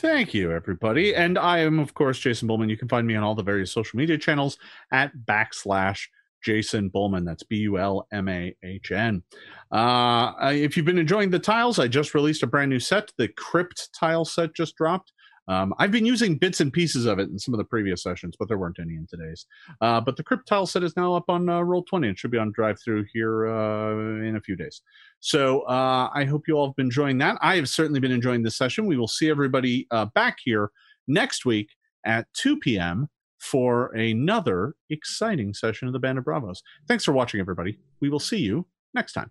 Thank 0.00 0.32
you, 0.32 0.52
everybody. 0.52 1.12
And 1.16 1.36
I 1.36 1.58
am, 1.58 1.80
of 1.80 1.92
course, 1.92 2.20
Jason 2.20 2.46
Bulmahn. 2.46 2.70
You 2.70 2.76
can 2.76 2.88
find 2.88 3.04
me 3.04 3.16
on 3.16 3.24
all 3.24 3.34
the 3.34 3.42
various 3.42 3.72
social 3.72 3.96
media 3.96 4.16
channels 4.16 4.56
at 4.92 5.10
backslash 5.24 6.06
Jason 6.40 6.88
Bulmahn. 6.88 7.24
That's 7.24 7.42
B 7.42 7.56
U 7.56 7.78
L 7.78 8.06
M 8.12 8.28
A 8.28 8.54
H 8.62 8.92
N. 8.92 9.24
Uh, 9.72 10.32
if 10.52 10.76
you've 10.76 10.86
been 10.86 10.98
enjoying 10.98 11.30
the 11.30 11.38
tiles, 11.40 11.80
I 11.80 11.88
just 11.88 12.14
released 12.14 12.44
a 12.44 12.46
brand 12.46 12.70
new 12.70 12.78
set. 12.78 13.10
The 13.18 13.26
Crypt 13.26 13.88
tile 13.92 14.24
set 14.24 14.54
just 14.54 14.76
dropped. 14.76 15.12
Um, 15.48 15.74
I've 15.78 15.90
been 15.90 16.06
using 16.06 16.36
bits 16.36 16.60
and 16.60 16.72
pieces 16.72 17.06
of 17.06 17.18
it 17.18 17.30
in 17.30 17.38
some 17.38 17.54
of 17.54 17.58
the 17.58 17.64
previous 17.64 18.02
sessions, 18.02 18.36
but 18.38 18.48
there 18.48 18.58
weren't 18.58 18.78
any 18.78 18.94
in 18.94 19.06
today's. 19.08 19.46
Uh, 19.80 20.00
but 20.00 20.16
the 20.16 20.22
Crypt 20.22 20.46
tile 20.46 20.66
set 20.66 20.82
is 20.82 20.96
now 20.96 21.14
up 21.14 21.24
on 21.28 21.48
uh, 21.48 21.60
Roll 21.60 21.82
Twenty 21.84 22.08
and 22.08 22.18
should 22.18 22.30
be 22.30 22.38
on 22.38 22.52
DriveThru 22.52 23.04
here 23.12 23.48
uh, 23.48 24.26
in 24.26 24.36
a 24.36 24.40
few 24.40 24.56
days. 24.56 24.82
So 25.20 25.62
uh, 25.62 26.10
I 26.14 26.24
hope 26.24 26.42
you 26.46 26.54
all 26.54 26.68
have 26.68 26.76
been 26.76 26.86
enjoying 26.86 27.18
that. 27.18 27.38
I 27.40 27.56
have 27.56 27.68
certainly 27.68 28.00
been 28.00 28.12
enjoying 28.12 28.42
this 28.42 28.56
session. 28.56 28.86
We 28.86 28.96
will 28.96 29.08
see 29.08 29.30
everybody 29.30 29.86
uh, 29.90 30.06
back 30.14 30.36
here 30.44 30.70
next 31.06 31.44
week 31.44 31.68
at 32.04 32.26
2 32.34 32.58
p.m. 32.58 33.08
for 33.38 33.88
another 33.94 34.74
exciting 34.90 35.54
session 35.54 35.88
of 35.88 35.92
the 35.92 35.98
Band 35.98 36.18
of 36.18 36.24
Bravos. 36.24 36.62
Thanks 36.86 37.04
for 37.04 37.12
watching, 37.12 37.40
everybody. 37.40 37.78
We 38.00 38.10
will 38.10 38.20
see 38.20 38.38
you 38.38 38.66
next 38.94 39.14
time. 39.14 39.30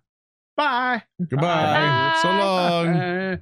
Bye. 0.56 1.02
Goodbye. 1.20 1.38
Bye. 1.46 2.18
So 2.20 2.28
long. 2.28 2.92
Bye. 2.94 3.38